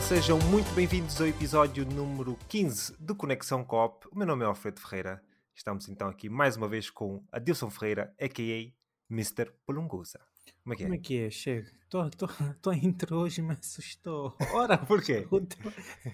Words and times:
Olá, 0.00 0.08
sejam 0.08 0.38
muito 0.38 0.72
bem-vindos 0.74 1.20
ao 1.20 1.26
episódio 1.26 1.84
número 1.84 2.34
15 2.48 2.96
de 2.98 3.14
Conexão 3.14 3.62
Coop. 3.62 4.08
O 4.10 4.16
meu 4.16 4.26
nome 4.26 4.42
é 4.42 4.46
Alfredo 4.46 4.80
Ferreira. 4.80 5.22
Estamos 5.54 5.90
então 5.90 6.08
aqui 6.08 6.26
mais 6.30 6.56
uma 6.56 6.66
vez 6.66 6.88
com 6.88 7.22
Adilson 7.30 7.68
Ferreira, 7.68 8.10
a.k.a. 8.18 8.72
Mr. 9.12 9.52
Polungusa. 9.66 10.18
Como 10.64 10.72
é 10.72 10.76
que 10.76 10.82
é? 10.84 10.86
Como 10.86 10.94
é 10.94 10.98
que 10.98 11.20
é? 11.20 11.30
Chega. 11.30 11.70
Tua 11.90 12.08
intro 12.82 13.18
hoje 13.18 13.42
me 13.42 13.52
assustou. 13.52 14.34
Ora, 14.54 14.78
Por 14.88 15.02
quê? 15.02 15.28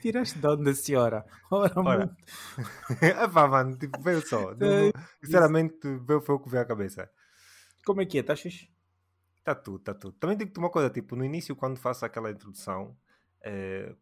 Tiraste 0.02 0.41
de 0.41 0.46
onde, 0.48 0.74
senhora? 0.74 1.24
Ora, 1.48 1.73
Ora. 1.77 2.06
muito. 2.06 2.16
ah, 3.16 3.28
pá, 3.28 3.46
mano, 3.46 3.78
tipo, 3.78 4.02
veio 4.02 4.20
só. 4.27 4.52
Não- 4.52 4.66
não- 4.87 4.92
sinceramente, 5.23 5.78
veio, 6.05 6.20
foi 6.20 6.34
o 6.34 6.41
que 6.41 6.50
veio 6.50 6.64
à 6.64 6.66
cabeça. 6.66 7.09
Como 7.84 8.00
é 8.00 8.05
que 8.05 8.18
é? 8.18 8.20
Estás 8.20 8.41
fixe? 8.41 8.68
Está 9.38 9.55
tudo, 9.55 9.78
está 9.78 9.95
tudo. 9.95 10.16
Também 10.18 10.37
digo-te 10.37 10.59
uma 10.59 10.70
coisa, 10.70 10.91
tipo, 10.91 11.14
no 11.14 11.24
início, 11.24 11.55
quando 11.55 11.78
faço 11.78 12.05
aquela 12.05 12.32
introdução, 12.32 12.96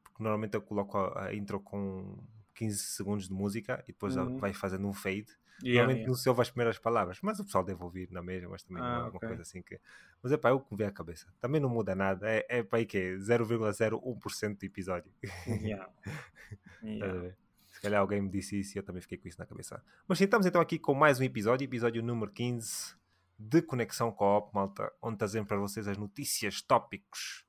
porque 0.02 0.22
normalmente 0.22 0.54
eu 0.54 0.62
coloco 0.62 0.96
a, 0.98 1.26
a 1.26 1.34
intro 1.34 1.60
com 1.60 2.18
15 2.54 2.78
segundos 2.78 3.28
de 3.28 3.34
música 3.34 3.82
e 3.84 3.92
depois 3.92 4.16
Uhum. 4.16 4.38
vai 4.38 4.52
fazendo 4.52 4.86
um 4.88 4.92
fade. 4.92 5.26
Yeah, 5.62 5.78
Normalmente 5.86 5.98
yeah. 6.00 6.08
não 6.08 6.14
se 6.16 6.28
ouve 6.28 6.42
as 6.42 6.50
primeiras 6.50 6.78
palavras, 6.78 7.18
mas 7.22 7.38
o 7.38 7.44
pessoal 7.44 7.62
deve 7.64 7.80
ouvir 7.82 8.10
na 8.10 8.20
mesma, 8.22 8.50
mas 8.50 8.62
também 8.64 8.82
não 8.82 8.88
Ah, 8.88 8.94
é 8.94 8.98
uma 9.02 9.08
ok. 9.08 9.28
coisa 9.28 9.42
assim 9.42 9.62
que. 9.62 9.80
Mas 10.22 10.32
é 10.32 10.36
pá, 10.36 10.48
é 10.48 10.52
o 10.52 10.58
que 10.60 10.72
me 10.72 10.78
vem 10.78 10.86
à 10.88 10.90
cabeça. 10.90 11.32
Também 11.40 11.60
não 11.60 11.68
muda 11.68 11.94
nada, 11.94 12.28
é, 12.28 12.44
é 12.48 12.62
para 12.62 12.78
aí 12.80 12.86
que 12.86 12.98
é 12.98 13.14
0,01% 13.16 14.58
do 14.58 14.64
episódio. 14.66 15.12
Yeah. 15.46 15.88
A 16.82 16.86
Yeah. 16.86 17.34
Se 17.70 17.80
calhar 17.80 18.00
alguém 18.00 18.20
me 18.22 18.28
disse 18.30 18.58
isso 18.60 18.76
e 18.76 18.78
eu 18.78 18.82
também 18.82 19.00
fiquei 19.02 19.18
com 19.18 19.26
isso 19.28 19.38
na 19.38 19.46
cabeça. 19.46 19.82
Mas 20.06 20.18
sim, 20.18 20.24
estamos 20.24 20.46
então 20.46 20.60
aqui 20.60 20.78
com 20.78 20.94
mais 20.94 21.18
um 21.20 21.24
episódio, 21.24 21.64
episódio 21.64 22.02
número 22.02 22.30
15 22.30 22.94
de 23.38 23.60
Conexão 23.62 24.12
Coop, 24.12 24.54
malta, 24.54 24.92
onde 25.02 25.18
trazemos 25.18 25.48
para 25.48 25.56
vocês 25.58 25.88
as 25.88 25.96
notícias, 25.98 26.62
tópicos 26.62 27.44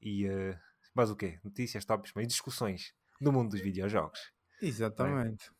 e. 0.00 0.26
eh, 0.26 0.58
mais 0.94 1.10
o 1.10 1.16
quê? 1.16 1.38
Notícias, 1.44 1.84
tópicos, 1.84 2.12
mas 2.14 2.26
discussões 2.28 2.92
do 3.20 3.32
mundo 3.32 3.50
dos 3.50 3.60
videojogos. 3.60 4.20
Exatamente. 4.60 5.50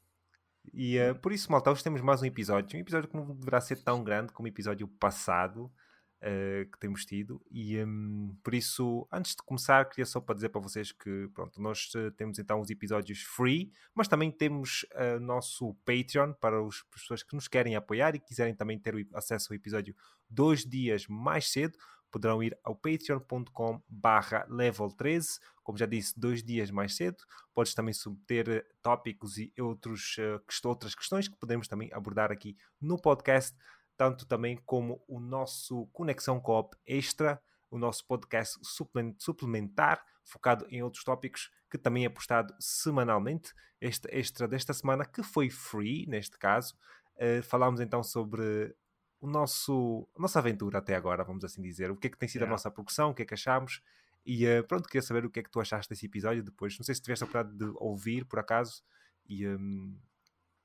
E 0.73 0.97
eh, 0.97 1.15
por 1.15 1.33
isso, 1.33 1.51
malta, 1.51 1.71
hoje 1.71 1.83
temos 1.83 2.01
mais 2.01 2.23
um 2.23 2.25
episódio. 2.27 2.77
Um 2.77 2.81
episódio 2.81 3.09
que 3.09 3.17
não 3.17 3.35
deverá 3.35 3.61
ser 3.61 3.77
tão 3.83 4.03
grande 4.05 4.33
como 4.33 4.47
o 4.47 4.49
episódio 4.49 4.87
passado 4.87 5.73
eh, 6.21 6.69
que 6.73 6.79
temos 6.79 7.05
tido. 7.05 7.45
E 7.51 7.83
hum, 7.83 8.37
por 8.45 8.55
isso, 8.55 9.07
antes 9.11 9.33
de 9.35 9.43
começar, 9.43 9.85
queria 9.89 10.07
só 10.07 10.21
para 10.21 10.37
dizer 10.37 10.51
para 10.51 10.61
vocês 10.61 10.93
que 10.93 11.29
pronto, 11.35 11.61
nós 11.61 11.91
eh, 11.97 12.11
temos 12.13 12.39
então 12.39 12.61
os 12.61 12.71
episódios 12.71 13.23
free, 13.23 13.73
mas 13.93 14.07
também 14.07 14.31
temos 14.31 14.87
o 15.17 15.21
nosso 15.21 15.75
Patreon 15.85 16.33
para 16.35 16.63
os- 16.63 16.83
para 16.85 16.97
as 16.97 17.03
pessoas 17.03 17.23
que 17.25 17.35
nos 17.35 17.49
querem 17.49 17.75
apoiar 17.75 18.15
e 18.15 18.21
quiserem 18.21 18.55
também 18.55 18.79
ter 18.79 18.95
acesso 19.15 19.53
ao 19.53 19.57
episódio 19.57 19.97
dois 20.31 20.65
dias 20.65 21.07
mais 21.09 21.51
cedo. 21.51 21.77
Poderão 22.13 22.41
ir 22.43 22.57
ao 22.63 22.77
patreon.com 22.77 23.83
barra 23.89 24.47
level 24.49 24.89
13, 24.91 25.41
como 25.65 25.77
já 25.77 25.87
disse, 25.87 26.19
dois 26.19 26.45
dias 26.45 26.71
mais 26.71 26.95
cedo 26.95 27.17
podes 27.55 27.75
também 27.75 27.93
subter 27.95 28.49
eh, 28.49 28.65
tópicos 28.83 29.39
e 29.39 29.53
outros, 29.59 30.17
eh, 30.19 30.41
outras 30.65 30.95
questões 30.95 31.29
que 31.29 31.37
podemos 31.37 31.69
também 31.69 31.91
abordar 31.93 32.31
aqui 32.33 32.57
no 32.81 33.01
podcast, 33.01 33.57
tanto 33.97 34.27
também 34.27 34.57
como 34.65 35.03
o 35.07 35.21
nosso 35.21 35.87
Conexão 35.93 36.41
Coop 36.41 36.77
Extra, 36.87 37.41
o 37.71 37.79
nosso 37.79 38.07
podcast 38.07 38.59
suplemen- 38.63 39.15
suplementar, 39.19 40.05
focado 40.25 40.67
em 40.69 40.83
outros 40.83 41.05
tópicos, 41.05 41.51
que 41.71 41.79
também 41.79 42.05
é 42.05 42.09
postado 42.09 42.55
semanalmente. 42.59 43.53
Este 43.81 44.09
extra 44.13 44.47
desta 44.47 44.73
semana, 44.73 45.05
que 45.05 45.23
foi 45.23 45.51
free, 45.51 46.07
neste 46.07 46.39
caso, 46.39 46.77
eh, 47.17 47.43
falámos 47.43 47.81
então 47.81 48.03
sobre 48.03 48.75
o 49.23 49.27
nosso, 49.29 50.09
a 50.19 50.21
nossa 50.21 50.41
aventura 50.41 50.79
até 50.79 50.97
agora, 50.97 51.23
vamos 51.23 51.45
assim 51.45 51.63
dizer. 51.63 51.93
O 51.93 51.97
que 51.97 52.09
é 52.09 52.11
que 52.11 52.19
tem 52.19 52.29
sido 52.29 52.43
a 52.43 52.45
Yeah. 52.45 52.51
nossa 52.55 52.71
progressão, 52.73 53.11
o 53.11 53.15
que 53.15 53.23
é 53.23 53.25
que 53.25 53.35
achámos. 53.35 53.81
E 54.27 54.45
eh, 54.45 54.63
pronto, 54.63 54.89
queria 54.89 55.01
saber 55.01 55.25
o 55.25 55.31
que 55.31 55.39
é 55.39 55.43
que 55.45 55.51
tu 55.51 55.61
achaste 55.61 55.89
desse 55.89 56.07
episódio 56.07 56.43
depois. 56.43 56.77
Não 56.77 56.85
sei 56.85 56.93
se 56.97 57.01
tiveste 57.01 57.23
a 57.23 57.27
oportunidade 57.29 57.57
de 57.57 57.79
ouvir, 57.79 58.25
por 58.25 58.41
acaso. 58.41 58.83
E, 59.29 59.47
hum, 59.47 59.97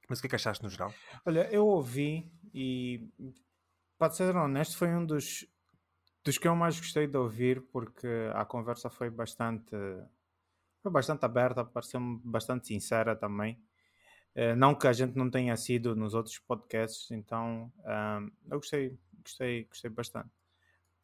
mas 0.10 0.18
o 0.18 0.22
que 0.22 0.28
é 0.28 0.30
que 0.32 0.36
achaste 0.36 0.64
no 0.64 0.72
geral? 0.72 0.92
Olha, 1.24 1.48
eu 1.52 1.68
ouvi 1.68 2.32
e, 2.52 3.08
para 3.96 4.12
ser 4.12 4.36
honesto, 4.36 4.76
foi 4.76 4.90
um 4.90 5.06
dos, 5.06 5.46
dos 6.26 6.40
que 6.40 6.48
eu 6.48 6.56
mais 6.56 6.80
gostei 6.80 7.06
de 7.06 7.18
ouvir 7.18 7.62
porque 7.72 8.08
a 8.34 8.44
conversa 8.44 8.90
foi 8.90 9.12
bastante, 9.12 9.76
foi 10.82 10.92
bastante 10.92 11.24
aberta, 11.26 11.64
pareceu-me 11.64 12.20
bastante 12.24 12.66
sincera 12.68 13.16
também. 13.16 13.62
Eh, 14.40 14.56
não 14.56 14.76
que 14.76 14.86
a 14.88 14.94
gente 14.94 15.16
não 15.18 15.32
tenha 15.32 15.58
sido 15.58 15.96
nos 15.96 16.14
outros 16.14 16.38
podcasts, 16.38 17.10
então 17.10 17.74
ahm, 17.84 18.30
eu 18.52 18.60
gostei, 18.60 18.96
gostei, 19.24 19.64
gostei 19.64 19.90
bastante. 19.90 20.30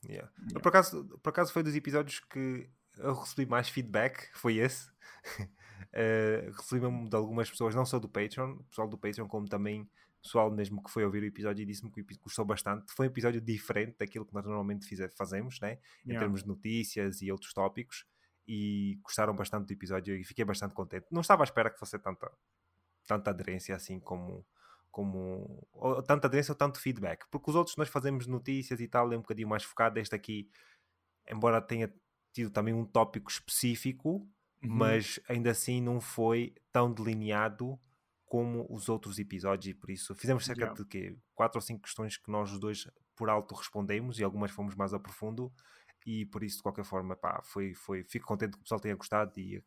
Yeah. 0.05 0.31
Por, 0.61 0.67
acaso, 0.67 1.03
por 1.23 1.29
acaso 1.29 1.51
foi 1.51 1.63
dos 1.63 1.75
episódios 1.75 2.19
que 2.19 2.69
eu 2.97 3.13
recebi 3.15 3.49
mais 3.49 3.69
feedback, 3.69 4.29
foi 4.35 4.57
esse. 4.57 4.87
Eh, 5.95 6.49
recebi 6.57 6.79
de 7.07 7.15
algumas 7.15 7.47
pessoas, 7.49 7.75
não 7.75 7.85
só 7.85 7.99
do 7.99 8.09
Patreon, 8.09 8.57
pessoal 8.69 8.87
do 8.87 8.97
Patreon, 8.97 9.27
como 9.27 9.47
também 9.47 9.87
pessoal 10.23 10.49
mesmo 10.49 10.81
que 10.81 10.89
foi 10.89 11.05
ouvir 11.05 11.21
o 11.21 11.25
episódio 11.25 11.61
e 11.61 11.65
disse-me 11.67 11.91
que 11.91 12.01
gostou 12.19 12.43
bastante. 12.45 12.91
Foi 12.95 13.05
um 13.05 13.09
episódio 13.11 13.39
diferente 13.39 13.97
daquilo 13.99 14.25
que 14.25 14.33
nós 14.33 14.43
normalmente 14.43 14.87
fize- 14.87 15.09
fazemos, 15.09 15.59
né? 15.59 15.73
em 16.03 16.09
Yeah. 16.11 16.19
termos 16.19 16.41
de 16.41 16.47
notícias 16.47 17.21
e 17.21 17.31
outros 17.31 17.53
tópicos. 17.53 18.05
E 18.47 18.97
gostaram 19.03 19.35
bastante 19.35 19.67
do 19.67 19.73
episódio 19.73 20.15
e 20.15 20.23
fiquei 20.23 20.43
bastante 20.43 20.73
contente. 20.73 21.05
Não 21.11 21.21
estava 21.21 21.43
à 21.43 21.45
espera 21.45 21.69
que 21.69 21.77
fosse 21.77 21.99
tanta, 21.99 22.31
tanta 23.07 23.31
aderência 23.31 23.75
assim 23.75 23.99
como. 23.99 24.45
como 24.91 25.67
ou, 25.73 26.01
tanta 26.03 26.27
aderência 26.27 26.51
ou 26.51 26.57
tanto 26.57 26.79
feedback. 26.79 27.25
Porque 27.31 27.49
os 27.49 27.55
outros 27.55 27.75
nós 27.77 27.89
fazemos 27.89 28.27
notícias 28.27 28.79
e 28.79 28.87
tal, 28.87 29.11
é 29.13 29.17
um 29.17 29.21
bocadinho 29.21 29.47
mais 29.49 29.63
focado. 29.63 29.99
Este 29.99 30.15
aqui, 30.15 30.49
embora 31.29 31.61
tenha 31.61 31.93
tido 32.33 32.49
também 32.51 32.73
um 32.73 32.85
tópico 32.85 33.29
específico, 33.31 34.27
Uhum. 34.63 34.69
mas 34.77 35.19
ainda 35.27 35.51
assim 35.51 35.81
não 35.81 35.99
foi 36.01 36.55
tão 36.71 36.91
delineado 36.93 37.79
como 38.25 38.65
os 38.69 38.89
outros 38.89 39.19
episódios 39.19 39.67
e 39.67 39.73
por 39.73 39.89
isso 39.91 40.15
fizemos 40.15 40.45
cerca 40.45 40.65
Yeah. 40.65 40.81
de 40.83 40.85
quê? 40.85 41.17
quatro 41.35 41.57
ou 41.57 41.61
cinco 41.61 41.83
questões 41.83 42.17
que 42.17 42.31
nós 42.31 42.51
os 42.51 42.59
dois 42.59 42.87
por 43.15 43.29
alto 43.29 43.53
respondemos 43.55 44.19
e 44.19 44.23
algumas 44.23 44.51
fomos 44.51 44.73
mais 44.75 44.93
a 44.93 44.99
profundo 44.99 45.53
e 46.05 46.25
por 46.25 46.43
isso 46.43 46.57
de 46.57 46.63
qualquer 46.63 46.85
forma 46.85 47.15
pá, 47.15 47.41
foi, 47.43 47.73
foi, 47.75 48.03
fico 48.03 48.25
contente 48.25 48.53
que 48.53 48.59
o 48.59 48.63
pessoal 48.63 48.79
tenha 48.81 48.95
gostado 48.95 49.39
e 49.39 49.63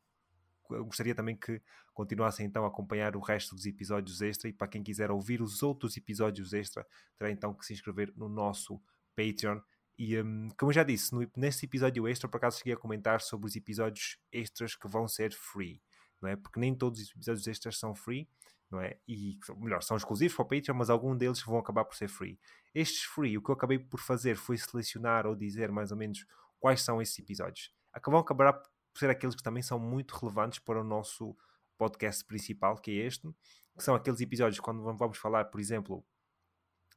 gostaria 0.68 1.14
também 1.14 1.36
que 1.36 1.60
continuassem 1.92 2.46
então 2.46 2.64
a 2.64 2.68
acompanhar 2.68 3.16
o 3.16 3.20
resto 3.20 3.54
dos 3.54 3.66
episódios 3.66 4.20
extra 4.20 4.48
e 4.48 4.52
para 4.52 4.68
quem 4.68 4.82
quiser 4.82 5.10
ouvir 5.10 5.40
os 5.40 5.62
outros 5.62 5.96
episódios 5.96 6.52
extra 6.52 6.86
terá 7.16 7.30
então 7.30 7.54
que 7.54 7.64
se 7.64 7.72
inscrever 7.72 8.12
no 8.16 8.28
nosso 8.28 8.80
Patreon 9.14 9.60
e 9.98 10.20
hum, 10.20 10.48
como 10.58 10.70
eu 10.70 10.74
já 10.74 10.82
disse, 10.82 11.14
no, 11.14 11.26
nesse 11.36 11.64
episódio 11.64 12.06
extra, 12.06 12.28
por 12.28 12.36
acaso 12.36 12.58
cheguei 12.58 12.74
a 12.74 12.76
comentar 12.76 13.20
sobre 13.20 13.46
os 13.46 13.56
episódios 13.56 14.18
extras 14.30 14.74
que 14.74 14.86
vão 14.86 15.08
ser 15.08 15.32
free, 15.32 15.82
não 16.20 16.28
é? 16.28 16.36
Porque 16.36 16.60
nem 16.60 16.74
todos 16.74 17.00
os 17.00 17.10
episódios 17.10 17.46
extras 17.46 17.78
são 17.78 17.94
free, 17.94 18.28
não 18.70 18.80
é? 18.80 18.98
E, 19.08 19.38
melhor, 19.56 19.82
são 19.82 19.96
exclusivos 19.96 20.36
para 20.36 20.44
o 20.44 20.48
Patreon, 20.48 20.74
mas 20.76 20.90
alguns 20.90 21.16
deles 21.16 21.40
vão 21.42 21.56
acabar 21.56 21.84
por 21.84 21.96
ser 21.96 22.08
free. 22.08 22.38
Estes 22.74 23.04
free, 23.04 23.38
o 23.38 23.42
que 23.42 23.50
eu 23.50 23.54
acabei 23.54 23.78
por 23.78 24.00
fazer 24.00 24.36
foi 24.36 24.58
selecionar 24.58 25.26
ou 25.26 25.34
dizer 25.34 25.72
mais 25.72 25.90
ou 25.90 25.96
menos 25.96 26.26
quais 26.58 26.82
são 26.82 27.00
esses 27.00 27.18
episódios. 27.18 27.72
Acabam 27.92 28.20
acabar 28.20 28.60
por 28.96 29.00
ser 29.00 29.10
aqueles 29.10 29.36
que 29.36 29.42
também 29.42 29.62
são 29.62 29.78
muito 29.78 30.16
relevantes 30.16 30.58
para 30.58 30.80
o 30.80 30.84
nosso 30.84 31.36
podcast 31.76 32.24
principal, 32.24 32.78
que 32.78 32.90
é 32.90 33.04
este, 33.04 33.28
que 33.76 33.84
são 33.84 33.94
aqueles 33.94 34.22
episódios 34.22 34.58
quando 34.58 34.82
vamos 34.96 35.18
falar, 35.18 35.44
por 35.44 35.60
exemplo, 35.60 36.02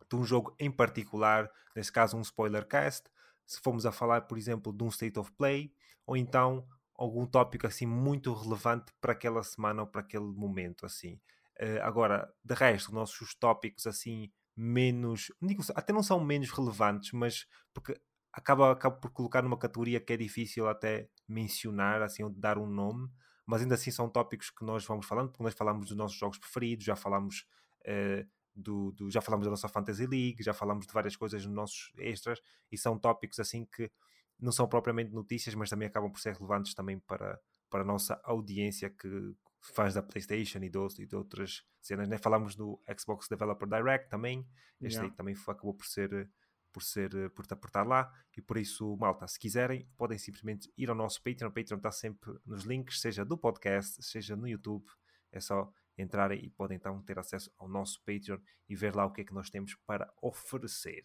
de 0.09 0.15
um 0.15 0.23
jogo 0.23 0.55
em 0.57 0.71
particular, 0.71 1.51
nesse 1.75 1.91
caso 1.91 2.15
um 2.15 2.21
spoiler 2.21 2.65
cast, 2.65 3.09
se 3.45 3.59
formos 3.59 3.85
a 3.85 3.91
falar, 3.91 4.21
por 4.21 4.37
exemplo, 4.37 4.71
de 4.71 4.81
um 4.81 4.87
state 4.87 5.19
of 5.19 5.29
play, 5.33 5.73
ou 6.05 6.15
então 6.15 6.65
algum 6.95 7.25
tópico 7.25 7.67
assim 7.67 7.85
muito 7.85 8.33
relevante 8.33 8.93
para 9.01 9.11
aquela 9.11 9.43
semana 9.43 9.81
ou 9.81 9.87
para 9.87 9.99
aquele 9.99 10.23
momento 10.23 10.85
assim. 10.85 11.19
Eh, 11.57 11.81
agora, 11.81 12.33
de 12.41 12.55
resto, 12.55 12.93
nossos 12.93 13.35
tópicos 13.35 13.85
assim 13.85 14.31
menos, 14.55 15.33
digo- 15.41 15.63
até 15.75 15.91
não 15.91 16.01
são 16.03 16.17
menos 16.23 16.49
relevantes, 16.49 17.11
mas 17.11 17.45
porque 17.73 17.99
acaba, 18.33 18.71
acaba 18.71 18.95
por 18.97 19.11
colocar 19.11 19.41
numa 19.41 19.57
categoria 19.57 19.99
que 19.99 20.13
é 20.13 20.17
difícil 20.17 20.67
até 20.67 21.09
mencionar, 21.27 22.01
assim, 22.01 22.23
ou 22.23 22.29
dar 22.29 22.57
um 22.57 22.65
nome, 22.67 23.09
mas 23.45 23.61
ainda 23.61 23.75
assim 23.75 23.91
são 23.91 24.09
tópicos 24.09 24.49
que 24.49 24.63
nós 24.63 24.85
vamos 24.85 25.05
falando, 25.05 25.29
porque 25.31 25.43
nós 25.43 25.53
falamos 25.53 25.87
dos 25.87 25.97
nossos 25.97 26.17
jogos 26.17 26.37
preferidos, 26.37 26.85
já 26.85 26.95
falamos 26.95 27.45
eh, 27.85 28.25
do, 28.55 28.91
do- 28.91 29.09
já 29.09 29.21
falamos 29.21 29.45
da 29.45 29.51
nossa 29.51 29.67
Fantasy 29.67 30.05
League, 30.05 30.43
já 30.43 30.53
falamos 30.53 30.85
de 30.85 30.93
várias 30.93 31.15
coisas 31.15 31.43
nos 31.45 31.53
nossos 31.55 31.91
extras 31.97 32.39
e 32.71 32.77
são 32.77 32.97
tópicos 32.99 33.39
assim 33.39 33.65
que 33.65 33.89
não 34.39 34.51
são 34.51 34.67
propriamente 34.67 35.11
notícias, 35.11 35.55
mas 35.55 35.69
também 35.69 35.87
acabam 35.87 36.11
por 36.11 36.19
ser 36.19 36.33
relevantes 36.35 36.73
também 36.73 36.99
para, 36.99 37.39
para 37.69 37.81
a 37.81 37.85
nossa 37.85 38.19
audiência 38.23 38.89
que 38.89 39.33
faz 39.73 39.93
da 39.93 40.01
PlayStation 40.03 40.59
e 40.59 40.69
de, 40.69 40.77
outros- 40.77 40.99
e 40.99 41.05
de 41.05 41.15
outras 41.15 41.63
cenas. 41.81 42.07
Né? 42.07 42.17
Falamos 42.17 42.55
do 42.55 42.79
Xbox 42.97 43.27
Developer 43.27 43.67
Direct 43.67 44.09
também, 44.09 44.47
este 44.81 44.95
Yeah. 44.95 45.09
aí 45.11 45.17
também 45.17 45.35
foi- 45.35 45.53
acabou 45.53 45.73
por 45.73 45.85
ser 45.85 46.29
por 46.71 46.83
ser 46.83 47.09
por, 47.31 47.45
por 47.47 47.67
estar 47.67 47.83
lá 47.85 48.11
e 48.35 48.41
por 48.41 48.57
isso, 48.57 48.95
malta, 48.97 49.27
se 49.27 49.37
quiserem, 49.37 49.85
podem 49.97 50.17
simplesmente 50.17 50.71
ir 50.77 50.89
ao 50.89 50.95
nosso 50.95 51.21
Patreon. 51.21 51.49
O 51.49 51.53
Patreon 51.53 51.77
está 51.77 51.91
sempre 51.91 52.33
nos 52.45 52.63
links, 52.63 53.01
seja 53.01 53.25
do 53.25 53.37
podcast, 53.37 54.01
seja 54.01 54.35
no 54.35 54.47
YouTube. 54.47 54.85
É 55.31 55.39
só 55.39 55.71
entrarem 55.97 56.43
e 56.43 56.49
podem 56.49 56.77
então 56.77 57.01
ter 57.03 57.19
acesso 57.19 57.51
ao 57.57 57.67
nosso 57.67 57.99
Patreon 58.05 58.39
e 58.67 58.75
ver 58.75 58.95
lá 58.95 59.05
o 59.05 59.11
que 59.11 59.21
é 59.21 59.23
que 59.25 59.33
nós 59.33 59.49
temos 59.49 59.75
para 59.85 60.11
oferecer. 60.21 61.03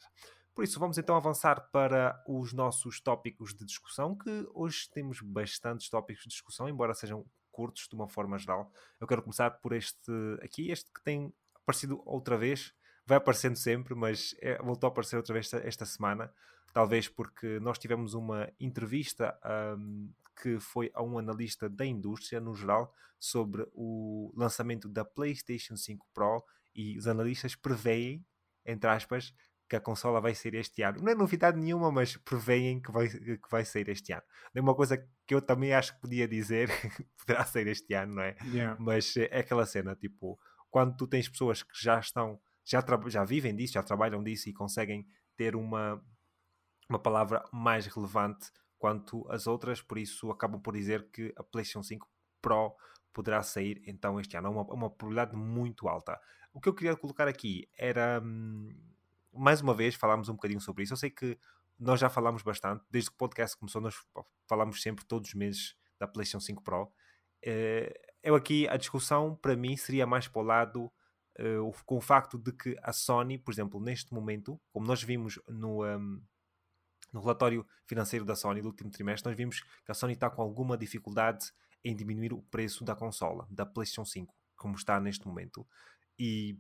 Por 0.55 0.63
isso, 0.63 0.79
vamos 0.79 0.97
então 0.97 1.17
avançar 1.17 1.69
para 1.73 2.23
os 2.29 2.53
nossos 2.53 3.01
tópicos 3.01 3.53
de 3.53 3.65
discussão, 3.65 4.17
que 4.17 4.49
hoje 4.55 4.89
temos 4.93 5.21
bastantes 5.21 5.89
tópicos 5.89 6.23
de 6.23 6.29
discussão, 6.29 6.69
embora 6.69 6.95
sejam 6.95 7.27
curtos 7.51 7.89
de 7.89 7.95
uma 7.97 8.09
forma 8.09 8.39
geral. 8.39 8.71
Eu 9.01 9.07
quero 9.09 9.23
começar 9.23 9.51
por 9.51 9.73
este 9.73 10.13
aqui, 10.41 10.71
este 10.71 10.93
que 10.93 11.03
tem 11.03 11.35
aparecido 11.57 12.01
outra 12.07 12.39
vez, 12.39 12.73
vai 13.07 13.19
aparecendo 13.19 13.57
sempre, 13.57 13.95
mas 13.95 14.35
é, 14.41 14.57
voltou 14.63 14.89
a 14.89 14.91
aparecer 14.91 15.17
outra 15.17 15.33
vez 15.33 15.47
esta, 15.47 15.67
esta, 15.67 15.87
semana, 15.87 16.33
talvez 16.73 17.09
porque 17.09 17.59
nós 17.61 17.79
tivemos 17.79 18.15
uma 18.15 18.51
entrevista 18.59 19.39
um, 19.79 20.13
que 20.43 20.59
foi 20.59 20.91
a 20.95 21.03
um 21.03 21.19
analista 21.19 21.69
da 21.69 21.85
indústria 21.85 22.41
no 22.41 22.55
geral 22.55 22.93
sobre 23.19 23.67
o 23.73 24.33
lançamento 24.37 24.89
da 24.89 25.05
PlayStation 25.05 25.77
5 25.77 26.07
Pro 26.13 26.45
e 26.75 26.99
os 26.99 27.07
analistas 27.07 27.55
preveem, 27.55 28.25
entre 28.67 28.91
aspas, 28.91 29.33
que 29.69 29.77
a 29.77 29.81
consola 29.81 30.21
vai 30.21 30.35
sair 30.35 30.55
este 30.55 30.83
ano. 30.83 31.01
Não 31.01 31.11
é 31.11 31.15
novidade 31.15 31.59
nenhuma, 31.59 31.91
mas 31.91 32.17
preveem 32.17 32.81
que 32.81 32.93
vai, 32.93 33.09
que 33.09 33.51
vai 33.51 33.65
sair 33.65 33.89
este 33.89 34.13
ano. 34.13 34.23
É 34.55 34.61
uma 34.61 34.75
coisa 34.75 34.99
que 35.27 35.35
eu 35.35 35.41
também 35.41 35.73
acho 35.73 35.95
que 35.95 36.01
podia 36.01 36.29
dizer, 36.29 36.69
poderá 37.19 37.45
sair 37.45 37.69
este 37.69 37.95
ano, 37.95 38.17
não 38.17 38.23
é? 38.23 38.37
Yeah. 38.45 38.77
Mas 38.79 39.17
é 39.17 39.39
aquela 39.39 39.65
cena, 39.65 39.95
tipo, 39.97 40.39
quando 40.71 40.97
tu 40.97 41.07
tens 41.07 41.29
pessoas 41.29 41.63
que 41.63 41.83
já 41.83 41.99
estão, 41.99 42.39
já, 42.65 42.85
já 43.09 43.25
vivem 43.25 43.55
disso, 43.55 43.75
já 43.75 43.83
trabalham 43.83 44.23
disso 44.23 44.49
e 44.49 44.53
conseguem 44.53 45.07
ter 45.37 45.55
uma, 45.55 46.03
uma 46.89 46.99
palavra 46.99 47.45
mais 47.53 47.87
relevante 47.87 48.51
quanto 48.79 49.27
as 49.31 49.47
outras, 49.47 49.81
por 49.81 49.99
isso 49.99 50.31
acabam 50.31 50.61
por 50.61 50.75
dizer 50.75 51.11
que 51.11 51.33
a 51.37 51.43
PlayStation 51.43 51.83
5 51.83 52.09
Pro 52.41 52.75
poderá 53.13 53.43
sair 53.43 53.81
então 53.87 54.21
este 54.21 54.37
ano. 54.37 54.49
É 54.49 54.51
uma, 54.51 54.63
uma 54.65 54.91
probabilidade 54.91 55.35
muito 55.35 55.89
alta. 55.89 56.21
O 56.53 56.61
que 56.61 56.69
eu 56.69 56.75
queria 56.75 56.97
colocar 56.97 57.27
aqui 57.27 57.67
era. 57.79 58.21
Hum, 58.23 58.69
mais 59.33 59.61
uma 59.61 59.73
vez, 59.73 59.95
falámos 59.95 60.29
um 60.29 60.35
bocadinho 60.35 60.61
sobre 60.61 60.83
isso. 60.83 60.93
Eu 60.93 60.97
sei 60.99 61.11
que 61.11 61.39
nós 61.79 61.99
já 61.99 62.09
falámos 62.11 62.43
bastante, 62.43 62.85
desde 62.91 63.11
que 63.11 63.15
o 63.15 63.19
podcast 63.19 63.57
começou, 63.57 63.81
nós 63.81 63.95
falámos 64.47 64.81
sempre 64.83 65.05
todos 65.05 65.31
os 65.31 65.35
meses 65.35 65.75
da 65.99 66.07
PlayStation 66.07 66.45
5 66.45 66.63
Pro. 66.63 66.93
Eh, 67.43 67.93
eu 68.23 68.35
aqui, 68.35 68.69
a 68.69 68.77
discussão 68.77 69.35
para 69.37 69.57
mim 69.57 69.77
seria 69.77 70.07
mais 70.07 70.29
para 70.29 70.41
o 70.41 70.45
lado 70.45 70.93
uh, 71.41 71.73
com 71.85 71.97
o 71.97 72.01
facto 72.01 72.39
de 72.39 72.53
que 72.53 72.77
a 72.83 72.93
Sony, 72.93 73.39
por 73.39 73.53
exemplo, 73.53 73.81
neste 73.81 74.13
momento, 74.13 74.61
como 74.73 74.87
nós 74.87 75.03
vimos 75.03 75.41
no, 75.49 75.85
um, 75.85 76.23
no 77.13 77.21
relatório 77.21 77.67
financeiro 77.87 78.25
da 78.25 78.35
Sony 78.35 78.61
do 78.61 78.69
último 78.69 78.91
trimestre, 78.91 79.29
nós 79.29 79.37
vimos 79.37 79.61
que 79.61 79.91
a 79.91 79.95
Sony 79.95 80.15
está 80.15 80.31
com 80.31 80.43
alguma 80.43 80.77
dificuldade 80.77 81.53
em 81.85 81.95
diminuir 81.95 82.33
o 82.33 82.43
preço 82.43 82.85
da 82.85 82.97
consola, 82.97 83.47
da 83.51 83.67
PlayStation 83.67 84.05
5, 84.05 84.35
como 84.57 84.75
está 84.75 84.99
neste 84.99 85.27
momento. 85.27 85.67
E 86.19 86.59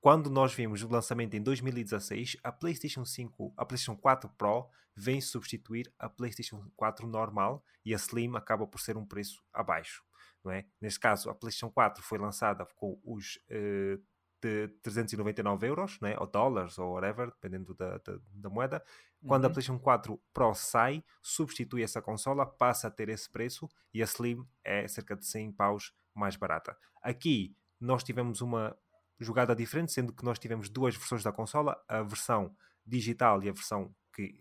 quando 0.00 0.30
nós 0.30 0.54
vimos 0.54 0.82
o 0.82 0.88
lançamento 0.88 1.34
em 1.34 1.42
2016, 1.42 2.38
a 2.42 2.50
PlayStation 2.50 3.04
5, 3.04 3.52
a 3.56 3.66
PlayStation 3.66 4.00
4 4.00 4.30
Pro 4.30 4.68
vem 4.96 5.20
substituir 5.20 5.92
a 5.98 6.08
PlayStation 6.08 6.70
4 6.74 7.06
normal 7.06 7.62
e 7.84 7.92
a 7.92 7.96
Slim 7.96 8.34
acaba 8.34 8.66
por 8.66 8.80
ser 8.80 8.96
um 8.96 9.04
preço 9.04 9.42
abaixo. 9.52 10.02
Não 10.44 10.52
é? 10.52 10.64
Neste 10.80 10.98
caso, 10.98 11.28
a 11.28 11.34
PlayStation 11.34 11.70
4 11.70 12.02
foi 12.02 12.18
lançada 12.18 12.64
com 12.76 12.98
os 13.04 13.36
uh, 13.50 14.02
de 14.42 14.68
399 14.82 15.66
euros, 15.66 15.98
não 16.00 16.08
é? 16.08 16.18
ou 16.18 16.26
dólares, 16.26 16.78
ou 16.78 16.94
whatever, 16.94 17.26
dependendo 17.26 17.74
da, 17.74 17.98
da, 17.98 18.18
da 18.32 18.48
moeda. 18.48 18.82
Quando 19.26 19.44
uhum. 19.44 19.50
a 19.50 19.52
PlayStation 19.52 19.78
4 19.78 20.20
Pro 20.32 20.54
sai, 20.54 21.04
substitui 21.20 21.82
essa 21.82 22.00
consola, 22.00 22.46
passa 22.46 22.88
a 22.88 22.90
ter 22.90 23.08
esse 23.10 23.28
preço 23.28 23.68
e 23.92 24.02
a 24.02 24.06
Slim 24.06 24.46
é 24.64 24.88
cerca 24.88 25.14
de 25.14 25.26
100 25.26 25.52
paus 25.52 25.92
mais 26.14 26.36
barata. 26.36 26.76
Aqui 27.02 27.54
nós 27.78 28.02
tivemos 28.02 28.40
uma 28.40 28.76
jogada 29.18 29.54
diferente, 29.54 29.92
sendo 29.92 30.12
que 30.12 30.24
nós 30.24 30.38
tivemos 30.38 30.70
duas 30.70 30.96
versões 30.96 31.22
da 31.22 31.30
consola, 31.30 31.78
a 31.86 32.02
versão 32.02 32.56
digital 32.86 33.42
e 33.42 33.48
a 33.50 33.52
versão 33.52 33.94
que 34.14 34.40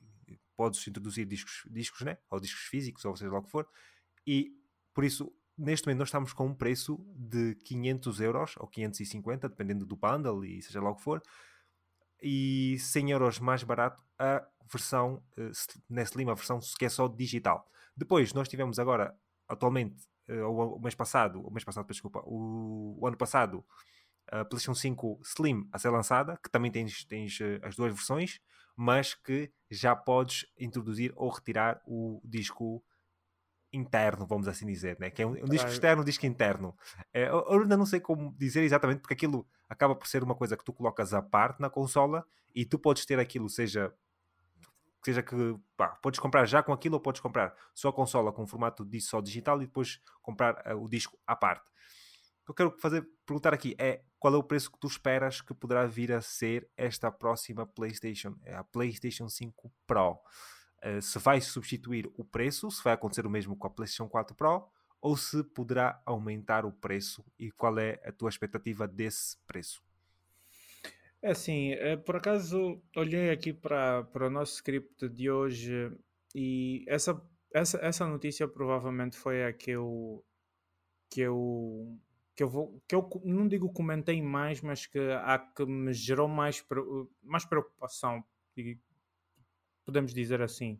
podes 0.55 0.85
introduzir 0.87 1.25
discos, 1.25 1.63
discos 1.69 2.01
né? 2.01 2.17
ou 2.29 2.39
discos 2.39 2.63
físicos, 2.63 3.03
ou 3.03 3.15
seja 3.15 3.31
lá 3.31 3.39
o 3.39 3.43
que 3.43 3.51
for, 3.51 3.67
e 4.25 4.53
por 4.93 5.03
isso, 5.03 5.31
neste 5.59 5.85
momento, 5.85 5.99
nós 5.99 6.07
estamos 6.07 6.33
com 6.33 6.47
um 6.47 6.55
preço 6.55 6.97
de 7.15 7.55
500 7.55 8.21
euros 8.21 8.55
ou 8.57 8.67
550, 8.67 9.49
dependendo 9.49 9.85
do 9.85 9.95
bundle 9.95 10.43
e 10.45 10.61
seja 10.61 10.81
lá 10.81 10.89
o 10.89 10.95
que 10.95 11.03
for, 11.03 11.21
e 12.21 12.77
100 12.79 13.11
euros 13.11 13.39
mais 13.39 13.63
barato 13.63 14.01
a 14.17 14.45
versão 14.71 15.23
uh, 15.37 15.51
Nestlé, 15.89 16.23
a 16.23 16.33
versão 16.33 16.59
que 16.77 16.85
é 16.85 16.89
só 16.89 17.07
digital. 17.07 17.69
Depois, 17.95 18.33
nós 18.33 18.47
tivemos 18.47 18.79
agora, 18.79 19.15
atualmente, 19.47 20.01
uh, 20.29 20.45
o, 20.45 20.77
o 20.77 20.81
mês 20.81 20.95
passado, 20.95 21.41
o 21.45 21.51
mês 21.51 21.63
passado, 21.63 21.87
desculpa, 21.87 22.21
o, 22.25 22.97
o 22.99 23.07
ano 23.07 23.17
passado, 23.17 23.65
a 24.31 24.45
PlayStation 24.45 24.75
5 24.75 25.21
Slim 25.23 25.67
a 25.71 25.79
ser 25.79 25.89
lançada, 25.89 26.37
que 26.37 26.49
também 26.49 26.71
tens, 26.71 27.03
tens 27.03 27.39
uh, 27.39 27.59
as 27.63 27.75
duas 27.75 27.93
versões, 27.93 28.39
mas 28.75 29.13
que 29.13 29.51
já 29.69 29.95
podes 29.95 30.45
introduzir 30.57 31.11
ou 31.15 31.29
retirar 31.29 31.81
o 31.85 32.21
disco 32.23 32.83
interno, 33.71 34.25
vamos 34.25 34.47
assim 34.47 34.65
dizer, 34.65 34.97
né? 34.99 35.09
que 35.09 35.21
é 35.21 35.25
um, 35.25 35.31
um 35.31 35.45
disco 35.45 35.69
externo, 35.69 36.01
um 36.01 36.05
disco 36.05 36.25
interno. 36.25 36.75
É, 37.13 37.23
eu, 37.23 37.45
eu 37.49 37.61
ainda 37.61 37.77
não 37.77 37.85
sei 37.85 37.99
como 37.99 38.33
dizer 38.37 38.63
exatamente, 38.63 39.01
porque 39.01 39.13
aquilo 39.13 39.47
acaba 39.67 39.95
por 39.95 40.07
ser 40.07 40.23
uma 40.23 40.35
coisa 40.35 40.57
que 40.57 40.63
tu 40.63 40.73
colocas 40.73 41.13
à 41.13 41.21
parte 41.21 41.59
na 41.61 41.69
consola 41.69 42.25
e 42.53 42.65
tu 42.65 42.79
podes 42.79 43.05
ter 43.05 43.19
aquilo, 43.19 43.49
seja 43.49 43.93
seja 45.03 45.23
que 45.23 45.57
pá, 45.77 45.87
podes 46.01 46.19
comprar 46.19 46.45
já 46.45 46.61
com 46.61 46.73
aquilo 46.73 46.95
ou 46.95 46.99
podes 46.99 47.21
comprar 47.21 47.55
só 47.73 47.87
a 47.87 47.93
consola 47.93 48.33
com 48.33 48.45
formato 48.45 48.83
de 48.83 48.99
só 48.99 49.21
digital 49.21 49.61
e 49.61 49.65
depois 49.65 50.01
comprar 50.21 50.55
uh, 50.67 50.83
o 50.83 50.89
disco 50.89 51.17
à 51.25 51.37
parte 51.37 51.69
que 52.53 52.63
eu 52.63 52.69
quero 52.69 52.79
fazer, 52.79 53.07
perguntar 53.25 53.53
aqui 53.53 53.75
é 53.77 54.01
qual 54.17 54.33
é 54.33 54.37
o 54.37 54.43
preço 54.43 54.71
que 54.71 54.79
tu 54.79 54.87
esperas 54.87 55.41
que 55.41 55.53
poderá 55.53 55.85
vir 55.85 56.11
a 56.11 56.21
ser 56.21 56.67
esta 56.75 57.11
próxima 57.11 57.65
PlayStation, 57.65 58.35
é 58.43 58.55
a 58.55 58.63
PlayStation 58.63 59.29
5 59.29 59.71
Pro. 59.85 60.19
Uh, 60.83 61.01
se 61.01 61.19
vai 61.19 61.41
substituir 61.41 62.09
o 62.17 62.23
preço, 62.23 62.71
se 62.71 62.83
vai 62.83 62.93
acontecer 62.93 63.25
o 63.25 63.29
mesmo 63.29 63.55
com 63.55 63.67
a 63.67 63.69
PlayStation 63.69 64.07
4 64.07 64.35
Pro, 64.35 64.69
ou 65.01 65.15
se 65.15 65.43
poderá 65.43 66.01
aumentar 66.05 66.65
o 66.65 66.71
preço 66.71 67.23
e 67.37 67.51
qual 67.51 67.77
é 67.79 67.99
a 68.03 68.11
tua 68.11 68.29
expectativa 68.29 68.87
desse 68.87 69.37
preço? 69.47 69.81
É 71.21 71.31
assim, 71.31 71.73
eh, 71.73 71.97
por 71.97 72.15
acaso 72.15 72.81
olhei 72.95 73.29
aqui 73.29 73.51
para, 73.51 74.03
para 74.05 74.27
o 74.27 74.29
nosso 74.29 74.55
script 74.55 75.09
de 75.09 75.29
hoje 75.29 75.91
e 76.33 76.85
essa, 76.87 77.21
essa, 77.53 77.77
essa 77.79 78.07
notícia 78.07 78.47
provavelmente 78.47 79.17
foi 79.17 79.43
a 79.43 79.51
que 79.51 79.71
eu, 79.71 80.23
que 81.09 81.21
eu 81.21 81.99
que 82.35 82.43
eu 82.43 82.49
vou 82.49 82.81
que 82.87 82.95
eu 82.95 83.09
não 83.25 83.49
digo 83.49 83.71
comentei 83.73 84.21
mais, 84.21 84.61
mas 84.61 84.85
que 84.85 84.97
há 84.97 85.37
que 85.37 85.65
me 85.65 85.93
gerou 85.93 86.29
mais, 86.29 86.65
mais 87.21 87.43
preocupação, 87.43 88.23
podemos 89.89 90.13
dizer 90.13 90.41
assim. 90.41 90.79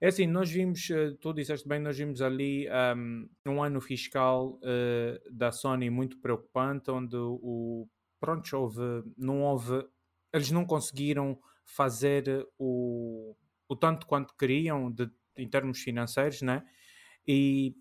É 0.00 0.08
assim, 0.08 0.26
nós 0.26 0.50
vimos, 0.50 0.90
eh, 0.90 1.12
tu 1.20 1.32
disseste 1.32 1.68
bem, 1.68 1.78
nós 1.78 1.96
vimos 1.96 2.22
ali 2.22 2.66
um, 2.96 3.28
um 3.46 3.62
ano 3.62 3.80
fiscal 3.80 4.58
uh, 4.62 5.30
da 5.30 5.52
Sony 5.52 5.90
muito 5.90 6.18
preocupante, 6.20 6.90
onde 6.90 7.16
o 7.16 7.86
pronto, 8.18 8.56
houve, 8.56 8.80
não 9.16 9.42
houve, 9.42 9.86
eles 10.32 10.50
não 10.50 10.64
conseguiram 10.64 11.38
fazer 11.64 12.46
o, 12.58 13.36
o 13.68 13.76
tanto 13.76 14.06
quanto 14.06 14.34
queriam 14.36 14.90
de, 14.90 15.10
em 15.36 15.48
termos 15.48 15.80
financeiros, 15.80 16.40
né? 16.42 16.64
E 17.26 17.74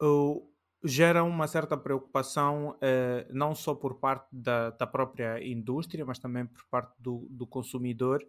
o, 0.00 0.52
gera 0.84 1.22
uma 1.22 1.46
certa 1.46 1.76
preocupação 1.76 2.76
eh, 2.80 3.26
não 3.30 3.54
só 3.54 3.74
por 3.74 4.00
parte 4.00 4.26
da, 4.32 4.70
da, 4.70 4.86
própria 4.86 5.44
indústria, 5.44 6.04
mas 6.04 6.18
também 6.18 6.44
por 6.46 6.64
parte 6.68 6.92
do, 6.98 7.26
do 7.30 7.46
consumidor. 7.46 8.20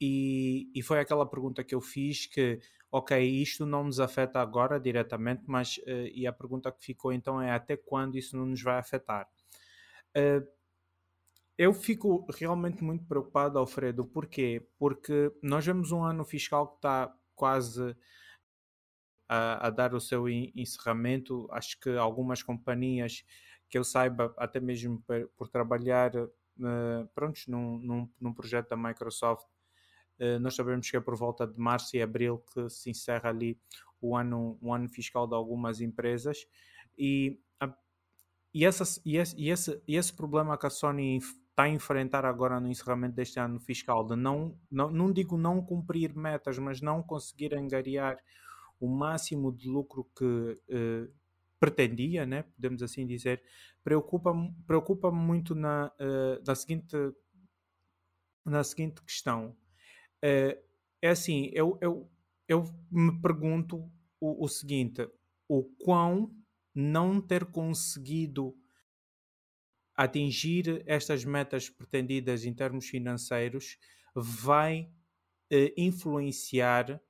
E, 0.00 0.70
e, 0.74 0.82
foi 0.82 1.00
aquela 1.00 1.24
pergunta 1.24 1.64
que 1.64 1.74
eu 1.74 1.80
fiz 1.80 2.26
que, 2.26 2.60
ok, 2.90 3.18
isto 3.18 3.64
não 3.64 3.84
nos 3.84 3.98
afeta 3.98 4.40
agora 4.40 4.78
diretamente, 4.78 5.44
mas 5.46 5.78
uh, 5.78 6.08
e 6.12 6.26
a 6.26 6.32
pergunta 6.32 6.70
que 6.70 6.84
ficou 6.84 7.12
então 7.12 7.40
é 7.40 7.50
até 7.50 7.76
quando 7.76 8.18
isso 8.18 8.36
não 8.36 8.44
nos 8.44 8.62
vai 8.62 8.78
afetar? 8.78 9.26
Uh, 10.16 10.46
eu 11.56 11.72
fico 11.72 12.26
realmente 12.30 12.84
muito 12.84 13.06
preocupado, 13.06 13.58
Alfredo, 13.58 14.04
porquê? 14.04 14.68
Porque 14.78 15.32
nós 15.42 15.64
vemos 15.64 15.90
um 15.90 16.04
ano 16.04 16.24
fiscal 16.24 16.68
que 16.68 16.76
está 16.76 17.14
quase 17.34 17.96
a, 19.28 19.66
a 19.66 19.70
dar 19.70 19.94
o 19.94 20.00
seu 20.00 20.28
encerramento. 20.28 21.48
Acho 21.50 21.78
que 21.80 21.90
algumas 21.96 22.42
companhias 22.42 23.24
que 23.68 23.78
eu 23.78 23.84
saiba, 23.84 24.34
até 24.36 24.60
mesmo 24.60 25.02
por, 25.02 25.28
por 25.36 25.48
trabalhar 25.48 26.14
uh, 26.14 27.08
prontos, 27.14 27.46
num, 27.46 27.78
num, 27.78 28.10
num, 28.20 28.32
projeto 28.32 28.68
da 28.68 28.76
Microsoft, 28.76 29.46
nós 30.40 30.54
sabemos 30.54 30.90
que 30.90 30.96
é 30.96 31.00
por 31.00 31.16
volta 31.16 31.46
de 31.46 31.58
março 31.58 31.96
e 31.96 32.02
abril 32.02 32.42
que 32.52 32.68
se 32.70 32.90
encerra 32.90 33.30
ali 33.30 33.58
o 34.00 34.16
ano, 34.16 34.58
o 34.60 34.72
ano 34.72 34.88
fiscal 34.88 35.26
de 35.26 35.34
algumas 35.34 35.80
empresas 35.80 36.46
e, 36.98 37.38
a, 37.60 37.74
e, 38.54 38.64
essa, 38.64 38.84
e, 39.04 39.16
esse, 39.16 39.36
e, 39.36 39.50
esse, 39.50 39.82
e 39.86 39.96
esse 39.96 40.12
problema 40.12 40.56
que 40.56 40.66
a 40.66 40.70
Sony 40.70 41.18
está 41.18 41.64
a 41.64 41.68
enfrentar 41.68 42.24
agora 42.24 42.60
no 42.60 42.68
encerramento 42.68 43.14
deste 43.14 43.38
ano 43.38 43.58
fiscal 43.58 44.06
de 44.06 44.14
não, 44.14 44.58
não, 44.70 44.90
não 44.90 45.12
digo 45.12 45.36
não 45.36 45.62
cumprir 45.62 46.14
metas, 46.14 46.58
mas 46.58 46.80
não 46.80 47.02
conseguir 47.02 47.54
angariar 47.54 48.18
o 48.78 48.88
máximo 48.88 49.50
de 49.50 49.68
lucro 49.68 50.06
que, 50.14 50.24
uh, 50.24 51.12
pretendia, 51.58 52.26
né? 52.26 52.42
podemos 52.42 52.82
assim 52.82 53.06
dizer, 53.06 53.42
preocupa-me 53.82 54.54
preocupa 54.66 55.10
muito 55.10 55.54
na, 55.54 55.90
uh, 55.98 56.42
na, 56.46 56.54
seguinte, 56.54 56.94
na 58.44 58.62
seguinte 58.62 59.02
questão. 59.02 59.56
Uh, 60.26 60.60
é 61.00 61.10
assim, 61.10 61.50
eu, 61.52 61.78
eu, 61.80 62.10
eu 62.48 62.64
me 62.90 63.20
pergunto 63.22 63.88
o, 64.20 64.44
o 64.44 64.48
seguinte: 64.48 65.08
o 65.48 65.62
quão 65.62 66.34
não 66.74 67.20
ter 67.20 67.44
conseguido 67.44 68.56
atingir 69.94 70.82
estas 70.86 71.24
metas 71.24 71.70
pretendidas 71.70 72.44
em 72.44 72.52
termos 72.52 72.86
financeiros 72.88 73.78
vai 74.14 74.90
eh, 75.50 75.72
influenciar 75.76 77.00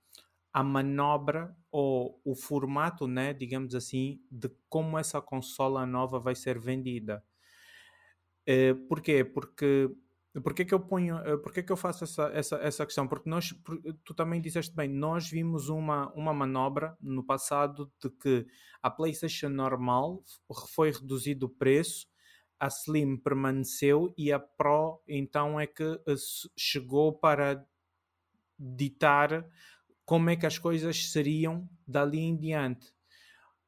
a 0.52 0.62
manobra 0.62 1.56
ou 1.70 2.20
o 2.24 2.34
formato, 2.34 3.06
né, 3.08 3.32
digamos 3.32 3.74
assim, 3.74 4.20
de 4.30 4.50
como 4.68 4.98
essa 4.98 5.20
consola 5.20 5.84
nova 5.86 6.20
vai 6.20 6.34
ser 6.34 6.58
vendida. 6.58 7.24
Eh, 8.46 8.74
porquê? 8.88 9.24
Porque 9.24 9.90
Porquê 10.42 10.64
que 10.64 10.74
eu 10.74 10.80
ponho, 10.80 11.16
eh, 11.18 11.36
porquê 11.38 11.62
que 11.62 11.72
eu 11.72 11.76
faço 11.76 12.04
essa, 12.04 12.30
essa, 12.34 12.56
essa 12.56 12.84
questão? 12.84 13.08
Porque 13.08 13.28
nós, 13.28 13.54
tu 14.04 14.14
também 14.14 14.40
disseste 14.40 14.74
bem, 14.74 14.88
nós 14.88 15.28
vimos 15.30 15.68
uma, 15.68 16.12
uma 16.12 16.34
manobra 16.34 16.96
no 17.00 17.24
passado 17.24 17.90
de 18.02 18.10
que 18.10 18.46
a 18.82 18.90
PlayStation 18.90 19.48
normal 19.48 20.22
foi 20.74 20.90
reduzido 20.90 21.46
o 21.46 21.48
preço, 21.48 22.06
a 22.58 22.68
Slim 22.68 23.16
permaneceu 23.16 24.12
e 24.16 24.32
a 24.32 24.38
Pro 24.38 25.02
então 25.06 25.58
é 25.60 25.66
que 25.66 25.82
eh, 25.84 26.14
chegou 26.56 27.12
para 27.12 27.66
ditar 28.58 29.46
como 30.04 30.30
é 30.30 30.36
que 30.36 30.46
as 30.46 30.58
coisas 30.58 31.10
seriam 31.10 31.68
dali 31.86 32.20
em 32.20 32.36
diante. 32.36 32.94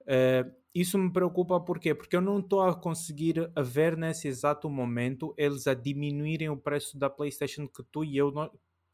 Uh, 0.03 0.58
isso 0.75 0.99
me 0.99 1.11
preocupa 1.11 1.59
porquê? 1.61 1.95
Porque 1.95 2.15
eu 2.15 2.21
não 2.21 2.41
estou 2.41 2.63
a 2.63 2.75
conseguir 2.75 3.51
ver 3.57 3.97
nesse 3.97 4.29
exato 4.29 4.69
momento 4.69 5.35
eles 5.37 5.67
a 5.67 5.75
diminuírem 5.75 6.49
o 6.49 6.57
preço 6.57 6.99
da 6.99 7.09
PlayStation 7.09 7.67
que 7.67 7.83
tu 7.83 8.05
e 8.05 8.17
eu 8.17 8.33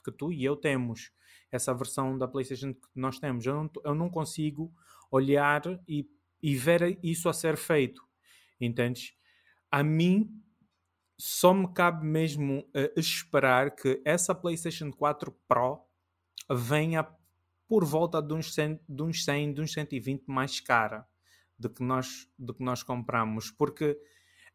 que 0.05 0.13
tu 0.13 0.33
e 0.33 0.45
eu 0.45 0.57
temos. 0.57 1.13
Essa 1.51 1.75
versão 1.75 2.17
da 2.17 2.29
PlayStation 2.29 2.75
que 2.75 2.89
nós 2.95 3.19
temos. 3.19 3.45
Eu 3.45 3.55
não, 3.55 3.71
eu 3.85 3.95
não 3.95 4.11
consigo 4.11 4.73
olhar 5.11 5.63
e, 5.89 6.09
e 6.43 6.55
ver 6.57 6.99
isso 7.03 7.29
a 7.29 7.33
ser 7.33 7.57
feito. 7.57 8.03
Entendes? 8.61 9.15
A 9.71 9.83
mim 9.83 10.31
só 11.19 11.53
me 11.53 11.73
cabe 11.73 12.07
mesmo 12.07 12.61
uh, 12.61 12.99
esperar 12.99 13.75
que 13.75 14.01
essa 14.05 14.35
PlayStation 14.35 14.91
4 14.91 15.33
Pro 15.49 15.81
venha 16.51 17.07
por 17.67 17.85
volta 17.85 18.21
de 18.21 18.35
uns 18.35 18.53
100, 18.55 18.81
de 18.89 19.03
uns 19.03 19.25
100, 19.25 19.55
de 19.55 19.61
uns 19.61 19.73
120 19.73 20.25
mais 20.27 20.61
cara 20.61 21.07
do 21.59 21.71
que 21.71 21.83
nós, 21.83 22.29
do 22.39 22.55
que 22.55 22.63
nós 22.63 22.83
compramos. 22.83 23.51
Porque, 23.51 23.99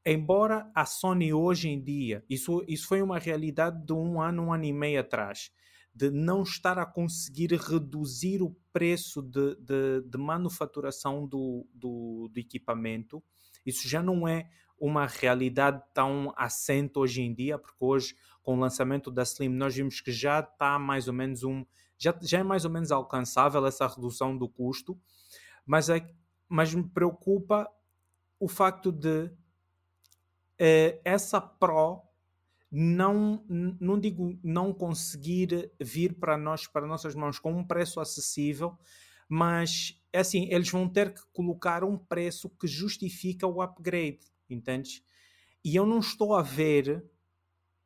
embora 0.06 0.70
a 0.76 0.86
Sony 0.86 1.34
hoje 1.34 1.70
em 1.70 1.82
dia, 1.82 2.24
isso, 2.30 2.64
isso 2.68 2.88
foi 2.88 3.02
uma 3.02 3.20
realidade 3.20 3.86
de 3.86 3.94
um 3.94 4.22
ano, 4.22 4.44
um 4.44 4.54
ano 4.54 4.66
e 4.66 4.74
meio 4.74 5.00
atrás, 5.00 5.52
de 5.94 6.10
não 6.10 6.44
estar 6.44 6.78
a 6.78 6.86
conseguir 6.86 7.54
reduzir 7.54 8.42
o 8.42 8.56
preço 8.72 9.22
de, 9.22 9.56
de, 9.56 10.02
de 10.06 10.18
manufaturação 10.18 11.28
do, 11.28 11.68
do, 11.74 12.30
do 12.32 12.40
equipamento, 12.40 13.24
isso 13.66 13.88
já 13.88 14.02
não 14.02 14.28
é 14.28 14.50
uma 14.80 15.06
realidade 15.06 15.82
tão 15.94 16.34
assente 16.38 16.98
hoje 16.98 17.22
em 17.22 17.34
dia, 17.34 17.58
porque 17.58 17.78
hoje, 17.80 18.16
com 18.42 18.56
o 18.56 18.60
lançamento 18.60 19.12
da 19.12 19.24
Slim, 19.24 19.50
nós 19.50 19.76
vimos 19.76 20.00
que 20.00 20.12
já 20.12 20.40
está 20.40 20.80
mais 20.80 21.08
ou 21.08 21.14
menos 21.14 21.44
um. 21.44 21.66
Já, 21.98 22.18
já 22.22 22.40
é 22.40 22.44
mais 22.44 22.64
ou 22.64 22.72
menos 22.72 22.92
alcançável 22.92 23.66
essa 23.66 23.86
redução 23.88 24.38
do 24.38 24.48
custo, 24.48 24.98
mas 25.66 25.90
é, 25.90 26.00
mas 26.50 26.74
me 26.74 26.84
preocupa 26.84 27.72
o 28.40 28.48
facto 28.48 28.92
de 28.92 29.32
eh, 30.58 31.00
essa 31.06 31.40
Pro 31.40 32.02
não, 32.72 33.44
não 33.48 34.00
digo 34.00 34.38
não 34.44 34.74
conseguir 34.74 35.72
vir 35.80 36.16
para 36.16 36.38
nós, 36.38 36.68
para 36.68 36.86
nossas 36.86 37.16
mãos 37.16 37.40
com 37.40 37.54
um 37.54 37.64
preço 37.64 38.00
acessível, 38.00 38.78
mas 39.28 40.00
é 40.12 40.20
assim, 40.20 40.48
eles 40.52 40.70
vão 40.70 40.88
ter 40.88 41.14
que 41.14 41.22
colocar 41.32 41.84
um 41.84 41.98
preço 41.98 42.50
que 42.50 42.68
justifica 42.68 43.48
o 43.48 43.62
upgrade, 43.62 44.20
entendes? 44.50 45.04
E 45.64 45.76
eu 45.76 45.86
não 45.86 46.00
estou 46.00 46.36
a 46.36 46.42
ver, 46.42 47.04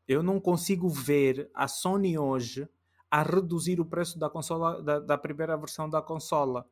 eu 0.07 0.21
não 0.23 0.39
consigo 0.39 0.89
ver 0.89 1.49
a 1.53 1.67
Sony 1.67 2.17
hoje 2.17 2.67
a 3.09 3.21
reduzir 3.23 3.79
o 3.79 3.85
preço 3.85 4.17
da 4.17 4.29
consola 4.29 4.81
da, 4.81 4.99
da 4.99 5.17
primeira 5.17 5.55
versão 5.55 5.89
da 5.89 6.01
consola. 6.01 6.67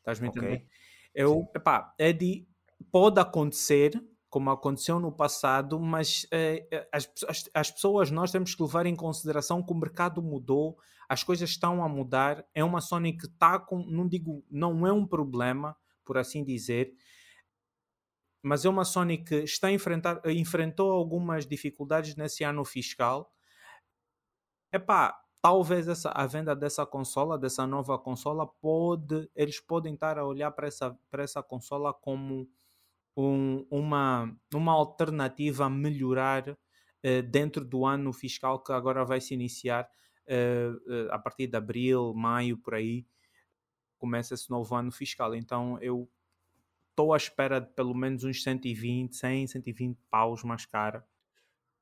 Estás 0.00 0.20
me 0.20 0.28
entendendo? 0.28 0.56
Okay. 0.56 0.68
Eu, 1.14 1.50
epá, 1.54 1.94
é 1.98 2.12
de, 2.12 2.46
pode 2.90 3.20
acontecer, 3.20 3.92
como 4.28 4.50
aconteceu 4.50 5.00
no 5.00 5.12
passado, 5.12 5.78
mas 5.78 6.26
eh, 6.30 6.88
as, 6.92 7.10
as, 7.28 7.50
as, 7.52 7.70
pessoas, 7.70 8.10
nós 8.10 8.30
temos 8.30 8.54
que 8.54 8.62
levar 8.62 8.86
em 8.86 8.94
consideração 8.94 9.62
que 9.62 9.72
o 9.72 9.76
mercado 9.76 10.22
mudou, 10.22 10.78
as 11.08 11.24
coisas 11.24 11.50
estão 11.50 11.82
a 11.82 11.88
mudar. 11.88 12.46
É 12.54 12.62
uma 12.62 12.80
Sony 12.80 13.16
que 13.16 13.26
está 13.26 13.58
com, 13.58 13.84
não 13.84 14.06
digo, 14.06 14.44
não 14.50 14.86
é 14.86 14.92
um 14.92 15.06
problema, 15.06 15.76
por 16.04 16.16
assim 16.16 16.44
dizer, 16.44 16.94
mas 18.42 18.64
é 18.64 18.68
uma 18.68 18.84
Sony 18.84 19.18
que 19.18 19.34
está 19.36 19.68
a 19.68 19.72
enfrentar, 19.72 20.20
enfrentou 20.26 20.92
algumas 20.92 21.46
dificuldades 21.46 22.16
nesse 22.16 22.44
ano 22.44 22.64
fiscal. 22.64 23.34
Epá, 24.72 25.19
talvez 25.42 25.88
essa, 25.88 26.10
a 26.10 26.26
venda 26.26 26.54
dessa 26.54 26.84
consola, 26.84 27.38
dessa 27.38 27.66
nova 27.66 27.98
consola, 27.98 28.46
pode, 28.46 29.30
eles 29.34 29.60
podem 29.60 29.94
estar 29.94 30.18
a 30.18 30.24
olhar 30.24 30.50
para 30.50 30.66
essa, 30.66 30.96
para 31.10 31.22
essa 31.22 31.42
consola 31.42 31.92
como 31.92 32.48
um, 33.16 33.66
uma, 33.70 34.34
uma 34.54 34.72
alternativa 34.72 35.66
a 35.66 35.70
melhorar 35.70 36.48
uh, 36.50 37.22
dentro 37.30 37.64
do 37.64 37.86
ano 37.86 38.12
fiscal 38.12 38.62
que 38.62 38.72
agora 38.72 39.04
vai 39.04 39.20
se 39.20 39.34
iniciar 39.34 39.88
uh, 40.28 40.92
uh, 40.92 41.12
a 41.12 41.18
partir 41.18 41.46
de 41.46 41.56
abril, 41.56 42.12
maio, 42.14 42.58
por 42.58 42.74
aí, 42.74 43.06
começa 43.98 44.34
esse 44.34 44.50
novo 44.50 44.74
ano 44.74 44.92
fiscal. 44.92 45.34
Então 45.34 45.78
eu 45.80 46.08
estou 46.90 47.14
à 47.14 47.16
espera 47.16 47.60
de 47.60 47.68
pelo 47.72 47.94
menos 47.94 48.24
uns 48.24 48.42
120, 48.42 49.16
100, 49.16 49.46
120 49.46 49.98
paus 50.10 50.44
mais 50.44 50.66
cara 50.66 51.04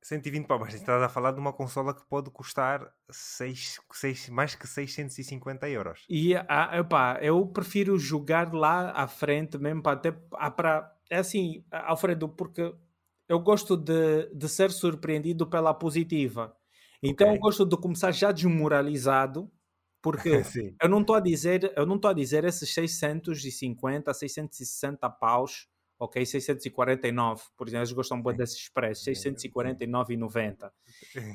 120 0.02 0.46
pau, 0.46 0.58
mas 0.58 0.74
estás 0.74 1.02
a 1.02 1.08
falar 1.08 1.32
de 1.32 1.40
uma 1.40 1.52
consola 1.52 1.94
que 1.94 2.06
pode 2.06 2.30
custar 2.30 2.92
6, 3.10 3.80
6, 3.92 4.28
mais 4.28 4.54
que 4.54 4.66
650 4.66 5.68
euros. 5.68 6.04
E 6.08 6.34
ah, 6.34 6.70
epá, 6.78 7.18
eu 7.20 7.46
prefiro 7.46 7.98
jogar 7.98 8.52
lá 8.54 8.92
à 8.92 9.06
frente 9.08 9.58
mesmo 9.58 9.82
para 9.82 9.92
até 9.92 10.12
para 10.12 10.94
é 11.10 11.18
assim, 11.18 11.64
Alfredo, 11.70 12.28
porque 12.28 12.74
eu 13.28 13.40
gosto 13.40 13.76
de, 13.76 14.26
de 14.34 14.48
ser 14.48 14.70
surpreendido 14.70 15.46
pela 15.46 15.74
positiva. 15.74 16.54
Então 17.02 17.26
okay. 17.26 17.36
eu 17.36 17.40
gosto 17.40 17.66
de 17.66 17.76
começar 17.76 18.12
já 18.12 18.30
desmoralizado, 18.32 19.50
porque 20.02 20.30
eu 20.82 20.88
não 20.88 21.00
estou 21.00 21.16
a 21.16 21.20
dizer, 21.20 21.72
eu 21.76 21.86
não 21.86 21.96
estou 21.96 22.10
a 22.10 22.14
dizer 22.14 22.44
esses 22.44 22.72
650, 22.72 24.12
660 24.12 25.10
paus 25.10 25.68
ok, 25.98 26.24
649, 26.24 27.42
por 27.56 27.66
exemplo, 27.66 27.84
eles 27.84 27.92
gostam 27.92 28.18
muito 28.18 28.36
desses 28.36 28.68
preços, 28.68 29.04
649,90. 29.04 30.70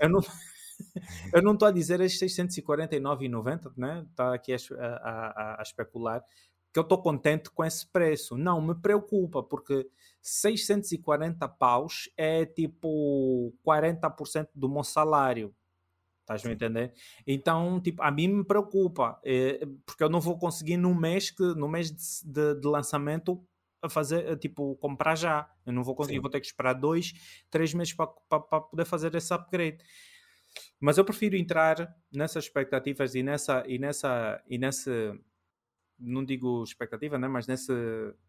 Eu 0.01 0.09
não 0.09 0.21
eu 1.33 1.41
não 1.41 1.53
estou 1.53 1.67
a 1.67 1.71
dizer 1.71 1.99
esses 2.01 2.19
649,90, 2.37 3.73
né? 3.77 4.05
Está 4.09 4.33
aqui 4.33 4.53
a, 4.53 4.57
a, 4.79 5.59
a, 5.59 5.61
especular 5.61 6.23
que 6.71 6.79
eu 6.79 6.83
estou 6.83 7.01
contente 7.01 7.51
com 7.51 7.63
esse 7.63 7.85
preço. 7.85 8.35
Não, 8.35 8.59
me 8.59 8.73
preocupa, 8.73 9.43
porque 9.43 9.87
640 10.21 11.47
paus 11.47 12.09
é 12.17 12.45
tipo 12.47 13.53
40% 13.65 14.47
do 14.55 14.67
meu 14.67 14.83
salário. 14.83 15.53
Estás 16.21 16.43
a 16.45 16.51
entender? 16.51 16.93
Então, 17.27 17.79
tipo, 17.79 18.01
a 18.01 18.09
mim 18.09 18.29
me 18.29 18.43
preocupa, 18.43 19.19
é, 19.23 19.63
porque 19.85 20.03
eu 20.03 20.09
não 20.09 20.21
vou 20.21 20.37
conseguir 20.39 20.77
no 20.77 20.95
mês, 20.95 21.29
que, 21.29 21.43
no 21.43 21.67
mês 21.67 21.91
de, 21.91 22.31
de, 22.31 22.61
de 22.61 22.67
lançamento 22.67 23.45
a 23.83 23.89
fazer, 23.89 24.37
tipo, 24.37 24.75
comprar 24.77 25.15
já. 25.15 25.49
Eu 25.65 25.73
não 25.73 25.83
vou 25.83 25.93
conseguir, 25.93 26.17
Sim. 26.17 26.21
vou 26.21 26.31
ter 26.31 26.39
que 26.39 26.47
esperar 26.47 26.73
dois, 26.73 27.13
três 27.49 27.73
meses 27.73 27.93
para 27.93 28.07
poder 28.61 28.85
fazer 28.85 29.13
esse 29.13 29.33
upgrade. 29.33 29.83
Mas 30.79 30.97
eu 30.97 31.05
prefiro 31.05 31.35
entrar 31.35 31.93
nessas 32.11 32.45
expectativas 32.45 33.15
e 33.15 33.23
nessa 33.23 33.63
e 33.67 33.79
nessa 33.79 34.41
e 34.47 34.57
nesse 34.57 34.91
não 35.99 36.23
digo 36.23 36.63
expectativa, 36.63 37.17
né, 37.17 37.27
mas 37.27 37.47
nesse 37.47 37.73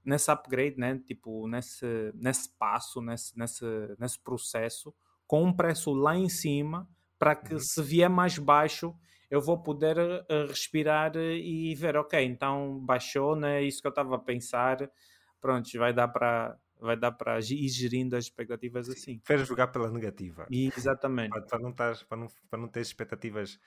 nesse 0.04 0.30
upgrade, 0.30 0.78
né, 0.78 1.00
tipo 1.06 1.46
nesse 1.48 2.12
nesse 2.14 2.48
passo, 2.56 3.00
nesse 3.00 3.36
nesse 3.38 3.64
nesse 3.98 4.18
processo 4.18 4.94
com 5.26 5.44
um 5.44 5.52
preço 5.52 5.92
lá 5.92 6.16
em 6.16 6.28
cima 6.28 6.88
para 7.18 7.34
que 7.34 7.54
uhum. 7.54 7.60
se 7.60 7.82
vier 7.82 8.08
mais 8.08 8.38
baixo 8.38 8.94
eu 9.30 9.40
vou 9.40 9.60
poder 9.60 9.98
uh, 9.98 10.46
respirar 10.46 11.16
e 11.16 11.74
ver, 11.74 11.96
ok, 11.96 12.24
então 12.24 12.78
baixou, 12.78 13.34
né? 13.34 13.64
Isso 13.64 13.80
que 13.80 13.86
eu 13.88 13.90
estava 13.90 14.14
a 14.14 14.18
pensar 14.18 14.88
pronto, 15.44 15.68
vai 15.78 15.92
dar 15.92 16.08
para 16.08 16.58
vai 16.80 16.96
dar 16.96 17.12
para 17.12 17.38
ir 17.38 17.68
gerindo 17.68 18.16
as 18.16 18.24
expectativas 18.24 18.88
assim. 18.88 19.18
Preferes 19.18 19.46
jogar 19.46 19.68
pela 19.68 19.90
negativa. 19.90 20.46
E, 20.50 20.70
exatamente. 20.76 21.30
Para, 21.30 21.42
para, 21.42 21.58
não 21.58 21.72
tar, 21.72 22.04
para, 22.06 22.16
não, 22.16 22.26
para 22.48 22.58
não 22.58 22.68
ter 22.68 22.80
expectativas 22.80 23.58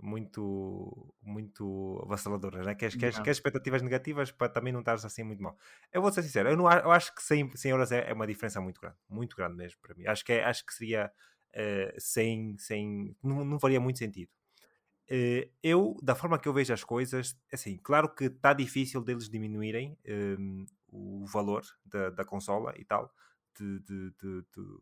muito, 0.00 1.12
muito 1.20 2.00
avassaladoras, 2.04 2.66
né? 2.66 2.74
Queres, 2.74 2.94
queres, 2.94 3.18
queres 3.18 3.36
expectativas 3.36 3.82
negativas 3.82 4.30
para 4.30 4.48
também 4.48 4.72
não 4.72 4.80
estares 4.80 5.04
assim 5.04 5.24
muito 5.24 5.42
mal. 5.42 5.56
Eu 5.92 6.02
vou 6.02 6.12
ser 6.12 6.22
sincero, 6.22 6.50
eu, 6.50 6.56
não, 6.56 6.70
eu 6.70 6.90
acho 6.90 7.14
que 7.14 7.22
100, 7.22 7.56
100 7.56 7.70
euros 7.70 7.92
é, 7.92 8.10
é, 8.10 8.12
uma 8.12 8.26
diferença 8.26 8.60
muito 8.60 8.80
grande, 8.80 8.96
muito 9.08 9.36
grande 9.36 9.56
mesmo 9.56 9.80
para 9.80 9.94
mim. 9.94 10.06
Acho 10.06 10.24
que, 10.24 10.32
é, 10.32 10.44
acho 10.44 10.64
que 10.64 10.74
seria 10.74 11.12
uh, 11.54 11.94
sem, 11.98 12.56
sem 12.58 13.16
não, 13.22 13.44
não 13.44 13.58
faria 13.58 13.80
muito 13.80 13.98
sentido. 13.98 14.30
Uh, 15.10 15.48
eu, 15.62 15.96
da 16.02 16.14
forma 16.14 16.38
que 16.38 16.48
eu 16.48 16.52
vejo 16.52 16.72
as 16.72 16.82
coisas, 16.82 17.36
assim, 17.52 17.78
claro 17.82 18.08
que 18.12 18.24
está 18.24 18.52
difícil 18.52 19.00
deles 19.00 19.28
diminuírem 19.28 19.96
um, 20.06 20.64
ehm, 20.64 20.66
o 20.94 21.26
valor 21.26 21.64
da, 21.84 22.10
da 22.10 22.24
consola 22.24 22.72
e 22.76 22.84
tal, 22.84 23.12
de, 23.58 23.80
de, 23.80 24.10
de, 24.12 24.42
de 24.42 24.78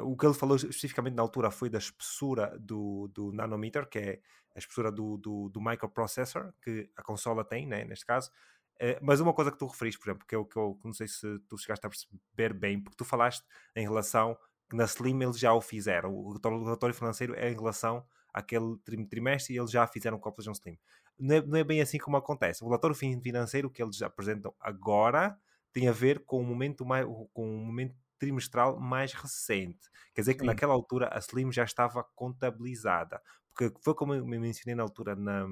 o 0.00 0.16
que 0.16 0.26
ele 0.26 0.34
falou 0.34 0.56
especificamente 0.56 1.14
na 1.14 1.22
altura 1.22 1.50
foi 1.50 1.68
da 1.68 1.78
espessura 1.78 2.56
do, 2.60 3.08
do 3.08 3.32
nanometer, 3.32 3.88
que 3.88 3.98
é 3.98 4.20
a 4.54 4.58
espessura 4.58 4.92
do, 4.92 5.16
do, 5.16 5.48
do 5.48 5.60
microprocessor 5.60 6.52
que 6.62 6.90
a 6.96 7.02
consola 7.02 7.44
tem, 7.44 7.66
né, 7.66 7.84
neste 7.84 8.06
caso. 8.06 8.30
Uh, 8.76 8.98
mas 9.00 9.20
uma 9.20 9.32
coisa 9.32 9.50
que 9.50 9.58
tu 9.58 9.66
referiste, 9.66 9.98
por 9.98 10.10
exemplo, 10.10 10.26
que 10.26 10.36
eu, 10.36 10.44
que 10.44 10.56
eu 10.56 10.78
não 10.84 10.92
sei 10.92 11.08
se 11.08 11.38
tu 11.48 11.56
chegaste 11.56 11.86
a 11.86 11.90
perceber 11.90 12.52
bem, 12.52 12.80
porque 12.80 12.96
tu 12.96 13.04
falaste 13.04 13.44
em 13.74 13.82
relação 13.82 14.36
que 14.68 14.76
na 14.76 14.84
Slim 14.84 15.22
eles 15.22 15.38
já 15.38 15.52
o 15.52 15.60
fizeram. 15.60 16.14
O 16.14 16.32
relatório 16.32 16.94
financeiro 16.94 17.34
é 17.34 17.50
em 17.50 17.54
relação 17.54 18.06
àquele 18.32 18.76
trimestre 19.08 19.54
e 19.54 19.58
eles 19.58 19.70
já 19.70 19.86
fizeram 19.86 20.16
a 20.16 20.20
PlayStation 20.20 20.52
Slim. 20.52 20.78
Não 21.22 21.36
é, 21.36 21.40
não 21.40 21.56
é 21.56 21.62
bem 21.62 21.80
assim 21.80 21.98
como 21.98 22.16
acontece. 22.16 22.64
O 22.64 22.66
relatório 22.66 22.96
financeiro 22.96 23.70
que 23.70 23.80
eles 23.80 24.02
apresentam 24.02 24.52
agora 24.58 25.38
tem 25.72 25.86
a 25.86 25.92
ver 25.92 26.24
com 26.24 26.40
o 26.40 26.44
momento, 26.44 26.84
mais, 26.84 27.06
com 27.32 27.48
o 27.48 27.64
momento 27.64 27.94
trimestral 28.18 28.80
mais 28.80 29.12
recente. 29.12 29.88
Quer 30.12 30.22
dizer 30.22 30.34
que 30.34 30.40
Sim. 30.40 30.46
naquela 30.46 30.72
altura 30.72 31.08
a 31.12 31.18
Slim 31.20 31.52
já 31.52 31.62
estava 31.62 32.02
contabilizada. 32.16 33.22
Porque 33.54 33.72
foi 33.84 33.94
como 33.94 34.12
eu 34.14 34.26
mencionei 34.26 34.74
na 34.74 34.82
altura 34.82 35.14
na, 35.14 35.46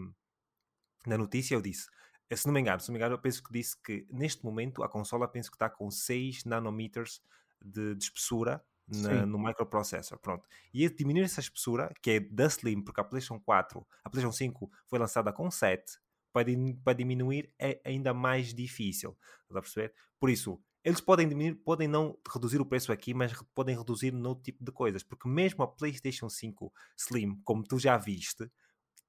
na 1.07 1.17
notícia, 1.17 1.55
eu 1.55 1.62
disse, 1.62 1.89
eh, 2.29 2.35
se 2.35 2.47
não 2.47 2.53
me 2.53 2.61
engano, 2.61 2.81
se 2.81 2.89
não 2.89 2.95
me 2.95 2.99
engano, 2.99 3.15
eu 3.15 3.21
penso 3.21 3.41
que 3.41 3.53
disse 3.53 3.81
que 3.81 4.09
neste 4.11 4.45
momento 4.45 4.83
a 4.83 4.89
consola 4.89 5.29
penso 5.29 5.53
que 5.53 5.57
está 5.57 5.71
com 5.71 5.89
6 5.89 6.45
nanometers 6.47 7.23
de, 7.62 7.95
de 7.95 8.05
espessura 8.05 8.61
na, 8.91 9.27
no 9.27 9.39
microprocessor. 9.39 10.19
Pronto. 10.19 10.47
E 10.73 10.89
diminuir 10.89 11.25
essa 11.25 11.41
espessura, 11.41 11.93
que 12.03 12.11
é 12.11 12.21
da 12.21 12.47
Slim, 12.47 12.83
porque 12.83 13.01
a 13.01 13.05
PlayStation 13.05 13.41
4, 13.41 13.87
a 14.05 14.11
PlayStation 14.11 14.37
5 14.37 14.71
foi 14.87 14.99
lançada 14.99 15.33
com 15.33 15.51
7, 15.51 15.99
para, 16.33 16.47
para 16.85 16.93
diminuir 16.95 17.53
é 17.59 17.81
ainda 17.85 18.15
mais 18.15 18.55
difícil. 18.55 19.17
Estás 19.43 19.57
a 19.57 19.61
perceber? 19.61 19.95
Por 20.19 20.31
isso, 20.31 20.61
eles 20.85 21.01
podem 21.01 21.29
diminuir, 21.29 21.57
podem 21.57 21.89
não 21.89 22.17
reduzir 22.33 22.61
o 22.61 22.67
preço 22.67 22.93
aqui, 22.93 23.13
mas 23.13 23.33
podem 23.55 23.77
reduzir 23.77 24.13
no 24.13 24.35
tipo 24.35 24.65
de 24.65 24.73
coisas, 24.73 25.03
porque 25.03 25.29
mesmo 25.29 25.63
a 25.63 25.69
PlayStation 25.69 26.29
5 26.29 26.73
Slim, 26.97 27.41
como 27.45 27.63
tu 27.63 27.79
já 27.79 27.97
viste, 27.99 28.51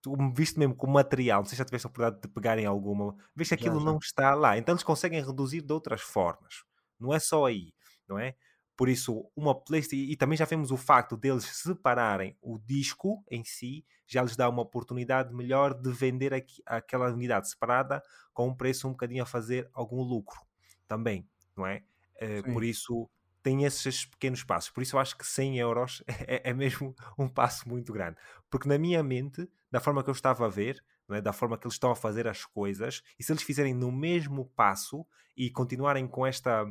tu 0.02 0.16
viste 0.36 0.60
mesmo 0.60 0.76
com 0.76 0.88
material, 0.88 1.42
não 1.42 1.46
sei 1.46 1.52
se 1.52 1.60
já 1.60 1.66
tiveste 1.66 1.88
a 1.88 1.90
oportunidade 1.90 2.22
de 2.22 2.28
pegar 2.28 2.58
em 2.58 2.66
alguma, 2.66 3.16
vês 3.36 3.48
que 3.48 3.56
aquilo 3.56 3.76
já, 3.76 3.80
já. 3.80 3.86
não 3.86 3.98
está 3.98 4.34
lá, 4.34 4.58
então 4.58 4.74
eles 4.74 4.84
conseguem 4.84 5.24
reduzir 5.24 5.62
de 5.62 5.72
outras 5.72 6.02
formas, 6.02 6.64
não 7.00 7.14
é 7.14 7.20
só 7.20 7.46
aí, 7.46 7.74
não 8.08 8.20
é? 8.20 8.36
Por 8.76 8.90
isso, 8.90 9.30
uma 9.36 9.54
PlayStation, 9.54 10.12
e 10.12 10.16
também 10.16 10.38
já 10.38 10.46
vemos 10.46 10.72
o 10.72 10.78
facto 10.78 11.16
deles 11.16 11.44
separarem 11.46 12.36
o 12.42 12.58
disco 12.58 13.24
em 13.30 13.44
si, 13.44 13.86
já 14.08 14.24
lhes 14.24 14.36
dá 14.36 14.50
uma 14.50 14.62
oportunidade 14.62 15.34
melhor 15.34 15.74
de 15.74 15.92
vender 15.92 16.34
aqui, 16.34 16.62
aquela 16.66 17.12
unidade 17.12 17.50
separada 17.50 18.02
com 18.34 18.48
um 18.48 18.56
preço 18.56 18.88
um 18.88 18.92
bocadinho 18.92 19.24
a 19.24 19.26
fazer 19.26 19.70
algum 19.74 20.02
lucro 20.02 20.40
também 20.88 21.28
não 21.56 21.66
é? 21.66 21.84
Uh, 22.22 22.54
por 22.54 22.64
isso 22.64 23.10
tem 23.42 23.64
esses 23.64 24.06
pequenos 24.06 24.44
passos. 24.44 24.70
Por 24.70 24.84
isso 24.84 24.96
eu 24.96 25.00
acho 25.00 25.18
que 25.18 25.26
100 25.26 25.58
euros 25.60 26.04
é, 26.28 26.50
é, 26.50 26.54
mesmo 26.54 26.96
um 27.18 27.28
passo 27.28 27.68
muito 27.68 27.92
grande. 27.92 28.18
Porque 28.50 28.68
na 28.68 28.78
minha 28.78 29.02
mente, 29.02 29.50
da 29.70 29.80
forma 29.80 30.04
que 30.04 30.10
eu 30.10 30.14
estava 30.14 30.46
a 30.46 30.50
ver, 30.50 30.84
é? 31.10 31.22
da 31.22 31.34
forma 31.34 31.58
que 31.58 31.66
eles 31.66 31.76
estão 31.76 31.92
a 31.92 31.96
fazer 31.96 32.28
as 32.28 32.46
coisas, 32.46 33.02
e 33.20 33.24
se 33.24 33.32
eles 33.32 33.44
fizerem 33.44 33.74
no 33.74 33.92
mesmo 33.92 34.46
passo 34.56 35.06
e 35.36 35.50
continuarem 35.50 36.08
com, 36.08 36.26
esta, 36.26 36.66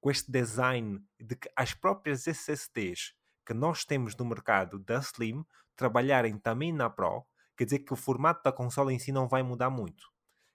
com 0.00 0.10
este 0.10 0.30
design 0.30 1.02
de 1.20 1.36
que 1.36 1.50
as 1.56 1.74
próprias 1.74 2.26
SSDs 2.26 3.14
que 3.44 3.54
nós 3.54 3.84
temos 3.84 4.14
no 4.14 4.26
mercado 4.26 4.78
da 4.78 4.98
Slim 4.98 5.42
trabalharem 5.74 6.36
também 6.38 6.70
na 6.70 6.90
Pro, 6.90 7.24
quer 7.56 7.64
dizer 7.64 7.78
que 7.78 7.94
o 7.94 7.96
formato 7.96 8.42
da 8.42 8.52
consola 8.52 8.92
em 8.92 8.98
si 8.98 9.10
não 9.10 9.26
vai 9.26 9.42
mudar 9.42 9.70
muito. 9.70 10.04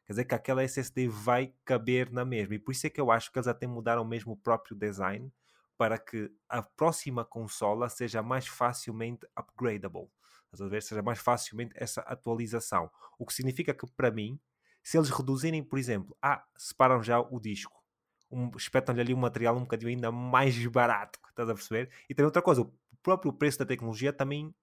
Quer 0.06 0.14
dizer 0.14 0.26
que 0.26 0.36
aquela 0.36 0.64
SSD 0.64 1.08
vai 1.08 1.56
caber 1.66 2.12
na 2.12 2.24
mesma. 2.24 2.56
E 2.56 2.60
por 2.60 2.72
isso 2.72 2.86
é 2.86 2.90
que 2.90 3.02
eu 3.02 3.10
acho 3.10 3.32
que 3.32 3.40
eles 3.40 3.48
até 3.48 3.66
mudaram 3.66 4.06
mesmo 4.06 4.34
o 4.34 4.38
próprio 4.38 4.76
design 4.76 5.34
para 5.76 5.98
que 5.98 6.30
a 6.48 6.62
próxima 6.62 7.26
consola 7.26 7.90
seja 7.90 8.22
mais 8.22 8.46
facilmente 8.46 9.26
upgradable. 9.38 10.10
Ver? 10.70 10.84
Seja 10.84 11.02
mais 11.02 11.18
facilmente 11.18 11.74
essa 11.76 12.02
atualização. 12.02 12.92
O 13.18 13.26
que 13.26 13.34
significa 13.34 13.74
que, 13.74 13.88
para 13.98 14.12
mim, 14.12 14.40
se 14.84 14.98
eles 14.98 15.10
reduzirem, 15.10 15.64
por 15.64 15.80
exemplo, 15.80 16.16
ah, 16.22 16.46
separam 16.56 17.02
já 17.02 17.20
o 17.20 17.40
disco, 17.40 17.83
um, 18.34 18.52
espetam-lhe 18.58 19.02
ali 19.02 19.14
um 19.14 19.18
material 19.18 19.56
um 19.56 19.62
bocadinho 19.62 19.92
ainda 19.92 20.12
mais 20.12 20.66
barato, 20.68 21.20
estás 21.30 21.50
a 21.50 21.54
perceber? 21.54 21.90
E 22.10 22.14
também 22.14 22.26
outra 22.26 22.42
coisa, 22.42 22.62
o 22.62 22.74
próprio 23.02 23.34
preço 23.34 23.60
da 23.60 23.66
tecnologia 23.66 24.12
também 24.12 24.54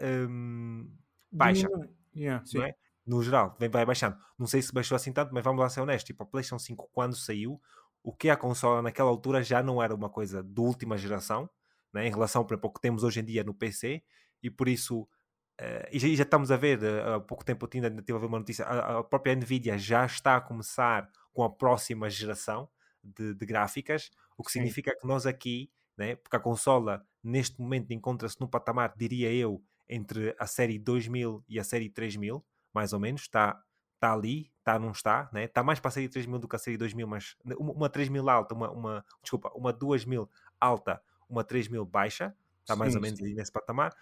um, 0.00 0.90
baixa. 1.30 1.68
Yeah, 2.14 2.44
é? 2.64 2.74
no 3.06 3.22
geral, 3.22 3.56
vem, 3.58 3.68
vai 3.68 3.84
baixando. 3.84 4.16
Não 4.38 4.46
sei 4.46 4.62
se 4.62 4.72
baixou 4.72 4.96
assim 4.96 5.12
tanto, 5.12 5.32
mas 5.32 5.42
vamos 5.44 5.60
lá 5.60 5.68
ser 5.68 5.80
honestos. 5.80 6.04
Tipo, 6.04 6.22
a 6.22 6.26
PlayStation 6.26 6.58
5, 6.58 6.90
quando 6.92 7.16
saiu, 7.16 7.60
o 8.02 8.12
que 8.12 8.28
é 8.28 8.32
a 8.32 8.36
consola 8.36 8.82
naquela 8.82 9.10
altura 9.10 9.42
já 9.42 9.62
não 9.62 9.82
era 9.82 9.94
uma 9.94 10.08
coisa 10.08 10.42
de 10.42 10.60
última 10.60 10.96
geração, 10.96 11.48
né, 11.92 12.06
em 12.06 12.10
relação, 12.10 12.44
por 12.44 12.54
exemplo, 12.54 12.68
ao 12.68 12.72
que 12.72 12.80
temos 12.80 13.02
hoje 13.02 13.20
em 13.20 13.24
dia 13.24 13.44
no 13.44 13.54
PC, 13.54 14.02
e 14.42 14.50
por 14.50 14.68
isso, 14.68 15.02
uh, 15.02 15.88
e, 15.90 15.98
já, 15.98 16.08
já, 16.08 16.22
estamos 16.22 16.50
a 16.50 16.56
ver, 16.56 16.78
uh, 16.82 17.14
há 17.14 17.20
pouco 17.20 17.44
tempo 17.44 17.66
eu 17.66 17.70
ainda 17.74 18.02
tive 18.02 18.16
a 18.16 18.20
ver 18.20 18.26
uma 18.26 18.38
notícia, 18.38 18.64
a, 18.64 18.98
a, 18.98 19.04
própria 19.04 19.34
Nvidia 19.34 19.76
já 19.76 20.06
está 20.06 20.36
a 20.36 20.40
começar 20.40 21.10
com 21.32 21.42
a 21.42 21.50
próxima 21.50 22.08
geração 22.08 22.68
de, 23.02 23.34
de 23.34 23.46
gráficas, 23.46 24.10
o 24.36 24.42
que 24.42 24.52
significa 24.52 24.92
Sim. 24.92 24.98
que 25.00 25.06
nós 25.06 25.26
aqui, 25.26 25.70
né, 25.96 26.16
porque 26.16 26.36
a 26.36 26.40
consola 26.40 27.04
neste 27.22 27.60
momento 27.60 27.92
encontra-se 27.92 28.40
num 28.40 28.46
patamar, 28.46 28.94
diria 28.96 29.32
eu, 29.32 29.62
entre 29.88 30.34
a 30.38 30.46
série 30.46 30.78
2000 30.78 31.44
e 31.48 31.58
a 31.58 31.64
série 31.64 31.90
3000, 31.90 32.44
mais 32.72 32.92
ou 32.92 33.00
menos, 33.00 33.22
está 33.22 33.62
tá 33.98 34.14
ali, 34.14 34.50
está, 34.58 34.78
não 34.78 34.92
está, 34.92 35.28
né? 35.32 35.44
Está 35.44 35.62
mais 35.62 35.78
para 35.78 35.88
a 35.88 35.92
série 35.92 36.08
3000 36.08 36.38
do 36.38 36.48
que 36.48 36.56
a 36.56 36.58
série 36.58 36.78
2000, 36.78 37.06
mas 37.06 37.36
uma, 37.44 37.72
uma 37.72 37.88
3000 37.88 38.30
alta, 38.30 38.54
uma, 38.54 38.70
uma, 38.70 39.04
desculpa, 39.20 39.50
uma 39.54 39.72
2000 39.72 40.28
alta, 40.58 41.02
uma 41.28 41.44
3000 41.44 41.84
baixa, 41.84 42.34
está 42.60 42.74
mais 42.74 42.92
sim, 42.92 42.98
ou 42.98 43.02
menos 43.02 43.18
sim. 43.18 43.26
ali 43.26 43.34
nesse 43.34 43.52
patamar. 43.52 43.94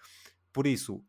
Por 0.53 0.67
isso, 0.67 1.03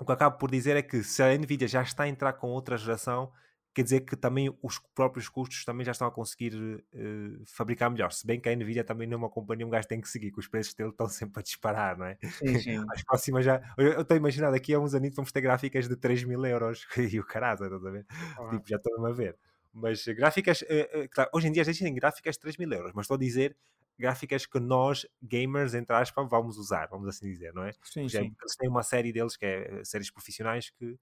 o 0.00 0.04
que 0.04 0.12
acabo 0.12 0.38
por 0.38 0.50
dizer 0.50 0.76
é 0.76 0.82
que 0.82 1.02
se 1.02 1.22
a 1.22 1.36
Nvidia 1.36 1.66
já 1.66 1.82
está 1.82 2.04
a 2.04 2.08
entrar 2.08 2.34
com 2.34 2.48
outra 2.48 2.78
geração, 2.78 3.32
quer 3.78 3.84
dizer 3.84 4.00
que 4.00 4.16
também 4.16 4.52
os 4.60 4.80
próprios 4.92 5.28
custos 5.28 5.64
também 5.64 5.86
já 5.86 5.92
estão 5.92 6.08
a 6.08 6.10
conseguir 6.10 6.52
uh, 6.52 7.44
fabricar 7.46 7.88
melhor. 7.88 8.10
Se 8.10 8.26
bem 8.26 8.40
que 8.40 8.48
a 8.48 8.56
Nvidia 8.56 8.82
também 8.82 9.06
não 9.06 9.14
é 9.14 9.18
uma 9.18 9.30
companhia, 9.30 9.64
um 9.64 9.70
gajo 9.70 9.86
tem 9.86 10.00
que 10.00 10.08
seguir, 10.08 10.32
que 10.32 10.40
os 10.40 10.48
preços 10.48 10.74
dele 10.74 10.90
estão 10.90 11.08
sempre 11.08 11.38
a 11.38 11.42
disparar, 11.44 11.96
não 11.96 12.06
é? 12.06 12.18
Sim, 12.24 12.58
sim. 12.58 12.76
As 12.92 13.04
próximas 13.04 13.44
já. 13.44 13.62
Eu 13.78 14.00
estou 14.00 14.16
a 14.16 14.18
imaginar, 14.18 14.50
daqui 14.50 14.74
a 14.74 14.80
uns 14.80 14.94
anos 14.94 15.14
vamos 15.14 15.30
ter 15.30 15.40
gráficas 15.40 15.86
de 15.86 15.94
3 15.94 16.24
mil 16.24 16.44
euros 16.44 16.88
e 16.98 17.20
o 17.20 17.24
caralho, 17.24 17.54
estás 17.54 17.72
a 17.72 17.90
ver? 17.90 18.04
Ah. 18.10 18.48
Tipo, 18.50 18.68
já 18.68 18.76
estou 18.78 19.06
a 19.06 19.12
ver. 19.12 19.38
Mas 19.72 20.04
gráficas, 20.06 20.62
uh, 20.62 20.64
uh, 20.64 21.08
claro, 21.12 21.30
hoje 21.32 21.46
em 21.46 21.52
dia 21.52 21.62
já 21.62 21.70
existem 21.70 21.94
gráficas 21.94 22.34
de 22.34 22.40
3 22.40 22.56
mil 22.56 22.72
euros, 22.72 22.90
mas 22.96 23.04
estou 23.04 23.14
a 23.14 23.18
dizer 23.18 23.56
gráficas 23.96 24.44
que 24.44 24.58
nós, 24.58 25.06
gamers, 25.22 25.74
entre 25.74 25.94
aspas, 25.94 26.28
vamos 26.28 26.58
usar, 26.58 26.88
vamos 26.88 27.06
assim 27.06 27.30
dizer, 27.30 27.54
não 27.54 27.62
é? 27.62 27.72
Sim, 27.84 28.08
já, 28.08 28.22
sim. 28.22 28.34
Eles 28.40 28.56
têm 28.56 28.68
uma 28.68 28.82
série 28.82 29.12
deles 29.12 29.36
que 29.36 29.46
é 29.46 29.84
séries 29.84 30.10
profissionais 30.10 30.70
que 30.70 30.98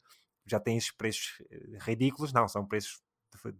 já 0.46 0.60
têm 0.60 0.76
esses 0.76 0.90
preços 0.90 1.42
ridículos, 1.80 2.32
não, 2.32 2.46
são 2.48 2.66
preços 2.66 3.02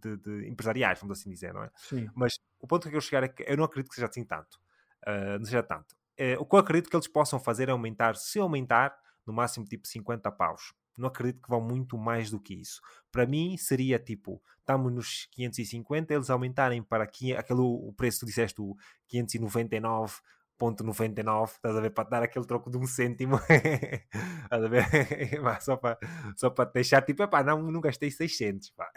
de, 0.01 0.17
de, 0.17 0.47
empresariais, 0.49 0.99
vamos 0.99 1.19
assim 1.19 1.29
dizer, 1.29 1.53
não 1.53 1.63
é? 1.63 1.71
Sim. 1.75 2.09
Mas 2.15 2.39
o 2.59 2.67
ponto 2.67 2.83
que 2.83 2.87
eu 2.87 2.91
quero 2.93 3.01
chegar 3.01 3.23
é 3.23 3.27
que 3.27 3.43
eu 3.47 3.57
não 3.57 3.65
acredito 3.65 3.89
que 3.89 3.95
seja 3.95 4.07
assim 4.07 4.23
tanto. 4.23 4.59
Uh, 5.05 5.37
não 5.37 5.45
seja 5.45 5.63
tanto. 5.63 5.95
Uh, 6.19 6.39
o 6.39 6.45
que 6.45 6.55
eu 6.55 6.59
acredito 6.59 6.89
que 6.89 6.95
eles 6.95 7.07
possam 7.07 7.39
fazer 7.39 7.69
é 7.69 7.71
aumentar, 7.71 8.15
se 8.15 8.39
aumentar, 8.39 8.97
no 9.25 9.33
máximo 9.33 9.65
tipo 9.65 9.87
50 9.87 10.31
paus. 10.31 10.73
Não 10.97 11.09
acredito 11.09 11.43
que 11.43 11.49
vão 11.49 11.61
muito 11.61 11.97
mais 11.97 12.31
do 12.31 12.39
que 12.39 12.55
isso. 12.55 12.81
Para 13.11 13.25
mim 13.25 13.55
seria 13.57 13.99
tipo, 13.99 14.41
estamos 14.59 14.91
nos 14.91 15.27
550, 15.31 16.13
eles 16.13 16.29
aumentarem 16.29 16.81
para 16.81 17.03
aqui, 17.03 17.35
aquele, 17.35 17.59
o 17.59 17.93
preço, 17.95 18.21
tu 18.21 18.25
disseste, 18.25 18.59
o 18.61 18.75
599 19.07 20.15
ponto 20.57 20.83
99, 20.83 21.53
estás 21.53 21.75
a 21.75 21.81
ver, 21.81 21.91
para 21.91 22.09
dar 22.09 22.23
aquele 22.23 22.45
troco 22.45 22.69
de 22.69 22.77
um 22.77 22.85
cêntimo, 22.85 23.35
estás 24.43 24.63
a 24.63 24.67
ver, 24.67 24.85
só 25.61 25.77
para, 25.77 25.97
só 26.35 26.49
para 26.49 26.69
deixar, 26.71 27.01
tipo, 27.03 27.23
epá, 27.23 27.43
não, 27.43 27.61
não 27.71 27.79
gastei 27.79 28.09
600, 28.09 28.71
pá. 28.71 28.91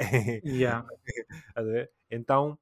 Yeah. 0.45 0.87
a 1.55 1.63
ver? 1.63 1.91
Então, 2.11 2.59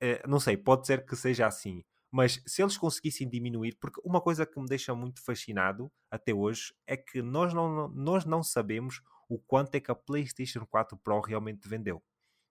eh, 0.00 0.22
não 0.26 0.40
sei, 0.40 0.56
pode 0.56 0.86
ser 0.86 1.06
que 1.06 1.14
seja 1.14 1.46
assim, 1.46 1.84
mas 2.12 2.42
se 2.46 2.62
eles 2.62 2.76
conseguissem 2.76 3.26
diminuir, 3.26 3.76
porque 3.80 4.00
uma 4.04 4.20
coisa 4.20 4.44
que 4.44 4.60
me 4.60 4.66
deixa 4.66 4.94
muito 4.94 5.24
fascinado 5.24 5.90
até 6.10 6.34
hoje 6.34 6.74
é 6.86 6.94
que 6.94 7.22
nós 7.22 7.54
não, 7.54 7.88
nós 7.88 8.26
não 8.26 8.42
sabemos 8.42 9.00
o 9.30 9.38
quanto 9.38 9.74
é 9.76 9.80
que 9.80 9.90
a 9.90 9.94
PlayStation 9.94 10.66
4 10.66 10.94
Pro 10.98 11.20
realmente 11.20 11.66
vendeu. 11.66 12.02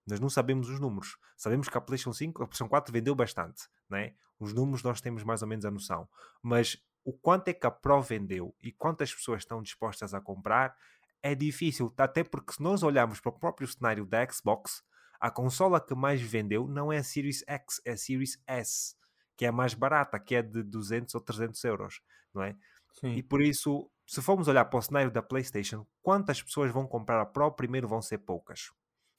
Nós 0.07 0.19
não 0.19 0.29
sabemos 0.29 0.67
os 0.67 0.79
números. 0.79 1.15
Sabemos 1.37 1.69
que 1.69 1.77
a 1.77 1.81
PlayStation 1.81 2.11
5, 2.11 2.41
a 2.41 2.47
PlayStation 2.47 2.69
4 2.69 2.91
vendeu 2.91 3.13
bastante, 3.13 3.69
né? 3.87 4.15
Os 4.41 4.53
números 4.53 4.81
nós 4.81 4.99
temos 4.99 5.23
mais 5.23 5.43
ou 5.43 5.47
menos 5.47 5.65
a 5.65 5.71
noção. 5.71 6.09
Mas 6.41 6.75
o 7.05 7.13
quanto 7.13 7.47
é 7.47 7.53
que 7.53 7.67
a 7.67 7.71
Pro 7.71 8.01
vendeu 8.01 8.55
e 8.59 8.71
quantas 8.71 9.13
pessoas 9.13 9.43
estão 9.43 9.61
dispostas 9.61 10.15
a 10.15 10.19
comprar 10.19 10.75
é 11.21 11.35
difícil, 11.35 11.93
até 11.95 12.23
porque 12.23 12.53
se 12.53 12.63
nós 12.63 12.81
olharmos 12.81 13.19
para 13.19 13.29
o 13.29 13.39
próprio 13.39 13.67
cenário 13.67 14.03
da 14.03 14.27
Xbox, 14.27 14.83
a 15.19 15.29
consola 15.29 15.79
que 15.79 15.93
mais 15.93 16.19
vendeu 16.19 16.67
não 16.67 16.91
é 16.91 16.97
a 16.97 17.03
Series 17.03 17.43
X, 17.47 17.79
é 17.85 17.91
a 17.91 17.97
Series 17.97 18.41
S, 18.47 18.95
que 19.37 19.45
é 19.45 19.49
a 19.49 19.51
mais 19.51 19.75
barata, 19.75 20.19
que 20.19 20.33
é 20.33 20.41
de 20.41 20.63
200 20.63 21.13
ou 21.13 21.21
300 21.21 21.63
euros, 21.63 22.01
não 22.33 22.41
é? 22.41 22.57
Sim. 22.99 23.13
E 23.13 23.21
por 23.21 23.41
isso, 23.43 23.89
se 24.07 24.19
formos 24.19 24.47
olhar 24.47 24.65
para 24.65 24.79
o 24.79 24.81
cenário 24.81 25.11
da 25.11 25.21
PlayStation, 25.21 25.85
quantas 26.01 26.41
pessoas 26.41 26.71
vão 26.71 26.87
comprar 26.87 27.21
a 27.21 27.25
Pro? 27.25 27.51
Primeiro 27.51 27.87
vão 27.87 28.01
ser 28.01 28.17
poucas, 28.17 28.71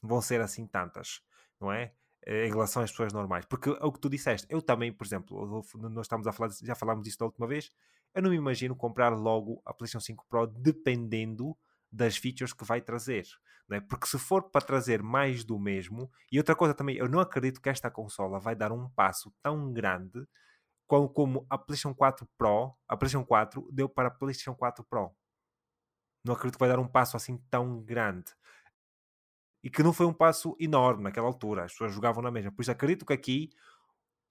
vão 0.03 0.21
ser 0.21 0.41
assim 0.41 0.67
tantas, 0.67 1.23
não 1.61 1.73
é? 1.73 1.95
Em 2.25 2.49
relação 2.49 2.83
às 2.83 2.91
pessoas 2.91 3.13
normais, 3.13 3.45
porque 3.47 3.71
é 3.71 3.85
o 3.85 3.91
que 3.91 3.99
tu 3.99 4.09
disseste, 4.09 4.47
eu 4.49 4.63
também, 4.63 4.93
por 4.93 5.05
exemplo, 5.05 5.65
nós 5.75 6.07
estamos 6.07 6.27
a 6.27 6.33
falar, 6.33 6.51
já 6.63 6.75
falámos 6.75 7.03
disso 7.03 7.19
da 7.19 7.27
última 7.27 7.49
vez, 7.49 7.73
eu 8.15 8.23
não 8.23 8.31
me 8.31 8.37
imagino 8.37 8.77
comprar 8.77 9.09
logo 9.09 9.61
a 9.65 9.75
PlayStation 9.75 10.05
5 10.05 10.27
Pro 10.29 10.47
dependendo 10.47 11.57
das 11.91 12.17
features 12.17 12.53
que 12.53 12.65
vai 12.65 12.81
trazer. 12.81 13.27
Né? 13.69 13.81
Porque 13.81 14.07
se 14.07 14.19
for 14.19 14.51
para 14.51 14.65
trazer 14.65 15.03
mais 15.03 15.45
do 15.45 15.59
mesmo, 15.59 16.11
e 16.31 16.39
outra 16.39 16.55
coisa 16.55 16.75
também, 16.75 16.97
eu 16.97 17.09
não 17.09 17.21
acredito 17.21 17.61
que 17.61 17.69
esta 17.69 17.91
consola 17.91 18.39
vai 18.39 18.55
dar 18.55 18.71
um 18.71 18.89
passo 18.91 19.33
tão 19.43 19.73
grande 19.73 20.27
como, 20.87 21.09
como 21.09 21.47
a 21.49 21.57
PlayStation 21.57 21.95
4 21.95 22.29
Pro, 22.37 22.75
a 22.87 22.97
PlayStation 22.97 23.27
4 23.27 23.69
deu 23.73 23.89
para 23.89 24.09
a 24.09 24.11
PlayStation 24.11 24.55
4 24.55 24.85
Pro. 24.85 25.11
Não 26.25 26.35
acredito 26.35 26.57
que 26.57 26.61
vai 26.61 26.69
dar 26.69 26.79
um 26.79 26.87
passo 26.87 27.17
assim 27.17 27.39
tão 27.51 27.83
grande. 27.83 28.33
E 29.63 29.71
que 29.71 29.83
não 29.83 29.93
foi 29.93 30.07
um 30.07 30.13
passo 30.13 30.57
enorme 30.59 31.05
naquela 31.05 31.27
altura, 31.27 31.65
as 31.65 31.73
pessoas 31.73 31.93
jogavam 31.93 32.23
na 32.23 32.31
mesma. 32.31 32.51
Por 32.51 32.63
isso 32.63 32.71
acredito 32.71 33.07
que 33.07 33.13
aqui 33.13 33.51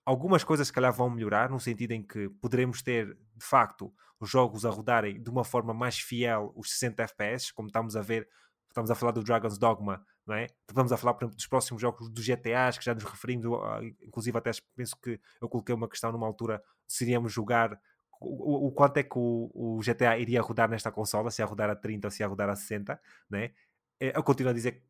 algumas 0.05 0.43
coisas 0.43 0.67
se 0.67 0.73
calhar 0.73 0.91
vão 0.91 1.09
melhorar, 1.09 1.49
no 1.49 1.59
sentido 1.59 1.91
em 1.91 2.03
que 2.03 2.29
poderemos 2.41 2.81
ter, 2.81 3.07
de 3.35 3.45
facto, 3.45 3.93
os 4.19 4.29
jogos 4.29 4.65
a 4.65 4.69
rodarem 4.69 5.21
de 5.21 5.29
uma 5.29 5.43
forma 5.43 5.73
mais 5.73 5.99
fiel 5.99 6.51
os 6.55 6.71
60 6.71 7.03
FPS, 7.03 7.53
como 7.53 7.67
estamos 7.67 7.95
a 7.95 8.01
ver, 8.01 8.27
estamos 8.67 8.91
a 8.91 8.95
falar 8.95 9.11
do 9.11 9.23
Dragon's 9.23 9.57
Dogma, 9.57 10.05
não 10.25 10.35
é? 10.35 10.47
Estamos 10.67 10.91
a 10.91 10.97
falar, 10.97 11.13
por 11.13 11.23
exemplo, 11.23 11.35
dos 11.35 11.47
próximos 11.47 11.81
jogos 11.81 12.09
dos 12.09 12.23
GTAs, 12.23 12.77
que 12.77 12.85
já 12.85 12.93
nos 12.93 13.03
referimos, 13.03 13.45
inclusive 14.01 14.37
até 14.37 14.51
penso 14.75 14.95
que 15.01 15.19
eu 15.41 15.49
coloquei 15.49 15.73
uma 15.73 15.89
questão 15.89 16.11
numa 16.11 16.27
altura, 16.27 16.61
se 16.87 17.03
iríamos 17.03 17.31
jogar 17.31 17.79
o, 18.19 18.67
o, 18.67 18.71
quanto 18.71 18.97
é 18.97 19.03
que 19.03 19.17
o, 19.17 19.49
o, 19.53 19.79
GTA 19.79 20.17
iria 20.19 20.41
rodar 20.41 20.69
nesta 20.69 20.91
consola, 20.91 21.31
se 21.31 21.41
ia 21.41 21.45
rodar 21.45 21.71
a 21.71 21.75
30 21.75 22.07
ou 22.07 22.11
se 22.11 22.21
ia 22.21 22.27
rodar 22.27 22.49
a 22.49 22.55
60, 22.55 23.01
né? 23.29 23.51
Eu 23.99 24.23
continuo 24.23 24.51
a 24.51 24.53
dizer 24.53 24.83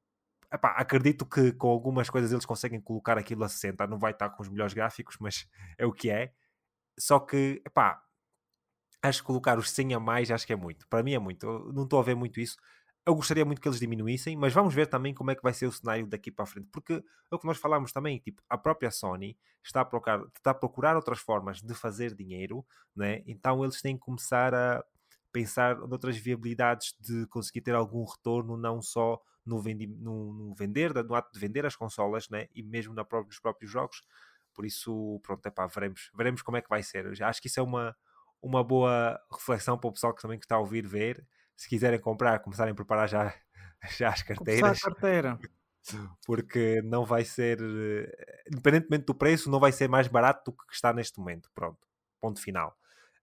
epá, 0.53 0.69
acredito 0.71 1.25
que 1.25 1.51
com 1.53 1.69
algumas 1.69 2.09
coisas 2.09 2.31
eles 2.31 2.45
conseguem 2.45 2.81
colocar 2.81 3.17
aquilo 3.17 3.43
a 3.43 3.49
60. 3.49 3.87
Não 3.87 3.99
vai 3.99 4.11
estar 4.11 4.29
com 4.29 4.43
os 4.43 4.49
melhores 4.49 4.73
gráficos, 4.73 5.17
mas 5.19 5.47
é 5.77 5.85
o 5.85 5.93
que 5.93 6.09
é. 6.09 6.33
Só 6.99 7.19
que, 7.19 7.61
epá, 7.65 8.03
acho 9.01 9.21
que 9.21 9.27
colocar 9.27 9.57
os 9.57 9.69
100 9.71 9.95
a 9.95 9.99
mais 9.99 10.31
acho 10.31 10.45
que 10.45 10.53
é 10.53 10.55
muito. 10.55 10.87
Para 10.87 11.03
mim 11.03 11.13
é 11.13 11.19
muito. 11.19 11.45
Eu 11.45 11.73
não 11.73 11.83
estou 11.83 11.99
a 11.99 12.03
ver 12.03 12.15
muito 12.15 12.39
isso. 12.39 12.57
Eu 13.05 13.15
gostaria 13.15 13.43
muito 13.43 13.59
que 13.59 13.67
eles 13.67 13.79
diminuíssem, 13.79 14.37
mas 14.37 14.53
vamos 14.53 14.75
ver 14.75 14.85
também 14.85 15.13
como 15.13 15.31
é 15.31 15.35
que 15.35 15.41
vai 15.41 15.53
ser 15.53 15.65
o 15.65 15.71
cenário 15.71 16.05
daqui 16.05 16.31
para 16.31 16.43
a 16.43 16.45
frente. 16.45 16.67
Porque 16.71 16.93
é 16.93 17.35
o 17.35 17.39
que 17.39 17.47
nós 17.47 17.57
falamos 17.57 17.91
também, 17.91 18.19
tipo, 18.19 18.43
a 18.47 18.57
própria 18.57 18.91
Sony 18.91 19.35
está 19.63 19.81
a 19.81 19.85
procurar, 19.85 20.21
está 20.35 20.51
a 20.51 20.53
procurar 20.53 20.95
outras 20.95 21.19
formas 21.19 21.61
de 21.61 21.73
fazer 21.73 22.13
dinheiro, 22.13 22.63
né? 22.95 23.23
então 23.25 23.63
eles 23.63 23.81
têm 23.81 23.95
que 23.95 24.01
começar 24.01 24.53
a 24.53 24.83
pensar 25.31 25.77
noutras 25.79 26.17
viabilidades 26.17 26.95
de 26.99 27.25
conseguir 27.27 27.61
ter 27.61 27.73
algum 27.73 28.03
retorno, 28.05 28.55
não 28.57 28.81
só 28.81 29.19
no, 29.45 29.59
vendi, 29.59 29.87
no, 29.87 30.33
no, 30.33 30.55
vender, 30.55 30.93
no 30.93 31.15
ato 31.15 31.31
de 31.33 31.39
vender 31.39 31.65
as 31.65 31.75
consolas, 31.75 32.29
né? 32.29 32.47
e 32.53 32.63
mesmo 32.63 32.93
na 32.93 33.03
própria, 33.03 33.27
nos 33.27 33.39
próprios 33.39 33.71
jogos. 33.71 34.03
Por 34.53 34.65
isso, 34.65 35.19
pronto, 35.23 35.45
é 35.45 35.49
pá, 35.49 35.65
veremos, 35.67 36.11
veremos 36.15 36.41
como 36.41 36.57
é 36.57 36.61
que 36.61 36.69
vai 36.69 36.83
ser. 36.83 37.05
Eu 37.05 37.15
já 37.15 37.29
acho 37.29 37.41
que 37.41 37.47
isso 37.47 37.59
é 37.59 37.63
uma, 37.63 37.95
uma 38.41 38.63
boa 38.63 39.19
reflexão 39.31 39.77
para 39.77 39.89
o 39.89 39.93
pessoal 39.93 40.13
que 40.13 40.21
também 40.21 40.37
está 40.37 40.55
a 40.55 40.59
ouvir 40.59 40.85
ver. 40.85 41.25
Se 41.55 41.69
quiserem 41.69 41.99
comprar, 41.99 42.39
começarem 42.39 42.71
a 42.71 42.75
preparar 42.75 43.07
já, 43.07 43.33
já 43.97 44.09
as 44.09 44.23
carteiras. 44.23 44.61
Começar 44.61 44.89
a 44.89 44.93
carteira. 44.93 45.39
Porque 46.25 46.81
não 46.83 47.03
vai 47.05 47.25
ser, 47.25 47.59
eh, 47.59 48.43
independentemente 48.51 49.05
do 49.05 49.15
preço, 49.15 49.49
não 49.49 49.59
vai 49.59 49.71
ser 49.71 49.89
mais 49.89 50.07
barato 50.07 50.51
do 50.51 50.57
que 50.57 50.73
está 50.73 50.93
neste 50.93 51.17
momento. 51.19 51.49
Pronto, 51.55 51.79
ponto 52.19 52.39
final. 52.39 52.77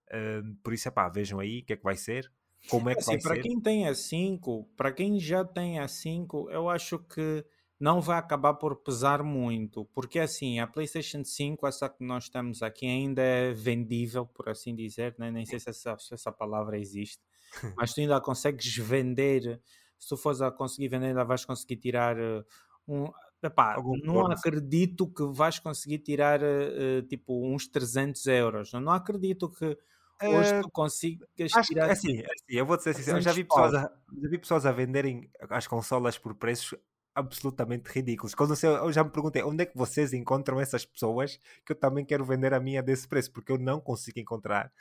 Uh, 0.08 0.56
por 0.62 0.72
isso, 0.72 0.88
é 0.88 0.90
pá, 0.90 1.08
vejam 1.08 1.38
aí 1.38 1.60
o 1.60 1.64
que 1.64 1.74
é 1.74 1.76
que 1.76 1.84
vai 1.84 1.96
ser. 1.96 2.32
Como 2.68 2.90
é 2.90 2.94
que 2.94 3.00
assim, 3.00 3.12
vai 3.12 3.20
para 3.20 3.34
ser? 3.36 3.42
quem 3.42 3.60
tem 3.60 3.86
a 3.86 3.94
5, 3.94 4.68
para 4.76 4.92
quem 4.92 5.18
já 5.18 5.44
tem 5.44 5.78
a 5.78 5.88
5, 5.88 6.50
eu 6.50 6.68
acho 6.68 6.98
que 6.98 7.44
não 7.80 8.00
vai 8.00 8.18
acabar 8.18 8.54
por 8.54 8.76
pesar 8.76 9.22
muito, 9.22 9.84
porque 9.94 10.18
assim, 10.18 10.58
a 10.58 10.66
PlayStation 10.66 11.24
5, 11.24 11.66
essa 11.66 11.88
que 11.88 12.04
nós 12.04 12.28
temos 12.28 12.62
aqui, 12.62 12.86
ainda 12.86 13.22
é 13.22 13.52
vendível, 13.52 14.26
por 14.26 14.48
assim 14.48 14.74
dizer, 14.74 15.14
né? 15.16 15.30
nem 15.30 15.46
sei 15.46 15.60
se 15.60 15.70
essa, 15.70 15.96
se 15.98 16.12
essa 16.12 16.32
palavra 16.32 16.78
existe, 16.78 17.22
mas 17.76 17.94
tu 17.94 18.00
ainda 18.00 18.20
consegues 18.20 18.76
vender, 18.76 19.60
se 19.98 20.08
tu 20.08 20.16
fores 20.16 20.42
a 20.42 20.50
conseguir 20.50 20.88
vender, 20.88 21.06
ainda 21.06 21.24
vais 21.24 21.44
conseguir 21.44 21.76
tirar 21.76 22.16
uh, 22.18 22.44
um. 22.86 23.10
Epá, 23.40 23.76
não 24.02 24.26
acredito 24.26 25.06
que 25.06 25.22
vais 25.22 25.60
conseguir 25.60 25.98
tirar 25.98 26.40
uh, 26.42 27.02
tipo 27.08 27.46
uns 27.46 27.68
300 27.68 28.26
euros. 28.26 28.72
Eu 28.72 28.80
não 28.80 28.92
acredito 28.92 29.48
que 29.48 29.78
hoje 30.22 30.54
uh, 30.54 30.62
tu 30.62 30.70
consigas 30.70 31.52
tirar. 31.66 31.86
Que, 31.86 31.92
assim, 31.92 32.20
assim, 32.20 32.26
eu 32.48 32.66
vou 32.66 32.76
dizer 32.76 32.90
assim, 32.90 33.10
eu 33.10 33.20
já 33.20 33.32
vi, 33.32 33.44
pessoas 33.44 33.74
a, 33.74 33.82
já 34.22 34.28
vi 34.28 34.38
pessoas 34.38 34.66
a 34.66 34.72
venderem 34.72 35.30
as 35.50 35.66
consolas 35.66 36.18
por 36.18 36.34
preços 36.34 36.78
absolutamente 37.14 37.90
ridículos. 37.90 38.34
Quando 38.34 38.54
eu, 38.62 38.70
eu 38.70 38.92
já 38.92 39.02
me 39.02 39.10
perguntei 39.10 39.42
onde 39.42 39.62
é 39.62 39.66
que 39.66 39.76
vocês 39.76 40.12
encontram 40.12 40.60
essas 40.60 40.84
pessoas 40.84 41.38
que 41.64 41.72
eu 41.72 41.76
também 41.76 42.04
quero 42.04 42.24
vender 42.24 42.54
a 42.54 42.60
minha 42.60 42.82
desse 42.82 43.08
preço, 43.08 43.32
porque 43.32 43.50
eu 43.50 43.58
não 43.58 43.80
consigo 43.80 44.18
encontrar 44.20 44.72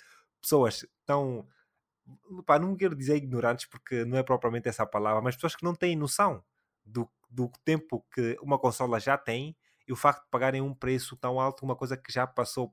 pessoas 0.42 0.86
tão. 1.06 1.48
Pá, 2.46 2.58
não 2.58 2.76
quero 2.76 2.96
dizer 2.96 3.18
ignorantes 3.18 3.66
porque 3.66 4.06
não 4.06 4.18
é 4.18 4.24
propriamente 4.24 4.70
essa 4.70 4.86
palavra, 4.86 5.22
mas 5.22 5.36
pessoas 5.36 5.56
que 5.56 5.64
não 5.64 5.76
têm 5.76 5.96
noção 5.96 6.44
do, 6.86 7.10
do 7.30 7.52
tempo 7.66 8.06
que 8.14 8.38
uma 8.42 8.58
consola 8.58 9.00
já 9.00 9.18
tem 9.18 9.56
e 9.88 9.92
o 9.92 9.96
facto 9.96 10.24
de 10.24 10.30
pagarem 10.30 10.62
um 10.62 10.74
preço 10.74 11.16
tão 11.18 11.40
alto, 11.40 11.66
uma 11.66 11.76
coisa 11.76 11.98
que 11.98 12.12
já 12.12 12.26
passou 12.28 12.72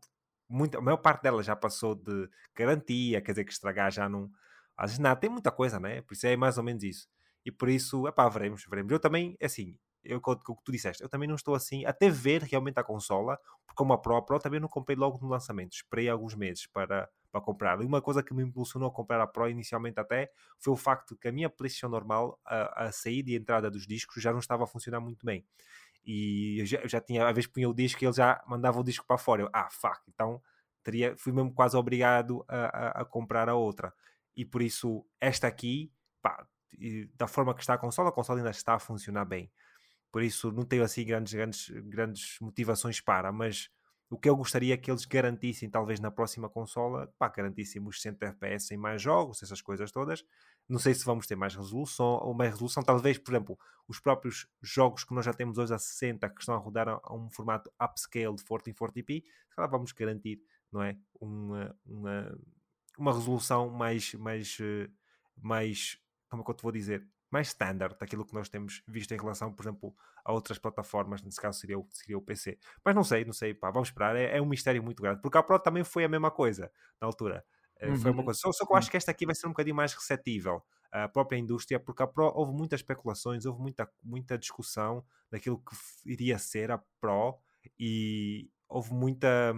muito, 0.48 0.78
a 0.78 0.80
maior 0.80 0.98
parte 0.98 1.22
dela 1.22 1.42
já 1.42 1.56
passou 1.56 1.94
de 1.94 2.28
garantia, 2.54 3.20
quer 3.20 3.32
dizer 3.32 3.44
que 3.44 3.52
estragar 3.52 3.90
já 3.90 4.08
não. 4.08 4.30
Às 4.76 4.90
vezes 4.92 4.98
nada, 4.98 5.18
tem 5.18 5.30
muita 5.30 5.50
coisa, 5.50 5.78
né? 5.78 6.02
Por 6.02 6.14
isso 6.14 6.26
é 6.26 6.36
mais 6.36 6.58
ou 6.58 6.64
menos 6.64 6.82
isso. 6.82 7.08
E 7.44 7.50
por 7.52 7.68
isso, 7.68 8.08
é 8.08 8.12
pá, 8.12 8.28
veremos, 8.28 8.64
veremos. 8.68 8.90
Eu 8.92 8.98
também, 8.98 9.36
é 9.40 9.46
assim, 9.46 9.76
eu, 10.04 10.20
o 10.24 10.36
que 10.36 10.64
tu 10.64 10.72
disseste, 10.72 11.02
eu 11.02 11.08
também 11.08 11.28
não 11.28 11.34
estou 11.34 11.54
assim, 11.54 11.84
até 11.84 12.10
ver 12.10 12.42
realmente 12.42 12.78
a 12.78 12.84
consola, 12.84 13.38
porque 13.66 13.76
como 13.76 13.92
a 13.92 13.98
Pro, 13.98 14.16
a 14.16 14.22
Pro 14.22 14.38
também 14.38 14.60
não 14.60 14.68
comprei 14.68 14.96
logo 14.96 15.18
no 15.20 15.28
lançamento, 15.28 15.72
esperei 15.72 16.08
alguns 16.08 16.34
meses 16.34 16.66
para, 16.66 17.08
para 17.32 17.40
comprar. 17.40 17.80
E 17.80 17.86
uma 17.86 18.02
coisa 18.02 18.22
que 18.22 18.34
me 18.34 18.42
impulsionou 18.42 18.88
a 18.88 18.92
comprar 18.92 19.20
a 19.20 19.26
Pro 19.26 19.48
inicialmente 19.48 19.98
até 19.98 20.30
foi 20.58 20.72
o 20.72 20.76
facto 20.76 21.16
que 21.16 21.28
a 21.28 21.32
minha 21.32 21.48
PlayStation 21.48 21.88
normal, 21.88 22.38
a, 22.44 22.86
a 22.86 22.92
saída 22.92 23.30
e 23.30 23.34
a 23.34 23.38
entrada 23.38 23.70
dos 23.70 23.86
discos 23.86 24.22
já 24.22 24.32
não 24.32 24.40
estava 24.40 24.64
a 24.64 24.66
funcionar 24.66 25.00
muito 25.00 25.24
bem 25.24 25.44
e 26.04 26.60
eu 26.60 26.66
já, 26.66 26.78
eu 26.78 26.88
já 26.88 27.00
tinha, 27.00 27.26
às 27.26 27.46
punha 27.46 27.68
o 27.68 27.74
disco 27.74 28.04
ele 28.04 28.12
já 28.12 28.42
mandava 28.46 28.78
o 28.78 28.84
disco 28.84 29.06
para 29.06 29.18
fora. 29.18 29.42
Eu, 29.42 29.50
ah, 29.52 29.68
fuck, 29.70 30.00
então 30.08 30.42
teria, 30.82 31.16
fui 31.16 31.32
mesmo 31.32 31.52
quase 31.52 31.76
obrigado 31.76 32.44
a, 32.48 32.66
a, 32.66 33.02
a 33.02 33.04
comprar 33.04 33.48
a 33.48 33.54
outra. 33.54 33.92
E 34.36 34.44
por 34.44 34.62
isso, 34.62 35.04
esta 35.20 35.46
aqui, 35.46 35.92
pá, 36.20 36.46
da 37.16 37.26
forma 37.26 37.54
que 37.54 37.60
está 37.60 37.74
a 37.74 37.78
consola, 37.78 38.10
a 38.10 38.12
consola 38.12 38.40
ainda 38.40 38.50
está 38.50 38.74
a 38.74 38.78
funcionar 38.78 39.24
bem. 39.24 39.50
Por 40.12 40.22
isso, 40.22 40.52
não 40.52 40.64
tenho 40.64 40.84
assim 40.84 41.04
grandes, 41.04 41.32
grandes, 41.32 41.68
grandes 41.68 42.36
motivações 42.40 43.00
para, 43.00 43.32
mas 43.32 43.70
o 44.10 44.18
que 44.18 44.28
eu 44.28 44.36
gostaria 44.36 44.74
é 44.74 44.76
que 44.76 44.90
eles 44.90 45.04
garantissem, 45.04 45.68
talvez 45.68 45.98
na 45.98 46.10
próxima 46.10 46.48
consola, 46.48 47.12
pá, 47.18 47.28
garantissem 47.28 47.82
os 47.84 48.00
60 48.00 48.26
FPS 48.26 48.74
em 48.74 48.76
mais 48.76 49.02
jogos, 49.02 49.42
essas 49.42 49.60
coisas 49.60 49.90
todas. 49.90 50.24
Não 50.68 50.78
sei 50.78 50.94
se 50.94 51.04
vamos 51.04 51.26
ter 51.26 51.36
mais 51.36 51.54
resolução 51.54 52.18
ou 52.22 52.34
mais 52.34 52.52
resolução. 52.52 52.82
Talvez, 52.82 53.18
por 53.18 53.32
exemplo, 53.32 53.58
os 53.86 54.00
próprios 54.00 54.46
jogos 54.62 55.04
que 55.04 55.14
nós 55.14 55.24
já 55.24 55.32
temos 55.32 55.58
hoje 55.58 55.74
a 55.74 55.78
60, 55.78 56.28
que 56.30 56.40
estão 56.40 56.54
a 56.54 56.58
rodar 56.58 56.88
a, 56.88 57.14
um 57.14 57.28
formato 57.30 57.70
upscale 57.80 58.34
de 58.34 58.44
1440p, 58.44 59.24
vamos 59.70 59.92
garantir, 59.92 60.42
não 60.72 60.82
é? 60.82 60.96
Uma, 61.20 61.76
uma, 61.84 62.38
uma 62.98 63.12
resolução 63.12 63.68
mais, 63.70 64.14
mais, 64.14 64.58
eh, 64.60 64.88
mais, 65.36 65.98
como 66.28 66.42
é 66.42 66.44
que 66.44 66.50
eu 66.50 66.54
te 66.54 66.62
vou 66.62 66.72
dizer? 66.72 67.06
mais 67.34 67.48
standard 67.48 67.96
daquilo 67.98 68.24
que 68.24 68.32
nós 68.32 68.48
temos 68.48 68.80
visto 68.86 69.10
em 69.12 69.18
relação, 69.18 69.52
por 69.52 69.64
exemplo, 69.64 69.92
a 70.24 70.32
outras 70.32 70.56
plataformas, 70.56 71.20
nesse 71.20 71.40
caso 71.40 71.58
seria 71.58 71.76
o, 71.76 71.84
seria 71.90 72.16
o 72.16 72.22
PC. 72.22 72.56
Mas 72.84 72.94
não 72.94 73.02
sei, 73.02 73.24
não 73.24 73.32
sei, 73.32 73.52
pá, 73.52 73.72
vamos 73.72 73.88
esperar, 73.88 74.14
é, 74.14 74.36
é 74.36 74.40
um 74.40 74.46
mistério 74.46 74.80
muito 74.80 75.02
grande, 75.02 75.20
porque 75.20 75.36
a 75.36 75.42
Pro 75.42 75.58
também 75.58 75.82
foi 75.82 76.04
a 76.04 76.08
mesma 76.08 76.30
coisa 76.30 76.70
na 77.00 77.08
altura. 77.08 77.44
Uhum. 77.82 77.96
Foi 77.96 78.10
uma 78.10 78.18
uhum. 78.20 78.24
coisa. 78.24 78.40
Só, 78.40 78.52
só 78.52 78.66
que 78.66 78.72
eu 78.72 78.76
acho 78.76 78.90
que 78.90 78.96
esta 78.96 79.10
aqui 79.10 79.26
vai 79.26 79.34
ser 79.34 79.46
um 79.46 79.50
bocadinho 79.50 79.76
mais 79.76 79.92
receptível 79.92 80.62
à 80.90 81.08
própria 81.08 81.36
indústria, 81.36 81.80
porque 81.80 82.02
a 82.02 82.06
Pro 82.06 82.32
houve 82.34 82.52
muitas 82.52 82.80
especulações, 82.80 83.44
houve 83.44 83.60
muita, 83.60 83.90
muita 84.02 84.38
discussão 84.38 85.04
daquilo 85.30 85.58
que 85.58 85.74
iria 86.04 86.38
ser 86.38 86.70
a 86.70 86.78
Pro 87.00 87.38
e, 87.78 88.48
houve 88.68 88.92
muitas 88.92 89.54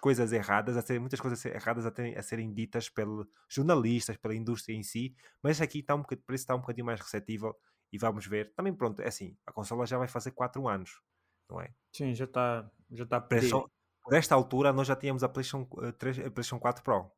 coisas 0.00 0.32
erradas, 0.32 0.76
a 0.76 0.82
serem, 0.82 1.00
muitas 1.00 1.20
coisas 1.20 1.44
erradas 1.44 1.86
a, 1.86 1.90
terem, 1.90 2.16
a, 2.16 2.22
serem 2.22 2.52
ditas 2.52 2.88
pelos 2.88 3.26
jornalistas, 3.48 4.16
pela 4.16 4.34
indústria 4.34 4.74
em 4.74 4.82
si, 4.82 5.14
mas 5.42 5.60
aqui 5.60 5.80
está 5.80 5.94
um 5.94 6.00
bocadinho, 6.00 6.24
está 6.34 6.54
um 6.54 6.60
bocadinho 6.60 6.86
mais 6.86 7.00
receptível 7.00 7.54
e 7.92 7.98
vamos 7.98 8.26
ver. 8.26 8.52
Também 8.54 8.74
pronto, 8.74 9.00
é 9.00 9.08
assim, 9.08 9.36
a 9.46 9.52
consola 9.52 9.86
já 9.86 9.98
vai 9.98 10.08
fazer 10.08 10.32
4 10.32 10.66
anos, 10.68 11.00
não 11.48 11.60
é? 11.60 11.72
Sim, 11.92 12.14
já 12.14 12.24
está 12.24 12.68
já 12.90 13.04
está 13.04 13.20
por 13.20 14.14
esta 14.14 14.34
altura 14.34 14.72
nós 14.72 14.86
já 14.86 14.94
tínhamos 14.94 15.24
a 15.24 15.28
PlayStation, 15.28 15.64
3, 15.98 16.18
eh, 16.18 16.26
a 16.26 16.30
PlayStation 16.30 16.60
4 16.60 16.82
Pro, 16.82 17.10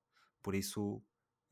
por 0.42 0.54
isso 0.54 1.02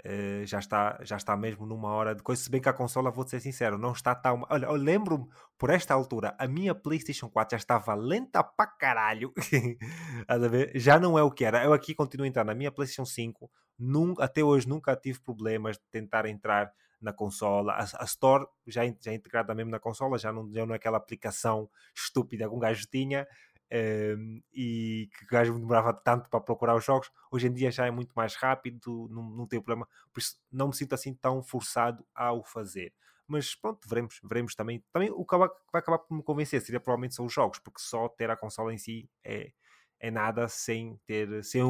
Uh, 0.05 0.47
já, 0.47 0.59
está, 0.59 0.99
já 1.03 1.17
está 1.17 1.37
mesmo 1.37 1.67
numa 1.67 1.89
hora 1.89 2.15
de 2.15 2.23
coisa. 2.23 2.41
Se 2.41 2.51
bem 2.51 2.61
que 2.61 2.69
a 2.69 2.73
consola, 2.73 3.11
vou 3.11 3.27
ser 3.27 3.41
sincero, 3.41 3.79
não 3.79 3.93
está 3.93 4.15
tão. 4.15 4.47
Olha, 4.49 4.67
eu 4.67 4.75
lembro-me, 4.75 5.27
por 5.59 5.71
esta 5.71 5.95
altura, 5.95 6.37
a 6.39 6.47
minha 6.47 6.75
PlayStation 6.75 7.29
4 7.29 7.53
já 7.53 7.57
estava 7.57 7.95
lenta 7.95 8.45
para 8.45 8.71
caralho. 8.71 9.33
já 10.77 10.99
não 11.01 11.19
é 11.19 11.23
o 11.23 11.31
que 11.31 11.45
era. 11.45 11.65
Eu 11.65 11.73
aqui 11.73 11.95
continuo 11.95 12.25
a 12.25 12.29
entrar 12.29 12.45
na 12.45 12.55
minha 12.55 12.71
PlayStation 12.71 13.07
5. 13.07 13.51
Nunca, 13.79 14.23
até 14.23 14.45
hoje 14.45 14.69
nunca 14.69 14.95
tive 14.95 15.19
problemas 15.21 15.77
de 15.77 15.83
tentar 15.91 16.27
entrar 16.27 16.71
na 17.01 17.13
consola. 17.13 17.73
A, 17.73 18.03
a 18.03 18.05
Store 18.05 18.47
já, 18.67 18.83
já 19.01 19.11
é 19.11 19.15
integrada 19.15 19.55
mesmo 19.55 19.71
na 19.71 19.81
consola, 19.81 20.19
já 20.19 20.33
não, 20.33 20.53
já 20.53 20.65
não 20.67 20.75
é 20.75 20.77
aquela 20.77 20.99
aplicação 20.99 21.69
estúpida 21.95 22.49
que 22.49 22.55
um 22.55 22.61
gajo 22.61 22.87
tinha. 22.87 23.27
Um, 23.73 24.41
e 24.55 25.11
que 25.19 25.25
o 25.25 25.29
gajo 25.29 25.59
demorava 25.59 25.93
tanto 25.93 26.31
para 26.31 26.41
procurar 26.41 26.77
os 26.77 26.85
jogos, 26.85 27.11
hoje 27.31 27.49
em 27.49 27.53
dia 27.53 27.71
já 27.71 27.85
é 27.87 27.91
muito 27.91 28.13
mais 28.15 28.37
rápido, 28.37 29.09
não, 29.11 29.23
não 29.25 29.47
tem 29.47 29.61
problema, 29.61 29.89
por 30.13 30.21
isso 30.21 30.41
não 30.53 30.69
me 30.69 30.75
sinto 30.75 30.95
assim 30.95 31.13
tão 31.15 31.43
forçado 31.43 32.07
ao 32.15 32.45
fazer. 32.45 32.93
Mas 33.27 33.55
pronto, 33.57 33.89
veremos, 33.89 34.21
veremos 34.23 34.55
também. 34.55 34.85
Também 34.93 35.11
o 35.11 35.25
que 35.25 35.37
vai, 35.37 35.49
acabar 35.73 35.99
por 35.99 36.15
me 36.15 36.23
convencer 36.23 36.61
seria 36.61 36.79
provavelmente 36.79 37.15
são 37.15 37.27
os 37.27 37.33
jogos, 37.33 37.59
porque 37.59 37.81
só 37.81 38.09
ter 38.09 38.31
a 38.31 38.37
consola 38.37 38.73
em 38.73 38.79
si 38.79 39.11
é, 39.25 39.51
é 39.99 40.11
nada 40.11 40.47
sem 40.49 40.97
ter, 41.05 41.43
sem 41.45 41.63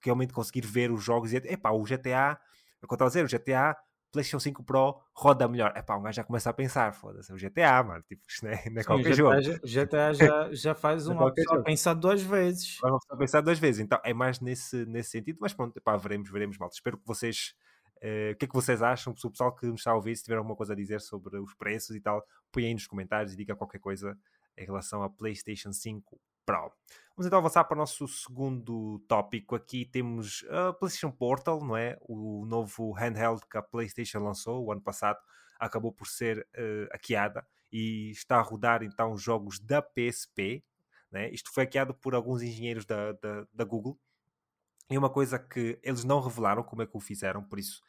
realmente 0.00 0.32
conseguir 0.32 0.64
ver 0.66 0.92
os 0.92 1.02
jogos 1.02 1.32
e 1.32 1.36
epá, 1.36 1.70
o 1.72 1.82
GTA, 1.84 2.38
é 2.80 2.84
o 2.84 2.86
que 2.86 2.92
eu 2.92 2.96
estava 2.96 3.06
a 3.06 3.12
dizer, 3.12 3.24
o 3.24 3.28
GTA 3.28 3.76
PlayStation 4.14 4.38
5 4.38 4.62
Pro 4.62 4.96
roda 5.12 5.48
melhor. 5.48 5.72
É 5.74 5.82
pá, 5.82 5.96
um 5.96 6.02
gajo 6.02 6.16
já 6.16 6.24
começa 6.24 6.48
a 6.48 6.52
pensar, 6.52 6.94
foda-se, 6.94 7.32
o 7.32 7.36
GTA, 7.36 7.82
mano, 7.82 8.02
tipo, 8.08 8.22
isto 8.28 8.44
não 8.44 8.52
é, 8.52 8.70
não 8.70 8.80
é 8.80 8.84
qualquer 8.84 9.10
Sim, 9.10 9.14
jogo. 9.14 9.36
GTA, 9.40 9.64
GTA 9.64 10.12
já, 10.14 10.52
já 10.52 10.74
faz 10.74 11.08
uma 11.08 11.32
pessoa 11.32 11.62
pensar 11.64 11.94
duas 11.94 12.22
vezes. 12.22 12.78
Uma 12.82 13.18
pensar 13.18 13.40
duas 13.40 13.58
vezes, 13.58 13.80
então 13.80 14.00
é 14.04 14.14
mais 14.14 14.38
nesse, 14.40 14.86
nesse 14.86 15.10
sentido, 15.10 15.38
mas 15.40 15.52
pronto, 15.52 15.76
epá, 15.76 15.96
veremos, 15.96 16.30
veremos, 16.30 16.56
malta. 16.56 16.76
Espero 16.76 16.96
que 16.96 17.06
vocês, 17.06 17.54
uh, 17.96 18.32
o 18.32 18.36
que 18.36 18.44
é 18.44 18.48
que 18.48 18.54
vocês 18.54 18.80
acham, 18.82 19.12
o 19.12 19.30
pessoal 19.30 19.52
que 19.52 19.66
me 19.66 19.74
está 19.74 19.90
a 19.90 19.96
ouvir, 19.96 20.16
se 20.16 20.22
tiver 20.22 20.36
alguma 20.36 20.54
coisa 20.54 20.72
a 20.72 20.76
dizer 20.76 21.00
sobre 21.00 21.36
os 21.36 21.52
preços 21.54 21.96
e 21.96 22.00
tal, 22.00 22.24
põe 22.52 22.66
aí 22.66 22.72
nos 22.72 22.86
comentários 22.86 23.32
e 23.32 23.36
diga 23.36 23.56
qualquer 23.56 23.80
coisa 23.80 24.16
em 24.56 24.64
relação 24.64 25.02
a 25.02 25.10
PlayStation 25.10 25.72
5 25.72 26.20
Pro. 26.44 26.72
Vamos 27.16 27.26
então 27.26 27.38
avançar 27.38 27.64
para 27.64 27.76
o 27.76 27.78
nosso 27.78 28.08
segundo 28.08 28.98
tópico. 29.08 29.54
Aqui 29.54 29.84
temos 29.84 30.44
a 30.50 30.72
PlayStation 30.72 31.12
Portal, 31.12 31.64
não 31.64 31.76
é? 31.76 31.96
O 32.00 32.44
novo 32.44 32.92
handheld 32.92 33.40
que 33.48 33.56
a 33.56 33.62
PlayStation 33.62 34.18
lançou 34.18 34.64
o 34.64 34.72
ano 34.72 34.80
passado 34.80 35.18
acabou 35.58 35.92
por 35.92 36.06
ser 36.06 36.46
uh, 36.56 36.88
hackeada 36.92 37.46
e 37.72 38.10
está 38.10 38.38
a 38.38 38.42
rodar 38.42 38.82
então 38.82 39.16
jogos 39.16 39.60
da 39.60 39.80
PSP. 39.80 40.64
Né? 41.10 41.30
Isto 41.30 41.52
foi 41.52 41.64
hackeado 41.64 41.94
por 41.94 42.14
alguns 42.14 42.42
engenheiros 42.42 42.84
da, 42.84 43.12
da, 43.12 43.46
da 43.52 43.64
Google. 43.64 43.98
E 44.90 44.98
uma 44.98 45.08
coisa 45.08 45.38
que 45.38 45.78
eles 45.82 46.04
não 46.04 46.20
revelaram 46.20 46.62
como 46.62 46.82
é 46.82 46.86
que 46.86 46.96
o 46.96 47.00
fizeram, 47.00 47.42
por 47.42 47.58
isso, 47.58 47.80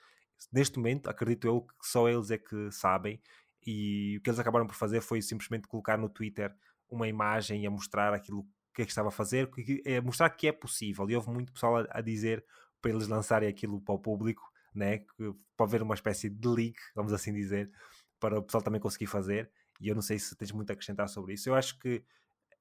neste 0.52 0.78
momento, 0.78 1.10
acredito 1.10 1.46
eu 1.46 1.62
que 1.62 1.88
só 1.88 2.08
eles 2.08 2.32
é 2.32 2.38
que 2.38 2.72
sabem. 2.72 3.22
E 3.65 4.18
o 4.18 4.22
que 4.22 4.30
eles 4.30 4.39
acabaram 4.39 4.68
por 4.68 4.76
fazer 4.76 5.02
foi 5.02 5.22
simplesmente 5.22 5.68
colocar 5.68 5.98
no 5.98 6.08
Twitter 6.08 6.56
uma 6.89 7.08
imagem 7.08 7.65
a 7.65 7.69
mostrar 7.71 8.13
aquilo 8.13 8.45
que 8.74 8.82
é 8.82 8.86
que 8.86 8.91
estava 8.91 9.08
a 9.08 9.12
fazer, 9.12 9.50
é 9.86 10.02
mostrar 10.02 10.30
que 10.30 10.48
é 10.48 10.52
possível. 10.52 11.10
E 11.10 11.15
houve 11.15 11.30
muito 11.30 11.54
pessoal 11.54 11.78
a, 11.78 11.88
a 11.89 12.02
dizer 12.02 12.45
para 12.82 12.91
eles 12.91 13.08
lançarem 13.08 13.48
aquilo 13.50 13.82
para 13.82 13.95
o 13.95 14.00
público, 14.00 14.43
né? 14.74 15.00
que, 15.00 15.34
para 15.56 15.65
haver 15.65 15.82
uma 15.82 15.95
espécie 15.95 16.30
de 16.30 16.48
leak, 16.48 16.78
vamos 16.93 17.13
assim 17.13 17.34
dizer, 17.34 17.71
para 18.19 18.39
o 18.39 18.43
pessoal 18.43 18.62
também 18.62 18.82
conseguir 18.82 19.08
fazer. 19.08 19.50
E 19.80 19.88
eu 19.88 19.95
não 19.95 20.02
sei 20.02 20.19
se 20.19 20.36
tens 20.36 20.52
muito 20.52 20.69
a 20.69 20.74
acrescentar 20.74 21.10
sobre 21.10 21.34
isso. 21.34 21.50
Eu 21.50 21.56
acho 21.56 21.80
que 21.80 22.04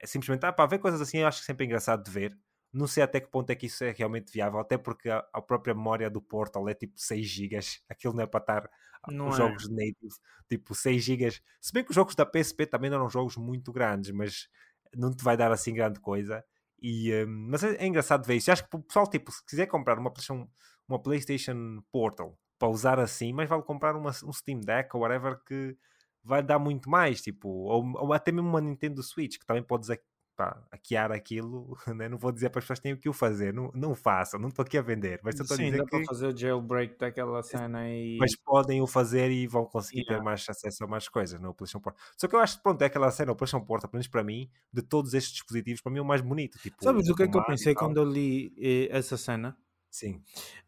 é 0.01 0.07
simplesmente, 0.07 0.45
ah, 0.47 0.53
para 0.53 0.67
ver 0.69 0.79
coisas 0.79 1.01
assim, 1.01 1.19
eu 1.19 1.27
acho 1.27 1.41
que 1.41 1.47
sempre 1.47 1.65
é 1.65 1.67
engraçado 1.67 2.03
de 2.03 2.11
ver. 2.11 2.39
Não 2.75 2.89
sei 2.89 3.03
até 3.05 3.21
que 3.21 3.29
ponto 3.31 3.49
é 3.51 3.55
que 3.55 3.67
isso 3.67 3.85
é 3.85 3.93
realmente 3.93 4.33
viável, 4.33 4.59
até 4.59 4.77
porque 4.77 5.09
a, 5.09 5.25
a 5.33 5.41
própria 5.41 5.75
memória 5.75 6.11
do 6.11 6.21
Portal 6.21 6.69
é 6.69 6.75
tipo 6.75 6.95
6 6.97 7.25
GB. 7.27 7.59
Aquilo 7.89 8.15
não 8.15 8.25
é 8.25 8.27
para 8.27 8.41
estar 8.41 8.71
não 9.09 9.29
os 9.29 9.35
é. 9.35 9.39
jogos 9.39 9.69
native, 9.69 10.15
tipo 10.49 10.75
6 10.75 11.03
GB. 11.03 11.31
Se 11.61 11.73
bem 11.73 11.85
que 11.85 11.91
os 11.91 11.95
jogos 11.95 12.15
da 12.15 12.27
PSP 12.27 12.67
também 12.67 12.91
não 12.91 12.97
eram 12.97 13.09
jogos 13.09 13.37
muito 13.37 13.73
grandes, 13.73 14.11
mas 14.11 14.49
não 14.97 15.15
te 15.15 15.23
vai 15.23 15.37
dar 15.37 15.53
assim 15.53 15.73
grande 15.73 16.01
coisa. 16.01 16.45
E, 16.81 17.13
um, 17.25 17.49
mas 17.51 17.63
é, 17.63 17.77
é, 17.77 17.87
engraçado 17.87 18.27
ver 18.27 18.37
isso. 18.37 18.51
Eu 18.51 18.53
acho 18.53 18.69
que 18.69 18.77
o 18.77 18.83
pessoal, 18.83 19.09
tipo, 19.09 19.31
se 19.33 19.45
quiser 19.45 19.67
comprar 19.67 19.99
uma 19.99 20.11
PlayStation, 20.11 20.49
uma 20.89 21.03
PlayStation 21.03 21.83
Portal 21.93 22.39
para 22.59 22.69
usar 22.69 22.99
assim, 22.99 23.33
mas 23.33 23.49
vale 23.49 23.63
comprar 23.63 23.97
uma, 23.97 24.11
um 24.11 24.33
Steam 24.33 24.61
Deck 24.61 24.91
ou 24.95 25.03
whatever 25.03 25.41
que 25.45 25.77
vai 26.23 26.43
dar 26.43 26.59
muito 26.59 26.89
mais, 26.89 27.21
tipo, 27.21 27.49
ou, 27.49 27.85
ou 27.97 28.13
até 28.13 28.33
mesmo 28.33 28.49
uma 28.49 28.61
Nintendo 28.61 29.03
Switch 29.03 29.39
que 29.39 29.47
também 29.47 29.63
podes 29.63 29.91
pá, 30.37 30.63
hackear 30.71 31.13
aquilo, 31.13 31.77
né? 31.95 32.09
não 32.09 32.19
vou 32.19 32.33
dizer 32.33 32.51
para 32.51 32.59
as 32.59 32.65
pessoas 32.65 32.79
que 32.79 32.83
têm 32.85 32.93
o 32.93 32.99
que 32.99 33.09
o 33.09 33.13
fazer, 33.13 33.53
não, 33.53 33.71
não 33.75 33.95
façam, 33.95 34.39
não 34.39 34.49
estou 34.49 34.65
aqui 34.65 34.77
a 34.77 34.83
vender, 34.83 35.21
mas 35.23 35.39
estou 35.39 35.55
a 35.55 35.59
dizer 35.59 35.79
dá 35.79 35.85
que... 35.85 35.91
para 35.91 36.05
fazer 36.05 36.27
o 36.27 36.37
jailbreak 36.37 36.99
daquela 36.99 37.43
cena 37.43 37.89
e... 37.89 38.19
Mas 38.19 38.35
podem 38.37 38.81
o 38.83 38.87
fazer 38.87 39.31
e 39.31 39.47
vão 39.47 39.65
conseguir 39.65 40.01
yeah. 40.01 40.19
ter 40.19 40.25
mais 40.25 40.45
acesso 40.49 40.85
a 40.85 40.87
mais 40.87 41.09
coisas 41.09 41.41
no 41.41 41.55
PlayStation 41.55 41.81
Portal. 41.81 42.05
Só 42.17 42.29
que 42.29 42.35
eu 42.35 42.41
acho 42.41 42.57
que, 42.57 42.63
pronto, 42.63 42.83
é 42.83 42.87
aquela 42.87 43.11
cena, 43.11 43.33
o 43.33 43.37
PlayStation 43.37 43.65
Portal, 43.65 43.91
pelo 43.91 43.99
menos 43.99 44.09
para 44.09 44.25
mim, 44.25 44.51
de 44.73 44.83
todos 44.83 45.15
estes 45.15 45.33
dispositivos, 45.33 45.81
para 45.81 45.93
mim 45.93 45.99
é 45.99 46.03
o 46.03 46.05
mais 46.05 46.21
bonito. 46.21 46.59
Tipo, 46.59 46.83
Sabes 46.83 47.09
o 47.09 47.15
que 47.15 47.23
é 47.23 47.29
que 47.29 47.37
eu 47.37 47.45
pensei 47.45 47.75
quando 47.75 47.99
eu 47.99 48.05
li 48.05 48.53
eh, 48.59 48.89
essa 48.91 49.17
cena? 49.17 49.57
Sim. 49.95 50.21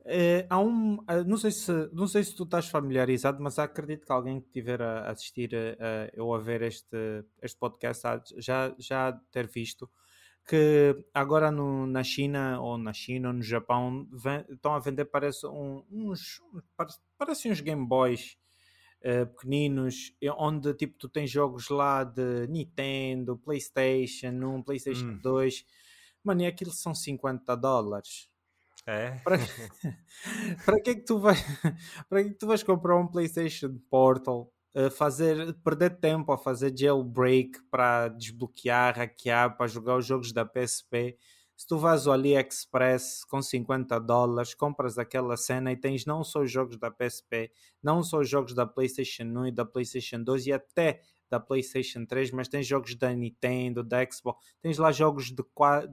É, 0.04 0.46
há 0.48 0.60
um, 0.60 0.98
eh, 1.08 1.24
não, 1.24 1.36
sei 1.36 1.50
se, 1.50 1.72
não 1.92 2.06
sei 2.06 2.22
se 2.22 2.36
tu 2.36 2.44
estás 2.44 2.68
familiarizado, 2.68 3.42
mas 3.42 3.58
acredito 3.58 4.06
que 4.06 4.12
alguém 4.12 4.40
que 4.40 4.46
estiver 4.46 4.80
a 4.80 5.10
assistir 5.10 5.50
a, 5.52 6.16
a, 6.16 6.22
ou 6.22 6.32
a 6.32 6.38
ver 6.38 6.62
este, 6.62 7.24
este 7.42 7.58
podcast 7.58 8.06
já, 8.40 8.72
já 8.78 9.20
ter 9.32 9.48
visto 9.48 9.90
que 10.46 11.04
agora 11.12 11.50
no, 11.50 11.88
na 11.88 12.04
China 12.04 12.60
ou 12.60 12.78
na 12.78 12.92
China 12.92 13.30
ou 13.30 13.34
no 13.34 13.42
Japão 13.42 14.06
vem, 14.12 14.44
estão 14.48 14.76
a 14.76 14.78
vender 14.78 15.06
parece 15.06 15.44
um, 15.44 15.84
uns 15.90 16.40
parece 17.18 17.50
uns 17.50 17.60
Game 17.60 17.84
Boys 17.84 18.38
uh, 19.00 19.26
pequeninos 19.34 20.14
onde 20.38 20.72
tipo 20.74 20.96
tu 20.98 21.08
tens 21.08 21.32
jogos 21.32 21.68
lá 21.68 22.04
de 22.04 22.46
Nintendo, 22.46 23.36
Playstation 23.36 24.28
1, 24.58 24.62
Playstation 24.62 25.08
hum. 25.08 25.20
2 25.20 25.66
mano 26.22 26.42
e 26.42 26.46
aquilo 26.46 26.70
são 26.70 26.94
50 26.94 27.56
dólares 27.56 28.28
é? 28.86 29.20
Para, 29.24 29.38
para 30.64 30.80
que 30.80 30.90
é 30.90 30.94
que 30.94 31.04
tu 31.04 31.18
vais 31.18 31.40
para 32.08 32.22
que, 32.22 32.28
é 32.28 32.32
que 32.32 32.38
tu 32.38 32.46
vais 32.46 32.62
comprar 32.62 32.96
um 32.96 33.06
Playstation 33.06 33.78
Portal 33.90 34.50
fazer, 34.94 35.54
perder 35.64 35.98
tempo 35.98 36.30
a 36.32 36.36
fazer 36.36 36.70
jailbreak 36.76 37.62
para 37.70 38.08
desbloquear, 38.08 38.94
hackear, 38.94 39.56
para 39.56 39.66
jogar 39.66 39.96
os 39.96 40.04
jogos 40.04 40.32
da 40.32 40.44
PSP. 40.44 41.16
Se 41.56 41.66
tu 41.66 41.78
vais 41.78 42.06
ao 42.06 42.12
AliExpress 42.12 43.24
com 43.24 43.40
50 43.40 43.98
dólares, 44.00 44.52
compras 44.52 44.98
aquela 44.98 45.38
cena 45.38 45.72
e 45.72 45.76
tens 45.76 46.04
não 46.04 46.22
só 46.22 46.42
os 46.42 46.52
jogos 46.52 46.78
da 46.78 46.90
PSP, 46.90 47.50
não 47.82 48.02
só 48.02 48.18
os 48.18 48.28
jogos 48.28 48.52
da 48.52 48.66
PlayStation 48.66 49.24
1 49.24 49.46
e 49.46 49.52
da 49.52 49.64
PlayStation 49.64 50.22
2 50.22 50.48
e 50.48 50.52
até 50.52 51.00
da 51.30 51.40
PlayStation 51.40 52.04
3, 52.04 52.30
mas 52.32 52.46
tens 52.46 52.66
jogos 52.66 52.94
da 52.94 53.10
Nintendo, 53.14 53.82
da 53.82 54.04
Xbox, 54.04 54.44
tens 54.60 54.76
lá 54.76 54.92
jogos 54.92 55.32
de 55.32 55.42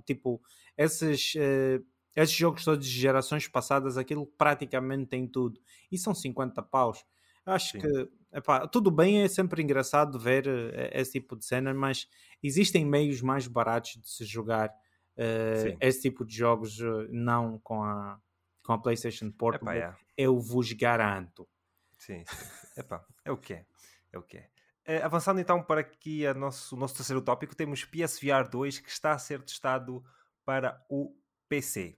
tipo 0.06 0.41
esses. 0.77 1.36
Uh, 1.36 1.92
esses 2.15 2.36
jogos 2.36 2.63
todos 2.63 2.86
de 2.86 2.99
gerações 2.99 3.47
passadas, 3.47 3.97
aquilo 3.97 4.26
praticamente 4.26 5.08
tem 5.08 5.28
tudo. 5.28 5.60
E 5.91 5.97
são 5.97 6.13
50 6.13 6.62
paus. 6.63 7.06
Acho 7.45 7.71
Sim. 7.73 7.80
que 7.80 8.10
epá, 8.34 8.67
tudo 8.67 8.89
bem, 8.89 9.21
é 9.21 9.28
sempre 9.28 9.62
engraçado 9.62 10.17
ver 10.17 10.47
uh, 10.47 10.71
esse 10.93 11.13
tipo 11.13 11.36
de 11.36 11.45
cena, 11.45 11.73
mas 11.73 12.08
existem 12.41 12.86
meios 12.86 13.21
mais 13.21 13.47
baratos 13.47 14.02
de 14.02 14.10
se 14.10 14.26
jogar 14.26 14.69
uh, 14.69 15.78
esse 15.80 16.02
tipo 16.02 16.26
de 16.26 16.36
jogos, 16.36 16.80
uh, 16.80 17.08
não 17.10 17.60
com 17.60 17.84
a, 17.84 18.19
com 18.63 18.73
a 18.73 18.78
PlayStation 18.78 19.32
Portable. 19.32 19.78
Epá, 19.78 19.89
é. 19.89 19.95
Eu 20.17 20.39
vos 20.39 20.71
garanto. 20.73 21.47
Sim, 21.97 22.23
sim. 22.26 22.45
Epá, 22.80 23.06
é 23.26 23.32
o 23.32 23.38
que 23.38 23.54
é. 23.54 23.65
É 24.12 24.17
o 24.17 24.23
que 24.23 24.38
é. 24.38 24.49
Uh, 24.88 25.06
avançando 25.06 25.39
então 25.39 25.62
para 25.63 25.82
aqui 25.82 26.26
a 26.26 26.34
nosso, 26.34 26.76
o 26.76 26.80
nosso 26.80 26.95
terceiro 26.95 27.21
tópico, 27.21 27.56
temos 27.56 27.86
PSVR 27.86 28.49
2 28.49 28.80
que 28.80 28.89
está 28.89 29.13
a 29.13 29.17
ser 29.17 29.41
testado 29.41 30.04
para 30.45 30.84
o 30.89 31.15
PC. 31.47 31.97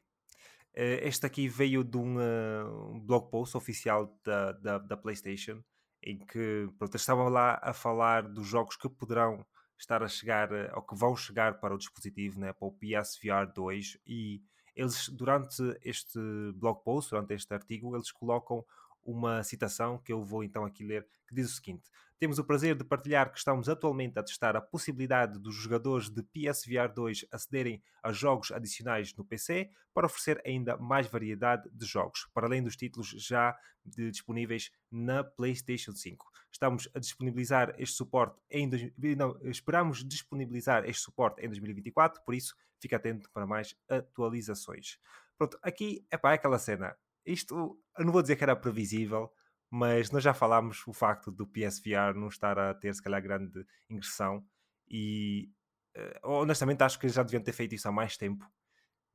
Uh, 0.77 0.99
este 1.03 1.25
aqui 1.25 1.47
veio 1.47 1.85
de 1.85 1.97
um, 1.97 2.17
uh, 2.17 2.91
um 2.93 2.99
blog 2.99 3.29
post 3.31 3.55
oficial 3.55 4.13
da, 4.25 4.51
da, 4.51 4.77
da, 4.77 4.97
PlayStation 4.97 5.63
em 6.03 6.17
que 6.17 6.67
pronto, 6.77 6.97
estavam 6.97 7.29
lá 7.29 7.57
a 7.63 7.71
falar 7.71 8.23
dos 8.23 8.45
jogos 8.45 8.75
que 8.75 8.89
poderão 8.89 9.45
estar 9.79 10.03
a 10.03 10.07
chegar 10.09 10.51
uh, 10.51 10.69
ou 10.75 10.81
que 10.81 10.93
vão 10.93 11.15
chegar 11.15 11.61
para 11.61 11.73
o 11.73 11.77
dispositivo, 11.77 12.41
né, 12.41 12.51
para 12.51 12.67
o 12.67 12.73
PSVR 12.73 13.53
2 13.55 13.99
e 14.05 14.41
eles 14.75 15.07
durante 15.07 15.63
este 15.81 16.19
blog 16.55 16.83
post, 16.83 17.11
durante 17.11 17.33
este 17.33 17.53
artigo, 17.53 17.95
eles 17.95 18.11
colocam 18.11 18.65
uma 19.05 19.43
citação 19.43 19.99
que 19.99 20.11
eu 20.11 20.23
vou 20.23 20.43
então 20.43 20.65
aqui 20.65 20.83
ler, 20.83 21.07
que 21.27 21.35
diz 21.35 21.51
o 21.51 21.55
seguinte: 21.55 21.89
Temos 22.17 22.39
o 22.39 22.43
prazer 22.43 22.75
de 22.75 22.83
partilhar 22.83 23.31
que 23.31 23.37
estamos 23.37 23.69
atualmente 23.69 24.17
a 24.17 24.23
testar 24.23 24.55
a 24.55 24.61
possibilidade 24.61 25.39
dos 25.39 25.55
jogadores 25.55 26.09
de 26.09 26.23
PSVR 26.23 26.91
2 26.93 27.27
acederem 27.31 27.81
a 28.01 28.11
jogos 28.11 28.51
adicionais 28.51 29.15
no 29.15 29.23
PC 29.23 29.69
para 29.93 30.07
oferecer 30.07 30.41
ainda 30.45 30.75
mais 30.77 31.07
variedade 31.07 31.69
de 31.71 31.85
jogos, 31.85 32.27
para 32.33 32.47
além 32.47 32.63
dos 32.63 32.75
títulos 32.75 33.09
já 33.09 33.55
disponíveis 33.85 34.71
na 34.91 35.23
PlayStation 35.23 35.93
5. 35.93 36.25
Estamos 36.51 36.89
a 36.93 36.99
disponibilizar 36.99 37.73
este 37.77 37.95
suporte 37.95 38.41
em 38.49 38.69
não, 39.15 39.37
esperamos 39.43 40.03
disponibilizar 40.03 40.85
este 40.85 41.03
suporte 41.03 41.41
em 41.41 41.47
2024, 41.47 42.21
por 42.23 42.33
isso 42.33 42.55
fica 42.79 42.95
atento 42.95 43.29
para 43.31 43.45
mais 43.45 43.75
atualizações. 43.87 44.97
Pronto, 45.37 45.59
aqui 45.61 46.05
é 46.09 46.17
para 46.17 46.35
aquela 46.35 46.57
cena 46.57 46.95
isto, 47.25 47.79
eu 47.97 48.05
não 48.05 48.11
vou 48.11 48.21
dizer 48.21 48.35
que 48.35 48.43
era 48.43 48.55
previsível, 48.55 49.31
mas 49.69 50.11
nós 50.11 50.23
já 50.23 50.33
falámos 50.33 50.85
o 50.88 50.93
facto 50.93 51.31
do 51.31 51.47
PSVR 51.47 52.13
não 52.15 52.27
estar 52.27 52.57
a 52.57 52.73
ter, 52.73 52.93
se 52.93 53.01
calhar, 53.01 53.21
grande 53.21 53.65
ingressão 53.89 54.45
e 54.88 55.49
uh, 55.97 56.29
honestamente 56.29 56.83
acho 56.83 56.99
que 56.99 57.09
já 57.09 57.23
deviam 57.23 57.43
ter 57.43 57.53
feito 57.53 57.75
isso 57.75 57.88
há 57.88 57.91
mais 57.91 58.17
tempo. 58.17 58.45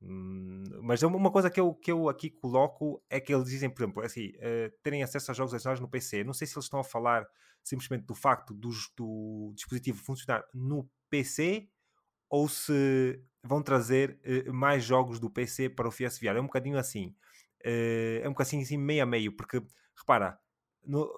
Hum, 0.01 0.63
mas 0.81 1.03
uma 1.03 1.31
coisa 1.31 1.49
que 1.49 1.59
eu, 1.59 1.73
que 1.75 1.91
eu 1.91 2.09
aqui 2.09 2.29
coloco 2.29 3.03
é 3.09 3.19
que 3.19 3.33
eles 3.33 3.49
dizem, 3.49 3.69
por 3.69 3.83
exemplo, 3.83 4.03
assim, 4.03 4.29
uh, 4.29 4.71
terem 4.83 5.03
acesso 5.03 5.31
a 5.31 5.33
jogos 5.33 5.53
adicionais 5.53 5.79
no 5.79 5.89
PC. 5.89 6.23
Não 6.23 6.33
sei 6.33 6.47
se 6.47 6.55
eles 6.55 6.65
estão 6.65 6.79
a 6.79 6.83
falar 6.83 7.27
simplesmente 7.63 8.05
do 8.05 8.15
facto 8.15 8.53
do, 8.53 8.71
do 8.97 9.53
dispositivo 9.55 9.99
funcionar 10.03 10.43
no 10.53 10.89
PC 11.09 11.69
ou 12.29 12.49
se 12.49 13.21
vão 13.43 13.61
trazer 13.61 14.19
uh, 14.47 14.53
mais 14.53 14.83
jogos 14.83 15.19
do 15.19 15.29
PC 15.29 15.69
para 15.69 15.87
o 15.87 15.91
PSVR. 15.91 16.37
É 16.37 16.41
um 16.41 16.45
bocadinho 16.45 16.77
assim. 16.77 17.15
Uh, 17.65 18.23
é 18.23 18.27
um 18.27 18.31
bocadinho 18.31 18.63
assim 18.63 18.77
meio 18.77 19.03
a 19.03 19.05
meio, 19.05 19.35
porque 19.35 19.61
repara, 19.97 20.39
no, 20.85 21.09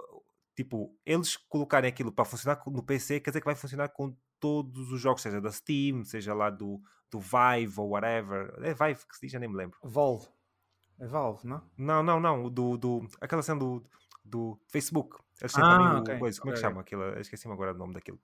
tipo, 0.56 0.96
eles 1.06 1.38
colocarem 1.38 1.90
aquilo 1.90 2.12
para 2.12 2.26
funcionar 2.26 2.62
no 2.68 2.84
PC, 2.84 3.20
quer 3.20 3.32
dizer 3.32 3.42
que 3.42 3.46
vai 3.46 3.56
funcionar 3.56 3.90
com 3.90 4.16
todos 4.40 4.92
os 4.92 5.00
jogos, 5.00 5.22
seja 5.22 5.40
da 5.40 5.52
Steam, 5.52 6.04
seja 6.04 6.34
lá 6.34 6.50
do, 6.50 6.82
do 7.10 7.20
Vive 7.20 7.80
ou 7.80 7.90
whatever. 7.92 8.54
É 8.62 8.74
Vive 8.74 9.08
que 9.08 9.16
se 9.16 9.22
diz, 9.22 9.32
já 9.32 9.40
nem 9.40 9.50
me 9.50 9.56
lembro. 9.56 9.78
Valve. 9.84 10.28
É 11.00 11.08
Valve, 11.08 11.48
não? 11.48 11.62
Não, 11.78 12.04
não, 12.04 12.20
não. 12.20 12.50
Do, 12.50 12.78
do, 12.78 13.08
aquela 13.22 13.42
cena 13.42 13.60
do, 13.60 13.82
do 14.24 14.60
Facebook. 14.68 15.18
Eles 15.42 15.54
têm 15.54 15.64
ah, 15.64 15.78
também 15.78 16.02
okay. 16.02 16.16
o 16.16 16.20
coisa. 16.20 16.40
Como 16.40 16.52
é 16.52 16.56
que 16.56 16.62
chama 16.62 16.82
aquilo? 16.82 17.20
Esqueci-me 17.20 17.54
agora 17.54 17.74
do 17.74 17.80
nome 17.80 17.94
daquilo. 17.94 18.20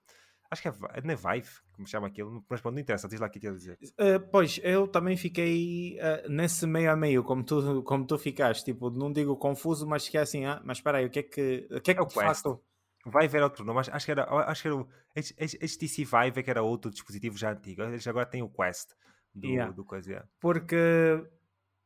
Acho 0.52 0.64
que 0.64 0.68
é, 0.68 0.72
não 1.04 1.14
é 1.14 1.16
Vive, 1.16 1.50
como 1.74 1.88
chama 1.88 2.08
aquilo, 2.08 2.44
mas 2.50 2.64
não 2.64 2.80
interessa, 2.80 3.08
diz 3.08 3.20
lá 3.20 3.28
o 3.28 3.30
que 3.30 3.40
quer 3.40 3.54
dizer. 3.54 3.78
Uh, 3.84 4.20
pois, 4.32 4.60
eu 4.64 4.88
também 4.88 5.16
fiquei 5.16 5.98
uh, 6.00 6.30
nesse 6.30 6.66
meio 6.66 6.92
a 6.92 6.96
meio, 6.96 7.24
como 7.24 7.44
tu, 7.44 7.84
como 7.84 8.06
tu 8.06 8.18
ficaste, 8.18 8.66
tipo, 8.66 8.90
não 8.90 9.14
digo 9.14 9.38
confuso, 9.38 9.86
mas 9.88 10.10
que 10.10 10.18
é 10.18 10.22
assim, 10.22 10.46
ah, 10.46 10.60
mas 10.66 10.78
espera 10.78 10.98
aí, 10.98 11.06
o 11.06 11.10
que 11.10 11.20
é 11.20 11.24
que, 11.24 11.68
o 11.70 11.80
que, 11.80 11.92
é 11.92 11.94
que 11.94 12.02
é 12.02 12.06
de 12.06 12.14
facto... 12.14 12.62
Vive 13.06 13.38
era 13.38 13.46
outro 13.46 13.64
nome, 13.64 13.78
mas 13.78 13.90
acho 13.90 14.06
que 14.06 14.12
era, 14.12 14.24
acho 14.50 14.62
que 14.62 14.68
era 14.68 14.78
o 14.78 14.88
HTC 15.16 16.04
Vive, 16.04 16.40
é 16.40 16.44
que 16.44 16.50
era 16.50 16.62
outro 16.62 16.92
dispositivo 16.92 17.38
já 17.38 17.52
antigo, 17.52 17.82
eles 17.84 18.06
agora 18.08 18.26
têm 18.26 18.44
o 18.44 18.50
Quest 18.50 18.90
do, 19.34 19.48
yeah. 19.48 19.72
do 19.72 19.86
coisa. 19.86 20.10
Yeah. 20.10 20.30
Porque 20.40 20.76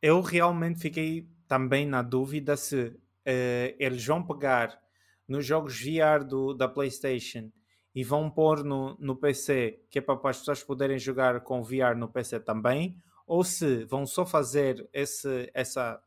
eu 0.01 0.21
realmente 0.21 0.79
fiquei 0.79 1.29
também 1.47 1.85
na 1.85 2.01
dúvida 2.01 2.57
se 2.57 2.85
uh, 2.85 3.75
eles 3.77 4.05
vão 4.05 4.25
pegar 4.25 4.79
nos 5.27 5.45
jogos 5.45 5.79
VR 5.79 6.23
do, 6.27 6.53
da 6.53 6.67
PlayStation 6.67 7.51
e 7.95 8.03
vão 8.03 8.29
pôr 8.29 8.63
no, 8.63 8.95
no 8.99 9.15
PC, 9.15 9.85
que 9.89 9.99
é 9.99 10.01
para, 10.01 10.19
as 10.29 10.39
pessoas 10.39 10.63
poderem 10.63 10.97
jogar 10.97 11.41
com 11.41 11.61
VR 11.61 11.95
no 11.95 12.07
PC 12.07 12.39
também, 12.39 12.97
ou 13.27 13.43
se 13.43 13.85
vão 13.85 14.05
só 14.05 14.25
fazer 14.25 14.87
esse, 14.91 15.49
essa, 15.53 16.01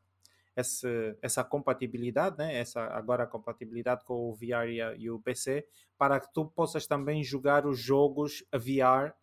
essa, 0.55 1.17
essa 1.21 1.43
compatibilidade, 1.43 2.37
né? 2.37 2.57
essa 2.57 2.81
agora 2.87 3.23
a 3.23 3.27
compatibilidade 3.27 4.03
com 4.03 4.29
o 4.29 4.35
VR 4.35 4.69
e, 4.69 4.81
a, 4.81 4.93
e, 4.95 5.09
o 5.09 5.19
PC, 5.19 5.65
para 5.97 6.19
que 6.19 6.31
tu 6.33 6.45
possas 6.45 6.85
também 6.85 7.23
jogar 7.23 7.65
os 7.65 7.79
jogos 7.79 8.43
VR 8.53 9.13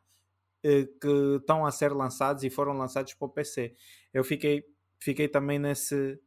eh, 0.63 0.89
que 1.01 1.37
estão 1.37 1.67
a 1.67 1.71
ser 1.71 1.93
lançados 1.93 2.43
e 2.43 2.51
foram 2.51 2.73
lançados 2.73 3.13
para 3.15 3.27
o 3.27 3.29
PC. 3.29 3.75
Eu 4.13 4.25
fiquei, 4.25 4.65
fiquei 4.99 5.29
também 5.29 5.59
nesse, 5.59 6.19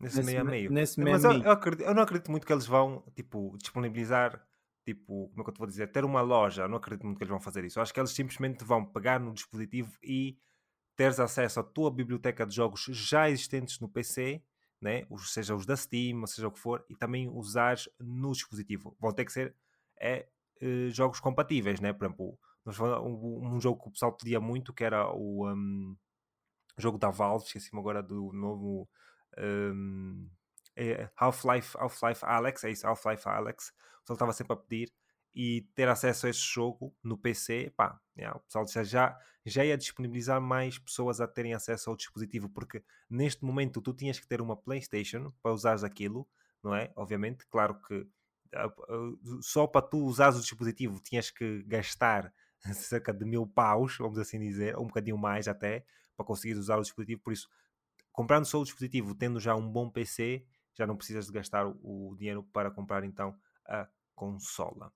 nesse, 0.00 0.16
nesse 0.16 0.22
meio 0.24 0.40
a 0.40 0.44
meio. 0.44 0.72
Nesse 0.72 1.00
meio 1.00 1.12
Mas 1.12 1.24
eu, 1.24 1.32
eu, 1.32 1.50
acredito, 1.50 1.86
eu, 1.86 1.94
não 1.94 2.02
acredito 2.02 2.30
muito 2.30 2.46
que 2.46 2.52
eles 2.52 2.66
vão 2.66 3.04
tipo, 3.14 3.56
disponibilizar 3.58 4.44
tipo, 4.84 5.28
como 5.28 5.40
é 5.40 5.44
que 5.44 5.50
eu 5.50 5.54
te 5.54 5.58
vou 5.58 5.66
dizer, 5.66 5.90
ter 5.92 6.04
uma 6.04 6.20
loja, 6.20 6.68
não 6.68 6.76
acredito 6.76 7.04
muito 7.04 7.18
que 7.18 7.24
eles 7.24 7.30
vão 7.30 7.40
fazer 7.40 7.64
isso. 7.64 7.80
Acho 7.80 7.92
que 7.92 8.00
eles 8.00 8.10
simplesmente 8.10 8.64
vão 8.64 8.84
pegar 8.84 9.20
no 9.20 9.32
dispositivo 9.32 9.96
e 10.02 10.38
teres 10.96 11.20
acesso 11.20 11.60
à 11.60 11.62
tua 11.62 11.90
biblioteca 11.90 12.46
de 12.46 12.54
jogos 12.54 12.84
já 12.90 13.30
existentes 13.30 13.80
no 13.80 13.88
PC, 13.88 14.42
né? 14.80 15.06
seja 15.20 15.54
os 15.54 15.64
da 15.64 15.76
Steam, 15.76 16.20
ou 16.20 16.26
seja 16.26 16.48
o 16.48 16.52
que 16.52 16.58
for, 16.58 16.84
e 16.90 16.96
também 16.96 17.28
usares 17.28 17.88
no 18.00 18.32
dispositivo. 18.32 18.96
Vão 19.00 19.12
ter 19.12 19.24
que 19.24 19.32
ser 19.32 19.54
é, 20.00 20.28
eh, 20.60 20.88
jogos 20.90 21.20
compatíveis, 21.20 21.80
né? 21.80 21.92
Por 21.92 22.04
exemplo, 22.04 22.38
um, 22.66 23.54
um, 23.54 23.60
jogo 23.60 23.82
que 23.82 23.88
o 23.88 23.92
pessoal 23.92 24.12
pedia 24.12 24.40
muito, 24.40 24.72
que 24.72 24.84
era 24.84 25.08
o 25.12 25.48
um, 25.48 25.96
jogo 26.76 26.98
da 26.98 27.10
Valve, 27.10 27.46
esqueci-me 27.46 27.80
agora 27.80 28.02
do 28.02 28.32
novo 28.32 28.88
um, 29.38 30.28
é 30.76 31.10
Half-Life 31.16 31.76
Half-Life 31.78 32.24
Alex, 32.24 32.64
é 32.64 32.70
isso, 32.70 32.86
Half-Life 32.86 33.28
Alex, 33.28 33.68
o 33.68 34.00
pessoal 34.00 34.14
estava 34.14 34.32
sempre 34.32 34.52
a 34.54 34.56
pedir 34.56 34.92
e 35.34 35.62
ter 35.74 35.88
acesso 35.88 36.26
a 36.26 36.30
esse 36.30 36.40
jogo 36.40 36.94
no 37.02 37.16
PC, 37.16 37.72
pá, 37.76 37.98
o 38.34 38.40
pessoal 38.40 38.66
já, 38.84 39.18
já 39.46 39.64
ia 39.64 39.78
disponibilizar 39.78 40.40
mais 40.40 40.78
pessoas 40.78 41.20
a 41.20 41.26
terem 41.26 41.54
acesso 41.54 41.88
ao 41.88 41.96
dispositivo, 41.96 42.48
porque 42.50 42.84
neste 43.08 43.44
momento 43.44 43.80
tu 43.80 43.94
tinhas 43.94 44.20
que 44.20 44.26
ter 44.26 44.40
uma 44.40 44.56
PlayStation 44.56 45.32
para 45.42 45.52
usares 45.52 45.84
aquilo, 45.84 46.28
não 46.62 46.74
é? 46.74 46.92
Obviamente, 46.96 47.46
claro 47.48 47.80
que 47.80 48.06
ah, 48.54 48.66
ah, 48.66 49.12
só 49.40 49.66
para 49.66 49.86
tu 49.86 50.04
usares 50.04 50.38
o 50.38 50.42
dispositivo 50.42 51.00
tinhas 51.00 51.30
que 51.30 51.62
gastar 51.64 52.32
cerca 52.74 53.12
de 53.12 53.24
mil 53.24 53.46
paus, 53.46 53.96
vamos 53.98 54.18
assim 54.18 54.38
dizer, 54.38 54.76
ou 54.76 54.84
um 54.84 54.88
bocadinho 54.88 55.16
mais 55.16 55.48
até, 55.48 55.84
para 56.16 56.26
conseguir 56.26 56.56
usar 56.56 56.76
o 56.76 56.82
dispositivo. 56.82 57.22
Por 57.22 57.32
isso, 57.32 57.48
comprando 58.12 58.44
só 58.44 58.60
o 58.60 58.64
dispositivo, 58.64 59.14
tendo 59.14 59.40
já 59.40 59.56
um 59.56 59.66
bom 59.66 59.90
PC, 59.90 60.44
já 60.74 60.86
não 60.86 60.96
precisas 60.96 61.26
de 61.26 61.32
gastar 61.32 61.66
o 61.66 62.14
dinheiro 62.18 62.42
para 62.52 62.70
comprar 62.70 63.04
então 63.04 63.34
a 63.66 63.88
consola. 64.14 64.92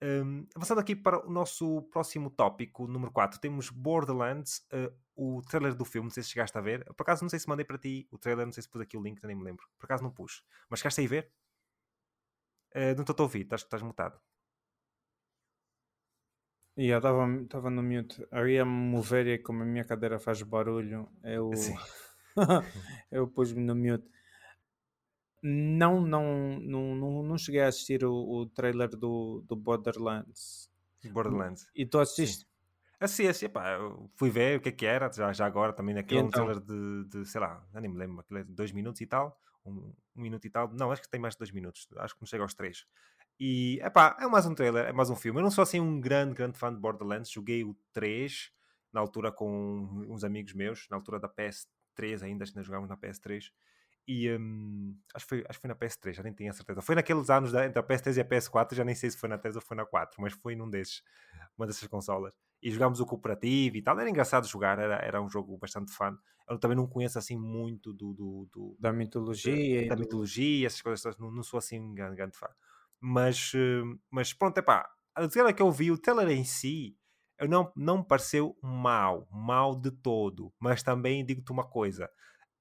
Um, 0.00 0.46
avançando 0.54 0.78
aqui 0.78 0.94
para 0.94 1.26
o 1.26 1.30
nosso 1.30 1.82
próximo 1.90 2.30
tópico, 2.30 2.86
número 2.86 3.10
4, 3.10 3.40
temos 3.40 3.68
Borderlands, 3.68 4.64
uh, 4.72 4.94
o 5.16 5.42
trailer 5.42 5.74
do 5.74 5.84
filme, 5.84 6.06
não 6.06 6.14
sei 6.14 6.22
se 6.22 6.30
chegaste 6.30 6.56
a 6.56 6.60
ver. 6.60 6.84
Por 6.94 7.02
acaso 7.02 7.24
não 7.24 7.28
sei 7.28 7.40
se 7.40 7.48
mandei 7.48 7.64
para 7.64 7.78
ti 7.78 8.06
o 8.10 8.18
trailer, 8.18 8.46
não 8.46 8.52
sei 8.52 8.62
se 8.62 8.68
pus 8.68 8.80
aqui 8.80 8.96
o 8.96 9.02
link, 9.02 9.22
nem 9.24 9.34
me 9.34 9.42
lembro. 9.42 9.66
Por 9.76 9.86
acaso 9.86 10.04
não 10.04 10.12
pus. 10.12 10.44
Mas 10.70 10.78
chegaste 10.80 11.00
aí 11.00 11.06
ver? 11.08 11.32
Uh, 12.74 12.94
não 12.94 13.02
estou 13.02 13.16
a 13.18 13.22
ouvir, 13.22 13.42
estás, 13.42 13.62
estás 13.62 13.82
mutado. 13.82 14.20
E 16.76 16.84
yeah, 16.84 17.08
eu 17.08 17.42
estava 17.42 17.70
no 17.70 17.82
mute. 17.82 18.24
Ia 18.32 18.64
me 18.64 18.70
mover 18.70 19.26
e 19.26 19.38
como 19.38 19.64
a 19.64 19.66
minha 19.66 19.84
cadeira 19.84 20.20
faz 20.20 20.42
barulho, 20.42 21.10
eu, 21.24 21.50
eu 23.10 23.26
pus-me 23.26 23.64
no 23.64 23.74
mute. 23.74 24.08
Não, 25.42 26.00
não, 26.00 26.58
não, 26.60 26.94
não, 26.94 27.22
não 27.22 27.38
cheguei 27.38 27.60
a 27.60 27.68
assistir 27.68 28.04
o, 28.04 28.12
o 28.12 28.46
trailer 28.46 28.88
do, 28.88 29.44
do 29.46 29.54
Borderlands. 29.54 30.70
Borderlands. 31.12 31.68
E 31.74 31.86
tu 31.86 31.98
assististe? 31.98 32.46
Assim, 33.00 33.28
assim, 33.28 33.48
pá, 33.48 33.78
fui 34.16 34.28
ver 34.28 34.58
o 34.58 34.60
que 34.60 34.70
é 34.70 34.72
que 34.72 34.84
era, 34.84 35.10
já, 35.12 35.32
já 35.32 35.46
agora 35.46 35.72
também 35.72 35.94
naquele 35.94 36.20
então? 36.20 36.44
trailer 36.44 36.60
de, 36.60 37.04
de, 37.04 37.24
sei 37.26 37.40
lá, 37.40 37.64
nem 37.74 37.88
me 37.88 37.96
lembro, 37.96 38.18
aquele 38.20 38.40
é 38.40 38.44
dois 38.44 38.72
minutos 38.72 39.00
e 39.00 39.06
tal, 39.06 39.40
um, 39.64 39.94
um, 40.16 40.22
minuto 40.22 40.44
e 40.44 40.50
tal, 40.50 40.68
não, 40.74 40.90
acho 40.90 41.02
que 41.02 41.08
tem 41.08 41.20
mais 41.20 41.34
de 41.34 41.38
dois 41.38 41.52
minutos, 41.52 41.86
acho 41.98 42.14
que 42.14 42.20
não 42.20 42.26
chega 42.26 42.42
aos 42.42 42.54
três. 42.54 42.84
E, 43.38 43.78
é 43.82 43.88
pá, 43.88 44.16
é 44.20 44.26
mais 44.26 44.46
um 44.46 44.54
trailer, 44.54 44.86
é 44.86 44.92
mais 44.92 45.10
um 45.10 45.14
filme. 45.14 45.38
Eu 45.38 45.44
não 45.44 45.50
sou 45.50 45.62
assim 45.62 45.78
um 45.78 46.00
grande, 46.00 46.34
grande 46.34 46.58
fã 46.58 46.74
de 46.74 46.80
Borderlands, 46.80 47.30
joguei 47.30 47.62
o 47.62 47.76
3 47.92 48.50
na 48.92 48.98
altura 48.98 49.30
com 49.30 50.04
uns 50.08 50.24
amigos 50.24 50.52
meus, 50.54 50.88
na 50.90 50.96
altura 50.96 51.20
da 51.20 51.28
PS3 51.28 52.24
ainda, 52.24 52.44
nós 52.56 52.66
jogávamos 52.66 52.88
na 52.88 52.96
PS3, 52.96 53.52
e 54.08 54.34
um, 54.34 54.96
acho, 55.14 55.26
que 55.26 55.28
foi, 55.28 55.44
acho 55.46 55.58
que 55.58 55.60
foi 55.60 55.68
na 55.68 55.74
PS3, 55.74 56.16
já 56.16 56.22
nem 56.22 56.32
tenho 56.32 56.48
a 56.48 56.54
certeza. 56.54 56.80
Foi 56.80 56.94
naqueles 56.94 57.28
anos 57.28 57.52
da, 57.52 57.66
entre 57.66 57.78
a 57.78 57.82
PS3 57.82 58.16
e 58.16 58.20
a 58.22 58.24
PS4, 58.24 58.74
já 58.74 58.82
nem 58.82 58.94
sei 58.94 59.10
se 59.10 59.18
foi 59.18 59.28
na 59.28 59.36
3 59.36 59.54
ou 59.54 59.60
foi 59.60 59.76
na 59.76 59.84
4, 59.84 60.22
mas 60.22 60.32
foi 60.32 60.56
num 60.56 60.68
desses, 60.70 61.02
uma 61.58 61.66
dessas 61.66 61.86
consolas. 61.88 62.32
E 62.62 62.70
jogámos 62.70 63.00
o 63.00 63.06
cooperativo 63.06 63.76
e 63.76 63.82
tal. 63.82 64.00
Era 64.00 64.08
engraçado 64.08 64.48
jogar, 64.48 64.78
era, 64.78 64.96
era 64.96 65.20
um 65.20 65.28
jogo 65.28 65.58
bastante 65.58 65.92
fã. 65.92 66.16
Eu 66.48 66.58
também 66.58 66.74
não 66.74 66.86
conheço 66.86 67.18
assim 67.18 67.36
muito 67.36 67.92
do, 67.92 68.14
do, 68.14 68.48
do 68.50 68.76
da 68.80 68.94
mitologia. 68.94 69.82
Da, 69.82 69.94
da 69.94 70.00
mitologia, 70.00 70.66
essas 70.66 70.80
coisas, 70.80 71.18
não, 71.18 71.30
não 71.30 71.42
sou 71.42 71.58
assim 71.58 71.78
um 71.78 71.92
grande, 71.92 72.16
grande 72.16 72.34
fã. 72.34 72.48
Mas, 72.98 73.52
hum, 73.54 73.98
mas 74.10 74.32
pronto, 74.32 74.56
é 74.56 74.62
pá, 74.62 74.90
a 75.14 75.26
dizer 75.26 75.52
que 75.52 75.60
eu 75.60 75.70
vi, 75.70 75.90
o 75.90 75.98
trailer 75.98 76.30
em 76.30 76.44
si, 76.44 76.96
eu 77.38 77.46
não, 77.46 77.70
não 77.76 77.98
me 77.98 78.04
pareceu 78.04 78.56
mal, 78.62 79.28
mal 79.30 79.76
de 79.76 79.90
todo. 79.90 80.50
Mas 80.58 80.82
também 80.82 81.24
digo-te 81.26 81.52
uma 81.52 81.68
coisa 81.68 82.10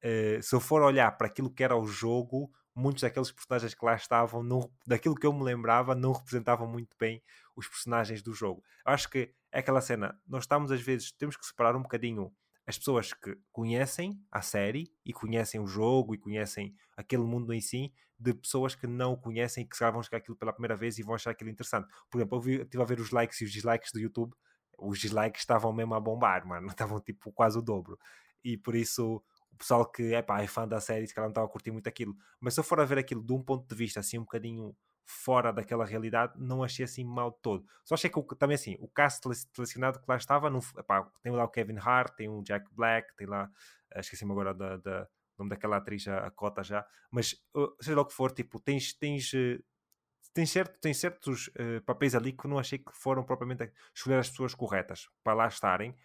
uh, 0.04 0.42
se 0.42 0.56
eu 0.56 0.60
for 0.60 0.82
olhar 0.82 1.12
para 1.18 1.28
aquilo 1.28 1.50
que 1.50 1.64
era 1.64 1.76
o 1.76 1.86
jogo, 1.86 2.52
muitos 2.76 3.02
daqueles 3.02 3.32
personagens 3.32 3.74
que 3.74 3.86
lá 3.86 3.96
estavam, 3.96 4.44
não, 4.44 4.72
daquilo 4.86 5.16
que 5.16 5.26
eu 5.26 5.34
me 5.34 5.44
lembrava, 5.44 5.96
não 5.96 6.12
representavam 6.12 6.68
muito 6.68 6.96
bem 7.00 7.22
os 7.56 7.68
personagens 7.68 8.22
do 8.22 8.34
jogo. 8.34 8.64
Eu 8.86 8.94
acho 8.94 9.10
que 9.10 9.34
é 9.52 9.60
aquela 9.60 9.82
cena, 9.82 10.20
nós 10.28 10.44
estamos 10.44 10.72
às 10.72 10.82
vezes, 10.82 11.12
temos 11.12 11.36
que 11.36 11.46
separar 11.46 11.76
um 11.76 11.82
bocadinho 11.82 12.32
as 12.68 12.78
pessoas 12.78 13.14
que 13.14 13.36
conhecem 13.50 14.22
a 14.30 14.42
série 14.42 14.92
e 15.06 15.14
conhecem 15.14 15.60
o 15.60 15.66
jogo 15.66 16.14
e 16.14 16.18
conhecem 16.18 16.76
aquele 16.98 17.24
mundo 17.24 17.54
em 17.54 17.62
si, 17.62 17.94
de 18.20 18.34
pessoas 18.34 18.76
que 18.76 18.86
não 18.86 19.14
o 19.14 19.18
conhecem 19.18 19.64
e 19.64 19.68
que 19.68 19.78
vão 19.80 20.04
jogar 20.04 20.18
aquilo 20.18 20.36
pela 20.36 20.52
primeira 20.52 20.76
vez 20.76 21.00
e 21.00 21.04
vão 21.04 21.16
achar 21.16 21.32
aquilo 21.32 21.50
interessante. 21.50 21.88
Por 22.12 22.18
exemplo, 22.18 22.42
eu 22.46 22.64
estive 22.64 22.84
a 22.84 22.86
ver 22.86 23.00
os 23.00 23.12
likes 23.12 23.40
e 23.40 23.46
os 23.46 23.52
dislikes 23.54 23.92
do 23.94 24.00
YouTube, 24.00 24.34
os 24.78 25.00
dislikes 25.00 25.42
estavam 25.42 25.72
mesmo 25.72 25.94
a 25.94 26.00
bombar, 26.00 26.46
mano, 26.46 26.68
estavam 26.76 27.00
tipo 27.00 27.32
quase 27.32 27.58
o 27.58 27.62
dobro. 27.62 27.98
E 28.44 28.58
por 28.58 28.76
isso 28.76 29.24
o 29.52 29.58
pessoal 29.58 29.86
que 29.90 30.14
é, 30.14 30.22
pá, 30.22 30.42
é 30.42 30.48
fã 30.48 30.68
da 30.68 30.80
série, 30.80 31.08
se 31.08 31.14
calhar 31.14 31.28
não 31.28 31.32
estava 31.32 31.48
a 31.48 31.50
curtir 31.50 31.72
muito 31.72 31.88
aquilo. 31.88 32.16
Mas 32.40 32.54
se 32.54 32.60
eu 32.60 32.64
for 32.64 32.80
a 32.80 32.86
ver 32.86 32.98
aquilo 32.98 33.24
de 33.24 33.34
um 33.34 33.42
ponto 33.42 33.68
de 33.68 33.76
vista 33.76 34.00
assim 34.00 34.18
um 34.18 34.24
bocadinho 34.24 34.76
fora 35.08 35.54
daquela 35.54 35.86
realidade, 35.86 36.34
não 36.38 36.64
achei 36.64 36.84
assim 36.84 37.04
mal 37.04 37.32
todo. 37.32 37.66
Só 37.86 37.96
achei 37.96 38.10
que 38.10 38.36
também 38.36 38.56
assim, 38.56 38.76
o 38.80 38.90
cast 38.90 39.22
selecionado 39.56 40.00
que 40.00 40.06
lá 40.08 40.18
estava, 40.18 40.50
não, 40.50 40.60
epá, 40.78 41.10
tem 41.24 41.32
lá 41.32 41.46
o 41.46 41.50
Kevin 41.50 41.78
Hart, 41.80 42.14
tem 42.16 42.28
o 42.28 42.44
Jack 42.44 42.70
Black, 42.74 43.16
tem 43.16 43.26
lá, 43.26 43.50
eh, 43.94 44.02
esqueci-me 44.02 44.32
agora 44.34 44.54
da, 44.54 44.76
da, 44.78 45.08
nome 45.38 45.50
daquela 45.50 45.78
atriz, 45.78 46.08
a, 46.08 46.28
a 46.28 46.32
cota 46.32 46.62
já, 46.62 46.86
mas 47.10 47.36
seja 47.80 47.96
lá 47.96 48.02
o 48.02 48.06
que 48.06 48.14
for, 48.14 48.32
tipo, 48.32 48.60
tens, 48.60 48.94
tens, 48.94 49.32
uh, 49.34 49.64
tens, 50.34 50.52
certo, 50.52 50.78
tens 50.82 50.98
certos 50.98 51.48
uh, 51.48 51.82
papéis 51.86 52.14
ali 52.14 52.34
que 52.34 52.48
não 52.48 52.60
achei 52.60 52.78
que 52.78 52.92
foram 52.94 53.24
propriamente 53.24 53.72
escolher 53.96 54.20
as 54.20 54.30
pessoas 54.30 54.54
corretas 54.54 55.08
para 55.24 55.34
lá 55.34 55.48
estarem. 55.48 55.96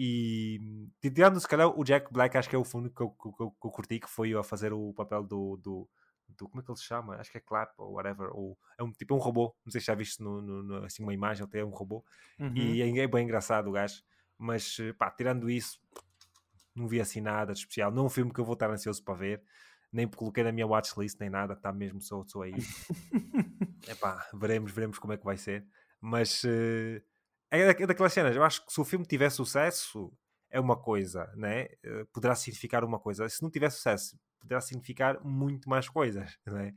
E 0.00 0.60
tirando 1.02 1.40
se 1.40 1.48
calhar 1.48 1.68
o 1.68 1.82
Jack 1.82 2.12
Black, 2.12 2.38
acho 2.38 2.48
que 2.48 2.54
é 2.54 2.58
o 2.58 2.64
fundo 2.64 2.88
que 2.88 3.00
eu, 3.00 3.10
que, 3.10 3.30
que, 3.30 3.36
que 3.36 3.66
eu 3.66 3.70
curti, 3.70 3.98
que 3.98 4.08
foi 4.08 4.32
a 4.32 4.44
fazer 4.44 4.72
o 4.72 4.92
papel 4.94 5.24
do, 5.24 5.56
do, 5.56 5.90
do, 6.28 6.48
como 6.48 6.60
é 6.60 6.64
que 6.64 6.70
ele 6.70 6.78
se 6.78 6.84
chama? 6.84 7.16
Acho 7.16 7.32
que 7.32 7.38
é 7.38 7.40
Clap 7.40 7.72
ou 7.76 7.94
whatever. 7.94 8.30
Ou, 8.32 8.56
é 8.78 8.84
um 8.84 8.92
tipo 8.92 9.12
é 9.12 9.16
um 9.16 9.20
robô. 9.20 9.52
Não 9.64 9.72
sei 9.72 9.80
se 9.80 9.88
já 9.88 9.96
viste 9.96 10.22
no, 10.22 10.40
no, 10.40 10.62
no 10.62 10.84
assim 10.84 11.02
uma 11.02 11.12
imagem, 11.12 11.44
até 11.44 11.58
é 11.58 11.64
um 11.64 11.70
robô. 11.70 12.04
Uhum. 12.38 12.54
E 12.54 12.80
é, 12.80 12.96
é, 12.96 13.08
bem 13.08 13.24
engraçado 13.24 13.66
o 13.66 13.72
gajo. 13.72 14.00
Mas 14.38 14.76
pá, 14.96 15.10
tirando 15.10 15.50
isso, 15.50 15.80
não 16.76 16.86
vi 16.86 17.00
assim 17.00 17.20
nada 17.20 17.52
de 17.52 17.58
especial. 17.58 17.90
Não 17.90 18.04
é 18.04 18.06
um 18.06 18.10
filme 18.10 18.32
que 18.32 18.38
eu 18.38 18.44
vou 18.44 18.52
estar 18.54 18.70
ansioso 18.70 19.02
para 19.02 19.14
ver. 19.14 19.42
Nem 19.92 20.06
coloquei 20.06 20.44
na 20.44 20.52
minha 20.52 20.66
watchlist, 20.68 21.18
nem 21.18 21.28
nada. 21.28 21.54
Está 21.54 21.72
mesmo 21.72 22.00
só, 22.00 22.22
só 22.24 22.42
aí. 22.42 22.54
Epá, 23.88 24.24
veremos, 24.32 24.70
veremos 24.70 24.96
como 25.00 25.12
é 25.12 25.16
que 25.16 25.24
vai 25.24 25.36
ser. 25.36 25.66
Mas 26.00 26.44
uh, 26.44 27.02
é 27.50 27.86
daquelas 27.86 28.12
cenas. 28.12 28.34
Eu 28.36 28.42
acho 28.42 28.64
que 28.64 28.72
se 28.72 28.80
o 28.80 28.84
filme 28.84 29.04
tiver 29.06 29.30
sucesso, 29.30 30.12
é 30.50 30.60
uma 30.60 30.76
coisa, 30.76 31.30
né? 31.36 31.68
Uh, 31.84 32.06
poderá 32.12 32.34
significar 32.34 32.84
uma 32.84 32.98
coisa. 32.98 33.28
Se 33.28 33.42
não 33.42 33.50
tiver 33.50 33.70
sucesso, 33.70 34.18
poderá 34.40 34.60
significar 34.60 35.22
muito 35.24 35.68
mais 35.68 35.88
coisas, 35.88 36.38
né? 36.46 36.74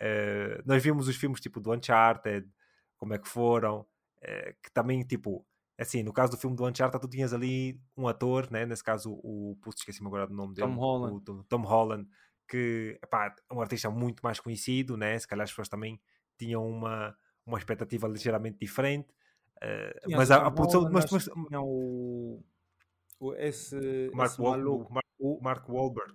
Uh, 0.00 0.62
nós 0.64 0.82
vimos 0.82 1.08
os 1.08 1.16
filmes 1.16 1.40
tipo 1.40 1.60
do 1.60 1.72
Uncharted, 1.72 2.48
como 2.96 3.14
é 3.14 3.18
que 3.18 3.28
foram, 3.28 3.80
uh, 3.80 4.54
que 4.62 4.70
também, 4.72 5.02
tipo, 5.02 5.46
assim, 5.78 6.02
no 6.02 6.12
caso 6.12 6.32
do 6.32 6.38
filme 6.38 6.56
do 6.56 6.66
Uncharted, 6.66 7.00
tu 7.00 7.08
tinhas 7.08 7.32
ali 7.32 7.80
um 7.96 8.08
ator, 8.08 8.50
né? 8.50 8.66
nesse 8.66 8.82
caso 8.82 9.12
o, 9.12 9.56
putz, 9.62 9.80
esqueci-me 9.80 10.06
agora 10.06 10.26
do 10.26 10.34
nome 10.34 10.54
dele, 10.54 10.68
Tom 10.68 10.74
Holland, 10.74 11.30
o, 11.30 11.44
Tom 11.44 11.62
Holland 11.62 12.08
que 12.46 12.98
epá, 13.02 13.34
é 13.50 13.54
um 13.54 13.60
artista 13.60 13.90
muito 13.90 14.20
mais 14.22 14.38
conhecido, 14.38 14.96
né? 14.96 15.18
se 15.18 15.26
calhar 15.26 15.44
as 15.44 15.50
pessoas 15.50 15.68
também 15.68 16.00
tinham 16.38 16.66
uma, 16.66 17.16
uma 17.46 17.58
expectativa 17.58 18.06
ligeiramente 18.06 18.58
diferente, 18.60 19.08
uh, 19.62 20.10
mas 20.16 20.30
a, 20.30 20.46
a 20.46 20.50
produção... 20.50 20.88
Mas, 20.90 21.10
mas, 21.10 21.28
o, 21.52 22.42
o, 23.20 23.34
esse, 23.34 24.10
Mark, 24.12 24.32
esse 24.32 24.40
Wal, 24.40 24.50
maluco, 24.52 24.92
Mark, 24.92 25.06
o, 25.18 25.40
Mark 25.40 25.68
Wahlberg 25.68 26.14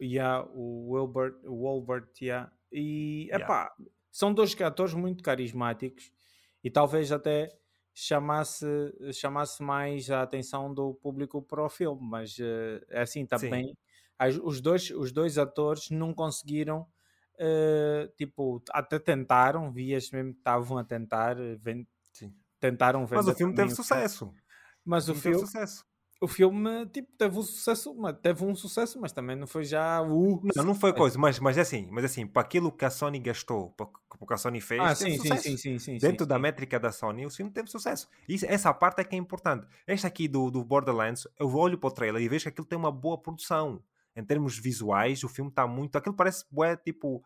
yeah, 0.00 0.46
o 0.52 0.90
Wilbert, 0.92 1.36
o 1.44 1.66
Wilbert 1.66 2.08
yeah. 2.20 2.50
e 2.70 3.28
epá, 3.32 3.74
yeah. 3.78 3.92
são 4.10 4.32
dois 4.32 4.58
atores 4.60 4.94
muito 4.94 5.22
carismáticos 5.22 6.10
e 6.62 6.70
talvez 6.70 7.12
até 7.12 7.48
chamasse, 7.94 8.66
chamasse 9.12 9.62
mais 9.62 10.10
a 10.10 10.22
atenção 10.22 10.72
do 10.72 10.94
público 10.94 11.42
para 11.42 11.64
o 11.64 11.68
filme, 11.68 12.00
mas 12.02 12.36
uh, 12.38 12.84
assim 12.92 13.24
também 13.24 13.76
os, 14.44 14.60
dois, 14.60 14.90
os 14.90 15.12
dois 15.12 15.38
atores 15.38 15.90
não 15.90 16.12
conseguiram 16.12 16.86
uh, 17.40 18.08
tipo, 18.16 18.62
até 18.70 18.98
tentaram, 18.98 19.72
vias 19.72 20.10
mesmo 20.10 20.32
que 20.32 20.38
estavam 20.38 20.78
a 20.78 20.84
tentar 20.84 21.36
vend, 21.58 21.86
tentaram 22.60 23.06
vender. 23.06 23.16
Mas 23.16 23.28
o 23.28 23.34
filme 23.34 23.54
teve 23.54 23.70
sucesso. 23.70 24.32
Mas 24.84 25.08
o, 25.08 25.12
o 25.12 25.14
filme, 25.14 25.36
teve 25.38 25.46
sucesso 25.46 25.84
o 26.20 26.26
filme 26.26 26.86
tipo, 26.86 27.08
teve 27.18 27.38
um 27.38 27.42
sucesso, 27.42 27.94
teve 28.22 28.44
um 28.44 28.54
sucesso, 28.54 28.98
mas 29.00 29.12
também 29.12 29.36
não 29.36 29.46
foi 29.46 29.64
já 29.64 30.00
o. 30.00 30.40
Não, 30.54 30.64
não 30.64 30.74
foi 30.74 30.92
coisa, 30.94 31.18
mas, 31.18 31.38
mas 31.38 31.58
é 31.58 31.60
assim, 31.60 31.88
mas 31.90 32.04
é 32.04 32.06
assim, 32.06 32.26
para 32.26 32.42
aquilo 32.42 32.72
que 32.72 32.84
a 32.84 32.90
Sony 32.90 33.18
gastou, 33.18 33.70
para 33.72 33.86
o 33.86 34.26
que 34.26 34.34
a 34.34 34.36
Sony 34.36 34.60
fez, 34.60 34.80
ah, 34.80 34.94
sim, 34.94 35.18
sim, 35.18 35.36
sim, 35.36 35.56
sim, 35.56 35.78
sim, 35.78 35.98
Dentro 35.98 36.24
sim, 36.24 36.28
da 36.28 36.38
métrica 36.38 36.80
da 36.80 36.90
Sony, 36.90 37.26
o 37.26 37.30
filme 37.30 37.50
teve 37.50 37.68
sucesso. 37.68 38.08
E 38.26 38.38
essa 38.46 38.72
parte 38.72 39.00
é 39.00 39.04
que 39.04 39.14
é 39.14 39.18
importante. 39.18 39.66
Este 39.86 40.06
aqui 40.06 40.26
do, 40.26 40.50
do 40.50 40.64
Borderlands, 40.64 41.28
eu 41.38 41.54
olho 41.54 41.76
para 41.76 41.88
o 41.88 41.92
trailer 41.92 42.22
e 42.22 42.28
vejo 42.28 42.44
que 42.44 42.48
aquilo 42.48 42.66
tem 42.66 42.78
uma 42.78 42.92
boa 42.92 43.18
produção. 43.20 43.82
Em 44.14 44.24
termos 44.24 44.58
visuais, 44.58 45.22
o 45.22 45.28
filme 45.28 45.50
está 45.50 45.66
muito. 45.66 45.96
Aquilo 45.96 46.14
parece 46.14 46.46
bué, 46.50 46.74
tipo. 46.76 47.22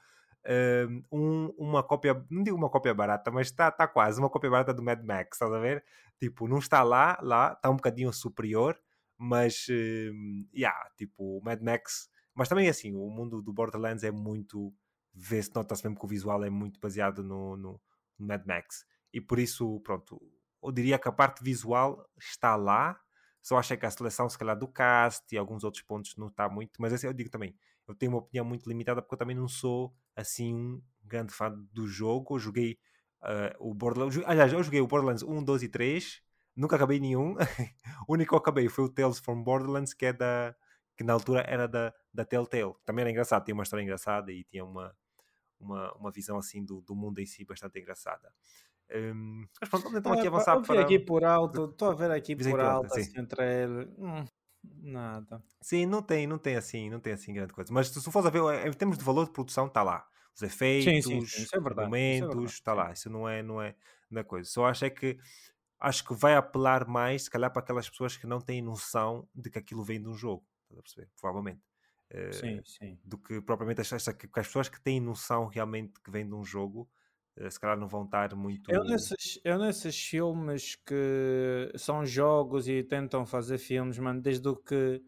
Um, 1.12 1.52
uma 1.58 1.82
cópia, 1.82 2.24
não 2.30 2.42
digo 2.42 2.56
uma 2.56 2.70
cópia 2.70 2.94
barata, 2.94 3.30
mas 3.30 3.48
está 3.48 3.70
tá 3.70 3.86
quase 3.86 4.18
uma 4.18 4.30
cópia 4.30 4.50
barata 4.50 4.72
do 4.72 4.82
Mad 4.82 5.02
Max, 5.04 5.36
estás 5.36 5.52
a 5.52 5.58
ver? 5.58 5.84
Tipo, 6.18 6.48
não 6.48 6.58
está 6.58 6.82
lá, 6.82 7.18
lá 7.22 7.52
está 7.52 7.70
um 7.70 7.76
bocadinho 7.76 8.12
superior, 8.12 8.78
mas, 9.18 9.66
uh, 9.68 10.48
yeah, 10.54 10.78
tipo, 10.96 11.38
o 11.38 11.42
Mad 11.44 11.60
Max. 11.60 12.08
Mas 12.34 12.48
também 12.48 12.68
assim, 12.68 12.94
o 12.94 13.10
mundo 13.10 13.42
do 13.42 13.52
Borderlands 13.52 14.02
é 14.04 14.10
muito. 14.10 14.72
Vê-se, 15.12 15.54
nota-se 15.54 15.84
mesmo 15.84 15.98
que 15.98 16.04
o 16.04 16.08
visual 16.08 16.42
é 16.44 16.50
muito 16.50 16.78
baseado 16.80 17.22
no, 17.22 17.56
no, 17.56 17.80
Mad 18.18 18.44
Max. 18.46 18.84
E 19.12 19.20
por 19.20 19.38
isso, 19.38 19.80
pronto, 19.80 20.20
eu 20.62 20.72
diria 20.72 20.98
que 20.98 21.08
a 21.08 21.12
parte 21.12 21.42
visual 21.42 22.08
está 22.18 22.56
lá. 22.56 22.98
Só 23.42 23.58
achei 23.58 23.76
que 23.76 23.86
a 23.86 23.90
seleção, 23.90 24.28
se 24.28 24.38
calhar, 24.38 24.56
do 24.58 24.68
cast 24.68 25.34
e 25.34 25.38
alguns 25.38 25.64
outros 25.64 25.82
pontos 25.82 26.14
não 26.16 26.28
está 26.28 26.48
muito. 26.48 26.80
Mas 26.80 26.92
assim, 26.92 27.06
eu 27.06 27.12
digo 27.12 27.30
também, 27.30 27.54
eu 27.90 27.94
tenho 27.94 28.12
uma 28.12 28.18
opinião 28.18 28.44
muito 28.44 28.68
limitada 28.68 29.02
porque 29.02 29.14
eu 29.14 29.18
também 29.18 29.36
não 29.36 29.48
sou 29.48 29.94
assim 30.14 30.54
um 30.54 30.82
grande 31.04 31.32
fã 31.32 31.52
do 31.72 31.86
jogo. 31.86 32.36
Eu 32.36 32.38
joguei 32.38 32.78
uh, 33.22 33.70
o 33.70 33.74
Borderlands. 33.74 34.20
Aliás, 34.24 34.52
eu 34.52 34.62
joguei 34.62 34.80
o 34.80 34.86
Borderlands 34.86 35.22
1, 35.22 35.44
2 35.44 35.62
e 35.62 35.68
3 35.68 36.22
nunca 36.56 36.76
acabei 36.76 37.00
nenhum. 37.00 37.34
o 38.06 38.12
único 38.12 38.30
que 38.30 38.34
eu 38.34 38.38
acabei 38.38 38.68
foi 38.68 38.84
o 38.84 38.88
Tales 38.88 39.18
from 39.18 39.42
Borderlands, 39.42 39.94
que 39.94 40.06
é 40.06 40.12
da 40.12 40.54
que 40.96 41.04
na 41.04 41.14
altura 41.14 41.40
era 41.48 41.66
da, 41.66 41.94
da 42.12 42.26
Telltale. 42.26 42.74
Também 42.84 43.02
era 43.02 43.10
engraçado, 43.10 43.42
tinha 43.42 43.54
uma 43.54 43.62
história 43.62 43.82
engraçada 43.82 44.30
e 44.30 44.44
tinha 44.44 44.62
uma, 44.62 44.94
uma, 45.58 45.94
uma 45.94 46.10
visão 46.10 46.36
assim 46.36 46.62
do, 46.62 46.82
do 46.82 46.94
mundo 46.94 47.18
em 47.20 47.26
si 47.26 47.42
bastante 47.42 47.78
engraçada. 47.78 48.30
Um, 48.92 49.46
mas 49.58 49.70
pronto, 49.70 49.84
vamos 49.84 49.98
então 49.98 50.12
aqui 50.12 50.26
avançar 50.26 50.56
eu 50.56 50.62
para... 50.62 50.82
aqui 50.82 50.98
por 50.98 51.24
alto, 51.24 51.70
estou 51.70 51.90
a 51.90 51.94
ver 51.94 52.10
aqui 52.10 52.36
por 52.36 52.60
alto, 52.60 52.92
assim, 52.92 53.18
entre 53.18 53.62
ele... 53.62 53.88
Hum, 53.96 54.24
nada. 54.62 55.42
Sim, 55.60 55.86
não 55.86 56.02
tem, 56.02 56.26
não 56.26 56.38
tem 56.38 56.56
assim, 56.56 56.90
não 56.90 57.00
tem 57.00 57.12
assim 57.12 57.32
grande 57.32 57.52
coisa. 57.52 57.72
Mas 57.72 57.88
se 57.88 58.10
for 58.10 58.26
a 58.26 58.30
ver, 58.30 58.66
em 58.66 58.72
termos 58.72 58.98
de 58.98 59.04
valor 59.04 59.26
de 59.26 59.32
produção, 59.32 59.66
está 59.66 59.82
lá. 59.82 60.06
Os 60.34 60.42
efeitos, 60.42 61.04
sim, 61.04 61.20
sim, 61.20 61.26
sim. 61.26 61.46
É 61.52 61.60
verdade, 61.60 61.86
momentos, 61.86 62.52
está 62.52 62.72
é 62.72 62.74
lá. 62.74 62.92
Isso 62.92 63.10
não 63.10 63.28
é, 63.28 63.42
não 63.42 63.60
é 63.60 63.74
na 64.10 64.24
coisa. 64.24 64.48
Só 64.48 64.66
acho 64.66 64.84
é 64.84 64.90
que 64.90 65.18
acho 65.78 66.04
que 66.04 66.14
vai 66.14 66.34
apelar 66.34 66.86
mais, 66.86 67.24
se 67.24 67.30
calhar, 67.30 67.50
para 67.50 67.62
aquelas 67.62 67.88
pessoas 67.88 68.16
que 68.16 68.26
não 68.26 68.40
têm 68.40 68.60
noção 68.60 69.26
de 69.34 69.50
que 69.50 69.58
aquilo 69.58 69.82
vem 69.82 70.00
de 70.00 70.08
um 70.08 70.14
jogo, 70.14 70.46
estás 70.62 70.78
a 70.78 70.82
perceber? 70.82 71.10
Provavelmente. 71.18 71.62
Uh, 72.12 72.32
sim, 72.34 72.60
sim. 72.64 73.00
Do 73.04 73.16
que 73.18 73.40
propriamente 73.40 73.80
as, 73.80 73.92
as, 73.92 74.08
as 74.08 74.16
pessoas 74.46 74.68
que 74.68 74.80
têm 74.80 75.00
noção 75.00 75.46
realmente 75.46 76.00
que 76.00 76.10
vem 76.10 76.26
de 76.26 76.34
um 76.34 76.44
jogo, 76.44 76.88
se 77.48 77.60
calhar 77.60 77.78
não 77.78 77.88
vão 77.88 78.04
estar 78.04 78.34
muito. 78.34 78.70
Eu 78.70 78.84
nesses, 78.84 79.40
eu 79.44 79.58
nesses 79.58 79.98
filmes 79.98 80.74
que 80.74 81.72
são 81.76 82.04
jogos 82.04 82.68
e 82.68 82.82
tentam 82.82 83.24
fazer 83.24 83.58
filmes, 83.58 83.98
mano, 83.98 84.20
desde 84.20 84.48
o 84.48 84.56
que. 84.56 85.02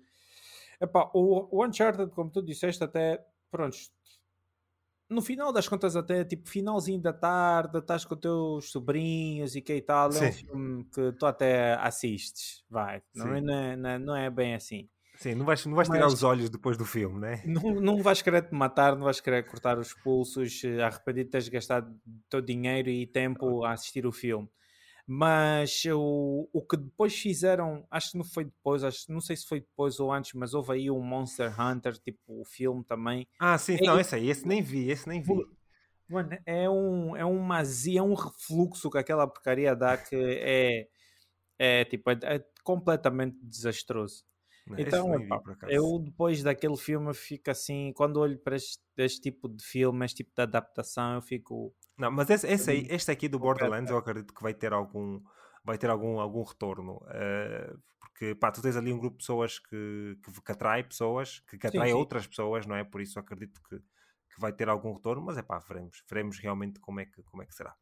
Epá, 0.81 1.11
o, 1.13 1.59
o 1.59 1.67
Uncharted, 1.67 2.11
como 2.13 2.31
tu 2.31 2.43
disseste, 2.43 2.83
até. 2.83 3.25
Pronto, 3.51 3.77
no 5.13 5.21
final 5.21 5.53
das 5.53 5.69
contas, 5.69 5.95
até 5.95 6.25
tipo 6.25 6.49
finalzinho 6.49 7.01
da 7.01 7.13
tarde, 7.13 7.79
estás 7.79 8.05
com 8.05 8.15
os 8.15 8.21
teus 8.21 8.71
sobrinhos 8.71 9.55
e 9.55 9.61
que 9.61 9.75
e 9.75 9.83
tal, 9.83 10.11
Sim. 10.11 10.25
é 10.25 10.29
um 10.29 10.33
filme 10.33 10.85
que 10.85 11.13
tu 11.13 11.27
até 11.27 11.75
assistes, 11.75 12.65
vai, 12.69 13.03
não 13.15 13.35
é, 13.35 13.41
não 13.77 13.91
é, 13.91 13.99
não 13.99 14.17
é 14.17 14.31
bem 14.31 14.55
assim. 14.55 14.89
Sim, 15.23 15.37
não 15.37 15.47
vais, 15.47 15.65
não 15.65 15.77
vais 15.77 15.89
Mas, 15.89 15.97
tirar 15.97 16.09
os 16.09 16.25
olhos 16.25 16.51
depois 16.51 16.77
do 16.77 16.85
filme, 16.85 17.21
né? 17.21 17.41
Não, 17.47 17.75
não 17.81 18.03
vais 18.03 18.21
querer 18.21 18.43
te 18.43 18.53
matar, 18.53 18.97
não 18.97 19.05
vais 19.05 19.21
querer 19.21 19.45
cortar 19.45 19.79
os 19.79 19.95
pulsos, 19.95 20.65
eh, 20.65 20.83
arrependido 20.83 21.27
de 21.27 21.31
teres 21.31 21.49
gastado 21.49 21.95
teu 22.29 22.41
dinheiro 22.41 22.91
e 22.91 23.07
tempo 23.07 23.63
a 23.63 23.71
assistir 23.71 24.05
o 24.05 24.11
filme. 24.11 24.51
Mas 25.07 25.85
o, 25.95 26.49
o 26.53 26.67
que 26.67 26.77
depois 26.77 27.15
fizeram, 27.15 27.87
acho 27.89 28.11
que 28.11 28.19
não 28.19 28.25
foi 28.25 28.47
depois, 28.47 28.83
acho, 28.83 29.13
não 29.13 29.21
sei 29.21 29.37
se 29.37 29.47
foi 29.47 29.61
depois 29.61 30.01
ou 30.01 30.13
antes, 30.13 30.33
mas 30.33 30.55
houve 30.55 30.73
aí 30.73 30.91
um 30.91 31.01
Monster 31.01 31.55
Hunter, 31.61 31.97
tipo 31.99 32.19
o 32.27 32.45
filme 32.45 32.83
também. 32.83 33.25
Ah, 33.39 33.57
sim, 33.59 33.77
é, 33.81 33.87
não, 33.87 34.01
esse 34.01 34.17
aí, 34.17 34.29
esse 34.29 34.45
nem 34.45 34.61
vi, 34.61 34.91
esse 34.91 35.09
nem 35.09 35.23
vi. 35.23 35.35
Mano, 36.09 36.37
é 36.45 36.69
um, 36.69 37.17
é 37.17 37.25
um 37.25 37.39
mazia, 37.39 38.01
é 38.01 38.03
um 38.03 38.15
refluxo 38.15 38.91
que 38.91 38.99
aquela 38.99 39.29
porcaria 39.29 39.77
dá 39.77 39.97
que 39.97 40.17
é, 40.17 40.89
é 41.61 41.85
tipo, 41.85 42.11
é, 42.11 42.19
é 42.23 42.45
completamente 42.65 43.37
desastroso. 43.41 44.25
Então, 44.79 45.19
vi, 45.19 45.29
eu 45.69 45.99
depois 45.99 46.43
daquele 46.43 46.77
filme 46.77 47.13
fico 47.13 47.51
assim, 47.51 47.93
quando 47.95 48.19
olho 48.19 48.39
para 48.39 48.57
este, 48.57 48.81
este, 48.97 49.21
tipo 49.21 49.49
de 49.49 49.65
filme, 49.65 50.05
este 50.05 50.19
tipo 50.19 50.31
de 50.35 50.43
adaptação, 50.43 51.15
eu 51.15 51.23
fico 51.23 51.75
não, 51.99 52.11
mas 52.11 52.29
esse, 52.31 52.47
esse 52.47 52.71
aí, 52.71 52.87
este 52.91 53.11
aqui 53.11 53.29
do 53.29 53.39
Borderlands 53.39 53.91
eu 53.91 53.97
acredito 53.97 54.33
que 54.35 54.43
vai 54.43 54.55
ter 54.55 54.73
algum, 54.73 55.21
vai 55.65 55.79
ter 55.79 55.91
algum, 55.91 56.19
algum 56.19 56.43
retorno. 56.43 56.97
Uh, 56.97 57.79
porque 58.01 58.35
pá, 58.35 58.51
tu 58.51 58.63
tens 58.63 58.77
ali 58.77 58.93
um 58.93 58.99
grupo 58.99 59.19
de 59.19 59.25
pessoas 59.25 59.59
que, 59.59 60.19
que, 60.23 60.43
que 60.43 60.53
atrai 60.53 60.83
pessoas, 60.83 61.41
que, 61.41 61.59
que 61.59 61.67
atrai 61.67 61.89
sim, 61.89 61.95
sim. 61.95 61.99
outras 61.99 62.27
pessoas, 62.27 62.67
não 62.67 62.77
é? 62.77 62.85
Por 62.85 63.01
isso 63.01 63.19
acredito 63.19 63.61
que, 63.69 63.79
que 63.79 64.41
vai 64.41 64.53
ter 64.53 64.69
algum 64.69 64.93
retorno, 64.95 65.23
mas 65.23 65.37
é 65.37 65.43
pá, 65.43 65.59
veremos, 65.59 66.03
veremos 66.09 66.39
realmente 66.39 66.81
como 66.81 67.01
é 67.01 67.07
que, 67.07 67.23
como 67.23 67.43
é 67.43 67.47
que 67.47 67.55
será. 67.55 67.75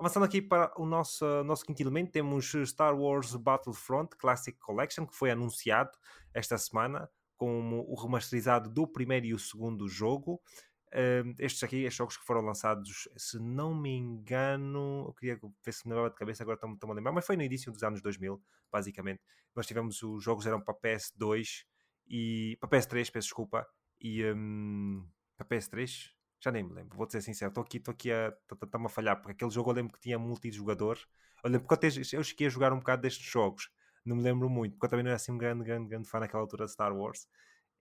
Avançando 0.00 0.22
aqui 0.24 0.40
para 0.40 0.72
o 0.80 0.86
nosso, 0.86 1.24
nosso 1.42 1.64
quinto 1.64 1.82
elemento, 1.82 2.12
temos 2.12 2.52
Star 2.66 2.96
Wars 2.96 3.34
Battlefront 3.34 4.16
Classic 4.16 4.56
Collection, 4.60 5.04
que 5.04 5.16
foi 5.16 5.28
anunciado 5.28 5.90
esta 6.32 6.56
semana 6.56 7.10
como 7.36 7.84
o 7.88 7.96
remasterizado 7.96 8.70
do 8.70 8.86
primeiro 8.86 9.26
e 9.26 9.34
o 9.34 9.38
segundo 9.40 9.88
jogo. 9.88 10.40
Uh, 10.88 11.34
estes 11.40 11.64
aqui, 11.64 11.78
estes 11.78 11.96
jogos 11.96 12.16
que 12.16 12.24
foram 12.24 12.42
lançados, 12.42 13.08
se 13.16 13.40
não 13.40 13.74
me 13.74 13.90
engano, 13.90 15.06
eu 15.08 15.14
queria 15.14 15.36
ver 15.64 15.72
se 15.72 15.84
me 15.84 15.90
lembrava 15.90 16.10
de 16.10 16.16
cabeça, 16.16 16.44
agora 16.44 16.54
estou-me 16.54 16.92
a 16.92 16.94
lembrar, 16.94 17.10
mas 17.10 17.26
foi 17.26 17.36
no 17.36 17.42
início 17.42 17.72
dos 17.72 17.82
anos 17.82 18.00
2000, 18.00 18.40
basicamente. 18.70 19.20
Nós 19.52 19.66
tivemos 19.66 20.00
os 20.00 20.22
jogos 20.22 20.46
eram 20.46 20.60
para 20.60 20.74
PS2 20.74 21.64
e 22.06 22.56
para 22.60 22.68
PS3, 22.68 23.10
peço 23.10 23.26
desculpa, 23.26 23.66
E 24.00 24.24
um, 24.32 25.04
para 25.36 25.48
PS3, 25.48 26.12
já 26.40 26.52
nem 26.52 26.62
me 26.62 26.72
lembro, 26.72 26.96
vou 26.96 27.08
ser 27.08 27.20
sincero, 27.20 27.48
estou 27.48 27.62
aqui, 27.62 27.78
estou 27.78 27.92
aqui 27.92 28.12
a, 28.12 28.32
está-me 28.62 28.86
a 28.86 28.88
falhar, 28.88 29.16
porque 29.16 29.32
aquele 29.32 29.50
jogo 29.50 29.70
eu 29.70 29.74
lembro 29.74 29.92
que 29.92 30.00
tinha 30.00 30.18
multijogador. 30.18 30.98
Eu 31.42 31.50
lembro 31.50 31.66
porque 31.66 31.86
eu, 31.86 32.18
eu 32.18 32.24
cheguei 32.24 32.46
a 32.46 32.50
jogar 32.50 32.72
um 32.72 32.78
bocado 32.78 33.02
destes 33.02 33.26
jogos, 33.26 33.70
não 34.04 34.16
me 34.16 34.22
lembro 34.22 34.48
muito, 34.48 34.72
porque 34.72 34.86
eu 34.86 34.90
também 34.90 35.04
não 35.04 35.10
era 35.10 35.16
assim 35.16 35.32
um 35.32 35.38
grande, 35.38 35.64
grande, 35.64 35.88
grande 35.88 36.08
fã 36.08 36.20
naquela 36.20 36.42
altura 36.42 36.64
de 36.64 36.72
Star 36.72 36.96
Wars. 36.96 37.26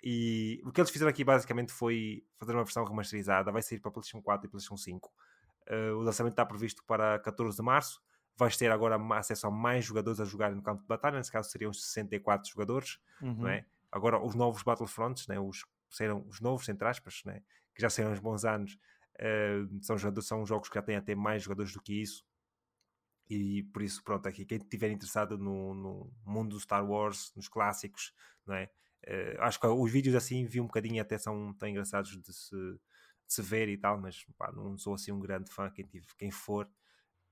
E 0.03 0.61
o 0.63 0.71
que 0.71 0.79
eles 0.79 0.91
fizeram 0.91 1.09
aqui 1.09 1.23
basicamente 1.23 1.71
foi 1.71 2.23
fazer 2.37 2.53
uma 2.53 2.63
versão 2.63 2.83
remasterizada, 2.83 3.51
vai 3.51 3.61
sair 3.61 3.79
para 3.79 3.91
PlayStation 3.91 4.21
4 4.21 4.47
e 4.47 4.49
PlayStation 4.49 4.77
5. 4.77 5.11
Uh, 5.69 5.95
o 5.95 6.01
lançamento 6.01 6.33
está 6.33 6.45
previsto 6.45 6.83
para 6.85 7.19
14 7.19 7.57
de 7.57 7.63
março. 7.63 8.01
Vais 8.37 8.55
ter 8.55 8.71
agora 8.71 8.97
acesso 9.17 9.47
a 9.47 9.51
mais 9.51 9.83
jogadores 9.83 10.19
a 10.19 10.25
jogar 10.25 10.53
no 10.53 10.61
campo 10.61 10.81
de 10.81 10.87
batalha, 10.87 11.17
nesse 11.17 11.31
caso 11.31 11.49
seriam 11.49 11.73
64 11.73 12.51
jogadores, 12.51 12.99
uhum. 13.19 13.33
não 13.33 13.47
é? 13.49 13.65
Agora, 13.91 14.23
os 14.23 14.35
novos 14.35 14.61
Battlefronts, 14.61 15.27
né, 15.27 15.39
os, 15.39 15.65
serão 15.89 16.23
os 16.27 16.39
novos, 16.39 16.69
entre 16.69 16.87
aspas, 16.87 17.23
né, 17.25 17.41
que 17.77 17.81
já 17.83 17.91
serão 17.91 18.11
uns 18.11 18.19
bons 18.19 18.43
anos, 18.43 18.75
uh, 19.19 19.83
são, 19.83 19.95
são 20.19 20.45
jogos 20.45 20.67
que 20.67 20.75
já 20.75 20.81
têm 20.81 20.95
até 20.95 21.13
mais 21.13 21.43
jogadores 21.43 21.71
do 21.71 21.79
que 21.79 22.01
isso. 22.01 22.25
E 23.29 23.63
por 23.71 23.83
isso, 23.83 24.03
pronto, 24.03 24.27
aqui 24.27 24.45
quem 24.45 24.57
estiver 24.57 24.89
interessado 24.89 25.37
no, 25.37 25.75
no, 25.75 26.11
mundo 26.25 26.55
do 26.55 26.59
Star 26.59 26.83
Wars, 26.83 27.31
nos 27.35 27.47
clássicos, 27.47 28.13
não 28.47 28.55
é? 28.55 28.71
Uh, 29.05 29.41
acho 29.41 29.59
que 29.59 29.67
os 29.67 29.91
vídeos 29.91 30.15
assim 30.15 30.43
vi 30.45 30.59
um 30.59 30.65
bocadinho 30.65 30.99
até 30.99 31.19
são 31.19 31.53
tão 31.53 31.69
engraçados 31.69 32.19
de 32.19 32.33
se, 32.33 32.55
de 32.55 32.79
se 33.33 33.41
ver 33.43 33.69
e 33.69 33.77
tal, 33.77 34.01
mas 34.01 34.25
pá, 34.37 34.51
não 34.51 34.75
sou 34.75 34.95
assim 34.95 35.11
um 35.11 35.19
grande 35.19 35.51
fã. 35.51 35.69
Quem, 35.69 35.85
tive, 35.85 36.07
quem 36.17 36.31
for, 36.31 36.67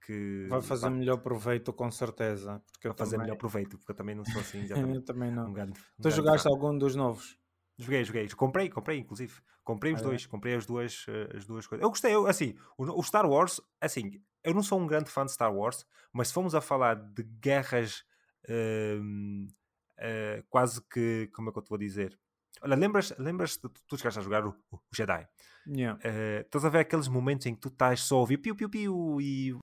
que 0.05 0.45
vai 0.47 0.61
fazer 0.61 0.83
pá, 0.83 0.89
melhor 0.91 1.17
proveito 1.17 1.73
com 1.73 1.89
certeza. 1.89 2.61
Porque 2.71 2.87
vai 2.87 2.97
fazer 2.97 3.15
também... 3.15 3.27
melhor 3.27 3.39
proveito, 3.39 3.79
porque 3.79 3.91
eu 3.93 3.95
também 3.95 4.13
não 4.13 4.25
sou 4.25 4.41
assim. 4.41 4.63
eu 4.69 5.01
também 5.03 5.31
não. 5.31 5.49
Um 5.49 5.53
grande, 5.53 5.79
um 5.97 6.03
tu 6.03 6.11
jogaste 6.11 6.47
fã. 6.47 6.53
algum 6.53 6.77
dos 6.77 6.95
novos? 6.95 7.35
Joguei, 7.77 8.03
joguei. 8.03 8.29
Comprei, 8.29 8.69
comprei, 8.69 8.99
inclusive. 8.99 9.33
Comprei 9.63 9.93
os 9.93 9.99
ah, 10.01 10.03
dois, 10.03 10.25
é? 10.25 10.27
comprei 10.27 10.55
as 10.55 10.65
duas, 10.65 11.05
uh, 11.07 11.37
as 11.37 11.45
duas 11.45 11.67
coisas. 11.67 11.83
Eu 11.83 11.89
gostei, 11.89 12.13
eu, 12.13 12.27
assim, 12.27 12.55
o, 12.77 12.99
o, 12.99 13.03
Star 13.03 13.27
Wars, 13.27 13.59
assim, 13.81 14.21
eu 14.43 14.53
não 14.53 14.63
sou 14.63 14.79
um 14.79 14.87
grande 14.87 15.09
fã 15.09 15.25
de 15.25 15.31
Star 15.31 15.53
Wars, 15.53 15.85
mas 16.13 16.29
se 16.29 16.33
formos 16.33 16.55
a 16.55 16.61
falar 16.61 16.95
de 16.95 17.23
guerras 17.23 18.05
uh, 18.47 19.01
uh, 19.01 20.43
quase 20.49 20.81
que, 20.89 21.29
como 21.33 21.49
é 21.49 21.51
que 21.51 21.59
eu 21.59 21.63
te 21.63 21.69
vou 21.69 21.77
dizer? 21.77 22.17
Olha, 22.61 22.75
lembras, 22.75 23.13
lembras 23.17 23.57
tu, 23.57 23.69
tu 23.69 23.97
chegaste 23.97 24.19
a 24.19 24.23
jogar 24.23 24.45
o, 24.45 24.55
o 24.71 24.79
Jedi? 24.95 25.27
Yeah. 25.67 25.99
Uh, 25.99 26.41
estás 26.41 26.63
a 26.63 26.69
ver 26.69 26.79
aqueles 26.79 27.07
momentos 27.07 27.45
em 27.47 27.55
que 27.55 27.61
tu 27.61 27.69
estás 27.69 28.01
só 28.01 28.17
a 28.17 28.19
ouvir 28.19 28.37
piu 28.37 28.55
piu 28.55 28.69
piu 28.69 29.19
e 29.19 29.57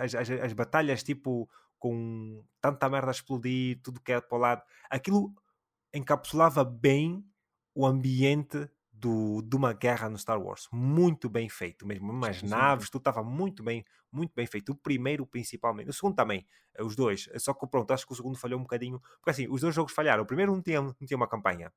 as, 0.00 0.14
as, 0.14 0.30
as, 0.30 0.52
batalhas 0.52 1.02
tipo 1.02 1.48
com 1.78 2.42
tanta 2.62 2.88
merda 2.88 3.10
a 3.10 3.12
explodir, 3.12 3.78
tudo 3.82 4.00
que 4.00 4.12
é 4.12 4.20
para 4.20 4.36
o 4.36 4.40
lado, 4.40 4.62
aquilo 4.88 5.34
encapsulava 5.94 6.64
bem 6.64 7.24
o 7.74 7.86
ambiente 7.86 8.68
do, 8.92 9.42
de 9.42 9.54
uma 9.54 9.72
guerra 9.72 10.08
no 10.08 10.18
Star 10.18 10.40
Wars. 10.40 10.68
Muito 10.72 11.28
bem 11.28 11.48
feito 11.48 11.86
mesmo. 11.86 12.10
Umas 12.10 12.38
sim, 12.38 12.46
naves, 12.46 12.86
sim. 12.86 12.92
tudo 12.92 13.02
estava 13.02 13.22
muito 13.22 13.62
bem, 13.62 13.84
muito 14.10 14.32
bem 14.34 14.46
feito. 14.46 14.72
O 14.72 14.74
primeiro, 14.74 15.26
principalmente. 15.26 15.90
O 15.90 15.92
segundo 15.92 16.14
também, 16.14 16.46
eh, 16.74 16.82
os 16.82 16.96
dois. 16.96 17.28
Só 17.36 17.52
que 17.52 17.66
pronto, 17.66 17.92
acho 17.92 18.06
que 18.06 18.12
o 18.12 18.16
segundo 18.16 18.38
falhou 18.38 18.58
um 18.58 18.62
bocadinho. 18.62 19.00
Porque 19.16 19.30
assim, 19.30 19.46
os 19.48 19.60
dois 19.60 19.74
jogos 19.74 19.92
falharam. 19.92 20.22
O 20.22 20.26
primeiro 20.26 20.52
não 20.52 20.62
tinha, 20.62 20.80
não 20.80 20.94
tinha 20.94 21.16
uma 21.16 21.28
campanha. 21.28 21.72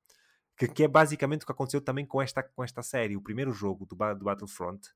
Que, 0.55 0.68
que 0.68 0.84
é 0.84 0.88
basicamente 0.88 1.43
o 1.43 1.45
que 1.45 1.51
aconteceu 1.51 1.82
também 1.82 2.05
com 2.05 2.22
esta, 2.22 2.41
com 2.41 2.63
esta 2.63 2.82
série. 2.82 3.18
O 3.18 3.22
primeiro 3.22 3.51
jogo 3.51 3.86
do, 3.86 3.95
do 3.95 4.26
Battlefront, 4.26 4.88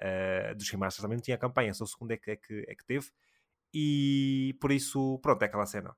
uh, 0.00 0.54
dos 0.54 0.70
remasters, 0.70 1.02
também 1.02 1.16
não 1.16 1.22
tinha 1.22 1.36
campanha. 1.36 1.74
Só 1.74 1.84
o 1.84 1.86
segundo 1.86 2.12
é 2.12 2.16
que, 2.16 2.30
é 2.30 2.36
que, 2.36 2.64
é 2.68 2.74
que 2.74 2.84
teve. 2.84 3.10
E 3.74 4.56
por 4.60 4.70
isso, 4.70 5.18
pronto, 5.18 5.42
é 5.42 5.46
aquela 5.46 5.66
cena. 5.66 5.96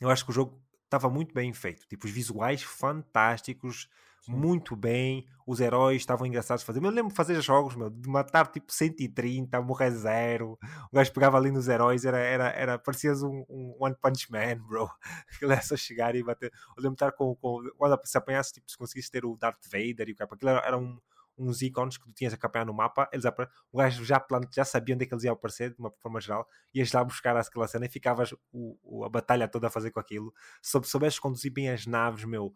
Eu 0.00 0.10
acho 0.10 0.24
que 0.24 0.30
o 0.30 0.34
jogo 0.34 0.60
estava 0.90 1.08
muito 1.08 1.32
bem 1.32 1.52
feito. 1.52 1.86
Tipo, 1.86 2.06
os 2.06 2.12
visuais 2.12 2.62
fantásticos, 2.62 3.88
Sim. 4.22 4.32
muito 4.32 4.74
bem. 4.74 5.24
Os 5.46 5.60
heróis 5.60 6.02
estavam 6.02 6.26
engraçados 6.26 6.62
de 6.62 6.66
fazer. 6.66 6.84
Eu 6.84 6.90
lembro 6.90 7.10
de 7.10 7.16
fazer 7.16 7.40
jogos, 7.40 7.76
meu, 7.76 7.88
de 7.88 8.08
matar 8.08 8.48
tipo 8.48 8.72
130, 8.72 9.60
morrer 9.62 9.90
zero. 9.92 10.58
O 10.92 10.96
gajo 10.96 11.12
pegava 11.12 11.36
ali 11.36 11.50
nos 11.50 11.68
heróis, 11.68 12.04
era, 12.04 12.18
era, 12.18 12.48
era 12.50 12.78
parecias 12.78 13.22
um, 13.22 13.44
um 13.48 13.76
One 13.78 13.94
Punch 14.00 14.30
Man, 14.30 14.58
bro. 14.66 14.90
Aquilo 15.34 15.52
é 15.52 15.60
só 15.60 15.76
chegar 15.76 16.14
e 16.14 16.22
bater. 16.22 16.52
Eu 16.76 16.82
lembro 16.82 16.90
de 16.90 16.94
estar 16.96 17.12
com. 17.12 17.34
com 17.36 17.62
quando 17.78 17.98
se 18.04 18.18
apanhasse, 18.18 18.54
tipo, 18.54 18.70
se 18.70 18.76
conseguisse 18.76 19.10
ter 19.10 19.24
o 19.24 19.36
Darth 19.36 19.64
Vader 19.64 20.08
e 20.08 20.12
o 20.12 20.16
capa. 20.16 20.34
Aquilo 20.34 20.50
era, 20.50 20.60
era 20.66 20.78
um 20.78 20.98
uns 21.40 21.62
ícones 21.62 21.96
que 21.96 22.06
tu 22.06 22.12
tinhas 22.12 22.34
a 22.34 22.36
capear 22.36 22.66
no 22.66 22.74
mapa, 22.74 23.08
eles 23.12 23.24
o 23.72 23.78
gajo 23.78 24.04
já, 24.04 24.24
já 24.52 24.64
sabia 24.64 24.94
onde 24.94 25.04
é 25.04 25.06
que 25.06 25.14
eles 25.14 25.24
iam 25.24 25.32
aparecer, 25.32 25.70
de 25.70 25.78
uma 25.78 25.90
forma 25.98 26.20
geral, 26.20 26.46
ias 26.74 26.92
lá 26.92 27.02
buscar 27.02 27.36
aquela 27.36 27.66
cena 27.66 27.86
e 27.86 27.88
ficavas 27.88 28.32
o, 28.52 28.78
o, 28.82 29.04
a 29.04 29.08
batalha 29.08 29.48
toda 29.48 29.68
a 29.68 29.70
fazer 29.70 29.90
com 29.90 29.98
aquilo. 29.98 30.32
Se 30.60 30.78
soubesses 30.84 31.18
conduzir 31.18 31.52
bem 31.52 31.70
as 31.70 31.86
naves, 31.86 32.24
meu, 32.24 32.54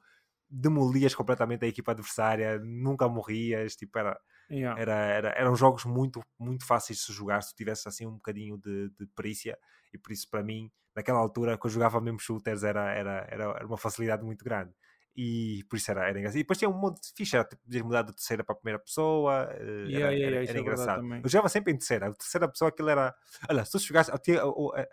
demolias 0.51 1.15
completamente 1.15 1.65
a 1.65 1.69
equipa 1.69 1.93
adversária, 1.93 2.59
nunca 2.59 3.09
morrias, 3.09 3.75
tipo, 3.75 3.99
era, 3.99 4.21
yeah. 4.51 4.79
era, 4.81 4.95
era, 4.95 5.29
eram 5.31 5.57
jogos 5.57 5.85
muito, 5.85 6.23
muito 6.39 6.67
fáceis 6.67 6.99
de 6.99 7.05
se 7.07 7.13
jogar 7.13 7.43
se 7.43 7.55
tu 7.55 7.57
tivesse 7.57 7.89
assim 7.89 8.07
um 8.07 8.15
bocadinho 8.15 8.59
de, 8.59 8.91
de 8.91 9.07
perícia, 9.17 9.59
e 9.93 9.99
por 9.99 10.13
isso 10.13 10.29
para 10.31 10.43
mim, 10.43 10.71
naquela 10.95 11.19
altura 11.19 11.57
que 11.57 11.67
eu 11.67 11.71
jogava 11.71 12.01
mesmo 12.01 12.21
shooters, 12.21 12.63
era, 12.63 12.93
era, 12.93 13.27
era 13.31 13.67
uma 13.67 13.79
facilidade 13.79 14.23
muito 14.23 14.45
grande 14.45 14.73
e 15.17 15.65
por 15.69 15.77
isso 15.77 15.91
era, 15.91 16.09
era 16.09 16.19
engraçado. 16.19 16.39
E 16.39 16.43
depois 16.43 16.59
tinha 16.59 16.69
um 16.69 16.79
monte 16.79 17.01
de 17.01 17.13
ficha, 17.15 17.45
tipo, 17.45 17.63
podias 17.63 17.83
mudar 17.83 18.03
de 18.03 18.13
terceira 18.13 18.43
para 18.43 18.53
a 18.53 18.57
primeira 18.57 18.79
pessoa, 18.79 19.49
uh, 19.49 19.63
yeah, 19.87 20.07
era, 20.07 20.15
yeah, 20.15 20.37
era, 20.37 20.51
era 20.51 20.59
é 20.59 20.61
engraçado. 20.61 21.15
Eu 21.15 21.29
jogava 21.29 21.49
sempre 21.49 21.73
em 21.73 21.77
terceira, 21.77 22.09
a 22.09 22.13
terceira 22.13 22.49
pessoa 22.49 22.69
aquilo 22.69 22.89
era. 22.89 23.15
Olha, 23.49 23.65
se 23.65 23.73
tu 23.73 23.79
jogasse, 23.79 24.11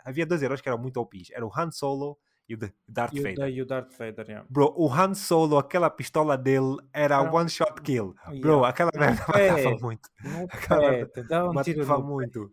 havia 0.04 0.26
dois 0.26 0.42
heróis 0.42 0.60
que 0.60 0.68
eram 0.68 0.78
muito 0.78 0.98
OPs, 0.98 1.30
era 1.32 1.44
o 1.44 1.50
Han 1.56 1.70
Solo 1.70 2.18
e 2.48 2.54
o 2.54 2.58
Darth 2.86 3.14
Vader. 3.14 3.48
E 3.48 3.62
o 3.62 3.66
Darth 3.66 3.92
Vader, 3.98 4.26
yeah. 4.26 4.46
Bro, 4.48 4.74
o 4.76 4.92
Han 4.92 5.14
Solo, 5.14 5.58
aquela 5.58 5.90
pistola 5.90 6.36
dele 6.36 6.76
era 6.92 7.20
one 7.20 7.48
shot 7.48 7.80
kill. 7.82 8.14
Bro, 8.40 8.64
aquela 8.64 8.90
merda 8.94 9.24
matava 9.26 9.78
muito. 9.80 10.08
Aquela 10.50 10.90
merda 10.90 11.48
um 11.48 11.52
matava 11.52 11.98
muito. 11.98 12.52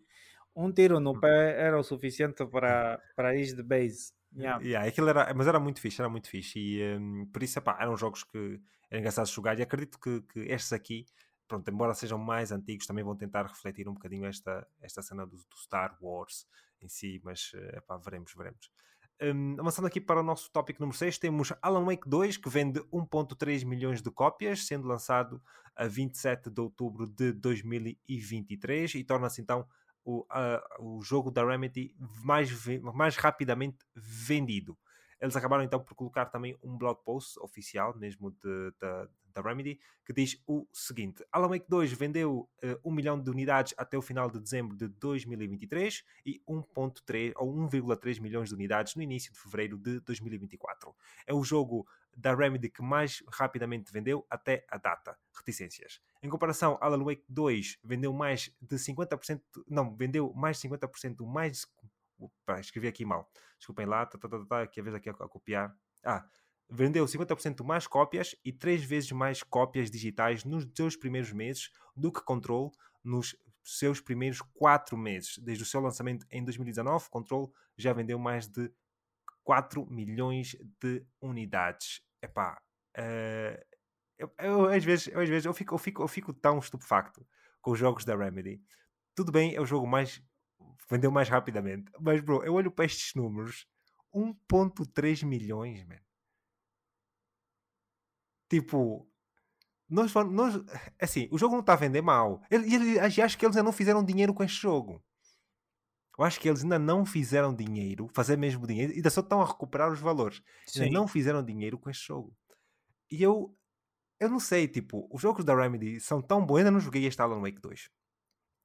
Um 0.54 0.72
tiro 0.72 0.98
no 0.98 1.18
pé 1.18 1.60
era 1.60 1.78
o 1.78 1.82
suficiente 1.82 2.44
para, 2.46 3.00
para 3.14 3.36
ir 3.36 3.54
de 3.54 3.62
base. 3.62 4.12
Yeah. 4.34 4.62
Yeah, 4.62 4.88
aquilo 4.88 5.08
era, 5.08 5.32
mas 5.34 5.46
era 5.46 5.58
muito 5.58 5.80
fixe, 5.80 6.00
era 6.00 6.08
muito 6.08 6.28
fixe. 6.28 6.58
E 6.58 6.96
um, 6.96 7.26
por 7.26 7.42
isso, 7.42 7.58
epá, 7.58 7.76
eram 7.80 7.96
jogos 7.96 8.22
que 8.22 8.60
eram 8.90 9.00
engraçados 9.00 9.30
de 9.30 9.36
jogar. 9.36 9.58
E 9.58 9.62
acredito 9.62 9.98
que, 9.98 10.20
que 10.22 10.40
estes 10.40 10.72
aqui, 10.72 11.04
pronto, 11.48 11.68
embora 11.68 11.94
sejam 11.94 12.18
mais 12.18 12.52
antigos, 12.52 12.86
também 12.86 13.04
vão 13.04 13.16
tentar 13.16 13.46
refletir 13.46 13.88
um 13.88 13.94
bocadinho 13.94 14.24
esta, 14.26 14.66
esta 14.80 15.02
cena 15.02 15.26
do, 15.26 15.36
do 15.36 15.56
Star 15.56 15.96
Wars 16.00 16.46
em 16.80 16.88
si. 16.88 17.20
Mas, 17.24 17.52
eh, 17.54 17.78
epá, 17.78 17.96
veremos, 17.96 18.32
veremos. 18.36 18.70
Um, 19.22 19.56
avançando 19.60 19.86
aqui 19.86 20.00
para 20.00 20.20
o 20.20 20.22
nosso 20.22 20.50
tópico 20.50 20.80
número 20.80 20.96
6, 20.96 21.18
temos 21.18 21.52
Alan 21.60 21.84
Wake 21.84 22.08
2, 22.08 22.38
que 22.38 22.48
vende 22.48 22.80
1.3 22.90 23.66
milhões 23.66 24.00
de 24.00 24.10
cópias, 24.10 24.66
sendo 24.66 24.88
lançado 24.88 25.42
a 25.76 25.86
27 25.86 26.48
de 26.48 26.60
outubro 26.60 27.06
de 27.06 27.32
2023 27.32 28.94
e 28.94 29.04
torna-se 29.04 29.42
então 29.42 29.66
o, 30.04 30.20
uh, 30.20 30.98
o 30.98 31.02
jogo 31.02 31.30
da 31.30 31.44
Remedy 31.44 31.94
mais, 32.24 32.50
mais 32.94 33.16
rapidamente 33.16 33.78
vendido. 33.94 34.76
Eles 35.20 35.36
acabaram 35.36 35.62
então 35.62 35.78
por 35.78 35.94
colocar 35.94 36.26
também 36.26 36.56
um 36.62 36.76
blog 36.76 36.98
post 37.04 37.38
oficial, 37.40 37.96
mesmo 37.96 38.30
de, 38.30 38.70
de, 38.70 39.08
da 39.32 39.42
Remedy, 39.42 39.78
que 40.04 40.12
diz 40.12 40.42
o 40.46 40.66
seguinte: 40.72 41.24
Alan 41.30 41.48
Wake 41.48 41.66
2 41.68 41.92
vendeu 41.92 42.48
uh, 42.64 42.88
1 42.88 42.92
milhão 42.92 43.20
de 43.20 43.30
unidades 43.30 43.74
até 43.76 43.98
o 43.98 44.02
final 44.02 44.30
de 44.30 44.40
dezembro 44.40 44.76
de 44.76 44.88
2023 44.88 46.04
e 46.24 46.42
1.3 46.48 47.32
ou 47.36 47.54
1,3 47.54 48.20
milhões 48.20 48.48
de 48.48 48.54
unidades 48.54 48.94
no 48.94 49.02
início 49.02 49.32
de 49.32 49.38
fevereiro 49.38 49.78
de 49.78 50.00
2024. 50.00 50.94
É 51.26 51.34
o 51.34 51.42
jogo 51.44 51.86
da 52.16 52.34
Remedy 52.34 52.68
que 52.68 52.82
mais 52.82 53.22
rapidamente 53.32 53.92
vendeu 53.92 54.26
até 54.28 54.64
a 54.68 54.76
data. 54.76 55.16
Reticências. 55.36 56.00
Em 56.22 56.28
comparação, 56.28 56.76
Alan 56.80 57.02
Wake 57.02 57.24
2 57.28 57.78
vendeu 57.82 58.12
mais 58.12 58.54
de 58.60 58.76
50%, 58.76 59.40
não, 59.68 59.94
vendeu 59.94 60.32
mais 60.34 60.60
de 60.60 60.68
50% 60.68 61.24
mais. 61.26 61.66
Escrevi 62.58 62.88
aqui 62.88 63.04
mal. 63.04 63.30
Desculpem 63.58 63.86
lá, 63.86 64.06
tá, 64.06 64.18
tá, 64.18 64.28
tá, 64.28 64.44
tá, 64.44 64.62
aqui 64.62 64.80
a 64.80 64.82
vez 64.82 64.94
aqui 64.94 65.08
a, 65.08 65.12
a 65.12 65.28
copiar. 65.28 65.76
Ah, 66.04 66.26
vendeu 66.68 67.04
50% 67.04 67.62
mais 67.64 67.86
cópias 67.86 68.34
e 68.44 68.52
3 68.52 68.82
vezes 68.82 69.12
mais 69.12 69.42
cópias 69.42 69.90
digitais 69.90 70.44
nos 70.44 70.66
seus 70.74 70.96
primeiros 70.96 71.32
meses 71.32 71.70
do 71.94 72.10
que 72.10 72.22
Control 72.22 72.72
nos 73.04 73.36
seus 73.62 74.00
primeiros 74.00 74.40
4 74.54 74.96
meses. 74.96 75.38
Desde 75.38 75.62
o 75.62 75.66
seu 75.66 75.80
lançamento 75.80 76.26
em 76.30 76.42
2019, 76.42 77.10
Control 77.10 77.52
já 77.76 77.92
vendeu 77.92 78.18
mais 78.18 78.48
de 78.48 78.72
4 79.44 79.86
milhões 79.86 80.56
de 80.80 81.04
unidades. 81.20 82.02
Epá, 82.22 82.60
uh, 82.98 83.70
eu, 84.18 84.30
eu, 84.38 84.66
às 84.66 84.84
vezes, 84.84 85.08
eu, 85.08 85.20
às 85.20 85.28
vezes 85.28 85.46
eu, 85.46 85.54
fico, 85.54 85.74
eu, 85.74 85.78
fico, 85.78 86.02
eu 86.02 86.08
fico 86.08 86.32
tão 86.32 86.58
estupefacto 86.58 87.26
com 87.60 87.70
os 87.72 87.78
jogos 87.78 88.04
da 88.04 88.14
Remedy. 88.14 88.60
Tudo 89.14 89.32
bem, 89.32 89.54
é 89.54 89.60
o 89.60 89.66
jogo 89.66 89.86
mais. 89.86 90.22
Vendeu 90.88 91.10
mais 91.10 91.28
rapidamente. 91.28 91.90
Mas, 92.00 92.20
bro, 92.20 92.42
eu 92.44 92.54
olho 92.54 92.70
para 92.70 92.84
estes 92.84 93.14
números: 93.14 93.66
1,3 94.14 95.24
milhões, 95.24 95.84
man. 95.84 95.98
Tipo, 98.48 99.08
nós, 99.88 100.12
nós, 100.14 100.54
assim, 101.00 101.28
o 101.30 101.38
jogo 101.38 101.54
não 101.54 101.60
está 101.60 101.72
a 101.72 101.76
vender 101.76 102.00
mal. 102.00 102.42
E 102.50 102.98
acho 102.98 103.36
que 103.36 103.44
eles 103.44 103.56
ainda 103.56 103.64
não 103.64 103.72
fizeram 103.72 104.04
dinheiro 104.04 104.32
com 104.32 104.44
este 104.44 104.60
jogo. 104.60 105.02
Eu 106.16 106.24
acho 106.24 106.38
que 106.38 106.48
eles 106.48 106.62
ainda 106.62 106.78
não 106.78 107.06
fizeram 107.06 107.54
dinheiro, 107.54 108.08
fazer 108.12 108.36
mesmo 108.36 108.66
dinheiro, 108.66 108.92
ainda 108.92 109.08
só 109.08 109.20
estão 109.20 109.40
a 109.40 109.46
recuperar 109.46 109.90
os 109.90 110.00
valores. 110.00 110.42
Sim. 110.66 110.82
Ainda 110.82 110.98
não 110.98 111.08
fizeram 111.08 111.42
dinheiro 111.42 111.78
com 111.78 111.88
este 111.88 112.06
jogo. 112.06 112.36
E 113.10 113.22
eu, 113.22 113.56
eu 114.20 114.28
não 114.28 114.38
sei, 114.38 114.68
tipo, 114.68 115.08
os 115.10 115.22
jogos 115.22 115.44
da 115.44 115.54
Remedy 115.54 115.98
são 115.98 116.20
tão 116.20 116.44
bons. 116.44 116.58
Ainda 116.58 116.70
não 116.70 116.78
joguei 116.78 117.06
este 117.06 117.22
Alan 117.22 117.40
Wake 117.40 117.60
2. 117.60 117.88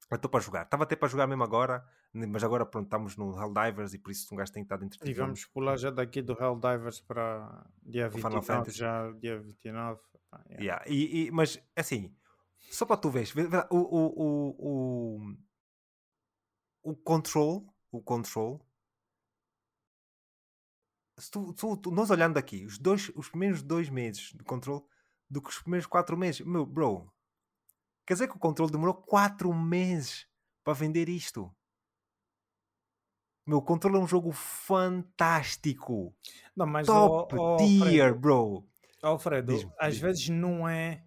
Eu 0.09 0.15
estou 0.15 0.29
para 0.29 0.39
jogar. 0.39 0.63
Estava 0.63 0.83
até 0.83 0.95
para 0.95 1.07
jogar 1.07 1.25
mesmo 1.27 1.43
agora, 1.43 1.83
mas 2.13 2.43
agora 2.43 2.65
pronto, 2.65 2.85
estamos 2.85 3.17
no 3.17 3.35
Helldivers 3.39 3.93
e 3.93 3.97
por 3.97 4.11
isso 4.11 4.33
um 4.33 4.37
gajo 4.37 4.51
tem 4.51 4.63
estado 4.63 4.85
entretido. 4.85 5.09
E 5.09 5.13
vamos 5.13 5.45
pular 5.45 5.77
já 5.77 5.89
daqui 5.89 6.21
do 6.21 6.33
Helldivers 6.33 7.01
para 7.01 7.65
dia 7.81 8.07
29, 8.07 8.71
já 8.71 9.11
dia 9.13 9.39
29. 9.39 9.99
Ah, 10.31 10.41
yeah. 10.49 10.63
Yeah. 10.63 10.85
E, 10.87 11.27
e, 11.27 11.31
mas 11.31 11.59
assim, 11.75 12.15
só 12.71 12.85
para 12.85 12.97
tu 12.97 13.09
veres, 13.09 13.33
o, 13.35 13.77
o, 13.77 14.13
o, 14.23 14.55
o, 16.83 16.91
o 16.91 16.95
control, 16.95 17.67
o 17.91 18.01
control 18.01 18.65
se 21.17 21.31
tu, 21.31 21.53
tu, 21.53 21.77
tu, 21.77 21.91
nós 21.91 22.09
olhando 22.09 22.37
aqui, 22.37 22.65
os, 22.65 22.77
dois, 22.77 23.11
os 23.15 23.29
primeiros 23.29 23.61
dois 23.61 23.89
meses 23.89 24.33
de 24.33 24.43
control 24.43 24.87
do 25.29 25.41
que 25.41 25.49
os 25.49 25.59
primeiros 25.59 25.87
quatro 25.87 26.17
meses, 26.17 26.41
meu 26.41 26.65
bro, 26.65 27.11
quer 28.05 28.13
dizer 28.13 28.27
que 28.27 28.35
o 28.35 28.39
control 28.39 28.69
demorou 28.69 28.93
quatro 28.93 29.53
meses 29.53 30.27
para 30.63 30.73
vender 30.73 31.09
isto. 31.09 31.51
Meu, 33.45 33.61
control 33.61 33.97
é 33.97 33.99
um 33.99 34.07
jogo 34.07 34.31
fantástico. 34.31 36.15
Não, 36.55 36.65
mas 36.65 36.87
Top 36.87 37.35
oh, 37.35 37.53
oh, 37.53 37.57
tier, 37.57 37.83
Alfredo, 37.83 38.19
bro. 38.19 38.67
Alfredo, 39.01 39.73
às 39.79 39.97
vezes 39.97 40.29
não 40.29 40.67
é. 40.67 41.03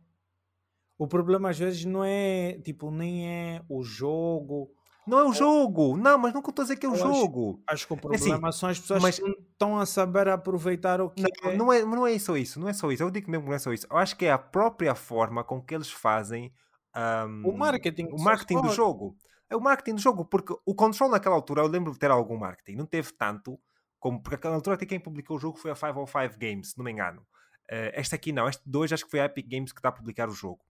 O 0.97 1.07
problema 1.07 1.51
às 1.51 1.59
vezes 1.59 1.85
não 1.85 2.05
é 2.05 2.61
tipo, 2.61 2.91
nem 2.91 3.29
é 3.29 3.65
o 3.69 3.83
jogo 3.83 4.73
não 5.09 5.19
é 5.21 5.25
o 5.25 5.33
jogo. 5.33 5.97
Não, 5.97 6.19
mas 6.19 6.35
nunca 6.35 6.51
estou 6.51 6.63
a 6.63 6.65
dizer 6.67 6.77
que 6.77 6.85
é 6.85 6.89
o 6.89 6.95
jogo. 6.95 7.63
Acho, 7.67 7.75
acho 7.75 7.87
que 7.87 7.93
o 7.95 8.13
é 8.13 8.15
assim, 8.15 8.25
problema 8.29 8.49
assim, 8.51 8.59
são 8.59 8.69
as 8.69 8.79
pessoas 8.79 9.03
mas, 9.03 9.19
que 9.19 9.31
estão 9.31 9.79
a 9.79 9.87
saber 9.87 10.29
aproveitar 10.29 11.01
o 11.01 11.09
que 11.09 11.23
não, 11.23 11.51
é. 11.51 11.57
Não 11.57 11.73
é. 11.73 11.85
Não 11.85 12.07
é 12.07 12.19
só 12.19 12.37
isso. 12.37 12.61
Não 12.61 12.69
é 12.69 12.75
só 12.75 12.93
isso. 12.93 13.03
Eu 13.03 13.11
digo 13.11 13.31
mesmo 13.31 13.45
que 13.45 13.49
não 13.49 13.57
é 13.57 13.59
só 13.59 13.73
isso. 13.73 13.87
Eu 13.91 13.97
acho 13.97 14.15
que 14.15 14.27
é 14.27 14.31
a 14.31 14.39
própria 14.39 14.95
forma 14.95 15.43
com 15.43 15.63
que 15.63 15.75
eles 15.75 15.91
fazem 15.91 16.53
um, 16.99 17.49
o 17.49 17.57
marketing, 17.57 18.09
o 18.11 18.21
marketing 18.21 18.63
do 18.63 18.71
jogo. 18.71 19.17
É 19.51 19.57
o 19.57 19.61
marketing 19.61 19.95
do 19.97 20.01
jogo, 20.01 20.25
porque 20.25 20.55
o 20.67 20.75
Control 20.75 21.11
naquela 21.11 21.35
altura, 21.35 21.63
eu 21.63 21.67
lembro 21.67 21.93
de 21.93 21.99
ter 21.99 22.11
algum 22.11 22.37
marketing. 22.37 22.77
Não 22.77 22.87
teve 22.87 23.13
tanto, 23.13 23.59
como 23.99 24.21
porque 24.21 24.37
naquela 24.37 24.57
altura 24.57 24.77
até 24.77 24.85
quem 24.85 25.01
publicou 25.01 25.37
o 25.37 25.41
jogo 25.41 25.59
foi 25.59 25.71
a 25.71 25.75
505 25.75 26.39
Games, 26.39 26.71
se 26.71 26.79
não 26.79 26.85
me 26.85 26.93
engano. 26.93 27.23
Uh, 27.71 27.93
esta 27.93 28.17
aqui 28.17 28.33
não, 28.33 28.49
este 28.49 28.63
dois 28.67 28.93
acho 28.93 29.05
que 29.05 29.11
foi 29.11 29.21
a 29.21 29.27
Epic 29.27 29.47
Games 29.49 29.73
que 29.73 29.79
está 29.79 29.91
a 29.91 29.93
publicar 29.93 30.29
o 30.29 30.33
jogo. 30.33 30.61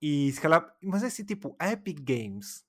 E 0.00 0.30
se 0.32 0.40
calhar, 0.40 0.74
mas 0.82 1.02
é 1.02 1.06
assim, 1.06 1.24
tipo, 1.24 1.56
a 1.58 1.72
Epic 1.72 2.00
Games 2.00 2.64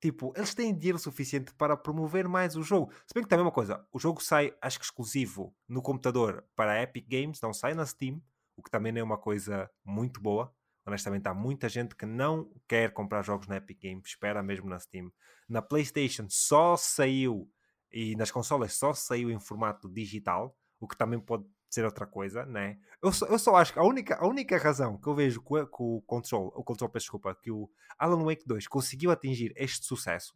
Tipo, 0.00 0.32
eles 0.36 0.54
têm 0.54 0.76
dinheiro 0.76 0.98
suficiente 0.98 1.54
para 1.54 1.76
promover 1.76 2.28
mais 2.28 2.54
o 2.54 2.62
jogo. 2.62 2.92
Se 3.06 3.14
bem 3.14 3.24
que 3.24 3.28
também 3.28 3.42
é 3.42 3.46
uma 3.46 3.52
coisa, 3.52 3.84
o 3.90 3.98
jogo 3.98 4.22
sai, 4.22 4.54
acho 4.60 4.78
que 4.78 4.84
exclusivo 4.84 5.54
no 5.66 5.80
computador 5.80 6.44
para 6.54 6.72
a 6.72 6.82
Epic 6.82 7.08
Games, 7.08 7.40
não 7.40 7.52
sai 7.52 7.74
na 7.74 7.86
Steam, 7.86 8.22
o 8.54 8.62
que 8.62 8.70
também 8.70 8.96
é 8.96 9.02
uma 9.02 9.16
coisa 9.16 9.70
muito 9.84 10.20
boa. 10.20 10.54
Honestamente, 10.86 11.26
há 11.26 11.34
muita 11.34 11.68
gente 11.68 11.96
que 11.96 12.06
não 12.06 12.48
quer 12.68 12.92
comprar 12.92 13.22
jogos 13.22 13.48
na 13.48 13.56
Epic 13.56 13.82
Games, 13.82 14.06
espera 14.06 14.42
mesmo 14.42 14.68
na 14.68 14.78
Steam. 14.78 15.12
Na 15.48 15.60
PlayStation 15.60 16.26
só 16.28 16.76
saiu, 16.76 17.50
e 17.90 18.14
nas 18.14 18.30
consolas 18.30 18.74
só 18.74 18.94
saiu 18.94 19.30
em 19.30 19.40
formato 19.40 19.88
digital, 19.88 20.56
o 20.78 20.86
que 20.86 20.96
também 20.96 21.18
pode 21.18 21.44
ser 21.68 21.84
outra 21.84 22.06
coisa, 22.06 22.46
né? 22.46 22.78
Eu 23.02 23.12
só, 23.12 23.26
eu 23.26 23.38
só 23.38 23.56
acho 23.56 23.72
que 23.72 23.78
a 23.78 23.82
única, 23.82 24.16
a 24.16 24.26
única 24.26 24.56
razão 24.56 24.96
que 24.96 25.08
eu 25.08 25.14
vejo 25.14 25.40
que 25.40 25.52
o, 25.78 26.02
Control, 26.02 26.52
o 26.54 26.62
Control, 26.62 26.90
desculpa, 26.94 27.34
que 27.34 27.50
o 27.50 27.68
Alan 27.98 28.24
Wake 28.24 28.46
2 28.46 28.68
conseguiu 28.68 29.10
atingir 29.10 29.52
este 29.56 29.84
sucesso, 29.84 30.34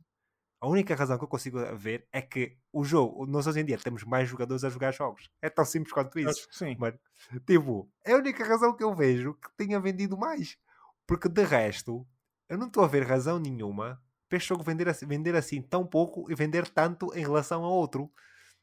a 0.60 0.68
única 0.68 0.94
razão 0.94 1.16
que 1.16 1.24
eu 1.24 1.28
consigo 1.28 1.58
ver 1.76 2.06
é 2.12 2.20
que 2.20 2.56
o 2.72 2.84
jogo, 2.84 3.24
nós 3.26 3.46
hoje 3.46 3.60
em 3.60 3.64
dia 3.64 3.78
temos 3.78 4.04
mais 4.04 4.28
jogadores 4.28 4.62
a 4.62 4.68
jogar 4.68 4.92
jogos. 4.92 5.30
É 5.40 5.48
tão 5.48 5.64
simples 5.64 5.92
quanto 5.92 6.18
isso. 6.18 6.46
Sim. 6.50 6.76
Mano, 6.78 6.98
tipo, 7.46 7.90
é 8.04 8.12
a 8.12 8.16
única 8.16 8.44
razão 8.44 8.76
que 8.76 8.84
eu 8.84 8.94
vejo 8.94 9.34
que 9.34 9.48
tenha 9.56 9.80
vendido 9.80 10.18
mais. 10.18 10.58
Porque 11.06 11.28
de 11.28 11.42
resto, 11.44 12.06
eu 12.48 12.58
não 12.58 12.66
estou 12.66 12.84
a 12.84 12.88
ver 12.88 13.06
razão 13.06 13.38
nenhuma 13.38 14.00
para 14.28 14.36
este 14.36 14.48
jogo 14.50 14.62
vender 14.62 14.88
assim, 14.88 15.06
vender 15.06 15.34
assim 15.34 15.62
tão 15.62 15.86
pouco 15.86 16.30
e 16.30 16.34
vender 16.34 16.68
tanto 16.68 17.12
em 17.14 17.22
relação 17.22 17.64
a 17.64 17.68
outro 17.68 18.10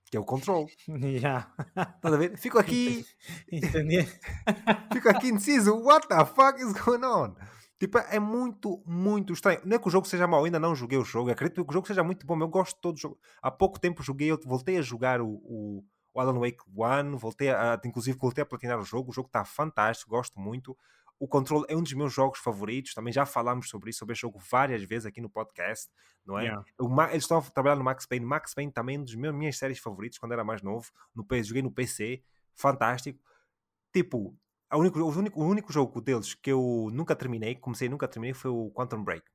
que 0.10 0.16
é 0.16 0.20
o 0.20 0.24
control. 0.24 0.68
Já. 1.20 1.52
Estás 1.96 2.14
a 2.14 2.18
ver? 2.18 2.38
Fico 2.38 2.58
aqui. 2.60 3.06
Entendi. 3.52 4.08
Fico 4.94 5.10
aqui 5.10 5.30
indeciso. 5.30 5.76
What 5.76 6.08
the 6.08 6.26
fuck 6.26 6.62
is 6.62 6.74
going 6.74 7.04
on? 7.04 7.36
Tipo, 7.80 8.00
é 8.00 8.20
muito, 8.20 8.82
muito 8.86 9.34
estranho. 9.34 9.62
Não 9.64 9.76
é 9.76 9.80
que 9.80 9.88
o 9.88 9.92
jogo 9.92 10.08
seja 10.08 10.26
mau, 10.26 10.44
ainda 10.44 10.60
não 10.60 10.76
joguei 10.76 10.98
o 10.98 11.06
jogo. 11.06 11.30
acredito 11.30 11.64
que 11.64 11.70
o 11.70 11.74
jogo 11.74 11.86
seja 11.86 12.04
muito 12.04 12.26
bom. 12.26 12.40
Eu 12.40 12.48
gosto 12.48 12.76
de 12.76 12.82
todo 12.82 12.96
o 12.96 13.00
jogo. 13.00 13.20
Há 13.42 13.52
pouco 13.52 13.80
tempo 13.80 14.02
joguei, 14.02 14.32
eu 14.32 14.40
voltei 14.44 14.78
a 14.78 14.82
jogar 14.82 15.22
o, 15.22 15.28
o, 15.28 15.86
o 16.12 16.20
Alan 16.20 16.40
Wake 16.40 16.64
1, 16.68 17.18
voltei 17.18 17.50
a, 17.50 17.80
inclusive 17.86 18.18
voltei 18.18 18.42
a 18.42 18.46
platinar 18.46 18.80
o 18.80 18.84
jogo. 18.84 19.12
O 19.12 19.14
jogo 19.14 19.28
está 19.28 19.46
fantástico, 19.46 20.10
gosto 20.10 20.40
muito. 20.40 20.76
O 21.20 21.28
Control 21.28 21.66
é 21.68 21.76
um 21.76 21.84
dos 21.84 21.94
meus 21.94 22.12
jogos 22.12 22.40
favoritos. 22.40 22.96
Também 22.96 23.14
já 23.14 23.28
falámos 23.28 23.70
sobre 23.70 23.92
isso, 23.92 24.00
sobre 24.00 24.14
esse 24.14 24.22
jogo 24.22 24.40
várias 24.40 24.84
vezes 24.84 25.06
aqui 25.06 25.22
no 25.22 25.30
podcast, 25.30 25.88
não 26.26 26.40
é? 26.40 26.46
Yeah. 26.46 26.66
Eles 27.12 27.24
estão 27.24 27.38
a 27.38 27.42
trabalhar 27.42 27.76
no 27.76 27.84
Max 27.84 28.08
Payne. 28.08 28.26
Max 28.26 28.56
Payne 28.56 28.72
também 28.72 28.96
é 28.96 29.00
um 29.00 29.04
dos 29.04 29.16
meus, 29.16 29.36
minhas 29.36 29.58
séries 29.58 29.78
favoritas 29.78 30.18
quando 30.18 30.32
era 30.32 30.44
mais 30.44 30.64
novo. 30.64 30.92
No 31.16 31.26
joguei 31.44 31.62
no 31.62 31.72
PC, 31.72 32.24
fantástico. 32.56 33.20
Tipo, 33.94 34.36
a 34.70 34.78
único, 34.78 35.00
o, 35.00 35.10
único, 35.10 35.42
o 35.42 35.46
único 35.48 35.72
jogo 35.72 36.02
deles 36.02 36.34
que 36.34 36.52
eu 36.52 36.90
nunca 36.92 37.16
terminei, 37.16 37.56
comecei 37.56 37.88
e 37.88 37.90
nunca 37.90 38.08
terminei, 38.08 38.34
foi 38.34 38.52
o 38.52 38.72
Quantum 38.72 39.04
Break. 39.04 39.26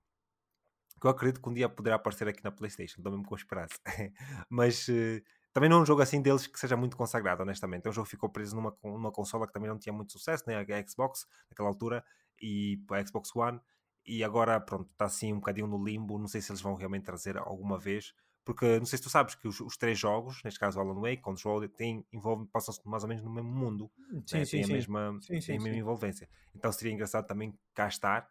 Que 1.00 1.06
eu 1.06 1.10
acredito 1.10 1.40
que 1.42 1.48
um 1.48 1.54
dia 1.54 1.68
poderá 1.68 1.96
aparecer 1.96 2.28
aqui 2.28 2.44
na 2.44 2.52
PlayStation, 2.52 3.00
estou 3.00 3.10
mesmo 3.12 3.26
com 3.26 3.34
esperança. 3.34 3.74
Mas 4.48 4.86
uh, 4.88 5.20
também 5.52 5.68
não 5.68 5.78
é 5.78 5.80
um 5.82 5.86
jogo 5.86 6.00
assim 6.00 6.22
deles 6.22 6.46
que 6.46 6.58
seja 6.58 6.76
muito 6.76 6.96
consagrado, 6.96 7.42
honestamente. 7.42 7.86
É 7.86 7.90
um 7.90 7.92
jogo 7.92 8.06
que 8.06 8.12
ficou 8.12 8.28
preso 8.28 8.56
numa, 8.56 8.76
numa 8.82 9.12
consola 9.12 9.46
que 9.46 9.52
também 9.52 9.68
não 9.68 9.78
tinha 9.78 9.92
muito 9.92 10.12
sucesso, 10.12 10.44
né? 10.46 10.56
a 10.56 10.88
Xbox, 10.88 11.26
naquela 11.50 11.68
altura, 11.68 12.04
e 12.40 12.80
a 12.90 13.06
Xbox 13.06 13.34
One. 13.34 13.60
E 14.04 14.24
agora, 14.24 14.60
pronto, 14.60 14.90
está 14.90 15.04
assim 15.04 15.32
um 15.32 15.36
bocadinho 15.36 15.66
no 15.66 15.82
limbo. 15.82 16.18
Não 16.18 16.26
sei 16.26 16.40
se 16.40 16.50
eles 16.50 16.62
vão 16.62 16.74
realmente 16.74 17.04
trazer 17.04 17.36
alguma 17.36 17.78
vez. 17.78 18.14
Porque 18.45 18.78
não 18.78 18.86
sei 18.86 18.97
se 18.99 19.05
tu 19.05 19.11
sabes 19.11 19.34
que 19.34 19.47
os, 19.47 19.61
os 19.61 19.76
três 19.76 19.99
jogos, 19.99 20.43
neste 20.45 20.59
caso 20.59 20.80
Alan 20.80 21.01
Wake, 21.01 21.22
Control, 21.22 21.68
têm, 21.68 22.05
envolvem, 22.12 22.47
passam-se 22.47 22.80
mais 22.86 23.03
ou 23.05 23.09
menos 23.09 23.22
no 23.22 23.30
mesmo 23.30 23.51
mundo. 23.51 23.90
Sim, 24.26 24.38
né? 24.38 24.45
sim, 24.45 24.62
tem 24.62 24.64
a 24.64 24.68
mesma, 24.68 25.18
sim, 25.20 25.40
sim, 25.40 25.57
a 25.57 25.61
mesma 25.61 25.78
envolvência. 25.78 26.28
Então 26.55 26.72
seria 26.72 26.93
engraçado 26.93 27.26
também 27.26 27.57
cá 27.72 27.86
estar. 27.86 28.28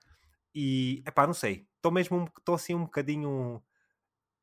E, 0.54 1.02
epá, 1.08 1.26
não 1.26 1.34
sei. 1.34 1.66
Estou 1.78 1.92
mesmo, 1.92 2.30
estou 2.38 2.56
assim 2.56 2.76
um 2.76 2.84
bocadinho... 2.84 3.64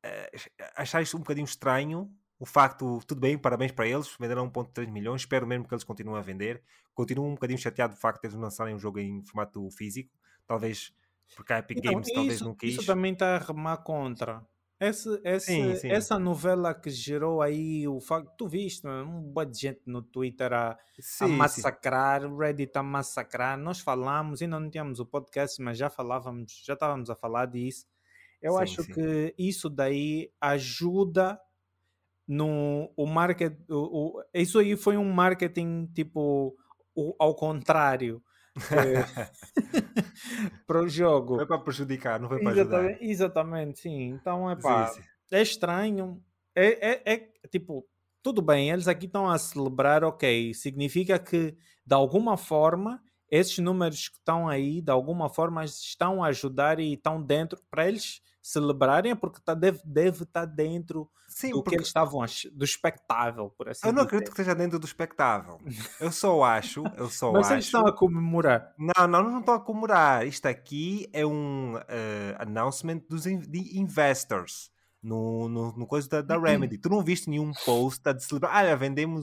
Uh, 0.03 0.71
achar 0.75 1.01
isto 1.01 1.17
um 1.17 1.19
bocadinho 1.19 1.45
estranho 1.45 2.09
o 2.39 2.45
facto, 2.45 3.01
tudo 3.05 3.19
bem, 3.19 3.37
parabéns 3.37 3.73
para 3.73 3.85
eles, 3.85 4.15
venderam 4.17 4.49
1.3 4.49 4.89
milhões, 4.89 5.21
espero 5.21 5.45
mesmo 5.45 5.67
que 5.67 5.73
eles 5.73 5.83
continuem 5.83 6.17
a 6.17 6.21
vender. 6.21 6.63
Continuo 6.93 7.27
um 7.27 7.33
bocadinho 7.33 7.59
chateado 7.59 7.95
do 7.95 7.99
facto 7.99 8.21
de 8.21 8.27
eles 8.27 8.39
lançarem 8.39 8.73
um 8.73 8.79
jogo 8.79 8.97
em 8.97 9.21
formato 9.25 9.69
físico, 9.71 10.17
talvez 10.47 10.93
porque 11.35 11.53
a 11.53 11.59
Epic 11.59 11.79
então, 11.79 11.91
Games 11.91 12.07
isso, 12.07 12.15
talvez 12.15 12.41
não 12.41 12.55
quis. 12.55 12.75
Isso 12.75 12.85
também 12.85 13.11
está 13.11 13.35
a 13.35 13.39
remar 13.39 13.77
contra. 13.77 14.41
Esse, 14.79 15.19
esse, 15.25 15.45
sim, 15.47 15.75
sim. 15.75 15.89
Essa 15.89 16.17
novela 16.17 16.73
que 16.73 16.89
gerou 16.89 17.41
aí 17.41 17.85
o 17.85 17.99
facto, 17.99 18.31
tu 18.37 18.47
viste, 18.47 18.87
é? 18.87 18.89
um 18.89 19.21
boa 19.21 19.45
de 19.45 19.59
gente 19.59 19.81
no 19.85 20.01
Twitter 20.01 20.53
a, 20.53 20.77
sim, 20.97 21.25
a 21.25 21.27
massacrar, 21.27 22.25
o 22.25 22.37
Reddit 22.37 22.77
a 22.77 22.83
massacrar. 22.83 23.57
Nós 23.57 23.81
falamos, 23.81 24.41
ainda 24.41 24.57
não 24.57 24.69
tínhamos 24.69 25.01
o 25.01 25.05
podcast, 25.05 25.61
mas 25.61 25.77
já 25.77 25.89
falávamos, 25.89 26.63
já 26.65 26.75
estávamos 26.75 27.09
a 27.09 27.15
falar 27.15 27.47
disso. 27.47 27.85
Eu 28.41 28.57
acho 28.57 28.85
que 28.85 29.35
isso 29.37 29.69
daí 29.69 30.31
ajuda 30.39 31.37
no 32.25 32.89
o 32.95 33.05
market, 33.05 33.53
o, 33.69 34.19
o, 34.19 34.23
isso 34.33 34.59
aí 34.59 34.77
foi 34.77 34.95
um 34.95 35.11
marketing 35.11 35.87
tipo 35.93 36.55
o, 36.95 37.15
ao 37.19 37.35
contrário 37.35 38.23
para 40.67 40.81
o 40.81 40.89
jogo. 40.89 41.37
Foi 41.37 41.47
para 41.47 41.59
prejudicar, 41.59 42.19
não 42.19 42.27
foi 42.27 42.41
para 42.41 42.51
exatamente, 42.51 42.91
ajudar. 42.91 43.03
Exatamente, 43.03 43.79
sim. 43.79 44.09
Então 44.09 44.49
é 44.49 44.55
pá, 44.55 44.91
é 45.31 45.41
estranho. 45.41 46.21
É, 46.55 46.91
é, 46.91 47.13
é 47.13 47.47
tipo, 47.47 47.85
tudo 48.21 48.41
bem, 48.41 48.69
eles 48.69 48.87
aqui 48.87 49.05
estão 49.05 49.29
a 49.29 49.37
celebrar, 49.37 50.03
ok. 50.03 50.53
Significa 50.53 51.17
que 51.17 51.55
de 51.85 51.93
alguma 51.93 52.37
forma 52.37 53.01
esses 53.31 53.57
números 53.59 54.09
que 54.09 54.17
estão 54.17 54.47
aí, 54.47 54.81
de 54.81 54.91
alguma 54.91 55.29
forma, 55.29 55.63
estão 55.63 56.23
a 56.23 56.27
ajudar 56.27 56.79
e 56.79 56.93
estão 56.93 57.21
dentro 57.21 57.59
para 57.69 57.87
eles 57.87 58.21
celebrarem, 58.41 59.11
é 59.11 59.15
porque 59.15 59.39
tá, 59.41 59.53
deve, 59.53 59.81
deve 59.83 60.23
estar 60.23 60.41
tá 60.41 60.45
dentro 60.45 61.09
Sim, 61.27 61.51
do 61.51 61.63
que 61.63 61.75
eles 61.75 61.87
estavam 61.87 62.21
do 62.53 62.65
espectável, 62.65 63.53
por 63.57 63.69
assim 63.69 63.87
Eu 63.87 63.93
não 63.93 64.03
dizer. 64.03 64.07
acredito 64.07 64.27
que 64.27 64.41
esteja 64.41 64.55
dentro 64.55 64.79
do 64.79 64.85
espectável. 64.85 65.59
Eu 65.99 66.11
só 66.11 66.43
acho, 66.43 66.83
eu 66.97 67.09
só 67.09 67.31
Mas 67.33 67.45
acho... 67.45 67.53
eles 67.53 67.65
estão 67.65 67.85
a 67.85 67.95
comemorar. 67.95 68.73
Não, 68.77 69.07
não, 69.07 69.23
não 69.23 69.39
estão 69.39 69.55
a 69.55 69.59
comemorar. 69.59 70.25
Isto 70.25 70.47
aqui 70.47 71.09
é 71.13 71.25
um 71.25 71.75
uh, 71.75 72.35
announcement 72.39 73.01
dos 73.09 73.25
in 73.25 73.39
de 73.39 73.77
investors. 73.77 74.71
No, 75.01 75.47
no, 75.47 75.71
no 75.77 75.87
coisa 75.87 76.09
da, 76.09 76.21
da 76.21 76.35
uhum. 76.35 76.43
Remedy. 76.43 76.77
Tu 76.77 76.89
não 76.89 77.01
viste 77.01 77.29
nenhum 77.29 77.53
post 77.65 78.01
a 78.09 78.19
celebrar, 78.19 78.53
ah, 78.53 78.67
já 78.67 78.75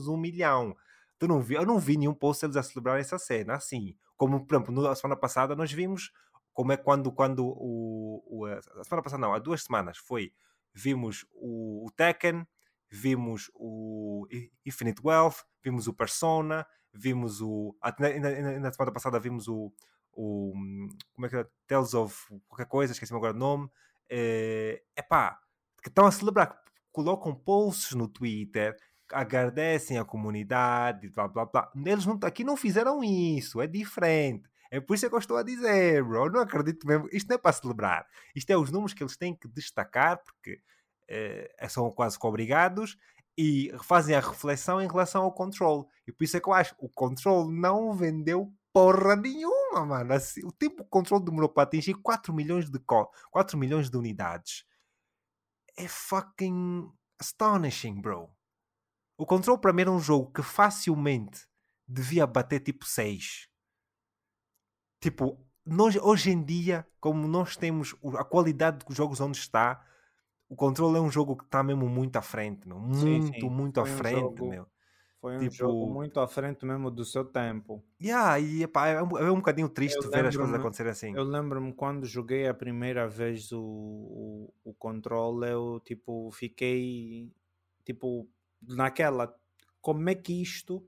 um 0.07 0.17
milhão. 0.17 0.75
Tu 1.19 1.27
não 1.27 1.39
vi, 1.39 1.53
eu 1.53 1.67
não 1.67 1.77
vi 1.77 1.97
nenhum 1.97 2.15
post 2.15 2.43
eles 2.43 2.55
a 2.57 2.63
celebrar 2.63 2.99
essa 2.99 3.19
cena, 3.19 3.53
assim. 3.53 3.95
Como, 4.15 4.43
por 4.43 4.55
exemplo, 4.55 4.73
na 4.81 4.95
semana 4.95 5.15
passada 5.15 5.55
nós 5.55 5.71
vimos 5.71 6.11
como 6.57 6.71
é 6.71 6.77
quando, 6.77 7.11
quando 7.11 7.45
o, 7.45 8.23
o, 8.25 8.45
a 8.47 8.83
semana 8.83 9.03
passada 9.03 9.21
não, 9.21 9.31
há 9.31 9.37
duas 9.37 9.61
semanas 9.61 9.99
foi, 9.99 10.33
vimos 10.73 11.23
o, 11.35 11.85
o 11.85 11.91
Tekken, 11.91 12.47
vimos 12.89 13.51
o 13.53 14.27
Infinite 14.65 14.99
Wealth, 15.05 15.45
vimos 15.63 15.87
o 15.87 15.93
Persona, 15.93 16.65
vimos 16.91 17.41
o. 17.41 17.77
Na, 17.99 18.59
na 18.59 18.71
semana 18.71 18.91
passada 18.91 19.19
vimos 19.19 19.47
o, 19.47 19.71
o. 20.11 20.51
Como 21.13 21.27
é 21.27 21.29
que 21.29 21.35
é? 21.35 21.45
Tales 21.67 21.93
of 21.93 22.25
qualquer 22.47 22.65
coisa, 22.65 22.91
esqueci-me 22.91 23.19
agora 23.19 23.35
o 23.35 23.39
nome. 23.39 23.69
É 24.09 24.81
pá, 25.07 25.39
que 25.83 25.89
estão 25.89 26.07
a 26.07 26.11
celebrar, 26.11 26.59
colocam 26.91 27.35
posts 27.35 27.91
no 27.91 28.07
Twitter 28.07 28.75
agradecem 29.13 29.97
a 29.99 30.03
comunidade, 30.03 31.07
blá 31.09 31.27
blá 31.27 31.45
blá. 31.45 31.71
Eles 31.85 32.05
não, 32.05 32.19
aqui 32.23 32.43
não 32.43 32.57
fizeram 32.57 33.03
isso, 33.03 33.61
é 33.61 33.67
diferente. 33.67 34.49
É 34.71 34.79
por 34.79 34.95
isso 34.95 35.07
que 35.07 35.15
eu 35.15 35.19
estou 35.19 35.37
a 35.37 35.43
dizer, 35.43 36.03
bro. 36.03 36.29
Não 36.29 36.41
acredito 36.41 36.85
mesmo. 36.87 37.07
Isto 37.11 37.29
não 37.29 37.35
é 37.35 37.37
para 37.37 37.53
celebrar. 37.53 38.07
Isto 38.35 38.49
é 38.51 38.57
os 38.57 38.71
números 38.71 38.93
que 38.93 39.03
eles 39.03 39.17
têm 39.17 39.35
que 39.35 39.47
destacar, 39.47 40.21
porque 40.23 40.61
eh, 41.09 41.67
são 41.69 41.89
quase 41.91 42.19
que 42.19 42.27
obrigados 42.27 42.97
e 43.37 43.71
fazem 43.83 44.15
a 44.15 44.19
reflexão 44.19 44.81
em 44.81 44.87
relação 44.87 45.23
ao 45.23 45.31
control. 45.31 45.89
E 46.07 46.11
por 46.11 46.23
isso 46.23 46.37
é 46.37 46.39
que 46.39 46.49
eu 46.49 46.53
acho 46.53 46.75
o 46.79 46.89
control 46.89 47.49
não 47.49 47.93
vendeu 47.93 48.51
porra 48.73 49.15
nenhuma, 49.15 49.85
mano. 49.85 50.13
Assim, 50.13 50.45
o 50.45 50.51
tempo 50.51 50.77
que 50.77 50.81
o 50.83 50.85
control 50.85 51.19
demorou 51.19 51.49
para 51.49 51.63
atingir 51.63 51.95
4 51.95 52.33
milhões 52.33 52.69
de, 52.69 52.79
4 52.79 53.57
milhões 53.57 53.89
de 53.89 53.97
unidades 53.97 54.65
é 55.77 55.87
fucking 55.87 56.91
astonishing, 57.19 58.01
bro. 58.01 58.29
O 59.17 59.25
Control 59.25 59.57
para 59.57 59.73
mim 59.73 59.81
era 59.81 59.91
um 59.91 59.99
jogo 59.99 60.31
que 60.31 60.43
facilmente 60.43 61.47
devia 61.87 62.27
bater 62.27 62.59
tipo 62.59 62.85
6. 62.85 63.47
Tipo, 64.99 65.37
nós, 65.65 65.95
hoje 65.97 66.31
em 66.31 66.43
dia, 66.43 66.85
como 66.99 67.27
nós 67.27 67.55
temos 67.55 67.95
a 68.17 68.23
qualidade 68.23 68.85
dos 68.85 68.95
jogos 68.95 69.19
onde 69.19 69.37
está, 69.37 69.85
o 70.49 70.55
Control 70.55 70.95
é 70.95 71.01
um 71.01 71.11
jogo 71.11 71.35
que 71.35 71.43
está 71.43 71.61
mesmo 71.61 71.87
muito 71.87 72.15
à 72.15 72.21
frente, 72.21 72.67
meu. 72.67 72.79
Muito, 72.79 72.97
sim, 72.99 73.33
sim. 73.33 73.49
muito 73.49 73.81
foi 73.81 73.91
à 73.91 73.95
frente, 73.95 74.17
um 74.17 74.37
jogo, 74.37 74.49
meu. 74.49 74.67
Foi 75.19 75.35
um 75.35 75.39
tipo... 75.39 75.53
jogo 75.55 75.93
muito 75.93 76.19
à 76.19 76.27
frente 76.27 76.65
mesmo 76.65 76.89
do 76.89 77.03
seu 77.03 77.25
tempo. 77.25 77.83
Yeah, 78.01 78.39
e 78.39 78.63
epá, 78.63 78.87
é, 78.87 79.03
um, 79.03 79.17
é 79.17 79.31
um 79.31 79.37
bocadinho 79.37 79.67
triste 79.67 79.97
eu 79.97 80.09
ver 80.09 80.25
as 80.25 80.35
coisas 80.35 80.55
acontecerem 80.55 80.91
assim. 80.91 81.15
Eu 81.15 81.23
lembro-me 81.23 81.73
quando 81.73 82.05
joguei 82.05 82.47
a 82.47 82.53
primeira 82.53 83.07
vez 83.07 83.51
o, 83.51 83.59
o, 83.59 84.53
o 84.63 84.73
Control, 84.75 85.43
eu 85.43 85.81
tipo 85.83 86.29
fiquei 86.31 87.31
tipo 87.83 88.29
naquela, 88.61 89.35
como 89.81 90.09
é 90.09 90.15
que 90.15 90.41
isto 90.41 90.87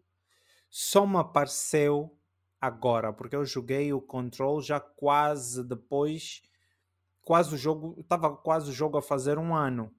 só 0.69 1.05
me 1.07 1.17
apareceu 1.17 2.15
agora? 2.61 3.13
Porque 3.13 3.35
eu 3.35 3.45
joguei 3.45 3.93
o 3.93 4.01
Control 4.01 4.61
já 4.61 4.79
quase 4.79 5.63
depois, 5.63 6.41
quase 7.21 7.55
o 7.55 7.57
jogo, 7.57 7.95
estava 7.99 8.35
quase 8.35 8.69
o 8.69 8.73
jogo 8.73 8.97
a 8.97 9.01
fazer 9.01 9.37
um 9.37 9.55
ano. 9.55 9.93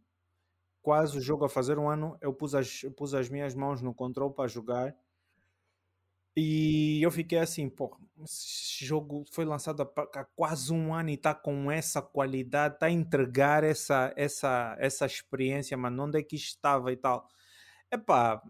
Quase 0.83 1.19
o 1.19 1.21
jogo 1.21 1.45
a 1.45 1.49
fazer 1.49 1.79
um 1.79 1.89
ano, 1.89 2.17
eu 2.23 2.33
pus 2.33 2.55
as, 2.55 2.83
eu 2.83 2.93
pus 2.93 3.15
as 3.15 3.29
minhas 3.29 3.55
mãos 3.55 3.83
no 3.83 3.95
Control 3.95 4.33
para 4.33 4.49
jogar. 4.49 4.97
E 6.37 7.03
eu 7.03 7.11
fiquei 7.11 7.39
assim, 7.39 7.69
pô, 7.69 7.97
esse 8.25 8.85
jogo 8.85 9.25
foi 9.33 9.45
lançado 9.45 9.83
há 9.83 10.25
quase 10.37 10.73
um 10.73 10.95
ano 10.95 11.11
e 11.11 11.15
está 11.15 11.35
com 11.35 11.71
essa 11.71 12.01
qualidade, 12.01 12.75
está 12.75 12.87
a 12.87 12.91
entregar 12.91 13.65
essa, 13.65 14.13
essa, 14.17 14.77
essa 14.79 15.07
experiência, 15.07 15.77
mas 15.77 15.93
onde 15.99 16.19
é 16.19 16.23
que 16.23 16.37
estava 16.37 16.93
e 16.93 16.97
tal. 16.97 17.29
Epá, 17.93 18.43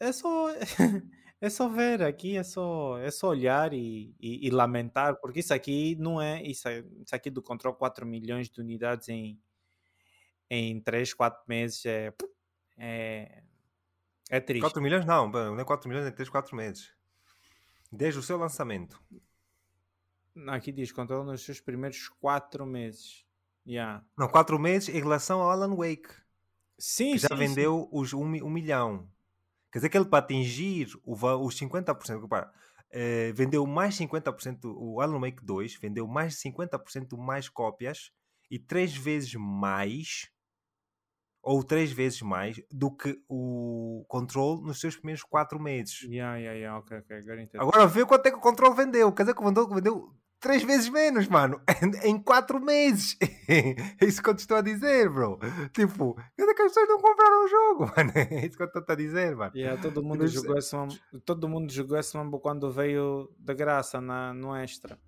é 0.00 0.12
só 0.12 0.48
é 1.40 1.48
só 1.48 1.68
ver 1.68 2.02
aqui, 2.02 2.36
é 2.36 2.42
só 2.42 2.98
é 2.98 3.10
só 3.10 3.28
olhar 3.28 3.72
e, 3.72 4.14
e, 4.20 4.46
e 4.46 4.50
lamentar, 4.50 5.16
porque 5.20 5.40
isso 5.40 5.54
aqui 5.54 5.94
não 5.96 6.20
é 6.20 6.42
isso, 6.42 6.68
isso 6.68 7.14
aqui 7.14 7.30
do 7.30 7.42
control 7.42 7.74
4 7.74 8.04
milhões 8.06 8.48
de 8.48 8.60
unidades 8.60 9.08
em 9.08 9.40
em 10.50 10.80
3, 10.80 11.14
4 11.14 11.44
meses 11.46 11.84
é 11.86 12.12
é, 12.76 13.42
é 14.30 14.40
triste. 14.40 14.62
4 14.62 14.82
milhões 14.82 15.04
não, 15.04 15.28
não 15.28 15.58
é 15.58 15.64
4 15.64 15.88
milhões 15.88 16.06
em 16.06 16.12
3, 16.12 16.28
4 16.28 16.56
meses. 16.56 16.92
Desde 17.90 18.20
o 18.20 18.22
seu 18.22 18.36
lançamento. 18.36 19.02
Aqui 20.48 20.70
diz 20.70 20.92
control 20.92 21.24
nos 21.24 21.42
seus 21.42 21.60
primeiros 21.60 22.08
4 22.20 22.64
meses. 22.64 23.26
Yeah. 23.66 24.04
Não, 24.16 24.28
4 24.28 24.58
meses 24.58 24.88
em 24.88 25.00
relação 25.00 25.40
ao 25.40 25.50
Alan 25.50 25.74
Wake. 25.74 26.08
Sim, 26.78 27.12
que 27.12 27.18
já 27.18 27.28
sim, 27.28 27.36
vendeu 27.36 27.80
sim. 27.82 27.88
os 27.92 28.12
1 28.12 28.20
um, 28.20 28.46
um 28.46 28.50
milhão. 28.50 29.10
Quer 29.72 29.78
dizer 29.78 29.88
que 29.88 29.98
ele 29.98 30.06
para 30.06 30.18
atingir 30.18 30.88
o, 31.04 31.14
os 31.14 31.58
50%, 31.58 32.20
repara, 32.20 32.50
eh, 32.90 33.32
vendeu 33.32 33.66
mais 33.66 33.96
50%, 33.96 34.60
o 34.64 35.00
Alan 35.00 35.20
Wake 35.20 35.44
2 35.44 35.76
vendeu 35.76 36.06
mais 36.06 36.40
50% 36.40 37.16
mais 37.18 37.48
cópias 37.48 38.10
e 38.50 38.58
três 38.58 38.96
vezes 38.96 39.34
mais 39.34 40.30
ou 41.42 41.62
três 41.62 41.92
vezes 41.92 42.20
mais 42.22 42.60
do 42.70 42.90
que 42.90 43.18
o 43.28 44.04
Control 44.08 44.60
nos 44.60 44.80
seus 44.80 44.96
primeiros 44.96 45.22
quatro 45.22 45.60
meses. 45.60 46.02
Yeah, 46.02 46.36
yeah, 46.36 46.58
yeah. 46.58 46.78
Okay, 46.78 46.98
okay. 46.98 47.48
Agora 47.58 47.86
vê 47.86 48.04
quanto 48.04 48.26
é 48.26 48.30
que 48.30 48.36
o 48.36 48.40
Control 48.40 48.74
vendeu. 48.74 49.12
Quer 49.12 49.22
dizer 49.22 49.34
que 49.34 49.40
o 49.40 49.44
Control 49.44 49.68
vendeu 49.68 50.17
três 50.40 50.62
vezes 50.62 50.88
menos, 50.88 51.28
mano, 51.28 51.60
em 52.04 52.18
quatro 52.20 52.60
meses. 52.60 53.16
é 53.48 54.04
isso 54.04 54.22
que 54.22 54.30
eu 54.30 54.34
te 54.34 54.40
estou 54.40 54.56
a 54.56 54.62
dizer, 54.62 55.08
bro. 55.08 55.38
Tipo, 55.72 56.14
cadê 56.36 56.54
que 56.54 56.62
as 56.62 56.72
pessoas 56.72 56.88
não 56.88 57.00
compraram 57.00 57.44
o 57.44 57.48
jogo, 57.48 57.92
mano? 57.96 58.12
É 58.14 58.46
isso 58.46 58.56
que 58.56 58.62
eu 58.62 58.66
estou 58.66 58.84
a 58.88 58.94
dizer, 58.94 59.36
mano. 59.36 59.52
Yeah, 59.54 59.80
todo 59.80 60.02
mundo 60.02 60.20
Mas, 60.20 60.32
jogou 60.32 60.56
esse 60.56 60.74
mambo, 60.74 60.94
todo 61.24 61.48
mundo 61.48 61.72
jogou 61.72 61.98
esse 61.98 62.16
mambo 62.16 62.38
quando 62.40 62.70
veio 62.70 63.30
de 63.38 63.54
graça 63.54 64.00
na, 64.00 64.32
no 64.32 64.54
extra. 64.54 64.98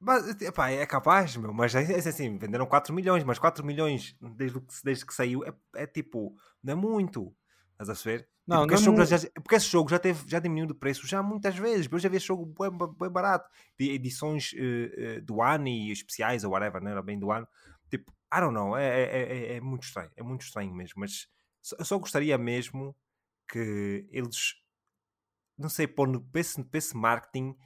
Mas, 0.00 0.40
epá, 0.42 0.70
é 0.70 0.84
capaz, 0.84 1.34
meu, 1.36 1.52
mas 1.54 1.74
é, 1.74 1.82
é 1.82 1.96
assim, 1.96 2.36
venderam 2.36 2.66
4 2.66 2.92
milhões, 2.92 3.24
mas 3.24 3.38
4 3.38 3.64
milhões 3.64 4.14
desde, 4.36 4.60
desde 4.84 5.06
que 5.06 5.14
saiu 5.14 5.42
é, 5.44 5.54
é 5.76 5.86
tipo, 5.86 6.34
não 6.62 6.72
é 6.74 6.76
muito. 6.76 7.34
Estás 7.80 7.90
a 7.90 8.10
ver? 8.10 8.28
Não, 8.46 8.66
porque, 8.66 8.74
não 8.74 8.74
esse 8.74 8.84
jogo 8.84 9.04
já, 9.04 9.18
porque 9.34 9.54
esse 9.54 9.66
jogo 9.68 9.90
já, 9.90 9.98
teve, 9.98 10.28
já 10.28 10.38
diminuiu 10.38 10.66
de 10.66 10.74
preço 10.74 11.06
já 11.06 11.22
muitas 11.22 11.56
vezes. 11.56 11.88
Eu 11.90 11.98
já 11.98 12.08
vi 12.08 12.16
esse 12.16 12.26
jogo 12.26 12.46
bem, 12.46 12.70
bem 12.98 13.10
barato. 13.10 13.48
De 13.78 13.90
edições 13.90 14.52
uh, 14.52 15.18
uh, 15.18 15.22
do 15.22 15.42
ano 15.42 15.68
e 15.68 15.90
especiais 15.90 16.44
ou 16.44 16.52
whatever, 16.52 16.82
não 16.82 16.90
era 16.90 17.02
bem 17.02 17.18
do 17.18 17.30
ano. 17.30 17.48
Tipo, 17.90 18.12
I 18.32 18.40
don't 18.40 18.54
know. 18.54 18.76
É, 18.76 19.02
é, 19.02 19.22
é, 19.22 19.56
é 19.56 19.60
muito 19.60 19.84
estranho. 19.84 20.10
É 20.16 20.22
muito 20.22 20.42
estranho 20.42 20.74
mesmo. 20.74 21.00
Mas 21.00 21.26
eu 21.78 21.84
só 21.84 21.98
gostaria 21.98 22.36
mesmo 22.38 22.94
que 23.50 24.06
eles, 24.10 24.54
não 25.58 25.68
sei, 25.68 25.86
pôr 25.86 26.08
no, 26.08 26.24
esse 26.34 26.96
marketing 26.96 27.56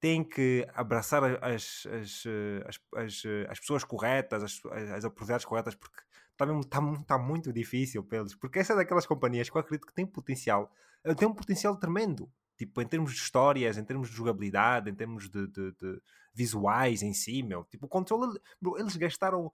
têm 0.00 0.24
que 0.24 0.66
abraçar 0.74 1.22
as, 1.44 1.86
as, 1.86 2.24
eh, 2.26 2.64
as, 2.66 2.80
as, 2.96 3.22
as 3.50 3.60
pessoas 3.60 3.84
corretas, 3.84 4.42
as, 4.42 4.60
as 4.94 5.04
oportunidades 5.04 5.44
corretas, 5.44 5.74
porque 5.74 6.00
mesmo, 6.46 6.60
está, 6.60 6.80
está 7.00 7.18
muito 7.18 7.52
difícil 7.52 8.02
para 8.02 8.18
eles. 8.18 8.34
Porque 8.34 8.58
essa 8.58 8.72
é 8.72 8.76
daquelas 8.76 9.06
companhias 9.06 9.48
que 9.48 9.56
eu 9.56 9.60
acredito 9.60 9.86
que 9.86 9.94
tem 9.94 10.06
potencial, 10.06 10.70
eh, 11.04 11.14
tem 11.14 11.28
um 11.28 11.34
potencial 11.34 11.76
tremendo. 11.76 12.30
Tipo, 12.56 12.82
em 12.82 12.86
termos 12.86 13.12
de 13.12 13.18
histórias, 13.18 13.78
em 13.78 13.84
termos 13.84 14.10
de 14.10 14.16
jogabilidade, 14.16 14.90
em 14.90 14.94
termos 14.94 15.30
de, 15.30 15.46
de, 15.46 15.72
de 15.72 16.02
visuais 16.34 17.02
em 17.02 17.14
si, 17.14 17.42
meu. 17.42 17.64
Tipo, 17.64 17.86
o 17.86 17.88
controle, 17.88 18.38
eles 18.78 18.96
gastaram, 18.96 19.50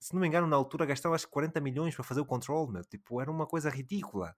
se 0.00 0.12
não 0.12 0.20
me 0.20 0.26
engano, 0.26 0.46
na 0.46 0.56
altura 0.56 0.84
gastaram 0.84 1.14
acho 1.14 1.26
que 1.26 1.32
40 1.32 1.60
milhões 1.60 1.94
para 1.94 2.04
fazer 2.04 2.20
o 2.20 2.26
controle, 2.26 2.72
meu. 2.72 2.84
Tipo, 2.84 3.20
era 3.20 3.30
uma 3.30 3.46
coisa 3.46 3.70
ridícula. 3.70 4.34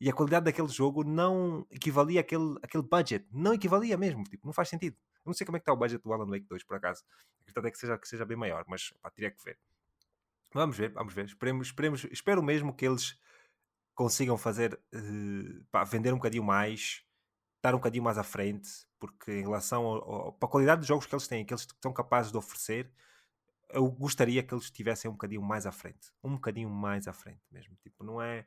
E 0.00 0.08
a 0.08 0.12
qualidade 0.12 0.46
daquele 0.46 0.68
jogo 0.68 1.04
não 1.04 1.66
equivalia 1.70 2.22
àquele, 2.22 2.56
àquele 2.62 2.82
budget. 2.82 3.26
Não 3.30 3.54
equivalia 3.54 3.96
mesmo. 3.96 4.24
Tipo, 4.24 4.46
não 4.46 4.52
faz 4.52 4.68
sentido. 4.68 4.96
Eu 5.24 5.30
não 5.30 5.34
sei 5.34 5.44
como 5.46 5.56
é 5.56 5.60
que 5.60 5.62
está 5.62 5.72
o 5.72 5.76
budget 5.76 6.02
do 6.02 6.12
Alan 6.12 6.26
Wake 6.26 6.46
2, 6.48 6.64
por 6.64 6.76
acaso. 6.76 7.04
Acredito 7.40 7.58
até 7.58 7.70
que 7.70 7.78
seja, 7.78 7.98
que 7.98 8.08
seja 8.08 8.24
bem 8.24 8.36
maior, 8.36 8.64
mas 8.66 8.92
pá, 9.00 9.10
teria 9.10 9.30
que 9.30 9.42
ver. 9.44 9.58
Vamos 10.54 10.76
ver, 10.76 10.90
vamos 10.92 11.14
ver. 11.14 11.24
Esperemos, 11.24 11.66
esperemos, 11.66 12.04
espero 12.04 12.42
mesmo 12.42 12.74
que 12.74 12.86
eles 12.86 13.18
consigam 13.94 14.36
fazer, 14.36 14.74
uh, 14.74 15.64
pá, 15.70 15.84
vender 15.84 16.12
um 16.12 16.16
bocadinho 16.16 16.44
mais, 16.44 17.04
estar 17.56 17.74
um 17.74 17.78
bocadinho 17.78 18.04
mais 18.04 18.18
à 18.18 18.22
frente, 18.22 18.68
porque 18.98 19.32
em 19.32 19.42
relação 19.42 19.84
ao, 19.84 20.10
ao, 20.10 20.38
a 20.40 20.48
qualidade 20.48 20.82
de 20.82 20.88
jogos 20.88 21.06
que 21.06 21.14
eles 21.14 21.28
têm, 21.28 21.44
que 21.44 21.52
eles 21.52 21.66
são 21.80 21.92
capazes 21.92 22.30
de 22.30 22.38
oferecer, 22.38 22.90
eu 23.70 23.90
gostaria 23.90 24.42
que 24.42 24.52
eles 24.52 24.64
estivessem 24.64 25.10
um 25.10 25.14
bocadinho 25.14 25.42
mais 25.42 25.66
à 25.66 25.72
frente. 25.72 26.12
Um 26.22 26.34
bocadinho 26.34 26.68
mais 26.68 27.08
à 27.08 27.12
frente 27.12 27.40
mesmo. 27.50 27.74
Tipo, 27.82 28.04
não 28.04 28.20
é, 28.20 28.46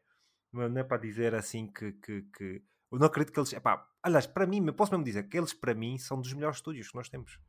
não 0.54 0.78
é 0.78 0.84
para 0.84 0.98
dizer 0.98 1.34
assim 1.34 1.68
que, 1.68 1.94
que, 1.94 2.22
que... 2.22 2.64
eu 2.92 3.00
não 3.00 3.08
acredito 3.08 3.34
que 3.34 3.40
eles, 3.40 3.52
epá, 3.54 3.88
aliás, 4.04 4.28
para 4.28 4.46
mim, 4.46 4.64
posso 4.74 4.92
mesmo 4.92 5.04
dizer 5.04 5.28
que 5.28 5.38
eles 5.38 5.54
para 5.54 5.74
mim 5.74 5.98
são 5.98 6.22
dos 6.22 6.32
melhores 6.34 6.58
estúdios 6.58 6.90
que 6.90 6.96
nós 6.96 7.10
temos. 7.10 7.40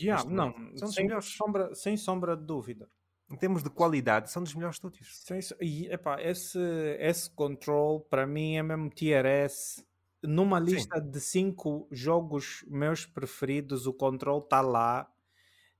Yeah, 0.00 0.28
não, 0.28 0.52
são 0.76 0.88
sem, 0.88 1.20
sombra, 1.20 1.74
sem 1.74 1.96
sombra 1.96 2.36
de 2.36 2.44
dúvida 2.44 2.88
em 3.30 3.36
termos 3.36 3.62
de 3.62 3.70
qualidade, 3.70 4.30
são 4.30 4.42
dos 4.42 4.54
melhores 4.54 4.76
estúdios. 4.76 5.22
Sim, 5.24 5.40
e 5.60 5.86
epá, 5.86 6.20
esse, 6.22 6.58
esse 6.98 7.30
Control 7.30 8.00
para 8.00 8.26
mim 8.26 8.56
é 8.56 8.62
mesmo 8.62 8.88
Tier 8.90 9.26
S. 9.26 9.84
Numa 10.22 10.58
lista 10.58 11.00
Sim. 11.00 11.10
de 11.10 11.20
cinco 11.20 11.88
jogos 11.90 12.64
meus 12.68 13.04
preferidos, 13.04 13.86
o 13.86 13.92
Control 13.92 14.38
está 14.38 14.60
lá. 14.60 15.08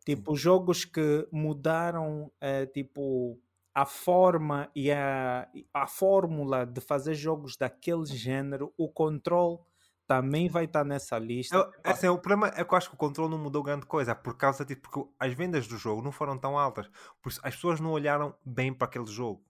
Tipo, 0.05 0.37
Sim. 0.37 0.43
jogos 0.43 0.85
que 0.85 1.27
mudaram 1.33 2.31
é, 2.41 2.67
tipo, 2.67 3.39
a 3.75 3.85
forma 3.85 4.71
e 4.75 4.91
a, 4.91 5.49
a 5.75 5.87
fórmula 5.87 6.65
de 6.65 6.81
fazer 6.81 7.15
jogos 7.15 7.57
daquele 7.57 8.07
género, 8.07 8.73
o 8.77 8.89
Control 8.89 9.67
também 10.07 10.49
vai 10.49 10.65
estar 10.65 10.85
nessa 10.85 11.19
lista. 11.19 11.57
Eu, 11.57 11.73
assim, 11.83 12.09
o 12.09 12.19
problema 12.19 12.49
é 12.57 12.65
que 12.65 12.73
eu 12.73 12.79
acho 12.79 12.89
que 12.89 12.95
o 12.95 12.99
controle 12.99 13.31
não 13.31 13.39
mudou 13.39 13.63
grande 13.63 13.87
coisa, 13.87 14.15
por 14.15 14.37
causa 14.37 14.65
de 14.65 14.77
porque 14.77 15.05
as 15.19 15.33
vendas 15.35 15.67
do 15.67 15.77
jogo 15.77 16.03
não 16.03 16.13
foram 16.13 16.39
tão 16.39 16.59
altas, 16.59 16.89
por 17.21 17.31
isso 17.31 17.41
as 17.43 17.55
pessoas 17.55 17.81
não 17.81 17.91
olharam 17.91 18.37
bem 18.45 18.73
para 18.73 18.87
aquele 18.87 19.07
jogo. 19.07 19.45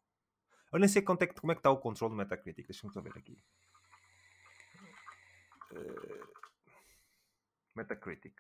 Eu 0.73 0.79
nem 0.79 0.89
sei 0.89 1.03
quanto 1.03 1.23
é, 1.23 1.27
como 1.27 1.53
é 1.53 1.55
que 1.55 1.61
está 1.61 1.71
o 1.71 1.79
controle 1.79 2.15
do 2.15 2.17
Metacritic, 2.17 2.67
deixa-me 2.67 2.93
ver 3.03 3.13
aqui. 3.17 3.39
Uh, 5.73 6.27
Metacritic. 7.75 8.35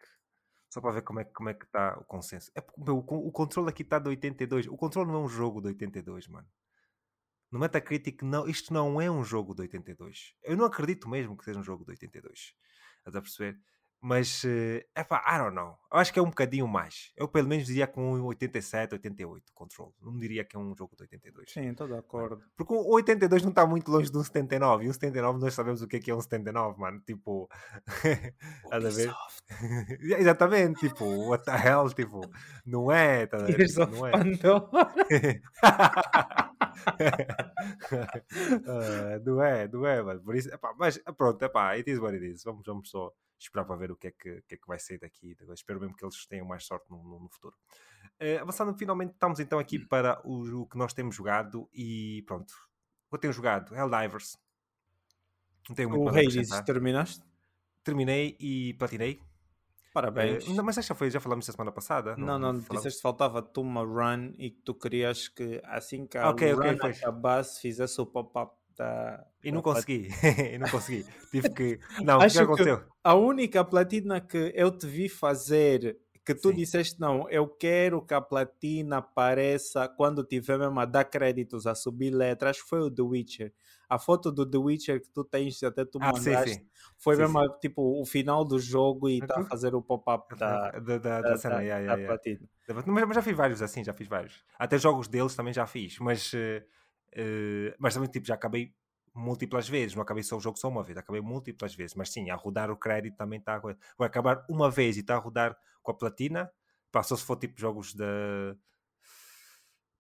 Só 0.71 0.81
para 0.81 0.93
ver 0.93 1.03
como 1.03 1.21
é, 1.21 1.25
como 1.25 1.49
é 1.49 1.55
que 1.55 1.64
está 1.64 1.97
o 1.99 2.05
consenso. 2.05 2.51
É 2.55 2.62
meu, 2.77 2.99
o, 2.99 3.29
o 3.29 3.33
controle 3.33 3.69
aqui 3.69 3.83
está 3.83 3.99
de 3.99 4.09
82. 4.09 4.67
O 4.67 4.77
controle 4.77 5.11
não 5.11 5.23
é 5.23 5.25
um 5.25 5.29
jogo 5.29 5.61
de 5.61 5.69
82, 5.69 6.29
mano. 6.29 6.47
No 7.51 7.59
Metacritic, 7.59 8.22
não, 8.22 8.49
isto 8.49 8.72
não 8.72 9.01
é 9.01 9.11
um 9.11 9.24
jogo 9.24 9.55
de 9.55 9.62
82. 9.62 10.34
Eu 10.42 10.57
não 10.57 10.64
acredito 10.64 11.09
mesmo 11.09 11.36
que 11.36 11.44
seja 11.44 11.59
um 11.59 11.62
jogo 11.62 11.84
de 11.84 11.92
82. 11.92 12.55
Estás 12.99 13.16
a 13.16 13.20
perceber? 13.20 13.61
Mas, 14.09 14.45
é 14.95 15.03
pá, 15.03 15.25
I 15.27 15.37
don't 15.37 15.53
know. 15.53 15.77
Eu 15.93 15.99
acho 15.99 16.13
que 16.13 16.19
é 16.21 16.23
um 16.23 16.27
bocadinho 16.27 16.69
mais. 16.69 17.11
Eu 17.17 17.27
pelo 17.27 17.49
menos 17.49 17.67
diria 17.67 17.89
com 17.89 18.15
um 18.15 18.25
87, 18.27 18.95
88 18.95 19.53
control. 19.53 19.93
Não 20.01 20.17
diria 20.17 20.45
que 20.45 20.57
é 20.57 20.61
um 20.61 20.77
jogo 20.77 20.95
de 20.95 21.03
82. 21.03 21.51
Sim, 21.51 21.71
estou 21.71 21.89
de 21.89 21.95
acordo. 21.95 22.41
Porque 22.57 22.73
o 22.73 22.95
82 22.95 23.43
não 23.43 23.51
está 23.51 23.67
muito 23.67 23.91
longe 23.91 24.09
de 24.09 24.17
um 24.17 24.23
79. 24.23 24.85
E 24.85 24.89
um 24.89 24.93
79 24.93 25.41
nós 25.41 25.55
sabemos 25.55 25.83
o 25.83 25.89
que 25.89 25.97
é, 25.97 25.99
que 25.99 26.09
é 26.13 26.15
um 26.15 26.21
79, 26.21 26.79
mano. 26.79 27.01
Tipo. 27.01 27.49
Estás 28.63 28.85
a 28.85 28.91
ver? 28.91 29.13
Exatamente. 30.21 30.89
Tipo, 30.89 31.05
what 31.29 31.45
the 31.45 31.57
hell? 31.57 31.91
Tipo, 31.93 32.21
não 32.65 32.93
é. 32.93 33.27
Tá 33.27 33.39
não 33.39 34.07
é. 34.07 34.13
uh, 38.63 39.25
não 39.27 39.43
é, 39.43 39.67
não 39.67 39.85
é, 39.85 40.01
mano. 40.01 40.23
Por 40.23 40.37
isso, 40.37 40.49
epá, 40.55 40.73
mas 40.79 40.97
pronto, 41.19 41.43
epá, 41.43 41.71
it 41.73 41.91
is 41.91 41.99
what 41.99 42.15
it 42.15 42.25
is. 42.25 42.45
Vamos, 42.45 42.63
vamos 42.65 42.89
só 42.89 43.13
esperar 43.39 43.64
para 43.64 43.76
ver 43.76 43.91
o 43.91 43.97
que 43.97 44.09
é 44.09 44.11
que, 44.11 44.43
que, 44.43 44.55
é 44.55 44.59
que 44.59 44.66
vai 44.66 44.78
sair 44.78 44.99
daqui. 44.99 45.37
Espero 45.53 45.80
mesmo 45.80 45.95
que 45.95 46.05
eles 46.05 46.26
tenham 46.26 46.47
mais 46.47 46.64
sorte 46.64 46.91
no, 46.91 47.03
no, 47.03 47.20
no 47.20 47.28
futuro. 47.28 47.55
Uh, 48.20 48.41
avançando, 48.41 48.76
finalmente 48.76 49.12
estamos 49.12 49.41
então 49.41 49.59
aqui 49.59 49.78
hum. 49.78 49.87
para 49.89 50.20
o, 50.24 50.62
o, 50.62 50.66
que 50.66 50.78
nós 50.78 50.93
temos 50.95 51.14
jogado 51.14 51.68
e 51.72 52.22
pronto. 52.26 52.55
Eu 53.12 53.18
tenho 53.18 53.32
jogado 53.32 53.74
Helldivers. 53.74 54.39
Não 55.68 55.74
tenho 55.74 55.91
muito 55.91 56.05
o 56.05 56.09
Hades, 56.09 56.49
terminaste? 56.64 57.24
Terminei 57.82 58.37
e 58.41 58.74
platinei. 58.74 59.20
Parabéns. 59.93 60.47
Uh, 60.47 60.62
mas 60.62 60.76
já 60.76 60.95
foi, 60.95 61.11
já 61.11 61.20
falamos 61.20 61.49
a 61.49 61.53
semana 61.53 61.72
passada. 61.72 62.16
Não, 62.16 62.39
não, 62.39 62.53
não 62.53 62.61
disseste 62.61 62.99
que 62.99 63.03
faltava-te 63.03 63.59
uma 63.59 63.82
run 63.82 64.32
e 64.37 64.51
que 64.51 64.61
tu 64.62 64.74
querias 64.74 65.28
que 65.28 65.61
assim 65.64 66.07
que 66.07 66.18
a 66.18 66.30
okay, 66.30 66.53
run 66.53 66.74
okay, 66.74 66.91
acabasse 66.91 67.61
fizesse 67.61 67.99
o 68.01 68.07
pop-up 68.07 68.55
da. 68.77 69.24
E 69.43 69.51
não 69.51 69.62
consegui, 69.62 70.09
e 70.55 70.59
não 70.59 70.68
consegui. 70.68 71.07
Tive 71.31 71.51
que. 71.51 71.81
Não, 72.05 72.20
Acho 72.20 72.37
o 72.37 72.39
que 72.39 72.45
aconteceu? 72.45 72.79
Que 72.81 72.87
a 73.03 73.14
única 73.14 73.64
platina 73.64 74.20
que 74.20 74.53
eu 74.55 74.70
te 74.70 74.87
vi 74.87 75.09
fazer 75.09 75.99
que 76.27 76.35
tu 76.35 76.49
Sim. 76.49 76.57
disseste, 76.57 77.01
não, 77.01 77.31
eu 77.31 77.47
quero 77.47 78.03
que 78.05 78.12
a 78.12 78.20
platina 78.20 78.97
apareça 78.97 79.89
quando 79.89 80.24
tiver 80.24 80.59
mesmo 80.59 80.81
a 80.81 80.85
dar 80.85 81.05
créditos 81.05 81.68
a 81.68 81.74
subir 81.74 82.11
letras, 82.11 82.59
foi 82.59 82.81
o 82.81 82.91
The 82.91 83.03
Witcher. 83.03 83.53
A 83.89 83.97
foto 83.97 84.33
do 84.33 84.45
The 84.45 84.59
Witcher 84.59 85.01
que 85.01 85.09
tu 85.09 85.22
tens, 85.22 85.62
até 85.62 85.85
tu 85.85 85.99
ah, 86.01 86.07
mandaste, 86.07 86.55
sim, 86.55 86.55
sim. 86.59 86.66
foi 86.99 87.14
sim, 87.14 87.22
mesmo 87.22 87.49
tipo 87.61 88.03
o 88.03 88.05
final 88.05 88.45
do 88.45 88.59
jogo 88.59 89.09
e 89.09 89.18
está 89.18 89.39
a 89.39 89.45
fazer 89.45 89.72
o 89.77 89.81
pop-up 89.81 90.37
da, 90.37 90.72
da, 90.72 90.99
da, 90.99 91.20
da, 91.20 91.37
cena, 91.37 91.55
da, 91.55 91.61
yeah, 91.61 91.81
yeah, 91.81 91.95
yeah. 91.95 92.07
platina. 92.07 92.41
Mas, 92.85 93.14
já 93.14 93.22
fiz 93.22 93.37
vários 93.37 93.62
assim, 93.62 93.85
já 93.85 93.93
fiz 93.93 94.09
vários. 94.09 94.45
Até 94.59 94.77
jogos 94.79 95.07
deles 95.07 95.37
também 95.37 95.55
já 95.55 95.64
fiz, 95.64 96.01
mas, 96.01 96.33
uh, 96.33 96.61
uh, 97.17 97.75
mas 97.79 97.95
também 97.95 98.11
tipo, 98.11 98.27
já 98.27 98.35
acabei 98.35 98.75
múltiplas 99.14 99.69
vezes, 99.69 99.95
não 99.95 100.03
acabei 100.03 100.23
só 100.23 100.37
o 100.37 100.41
jogo 100.41 100.59
só 100.59 100.69
uma 100.69 100.83
vez, 100.83 100.99
acabei 100.99 101.21
múltiplas 101.21 101.75
vezes, 101.75 101.95
mas 101.95 102.11
sim, 102.11 102.31
a 102.31 102.35
rodar 102.35 102.71
o 102.71 102.77
crédito 102.77 103.17
também 103.17 103.39
está 103.39 103.57
a 103.57 103.61
Vai 103.61 103.77
acabar 104.01 104.45
uma 104.49 104.71
vez 104.71 104.97
e 104.97 105.01
está 105.01 105.17
a 105.17 105.19
rodar 105.19 105.57
com 105.83 105.91
a 105.91 105.95
platina, 105.95 106.51
passou 106.93 107.17
se 107.17 107.25
for 107.25 107.37
tipo 107.37 107.59
jogos 107.59 107.95
da 107.95 108.07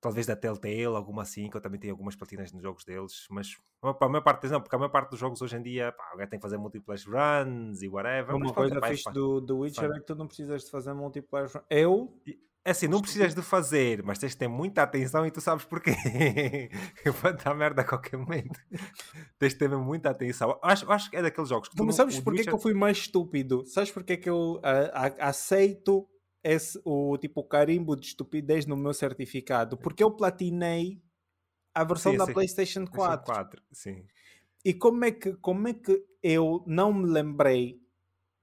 talvez 0.00 0.26
da 0.26 0.36
Telltale, 0.36 0.84
alguma 0.84 1.22
assim, 1.22 1.48
que 1.48 1.56
eu 1.56 1.60
também 1.60 1.80
tenho 1.80 1.92
algumas 1.92 2.14
platinas 2.14 2.52
nos 2.52 2.62
jogos 2.62 2.84
deles, 2.84 3.26
mas 3.30 3.56
para 3.80 4.06
a 4.06 4.08
maior 4.08 4.22
parte 4.22 4.46
não, 4.46 4.60
porque 4.60 4.76
a 4.76 4.78
maior 4.78 4.90
parte 4.90 5.10
dos 5.10 5.18
jogos 5.18 5.40
hoje 5.42 5.56
em 5.56 5.62
dia 5.62 5.90
pá, 5.92 6.10
alguém 6.12 6.28
tem 6.28 6.38
que 6.38 6.42
fazer 6.42 6.58
múltiplas 6.58 7.04
runs 7.04 7.82
e 7.82 7.88
whatever. 7.88 8.36
Uma 8.36 8.52
coisa 8.52 8.80
fixe 8.82 9.10
do, 9.12 9.40
do 9.40 9.58
Witcher 9.58 9.90
é 9.90 9.98
que 9.98 10.06
tu 10.06 10.14
não 10.14 10.26
precisas 10.26 10.64
de 10.64 10.70
fazer 10.70 10.92
múltiplas 10.92 11.54
runs. 11.54 11.64
Eu 11.70 12.22
assim, 12.70 12.88
não 12.88 13.00
precisas 13.00 13.34
de 13.34 13.42
fazer, 13.42 14.02
mas 14.02 14.18
tens 14.18 14.32
de 14.32 14.38
ter 14.38 14.48
muita 14.48 14.82
atenção 14.82 15.26
e 15.26 15.30
tu 15.30 15.40
sabes 15.40 15.64
porquê. 15.64 15.92
Pode 17.22 17.42
dar 17.44 17.54
merda 17.54 17.82
a 17.82 17.84
qualquer 17.84 18.16
momento. 18.16 18.60
tens 19.38 19.52
de 19.52 19.58
ter 19.58 19.68
muita 19.68 20.10
atenção. 20.10 20.58
Acho, 20.62 20.90
acho 20.90 21.10
que 21.10 21.16
é 21.16 21.22
daqueles 21.22 21.48
jogos 21.48 21.68
que 21.68 21.76
tu. 21.76 21.84
Mas 21.84 21.94
sabes 21.94 22.18
porquê 22.20 22.40
Witcher... 22.40 22.52
que 22.52 22.56
eu 22.56 22.60
fui 22.60 22.74
mais 22.74 22.98
estúpido? 22.98 23.64
Sabes 23.66 23.90
porquê 23.90 24.16
que 24.16 24.28
eu 24.28 24.60
aceito 25.18 26.08
esse, 26.42 26.80
o 26.84 27.16
tipo 27.18 27.42
carimbo 27.44 27.96
de 27.96 28.06
estupidez 28.06 28.66
no 28.66 28.76
meu 28.76 28.92
certificado? 28.92 29.76
Porque 29.76 30.02
eu 30.02 30.10
platinei 30.10 31.00
a 31.74 31.84
versão 31.84 32.12
sim, 32.12 32.18
da 32.18 32.26
sim. 32.26 32.32
PlayStation 32.32 32.86
4. 32.86 33.24
4 33.26 33.62
sim. 33.72 34.04
E 34.64 34.74
como 34.74 35.04
é, 35.04 35.12
que, 35.12 35.32
como 35.34 35.68
é 35.68 35.74
que 35.74 36.04
eu 36.22 36.64
não 36.66 36.92
me 36.92 37.06
lembrei 37.06 37.80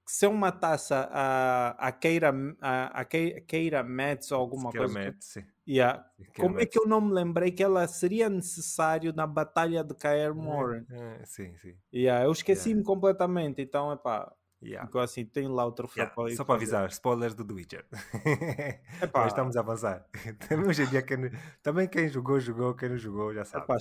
se 0.06 0.26
eu 0.26 0.32
matasse 0.32 0.92
a, 0.92 1.74
a 1.78 1.92
Keira, 1.92 2.32
a, 2.60 3.00
a 3.00 3.04
Keira 3.04 3.82
Metz 3.82 4.30
ou 4.30 4.38
alguma 4.38 4.70
Keira 4.70 4.86
coisa. 4.86 4.98
Metz, 4.98 5.26
sim. 5.26 5.44
Yeah. 5.66 6.04
Como 6.36 6.56
Metz. 6.56 6.62
é 6.62 6.66
que 6.66 6.78
eu 6.78 6.86
não 6.86 7.00
me 7.00 7.12
lembrei 7.12 7.50
que 7.50 7.62
ela 7.62 7.86
seria 7.88 8.28
necessário 8.28 9.12
na 9.14 9.26
batalha 9.26 9.82
de 9.82 9.94
Kaer 9.94 10.34
Moran? 10.34 10.84
É, 10.90 11.22
é, 11.22 11.24
sim, 11.24 11.56
sim. 11.56 11.74
Yeah, 11.92 12.24
eu 12.24 12.32
esqueci-me 12.32 12.80
yeah. 12.80 12.86
completamente, 12.86 13.62
então 13.62 13.90
é 13.90 13.96
pá. 13.96 14.32
Yeah. 14.62 14.86
Ficou 14.86 15.02
assim, 15.02 15.26
tem 15.26 15.46
lá 15.46 15.66
o 15.66 15.72
troféu 15.72 16.04
yeah. 16.04 16.14
para 16.14 16.34
Só 16.36 16.44
para 16.44 16.54
avisar, 16.54 16.88
spoilers 16.88 17.34
do 17.34 17.44
The 17.44 17.52
Witcher. 17.52 17.86
Mas 19.12 19.26
estamos 19.26 19.56
a 19.56 19.60
avançar. 19.60 20.06
Também 20.48 20.66
hoje 20.66 20.84
em 20.84 20.86
dia, 20.86 21.02
quem, 21.02 21.30
também 21.62 21.86
quem 21.86 22.08
jogou, 22.08 22.40
jogou, 22.40 22.74
quem 22.74 22.88
não 22.88 22.96
jogou, 22.96 23.34
já 23.34 23.44
sabe. 23.44 23.64
Epá, 23.64 23.76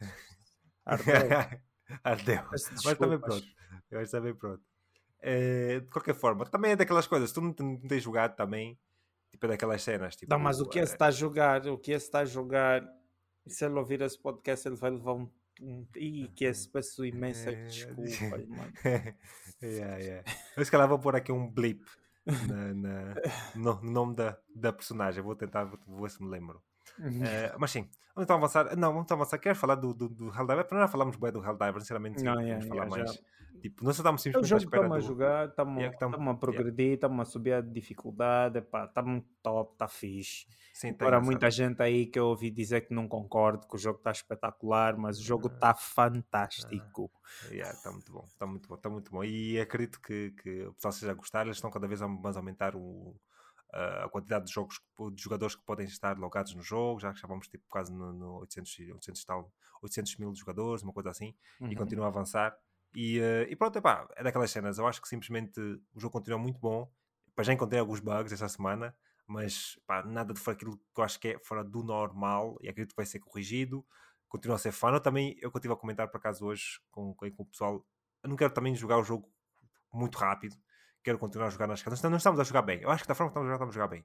Ardeu. 0.86 1.14
Ardeu. 2.02 2.42
Mas 2.50 2.96
também 2.98 3.18
pronto. 3.18 3.46
Eu 3.90 4.00
acho 4.00 4.10
também 4.10 4.34
pronto. 4.34 4.62
Uh, 5.24 5.80
de 5.80 5.90
qualquer 5.90 6.14
forma, 6.14 6.44
também 6.44 6.72
é 6.72 6.76
daquelas 6.76 7.06
coisas, 7.06 7.32
tu 7.32 7.40
não, 7.40 7.54
não 7.58 7.78
tens 7.78 8.02
jogado 8.02 8.36
também, 8.36 8.78
tipo, 9.30 9.46
é 9.46 9.48
daquelas 9.48 9.82
cenas. 9.82 10.14
Tipo, 10.14 10.30
não, 10.30 10.38
mas 10.38 10.60
o 10.60 10.68
que 10.68 10.78
é 10.78 10.82
está 10.82 11.06
a 11.06 11.10
jogar, 11.10 11.66
o 11.66 11.78
que 11.78 11.94
é 11.94 11.96
está 11.96 12.20
a 12.20 12.24
jogar, 12.26 12.86
se 13.46 13.64
ele 13.64 13.78
ouvir 13.78 14.02
esse 14.02 14.20
podcast, 14.20 14.68
ele 14.68 14.76
vai 14.76 14.90
levar 14.90 15.14
um. 15.14 15.30
um 15.62 15.86
Ih, 15.96 16.28
que 16.36 16.44
esse 16.44 16.68
peço 16.68 17.06
imensa 17.06 17.50
eh, 17.52 17.64
desculpa, 17.64 18.36
mano. 18.48 18.72
yeah, 19.62 19.96
yeah. 19.96 20.32
Eu 20.56 20.62
se 20.62 20.70
calhar 20.70 20.86
vou 20.86 20.98
pôr 20.98 21.16
aqui 21.16 21.32
um 21.32 21.50
blip 21.50 21.82
na, 22.26 22.74
na 22.74 23.14
no, 23.54 23.80
no, 23.82 23.90
nome 23.90 24.14
da, 24.14 24.38
da 24.54 24.72
personagem, 24.72 25.22
vou 25.22 25.34
tentar, 25.34 25.64
vou, 25.64 25.78
vou 25.86 26.02
ver 26.02 26.10
se 26.10 26.22
me 26.22 26.28
lembro. 26.28 26.62
Uh, 26.98 27.58
mas 27.58 27.70
sim, 27.70 27.88
vamos 28.14 28.24
então 28.24 28.36
avançar. 28.36 28.76
Não, 28.76 28.88
vamos 28.88 29.04
então 29.04 29.16
avançar. 29.16 29.38
Quero 29.38 29.56
falar 29.56 29.74
do, 29.74 29.92
do, 29.92 30.08
do 30.08 30.26
Helldiver. 30.26 30.64
Para 30.64 30.80
não 30.80 30.88
falarmos 30.88 31.16
bem 31.16 31.32
do 31.32 31.44
Helldiver, 31.44 31.80
sinceramente, 31.80 32.20
sim, 32.20 32.24
não, 32.24 32.34
vamos 32.34 32.48
yeah, 32.48 32.66
falar 32.66 32.84
yeah, 32.84 32.96
mais. 32.96 33.12
Já 33.14 33.20
Tipo, 33.64 33.82
nós 33.82 33.96
estamos 33.96 34.20
simplesmente 34.20 34.52
à 34.52 34.56
espera 34.58 34.82
estamos 34.82 35.04
do... 35.04 35.06
a 35.06 35.08
jogar, 35.08 35.48
estamos, 35.48 35.82
yeah, 35.82 36.30
a 36.30 36.34
progredir, 36.34 36.84
yeah. 36.84 36.94
estamos 36.96 37.26
a 37.26 37.30
subir 37.30 37.52
a 37.54 37.62
dificuldade, 37.62 38.58
está 38.58 39.00
muito 39.02 39.26
top, 39.42 39.72
está 39.72 39.88
fixe. 39.88 40.46
Sim, 40.74 40.90
Agora 40.90 41.18
muita 41.18 41.50
gente 41.50 41.80
aí 41.82 42.04
que 42.04 42.18
eu 42.18 42.26
ouvi 42.26 42.50
dizer 42.50 42.82
que 42.82 42.92
não 42.92 43.08
concordo, 43.08 43.66
que 43.66 43.74
o 43.74 43.78
jogo 43.78 43.96
está 43.96 44.10
espetacular, 44.10 44.98
mas 44.98 45.18
o 45.18 45.22
jogo 45.22 45.46
está 45.46 45.70
uh, 45.70 45.78
fantástico. 45.78 47.10
Uh, 47.48 47.54
yeah, 47.54 47.72
está 47.72 47.90
muito 47.90 48.12
bom, 48.12 48.24
está 48.26 48.46
muito 48.46 48.68
bom, 48.68 48.74
está 48.74 48.90
muito 48.90 49.10
bom. 49.10 49.24
E 49.24 49.58
acredito 49.58 49.98
que, 49.98 50.32
que 50.32 50.66
o 50.66 50.74
pessoal 50.74 50.92
seja 50.92 51.12
a 51.12 51.14
gostar, 51.14 51.46
eles 51.46 51.56
estão 51.56 51.70
cada 51.70 51.88
vez 51.88 52.02
mais 52.02 52.36
a 52.36 52.40
aumentar 52.40 52.76
o, 52.76 53.16
a 53.74 54.08
quantidade 54.08 54.46
de 54.46 54.52
jogos 54.52 54.80
de 55.12 55.22
jogadores 55.22 55.56
que 55.56 55.64
podem 55.64 55.84
estar 55.86 56.16
logados 56.16 56.54
no 56.54 56.62
jogo, 56.62 57.00
já 57.00 57.12
que 57.12 57.20
já 57.20 57.26
vamos 57.26 57.48
tipo 57.48 57.64
quase 57.68 57.92
no, 57.92 58.12
no 58.12 58.38
800, 58.40 58.78
800, 58.94 59.24
tal, 59.24 59.52
800 59.82 60.16
mil 60.16 60.34
jogadores, 60.34 60.82
uma 60.82 60.92
coisa 60.92 61.10
assim, 61.10 61.34
uhum. 61.60 61.72
e 61.72 61.76
continua 61.76 62.06
a 62.06 62.08
avançar. 62.08 62.56
E, 62.94 63.18
uh, 63.18 63.50
e 63.50 63.56
pronto, 63.56 63.76
epá, 63.76 64.06
é 64.16 64.22
daquelas 64.22 64.50
cenas. 64.50 64.78
Eu 64.78 64.86
acho 64.86 65.02
que 65.02 65.08
simplesmente 65.08 65.60
o 65.92 66.00
jogo 66.00 66.12
continua 66.12 66.38
muito 66.38 66.60
bom. 66.60 66.88
Epá, 67.28 67.42
já 67.42 67.52
encontrei 67.52 67.80
alguns 67.80 67.98
bugs 67.98 68.32
esta 68.32 68.48
semana, 68.48 68.94
mas 69.26 69.76
epá, 69.82 70.04
nada 70.04 70.32
de 70.32 70.38
fora 70.38 70.56
aquilo 70.56 70.76
que 70.76 71.00
eu 71.00 71.04
acho 71.04 71.18
que 71.18 71.28
é 71.28 71.38
fora 71.40 71.64
do 71.64 71.82
normal 71.82 72.56
e 72.60 72.68
acredito 72.68 72.92
que 72.92 72.96
vai 72.96 73.06
ser 73.06 73.18
corrigido. 73.18 73.84
Continua 74.28 74.56
a 74.56 74.58
ser 74.58 74.70
fã. 74.70 74.90
Eu 74.92 75.00
também, 75.00 75.36
eu 75.40 75.50
continuo 75.50 75.76
a 75.76 75.80
comentar 75.80 76.08
por 76.08 76.18
acaso 76.18 76.46
hoje 76.46 76.80
com, 76.92 77.12
com, 77.14 77.28
com 77.32 77.42
o 77.42 77.46
pessoal. 77.46 77.84
Eu 78.22 78.28
não 78.28 78.36
quero 78.36 78.54
também 78.54 78.74
jogar 78.76 78.98
o 78.98 79.04
jogo 79.04 79.28
muito 79.92 80.16
rápido. 80.16 80.56
Quero 81.04 81.18
continuar 81.18 81.46
a 81.46 81.50
jogar 81.50 81.68
nas 81.68 81.82
casas. 81.82 82.02
Não 82.02 82.16
estamos 82.16 82.40
a 82.40 82.44
jogar 82.44 82.62
bem. 82.62 82.80
Eu 82.80 82.90
acho 82.90 83.04
que 83.04 83.08
da 83.08 83.14
forma 83.14 83.30
que 83.30 83.38
estamos 83.38 83.48
a 83.48 83.52
jogar, 83.52 83.56
estamos 83.56 83.76
a 83.76 83.78
jogar 83.78 83.88
bem 83.88 84.04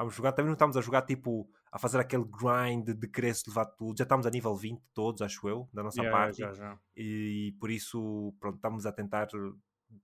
vamos 0.00 0.14
jogar. 0.14 0.32
Também 0.32 0.46
não 0.46 0.54
estamos 0.54 0.76
a 0.76 0.80
jogar 0.80 1.02
tipo 1.02 1.48
a 1.70 1.78
fazer 1.78 1.98
aquele 1.98 2.24
grind 2.24 2.88
de 2.88 3.08
querer 3.08 3.34
se 3.34 3.48
levar 3.48 3.66
tudo. 3.66 3.98
Já 3.98 4.04
estamos 4.04 4.26
a 4.26 4.30
nível 4.30 4.54
20 4.54 4.82
todos, 4.94 5.22
acho 5.22 5.48
eu, 5.48 5.68
da 5.72 5.82
nossa 5.82 6.00
yeah, 6.00 6.18
parte. 6.18 6.38
Já, 6.38 6.52
já. 6.52 6.78
E, 6.96 7.54
por 7.60 7.70
isso, 7.70 8.34
pronto, 8.40 8.56
estamos 8.56 8.86
a 8.86 8.92
tentar 8.92 9.28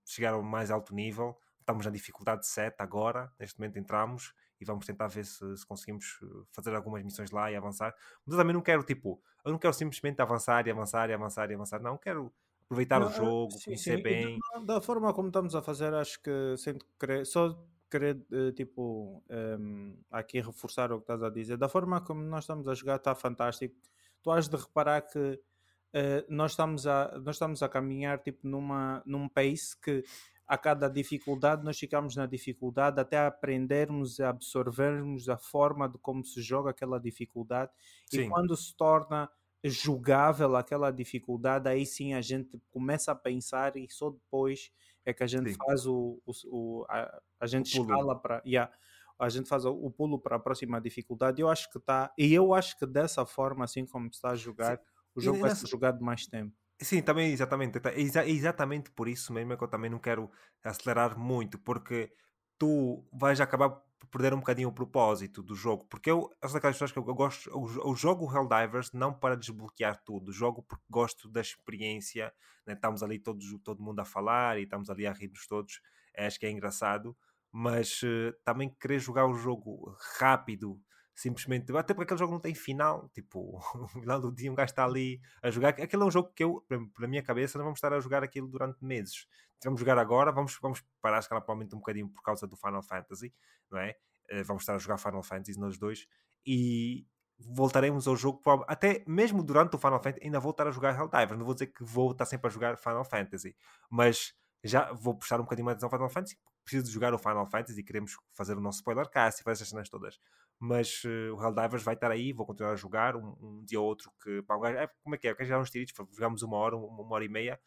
chegar 0.05 0.33
ao 0.33 0.43
mais 0.43 0.71
alto 0.71 0.93
nível. 0.93 1.37
Estamos 1.59 1.85
na 1.85 1.91
dificuldade 1.91 2.47
7 2.47 2.75
agora, 2.79 3.29
neste 3.37 3.59
momento 3.59 3.77
entramos 3.77 4.33
e 4.59 4.63
vamos 4.63 4.85
tentar 4.85 5.07
ver 5.07 5.25
se, 5.25 5.57
se, 5.57 5.65
conseguimos 5.65 6.17
fazer 6.53 6.73
algumas 6.73 7.03
missões 7.03 7.29
lá 7.29 7.51
e 7.51 7.57
avançar. 7.57 7.93
Mas 8.25 8.33
eu 8.33 8.39
também 8.39 8.53
não 8.53 8.61
quero, 8.61 8.83
tipo, 8.83 9.21
eu 9.43 9.51
não 9.51 9.59
quero 9.59 9.73
simplesmente 9.73 10.21
avançar 10.21 10.65
e 10.65 10.71
avançar 10.71 11.09
e 11.09 11.13
avançar 11.13 11.51
e 11.51 11.55
avançar. 11.55 11.81
Não, 11.81 11.97
quero 11.97 12.33
aproveitar 12.67 12.99
não, 12.99 13.07
o 13.07 13.11
jogo, 13.11 13.51
sim, 13.53 13.65
conhecer 13.65 13.97
sim. 13.97 14.03
bem. 14.03 14.39
Da, 14.53 14.75
da, 14.75 14.81
forma 14.81 15.13
como 15.13 15.29
estamos 15.29 15.55
a 15.55 15.61
fazer, 15.61 15.93
acho 15.93 16.21
que 16.21 16.55
sem 16.57 16.77
querer, 16.99 17.25
só 17.25 17.57
querer, 17.89 18.21
uh, 18.31 18.51
tipo, 18.51 19.23
um, 19.29 19.33
ehm, 19.33 19.93
aqui 20.11 20.41
reforçar 20.41 20.91
o 20.91 20.97
que 20.97 21.03
estás 21.03 21.23
a 21.23 21.29
dizer. 21.29 21.57
Da 21.57 21.69
forma 21.69 22.01
como 22.01 22.21
nós 22.21 22.43
estamos 22.43 22.67
a 22.67 22.73
jogar, 22.73 22.97
está 22.97 23.15
fantástico. 23.15 23.75
Tu 24.21 24.29
has 24.29 24.49
de 24.49 24.57
reparar 24.57 25.01
que 25.01 25.17
uh, 25.19 26.25
nós, 26.27 26.51
estamos 26.51 26.85
a, 26.85 27.17
nós 27.23 27.35
estamos 27.35 27.63
a 27.63 27.69
caminhar 27.69 28.19
tipo, 28.19 28.45
numa, 28.45 29.01
num 29.05 29.29
pace 29.29 29.79
que 29.79 30.03
a 30.45 30.57
cada 30.57 30.89
dificuldade 30.89 31.63
nós 31.63 31.77
ficamos 31.77 32.15
na 32.15 32.25
dificuldade 32.25 32.99
até 32.99 33.17
aprendermos 33.17 34.19
e 34.19 34.23
absorvermos 34.23 35.27
a 35.27 35.37
forma 35.37 35.89
de 35.89 35.97
como 35.97 36.23
se 36.23 36.41
joga 36.41 36.71
aquela 36.71 36.99
dificuldade 36.99 37.71
sim. 38.05 38.21
e 38.21 38.29
quando 38.29 38.55
se 38.55 38.75
torna 38.75 39.29
jogável 39.63 40.55
aquela 40.55 40.91
dificuldade, 40.91 41.67
aí 41.67 41.85
sim 41.85 42.13
a 42.13 42.21
gente 42.21 42.59
começa 42.69 43.11
a 43.11 43.15
pensar 43.15 43.75
e 43.75 43.87
só 43.89 44.09
depois 44.09 44.71
é 45.05 45.13
que 45.13 45.23
a 45.23 45.27
gente 45.27 45.51
sim. 45.51 45.55
faz 45.55 45.85
o, 45.85 46.21
o, 46.25 46.31
o 46.47 46.85
a, 46.89 47.21
a, 47.39 47.47
gente 47.47 47.79
escala 47.79 48.19
para 48.19 48.41
yeah, 48.45 48.71
a 49.17 49.29
gente 49.29 49.47
faz 49.49 49.65
o, 49.65 49.89
pulo 49.89 50.19
para 50.19 50.35
a 50.35 50.39
próxima 50.39 50.79
dificuldade. 50.79 51.41
Eu 51.41 51.49
acho 51.49 51.69
que 51.71 51.77
está 51.77 52.13
e 52.17 52.33
eu 52.33 52.53
acho 52.53 52.77
que 52.77 52.85
dessa 52.85 53.25
forma 53.25 53.65
assim 53.65 53.85
como 53.85 54.07
está 54.07 54.31
a 54.31 54.35
jogar, 54.35 54.77
sim. 54.77 54.83
o 55.15 55.21
jogo 55.21 55.39
vai 55.39 55.49
nessa... 55.49 55.61
ser 55.61 55.71
jogado 55.71 56.03
mais 56.03 56.27
tempo. 56.27 56.53
Sim, 56.79 57.01
também 57.01 57.31
exatamente. 57.31 57.79
É 57.87 58.29
exatamente 58.29 58.91
por 58.91 59.07
isso 59.07 59.33
mesmo 59.33 59.57
que 59.57 59.63
eu 59.63 59.67
também 59.67 59.89
não 59.89 59.97
quero 59.97 60.29
acelerar 60.63 61.17
muito, 61.17 61.57
porque 61.57 62.11
tu 62.57 63.03
vais 63.11 63.41
acabar 63.41 63.81
perder 64.07 64.33
um 64.33 64.39
bocadinho 64.39 64.69
o 64.69 64.73
propósito 64.73 65.43
do 65.43 65.55
jogo, 65.55 65.85
porque 65.85 66.09
eu, 66.09 66.29
eu 66.41 66.49
sou 66.49 66.55
daquelas 66.55 66.75
pessoas 66.75 66.91
que 66.91 66.99
eu, 66.99 67.05
eu 67.07 67.15
gosto, 67.15 67.49
eu, 67.49 67.83
eu, 67.85 67.95
jogo 67.95 68.31
Helldivers 68.31 68.91
não 68.91 69.13
para 69.13 69.35
desbloquear 69.35 70.01
tudo, 70.03 70.31
jogo 70.31 70.63
porque 70.63 70.83
gosto 70.89 71.29
da 71.29 71.41
experiência, 71.41 72.33
né? 72.65 72.73
estamos 72.73 73.03
ali 73.03 73.19
todos, 73.19 73.45
todo 73.63 73.83
mundo 73.83 73.99
a 73.99 74.05
falar 74.05 74.57
e 74.59 74.63
estamos 74.63 74.89
ali 74.89 75.05
a 75.05 75.13
rir-nos 75.13 75.47
todos, 75.47 75.81
acho 76.17 76.39
que 76.39 76.45
é 76.45 76.51
engraçado, 76.51 77.15
mas 77.51 78.01
uh, 78.03 78.33
também 78.43 78.69
querer 78.69 78.99
jogar 78.99 79.25
o 79.25 79.33
jogo 79.33 79.95
rápido, 80.19 80.79
simplesmente, 81.17 81.75
até 81.75 81.95
porque 81.95 82.03
aquele 82.03 82.19
jogo 82.19 82.33
não 82.33 82.39
tem 82.39 82.53
final, 82.53 83.09
tipo, 83.09 83.59
no 83.73 83.87
final 83.87 84.21
do 84.21 84.31
dia 84.31 84.51
um 84.51 84.55
gajo 84.55 84.69
está 84.69 84.85
ali 84.85 85.19
a 85.41 85.49
jogar, 85.49 85.69
aquele 85.69 86.03
é 86.03 86.05
um 86.05 86.11
jogo 86.11 86.31
que 86.31 86.43
eu, 86.43 86.63
para 86.93 87.07
minha 87.07 87.23
cabeça, 87.23 87.57
não 87.57 87.65
vamos 87.65 87.79
estar 87.79 87.91
a 87.91 87.99
jogar 87.99 88.23
aquilo 88.23 88.47
durante 88.47 88.85
meses, 88.85 89.25
vamos 89.63 89.79
jogar 89.79 89.97
agora, 89.97 90.31
vamos, 90.31 90.55
vamos 90.61 90.83
parar 91.01 91.19
se 91.23 91.27
calhar 91.27 91.41
provavelmente 91.41 91.73
um 91.73 91.79
bocadinho 91.79 92.07
por 92.07 92.21
causa 92.21 92.45
do 92.45 92.55
Final 92.55 92.83
Fantasy, 92.83 93.33
não 93.71 93.79
é? 93.79 93.97
Uh, 94.31 94.43
vamos 94.43 94.61
estar 94.61 94.75
a 94.75 94.77
jogar 94.77 94.99
Final 94.99 95.23
Fantasy 95.23 95.59
nós 95.59 95.75
dois, 95.79 96.05
e 96.45 97.07
voltaremos 97.39 98.07
ao 98.07 98.15
jogo, 98.15 98.39
até 98.67 99.03
mesmo 99.07 99.41
durante 99.41 99.75
o 99.75 99.79
Final 99.79 100.01
Fantasy, 100.01 100.23
ainda 100.23 100.39
vou 100.39 100.51
estar 100.51 100.67
a 100.67 100.71
jogar 100.71 100.95
Helldivers, 100.95 101.39
não 101.39 101.45
vou 101.45 101.55
dizer 101.55 101.67
que 101.67 101.83
vou 101.83 102.11
estar 102.11 102.25
sempre 102.25 102.47
a 102.47 102.51
jogar 102.51 102.77
Final 102.77 103.03
Fantasy, 103.03 103.55
mas 103.89 104.35
já 104.63 104.91
vou 104.93 105.15
prestar 105.17 105.39
um 105.39 105.43
bocadinho 105.43 105.65
mais 105.65 105.77
atenção 105.77 105.87
ao 105.87 105.97
Final 105.97 106.09
Fantasy, 106.09 106.37
preciso 106.63 106.85
de 106.85 106.91
jogar 106.91 107.13
o 107.13 107.17
Final 107.17 107.45
Fantasy 107.47 107.79
e 107.79 107.83
queremos 107.83 108.15
fazer 108.35 108.55
o 108.55 108.61
nosso 108.61 108.79
spoiler 108.79 109.09
cast 109.09 109.41
e 109.41 109.43
fazer 109.43 109.63
essas 109.63 109.69
cenas 109.69 109.89
todas. 109.89 110.19
Mas 110.59 111.03
uh, 111.03 111.35
o 111.35 111.43
Helldivers 111.43 111.83
vai 111.83 111.93
estar 111.93 112.11
aí, 112.11 112.33
vou 112.33 112.45
continuar 112.45 112.71
a 112.71 112.75
jogar 112.75 113.15
um, 113.15 113.35
um 113.39 113.63
dia 113.63 113.79
ou 113.79 113.85
outro 113.85 114.11
que 114.23 114.41
pá, 114.41 114.57
um 114.57 114.59
gajo, 114.59 114.77
é, 114.77 114.89
como 115.03 115.15
é 115.15 115.17
que 115.17 115.27
é? 115.27 115.35
Quer 115.35 115.45
jogar 115.45 115.61
uns 115.61 115.69
tiritos, 115.69 115.93
jogamos 116.13 116.41
uma 116.41 116.57
hora, 116.57 116.75
uma, 116.75 117.03
uma 117.03 117.15
hora 117.15 117.25
e 117.25 117.29
meia, 117.29 117.59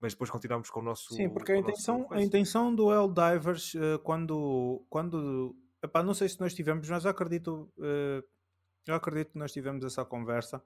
mas 0.00 0.14
depois 0.14 0.30
continuamos 0.30 0.68
com 0.68 0.80
o 0.80 0.82
nosso. 0.82 1.14
Sim, 1.14 1.30
porque 1.30 1.52
a 1.52 1.58
intenção, 1.58 2.06
a 2.10 2.20
intenção 2.20 2.74
do 2.74 2.92
Helldivers, 2.92 3.74
uh, 3.74 3.98
quando. 4.02 4.84
quando 4.90 5.56
epá, 5.82 6.02
não 6.02 6.12
sei 6.12 6.28
se 6.28 6.40
nós 6.40 6.52
tivemos, 6.54 6.88
mas 6.88 7.04
eu 7.04 7.10
acredito, 7.10 7.72
uh, 7.78 8.22
eu 8.86 8.94
acredito 8.94 9.32
que 9.32 9.38
nós 9.38 9.52
tivemos 9.52 9.84
essa 9.84 10.04
conversa, 10.04 10.62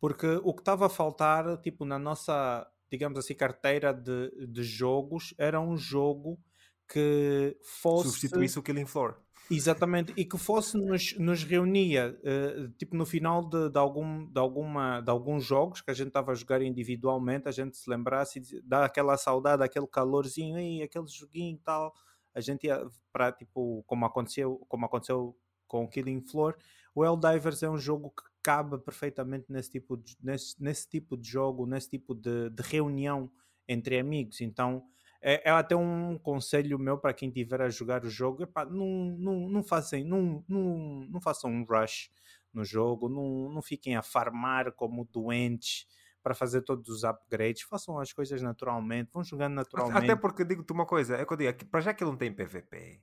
porque 0.00 0.26
o 0.42 0.54
que 0.54 0.62
estava 0.62 0.86
a 0.86 0.88
faltar, 0.88 1.58
tipo, 1.58 1.84
na 1.84 1.98
nossa, 1.98 2.66
digamos 2.90 3.18
assim, 3.18 3.34
carteira 3.34 3.92
de, 3.92 4.46
de 4.46 4.62
jogos, 4.64 5.34
era 5.36 5.60
um 5.60 5.76
jogo 5.76 6.40
que 6.88 7.56
fosse. 7.62 8.08
Substituísse 8.08 8.58
o 8.58 8.62
Killing 8.62 8.86
Floor. 8.86 9.21
Exatamente, 9.50 10.14
e 10.16 10.24
que 10.24 10.38
fosse 10.38 10.78
nos, 10.78 11.16
nos 11.18 11.44
reunia, 11.44 12.18
uh, 12.22 12.68
tipo 12.78 12.96
no 12.96 13.04
final 13.04 13.44
de, 13.46 13.68
de, 13.68 13.78
algum, 13.78 14.24
de, 14.24 14.38
alguma, 14.38 15.00
de 15.00 15.10
alguns 15.10 15.44
jogos 15.44 15.80
que 15.80 15.90
a 15.90 15.94
gente 15.94 16.08
estava 16.08 16.32
a 16.32 16.34
jogar 16.34 16.62
individualmente, 16.62 17.48
a 17.48 17.52
gente 17.52 17.76
se 17.76 17.90
lembrasse 17.90 18.40
dá 18.64 18.84
aquela 18.84 19.16
saudade, 19.18 19.62
aquele 19.62 19.86
calorzinho, 19.86 20.58
e 20.58 20.82
aquele 20.82 21.06
joguinho 21.06 21.56
e 21.56 21.58
tal, 21.58 21.92
a 22.34 22.40
gente 22.40 22.66
ia 22.66 22.86
para 23.12 23.30
tipo, 23.32 23.82
como 23.86 24.06
aconteceu, 24.06 24.64
como 24.68 24.86
aconteceu 24.86 25.36
com 25.66 25.88
Killing 25.88 26.22
Floor, 26.22 26.56
o 26.94 27.04
Helldivers 27.04 27.62
é 27.62 27.68
um 27.68 27.78
jogo 27.78 28.10
que 28.10 28.22
cabe 28.42 28.78
perfeitamente 28.78 29.46
nesse 29.50 29.70
tipo 29.70 29.96
de, 29.96 30.16
nesse, 30.20 30.62
nesse 30.62 30.88
tipo 30.88 31.16
de 31.16 31.28
jogo, 31.28 31.66
nesse 31.66 31.90
tipo 31.90 32.14
de, 32.14 32.48
de 32.50 32.62
reunião 32.62 33.30
entre 33.68 33.98
amigos, 33.98 34.40
então 34.40 34.84
é, 35.22 35.48
é 35.48 35.50
até 35.52 35.76
um 35.76 36.18
conselho 36.18 36.78
meu 36.78 36.98
para 36.98 37.14
quem 37.14 37.28
estiver 37.28 37.62
a 37.62 37.70
jogar 37.70 38.04
o 38.04 38.10
jogo: 38.10 38.42
epá, 38.42 38.64
não, 38.64 39.16
não, 39.16 39.48
não, 39.48 39.62
fazem, 39.62 40.04
não, 40.04 40.44
não, 40.48 41.06
não 41.08 41.20
façam 41.20 41.50
um 41.50 41.64
rush 41.64 42.10
no 42.52 42.64
jogo, 42.64 43.08
não, 43.08 43.48
não 43.48 43.62
fiquem 43.62 43.96
a 43.96 44.02
farmar 44.02 44.72
como 44.72 45.04
doentes 45.04 45.86
para 46.22 46.34
fazer 46.34 46.62
todos 46.62 46.88
os 46.88 47.04
upgrades, 47.04 47.62
façam 47.62 47.98
as 47.98 48.12
coisas 48.12 48.42
naturalmente, 48.42 49.10
vão 49.12 49.24
jogando 49.24 49.54
naturalmente. 49.54 50.04
Até 50.04 50.16
porque 50.16 50.44
digo-te 50.44 50.72
uma 50.72 50.86
coisa, 50.86 51.16
é 51.16 51.24
que 51.24 51.32
eu 51.32 51.36
digo, 51.36 51.66
para 51.66 51.80
já 51.80 51.92
aquilo 51.92 52.10
não 52.10 52.18
tem 52.18 52.32
PVP, 52.32 53.00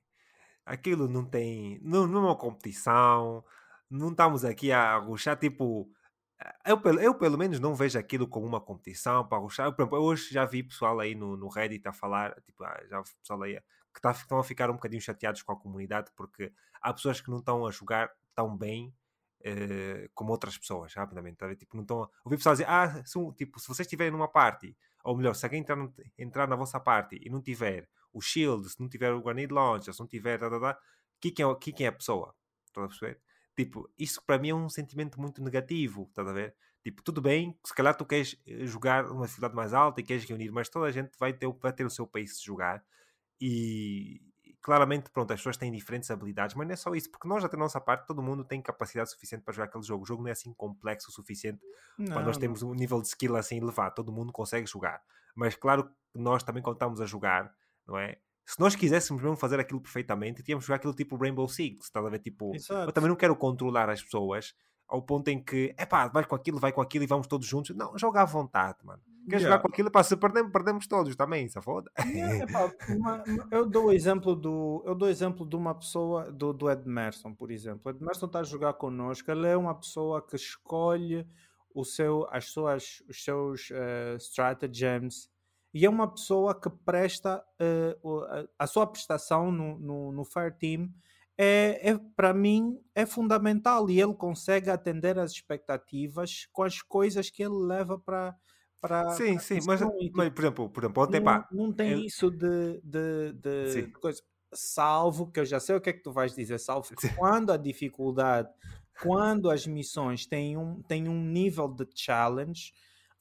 aquilo 0.65 1.07
não 1.07 1.25
tem, 1.25 1.79
não, 1.81 2.05
não 2.05 2.19
é 2.19 2.25
uma 2.27 2.37
competição, 2.37 3.43
não 3.89 4.11
estamos 4.11 4.45
aqui 4.45 4.71
a 4.71 4.97
ruxar 4.97 5.37
tipo 5.37 5.89
eu, 6.65 6.81
eu, 6.99 7.15
pelo 7.15 7.37
menos 7.37 7.59
não 7.59 7.75
vejo 7.75 7.97
aquilo 7.99 8.27
como 8.27 8.45
uma 8.45 8.61
competição 8.61 9.27
para 9.27 9.37
ruxar. 9.37 9.67
Eu, 9.67 9.73
exemplo, 9.73 9.99
hoje 9.99 10.33
já 10.33 10.45
vi 10.45 10.63
pessoal 10.63 10.99
aí 10.99 11.15
no, 11.15 11.35
no 11.35 11.47
Reddit 11.47 11.87
a 11.87 11.93
falar, 11.93 12.33
tipo, 12.41 12.63
ah, 12.63 12.81
já 12.89 13.01
pessoal 13.01 13.41
aí 13.43 13.59
que 13.93 14.01
tá, 14.01 14.11
estão 14.11 14.39
a 14.39 14.43
ficar 14.43 14.69
um 14.69 14.73
bocadinho 14.73 15.01
chateados 15.01 15.41
com 15.41 15.51
a 15.51 15.59
comunidade 15.59 16.11
porque 16.15 16.53
há 16.81 16.93
pessoas 16.93 17.19
que 17.19 17.29
não 17.29 17.39
estão 17.39 17.65
a 17.65 17.71
jogar 17.71 18.09
tão 18.35 18.55
bem 18.55 18.93
uh, 19.41 20.09
como 20.13 20.31
outras 20.31 20.57
pessoas, 20.57 20.93
rapidamente. 20.93 21.37
Tá? 21.37 21.53
Tipo, 21.55 21.75
não 21.75 21.83
estão. 21.83 22.09
Ouvi 22.23 22.37
pessoal 22.37 22.53
dizer, 22.53 22.69
ah, 22.69 23.03
se, 23.05 23.19
tipo, 23.33 23.59
se 23.59 23.67
vocês 23.67 23.85
estiverem 23.85 24.11
numa 24.11 24.27
party, 24.27 24.77
ou 25.03 25.17
melhor, 25.17 25.33
se 25.33 25.45
alguém 25.45 25.61
entrar, 25.61 25.77
entrar 26.17 26.47
na 26.47 26.55
vossa 26.55 26.79
party 26.79 27.19
e 27.21 27.29
não 27.29 27.41
tiver 27.41 27.89
o 28.13 28.21
shield, 28.21 28.69
se 28.69 28.79
não 28.79 28.89
tiver 28.89 29.11
o 29.13 29.21
grenade 29.21 29.53
launcher, 29.53 29.93
se 29.93 29.99
não 29.99 30.07
tiver, 30.07 30.37
da, 30.37 30.49
da, 30.49 30.59
da, 30.59 30.79
quem 31.19 31.31
é, 31.31 31.55
quem 31.55 31.85
é 31.85 31.89
a 31.89 31.93
pessoa? 31.93 32.35
Estão 32.65 32.83
a 32.83 32.87
perceber? 32.87 33.19
Tipo, 33.59 33.89
isso 33.99 34.23
para 34.25 34.37
mim 34.37 34.51
é 34.51 34.55
um 34.55 34.69
sentimento 34.69 35.19
muito 35.19 35.43
negativo, 35.43 36.03
estás 36.03 36.25
a 36.25 36.31
ver? 36.31 36.55
Tipo, 36.81 37.03
tudo 37.03 37.21
bem, 37.21 37.59
se 37.65 37.75
calhar 37.75 37.93
tu 37.93 38.05
queres 38.05 38.41
eh, 38.47 38.65
jogar 38.65 39.11
uma 39.11 39.25
dificuldade 39.25 39.53
mais 39.53 39.73
alta 39.73 39.99
e 39.99 40.03
queres 40.03 40.23
reunir, 40.23 40.49
mas 40.49 40.69
toda 40.69 40.85
a 40.85 40.91
gente 40.91 41.11
vai 41.19 41.33
ter, 41.33 41.51
vai 41.61 41.73
ter 41.73 41.85
o 41.85 41.89
seu 41.89 42.07
pace 42.07 42.39
de 42.39 42.45
jogar 42.45 42.81
e 43.41 44.21
claramente, 44.61 45.09
pronto, 45.09 45.33
as 45.33 45.41
pessoas 45.41 45.57
têm 45.57 45.73
diferentes 45.73 46.09
habilidades, 46.09 46.55
mas 46.55 46.65
não 46.65 46.73
é 46.73 46.77
só 46.77 46.95
isso, 46.95 47.11
porque 47.11 47.27
nós, 47.27 47.43
até 47.43 47.57
a 47.57 47.59
nossa 47.59 47.81
parte, 47.81 48.07
todo 48.07 48.23
mundo 48.23 48.45
tem 48.45 48.61
capacidade 48.61 49.09
suficiente 49.11 49.43
para 49.43 49.53
jogar 49.53 49.65
aquele 49.65 49.83
jogo. 49.83 50.03
O 50.03 50.07
jogo 50.07 50.21
não 50.23 50.29
é 50.29 50.31
assim 50.31 50.53
complexo 50.53 51.09
o 51.09 51.11
suficiente 51.11 51.59
não, 51.97 52.13
para 52.13 52.23
nós 52.23 52.37
termos 52.37 52.63
um 52.63 52.73
nível 52.73 53.01
de 53.01 53.09
skill 53.09 53.35
assim 53.35 53.57
elevado, 53.57 53.93
todo 53.93 54.09
mundo 54.09 54.31
consegue 54.31 54.65
jogar. 54.67 55.01
Mas 55.35 55.53
claro 55.53 55.83
que 55.83 56.17
nós 56.17 56.43
também, 56.43 56.63
quando 56.63 56.77
estamos 56.77 57.01
a 57.01 57.05
jogar, 57.05 57.53
não 57.85 57.97
é? 57.97 58.19
Se 58.49 58.59
nós 58.59 58.75
quiséssemos 58.75 59.21
mesmo 59.21 59.37
fazer 59.37 59.59
aquilo 59.59 59.79
perfeitamente, 59.79 60.41
tínhamos 60.41 60.63
que 60.63 60.67
jogar 60.69 60.77
aquilo 60.77 60.95
tipo 60.95 61.15
Rainbow 61.15 61.47
Six, 61.47 61.85
estás 61.85 62.03
a 62.03 62.09
ver? 62.09 62.17
Tipo, 62.17 62.55
Exato. 62.55 62.89
eu 62.89 62.91
também 62.91 63.07
não 63.07 63.15
quero 63.15 63.35
controlar 63.35 63.91
as 63.91 64.01
pessoas 64.01 64.55
ao 64.87 65.03
ponto 65.03 65.27
em 65.27 65.39
que, 65.39 65.71
é 65.77 65.85
pá, 65.85 66.07
vai 66.07 66.25
com 66.25 66.33
aquilo, 66.33 66.57
vai 66.57 66.71
com 66.71 66.81
aquilo 66.81 67.03
e 67.03 67.07
vamos 67.07 67.27
todos 67.27 67.45
juntos. 67.45 67.75
Não, 67.75 67.95
joga 67.95 68.23
à 68.23 68.25
vontade, 68.25 68.79
mano. 68.83 69.03
Quer 69.29 69.35
yeah. 69.35 69.49
jogar 69.49 69.59
com 69.61 69.67
aquilo, 69.67 69.91
pá, 69.91 70.01
se 70.01 70.17
perdemos, 70.17 70.51
perdemos 70.51 70.87
todos 70.87 71.15
também, 71.15 71.47
se 71.47 71.61
foda. 71.61 71.91
Yeah, 72.03 72.73
eu 73.51 73.67
dou 73.69 73.85
o 73.85 73.91
exemplo 73.91 74.35
do, 74.35 74.81
eu 74.83 74.95
dou 74.95 75.07
exemplo 75.07 75.47
de 75.47 75.55
uma 75.55 75.75
pessoa, 75.75 76.31
do, 76.31 76.51
do 76.51 76.71
Edmerson, 76.71 77.35
por 77.35 77.51
exemplo. 77.51 77.81
O 77.85 77.89
Edmerson 77.91 78.25
está 78.25 78.39
a 78.39 78.43
jogar 78.43 78.73
connosco, 78.73 79.29
ele 79.29 79.47
é 79.47 79.55
uma 79.55 79.75
pessoa 79.75 80.25
que 80.25 80.35
escolhe 80.35 81.23
o 81.71 81.85
seu, 81.85 82.27
as 82.31 82.45
suas, 82.45 83.03
os 83.07 83.23
seus 83.23 83.69
uh, 83.69 84.17
stratagems 84.17 85.29
e 85.73 85.85
é 85.85 85.89
uma 85.89 86.11
pessoa 86.11 86.59
que 86.59 86.69
presta 86.69 87.43
uh, 88.03 88.47
a, 88.57 88.65
sua 88.65 88.87
prestação 88.87 89.51
no, 89.51 89.77
no, 89.77 90.11
no 90.11 90.25
Fire 90.25 90.53
Team 90.57 90.91
é, 91.37 91.91
é 91.91 91.97
para 92.15 92.33
mim 92.33 92.77
é 92.93 93.05
fundamental. 93.05 93.89
E 93.89 94.01
ele 94.01 94.13
consegue 94.13 94.69
atender 94.69 95.17
às 95.17 95.31
expectativas 95.31 96.47
com 96.51 96.63
as 96.63 96.81
coisas 96.81 97.29
que 97.29 97.43
ele 97.43 97.55
leva 97.55 97.97
para 97.97 98.35
para 98.81 99.09
sim 99.09 99.37
sim 99.39 99.59
mas, 99.65 99.81
mas, 100.13 100.29
por 100.29 100.41
exemplo 100.41 100.69
por 100.69 100.83
exemplo 100.83 101.03
ontem, 101.03 101.19
não, 101.19 101.25
pá, 101.25 101.47
não 101.51 101.73
tem 101.73 101.91
ele... 101.91 102.05
isso 102.05 102.31
de, 102.31 102.79
de, 102.81 103.33
de, 103.33 103.73
de 103.73 103.91
coisa. 103.91 104.21
Salvo 104.53 105.29
que 105.29 105.41
eu 105.41 105.45
já 105.45 105.59
sei 105.59 105.75
o 105.75 105.81
que 105.81 105.89
é 105.89 105.93
que 105.93 106.01
tu 106.01 106.13
vais 106.13 106.33
dizer 106.33 106.57
salvo 106.59 106.95
que 106.95 107.13
quando 107.15 107.51
a 107.51 107.57
dificuldade 107.57 108.47
quando 109.01 109.49
as 109.49 109.67
missões 109.67 110.25
têm 110.25 110.57
um, 110.57 110.81
têm 110.83 111.09
um 111.09 111.21
nível 111.21 111.67
de 111.67 111.85
challenge 111.93 112.71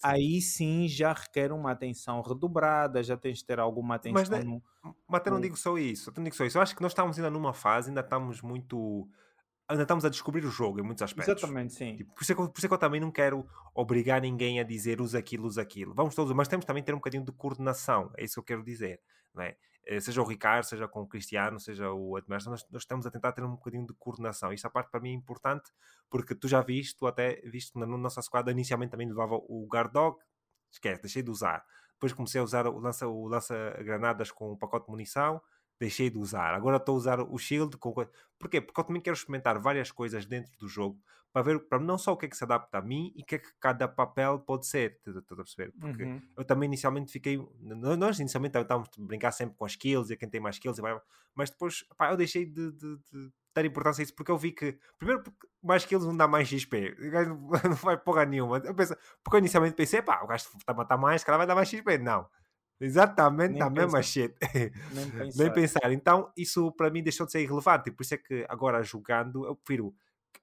aí 0.02 0.40
sim 0.40 0.86
já 0.88 1.12
requer 1.12 1.52
uma 1.52 1.72
atenção 1.72 2.20
redobrada, 2.20 3.02
já 3.02 3.16
tens 3.16 3.38
de 3.38 3.44
ter 3.44 3.58
alguma 3.58 3.96
atenção. 3.96 4.20
Mas, 4.20 4.28
né, 4.28 4.42
no, 4.42 4.62
mas 5.06 5.20
até 5.20 5.30
não 5.30 5.40
digo 5.40 5.56
só 5.56 5.76
isso, 5.76 6.12
não 6.16 6.24
digo 6.24 6.36
só 6.36 6.44
isso. 6.44 6.58
Eu 6.58 6.62
acho 6.62 6.74
que 6.74 6.82
nós 6.82 6.92
estamos 6.92 7.18
ainda 7.18 7.30
numa 7.30 7.52
fase, 7.52 7.90
ainda 7.90 8.00
estamos 8.00 8.42
muito. 8.42 9.08
Ainda 9.68 9.82
estamos 9.82 10.04
a 10.04 10.08
descobrir 10.08 10.44
o 10.46 10.50
jogo 10.50 10.80
em 10.80 10.82
muitos 10.82 11.02
aspectos. 11.02 11.36
Exatamente, 11.36 11.74
sim. 11.74 11.96
Tipo, 11.96 12.14
por, 12.14 12.22
isso 12.22 12.32
é 12.32 12.34
que, 12.34 12.40
por 12.40 12.56
isso 12.56 12.66
é 12.66 12.68
que 12.68 12.74
eu 12.74 12.78
também 12.78 13.00
não 13.00 13.10
quero 13.10 13.46
obrigar 13.74 14.22
ninguém 14.22 14.60
a 14.60 14.62
dizer 14.62 14.98
usa 15.00 15.18
aquilo, 15.18 15.46
usa 15.46 15.60
aquilo. 15.60 15.94
Vamos 15.94 16.14
todos, 16.14 16.32
mas 16.32 16.48
temos 16.48 16.64
também 16.64 16.82
ter 16.82 16.94
um 16.94 16.98
bocadinho 16.98 17.22
de 17.22 17.32
coordenação, 17.32 18.10
é 18.16 18.24
isso 18.24 18.34
que 18.34 18.40
eu 18.40 18.44
quero 18.44 18.64
dizer. 18.64 18.98
Não 19.34 19.42
é? 19.42 19.56
Eh, 19.88 20.00
seja 20.00 20.20
o 20.20 20.24
Ricardo, 20.24 20.64
seja 20.64 20.86
com 20.86 21.00
o 21.00 21.08
Cristiano, 21.08 21.58
seja 21.58 21.90
o 21.90 22.18
Edmerson, 22.18 22.50
nós, 22.50 22.66
nós, 22.70 22.82
estamos 22.82 23.06
a 23.06 23.10
tentar 23.10 23.32
ter 23.32 23.42
um 23.42 23.52
bocadinho 23.52 23.86
de 23.86 23.94
coordenação. 23.94 24.52
Isso 24.52 24.66
a 24.66 24.70
parte 24.70 24.90
para 24.90 25.00
mim 25.00 25.10
é 25.10 25.14
importante, 25.14 25.70
porque 26.10 26.34
tu 26.34 26.46
já 26.46 26.60
viste, 26.60 26.94
tu 26.96 27.06
até 27.06 27.40
viste 27.46 27.78
na 27.78 27.86
nossa 27.86 28.20
squad, 28.20 28.50
inicialmente 28.50 28.90
também 28.90 29.08
levava 29.08 29.34
o 29.34 29.66
Guard 29.66 29.90
Dog, 29.90 30.18
esquece, 30.70 31.00
deixei 31.00 31.22
de 31.22 31.30
usar. 31.30 31.64
Depois 31.94 32.12
comecei 32.12 32.38
a 32.38 32.44
usar 32.44 32.66
o 32.66 32.78
lança-granadas 33.26 34.28
lança 34.28 34.34
com 34.34 34.52
o 34.52 34.58
pacote 34.58 34.84
de 34.84 34.92
munição, 34.92 35.40
deixei 35.78 36.10
de 36.10 36.18
usar. 36.18 36.54
Agora 36.54 36.76
estou 36.76 36.94
a 36.94 36.98
usar 36.98 37.20
o 37.20 37.38
Shield 37.38 37.76
com. 37.76 37.92
Porquê? 38.38 38.60
Porque 38.60 38.80
eu 38.80 38.84
também 38.84 39.02
quero 39.02 39.16
experimentar 39.16 39.58
várias 39.58 39.90
coisas 39.90 40.26
dentro 40.26 40.52
do 40.58 40.68
jogo 40.68 41.00
para 41.32 41.42
ver 41.42 41.60
para 41.68 41.78
não 41.78 41.98
só 41.98 42.12
o 42.12 42.16
que 42.16 42.26
é 42.26 42.28
que 42.28 42.36
se 42.36 42.44
adapta 42.44 42.78
a 42.78 42.82
mim 42.82 43.12
e 43.14 43.22
o 43.22 43.24
que 43.24 43.36
é 43.36 43.38
que 43.38 43.48
cada 43.60 43.86
papel 43.86 44.38
pode 44.40 44.66
ser. 44.66 44.98
Estás 45.06 45.16
a 45.16 45.22
perceber? 45.22 45.72
Porque 45.78 46.04
uhum. 46.04 46.22
eu 46.36 46.44
também 46.44 46.66
inicialmente 46.66 47.12
fiquei. 47.12 47.38
Nós 47.60 48.18
inicialmente 48.18 48.58
estávamos 48.58 48.88
a 48.96 49.02
brincar 49.02 49.32
sempre 49.32 49.56
com 49.56 49.64
as 49.64 49.72
skills 49.72 50.10
e 50.10 50.16
quem 50.16 50.28
tem 50.28 50.40
mais 50.40 50.56
skills, 50.56 50.78
mas 51.34 51.50
depois 51.50 51.84
pá, 51.96 52.10
eu 52.10 52.16
deixei 52.16 52.44
de, 52.44 52.72
de, 52.72 52.96
de, 52.96 53.32
dar 53.54 53.64
importância 53.64 54.02
a 54.02 54.04
isso 54.04 54.14
porque 54.14 54.30
eu 54.30 54.38
vi 54.38 54.52
que, 54.52 54.78
primeiro, 54.98 55.22
porque 55.22 55.46
mais 55.62 55.82
skills 55.82 56.04
não 56.04 56.16
dá 56.16 56.26
mais 56.26 56.48
XP, 56.48 56.96
o 56.98 57.10
gajo 57.10 57.30
não 57.64 57.76
vai 57.76 57.96
porra 57.96 58.24
nenhuma. 58.24 58.58
Eu 58.58 58.74
penso, 58.74 58.96
porque 59.22 59.36
eu 59.36 59.40
inicialmente 59.40 59.76
pensei, 59.76 60.02
pá, 60.02 60.22
o 60.22 60.26
gajo 60.26 60.48
está 60.56 60.72
a 60.72 60.74
matar 60.74 60.96
mais, 60.96 61.22
cara 61.22 61.38
vai 61.38 61.46
dar 61.46 61.54
mais 61.54 61.68
XP. 61.68 61.98
Não. 61.98 62.28
Exatamente 62.80 63.54
Nem 63.54 63.62
a 63.62 63.70
mesma 63.70 64.02
shit. 64.02 64.34
Nem 64.92 65.10
pensar. 65.10 65.42
Nem 65.42 65.52
pensar. 65.52 65.92
Então, 65.92 66.32
isso 66.36 66.70
para 66.72 66.90
mim 66.90 67.02
deixou 67.02 67.26
de 67.26 67.32
ser 67.32 67.42
irrelevante. 67.42 67.90
Por 67.90 68.02
isso 68.02 68.14
é 68.14 68.18
que 68.18 68.46
agora 68.48 68.82
jogando, 68.82 69.44
eu 69.46 69.56
prefiro 69.56 69.94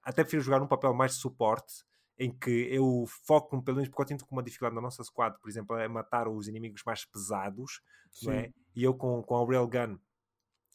até 0.02 0.22
prefiro 0.22 0.42
jogar 0.42 0.62
um 0.62 0.68
papel 0.68 0.94
mais 0.94 1.12
de 1.12 1.18
suporte 1.18 1.84
em 2.18 2.30
que 2.30 2.68
eu 2.70 3.04
foco 3.26 3.60
pelo 3.62 3.76
menos 3.76 3.88
porque 3.88 4.02
eu 4.02 4.06
tento 4.06 4.26
com 4.26 4.34
uma 4.36 4.42
dificuldade 4.42 4.74
na 4.74 4.80
nossa 4.80 5.02
squad, 5.02 5.38
por 5.38 5.48
exemplo, 5.50 5.76
é 5.76 5.86
matar 5.86 6.28
os 6.28 6.48
inimigos 6.48 6.82
mais 6.84 7.04
pesados, 7.04 7.82
é? 8.28 8.50
e 8.74 8.82
eu 8.82 8.94
com, 8.94 9.22
com 9.22 9.36
a 9.36 9.46
Railgun 9.46 9.98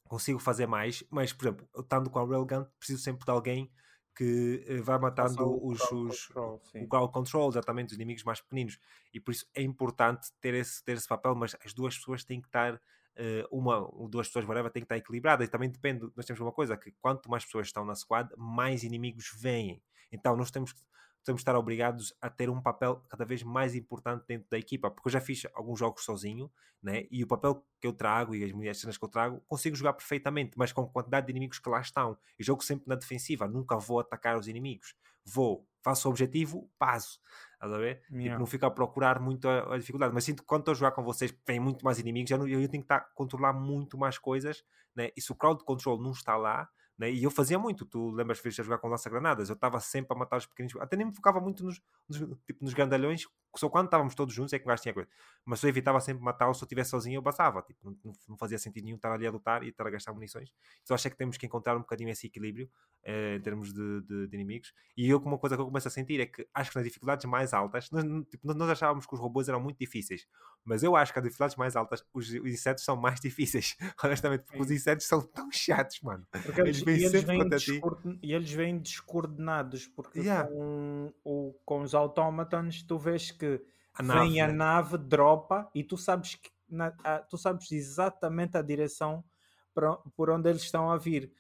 consigo 0.05 0.39
fazer 0.39 0.67
mais, 0.67 1.03
mas 1.09 1.33
por 1.33 1.45
exemplo, 1.47 1.67
estando 1.79 2.09
com 2.09 2.19
a 2.19 2.25
Railgun, 2.25 2.65
preciso 2.77 3.01
sempre 3.01 3.25
de 3.25 3.31
alguém 3.31 3.71
que 4.15 4.65
uh, 4.69 4.83
vai 4.83 4.99
matando 4.99 5.43
o 5.43 5.71
os, 5.71 5.81
os 5.91 6.27
control, 6.27 6.61
o 6.75 6.87
ground 6.87 7.11
control, 7.11 7.49
exatamente, 7.49 7.91
os 7.91 7.95
inimigos 7.95 8.23
mais 8.23 8.41
pequeninos, 8.41 8.79
e 9.13 9.19
por 9.19 9.31
isso 9.31 9.45
é 9.53 9.61
importante 9.61 10.31
ter 10.39 10.53
esse, 10.53 10.83
ter 10.83 10.93
esse 10.93 11.07
papel, 11.07 11.35
mas 11.35 11.55
as 11.65 11.73
duas 11.73 11.97
pessoas 11.97 12.23
têm 12.23 12.41
que 12.41 12.47
estar 12.47 12.75
uh, 12.75 12.79
uma 13.51 13.79
ou 13.79 14.07
duas 14.07 14.27
pessoas, 14.27 14.45
whatever, 14.45 14.71
tem 14.71 14.81
que 14.81 14.85
estar 14.85 14.97
equilibrada. 14.97 15.43
E 15.43 15.47
também 15.47 15.69
depende, 15.69 16.09
nós 16.15 16.25
temos 16.25 16.39
uma 16.39 16.51
coisa, 16.51 16.77
que 16.77 16.91
quanto 17.01 17.29
mais 17.29 17.45
pessoas 17.45 17.67
estão 17.67 17.85
na 17.85 17.95
squad, 17.95 18.29
mais 18.37 18.83
inimigos 18.83 19.31
vêm. 19.37 19.81
Então 20.11 20.35
nós 20.35 20.51
temos 20.51 20.73
que 20.73 20.81
de 21.23 21.31
estar 21.33 21.55
obrigados 21.55 22.13
a 22.19 22.29
ter 22.29 22.49
um 22.49 22.61
papel 22.61 23.03
cada 23.09 23.23
vez 23.25 23.43
mais 23.43 23.75
importante 23.75 24.25
dentro 24.27 24.49
da 24.49 24.57
equipa, 24.57 24.89
porque 24.89 25.07
eu 25.07 25.11
já 25.11 25.21
fiz 25.21 25.45
alguns 25.53 25.79
jogos 25.79 26.03
sozinho, 26.03 26.51
né? 26.81 27.05
e 27.11 27.23
o 27.23 27.27
papel 27.27 27.63
que 27.79 27.87
eu 27.87 27.93
trago 27.93 28.33
e 28.33 28.43
as 28.43 28.51
minhas 28.51 28.79
cenas 28.79 28.97
que 28.97 29.05
eu 29.05 29.09
trago, 29.09 29.41
consigo 29.47 29.75
jogar 29.75 29.93
perfeitamente, 29.93 30.53
mas 30.57 30.71
com 30.71 30.81
a 30.81 30.87
quantidade 30.87 31.27
de 31.27 31.31
inimigos 31.31 31.59
que 31.59 31.69
lá 31.69 31.79
estão. 31.79 32.17
Eu 32.37 32.45
jogo 32.45 32.63
sempre 32.63 32.87
na 32.87 32.95
defensiva, 32.95 33.47
nunca 33.47 33.77
vou 33.77 33.99
atacar 33.99 34.37
os 34.37 34.47
inimigos. 34.47 34.95
Vou, 35.23 35.67
faço 35.83 36.07
o 36.07 36.11
objetivo, 36.11 36.69
passo. 36.79 37.19
Estás 37.53 37.71
a 37.71 37.77
ver? 37.77 38.01
Yeah. 38.09 38.23
Tipo, 38.23 38.39
não 38.39 38.45
fico 38.47 38.65
a 38.65 38.71
procurar 38.71 39.19
muito 39.19 39.47
a, 39.47 39.75
a, 39.75 39.77
dificuldade. 39.77 40.13
Mas 40.13 40.23
sinto 40.23 40.41
que 40.41 40.47
quando 40.47 40.61
estou 40.61 40.71
a 40.71 40.75
jogar 40.75 40.91
com 40.91 41.03
vocês, 41.03 41.31
vem 41.45 41.59
muito 41.59 41.85
mais 41.85 41.99
inimigos, 41.99 42.29
já 42.29 42.37
não, 42.37 42.47
eu 42.47 42.67
tenho 42.67 42.81
que 42.81 42.85
estar 42.85 42.97
a 42.97 43.01
controlar 43.01 43.53
muito 43.53 43.97
mais 43.97 44.17
coisas. 44.17 44.63
Né? 44.95 45.11
E 45.15 45.21
se 45.21 45.31
o 45.31 45.35
crowd 45.35 45.63
control 45.63 46.01
não 46.01 46.11
está 46.11 46.35
lá, 46.35 46.67
né? 47.01 47.11
E 47.11 47.23
eu 47.23 47.31
fazia 47.31 47.57
muito, 47.57 47.83
tu 47.83 48.11
lembras 48.11 48.39
a 48.45 48.63
jogar 48.63 48.77
com 48.77 48.87
lança-granadas? 48.87 49.49
Eu 49.49 49.55
estava 49.55 49.79
sempre 49.79 50.15
a 50.15 50.19
matar 50.19 50.37
os 50.37 50.45
pequeninos, 50.45 50.79
até 50.79 50.95
nem 50.95 51.07
me 51.07 51.15
focava 51.15 51.41
muito 51.41 51.63
nos, 51.63 51.81
nos, 52.07 52.19
tipo, 52.45 52.63
nos 52.63 52.75
grandalhões, 52.75 53.25
só 53.55 53.69
quando 53.69 53.85
estávamos 53.85 54.15
todos 54.15 54.33
juntos 54.33 54.53
é 54.53 54.59
que 54.59 54.65
o 54.65 54.67
gajo 54.67 54.81
tinha 54.81 54.93
coisa. 54.93 55.09
Mas 55.45 55.61
eu 55.63 55.69
evitava 55.69 55.99
sempre 55.99 56.23
matá-los, 56.23 56.57
se 56.57 56.63
eu 56.63 56.65
estivesse 56.65 56.91
sozinho 56.91 57.17
eu 57.17 57.23
passava, 57.23 57.61
tipo, 57.61 57.79
não, 57.83 58.13
não, 58.27 58.37
fazia 58.37 58.57
sentido 58.57 58.85
nenhum 58.85 58.95
estar 58.95 59.11
ali 59.11 59.27
a 59.27 59.31
lutar 59.31 59.63
e 59.63 59.69
estar 59.69 59.85
a 59.85 59.89
gastar 59.89 60.13
munições. 60.13 60.51
Então 60.83 60.95
acho 60.95 61.07
é 61.07 61.11
que 61.11 61.17
temos 61.17 61.37
que 61.37 61.45
encontrar 61.45 61.75
um 61.75 61.81
bocadinho 61.81 62.09
esse 62.09 62.27
equilíbrio 62.27 62.69
eh, 63.03 63.35
em 63.35 63.41
termos 63.41 63.73
de, 63.73 64.01
de, 64.01 64.27
de, 64.27 64.35
inimigos. 64.35 64.73
E 64.95 65.09
eu, 65.09 65.17
uma 65.19 65.37
coisa 65.37 65.55
que 65.55 65.61
eu 65.61 65.65
começo 65.65 65.87
a 65.87 65.91
sentir 65.91 66.19
é 66.19 66.25
que 66.25 66.47
acho 66.53 66.69
que 66.69 66.75
nas 66.75 66.85
dificuldades 66.85 67.25
mais 67.25 67.53
altas, 67.53 67.89
nós, 67.91 68.03
tipo, 68.29 68.53
nós 68.53 68.69
achávamos 68.69 69.05
que 69.05 69.13
os 69.13 69.19
robôs 69.19 69.49
eram 69.49 69.59
muito 69.59 69.77
difíceis, 69.79 70.27
mas 70.63 70.83
eu 70.83 70.95
acho 70.95 71.11
que 71.11 71.19
as 71.19 71.23
dificuldades 71.23 71.55
mais 71.55 71.75
altas, 71.75 72.05
os, 72.13 72.29
os 72.29 72.51
insetos 72.51 72.83
são 72.83 72.95
mais 72.95 73.19
difíceis, 73.21 73.75
honestamente, 74.03 74.43
porque 74.43 74.57
Sim. 74.57 74.63
os 74.63 74.71
insetos 74.71 75.07
são 75.07 75.21
tão 75.21 75.51
chatos, 75.51 75.99
mano. 76.01 76.25
Porque 76.31 76.61
eles, 76.61 76.81
vêm 76.81 77.09
sempre 77.09 77.37
contra 77.37 77.57
ti. 77.57 77.81
E 78.21 78.33
eles 78.33 78.51
vêm 78.51 78.77
descoordenados, 78.77 79.87
porque 79.87 80.19
yeah. 80.19 80.47
com, 80.47 81.13
o, 81.23 81.53
com 81.65 81.81
os 81.81 81.95
autómatos 81.95 82.83
tu 82.83 82.97
vês 82.97 83.31
que 83.31 83.40
a 83.93 84.03
nave, 84.03 84.19
vem 84.19 84.41
a 84.41 84.47
né? 84.47 84.53
nave, 84.53 84.97
dropa 84.97 85.69
e 85.75 85.83
tu 85.83 85.97
sabes 85.97 86.35
que 86.35 86.49
na, 86.69 86.93
a, 87.03 87.19
tu 87.19 87.37
sabes 87.37 87.71
exatamente 87.71 88.57
a 88.57 88.61
direção 88.61 89.23
para, 89.73 89.95
por 90.15 90.29
onde 90.29 90.49
eles 90.49 90.63
estão 90.63 90.89
a 90.89 90.97
vir 90.97 91.31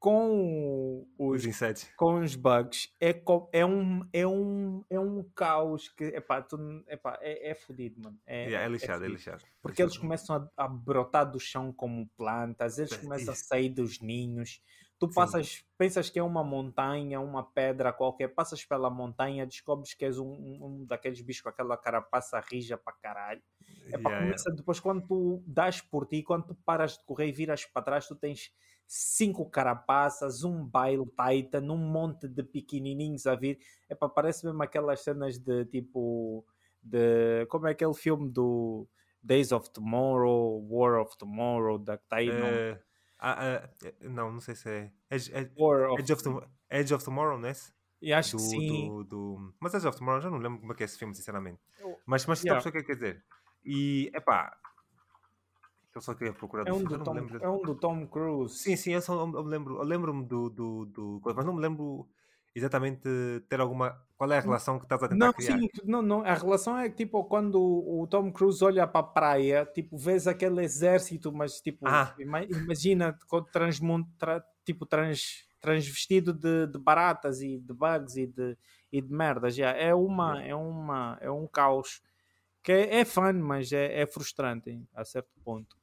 com 0.00 1.06
os, 1.18 1.44
os 1.44 1.90
com 1.94 2.20
os 2.20 2.34
bugs 2.34 2.88
é, 2.98 3.10
é, 3.52 3.66
um, 3.66 4.08
é, 4.10 4.26
um, 4.26 4.82
é 4.88 4.98
um 4.98 5.22
caos 5.34 5.90
que 5.90 6.04
epá, 6.04 6.40
tu, 6.40 6.56
epá, 6.88 7.18
é, 7.20 7.50
é 7.50 7.54
fodido, 7.54 8.00
mano. 8.00 8.18
É, 8.26 8.46
yeah, 8.46 8.64
é 8.64 8.68
lixado, 8.68 9.04
é, 9.04 9.06
é 9.06 9.10
lixado. 9.10 9.44
Porque 9.60 9.82
eles 9.82 9.98
começam 9.98 10.50
a, 10.56 10.64
a, 10.64 10.66
brotar 10.66 11.30
do 11.30 11.38
chão 11.38 11.70
como 11.70 12.08
plantas, 12.16 12.78
eles 12.78 12.96
começam 12.96 13.34
a 13.34 13.36
sair 13.36 13.68
dos 13.68 14.00
ninhos. 14.00 14.62
Tu 15.00 15.08
passas, 15.08 15.48
Sim. 15.48 15.64
pensas 15.78 16.10
que 16.10 16.18
é 16.18 16.22
uma 16.22 16.44
montanha, 16.44 17.18
uma 17.22 17.42
pedra 17.42 17.90
qualquer, 17.90 18.28
passas 18.28 18.62
pela 18.66 18.90
montanha, 18.90 19.46
descobres 19.46 19.94
que 19.94 20.04
és 20.04 20.18
um, 20.18 20.28
um, 20.28 20.66
um 20.66 20.84
daqueles 20.84 21.22
bichos 21.22 21.40
com 21.40 21.48
aquela 21.48 21.74
carapaça 21.74 22.38
rija 22.38 22.76
para 22.76 22.92
caralho. 22.92 23.42
Epá, 23.86 24.10
yeah, 24.10 24.26
começa, 24.26 24.50
yeah. 24.50 24.56
Depois, 24.58 24.78
quando 24.78 25.06
tu 25.06 25.42
das 25.46 25.80
por 25.80 26.06
ti, 26.06 26.22
quando 26.22 26.48
tu 26.48 26.54
paras 26.66 26.98
de 26.98 27.04
correr 27.06 27.28
e 27.28 27.32
viras 27.32 27.64
para 27.64 27.80
trás, 27.80 28.06
tu 28.06 28.14
tens 28.14 28.52
cinco 28.86 29.48
carapaças, 29.48 30.44
um 30.44 30.66
baile 30.66 31.06
Titan, 31.06 31.62
um 31.72 31.78
monte 31.78 32.28
de 32.28 32.42
pequenininhos 32.42 33.26
a 33.26 33.34
vir. 33.34 33.58
Epá, 33.88 34.06
parece 34.06 34.44
mesmo 34.44 34.62
aquelas 34.62 35.00
cenas 35.00 35.38
de 35.38 35.64
tipo. 35.64 36.44
De, 36.82 37.46
como 37.46 37.66
é 37.68 37.70
aquele 37.70 37.94
filme 37.94 38.28
do 38.30 38.86
Days 39.22 39.50
of 39.50 39.70
Tomorrow, 39.70 40.62
War 40.68 41.00
of 41.00 41.16
Tomorrow, 41.16 41.78
da 41.78 41.96
que 41.96 42.04
está 42.04 42.16
aí. 42.16 42.28
Uh, 43.20 43.66
uh, 44.06 44.10
não, 44.10 44.32
não 44.32 44.40
sei 44.40 44.54
se 44.54 44.68
é. 44.68 44.92
Edge, 45.10 45.30
Edge, 45.34 45.52
Edge, 45.98 46.12
of, 46.12 46.22
Tomorrow, 46.22 46.48
Edge 46.70 46.94
of 46.94 47.04
Tomorrow, 47.04 47.38
não 47.38 47.48
é? 47.48 47.52
E 48.00 48.12
acho 48.12 48.36
do, 48.36 48.42
que 48.42 48.48
sim. 48.48 48.88
Do, 48.88 49.04
do... 49.04 49.54
Mas 49.60 49.74
Edge 49.74 49.86
of 49.86 49.98
Tomorrow, 49.98 50.20
já 50.22 50.30
não 50.30 50.38
lembro 50.38 50.60
como 50.60 50.72
é 50.72 50.74
que 50.74 50.82
é 50.82 50.86
esse 50.86 50.98
filme, 50.98 51.14
sinceramente. 51.14 51.60
Mas, 52.06 52.24
mas 52.24 52.42
yeah. 52.42 52.58
estou 52.58 52.70
a 52.70 52.72
o 52.72 52.80
que 52.80 52.86
quer 52.86 52.94
dizer. 52.94 53.24
E, 53.62 54.10
epá, 54.14 54.56
eu 55.94 56.00
só 56.00 56.14
queria 56.14 56.32
procurar 56.32 56.66
é 56.68 56.72
um, 56.72 56.82
do 56.82 57.02
Tom, 57.02 57.16
é 57.18 57.48
um 57.48 57.62
do 57.62 57.74
Tom 57.74 58.06
Cruise. 58.06 58.56
Sim, 58.56 58.76
sim, 58.76 58.92
eu, 58.92 59.02
só, 59.02 59.14
eu 59.14 59.42
lembro, 59.42 59.76
eu 59.76 59.84
lembro-me 59.84 60.24
do, 60.24 60.48
do, 60.48 60.84
do, 60.86 61.20
Mas 61.24 61.44
não 61.44 61.54
me 61.54 61.60
lembro 61.60 62.08
exatamente 62.54 63.08
ter 63.48 63.60
alguma. 63.60 64.00
Qual 64.16 64.30
é 64.32 64.38
a 64.38 64.40
relação 64.40 64.78
que 64.78 64.84
estás 64.84 65.02
a 65.02 65.08
tentar 65.08 65.26
não, 65.26 65.32
criar? 65.32 65.58
Sim, 65.58 65.68
não, 65.84 66.02
não. 66.02 66.22
A 66.22 66.34
relação 66.34 66.76
é 66.78 66.90
tipo 66.90 67.24
quando 67.24 67.58
o, 67.58 68.06
Tom 68.06 68.30
Cruise 68.30 68.62
olha 68.62 68.86
para 68.86 69.00
a 69.00 69.08
praia, 69.08 69.66
tipo, 69.66 69.96
vês 69.96 70.26
aquele 70.26 70.62
exército, 70.62 71.32
mas 71.32 71.60
tipo, 71.60 71.86
ah. 71.88 72.14
imagina 72.18 73.18
transmundo, 73.50 74.06
tra, 74.18 74.44
tipo, 74.64 74.84
trans, 74.84 75.48
transvestido 75.60 76.32
de, 76.34 76.66
de 76.66 76.78
baratas 76.78 77.40
e 77.40 77.58
de 77.58 77.72
bugs 77.72 78.16
e 78.16 78.26
de, 78.26 78.58
e 78.92 79.00
de 79.00 79.12
merdas. 79.12 79.54
Já. 79.54 79.70
É, 79.70 79.94
uma, 79.94 80.42
é. 80.42 80.54
uma, 80.54 81.18
é 81.20 81.30
um 81.30 81.46
caos 81.46 82.02
que 82.62 82.72
é, 82.72 83.00
é 83.00 83.04
fun, 83.04 83.32
mas 83.34 83.72
é, 83.72 84.02
é 84.02 84.06
frustrante 84.06 84.82
a 84.94 85.04
certo 85.04 85.30
ponto. 85.42 85.76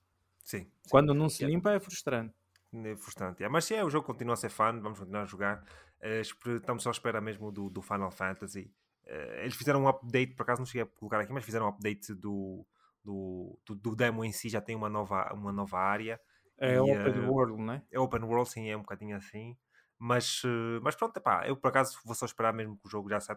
Sim. 0.43 0.67
Quando 0.89 1.13
não 1.13 1.27
se 1.27 1.45
limpa 1.45 1.71
é 1.71 1.79
frustrante. 1.79 2.33
É 2.73 2.95
frustrante. 2.95 3.43
É, 3.43 3.49
mas 3.49 3.65
se 3.65 3.75
é, 3.75 3.83
o 3.83 3.89
jogo 3.89 4.05
continua 4.05 4.33
a 4.33 4.37
ser 4.37 4.49
fã, 4.49 4.71
vamos 4.79 4.99
continuar 4.99 5.23
a 5.23 5.25
jogar. 5.25 5.65
Uh, 6.01 6.57
estamos 6.57 6.83
só 6.83 6.89
à 6.89 6.91
espera 6.91 7.19
mesmo 7.21 7.51
do, 7.51 7.69
do 7.69 7.81
Final 7.81 8.11
Fantasy. 8.11 8.71
Uh, 9.05 9.41
eles 9.41 9.55
fizeram 9.55 9.83
um 9.83 9.87
update, 9.87 10.35
por 10.35 10.43
acaso 10.43 10.61
não 10.61 10.65
cheguei 10.65 10.83
a 10.83 10.85
colocar 10.85 11.19
aqui, 11.19 11.33
mas 11.33 11.43
fizeram 11.43 11.65
um 11.65 11.69
update 11.69 12.13
do, 12.13 12.65
do, 13.03 13.57
do, 13.65 13.75
do 13.75 13.95
demo 13.95 14.23
em 14.23 14.31
si, 14.31 14.49
já 14.49 14.61
tem 14.61 14.75
uma 14.75 14.89
nova, 14.89 15.33
uma 15.33 15.51
nova 15.51 15.79
área. 15.79 16.19
É 16.59 16.75
e, 16.75 16.79
open 16.79 17.19
uh, 17.19 17.31
world, 17.31 17.61
não 17.61 17.73
é? 17.73 17.99
Open 17.99 18.23
world, 18.23 18.49
sim, 18.49 18.69
é 18.69 18.75
um 18.75 18.81
bocadinho 18.81 19.15
assim. 19.15 19.55
Mas, 19.99 20.43
mas 20.83 20.95
pronto, 20.95 21.17
epá, 21.17 21.47
eu 21.47 21.57
por 21.57 21.69
acaso 21.69 21.97
vou 22.05 22.13
só 22.13 22.27
esperar 22.27 22.53
mesmo 22.53 22.77
que 22.77 22.85
o 22.85 22.89
jogo 22.89 23.09
já 23.09 23.19
saia. 23.19 23.35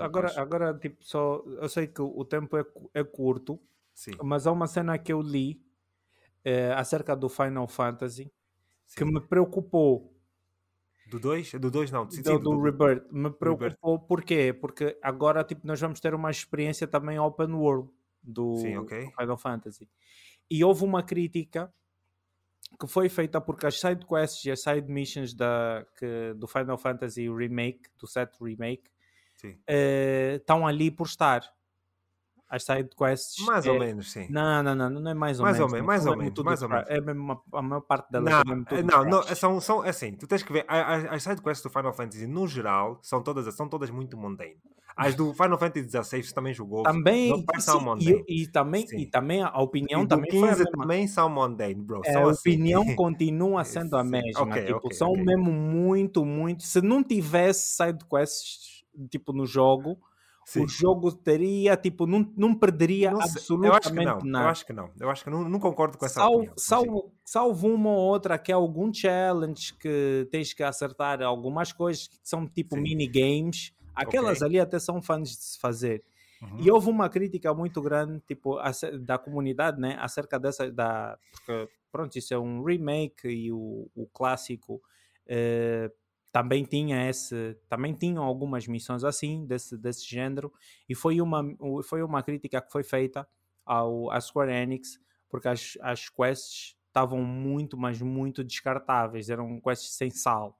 agora, 0.00 0.40
agora, 0.40 0.78
tipo, 0.78 1.04
só 1.04 1.42
eu 1.60 1.68
sei 1.68 1.88
que 1.88 2.00
o 2.00 2.24
tempo 2.24 2.56
é, 2.56 2.64
é 2.94 3.02
curto, 3.02 3.60
sim. 3.92 4.12
mas 4.22 4.46
há 4.46 4.52
uma 4.52 4.68
cena 4.68 4.96
que 4.96 5.12
eu 5.12 5.20
li 5.20 5.60
acerca 6.76 7.16
do 7.16 7.28
Final 7.28 7.66
Fantasy 7.66 8.32
Sim. 8.88 8.96
que 8.96 9.04
me 9.04 9.20
preocupou. 9.20 10.17
Do 11.08 11.18
2? 11.18 11.52
Do 11.54 11.70
2 11.70 11.90
não, 11.90 12.10
sim, 12.10 12.22
do, 12.22 12.38
do, 12.38 12.50
do, 12.50 12.60
Rebirth. 12.60 13.06
Me 13.10 13.30
preocupou 13.30 13.94
Rebirth. 13.94 14.08
porquê? 14.08 14.52
Porque 14.52 14.98
agora 15.02 15.42
tipo, 15.42 15.66
nós 15.66 15.80
vamos 15.80 16.00
ter 16.00 16.14
uma 16.14 16.30
experiência 16.30 16.86
também 16.86 17.18
open 17.18 17.52
world 17.52 17.90
do, 18.22 18.56
sim, 18.56 18.76
okay. 18.76 19.06
do 19.06 19.12
Final 19.12 19.38
Fantasy. 19.38 19.88
E 20.50 20.62
houve 20.62 20.84
uma 20.84 21.02
crítica 21.02 21.72
que 22.78 22.86
foi 22.86 23.08
feita 23.08 23.40
porque 23.40 23.66
as 23.66 23.80
side 23.80 24.04
quests 24.06 24.44
e 24.44 24.50
as 24.50 24.62
side 24.62 24.90
missions 24.90 25.34
da, 25.34 25.86
que, 25.98 26.34
do 26.34 26.46
Final 26.46 26.76
Fantasy 26.76 27.28
Remake, 27.28 27.82
do 27.98 28.06
set 28.06 28.30
Remake, 28.40 28.90
uh, 29.44 30.36
estão 30.36 30.66
ali 30.66 30.90
por 30.90 31.06
estar. 31.06 31.42
As 32.48 32.64
side 32.64 32.88
quests. 32.96 33.44
Mais 33.44 33.66
é... 33.66 33.70
ou 33.70 33.78
menos, 33.78 34.10
sim. 34.10 34.26
Não, 34.30 34.62
não, 34.62 34.74
não, 34.74 34.88
não 34.88 35.10
é 35.10 35.14
mais 35.14 35.38
ou 35.38 35.44
mais 35.44 35.58
menos. 35.58 35.72
Ou 35.72 35.76
menos 35.76 35.86
mais 35.86 36.06
ou 36.06 36.16
menos, 36.16 36.44
mais 36.44 36.62
ou 36.62 36.68
menos. 36.68 36.88
É 36.88 37.00
mesmo 37.00 37.22
uma, 37.22 37.42
a 37.52 37.62
maior 37.62 37.80
parte 37.82 38.10
delas 38.10 38.44
não, 38.44 38.64
é 38.70 38.82
não, 38.82 39.04
não, 39.04 39.22
são, 39.22 39.60
são 39.60 39.82
assim, 39.82 40.12
tu 40.12 40.26
tens 40.26 40.42
que 40.42 40.52
ver, 40.52 40.64
as, 40.66 41.04
as 41.06 41.22
side 41.22 41.42
quests 41.42 41.62
do 41.62 41.70
Final 41.70 41.92
Fantasy 41.92 42.26
no 42.26 42.46
geral 42.46 42.98
são 43.02 43.22
todas, 43.22 43.54
são 43.54 43.68
todas 43.68 43.90
muito 43.90 44.16
mundane. 44.16 44.56
As 44.96 45.14
do 45.14 45.32
Final 45.32 45.56
Fantasy 45.56 45.88
XVI 45.88 46.34
também 46.34 46.52
jogou. 46.52 46.82
Também, 46.82 47.32
sim, 47.60 48.24
e, 48.26 48.42
e, 48.42 48.46
também, 48.48 48.84
sim. 48.84 48.96
e 48.98 49.06
também 49.06 49.42
a 49.42 49.60
opinião 49.60 50.02
e 50.02 50.08
também 50.08 50.28
15 50.28 50.64
também 50.72 51.06
são 51.06 51.30
mundane, 51.30 51.76
bro. 51.76 52.00
É, 52.04 52.16
a 52.16 52.28
assim. 52.28 52.50
opinião 52.50 52.84
continua 52.96 53.62
sendo 53.62 53.96
a 53.96 54.02
mesma. 54.02 54.42
Okay, 54.42 54.64
tipo, 54.64 54.78
okay, 54.78 54.96
são 54.96 55.10
okay. 55.10 55.22
mesmo 55.22 55.52
muito, 55.52 56.24
muito. 56.24 56.64
Se 56.64 56.80
não 56.80 57.04
tivesse 57.04 57.76
side 57.76 58.04
quests 58.06 58.78
tipo 59.08 59.32
no 59.32 59.46
jogo, 59.46 59.96
Sim. 60.48 60.64
o 60.64 60.68
jogo 60.68 61.12
teria, 61.12 61.76
tipo, 61.76 62.06
não, 62.06 62.26
não 62.34 62.54
perderia 62.54 63.10
não 63.10 63.20
absolutamente 63.20 64.24
eu 64.24 64.24
nada. 64.24 64.46
Eu 64.46 64.50
acho 64.50 64.64
que 64.64 64.72
não, 64.72 64.90
eu 64.98 65.10
acho 65.10 65.24
que 65.24 65.28
não, 65.28 65.46
não 65.46 65.60
concordo 65.60 65.98
com 65.98 66.06
essa 66.06 66.14
salvo, 66.14 66.36
opinião. 66.36 66.54
Salvo, 66.56 67.12
salvo 67.22 67.68
uma 67.68 67.90
ou 67.90 67.98
outra 67.98 68.38
que 68.38 68.50
é 68.50 68.54
algum 68.54 68.90
challenge 68.90 69.74
que 69.74 70.26
tens 70.30 70.54
que 70.54 70.62
acertar 70.62 71.20
algumas 71.20 71.70
coisas 71.70 72.08
que 72.08 72.16
são 72.22 72.46
tipo 72.48 72.76
Sim. 72.76 72.80
minigames, 72.80 73.74
aquelas 73.94 74.38
okay. 74.38 74.48
ali 74.48 74.58
até 74.58 74.78
são 74.78 75.02
fãs 75.02 75.28
de 75.28 75.36
se 75.36 75.60
fazer. 75.60 76.02
Uhum. 76.40 76.60
E 76.60 76.70
houve 76.70 76.88
uma 76.88 77.10
crítica 77.10 77.52
muito 77.52 77.82
grande, 77.82 78.18
tipo, 78.26 78.56
da 79.02 79.18
comunidade, 79.18 79.78
né, 79.78 79.98
acerca 80.00 80.38
dessa, 80.38 80.72
da, 80.72 81.18
porque, 81.30 81.68
pronto, 81.92 82.16
isso 82.16 82.32
é 82.32 82.38
um 82.38 82.64
remake 82.64 83.28
e 83.28 83.52
o, 83.52 83.90
o 83.94 84.06
clássico 84.06 84.80
eh, 85.26 85.90
também 86.30 86.64
tinha 86.64 87.08
esse 87.08 87.56
também 87.68 87.94
tinham 87.94 88.22
algumas 88.22 88.66
missões 88.66 89.04
assim 89.04 89.46
desse, 89.46 89.76
desse 89.76 90.08
género 90.08 90.52
e 90.88 90.94
foi 90.94 91.20
uma 91.20 91.42
foi 91.84 92.02
uma 92.02 92.22
crítica 92.22 92.60
que 92.60 92.70
foi 92.70 92.82
feita 92.82 93.26
ao 93.64 94.10
à 94.10 94.20
Square 94.20 94.52
Enix 94.52 95.00
porque 95.28 95.48
as, 95.48 95.78
as 95.80 96.08
quests 96.08 96.76
estavam 96.86 97.22
muito 97.22 97.76
mas 97.76 98.00
muito 98.00 98.44
descartáveis 98.44 99.30
eram 99.30 99.60
quests 99.60 99.96
sem 99.96 100.10
sal 100.10 100.58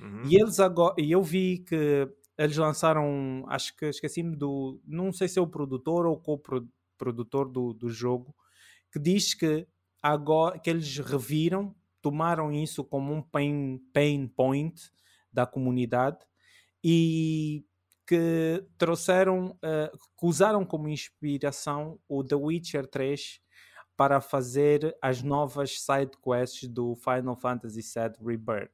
uhum. 0.00 0.22
e 0.24 0.40
eles 0.40 0.58
agora 0.58 0.94
e 0.98 1.12
eu 1.12 1.22
vi 1.22 1.58
que 1.58 2.08
eles 2.36 2.56
lançaram 2.56 3.44
acho 3.48 3.76
que 3.76 3.86
esqueci-me 3.86 4.36
do 4.36 4.80
não 4.84 5.12
sei 5.12 5.28
se 5.28 5.38
é 5.38 5.42
o 5.42 5.46
produtor 5.46 6.06
ou 6.06 6.18
co-produtor 6.18 7.48
do, 7.48 7.72
do 7.72 7.88
jogo 7.88 8.34
que 8.90 8.98
diz 8.98 9.32
que 9.34 9.66
agora 10.02 10.58
que 10.58 10.68
eles 10.68 10.98
reviram 10.98 11.74
tomaram 12.02 12.52
isso 12.52 12.84
como 12.84 13.14
um 13.14 13.22
pain, 13.22 13.80
pain 13.92 14.28
point 14.28 14.92
da 15.34 15.46
comunidade 15.46 16.18
e 16.82 17.66
que 18.06 18.64
trouxeram, 18.76 19.58
uh, 19.64 19.98
que 20.18 20.26
usaram 20.26 20.64
como 20.64 20.88
inspiração 20.88 21.98
o 22.08 22.22
The 22.22 22.34
Witcher 22.34 22.86
3 22.86 23.40
para 23.96 24.20
fazer 24.20 24.96
as 25.00 25.22
novas 25.22 25.80
side 25.80 26.10
quests 26.22 26.68
do 26.68 26.94
Final 26.96 27.36
Fantasy 27.36 27.80
VII 27.80 28.26
Rebirth. 28.26 28.70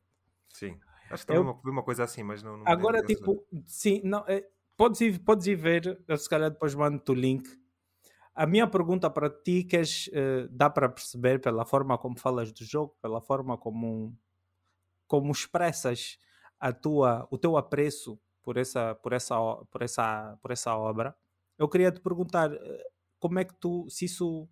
Sim, 0.49 0.79
acho 1.11 1.27
que 1.27 1.33
eu, 1.33 1.61
vi 1.63 1.71
uma 1.71 1.83
coisa 1.83 2.05
assim, 2.05 2.23
mas 2.23 2.43
não. 2.43 2.59
não 2.59 2.65
agora, 2.67 3.03
tipo, 3.03 3.45
sim, 3.67 4.01
não, 4.03 4.25
é, 4.27 4.45
podes, 4.77 5.01
ir, 5.01 5.19
podes 5.21 5.47
ir 5.47 5.55
ver, 5.55 6.03
eu 6.09 6.17
se 6.17 6.29
calhar 6.29 6.51
depois 6.51 6.75
mando-te 6.75 7.11
o 7.11 7.15
link. 7.15 7.49
A 8.35 8.47
minha 8.47 8.67
pergunta 8.67 9.11
para 9.11 9.29
ti, 9.29 9.63
que 9.63 9.77
uh, 9.77 10.49
dá 10.51 10.71
para 10.71 10.89
perceber 10.89 11.41
pela 11.41 11.65
forma 11.65 11.99
como 11.99 12.19
falas 12.19 12.51
do 12.51 12.65
jogo, 12.65 12.97
pela 13.01 13.21
forma 13.21 13.59
como, 13.59 14.17
como 15.07 15.31
expressas 15.31 16.19
a 16.61 16.73
tua, 16.73 17.27
o 17.31 17.39
teu 17.39 17.57
apreço 17.57 18.21
por 18.43 18.57
essa, 18.57 18.95
por 18.97 19.13
essa, 19.13 19.37
por 19.71 19.83
essa, 19.83 20.39
por 20.43 20.51
essa 20.51 20.77
obra, 20.77 21.17
eu 21.59 21.69
queria 21.69 21.91
te 21.91 22.01
perguntar 22.01 22.53
eh, 22.53 22.87
como 23.19 23.39
é 23.39 23.45
que 23.45 23.55
tu, 23.55 23.87
se 23.89 24.05
isso, 24.05 24.49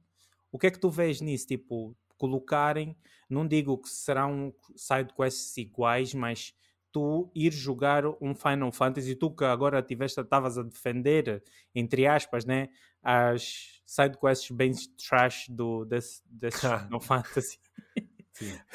o 0.51 0.59
que 0.59 0.67
é 0.67 0.71
que 0.71 0.81
tu 0.81 0.91
vês 0.91 1.21
nisso, 1.21 1.47
tipo, 1.47 1.97
colocarem, 2.17 2.97
não 3.29 3.47
digo 3.47 3.79
que 3.79 3.89
serão 3.89 4.55
side 4.75 5.13
quests 5.15 5.57
iguais, 5.59 6.15
mas 6.15 6.55
tu 6.91 7.31
ir 7.35 7.53
jogar 7.53 8.05
um 8.21 8.35
Final 8.35 8.73
Fantasy, 8.73 9.15
tu 9.15 9.31
que 9.31 9.45
agora 9.45 9.83
tiveste, 9.83 10.21
estavas 10.21 10.59
a 10.59 10.63
defender, 10.63 11.43
entre 11.75 12.07
aspas, 12.07 12.45
né, 12.45 12.69
as 13.03 13.83
side 13.87 14.19
quests 14.19 14.51
bem 14.51 14.73
trash 14.97 15.49
do, 15.49 15.85
desse, 15.85 16.23
desse 16.27 16.61
Final 16.85 17.01
Fantasy. 17.01 17.59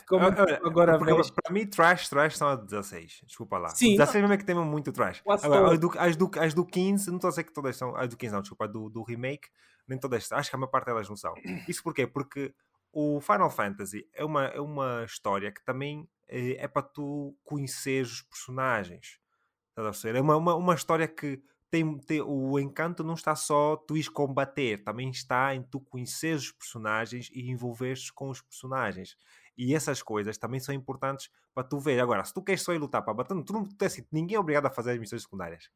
Como 0.08 0.26
Olha, 0.26 0.62
agora. 0.64 0.98
Para 0.98 1.54
mim, 1.54 1.66
trash, 1.66 2.10
trash 2.10 2.38
são 2.38 2.48
a 2.48 2.56
16. 2.56 3.22
Desculpa 3.26 3.58
lá. 3.58 3.70
Sim, 3.70 3.92
16 3.98 4.22
mesmo 4.22 4.34
é 4.34 4.38
que 4.38 4.46
tem 4.46 4.56
muito 4.56 4.92
trash. 4.92 5.22
Agora, 5.26 5.74
as, 5.74 5.80
do, 5.80 5.92
as, 5.98 6.16
do, 6.16 6.32
as 6.38 6.54
do 6.54 6.66
15, 6.66 7.08
não 7.10 7.16
estou 7.18 7.28
a 7.28 7.32
dizer 7.32 7.44
que 7.44 7.54
todas 7.54 7.76
são. 7.76 7.96
As 7.96 8.10
do 8.10 8.18
15 8.18 8.34
não, 8.34 8.42
desculpa, 8.42 8.68
do, 8.68 8.90
do 8.90 9.04
remake, 9.04 9.50
nem 9.88 9.98
todas. 9.98 10.32
Acho 10.32 10.50
que 10.50 10.56
a 10.56 10.60
maior 10.60 10.72
parte 10.72 10.86
delas 10.86 11.08
não 11.08 11.16
são. 11.16 11.34
Isso 11.68 11.84
porquê? 11.84 12.06
Porque 12.06 12.54
o 12.92 13.20
Final 13.22 13.50
Fantasy 13.50 14.08
é 14.14 14.24
uma, 14.24 14.46
é 14.46 14.60
uma 14.60 15.04
história 15.04 15.52
que 15.52 15.64
também 15.64 16.08
é, 16.28 16.64
é 16.64 16.68
para 16.68 16.84
tu 16.84 17.36
conheceres 17.44 18.12
os 18.12 18.22
personagens. 18.22 19.20
É 20.06 20.22
uma, 20.22 20.38
uma, 20.38 20.56
uma 20.56 20.76
história 20.76 21.08
que 21.08 21.42
tem, 21.74 21.98
tem, 21.98 22.22
o 22.22 22.60
encanto 22.60 23.04
não 23.04 23.16
está 23.16 23.36
só 23.36 23.76
tu 23.76 23.98
ires 23.98 24.08
combater, 24.08 24.84
também 24.84 25.10
está 25.10 25.56
em 25.56 25.64
tu 25.64 25.80
conheceres 25.80 26.44
os 26.44 26.52
personagens 26.52 27.32
e 27.34 27.50
envolveres 27.50 28.12
com 28.12 28.30
os 28.30 28.40
personagens. 28.40 29.18
E 29.58 29.76
essas 29.76 30.02
coisas 30.02 30.38
também 30.38 30.60
são 30.60 30.74
importantes 30.74 31.30
para 31.54 31.64
tu 31.64 31.80
ver. 31.80 32.00
Agora, 32.00 32.24
se 32.24 32.34
tu 32.34 32.42
queres 32.42 32.62
só 32.62 32.74
ir 32.74 32.80
lutar 32.80 33.04
para 33.04 33.14
bater, 33.14 33.42
tu 33.44 33.54
não, 33.54 33.64
tu, 33.64 33.86
assim, 33.86 34.06
ninguém 34.12 34.36
é 34.36 34.40
obrigado 34.40 34.66
a 34.66 34.70
fazer 34.70 34.92
as 34.92 35.00
missões 35.00 35.22
secundárias. 35.22 35.70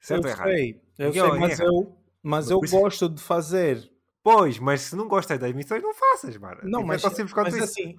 Certo 0.00 0.26
eu 0.26 0.30
ou 0.30 0.36
errado? 0.36 0.48
Sei, 0.48 0.82
eu 0.98 1.06
ninguém 1.06 1.22
sei, 1.22 1.38
mas, 1.38 1.60
eu, 1.60 1.96
mas 2.22 2.50
eu 2.50 2.60
gosto 2.60 3.08
de 3.08 3.22
fazer. 3.22 3.92
Pois, 4.22 4.58
mas 4.58 4.82
se 4.82 4.96
não 4.96 5.08
gostas 5.08 5.38
das 5.38 5.52
missões, 5.52 5.82
não 5.82 5.94
faças, 5.94 6.36
mano. 6.36 6.60
Não, 6.64 6.80
tipo, 6.80 6.88
mas, 6.88 7.04
é 7.04 7.24
mas 7.34 7.54
assim, 7.62 7.98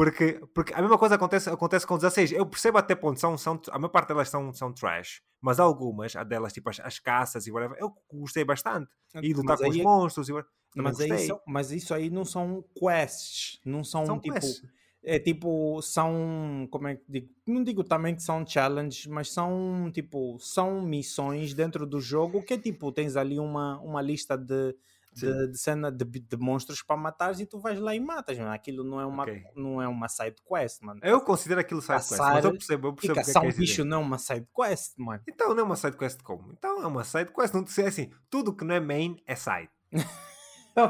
porque, 0.00 0.40
porque 0.54 0.72
a 0.72 0.80
mesma 0.80 0.96
coisa 0.96 1.16
acontece, 1.16 1.50
acontece 1.50 1.86
com 1.86 1.96
16. 1.98 2.32
Eu 2.32 2.46
percebo 2.46 2.78
até 2.78 2.94
ponto, 2.94 3.20
são, 3.20 3.36
são, 3.36 3.60
a 3.70 3.78
maior 3.78 3.90
parte 3.90 4.08
delas 4.08 4.30
são, 4.30 4.50
são 4.50 4.72
trash, 4.72 5.20
mas 5.42 5.60
algumas, 5.60 6.16
a 6.16 6.24
delas, 6.24 6.54
tipo 6.54 6.70
as, 6.70 6.80
as 6.80 6.98
caças 6.98 7.46
e 7.46 7.52
whatever, 7.52 7.76
eu 7.78 7.92
gostei 8.10 8.42
bastante. 8.42 8.90
E 9.20 9.34
lutar 9.34 9.58
com 9.58 9.68
os 9.68 9.76
é... 9.76 9.82
monstros 9.82 10.30
e 10.30 10.32
mas, 10.74 10.98
aí 11.00 11.18
são, 11.18 11.38
mas 11.46 11.70
isso 11.70 11.92
aí 11.92 12.08
não 12.08 12.24
são 12.24 12.64
quests, 12.74 13.60
não 13.62 13.84
são, 13.84 14.06
são 14.06 14.18
tipo. 14.18 14.40
Quests. 14.40 14.62
É 15.02 15.18
tipo, 15.18 15.82
são. 15.82 16.66
Como 16.70 16.88
é 16.88 16.96
que 16.96 17.04
digo? 17.06 17.28
Não 17.46 17.62
digo 17.62 17.84
também 17.84 18.14
que 18.14 18.22
são 18.22 18.46
challenges, 18.46 19.06
mas 19.06 19.30
são 19.30 19.90
tipo. 19.92 20.38
São 20.38 20.80
missões 20.80 21.52
dentro 21.52 21.86
do 21.86 22.00
jogo 22.00 22.42
que 22.42 22.54
é 22.54 22.58
tipo, 22.58 22.90
tens 22.90 23.16
ali 23.16 23.38
uma, 23.38 23.78
uma 23.80 24.00
lista 24.00 24.34
de, 24.34 24.74
de, 25.12 25.48
de, 25.48 25.58
cena 25.58 25.90
de, 25.90 26.04
de, 26.04 26.36
monstros 26.36 26.82
para 26.82 26.96
matar 26.96 27.38
e 27.40 27.46
tu 27.46 27.58
vais 27.58 27.78
lá 27.78 27.94
e 27.94 28.00
matas, 28.00 28.38
mano. 28.38 28.52
Aquilo 28.52 28.84
não 28.84 29.00
é 29.00 29.06
uma, 29.06 29.24
okay. 29.24 29.44
não 29.54 29.82
é 29.82 29.88
uma 29.88 30.08
side 30.08 30.36
quest, 30.46 30.82
mano. 30.82 31.00
Eu 31.02 31.20
considero 31.20 31.60
aquilo 31.60 31.80
side 31.80 32.06
quest, 32.08 32.18
mas 32.18 32.44
eu 32.44 32.52
percebo, 32.52 32.88
eu 32.88 32.92
percebo 32.94 33.20
e 33.20 33.24
caçar 33.24 33.44
um 33.44 33.52
bicho 33.52 33.84
não 33.84 33.98
é 33.98 34.00
uma 34.00 34.18
side 34.18 34.46
quest, 34.54 34.94
mano. 34.98 35.22
Então 35.28 35.54
não 35.54 35.60
é 35.60 35.62
uma 35.64 35.76
side 35.76 35.96
quest 35.96 36.22
como? 36.22 36.52
Então 36.52 36.82
é 36.82 36.86
uma 36.86 37.04
side 37.04 37.32
quest, 37.32 37.54
não 37.54 37.66
sei 37.66 37.86
assim, 37.86 38.10
tudo 38.28 38.54
que 38.54 38.64
não 38.64 38.74
é 38.74 38.80
main 38.80 39.16
é 39.26 39.34
side. 39.34 39.70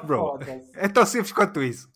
Bro, 0.06 0.38
é 0.74 0.88
tão 0.88 1.06
simples 1.06 1.32
quanto 1.32 1.62
isso. 1.62 1.88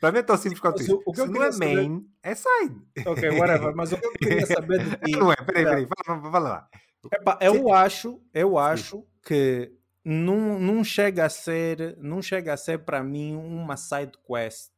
Para 0.00 0.12
mim 0.12 0.18
é 0.18 0.22
tão 0.22 0.36
simples 0.36 0.60
quanto 0.60 0.82
isso. 0.82 1.00
O 1.06 1.12
que 1.12 1.20
Se 1.20 1.28
não 1.28 1.42
é 1.42 1.50
main, 1.52 1.94
saber... 1.94 2.06
é 2.22 2.34
side. 2.34 2.82
Ok, 3.06 3.30
whatever. 3.30 3.74
Mas 3.74 3.92
o 3.92 3.96
que 3.96 4.06
eu 4.06 4.12
queria 4.12 4.44
saber 4.46 4.84
de 4.84 4.96
ti. 4.96 5.12
Não 5.12 5.32
é, 5.32 5.36
peraí, 5.36 5.64
peraí, 5.64 5.88
fala, 6.04 6.20
fala 6.30 6.48
lá. 6.48 6.68
Epa, 7.12 7.38
eu 7.40 7.72
acho, 7.72 8.20
eu 8.34 8.58
acho 8.58 9.06
que 9.22 9.72
não, 10.08 10.58
não 10.58 10.82
chega 10.82 11.26
a 11.26 11.28
ser, 11.28 11.94
não 11.98 12.22
chega 12.22 12.54
a 12.54 12.56
ser 12.56 12.78
para 12.78 13.02
mim 13.02 13.36
uma 13.36 13.76
side 13.76 14.12
quest. 14.26 14.70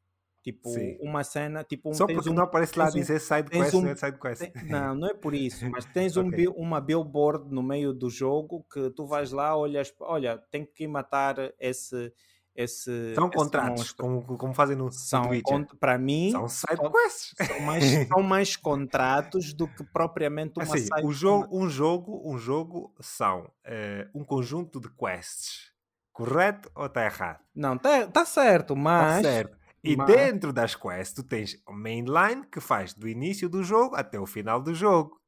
Tipo, 0.42 0.70
Sim. 0.70 0.96
uma 1.00 1.22
cena, 1.22 1.62
tipo... 1.62 1.90
Um, 1.90 1.94
Só 1.94 2.06
porque 2.06 2.30
um, 2.30 2.32
não 2.32 2.42
aparece 2.42 2.76
lá 2.76 2.88
um, 2.88 2.90
dizer 2.90 3.20
side 3.20 3.48
quest, 3.48 3.74
um, 3.74 3.82
não 3.82 3.90
é 3.90 3.94
side 3.94 4.18
quest. 4.18 4.40
Tem, 4.40 4.64
não, 4.64 4.94
não 4.94 5.08
é 5.08 5.14
por 5.14 5.34
isso, 5.34 5.70
mas 5.70 5.84
tens 5.84 6.16
okay. 6.16 6.48
um, 6.48 6.52
uma 6.52 6.80
billboard 6.80 7.54
no 7.54 7.62
meio 7.62 7.92
do 7.92 8.10
jogo 8.10 8.66
que 8.72 8.90
tu 8.90 9.06
vais 9.06 9.30
lá, 9.30 9.56
olhas, 9.56 9.94
olha, 10.00 10.38
tem 10.50 10.64
que 10.64 10.88
matar 10.88 11.36
esse 11.60 12.12
esse. 12.54 13.14
São 13.14 13.30
contratos, 13.30 13.92
como, 13.92 14.22
como 14.36 14.54
fazem 14.54 14.76
no, 14.76 14.90
são, 14.92 15.30
no 15.30 15.76
Para 15.78 15.98
mim, 15.98 16.30
são. 16.30 16.48
São 16.48 16.90
mais, 17.60 17.88
são 18.08 18.22
mais 18.22 18.56
contratos 18.56 19.52
do 19.52 19.68
que 19.68 19.84
propriamente 19.84 20.54
uma 20.56 20.64
assim, 20.64 20.78
side 20.78 21.04
o 21.04 21.12
jogo, 21.12 21.48
um 21.50 21.68
jogo 21.68 22.22
Um 22.24 22.38
jogo 22.38 22.94
são 23.00 23.42
uh, 23.42 24.10
um 24.14 24.24
conjunto 24.24 24.80
de 24.80 24.88
quests. 24.90 25.70
Correto 26.12 26.70
ou 26.74 26.86
está 26.86 27.04
errado? 27.04 27.40
Não, 27.54 27.74
está 27.74 28.06
tá 28.06 28.24
certo, 28.24 28.76
mas. 28.76 29.16
Tá 29.16 29.22
certo. 29.22 29.60
E 29.82 29.96
mas... 29.96 30.06
dentro 30.06 30.52
das 30.52 30.74
quests, 30.74 31.14
tu 31.14 31.22
tens 31.22 31.56
o 31.66 31.72
mainline 31.72 32.44
que 32.46 32.60
faz 32.60 32.92
do 32.92 33.08
início 33.08 33.48
do 33.48 33.62
jogo 33.62 33.96
até 33.96 34.20
o 34.20 34.26
final 34.26 34.60
do 34.60 34.74
jogo. 34.74 35.19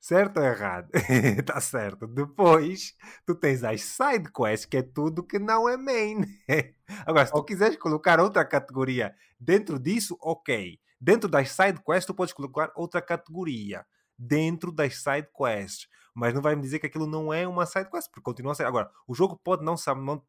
Certo 0.00 0.38
ou 0.38 0.44
errado? 0.44 0.88
tá 1.44 1.60
certo. 1.60 2.06
Depois, 2.06 2.94
tu 3.26 3.34
tens 3.34 3.64
as 3.64 3.82
side 3.82 4.30
quests, 4.32 4.64
que 4.66 4.76
é 4.76 4.82
tudo 4.82 5.22
que 5.26 5.38
não 5.38 5.68
é 5.68 5.76
main. 5.76 6.22
Agora, 7.06 7.26
se 7.26 7.32
tu 7.32 7.42
quiseres 7.44 7.76
colocar 7.76 8.20
outra 8.20 8.44
categoria 8.44 9.14
dentro 9.38 9.78
disso, 9.78 10.16
ok. 10.20 10.78
Dentro 11.00 11.28
das 11.28 11.50
side 11.50 11.80
quests, 11.84 12.06
tu 12.06 12.14
podes 12.14 12.32
colocar 12.34 12.70
outra 12.76 13.02
categoria. 13.02 13.84
dentro 14.18 14.72
das 14.72 14.96
side 15.02 15.28
quests. 15.36 15.88
Mas 16.14 16.32
não 16.32 16.40
vai 16.40 16.56
me 16.56 16.62
dizer 16.62 16.78
que 16.78 16.86
aquilo 16.86 17.06
não 17.06 17.32
é 17.32 17.46
uma 17.46 17.66
side 17.66 17.90
quest, 17.90 18.08
porque 18.10 18.22
continua 18.22 18.52
a 18.52 18.54
ser. 18.54 18.64
Agora, 18.64 18.90
o 19.06 19.14
jogo 19.14 19.38
pode 19.44 19.62
não, 19.64 19.76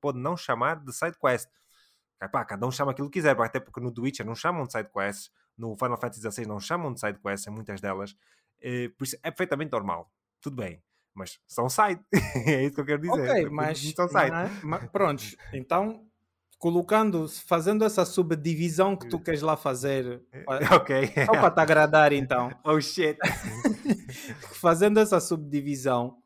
pode 0.02 0.19
não 0.19 0.35
chamar 0.35 0.84
de 0.84 0.91
side 0.94 1.18
quest. 1.19 1.49
Epá, 2.22 2.44
cada 2.45 2.65
um 2.68 2.72
chama 2.72 2.91
aquilo 2.91 3.10
que 3.10 3.19
quiser, 3.19 3.39
até 3.39 3.60
porque 3.60 3.80
no 3.80 3.94
The 3.94 4.02
Witcher 4.02 4.26
não 4.26 4.35
chamam 4.35 4.65
de 4.65 4.72
side 4.73 4.89
quests, 4.91 5.31
no 5.57 5.76
Final 5.77 5.98
Fantasy 5.98 6.22
XVI 6.22 6.45
não 6.48 6.60
chamam 6.60 6.94
de 6.94 6.99
side 6.99 7.19
quests, 7.19 7.48
em 7.48 7.52
muitas 7.52 7.80
delas. 7.81 8.15
Eh, 8.61 8.89
por 8.97 9.03
isso 9.03 9.17
é 9.23 9.31
perfeitamente 9.31 9.71
normal. 9.71 10.11
Tudo 10.41 10.57
bem 10.57 10.81
mas 11.17 11.39
são 11.47 11.67
side. 11.67 11.99
é 12.45 12.63
isso 12.65 12.75
que 12.75 12.81
eu 12.81 12.85
quero 12.85 13.01
dizer. 13.01 13.27
Ok, 13.31 13.49
mas, 13.49 13.79
são 13.91 14.07
side. 14.07 14.29
Mas, 14.29 14.63
mas, 14.63 14.89
prontos, 14.91 15.35
então 15.51 16.07
colocando, 16.57 17.27
fazendo 17.27 17.85
essa 17.85 18.03
subdivisão 18.05 18.95
que 18.95 19.07
tu 19.07 19.19
queres 19.19 19.41
lá 19.41 19.55
fazer, 19.55 20.23
ok, 20.75 21.13
só 21.25 21.31
para 21.34 21.51
te 21.51 21.59
agradar 21.59 22.13
então. 22.13 22.49
oh 22.63 22.79
shit. 22.81 23.17
fazendo 24.53 24.99
essa 24.99 25.19
subdivisão, 25.19 26.21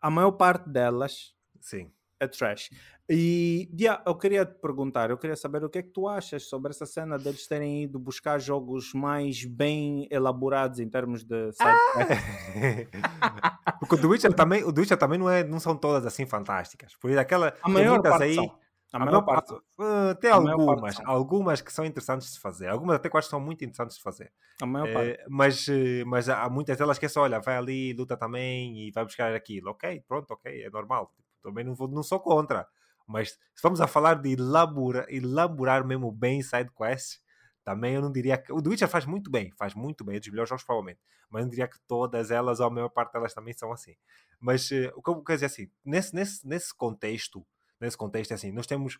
a 0.00 0.10
maior 0.10 0.32
parte 0.32 0.68
delas 0.68 1.34
Sim. 1.60 1.92
é 2.18 2.26
trash. 2.26 2.70
E 3.10 3.68
yeah, 3.78 4.02
eu 4.06 4.14
queria 4.14 4.46
te 4.46 4.54
perguntar, 4.54 5.10
eu 5.10 5.18
queria 5.18 5.36
saber 5.36 5.64
o 5.64 5.68
que 5.68 5.78
é 5.78 5.82
que 5.82 5.90
tu 5.90 6.06
achas 6.06 6.48
sobre 6.48 6.70
essa 6.70 6.86
cena 6.86 7.18
deles 7.18 7.48
terem 7.48 7.82
ido 7.82 7.98
buscar 7.98 8.38
jogos 8.38 8.94
mais 8.94 9.44
bem 9.44 10.06
elaborados 10.10 10.78
em 10.78 10.88
termos 10.88 11.24
de 11.24 11.50
ah! 11.60 11.74
Porque 13.80 13.96
o 13.96 14.00
The 14.00 14.06
Witcher 14.06 14.32
também, 14.32 14.62
o 14.62 14.72
The 14.72 14.80
Witcher 14.80 14.96
também 14.96 15.18
não, 15.18 15.28
é, 15.28 15.42
não 15.42 15.58
são 15.58 15.76
todas 15.76 16.06
assim 16.06 16.26
fantásticas. 16.26 16.94
Por 16.96 17.10
isso 17.10 17.18
aquela 17.18 17.52
a 17.62 17.68
maior 17.68 18.00
parte 18.00 18.22
aí, 18.22 18.36
são. 18.36 18.62
A, 18.92 18.98
a 18.98 19.04
maior 19.04 19.22
parte. 19.22 19.52
Uh, 19.52 20.14
tem 20.20 20.30
a 20.30 20.34
algumas, 20.34 21.00
algumas 21.04 21.60
que 21.60 21.72
são 21.72 21.84
interessantes 21.84 22.34
de 22.34 22.40
fazer. 22.40 22.68
Algumas 22.68 22.96
até 22.96 23.08
quase 23.08 23.28
são 23.28 23.40
muito 23.40 23.64
interessantes 23.64 23.96
de 23.96 24.02
fazer. 24.02 24.30
A 24.60 24.66
maior 24.66 24.88
uh, 24.88 24.92
parte. 24.92 25.24
Mas, 25.28 25.66
uh, 25.66 26.06
mas 26.06 26.28
há 26.28 26.48
muitas 26.48 26.76
delas 26.76 26.98
que 26.98 27.06
é 27.06 27.08
só, 27.08 27.22
olha, 27.22 27.40
vai 27.40 27.56
ali, 27.56 27.92
luta 27.94 28.16
também 28.16 28.86
e 28.86 28.92
vai 28.92 29.04
buscar 29.04 29.34
aquilo. 29.34 29.70
Ok, 29.70 30.04
pronto, 30.06 30.30
ok, 30.30 30.62
é 30.62 30.70
normal. 30.70 31.10
Tipo, 31.16 31.28
também 31.42 31.64
não, 31.64 31.74
vou, 31.74 31.88
não 31.88 32.02
sou 32.02 32.20
contra. 32.20 32.68
Mas 33.12 33.30
se 33.30 33.62
vamos 33.62 33.80
a 33.80 33.86
falar 33.86 34.14
de 34.14 34.32
elaborar, 34.32 35.06
elaborar 35.08 35.86
mesmo 35.86 36.10
bem 36.10 36.42
side 36.42 36.70
quests, 36.74 37.20
também 37.64 37.94
eu 37.94 38.02
não 38.02 38.10
diria 38.10 38.38
que. 38.38 38.52
O 38.52 38.60
The 38.60 38.70
Witcher 38.70 38.88
faz 38.88 39.04
muito 39.04 39.30
bem, 39.30 39.52
faz 39.52 39.74
muito 39.74 40.04
bem, 40.04 40.16
é 40.16 40.18
dos 40.18 40.28
melhores 40.28 40.48
jogos, 40.48 40.64
provavelmente. 40.64 41.00
Mas 41.30 41.40
eu 41.40 41.44
não 41.44 41.50
diria 41.50 41.68
que 41.68 41.78
todas 41.86 42.30
elas, 42.30 42.58
ou 42.58 42.66
a 42.66 42.70
maior 42.70 42.88
parte 42.88 43.12
delas, 43.12 43.34
também 43.34 43.54
são 43.54 43.72
assim. 43.72 43.94
Mas 44.40 44.70
o 44.94 45.02
que 45.02 45.10
eu 45.10 45.22
quero 45.22 45.36
dizer 45.36 45.46
assim, 45.46 45.70
nesse, 45.84 46.14
nesse, 46.14 46.46
nesse 46.46 46.74
contexto, 46.74 47.46
nesse 47.80 47.96
contexto, 47.96 48.32
é 48.32 48.34
assim, 48.34 48.50
nós 48.50 48.66
temos, 48.66 48.98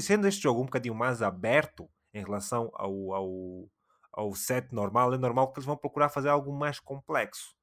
sendo 0.00 0.26
este 0.26 0.42
jogo 0.42 0.62
um 0.62 0.64
bocadinho 0.64 0.94
mais 0.94 1.20
aberto 1.20 1.88
em 2.14 2.24
relação 2.24 2.70
ao, 2.74 3.12
ao, 3.12 3.70
ao 4.12 4.34
set 4.34 4.72
normal, 4.72 5.12
é 5.12 5.18
normal 5.18 5.52
que 5.52 5.58
eles 5.58 5.66
vão 5.66 5.76
procurar 5.76 6.08
fazer 6.08 6.28
algo 6.28 6.52
mais 6.52 6.80
complexo. 6.80 7.57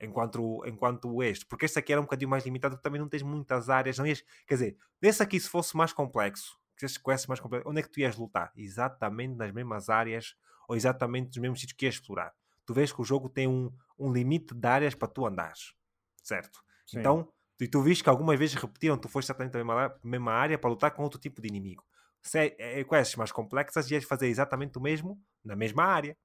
Enquanto, 0.00 0.62
enquanto 0.66 1.22
este, 1.22 1.44
porque 1.46 1.64
este 1.64 1.78
aqui 1.78 1.92
era 1.92 2.00
um 2.00 2.04
bocadinho 2.04 2.30
mais 2.30 2.44
limitado, 2.44 2.74
porque 2.74 2.82
também 2.82 3.00
não 3.00 3.08
tens 3.08 3.22
muitas 3.22 3.68
áreas, 3.68 3.98
não 3.98 4.06
ias, 4.06 4.22
quer 4.46 4.54
dizer, 4.54 4.76
nesse 5.02 5.22
aqui 5.22 5.38
se 5.38 5.48
fosse 5.48 5.76
mais 5.76 5.92
complexo, 5.92 6.58
que 6.76 6.86
quests 6.86 7.26
mais 7.26 7.40
complexos, 7.40 7.68
onde 7.70 7.80
é 7.80 7.82
que 7.82 7.90
tu 7.90 8.00
ias 8.00 8.16
lutar? 8.16 8.52
Exatamente 8.56 9.34
nas 9.34 9.52
mesmas 9.52 9.88
áreas, 9.88 10.36
ou 10.68 10.76
exatamente 10.76 11.28
nos 11.28 11.38
mesmos 11.38 11.60
sítios 11.60 11.76
que 11.76 11.86
ias 11.86 11.94
explorar. 11.94 12.32
Tu 12.64 12.74
vês 12.74 12.92
que 12.92 13.00
o 13.00 13.04
jogo 13.04 13.28
tem 13.28 13.48
um, 13.48 13.72
um 13.98 14.12
limite 14.12 14.54
de 14.54 14.66
áreas 14.68 14.94
para 14.94 15.08
tu 15.08 15.26
andares, 15.26 15.74
certo? 16.22 16.60
Sim. 16.86 17.00
Então, 17.00 17.32
e 17.60 17.66
tu 17.66 17.82
viste 17.82 18.04
que 18.04 18.10
algumas 18.10 18.38
vezes 18.38 18.54
repetiram, 18.54 18.96
tu 18.96 19.08
foste 19.08 19.26
exatamente 19.26 19.56
a 19.56 19.64
mesma, 19.64 19.98
mesma 20.04 20.32
área 20.32 20.58
para 20.58 20.70
lutar 20.70 20.90
com 20.92 21.02
outro 21.02 21.18
tipo 21.18 21.42
de 21.42 21.48
inimigo. 21.48 21.84
Se 22.22 22.38
é, 22.38 22.80
é 22.80 22.84
quests 22.84 23.16
mais 23.16 23.32
complexas, 23.32 23.90
ias 23.90 24.04
fazer 24.04 24.28
exatamente 24.28 24.78
o 24.78 24.80
mesmo 24.80 25.20
na 25.44 25.56
mesma 25.56 25.84
área. 25.84 26.16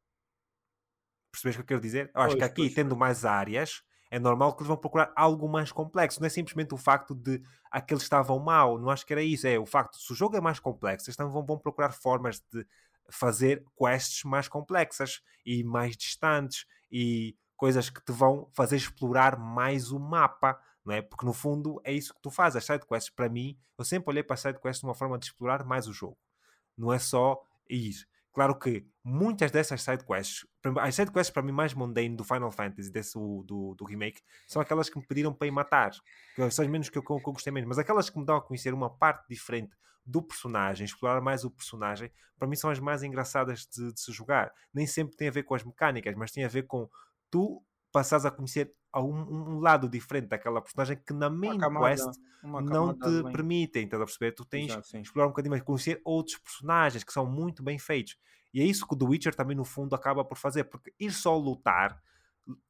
Percebes 1.33 1.55
o 1.55 1.57
que 1.57 1.63
eu 1.63 1.67
quero 1.67 1.81
dizer? 1.81 2.11
Eu 2.13 2.21
acho 2.21 2.37
pois, 2.37 2.37
que 2.37 2.43
aqui, 2.43 2.61
pois, 2.61 2.73
tendo 2.73 2.95
mais 2.95 3.25
áreas, 3.25 3.83
é 4.09 4.19
normal 4.19 4.53
que 4.53 4.61
eles 4.61 4.67
vão 4.67 4.77
procurar 4.77 5.11
algo 5.15 5.49
mais 5.49 5.71
complexo. 5.71 6.19
Não 6.21 6.27
é 6.27 6.29
simplesmente 6.29 6.73
o 6.73 6.77
facto 6.77 7.13
de 7.13 7.41
aqueles 7.71 8.03
estavam 8.03 8.39
mal. 8.39 8.79
Não 8.79 8.89
acho 8.89 9.05
que 9.05 9.11
era 9.11 9.23
isso. 9.23 9.47
É 9.47 9.57
o 9.57 9.65
facto 9.65 9.97
de 9.97 10.05
se 10.05 10.13
o 10.13 10.15
jogo 10.15 10.37
é 10.37 10.41
mais 10.41 10.59
complexo, 10.59 11.09
eles 11.09 11.17
vão, 11.17 11.43
vão 11.43 11.57
procurar 11.57 11.91
formas 11.91 12.39
de 12.51 12.65
fazer 13.09 13.65
quests 13.77 14.23
mais 14.23 14.47
complexas 14.47 15.21
e 15.45 15.63
mais 15.63 15.97
distantes 15.97 16.65
e 16.91 17.35
coisas 17.57 17.89
que 17.89 18.01
te 18.01 18.11
vão 18.11 18.47
fazer 18.53 18.77
explorar 18.77 19.37
mais 19.37 19.91
o 19.91 19.99
mapa 19.99 20.57
não 20.85 20.93
é? 20.93 21.01
Porque 21.01 21.25
no 21.25 21.33
fundo 21.33 21.81
é 21.83 21.93
isso 21.93 22.13
que 22.13 22.21
tu 22.21 22.29
fazes. 22.29 22.57
As 22.57 22.65
sidequests, 22.65 23.13
para 23.13 23.29
mim, 23.29 23.57
eu 23.77 23.85
sempre 23.85 24.09
olhei 24.09 24.23
para 24.23 24.33
as 24.33 24.41
sidequests 24.41 24.81
de 24.81 24.85
uma 24.85 24.95
forma 24.95 25.17
de 25.17 25.25
explorar 25.25 25.63
mais 25.63 25.87
o 25.87 25.93
jogo. 25.93 26.17
Não 26.77 26.91
é 26.91 26.99
só 26.99 27.41
ir. 27.69 28.07
Claro 28.33 28.57
que 28.57 28.83
muitas 29.03 29.51
dessas 29.51 29.83
sidequests, 29.83 30.47
as 30.81 30.95
sidequests 30.95 31.31
para 31.31 31.43
mim 31.43 31.51
mais 31.51 31.73
mundane 31.75 32.15
do 32.15 32.23
Final 32.23 32.51
Fantasy, 32.51 32.91
desse, 32.91 33.13
do, 33.13 33.75
do 33.77 33.85
remake, 33.85 34.21
são 34.47 34.59
aquelas 34.59 34.89
que 34.89 34.97
me 34.97 35.05
pediram 35.05 35.31
para 35.31 35.47
ir 35.47 35.51
matar. 35.51 35.91
Que 36.35 36.49
são 36.49 36.65
as 36.65 36.71
menos 36.71 36.89
que 36.89 36.97
eu, 36.97 37.03
que 37.03 37.11
eu 37.11 37.19
gostei 37.19 37.53
menos. 37.53 37.69
Mas 37.69 37.77
aquelas 37.77 38.09
que 38.09 38.17
me 38.17 38.25
dão 38.25 38.35
a 38.35 38.41
conhecer 38.41 38.73
uma 38.73 38.89
parte 38.89 39.27
diferente 39.29 39.75
do 40.03 40.21
personagem, 40.21 40.83
explorar 40.83 41.21
mais 41.21 41.43
o 41.43 41.51
personagem, 41.51 42.11
para 42.37 42.47
mim 42.47 42.55
são 42.55 42.69
as 42.69 42.79
mais 42.79 43.03
engraçadas 43.03 43.67
de, 43.67 43.93
de 43.93 44.01
se 44.01 44.11
jogar. 44.11 44.51
Nem 44.73 44.87
sempre 44.87 45.15
tem 45.15 45.27
a 45.27 45.31
ver 45.31 45.43
com 45.43 45.53
as 45.53 45.63
mecânicas, 45.63 46.15
mas 46.15 46.31
tem 46.31 46.43
a 46.43 46.49
ver 46.49 46.63
com 46.63 46.89
tu 47.29 47.63
passares 47.93 48.25
a 48.25 48.31
conhecer 48.31 48.73
um, 48.95 49.55
um, 49.55 49.59
lado 49.59 49.87
diferente 49.87 50.27
daquela 50.27 50.61
personagem 50.61 50.97
que 50.97 51.13
na 51.13 51.29
main 51.29 51.57
camada, 51.57 51.95
quest 51.95 52.19
não 52.43 52.93
te 52.93 53.23
bem. 53.23 53.31
permitem, 53.31 53.85
estás 53.85 54.01
a 54.01 54.05
perceber? 54.05 54.31
Tu 54.33 54.43
tens 54.43 54.71
Exato, 54.71 54.97
explorar 54.97 55.27
um 55.27 55.29
bocadinho 55.29 55.51
mais, 55.51 55.63
conhecer 55.63 56.01
outros 56.03 56.37
personagens 56.37 57.03
que 57.03 57.13
são 57.13 57.25
muito 57.25 57.63
bem 57.63 57.79
feitos. 57.79 58.17
E 58.53 58.61
é 58.61 58.65
isso 58.65 58.85
que 58.85 58.93
o 58.93 58.97
The 58.97 59.05
Witcher 59.05 59.35
também 59.35 59.55
no 59.55 59.63
fundo 59.63 59.95
acaba 59.95 60.25
por 60.25 60.37
fazer, 60.37 60.65
porque 60.65 60.93
ir 60.99 61.11
só 61.11 61.37
lutar, 61.37 62.01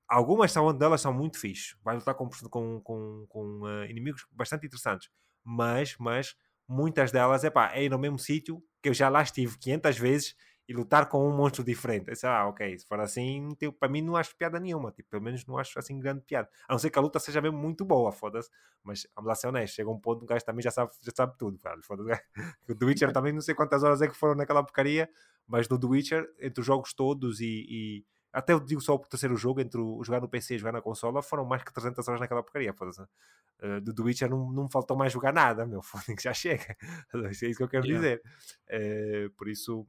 algumas 0.08 0.52
são, 0.52 0.72
delas 0.78 1.02
são 1.02 1.14
muito 1.14 1.40
fixe, 1.40 1.76
vai 1.84 1.96
lutar 1.96 2.16
com, 2.16 2.30
com, 2.30 2.82
com, 2.82 3.26
com 3.28 3.62
uh, 3.62 3.86
inimigos 3.90 4.26
bastante 4.32 4.66
interessantes, 4.66 5.10
mas, 5.44 5.98
mas 5.98 6.36
muitas 6.68 7.12
delas 7.12 7.44
é 7.44 7.50
pá, 7.50 7.72
é 7.74 7.84
ir 7.84 7.90
no 7.90 7.98
mesmo 7.98 8.20
sítio 8.20 8.64
que 8.82 8.90
eu 8.90 8.94
já 8.94 9.10
lá 9.10 9.24
estive 9.24 9.58
500 9.58 9.98
vezes 9.98 10.36
e 10.68 10.74
lutar 10.74 11.10
com 11.10 11.28
um 11.28 11.36
monstro 11.36 11.64
diferente. 11.64 12.08
Eu 12.08 12.14
disse, 12.14 12.26
ah, 12.26 12.48
ok, 12.48 12.78
se 12.78 12.86
for 12.86 13.00
assim, 13.00 13.50
tipo, 13.60 13.74
para 13.78 13.90
mim 13.90 14.02
não 14.02 14.16
acho 14.16 14.36
piada 14.36 14.60
nenhuma. 14.60 14.92
Tipo, 14.92 15.10
pelo 15.10 15.24
menos 15.24 15.46
não 15.46 15.58
acho 15.58 15.78
assim 15.78 16.00
grande 16.00 16.22
piada. 16.22 16.50
A 16.68 16.74
não 16.74 16.80
ser 16.80 16.90
que 16.90 16.98
a 16.98 17.02
luta 17.02 17.20
seja 17.20 17.42
mesmo 17.42 17.58
muito 17.58 17.84
boa, 17.84 18.12
foda-se. 18.12 18.50
Mas 18.84 19.06
vamos 19.16 19.28
lá 19.28 19.36
ser 19.36 19.48
honestos, 19.48 19.76
chega 19.76 19.90
um 19.90 20.00
ponto 20.00 20.20
que 20.20 20.26
o 20.26 20.28
gajo 20.28 20.46
também 20.46 20.62
já 20.62 20.72
sabe, 20.72 20.92
já 21.02 21.12
sabe 21.16 21.38
tudo. 21.38 21.60
O 22.70 22.76
The 22.76 22.86
Witcher 22.86 23.12
também 23.14 23.34
não 23.34 23.42
sei 23.42 23.56
quantas 23.56 23.84
horas 23.84 24.02
é 24.02 24.08
que 24.08 24.16
foram 24.16 24.36
naquela 24.36 24.64
porcaria, 24.64 25.10
mas 25.48 25.68
no 25.68 25.80
The 25.80 25.88
Witcher, 25.88 26.34
entre 26.40 26.62
os 26.62 26.66
jogos 26.66 26.94
todos 26.94 27.40
e, 27.42 27.66
e 27.70 28.06
até 28.34 28.52
eu 28.54 28.60
digo 28.60 28.82
só 28.82 28.96
o 28.96 29.00
terceiro 29.00 29.38
jogo, 29.38 29.62
entre 29.62 29.80
o 29.80 30.04
jogar 30.04 30.20
no 30.20 30.28
PC 30.28 30.56
e 30.56 30.58
jogar 30.58 30.72
na 30.72 30.82
consola, 30.82 31.22
foram 31.22 31.46
mais 31.46 31.64
que 31.64 31.72
300 31.72 32.08
horas 32.08 32.20
naquela 32.20 32.42
porcaria, 32.42 32.74
foda-se. 32.74 33.02
Uh, 33.02 33.80
do 33.80 33.94
The 33.94 34.02
Witcher 34.02 34.30
não, 34.30 34.52
não 34.52 34.64
me 34.64 34.72
faltou 34.72 34.98
mais 34.98 35.14
jogar 35.14 35.32
nada, 35.32 35.66
meu, 35.68 35.82
foda 35.84 36.04
já 36.20 36.34
chega. 36.34 36.76
é 37.14 37.30
isso 37.30 37.58
que 37.58 37.64
eu 37.64 37.70
quero 37.70 37.86
yeah. 37.86 38.02
dizer. 38.02 38.22
Uh, 38.68 39.30
por 39.36 39.48
isso, 39.48 39.88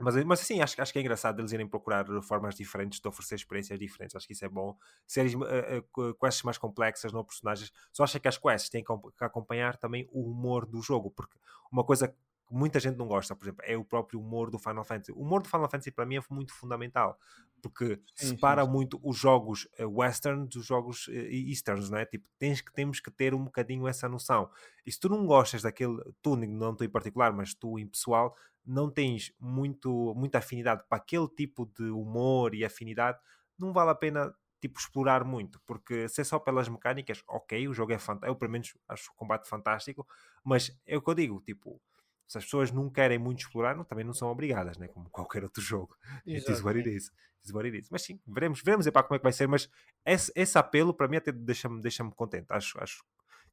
mas, 0.00 0.24
mas 0.24 0.40
assim, 0.40 0.60
acho, 0.60 0.80
acho 0.80 0.92
que 0.92 0.98
é 0.98 1.02
engraçado 1.02 1.40
eles 1.40 1.52
irem 1.52 1.66
procurar 1.66 2.04
formas 2.22 2.54
diferentes 2.54 3.00
de 3.00 3.08
oferecer 3.08 3.36
experiências 3.36 3.78
diferentes. 3.78 4.16
Acho 4.16 4.26
que 4.26 4.32
isso 4.32 4.44
é 4.44 4.48
bom. 4.48 4.76
Séries 5.06 5.34
uh, 5.34 5.38
uh, 5.38 6.14
quests 6.14 6.42
mais 6.42 6.58
complexas, 6.58 7.12
não 7.12 7.24
personagens. 7.24 7.72
Só 7.92 8.04
acho 8.04 8.18
que 8.18 8.28
as 8.28 8.38
quests 8.38 8.70
têm 8.70 8.82
que 8.82 9.24
acompanhar 9.24 9.76
também 9.76 10.08
o 10.10 10.30
humor 10.30 10.66
do 10.66 10.80
jogo, 10.80 11.10
porque 11.10 11.38
uma 11.70 11.84
coisa 11.84 12.08
que 12.08 12.16
muita 12.52 12.78
gente 12.78 12.96
não 12.96 13.08
gosta, 13.08 13.34
por 13.34 13.44
exemplo, 13.44 13.64
é 13.66 13.76
o 13.76 13.84
próprio 13.84 14.20
humor 14.20 14.50
do 14.50 14.58
Final 14.58 14.84
Fantasy. 14.84 15.12
O 15.12 15.22
humor 15.22 15.42
do 15.42 15.48
Final 15.48 15.70
Fantasy 15.70 15.90
para 15.90 16.04
mim 16.04 16.16
é 16.16 16.20
muito 16.30 16.52
fundamental, 16.52 17.18
porque 17.62 17.98
sim, 18.14 18.28
separa 18.28 18.64
sim, 18.64 18.70
muito 18.70 19.00
os 19.02 19.16
jogos 19.16 19.66
uh, 19.80 19.88
western 19.88 20.46
dos 20.46 20.66
jogos 20.66 21.08
uh, 21.08 21.12
easterns, 21.12 21.88
não 21.88 21.98
é? 21.98 22.04
Tipo, 22.04 22.28
tens 22.38 22.60
que, 22.60 22.72
temos 22.72 23.00
que 23.00 23.10
ter 23.10 23.34
um 23.34 23.44
bocadinho 23.44 23.88
essa 23.88 24.08
noção. 24.08 24.50
E 24.84 24.92
se 24.92 25.00
tu 25.00 25.08
não 25.08 25.26
gostas 25.26 25.62
daquele, 25.62 25.96
tu 26.20 26.36
não 26.36 26.74
tu 26.74 26.84
em 26.84 26.90
particular, 26.90 27.32
mas 27.32 27.54
tu 27.54 27.78
em 27.78 27.86
pessoal, 27.86 28.36
não 28.64 28.90
tens 28.90 29.32
muito, 29.40 30.14
muita 30.14 30.38
afinidade 30.38 30.84
para 30.88 30.98
aquele 30.98 31.28
tipo 31.28 31.66
de 31.66 31.90
humor 31.90 32.54
e 32.54 32.64
afinidade, 32.64 33.18
não 33.58 33.72
vale 33.72 33.90
a 33.90 33.94
pena 33.94 34.34
tipo, 34.60 34.78
explorar 34.78 35.24
muito, 35.24 35.60
porque 35.66 36.08
se 36.08 36.20
é 36.20 36.24
só 36.24 36.38
pelas 36.38 36.68
mecânicas, 36.68 37.22
ok, 37.28 37.66
o 37.66 37.74
jogo 37.74 37.92
é 37.92 37.98
fantástico, 37.98 38.30
eu 38.30 38.36
pelo 38.36 38.52
menos 38.52 38.72
acho 38.88 39.10
o 39.10 39.14
combate 39.14 39.48
fantástico, 39.48 40.06
mas 40.44 40.70
é 40.86 40.96
o 40.96 41.02
que 41.02 41.10
eu 41.10 41.14
digo, 41.14 41.40
tipo, 41.40 41.82
se 42.28 42.38
as 42.38 42.44
pessoas 42.44 42.70
não 42.70 42.88
querem 42.88 43.18
muito 43.18 43.40
explorar, 43.40 43.76
não, 43.76 43.84
também 43.84 44.04
não 44.04 44.14
são 44.14 44.28
obrigadas, 44.28 44.78
né? 44.78 44.88
como 44.88 45.10
qualquer 45.12 45.42
outro 45.42 45.60
jogo. 45.60 45.96
It 46.26 46.50
is 46.50 46.62
what 46.62 46.78
it 46.78 46.88
is. 46.88 47.08
It 47.08 47.44
is 47.44 47.52
what 47.52 47.66
it 47.66 47.76
is. 47.76 47.90
Mas 47.90 48.02
sim, 48.02 48.20
veremos, 48.26 48.62
veremos 48.62 48.88
para 48.88 49.02
como 49.02 49.16
é 49.16 49.18
que 49.18 49.24
vai 49.24 49.32
ser, 49.32 49.48
mas 49.48 49.68
esse, 50.06 50.32
esse 50.34 50.56
apelo 50.56 50.94
para 50.94 51.08
mim 51.08 51.16
até 51.16 51.32
deixa-me 51.32 51.82
deixa 51.82 52.08
contente. 52.12 52.46
Acho, 52.48 52.80
acho 52.80 53.04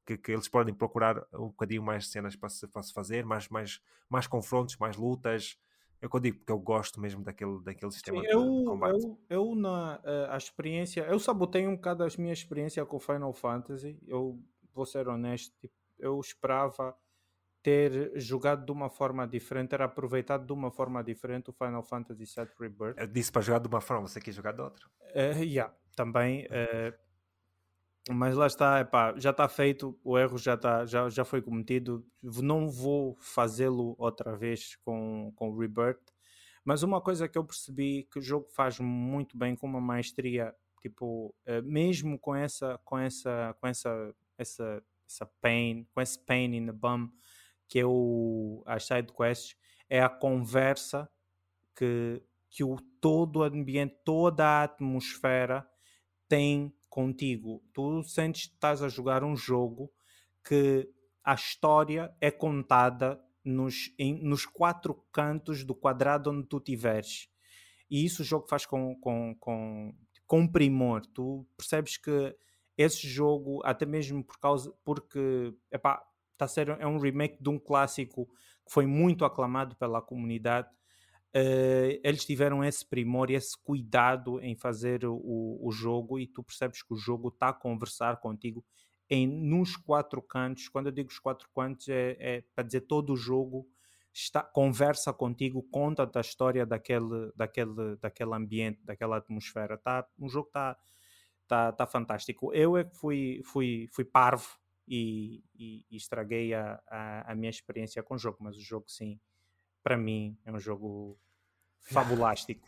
que, 0.05 0.17
que, 0.17 0.31
eles 0.31 0.47
podem 0.47 0.73
procurar 0.73 1.26
um 1.34 1.47
bocadinho 1.47 1.84
mais 1.84 2.07
cenas 2.07 2.35
para 2.35 2.49
se, 2.49 2.67
para 2.67 2.81
se 2.81 2.93
fazer, 2.93 3.26
mais, 3.26 3.47
mais, 3.49 3.81
mais 4.09 4.27
confrontos, 4.27 4.77
mais 4.77 4.97
lutas. 4.97 5.57
É 6.01 6.07
o 6.07 6.09
que 6.09 6.15
eu 6.15 6.19
digo, 6.19 6.38
porque 6.38 6.51
eu 6.51 6.59
gosto 6.59 6.99
mesmo 6.99 7.23
daquele, 7.23 7.61
daquele 7.61 7.91
sistema 7.91 8.21
Sim, 8.21 8.27
eu, 8.30 8.59
de 8.59 8.65
combate. 8.65 9.03
Eu, 9.03 9.19
eu 9.30 9.55
na 9.55 9.99
eh, 10.03 10.27
a 10.30 10.38
experiência, 10.38 11.01
eu 11.01 11.19
sabotei 11.19 11.67
um 11.67 11.76
bocado 11.76 12.03
a 12.03 12.07
minha 12.17 12.31
experiência 12.31 12.85
com 12.85 12.99
Final 12.99 13.34
Fantasy. 13.34 13.99
Eu 14.07 14.41
vou 14.73 14.85
ser 14.85 15.09
honesto, 15.09 15.53
tipo, 15.59 15.73
eu 15.99 16.17
esperava 16.21 16.95
ter 17.61 18.13
jogado 18.15 18.65
de 18.65 18.71
uma 18.71 18.89
forma 18.89 19.27
diferente, 19.27 19.69
ter 19.69 19.81
aproveitado 19.81 20.45
de 20.45 20.53
uma 20.53 20.71
forma 20.71 21.03
diferente 21.03 21.49
o 21.49 21.53
Final 21.53 21.84
Fantasy 21.84 22.23
VII 22.23 22.47
Rebirth. 22.57 22.97
Eu 22.97 23.07
disse 23.07 23.31
para 23.31 23.41
jogar 23.41 23.59
de 23.59 23.67
uma 23.67 23.81
forma, 23.81 24.07
você 24.07 24.21
quer 24.21 24.31
jogar 24.31 24.53
de 24.53 24.61
outra. 24.61 24.88
Uh, 25.13 25.43
yeah, 25.43 25.73
também. 25.95 26.45
Uh, 26.45 26.97
mas 28.07 28.35
lá 28.35 28.47
está, 28.47 28.80
epá, 28.80 29.13
já 29.17 29.31
está 29.31 29.47
feito, 29.47 29.99
o 30.03 30.17
erro 30.17 30.38
já, 30.38 30.57
tá, 30.57 30.85
já, 30.85 31.09
já 31.09 31.26
foi 31.26 31.41
cometido. 31.41 32.05
Não 32.21 32.69
vou 32.69 33.15
fazê-lo 33.19 33.95
outra 33.97 34.35
vez 34.35 34.76
com, 34.77 35.31
com 35.35 35.49
o 35.49 35.57
Rebirth. 35.57 36.01
Mas 36.63 36.84
uma 36.84 37.01
coisa 37.01 37.27
que 37.27 37.38
eu 37.38 37.43
percebi 37.43 38.07
que 38.11 38.19
o 38.19 38.21
jogo 38.21 38.47
faz 38.49 38.80
muito 38.80 39.38
bem 39.38 39.55
com 39.55 39.67
uma 39.67 39.81
maestria, 39.81 40.53
tipo, 40.81 41.35
uh, 41.47 41.63
mesmo 41.63 42.17
com 42.19 42.35
essa, 42.35 42.80
com 42.84 42.97
essa, 42.97 43.55
com 43.59 43.67
essa, 43.67 44.15
essa, 44.38 44.84
essa 45.07 45.26
pain, 45.41 45.88
com 45.93 46.01
esse 46.01 46.19
pain 46.26 46.55
in 46.55 46.65
the 46.65 46.71
bum, 46.71 47.09
que 47.67 47.80
é 47.80 47.85
o, 47.85 48.63
as 48.65 48.85
side 48.85 49.13
quests, 49.13 49.55
é 49.89 50.01
a 50.01 50.09
conversa 50.09 51.09
que, 51.76 52.21
que 52.49 52.63
o 52.63 52.77
todo 52.99 53.38
o 53.38 53.43
ambiente, 53.43 53.95
toda 54.03 54.45
a 54.45 54.63
atmosfera 54.63 55.67
tem 56.27 56.73
contigo. 56.90 57.64
Tu 57.74 58.03
sentes 58.03 58.48
que 58.48 58.53
estás 58.53 58.82
a 58.82 58.90
jogar 58.90 59.24
um 59.24 59.36
jogo 59.36 59.91
que 60.44 60.90
a 61.24 61.34
história 61.34 62.14
é 62.20 62.32
contada 62.32 63.22
nos, 63.44 63.94
em, 63.98 64.22
nos 64.24 64.45
quatro 64.45 64.94
cantos 65.11 65.64
do 65.64 65.76
quadrado 65.76 66.32
onde 66.32 66.48
tu 66.48 66.57
estiveres. 66.57 67.30
E 67.90 68.06
isso 68.06 68.22
o 68.22 68.26
jogo 68.26 68.48
faz 68.48 68.66
com, 68.66 68.95
com, 68.99 69.36
com, 69.40 69.94
com 70.26 70.48
primor. 70.48 71.06
Tu 71.06 71.45
percebes 71.57 71.98
que 71.98 72.36
esse 72.78 73.07
jogo, 73.07 73.61
até 73.66 73.86
mesmo 73.86 74.24
por 74.24 74.40
causa, 74.40 74.72
porque 74.86 75.53
epá, 75.72 76.02
tá 76.38 76.45
a 76.45 76.82
é 76.82 76.88
um 76.88 76.99
remake 76.99 77.41
de 77.41 77.49
um 77.49 77.60
clássico 77.60 78.26
que 78.66 78.72
foi 78.72 78.86
muito 78.86 79.26
aclamado 79.26 79.76
pela 79.76 80.02
comunidade. 80.02 80.70
Uh, 81.35 81.99
eles 82.03 82.26
tiveram 82.26 82.64
esse 82.64 82.84
primor 82.84 83.30
e 83.30 83.35
esse 83.35 83.56
cuidado 83.64 84.39
em 84.41 84.56
fazer 84.56 85.06
o, 85.06 85.60
o 85.61 85.72
jogo 85.72 86.18
e 86.18 86.26
tu 86.26 86.41
percebes 86.41 86.81
que 86.81 86.93
o 86.93 86.97
jogo 86.97 87.27
está 87.30 87.49
a 87.49 87.53
conversar 87.53 88.18
contigo 88.18 88.65
em, 89.10 89.27
nos 89.27 89.76
quatro 89.76 90.22
cantos. 90.22 90.68
Quando 90.68 90.88
eu 90.88 90.91
digo 90.91 91.10
os 91.10 91.19
quatro 91.19 91.47
cantos, 91.53 91.88
é, 91.88 92.18
é 92.19 92.43
para 92.56 92.64
dizer 92.64 92.81
todo 92.81 93.14
o 93.14 93.18
jogo 93.18 93.68
está, 94.14 94.43
conversa 94.43 95.14
contigo, 95.14 95.64
conta 95.72 96.10
a 96.14 96.22
história 96.22 96.65
daquele, 96.65 97.31
daquele, 97.35 97.95
daquele 98.01 98.34
ambiente, 98.34 98.84
daquela 98.84 99.18
atmosfera. 99.18 99.77
Tá, 99.77 100.07
o 100.18 100.27
jogo 100.27 100.47
está 100.47 100.77
tá, 101.47 101.72
tá 101.72 101.88
fantástico. 101.88 102.53
Eu 102.53 102.77
é 102.77 102.84
que 102.84 102.95
fui, 102.95 103.41
fui, 103.43 103.88
fui 103.91 104.06
parvo 104.06 104.47
e, 104.88 105.43
e, 105.56 105.85
e 105.89 105.97
estraguei 105.97 106.53
a, 106.53 106.81
a, 106.88 107.31
a, 107.31 107.35
minha 107.35 107.49
experiência 107.49 108.03
com 108.03 108.15
o 108.15 108.18
jogo, 108.18 108.38
mas 108.41 108.56
o 108.56 108.61
jogo, 108.61 108.85
sim, 108.88 109.19
para 109.84 109.97
mim, 109.97 110.38
é 110.45 110.51
um 110.51 110.60
jogo 110.60 111.19
fabulástico. 111.80 112.65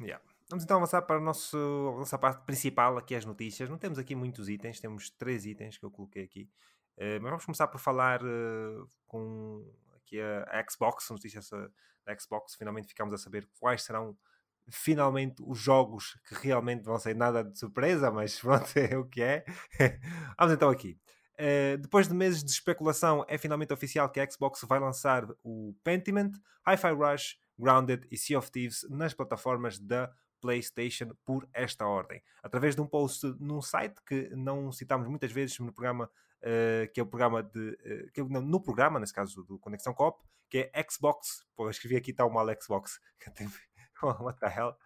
Yeah. 0.00 0.22
Vamos 0.48 0.64
então 0.64 0.76
avançar 0.76 1.02
para 1.02 1.16
a, 1.16 1.18
a 1.18 1.22
nossa 1.22 2.18
parte 2.18 2.44
principal, 2.44 2.98
aqui 2.98 3.14
as 3.14 3.24
notícias. 3.24 3.68
Não 3.68 3.78
temos 3.78 3.98
aqui 3.98 4.14
muitos 4.14 4.48
itens, 4.48 4.80
temos 4.80 5.10
três 5.10 5.46
itens 5.46 5.78
que 5.78 5.84
eu 5.84 5.90
coloquei 5.90 6.24
aqui. 6.24 6.50
Uh, 6.96 7.18
mas 7.20 7.30
vamos 7.30 7.44
começar 7.44 7.66
por 7.66 7.80
falar 7.80 8.22
uh, 8.22 8.88
com 9.06 9.68
aqui 9.96 10.20
a, 10.20 10.60
a 10.60 10.64
Xbox, 10.70 11.08
notícias 11.10 11.48
da 12.04 12.18
Xbox. 12.18 12.54
Finalmente 12.54 12.88
ficamos 12.88 13.14
a 13.14 13.18
saber 13.18 13.48
quais 13.58 13.82
serão 13.82 14.16
finalmente 14.68 15.42
os 15.44 15.58
jogos 15.58 16.18
que 16.26 16.34
realmente 16.34 16.84
vão 16.84 16.98
ser 16.98 17.14
nada 17.14 17.44
de 17.44 17.58
surpresa, 17.58 18.10
mas 18.10 18.38
pronto, 18.40 18.76
é 18.76 18.96
o 18.96 19.04
que 19.04 19.22
é. 19.22 19.44
Vamos 20.38 20.54
então 20.54 20.70
aqui. 20.70 20.98
Uh, 21.34 21.76
depois 21.78 22.06
de 22.06 22.14
meses 22.14 22.44
de 22.44 22.50
especulação, 22.50 23.24
é 23.28 23.36
finalmente 23.36 23.72
oficial 23.72 24.08
que 24.08 24.20
a 24.20 24.30
Xbox 24.30 24.64
vai 24.68 24.78
lançar 24.78 25.26
o 25.42 25.74
Pentiment, 25.82 26.32
Hi-Fi 26.66 26.92
Rush, 26.92 27.38
Grounded 27.58 28.06
e 28.10 28.16
Sea 28.16 28.38
of 28.38 28.50
Thieves 28.50 28.86
nas 28.88 29.14
plataformas 29.14 29.78
da 29.78 30.12
PlayStation 30.40 31.10
por 31.24 31.48
esta 31.52 31.86
ordem. 31.86 32.22
Através 32.42 32.74
de 32.74 32.80
um 32.80 32.86
post 32.86 33.26
num 33.40 33.60
site 33.60 34.00
que 34.06 34.30
não 34.36 34.70
citamos 34.70 35.08
muitas 35.08 35.32
vezes 35.32 35.58
no 35.58 35.72
programa, 35.72 36.04
uh, 36.42 36.92
que 36.92 37.00
é 37.00 37.02
o 37.02 37.06
programa 37.06 37.42
de. 37.42 37.70
Uh, 37.70 38.12
que, 38.12 38.22
não, 38.22 38.40
no 38.40 38.60
programa, 38.60 39.00
nesse 39.00 39.12
caso 39.12 39.42
do 39.42 39.58
Conexão 39.58 39.92
Cop, 39.92 40.22
que 40.48 40.70
é 40.72 40.86
Xbox. 40.88 41.44
Pô, 41.56 41.68
escrevi 41.68 41.96
aqui 41.96 42.12
está 42.12 42.24
o 42.24 42.30
mal 42.30 42.46
Xbox. 42.60 43.00
What 44.02 44.38
the 44.40 44.46
hell? 44.46 44.76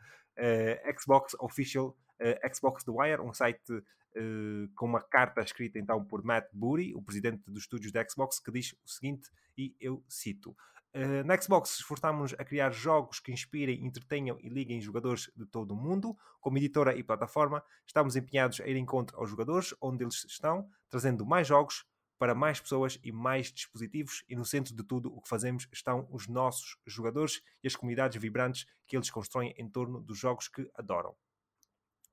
Xbox 0.97 1.35
Official 1.41 1.97
uh, 2.21 2.55
Xbox 2.55 2.85
The 2.85 2.93
Wire, 2.93 3.21
um 3.23 3.33
site 3.33 3.73
uh, 3.73 4.69
com 4.75 4.87
uma 4.87 5.01
carta 5.01 5.41
escrita 5.41 5.79
então 5.79 6.05
por 6.05 6.25
Matt 6.25 6.47
Booty, 6.53 6.95
o 6.95 7.03
presidente 7.03 7.43
dos 7.47 7.63
estúdios 7.63 7.93
da 7.93 8.07
Xbox, 8.09 8.41
que 8.41 8.51
diz 8.51 8.75
o 8.85 8.89
seguinte, 8.89 9.31
e 9.57 9.75
eu 9.81 10.03
cito. 10.09 10.57
Uh, 10.95 11.23
na 11.25 11.41
Xbox 11.41 11.79
esforçámos 11.79 12.35
a 12.39 12.45
criar 12.45 12.71
jogos 12.71 13.21
que 13.21 13.31
inspirem, 13.31 13.85
entretenham 13.85 14.39
e 14.41 14.49
liguem 14.49 14.81
jogadores 14.81 15.31
de 15.37 15.45
todo 15.45 15.73
o 15.73 15.77
mundo. 15.77 16.17
Como 16.41 16.57
editora 16.57 16.97
e 16.97 17.03
plataforma, 17.03 17.63
estamos 17.87 18.17
empenhados 18.17 18.61
a 18.61 18.67
ir 18.67 18.77
em 18.77 18.83
encontro 18.83 19.19
aos 19.19 19.29
jogadores 19.29 19.75
onde 19.81 20.03
eles 20.03 20.25
estão, 20.25 20.69
trazendo 20.89 21.27
mais 21.27 21.47
jogos 21.47 21.85
para 22.19 22.35
mais 22.35 22.59
pessoas 22.59 22.99
e 23.05 23.13
mais 23.13 23.53
dispositivos. 23.53 24.25
E 24.29 24.35
no 24.35 24.45
centro 24.45 24.75
de 24.75 24.83
tudo 24.83 25.15
o 25.15 25.21
que 25.21 25.29
fazemos 25.29 25.69
estão 25.73 26.09
os 26.11 26.27
nossos 26.27 26.77
jogadores 26.87 27.43
e 27.63 27.69
as 27.69 27.77
comunidades 27.77 28.21
vibrantes 28.21 28.67
que 28.87 28.97
eles 28.97 29.11
constroem 29.11 29.55
em 29.57 29.69
torno 29.69 30.01
dos 30.01 30.19
jogos 30.19 30.49
que 30.49 30.69
adoram. 30.75 31.15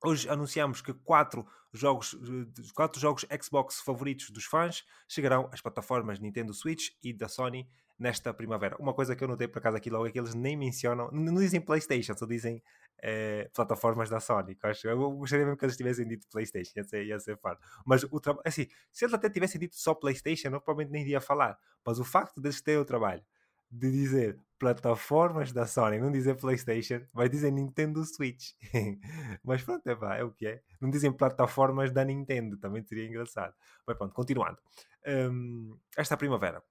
Hoje 0.06 0.30
anunciamos 0.30 0.82
que 0.82 0.94
quatro 0.94 1.48
jogos, 1.74 2.16
quatro 2.76 3.02
jogos 3.02 3.26
Xbox 3.42 3.82
favoritos 3.82 4.30
dos 4.30 4.46
fãs 4.46 4.84
chegarão 5.08 5.50
às 5.52 5.62
plataformas 5.62 6.20
Nintendo 6.20 6.54
Switch 6.54 6.90
e 7.04 7.12
da 7.12 7.28
Sony 7.28 7.68
nesta 7.98 8.32
primavera. 8.32 8.78
Uma 8.78 8.94
coisa 8.94 9.16
que 9.16 9.24
eu 9.24 9.28
notei 9.28 9.48
por 9.48 9.58
acaso 9.58 9.78
aqui 9.78 9.90
logo 9.90 10.06
é 10.06 10.12
que 10.12 10.20
eles 10.20 10.36
nem 10.36 10.56
mencionam, 10.56 11.10
não 11.12 11.34
dizem 11.34 11.60
PlayStation, 11.60 12.16
só 12.16 12.28
dizem 12.28 12.62
eh, 13.02 13.50
plataformas 13.52 14.08
da 14.08 14.20
Sony. 14.20 14.56
Eu 14.84 15.12
gostaria 15.14 15.44
mesmo 15.44 15.58
que 15.58 15.66
eles 15.66 15.76
tivessem 15.76 16.08
dito 16.08 16.28
PlayStation, 16.30 16.74
ia 16.76 16.84
ser, 16.84 17.04
ia 17.04 17.20
ser. 17.20 17.40
Mas 17.84 18.04
o 18.04 18.20
trabalho, 18.20 18.44
assim, 18.46 18.68
se 18.92 19.06
eles 19.06 19.14
até 19.16 19.28
tivessem 19.28 19.60
dito 19.60 19.76
só 19.76 19.96
PlayStation, 19.96 20.50
eu 20.50 20.62
provavelmente 20.62 20.92
nem 20.92 21.02
iria 21.02 21.20
falar. 21.20 21.58
Mas 21.84 21.98
o 21.98 22.04
facto 22.04 22.40
deles 22.40 22.62
terem 22.62 22.80
o 22.80 22.86
trabalho 22.86 23.24
de 23.72 23.92
dizer 23.92 24.40
plataformas 24.58 25.52
da 25.52 25.68
Sony, 25.68 26.00
não 26.00 26.12
dizer 26.12 26.36
PlayStation, 26.36 27.02
vai 27.14 27.28
dizer 27.28 27.52
Nintendo 27.52 28.04
Switch. 28.06 28.52
Mas 29.44 29.62
pronto, 29.62 29.86
é, 29.88 29.96
pá, 29.96 30.16
é 30.16 30.24
o 30.24 30.32
que 30.32 30.48
é. 30.48 30.62
Não 30.80 30.90
dizem 30.90 31.12
plataformas 31.12 31.92
da 31.92 32.04
Nintendo, 32.04 32.58
também 32.58 32.84
seria 32.84 33.06
engraçado. 33.06 33.54
Mas 33.86 33.98
pronto, 33.98 34.14
continuando. 34.14 34.58
Um, 35.06 35.78
esta 35.98 36.16
primavera. 36.16 36.64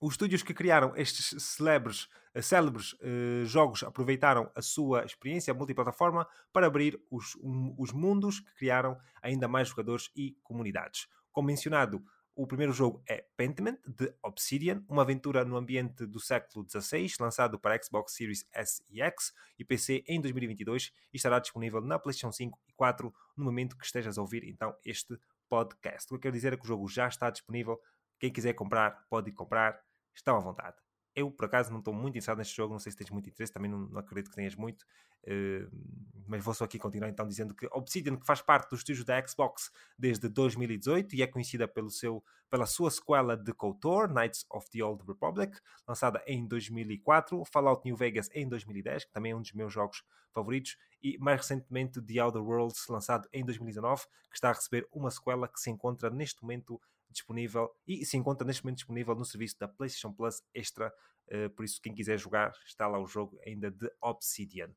Os 0.00 0.14
estúdios 0.14 0.44
que 0.44 0.54
criaram 0.54 0.92
estes 0.96 1.42
célebres, 1.42 2.08
eh, 2.32 2.40
célebres 2.40 2.92
uh, 2.92 3.44
jogos 3.46 3.82
aproveitaram 3.82 4.48
a 4.54 4.62
sua 4.62 5.04
experiência 5.04 5.52
multiplataforma 5.52 6.24
para 6.52 6.68
abrir 6.68 7.00
os, 7.10 7.34
um, 7.42 7.74
os 7.76 7.92
mundos 7.92 8.38
que 8.38 8.54
criaram 8.54 8.96
ainda 9.20 9.48
mais 9.48 9.68
jogadores 9.68 10.08
e 10.14 10.36
comunidades. 10.44 11.08
Como 11.32 11.48
mencionado, 11.48 12.00
o 12.38 12.46
primeiro 12.46 12.72
jogo 12.72 13.02
é 13.08 13.26
Pentiment, 13.36 13.80
de 13.84 14.14
Obsidian, 14.22 14.84
uma 14.88 15.02
aventura 15.02 15.44
no 15.44 15.56
ambiente 15.56 16.06
do 16.06 16.20
século 16.20 16.64
XVI, 16.70 17.12
lançado 17.18 17.58
para 17.58 17.76
Xbox 17.82 18.14
Series 18.14 18.46
S 18.52 18.80
e 18.88 19.02
X 19.02 19.32
e 19.58 19.64
PC 19.64 20.04
em 20.06 20.20
2022 20.20 20.92
e 21.12 21.16
estará 21.16 21.40
disponível 21.40 21.80
na 21.80 21.98
PlayStation 21.98 22.30
5 22.30 22.56
e 22.68 22.72
4 22.74 23.12
no 23.36 23.44
momento 23.44 23.76
que 23.76 23.84
estejas 23.84 24.18
a 24.18 24.22
ouvir 24.22 24.44
então 24.44 24.72
este 24.84 25.18
podcast. 25.48 26.06
O 26.06 26.10
que 26.10 26.14
eu 26.14 26.20
quero 26.20 26.34
dizer 26.34 26.52
é 26.52 26.56
que 26.56 26.62
o 26.62 26.68
jogo 26.68 26.86
já 26.86 27.08
está 27.08 27.28
disponível. 27.28 27.76
Quem 28.20 28.32
quiser 28.32 28.52
comprar, 28.52 29.04
pode 29.10 29.32
comprar. 29.32 29.82
Estão 30.14 30.36
à 30.36 30.40
vontade. 30.40 30.76
Eu, 31.18 31.30
por 31.30 31.46
acaso, 31.46 31.70
não 31.70 31.80
estou 31.80 31.92
muito 31.92 32.10
interessado 32.10 32.38
neste 32.38 32.56
jogo, 32.56 32.72
não 32.72 32.78
sei 32.78 32.92
se 32.92 32.98
tens 32.98 33.10
muito 33.10 33.28
interesse, 33.28 33.52
também 33.52 33.70
não, 33.70 33.80
não 33.80 33.98
acredito 33.98 34.30
que 34.30 34.36
tenhas 34.36 34.54
muito, 34.54 34.82
uh, 34.82 35.70
mas 36.28 36.44
vou 36.44 36.54
só 36.54 36.64
aqui 36.64 36.78
continuar 36.78 37.08
então 37.08 37.26
dizendo 37.26 37.54
que 37.54 37.66
Obsidian, 37.72 38.16
que 38.16 38.26
faz 38.26 38.40
parte 38.40 38.70
dos 38.70 38.80
estúdios 38.80 39.04
da 39.04 39.26
Xbox 39.26 39.70
desde 39.98 40.28
2018 40.28 41.16
e 41.16 41.22
é 41.22 41.26
conhecida 41.26 41.66
pelo 41.66 41.90
seu, 41.90 42.22
pela 42.48 42.66
sua 42.66 42.90
sequela 42.90 43.36
de 43.36 43.52
KOTOR, 43.52 44.08
Knights 44.12 44.46
of 44.50 44.70
the 44.70 44.84
Old 44.84 45.04
Republic, 45.06 45.58
lançada 45.86 46.22
em 46.26 46.46
2004, 46.46 47.44
Fallout 47.46 47.82
New 47.84 47.96
Vegas 47.96 48.30
em 48.32 48.48
2010, 48.48 49.06
que 49.06 49.12
também 49.12 49.32
é 49.32 49.36
um 49.36 49.42
dos 49.42 49.52
meus 49.52 49.72
jogos 49.72 50.04
favoritos, 50.32 50.76
e 51.02 51.18
mais 51.18 51.40
recentemente 51.40 52.00
The 52.00 52.22
Outer 52.22 52.42
Worlds, 52.42 52.86
lançado 52.88 53.28
em 53.32 53.44
2019, 53.44 54.04
que 54.30 54.36
está 54.36 54.50
a 54.50 54.52
receber 54.52 54.86
uma 54.92 55.10
sequela 55.10 55.48
que 55.48 55.58
se 55.58 55.70
encontra 55.70 56.10
neste 56.10 56.42
momento 56.42 56.80
disponível 57.10 57.70
e 57.86 58.04
se 58.04 58.16
encontra 58.16 58.46
neste 58.46 58.64
momento 58.64 58.78
disponível 58.78 59.14
no 59.14 59.24
serviço 59.24 59.58
da 59.58 59.68
PlayStation 59.68 60.12
Plus 60.12 60.42
Extra. 60.54 60.92
Uh, 61.28 61.50
por 61.50 61.64
isso, 61.64 61.80
quem 61.80 61.94
quiser 61.94 62.18
jogar, 62.18 62.52
está 62.64 62.86
lá 62.86 62.98
o 62.98 63.06
jogo 63.06 63.38
ainda 63.46 63.70
de 63.70 63.90
Obsidian. 64.00 64.70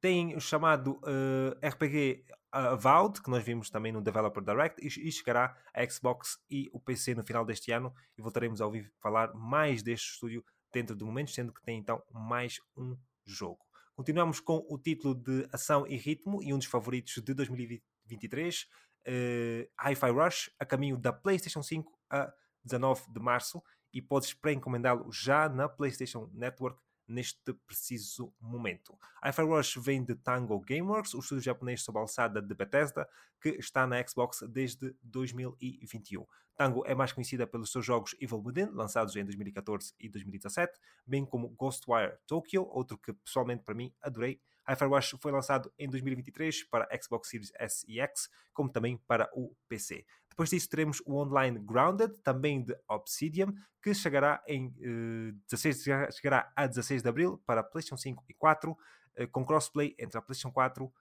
Tem 0.00 0.34
o 0.34 0.40
chamado 0.40 0.92
uh, 1.02 1.58
eh, 1.60 1.68
RPG 1.68 2.24
Avowed, 2.50 3.20
que 3.20 3.28
nós 3.28 3.44
vimos 3.44 3.68
também 3.68 3.92
no 3.92 4.00
Developer 4.00 4.42
Direct, 4.42 4.80
e, 4.80 5.08
e 5.08 5.12
chegará 5.12 5.56
a 5.74 5.88
Xbox 5.88 6.38
e 6.48 6.70
o 6.72 6.80
PC 6.80 7.14
no 7.14 7.22
final 7.22 7.44
deste 7.44 7.70
ano. 7.70 7.94
E 8.16 8.22
voltaremos 8.22 8.60
a 8.60 8.66
ouvir 8.66 8.90
falar 8.98 9.34
mais 9.34 9.82
deste 9.82 10.12
estúdio 10.12 10.44
dentro 10.72 10.96
de 10.96 11.04
momentos, 11.04 11.34
sendo 11.34 11.52
que 11.52 11.62
tem 11.62 11.78
então 11.78 12.02
mais 12.10 12.60
um 12.76 12.96
jogo. 13.24 13.60
Continuamos 13.94 14.40
com 14.40 14.64
o 14.68 14.78
título 14.78 15.14
de 15.14 15.46
Ação 15.52 15.86
e 15.86 15.96
Ritmo 15.96 16.42
e 16.42 16.54
um 16.54 16.58
dos 16.58 16.66
favoritos 16.66 17.22
de 17.22 17.34
2023, 17.34 18.66
uh, 19.06 19.88
Hi-Fi 19.88 20.10
Rush 20.10 20.50
a 20.58 20.64
caminho 20.64 20.96
da 20.96 21.12
PlayStation 21.12 21.62
5 21.62 21.98
a 22.10 22.32
19 22.64 23.12
de 23.12 23.20
março 23.20 23.62
e 23.92 24.00
podes 24.00 24.32
pré-encomendá-lo 24.32 25.10
já 25.10 25.48
na 25.48 25.68
PlayStation 25.68 26.30
Network 26.32 26.80
neste 27.10 27.52
preciso 27.66 28.32
momento. 28.40 28.96
Hi-Fi 29.24 29.42
Rush 29.42 29.76
vem 29.76 30.04
de 30.04 30.14
Tango 30.14 30.60
Gameworks, 30.60 31.12
o 31.14 31.18
estúdio 31.18 31.42
japonês 31.42 31.82
sob 31.82 31.98
a 31.98 32.02
alçada 32.02 32.40
de 32.40 32.54
Bethesda, 32.54 33.08
que 33.40 33.50
está 33.50 33.86
na 33.86 34.06
Xbox 34.06 34.42
desde 34.48 34.94
2021. 35.02 36.24
Tango 36.56 36.84
é 36.86 36.94
mais 36.94 37.12
conhecida 37.12 37.46
pelos 37.46 37.72
seus 37.72 37.84
jogos 37.84 38.14
Evil 38.20 38.42
Within, 38.44 38.70
lançados 38.72 39.16
em 39.16 39.24
2014 39.24 39.94
e 39.98 40.08
2017, 40.08 40.78
bem 41.04 41.24
como 41.24 41.48
Ghostwire 41.48 42.16
Tokyo, 42.26 42.68
outro 42.70 42.96
que 42.96 43.12
pessoalmente 43.12 43.64
para 43.64 43.74
mim 43.74 43.92
adorei. 44.00 44.40
Rush 44.74 45.16
foi 45.20 45.32
lançado 45.32 45.72
em 45.78 45.88
2023 45.88 46.64
para 46.64 46.88
Xbox 47.00 47.28
Series 47.28 47.52
S 47.58 47.84
e 47.88 48.00
X, 48.00 48.28
como 48.52 48.70
também 48.70 48.96
para 48.96 49.30
o 49.34 49.54
PC. 49.68 50.04
Depois 50.28 50.50
disso 50.50 50.68
teremos 50.68 51.02
o 51.04 51.16
online 51.16 51.58
Grounded, 51.58 52.18
também 52.22 52.62
de 52.62 52.76
Obsidian, 52.88 53.52
que 53.82 53.92
chegará, 53.92 54.42
em, 54.46 54.68
uh, 54.68 55.32
16, 55.50 56.14
chegará 56.14 56.52
a 56.54 56.66
16 56.66 57.02
de 57.02 57.08
Abril 57.08 57.42
para 57.44 57.62
PlayStation 57.62 57.96
5 57.96 58.24
e 58.28 58.34
4, 58.34 58.70
uh, 58.70 58.76
eh, 59.16 59.26
com 59.26 59.44
crossplay 59.44 59.94
entre 59.98 60.18
a 60.18 60.22
PlayStation 60.22 60.52
4, 60.52 60.92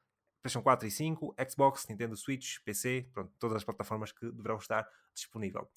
PlayStation 0.41 0.63
4 0.63 0.87
e 0.87 0.91
5, 0.91 1.35
Xbox, 1.49 1.87
Nintendo 1.87 2.17
Switch, 2.17 2.59
PC, 2.65 3.09
pronto, 3.13 3.31
todas 3.37 3.57
as 3.57 3.63
plataformas 3.63 4.11
que 4.11 4.31
deverão 4.31 4.57
estar 4.57 4.87
disponível. 5.13 5.69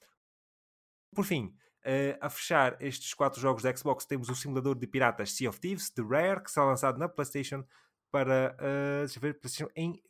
Por 1.14 1.24
fim, 1.24 1.55
Uh, 1.84 2.16
a 2.20 2.30
fechar 2.30 2.76
estes 2.80 3.12
quatro 3.12 3.40
jogos 3.40 3.64
da 3.64 3.76
Xbox, 3.76 4.04
temos 4.04 4.28
o 4.28 4.36
simulador 4.36 4.78
de 4.78 4.86
piratas 4.86 5.32
Sea 5.32 5.48
of 5.48 5.59
Thieves, 5.59 5.90
de 5.90 6.02
Rare, 6.02 6.40
que 6.42 6.50
será 6.50 6.66
lançado 6.66 6.96
na 6.96 7.09
PlayStation 7.09 7.64
para 8.10 8.56
uh, 8.60 9.20
ver, 9.20 9.40
PlayStation 9.40 9.68
em, 9.74 10.00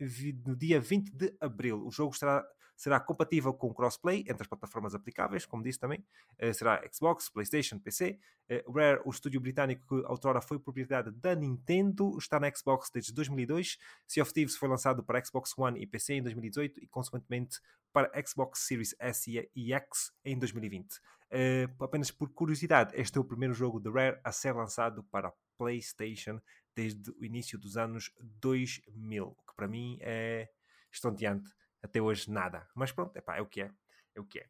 no 0.44 0.54
dia 0.54 0.80
20 0.80 1.10
de 1.12 1.34
abril. 1.40 1.86
O 1.86 1.90
jogo 1.90 2.12
estará 2.12 2.44
será 2.82 2.98
compatível 2.98 3.54
com 3.54 3.72
crossplay 3.72 4.22
entre 4.22 4.42
as 4.42 4.48
plataformas 4.48 4.92
aplicáveis, 4.92 5.46
como 5.46 5.62
disse 5.62 5.78
também, 5.78 6.04
uh, 6.42 6.52
será 6.52 6.82
Xbox, 6.92 7.28
PlayStation, 7.28 7.78
PC. 7.78 8.18
Uh, 8.50 8.72
Rare, 8.72 9.00
o 9.04 9.10
estúdio 9.10 9.40
britânico 9.40 9.86
que 9.86 10.04
outrora 10.08 10.40
foi 10.40 10.58
propriedade 10.58 11.12
da 11.12 11.32
Nintendo, 11.32 12.18
está 12.18 12.40
na 12.40 12.52
Xbox 12.52 12.90
desde 12.92 13.12
2002. 13.12 13.78
Sea 14.08 14.24
of 14.24 14.32
Thieves 14.32 14.56
foi 14.56 14.68
lançado 14.68 15.04
para 15.04 15.24
Xbox 15.24 15.56
One 15.56 15.80
e 15.80 15.86
PC 15.86 16.14
em 16.14 16.22
2018 16.24 16.82
e, 16.82 16.88
consequentemente, 16.88 17.60
para 17.92 18.10
Xbox 18.26 18.58
Series 18.66 18.96
S 18.98 19.48
e 19.54 19.72
X 19.72 20.12
em 20.24 20.36
2020. 20.36 20.96
Uh, 20.96 20.98
eh, 21.30 21.68
apenas 21.78 22.10
por 22.10 22.30
curiosidade, 22.30 22.92
este 22.96 23.16
é 23.16 23.20
o 23.20 23.24
primeiro 23.24 23.54
jogo 23.54 23.78
de 23.78 23.90
Rare 23.90 24.18
a 24.24 24.32
ser 24.32 24.56
lançado 24.56 25.04
para 25.04 25.32
PlayStation 25.56 26.40
desde 26.74 27.12
o 27.12 27.24
início 27.24 27.56
dos 27.56 27.76
anos 27.76 28.12
2000, 28.20 29.24
o 29.24 29.46
que 29.46 29.54
para 29.54 29.68
mim 29.68 29.98
é 30.00 30.48
estonteante 30.90 31.48
até 31.82 32.00
hoje 32.00 32.30
nada. 32.30 32.68
Mas 32.74 32.92
pronto, 32.92 33.16
epá, 33.16 33.36
é 33.36 33.40
o 33.42 33.46
que 33.46 33.62
é. 33.62 33.70
É 34.14 34.20
o 34.20 34.24
que 34.24 34.40
é. 34.40 34.46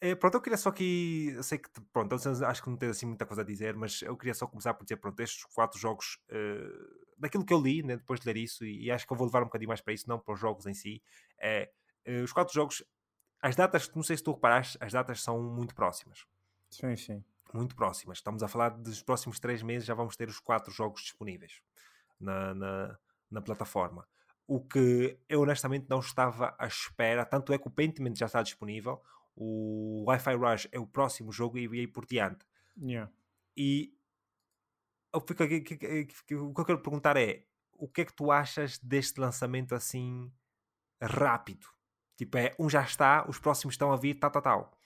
é. 0.00 0.14
pronto, 0.14 0.34
eu 0.34 0.40
queria 0.40 0.58
só 0.58 0.68
aqui. 0.68 1.32
Eu 1.34 1.42
sei 1.42 1.58
que, 1.58 1.68
pronto, 1.92 2.14
acho 2.14 2.62
que 2.62 2.68
não 2.68 2.76
tens 2.76 2.90
assim 2.90 3.06
muita 3.06 3.24
coisa 3.24 3.42
a 3.42 3.44
dizer, 3.44 3.74
mas 3.74 4.02
eu 4.02 4.16
queria 4.16 4.34
só 4.34 4.46
começar 4.46 4.74
por 4.74 4.84
dizer, 4.84 4.96
pronto, 4.96 5.18
estes 5.20 5.44
quatro 5.54 5.78
jogos, 5.78 6.18
uh, 6.30 7.06
daquilo 7.16 7.44
que 7.44 7.52
eu 7.52 7.60
li, 7.60 7.82
né, 7.82 7.96
depois 7.96 8.20
de 8.20 8.26
ler 8.26 8.36
isso, 8.36 8.64
e, 8.64 8.84
e, 8.84 8.90
acho 8.90 9.06
que 9.06 9.12
eu 9.12 9.16
vou 9.16 9.26
levar 9.26 9.40
um 9.42 9.46
bocadinho 9.46 9.68
mais 9.68 9.80
para 9.80 9.94
isso, 9.94 10.08
não 10.08 10.18
para 10.18 10.34
os 10.34 10.40
jogos 10.40 10.66
em 10.66 10.74
si. 10.74 11.02
É, 11.38 11.70
uh, 12.06 12.22
os 12.22 12.32
quatro 12.32 12.52
jogos, 12.52 12.84
as 13.40 13.56
datas, 13.56 13.90
não 13.94 14.02
sei 14.02 14.18
se 14.18 14.22
tu 14.22 14.32
reparaste, 14.32 14.76
as 14.80 14.92
datas 14.92 15.22
são 15.22 15.42
muito 15.42 15.74
próximas. 15.74 16.26
Sim, 16.70 16.94
sim. 16.96 17.24
Muito 17.54 17.74
próximas. 17.74 18.18
Estamos 18.18 18.42
a 18.42 18.48
falar 18.48 18.70
dos 18.70 19.02
próximos 19.02 19.38
três 19.40 19.62
meses, 19.62 19.86
já 19.86 19.94
vamos 19.94 20.14
ter 20.14 20.28
os 20.28 20.38
quatro 20.38 20.70
jogos 20.70 21.00
disponíveis 21.02 21.62
na, 22.20 22.54
na, 22.54 22.98
na 23.30 23.40
plataforma 23.40 24.06
o 24.46 24.60
que 24.60 25.18
eu 25.28 25.40
honestamente 25.40 25.86
não 25.88 26.00
estava 26.00 26.54
à 26.58 26.66
espera. 26.66 27.24
Tanto 27.24 27.52
é 27.52 27.58
que 27.58 27.66
o 27.66 27.70
Pentiment 27.70 28.14
já 28.14 28.26
está 28.26 28.42
disponível, 28.42 29.02
o 29.34 30.04
Wi-Fi 30.06 30.34
Rush 30.34 30.68
é 30.72 30.78
o 30.78 30.86
próximo 30.86 31.32
jogo 31.32 31.58
e 31.58 31.66
aí 31.66 31.86
por 31.86 32.06
diante. 32.06 32.46
Yeah. 32.80 33.10
E 33.56 33.92
o 35.12 35.20
que 35.20 35.32
eu 35.32 36.64
quero 36.64 36.82
perguntar 36.82 37.16
é: 37.16 37.44
o 37.72 37.88
que 37.88 38.02
é 38.02 38.04
que 38.04 38.14
tu 38.14 38.30
achas 38.30 38.78
deste 38.78 39.20
lançamento 39.20 39.74
assim 39.74 40.32
rápido? 41.00 41.66
Tipo, 42.16 42.38
é 42.38 42.54
um 42.58 42.68
já 42.68 42.82
está, 42.82 43.28
os 43.28 43.38
próximos 43.38 43.74
estão 43.74 43.92
a 43.92 43.96
vir, 43.96 44.14
tal, 44.14 44.30
tal, 44.30 44.42
tal. 44.42 44.78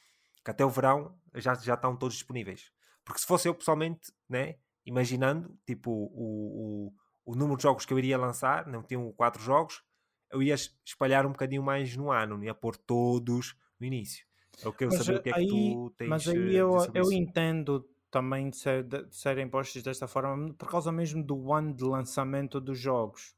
Que 0.45 0.51
até 0.51 0.65
o 0.65 0.71
verão 0.71 1.17
já, 1.35 1.55
já 1.55 1.75
estão 1.75 1.97
todos 1.97 2.17
disponíveis. 2.17 2.73
Porque 3.05 3.21
se 3.21 3.27
fosse 3.27 3.49
eu 3.49 3.55
pessoalmente, 3.55 4.13
né, 4.29 4.57
imaginando, 4.85 5.57
tipo, 5.65 5.91
o, 5.91 6.89
o 6.89 6.95
o 7.31 7.35
número 7.37 7.57
de 7.57 7.63
jogos 7.63 7.87
que 7.87 7.93
eu 7.93 7.99
iria 7.99 8.19
lançar, 8.19 8.67
não 8.67 8.83
tinham 8.83 9.11
quatro 9.13 9.41
jogos, 9.41 9.85
eu 10.33 10.43
ia 10.43 10.55
espalhar 10.85 11.25
um 11.25 11.31
bocadinho 11.31 11.63
mais 11.63 11.97
no 11.97 12.11
ano, 12.11 12.37
não 12.37 12.45
ia 12.45 12.55
pôr 12.55 12.77
todos 12.77 13.55
no 13.79 13.87
início. 13.87 14.27
Eu 14.65 14.73
quero 14.73 14.91
mas 14.91 15.05
saber 15.05 15.19
o 15.19 15.23
que 15.23 15.31
é 15.31 15.33
que 15.33 15.47
tu 15.47 15.95
tens 15.97 16.09
Mas 16.09 16.29
aí 16.29 16.57
eu, 16.57 16.77
eu 16.93 17.13
entendo 17.13 17.89
também 18.11 18.51
de, 18.51 18.57
ser, 18.57 18.83
de, 18.83 19.07
serem 19.11 19.49
postos 19.49 19.83
desta 19.83 20.09
forma 20.09 20.53
por 20.55 20.69
causa 20.69 20.91
mesmo 20.91 21.23
do 21.23 21.53
ano 21.53 21.73
de 21.73 21.85
lançamento 21.85 22.61
dos 22.61 22.79
jogos. 22.79 23.35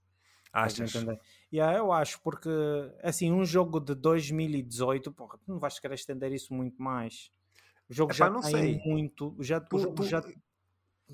Achas? 0.51 0.93
Yeah, 1.53 1.79
eu 1.79 1.93
acho, 1.93 2.21
porque 2.23 2.49
assim, 3.03 3.31
um 3.31 3.45
jogo 3.45 3.79
de 3.79 3.95
2018, 3.95 5.13
porra, 5.13 5.39
tu 5.39 5.51
não 5.51 5.59
vais 5.59 5.79
querer 5.79 5.95
estender 5.95 6.33
isso 6.33 6.53
muito 6.55 6.83
mais. 6.83 7.31
O 7.89 7.95
jogo 7.95 8.13
Epá, 8.13 8.27
já 8.27 8.31
não 8.31 8.43
sei. 8.43 8.81
muito. 8.85 9.37
Já, 9.41 9.61
tu, 9.61 9.77
o 9.77 9.79
jogo 9.79 10.03
já 10.03 10.23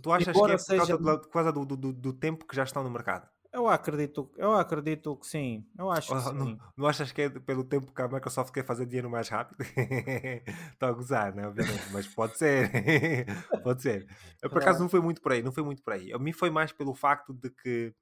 Tu 0.03 0.12
achas 0.12 0.37
que 0.37 0.45
é 0.45 0.49
por 0.49 0.59
seja... 0.59 0.99
causa, 0.99 1.19
por 1.19 1.31
causa 1.31 1.53
do, 1.53 1.65
do, 1.65 1.93
do, 1.93 2.12
tempo 2.12 2.47
que 2.47 2.55
já 2.55 2.65
estão 2.65 2.83
no 2.83 2.91
mercado? 2.91 3.29
Eu 3.53 3.66
acredito, 3.66 4.31
eu 4.37 4.55
acredito 4.55 5.16
que 5.16 5.27
sim. 5.27 5.66
Eu 5.77 5.91
acho 5.91 6.09
que 6.09 6.33
não, 6.33 6.47
sim. 6.47 6.59
Não 6.77 6.87
achas 6.87 7.11
que 7.11 7.23
é 7.23 7.31
pelo 7.31 7.65
tempo 7.65 7.93
que 7.93 8.03
a 8.03 8.07
Microsoft 8.09 8.53
quer 8.53 8.65
fazer 8.65 8.85
dinheiro 8.85 9.09
mais 9.09 9.29
rápido? 9.29 9.59
Estou 10.73 10.89
a 10.89 10.93
gozar, 10.93 11.35
né? 11.35 11.47
Obviamente, 11.47 11.91
mas 11.91 12.07
pode 12.07 12.37
ser. 12.37 12.70
pode 13.65 13.83
ser. 13.83 14.07
Eu, 14.43 14.51
por 14.51 14.61
acaso 14.61 14.81
não 14.81 14.89
foi 14.89 15.01
muito 15.01 15.23
por 15.23 15.33
aí, 15.33 15.43
não 15.43 15.51
foi 15.51 15.62
muito 15.62 15.83
por 15.83 15.95
aí. 15.95 16.12
A 16.12 16.19
mim 16.19 16.33
foi 16.33 16.51
mais 16.51 16.73
pelo 16.73 16.95
facto 16.95 17.33
de 17.33 17.51
que. 17.51 17.95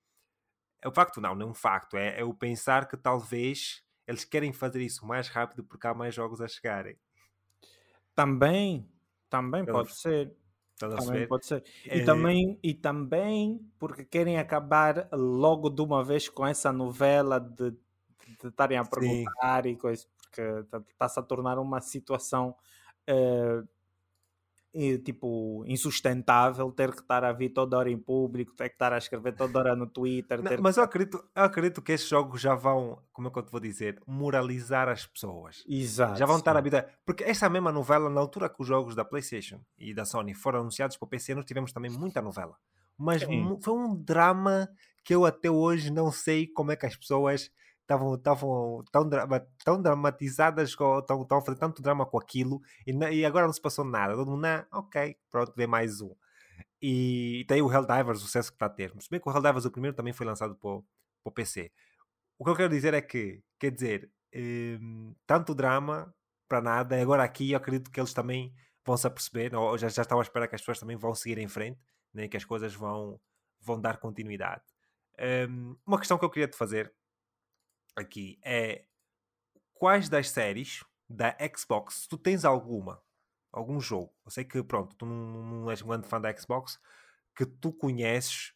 É 0.82 0.88
o 0.88 0.92
facto, 0.92 1.20
não, 1.20 1.34
não 1.34 1.46
é 1.46 1.50
um 1.50 1.54
facto. 1.54 1.96
É, 1.96 2.20
é 2.20 2.24
o 2.24 2.34
pensar 2.34 2.88
que 2.88 2.96
talvez 2.96 3.82
eles 4.06 4.24
querem 4.24 4.52
fazer 4.52 4.82
isso 4.82 5.06
mais 5.06 5.28
rápido 5.28 5.64
porque 5.64 5.86
há 5.86 5.94
mais 5.94 6.14
jogos 6.14 6.40
a 6.40 6.48
chegarem. 6.48 6.98
Também, 8.14 8.90
também 9.28 9.64
pode 9.64 9.94
ser. 9.94 10.34
Também 10.78 11.26
pode 11.26 11.46
ser. 11.46 11.64
É... 11.86 11.98
E, 11.98 12.04
também, 12.04 12.58
e 12.62 12.74
também 12.74 13.60
porque 13.78 14.04
querem 14.04 14.38
acabar 14.38 15.08
logo 15.12 15.70
de 15.70 15.80
uma 15.82 16.04
vez 16.04 16.28
com 16.28 16.46
essa 16.46 16.72
novela 16.72 17.40
de 17.40 17.74
estarem 18.44 18.78
a 18.78 18.84
perguntar 18.84 19.62
Sim. 19.62 19.70
e 19.70 19.76
coisas, 19.76 20.08
porque 20.20 20.42
está-se 20.42 21.14
tá, 21.14 21.20
a 21.20 21.24
tornar 21.24 21.58
uma 21.58 21.80
situação 21.80 22.54
uh, 23.08 23.66
tipo 25.04 25.64
insustentável 25.66 26.70
ter 26.70 26.92
que 26.92 27.00
estar 27.00 27.24
a 27.24 27.32
vir 27.32 27.50
toda 27.50 27.78
hora 27.78 27.90
em 27.90 27.98
público, 27.98 28.54
ter 28.54 28.68
que 28.68 28.74
estar 28.74 28.92
a 28.92 28.98
escrever 28.98 29.34
toda 29.34 29.58
hora 29.58 29.76
no 29.76 29.86
Twitter. 29.86 30.42
Não, 30.42 30.50
mas 30.60 30.74
que... 30.74 30.80
eu, 30.80 30.84
acredito, 30.84 31.24
eu 31.34 31.42
acredito 31.42 31.82
que 31.82 31.92
esses 31.92 32.08
jogos 32.08 32.40
já 32.40 32.54
vão, 32.54 32.98
como 33.12 33.28
é 33.28 33.30
que 33.30 33.38
eu 33.38 33.42
te 33.42 33.50
vou 33.50 33.60
dizer, 33.60 34.00
moralizar 34.06 34.88
as 34.88 35.06
pessoas. 35.06 35.64
Exato. 35.66 36.18
Já 36.18 36.26
vão 36.26 36.36
estar 36.36 36.56
a 36.56 36.60
vida. 36.60 36.88
Porque 37.04 37.24
essa 37.24 37.48
mesma 37.48 37.72
novela, 37.72 38.10
na 38.10 38.20
altura 38.20 38.48
que 38.48 38.60
os 38.60 38.68
jogos 38.68 38.94
da 38.94 39.04
PlayStation 39.04 39.60
e 39.78 39.94
da 39.94 40.04
Sony 40.04 40.34
foram 40.34 40.60
anunciados 40.60 40.96
para 40.96 41.06
o 41.06 41.08
PC, 41.08 41.34
nós 41.34 41.44
tivemos 41.44 41.72
também 41.72 41.90
muita 41.90 42.20
novela. 42.20 42.56
Mas 42.98 43.22
foi 43.60 43.74
um 43.74 43.94
drama 43.94 44.68
que 45.04 45.14
eu 45.14 45.24
até 45.24 45.50
hoje 45.50 45.90
não 45.90 46.10
sei 46.10 46.46
como 46.46 46.72
é 46.72 46.76
que 46.76 46.86
as 46.86 46.96
pessoas 46.96 47.50
estavam 47.86 48.84
tão, 48.90 49.08
tão 49.64 49.80
dramatizadas, 49.80 50.70
estão 50.70 51.22
a 51.30 51.40
fazer 51.40 51.58
tanto 51.58 51.80
drama 51.80 52.04
com 52.04 52.18
aquilo 52.18 52.60
e, 52.86 52.92
e 52.92 53.24
agora 53.24 53.46
não 53.46 53.52
se 53.52 53.60
passou 53.60 53.84
nada. 53.84 54.14
Todo 54.14 54.30
mundo, 54.30 54.42
não, 54.42 54.64
ok, 54.72 55.16
pronto, 55.30 55.52
vê 55.56 55.66
mais 55.66 56.00
um. 56.00 56.14
E, 56.82 57.40
e 57.40 57.44
tem 57.46 57.62
o 57.62 57.72
Helldivers, 57.72 58.18
o 58.18 58.22
sucesso 58.22 58.50
que 58.50 58.56
está 58.56 58.66
a 58.66 58.70
ter. 58.70 58.92
Se 59.00 59.08
bem 59.10 59.20
que 59.20 59.28
o 59.28 59.32
Helldivers, 59.32 59.64
o 59.64 59.70
primeiro, 59.70 59.96
também 59.96 60.12
foi 60.12 60.26
lançado 60.26 60.56
para 60.56 60.70
o, 61.24 61.30
PC. 61.30 61.72
O 62.38 62.44
que 62.44 62.50
eu 62.50 62.56
quero 62.56 62.68
dizer 62.68 62.94
é 62.94 63.00
que, 63.00 63.42
quer 63.58 63.70
dizer, 63.70 64.10
um, 64.34 65.14
tanto 65.26 65.54
drama 65.54 66.14
para 66.48 66.60
nada, 66.60 67.00
agora 67.00 67.24
aqui 67.24 67.52
eu 67.52 67.56
acredito 67.56 67.90
que 67.90 67.98
eles 67.98 68.12
também 68.12 68.52
vão 68.84 68.96
se 68.96 69.06
aperceber, 69.06 69.54
ou 69.54 69.76
já, 69.76 69.88
já 69.88 70.02
estão 70.02 70.18
à 70.18 70.22
espera 70.22 70.46
que 70.46 70.54
as 70.54 70.60
pessoas 70.60 70.78
também 70.78 70.96
vão 70.96 71.14
seguir 71.14 71.38
em 71.38 71.48
frente, 71.48 71.80
né, 72.14 72.28
que 72.28 72.36
as 72.36 72.44
coisas 72.44 72.74
vão, 72.74 73.20
vão 73.60 73.80
dar 73.80 73.98
continuidade. 73.98 74.62
Um, 75.48 75.76
uma 75.84 75.98
questão 75.98 76.18
que 76.18 76.24
eu 76.24 76.30
queria 76.30 76.46
te 76.46 76.56
fazer 76.56 76.92
aqui 77.96 78.38
é 78.44 78.84
quais 79.74 80.08
das 80.08 80.30
séries 80.30 80.84
da 81.08 81.36
Xbox, 81.56 82.02
se 82.02 82.08
tu 82.08 82.18
tens 82.18 82.44
alguma, 82.44 83.02
algum 83.52 83.80
jogo, 83.80 84.12
eu 84.24 84.30
sei 84.30 84.44
que 84.44 84.62
pronto, 84.62 84.94
tu 84.96 85.06
não, 85.06 85.62
não 85.62 85.70
és 85.70 85.80
um 85.82 85.88
grande 85.88 86.08
fã 86.08 86.20
da 86.20 86.36
Xbox, 86.36 86.78
que 87.34 87.46
tu 87.46 87.72
conheces, 87.72 88.52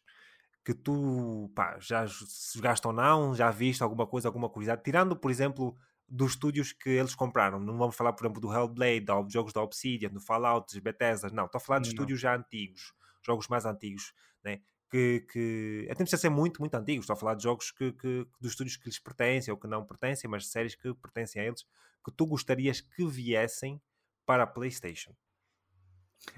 que 0.63 0.73
tu 0.73 1.51
pá, 1.55 1.77
já 1.79 2.05
jogaste 2.05 2.85
ou 2.85 2.93
não, 2.93 3.35
já 3.35 3.49
viste 3.49 3.81
alguma 3.81 4.05
coisa, 4.05 4.27
alguma 4.27 4.49
curiosidade, 4.49 4.83
tirando, 4.83 5.15
por 5.15 5.31
exemplo, 5.31 5.77
dos 6.07 6.31
estúdios 6.31 6.73
que 6.73 6.89
eles 6.89 7.15
compraram. 7.15 7.59
Não 7.59 7.77
vamos 7.77 7.95
falar, 7.95 8.13
por 8.13 8.25
exemplo, 8.25 8.41
do 8.41 8.53
Hellblade, 8.53 9.05
dos 9.05 9.33
jogos 9.33 9.53
da 9.53 9.61
Obsidian, 9.61 10.09
do 10.09 10.19
Fallout, 10.19 10.73
dos 10.73 10.83
Bethesda, 10.83 11.29
não. 11.29 11.45
Estou 11.45 11.57
a 11.57 11.61
falar 11.61 11.79
de 11.79 11.87
não. 11.87 11.93
estúdios 11.93 12.19
já 12.19 12.35
antigos, 12.35 12.93
jogos 13.25 13.47
mais 13.47 13.65
antigos, 13.65 14.13
né? 14.43 14.61
Que, 14.91 15.21
que 15.31 15.87
até 15.89 15.95
precisa 16.03 16.17
ser 16.21 16.29
muito, 16.29 16.59
muito 16.59 16.75
antigos. 16.75 17.05
Estou 17.05 17.13
a 17.13 17.17
falar 17.17 17.35
de 17.35 17.43
jogos 17.43 17.71
que, 17.71 17.93
que, 17.93 18.27
dos 18.39 18.51
estúdios 18.51 18.75
que 18.75 18.85
lhes 18.87 18.99
pertencem 18.99 19.51
ou 19.51 19.57
que 19.59 19.67
não 19.67 19.85
pertencem, 19.85 20.29
mas 20.29 20.47
séries 20.47 20.75
que 20.75 20.93
pertencem 20.95 21.41
a 21.41 21.45
eles, 21.45 21.63
que 22.03 22.11
tu 22.11 22.25
gostarias 22.25 22.81
que 22.81 23.05
viessem 23.05 23.81
para 24.25 24.43
a 24.43 24.47
PlayStation. 24.47 25.15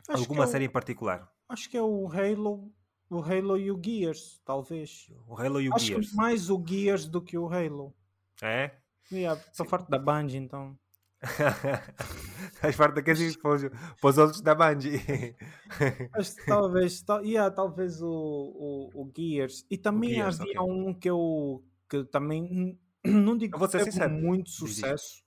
Acho 0.08 0.22
Alguma 0.22 0.44
é 0.44 0.48
série 0.48 0.66
o, 0.66 0.68
em 0.68 0.70
particular? 0.70 1.30
acho 1.50 1.70
que 1.70 1.76
é 1.76 1.82
o 1.82 2.08
Halo, 2.08 2.72
o 3.10 3.20
Halo 3.22 3.58
e 3.58 3.72
o 3.72 3.82
Gears, 3.84 4.40
talvez. 4.46 5.08
O 5.28 5.36
Halo 5.38 5.60
e 5.60 5.70
o 5.70 5.76
Acho 5.76 5.86
Gears. 5.88 6.14
mais 6.14 6.50
o 6.50 6.64
Gears 6.66 7.06
do 7.06 7.22
que 7.22 7.38
o 7.38 7.48
Halo. 7.52 7.94
É? 8.42 8.72
Yeah, 9.12 9.42
Estou 9.52 9.66
farto 9.66 9.90
da 9.90 10.00
Bungie, 10.00 10.38
então. 10.38 10.78
Faz 12.60 12.76
parte 12.76 12.96
daqueles 12.96 13.36
para 13.38 13.70
para 13.70 14.10
os 14.10 14.18
outros 14.18 14.42
da 14.42 14.56
Bungie. 14.56 15.00
Que 15.00 15.36
talvez, 16.48 17.02
tal, 17.02 17.24
yeah, 17.26 17.54
talvez 17.54 18.02
o, 18.02 18.10
o, 18.10 19.02
o 19.04 19.12
Gears. 19.16 19.66
E 19.70 19.78
também 19.78 20.14
Gears, 20.14 20.40
havia 20.40 20.62
ok. 20.62 20.62
um 20.62 20.94
que 20.94 21.10
eu 21.10 21.64
que 21.90 22.04
também 22.06 22.80
não 23.06 23.38
digo 23.38 23.60
que 23.60 23.68
teve 23.68 23.92
sincero. 23.92 24.14
muito 24.14 24.50
sucesso, 24.50 25.24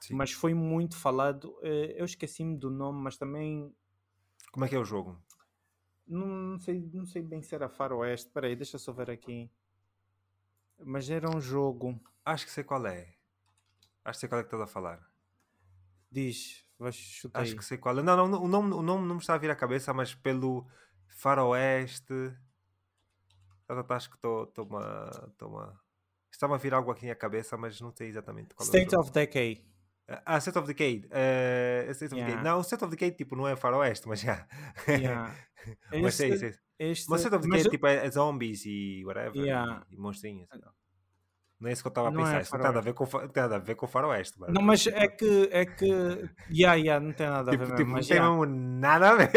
Sim. 0.00 0.14
mas 0.14 0.32
foi 0.32 0.54
muito 0.54 0.96
falado. 0.96 1.56
Eh, 1.62 1.94
Eu 1.98 2.04
esqueci-me 2.04 2.58
do 2.58 2.70
nome, 2.70 3.00
mas 3.02 3.16
também 3.16 3.74
Como 4.52 4.64
é 4.64 4.68
que 4.68 4.74
é 4.74 4.78
o 4.78 4.84
jogo? 4.84 5.22
não, 6.06 6.26
não 6.26 6.58
sei, 6.58 6.80
não 6.92 7.06
sei 7.06 7.22
bem 7.22 7.40
se 7.42 7.54
era 7.54 7.68
Faroeste. 7.68 8.26
Espera 8.28 8.46
aí, 8.48 8.56
deixa 8.56 8.76
eu 8.76 8.80
só 8.80 8.92
ver 8.92 9.10
aqui. 9.10 9.50
Mas 10.84 11.08
era 11.08 11.30
um 11.30 11.40
jogo. 11.40 12.00
Acho 12.24 12.46
que 12.46 12.50
sei 12.52 12.64
qual 12.64 12.84
é. 12.86 13.14
Acho 14.04 14.16
que 14.16 14.20
sei 14.20 14.28
qual 14.28 14.40
é 14.40 14.44
que 14.44 14.48
estás 14.48 14.62
a 14.62 14.66
falar. 14.66 15.07
Diz, 16.10 16.64
Acho 17.34 17.56
que 17.56 17.64
sei 17.64 17.76
qual 17.78 17.98
é. 17.98 18.02
Não, 18.02 18.28
não, 18.28 18.42
o 18.42 18.48
nome, 18.48 18.72
o 18.72 18.82
nome 18.82 19.06
não 19.06 19.16
me 19.16 19.20
está 19.20 19.34
a 19.34 19.38
vir 19.38 19.50
à 19.50 19.56
cabeça, 19.56 19.92
mas 19.92 20.14
pelo 20.14 20.66
Faroeste. 21.08 22.32
Tá, 23.66 23.74
tá, 23.74 23.82
tá, 23.84 23.96
Acho 23.96 24.10
que 24.10 24.16
estou-me 24.16 24.76
a. 24.76 25.72
Estava 26.32 26.54
a 26.54 26.58
vir 26.58 26.72
algo 26.72 26.90
aqui 26.90 27.10
à 27.10 27.16
cabeça, 27.16 27.56
mas 27.56 27.80
não 27.80 27.90
sei 27.94 28.08
exatamente 28.08 28.54
qual 28.54 28.64
é 28.64 28.68
State 28.70 28.90
jogo. 28.92 29.02
of 29.02 29.12
Decay. 29.12 29.64
Ah, 30.24 30.38
State 30.38 30.58
of 30.58 30.66
Decay. 30.68 31.04
Eh, 31.10 31.86
State 31.90 32.14
of 32.14 32.16
Yeah. 32.16 32.36
Decay. 32.36 32.44
Não, 32.44 32.58
o 32.58 32.60
State 32.62 32.84
of 32.84 32.90
Decay 32.90 33.10
tipo, 33.10 33.34
não 33.34 33.46
é 33.48 33.56
faroeste, 33.56 34.06
mas 34.08 34.20
já. 34.20 34.46
Yeah. 34.86 35.34
mas 36.02 36.14
sei, 36.14 36.30
Este- 36.32 36.38
sei. 36.38 36.54
este- 36.78 37.10
Mas 37.10 37.20
State 37.20 37.36
of 37.36 37.48
mas 37.48 37.58
Decay 37.64 37.70
tipo, 37.72 37.86
é, 37.86 38.06
é 38.06 38.10
zombies 38.10 38.64
e 38.64 39.02
whatever. 39.04 39.36
Yeah. 39.36 39.84
E, 39.90 39.94
e 39.94 39.98
monstrinhos. 39.98 40.48
Não. 40.52 40.72
Não 41.60 41.68
é 41.68 41.72
isso 41.72 41.82
que 41.82 41.88
eu 41.88 41.90
estava 41.90 42.08
a 42.08 42.10
Não 42.12 42.20
é 42.20 42.24
pensar. 42.24 42.42
Isso 42.42 42.52
não 42.54 42.60
tem 42.60 42.68
nada 42.68 42.78
a 42.78 42.82
ver 42.82 42.94
com, 42.94 43.06
tem 43.06 43.42
nada 43.42 43.56
a 43.56 43.58
ver 43.58 43.74
com 43.74 43.86
faroeste. 43.88 44.38
mano. 44.38 44.52
Não, 44.54 44.62
mas 44.62 44.82
Tipo, 44.82 44.96
é 44.96 45.08
que 45.08 45.48
é 45.50 45.66
que 45.66 45.84
yeah, 46.50 46.74
yeah, 46.74 47.04
não 47.04 47.12
tem 47.12 47.26
nada 47.28 47.50
a 47.50 47.54
tipo, 47.54 47.64
ver 47.66 47.74
tipo, 47.76 47.78
mesmo, 47.78 47.86
não 47.88 47.92
mas 47.94 48.06
tem 48.06 48.16
yeah. 48.16 48.36
mesmo 48.36 48.46
nada 48.80 49.10
a 49.10 49.14
ver. 49.16 49.30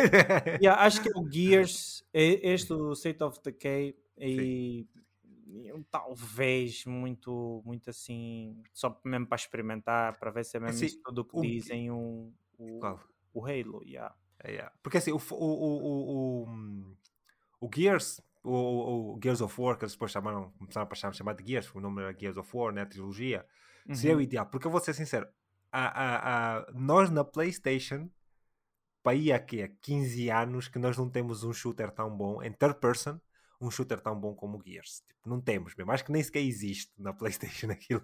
Yeah, 0.61 0.83
acho 0.83 1.01
que 1.01 1.09
é 1.09 1.11
o 1.19 1.25
Gears, 1.31 2.05
é 2.13 2.53
este 2.53 2.73
o 2.73 2.91
State 2.93 3.23
of 3.23 3.39
Decay 3.43 3.95
e, 4.17 4.87
e 5.47 5.73
um 5.73 5.81
talvez 5.83 6.85
muito 6.85 7.61
muito 7.65 7.89
assim, 7.89 8.61
só 8.71 8.99
mesmo 9.03 9.25
para 9.27 9.35
experimentar, 9.37 10.19
para 10.19 10.29
ver 10.31 10.45
se 10.45 10.57
é 10.57 10.59
mesmo 10.59 10.75
Assim, 10.75 10.85
isso 10.85 11.01
tudo 11.03 11.21
o 11.21 11.25
que 11.25 11.37
o- 11.37 11.41
dizem 11.41 11.89
o, 11.91 12.31
o, 12.59 12.79
Qual? 12.79 12.99
o 13.33 13.45
Halo, 13.45 13.81
yeah. 13.83 14.15
É, 14.43 14.51
yeah. 14.51 14.71
Porque 14.83 14.97
assim, 14.97 15.11
o, 15.11 15.17
o, 15.17 15.35
o, 15.35 16.45
o, 16.45 16.47
o, 16.47 17.67
o 17.67 17.69
Gears, 17.73 18.21
o, 18.43 19.13
o, 19.15 19.19
Gears 19.21 19.41
of 19.41 19.59
War, 19.61 19.77
que 19.77 19.83
eles 19.85 19.93
depois 19.93 20.11
chamaram, 20.11 20.51
começaram 20.57 20.87
a 20.89 20.95
chamar, 20.95 21.13
chamar 21.13 21.33
de 21.35 21.47
Gears, 21.47 21.73
o 21.73 21.79
nome 21.79 22.01
era 22.01 22.15
Gears 22.17 22.37
of 22.37 22.49
War, 22.55 22.73
né, 22.73 22.81
a 22.81 22.85
trilogia, 22.85 23.45
seria 23.91 24.15
o 24.15 24.17
Uhum. 24.17 24.23
ideal. 24.23 24.45
Porque 24.47 24.67
eu 24.67 24.71
vou 24.71 24.79
ser 24.79 24.93
sincero, 24.93 25.27
a, 25.71 25.85
a, 25.87 26.57
a, 26.59 26.71
nós 26.73 27.09
na 27.09 27.23
PlayStation, 27.23 28.09
para 29.03 29.15
ir 29.15 29.31
aqui 29.31 29.61
há 29.63 29.67
15 29.67 30.29
anos, 30.29 30.67
que 30.67 30.79
nós 30.79 30.97
não 30.97 31.09
temos 31.09 31.43
um 31.43 31.53
shooter 31.53 31.91
tão 31.91 32.15
bom, 32.15 32.41
em 32.43 32.51
third 32.51 32.79
person, 32.79 33.19
um 33.59 33.69
shooter 33.69 33.99
tão 34.01 34.19
bom 34.19 34.33
como 34.33 34.57
o 34.57 34.63
Gears. 34.63 35.01
Tipo, 35.07 35.29
não 35.29 35.39
temos 35.39 35.75
mesmo. 35.75 35.91
Acho 35.91 36.03
que 36.05 36.11
nem 36.11 36.23
sequer 36.23 36.41
existe 36.41 36.91
na 36.97 37.13
PlayStation 37.13 37.69
aquilo. 37.71 38.03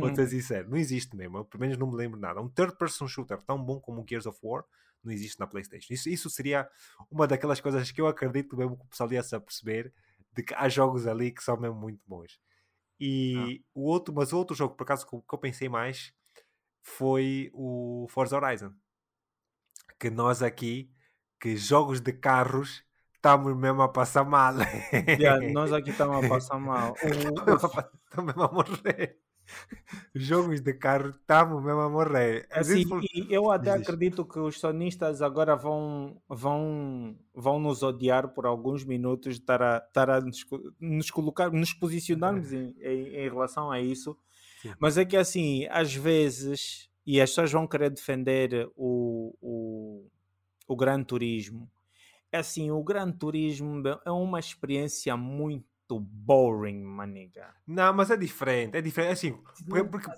Vou 0.00 0.14
ser 0.14 0.26
sincero, 0.28 0.70
não 0.70 0.76
existe 0.76 1.14
mesmo. 1.14 1.38
Eu, 1.38 1.44
pelo 1.44 1.60
menos 1.60 1.76
não 1.76 1.86
me 1.86 1.96
lembro 1.96 2.18
nada. 2.18 2.40
Um 2.40 2.48
third 2.48 2.76
person 2.76 3.06
shooter 3.06 3.38
tão 3.42 3.62
bom 3.62 3.78
como 3.78 4.00
o 4.02 4.06
Gears 4.08 4.26
of 4.26 4.38
War 4.42 4.64
não 5.06 5.12
existe 5.12 5.38
na 5.38 5.46
PlayStation. 5.46 5.94
Isso, 5.94 6.08
isso 6.08 6.28
seria 6.30 6.68
uma 7.10 7.26
daquelas 7.26 7.60
coisas 7.60 7.90
que 7.90 8.00
eu 8.00 8.06
acredito 8.06 8.56
mesmo 8.56 8.76
que 8.76 8.84
o 8.84 8.88
pessoal 8.88 9.12
ia 9.12 9.22
se 9.22 9.34
aperceber 9.34 9.92
de 10.32 10.42
que 10.42 10.54
há 10.54 10.68
jogos 10.68 11.06
ali 11.06 11.32
que 11.32 11.42
são 11.42 11.56
mesmo 11.56 11.76
muito 11.76 12.00
bons. 12.06 12.38
E 13.00 13.62
o 13.74 13.82
outro, 13.84 14.14
mas 14.14 14.32
o 14.32 14.38
outro 14.38 14.56
jogo, 14.56 14.74
por 14.74 14.84
acaso, 14.84 15.06
que 15.06 15.14
eu- 15.14 15.38
pensei 15.38 15.68
mais 15.68 16.12
foi 16.82 17.50
o 17.52 18.06
Forza 18.10 18.36
Horizon. 18.36 18.72
Que 19.98 20.10
nós 20.10 20.42
aqui, 20.42 20.90
que 21.40 21.56
jogos 21.56 22.00
de 22.00 22.12
carros, 22.12 22.84
estamos 23.14 23.56
mesmo 23.56 23.82
a 23.82 23.88
passar 23.88 24.24
mal. 24.24 24.54
Yeah, 25.18 25.40
nós 25.52 25.72
aqui 25.72 25.90
estamos 25.90 26.24
a 26.24 26.28
passar 26.28 26.58
mal. 26.58 26.94
Estamos 28.06 28.34
mesmo 28.34 28.42
a 28.42 28.52
morrer. 28.52 29.18
Jogos 30.14 30.60
de 30.60 30.74
carro, 30.74 31.10
estamos 31.10 31.62
mesmo 31.62 31.80
a 31.80 31.88
morrer. 31.88 32.46
A 32.50 32.60
eu 33.28 33.50
até 33.50 33.70
acredito 33.70 34.24
que 34.24 34.38
os 34.38 34.58
sonistas 34.58 35.22
agora 35.22 35.56
vão, 35.56 36.20
vão, 36.28 37.16
vão 37.34 37.58
nos 37.58 37.82
odiar 37.82 38.28
por 38.28 38.46
alguns 38.46 38.84
minutos 38.84 39.36
estar 39.36 39.62
a, 39.62 39.78
estar 39.78 40.10
a 40.10 40.20
nos, 40.20 40.44
nos 40.80 41.10
colocar, 41.10 41.50
nos 41.50 41.72
posicionarmos 41.72 42.52
em, 42.52 42.74
em, 42.80 43.16
em 43.16 43.28
relação 43.28 43.70
a 43.70 43.80
isso. 43.80 44.16
Sim. 44.62 44.72
Mas 44.78 44.98
é 44.98 45.04
que 45.04 45.16
assim, 45.16 45.66
às 45.70 45.94
vezes, 45.94 46.88
e 47.06 47.20
as 47.20 47.30
pessoas 47.30 47.52
vão 47.52 47.66
querer 47.66 47.90
defender 47.90 48.68
o, 48.76 49.34
o, 49.40 50.08
o 50.66 50.76
Gran 50.76 51.02
Turismo. 51.02 51.70
É 52.32 52.38
assim, 52.38 52.70
o 52.70 52.82
Gran 52.82 53.12
Turismo 53.12 53.82
é 54.04 54.10
uma 54.10 54.40
experiência 54.40 55.16
muito 55.16 55.75
boring, 55.94 56.82
maniga. 56.82 57.54
Não, 57.66 57.92
mas 57.94 58.10
é 58.10 58.16
diferente. 58.16 58.76
É 58.76 58.80
diferente. 58.80 59.12
Assim, 59.12 59.32
porque, 59.68 59.84
porque, 59.84 60.10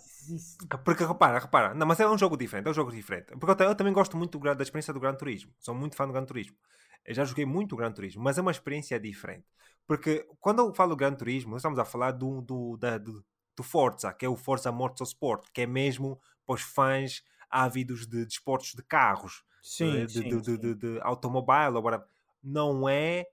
porque 0.85 1.05
repara, 1.05 1.39
repara. 1.39 1.75
Não, 1.75 1.87
mas 1.87 2.01
é 2.01 2.09
um 2.09 2.17
jogo 2.17 2.37
diferente. 2.37 2.67
É 2.67 2.71
um 2.71 2.75
jogo 2.75 2.91
diferente. 2.91 3.37
Porque 3.39 3.63
eu, 3.63 3.69
eu 3.69 3.75
também 3.75 3.93
gosto 3.93 4.17
muito 4.17 4.39
da 4.39 4.63
experiência 4.63 4.95
do 4.95 5.01
Gran 5.01 5.15
Turismo. 5.15 5.53
Sou 5.59 5.75
muito 5.75 5.95
fã 5.97 6.07
do 6.07 6.13
Gran 6.13 6.25
Turismo. 6.25 6.57
Eu 7.05 7.15
já 7.15 7.25
joguei 7.25 7.45
muito 7.45 7.75
o 7.75 7.77
Gran 7.77 7.93
Turismo, 7.93 8.23
mas 8.23 8.39
é 8.39 8.41
uma 8.41 8.51
experiência 8.51 8.99
diferente. 8.99 9.47
Porque 9.87 10.27
quando 10.41 10.61
eu 10.61 10.75
falo 10.75 10.95
Gran 10.97 11.15
Turismo, 11.15 11.53
nós 11.53 11.61
estamos 11.61 11.79
a 11.79 11.85
falar 11.85 12.13
do, 12.13 12.43
do, 12.43 12.77
da, 12.77 12.99
do, 12.99 13.25
do 13.57 13.63
Forza, 13.63 14.13
que 14.13 14.27
é 14.27 14.29
o 14.29 14.37
Forza 14.37 14.71
Motorsport, 14.71 15.47
que 15.53 15.63
é 15.63 15.67
mesmo 15.67 16.21
para 16.47 16.55
os 16.55 16.63
fãs 16.63 17.23
ávidos 17.51 18.07
de 18.07 18.25
desportos 18.25 18.75
de 18.75 18.83
carros. 18.83 19.43
Sim, 19.63 20.03
eh, 20.03 20.07
de, 20.07 20.13
sim, 20.13 20.29
de, 20.29 20.41
de, 20.41 20.45
sim. 20.45 20.59
de, 20.59 20.75
de 20.75 21.01
automobile, 21.01 21.79
whatever. 21.79 22.07
não 22.43 22.89
é 22.89 23.21
eh, 23.21 23.29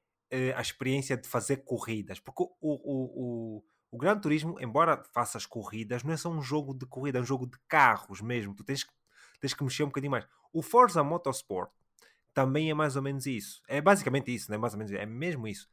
a 0.56 0.62
experiência 0.62 1.16
de 1.18 1.28
fazer 1.28 1.58
corridas, 1.58 2.20
porque 2.20 2.44
o, 2.44 2.50
o, 2.62 3.58
o, 3.60 3.64
o 3.92 3.98
Gran 3.98 4.20
Turismo, 4.20 4.60
embora 4.60 5.02
faças 5.14 5.46
corridas, 5.46 6.04
não 6.04 6.14
é 6.14 6.18
só 6.18 6.30
um 6.30 6.42
jogo 6.42 6.74
de 6.74 6.86
corrida, 6.86 7.20
é 7.20 7.22
um 7.22 7.26
jogo 7.26 7.46
de 7.48 7.58
carros 7.68 8.22
mesmo. 8.22 8.54
Tu 8.56 8.64
tens 8.64 8.84
que, 8.84 8.92
tens 9.40 9.54
que 9.54 9.64
mexer 9.64 9.84
um 9.84 9.88
bocadinho 9.88 10.12
mais. 10.12 10.28
O 10.54 10.62
Forza 10.62 11.04
Motorsport 11.04 11.72
também 12.34 12.70
é 12.70 12.74
mais 12.74 12.96
ou 12.96 13.02
menos 13.02 13.26
isso. 13.26 13.62
É 13.68 13.82
basicamente 13.82 14.34
isso, 14.34 14.50
não 14.52 14.56
é 14.56 14.60
mais 14.60 14.74
ou 14.74 14.80
menos 14.80 14.94
é 14.94 15.06
mesmo 15.06 15.48
isso. 15.48 15.68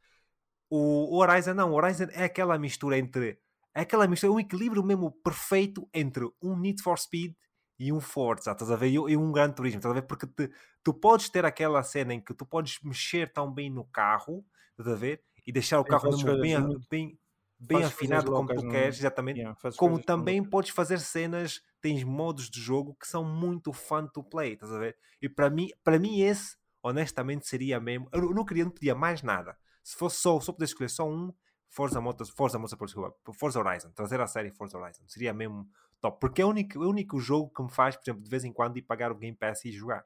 O, 0.69 1.17
Horizon 1.19 1.53
não, 1.53 1.71
o 1.71 1.75
Horizon 1.75 2.07
é 2.11 2.23
aquela 2.25 2.57
mistura 2.57 2.97
entre 2.97 3.39
é 3.75 3.81
aquela 3.81 4.07
mistura, 4.07 4.31
um 4.33 4.39
equilíbrio 4.39 4.83
mesmo 4.83 5.11
perfeito 5.23 5.89
entre 5.93 6.25
um 6.41 6.55
Need 6.57 6.81
for 6.83 6.97
Speed 6.99 7.33
e 7.79 7.91
um 7.91 7.99
Forza, 7.99 8.51
estás 8.51 8.69
a 8.69 8.75
ver? 8.75 8.87
E, 8.89 8.93
e 8.93 9.17
um 9.17 9.31
Gran 9.31 9.51
Turismo, 9.51 9.79
estás 9.79 9.91
a 9.91 9.99
ver? 9.99 10.03
Porque 10.07 10.27
te- 10.27 10.51
tu 10.83 10.93
podes 10.93 11.29
ter 11.29 11.45
aquela 11.45 11.81
cena 11.83 12.13
em 12.13 12.21
que 12.21 12.33
tu 12.33 12.45
podes 12.45 12.79
mexer 12.81 13.31
tão 13.31 13.51
bem 13.51 13.69
no 13.69 13.85
carro, 13.85 14.45
estás 14.71 14.87
a 14.89 14.95
ver? 14.95 15.23
E 15.45 15.51
deixar 15.51 15.79
o 15.79 15.85
carro 15.85 16.09
mesmo 16.09 16.37
bem, 16.39 16.57
muito- 16.59 16.87
bem, 16.89 17.19
bem 17.59 17.77
fazes 17.81 17.93
afinado 17.93 18.31
como 18.31 18.47
tu 18.53 18.63
no- 18.63 18.69
queres, 18.71 18.99
exatamente. 18.99 19.39
Yeah, 19.39 19.57
Como 19.77 19.99
também 20.01 20.43
podes 20.43 20.71
fazer 20.71 20.99
cenas, 20.99 21.61
tens 21.81 22.03
modos 22.03 22.49
de 22.49 22.59
jogo 22.59 22.95
que 22.95 23.07
são 23.07 23.23
muito 23.23 23.73
fun 23.73 24.07
to 24.07 24.23
play, 24.23 24.53
estás 24.53 24.71
a 24.71 24.79
ver? 24.79 24.97
E 25.21 25.27
para 25.29 25.49
mim, 25.49 25.69
para 25.83 25.99
mim 25.99 26.21
esse, 26.21 26.57
honestamente, 26.81 27.47
seria 27.47 27.79
mesmo. 27.79 28.07
Eu 28.11 28.33
não 28.33 28.45
queria, 28.45 28.63
não 28.65 28.71
pedia 28.71 28.95
mais 28.95 29.21
nada. 29.21 29.57
Se 29.83 29.95
fosse 29.97 30.17
só, 30.17 30.39
só 30.39 30.51
poder 30.51 30.65
escolher 30.65 30.89
só 30.89 31.09
um, 31.09 31.33
Forza 31.69 31.99
Motor, 31.99 32.27
Forza 32.27 32.59
desculpa, 32.59 33.15
Forza 33.33 33.59
Horizon, 33.59 33.89
trazer 33.91 34.21
a 34.21 34.27
série 34.27 34.51
Forza 34.51 34.77
Horizon, 34.77 35.03
seria 35.07 35.33
mesmo 35.33 35.67
top. 35.99 36.19
Porque 36.19 36.41
é 36.41 36.45
o 36.45 36.49
único, 36.49 36.81
é 36.81 36.85
o 36.85 36.89
único 36.89 37.19
jogo 37.19 37.49
que 37.53 37.63
me 37.63 37.69
faz, 37.71 37.95
por 37.95 38.03
exemplo, 38.03 38.23
de 38.23 38.29
vez 38.29 38.43
em 38.43 38.53
quando 38.53 38.77
ir 38.77 38.83
pagar 38.83 39.11
o 39.11 39.15
Game 39.15 39.35
Pass 39.35 39.65
e 39.65 39.71
jogar. 39.71 40.05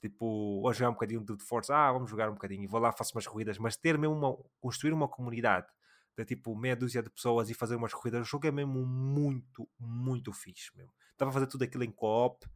Tipo, 0.00 0.26
ou 0.26 0.72
jogar 0.72 0.90
um 0.90 0.92
bocadinho 0.92 1.24
de 1.24 1.42
Forza, 1.42 1.74
ah, 1.74 1.92
vamos 1.92 2.08
jogar 2.08 2.30
um 2.30 2.34
bocadinho, 2.34 2.62
e 2.62 2.66
vou 2.66 2.80
lá, 2.80 2.92
faço 2.92 3.16
umas 3.16 3.26
corridas, 3.26 3.58
mas 3.58 3.76
ter 3.76 3.98
mesmo 3.98 4.14
uma, 4.14 4.36
construir 4.60 4.92
uma 4.92 5.08
comunidade 5.08 5.66
de 6.16 6.24
tipo 6.24 6.54
meia 6.56 6.74
dúzia 6.74 7.02
de 7.02 7.10
pessoas 7.10 7.48
e 7.48 7.54
fazer 7.54 7.76
umas 7.76 7.94
corridas, 7.94 8.22
o 8.22 8.24
jogo 8.24 8.46
é 8.46 8.50
mesmo 8.50 8.84
muito, 8.84 9.68
muito 9.78 10.32
fixe 10.32 10.70
mesmo. 10.76 10.92
Dá 11.16 11.26
para 11.26 11.32
fazer 11.32 11.46
tudo 11.46 11.62
aquilo 11.62 11.84
em 11.84 11.90
co-op, 11.90 12.46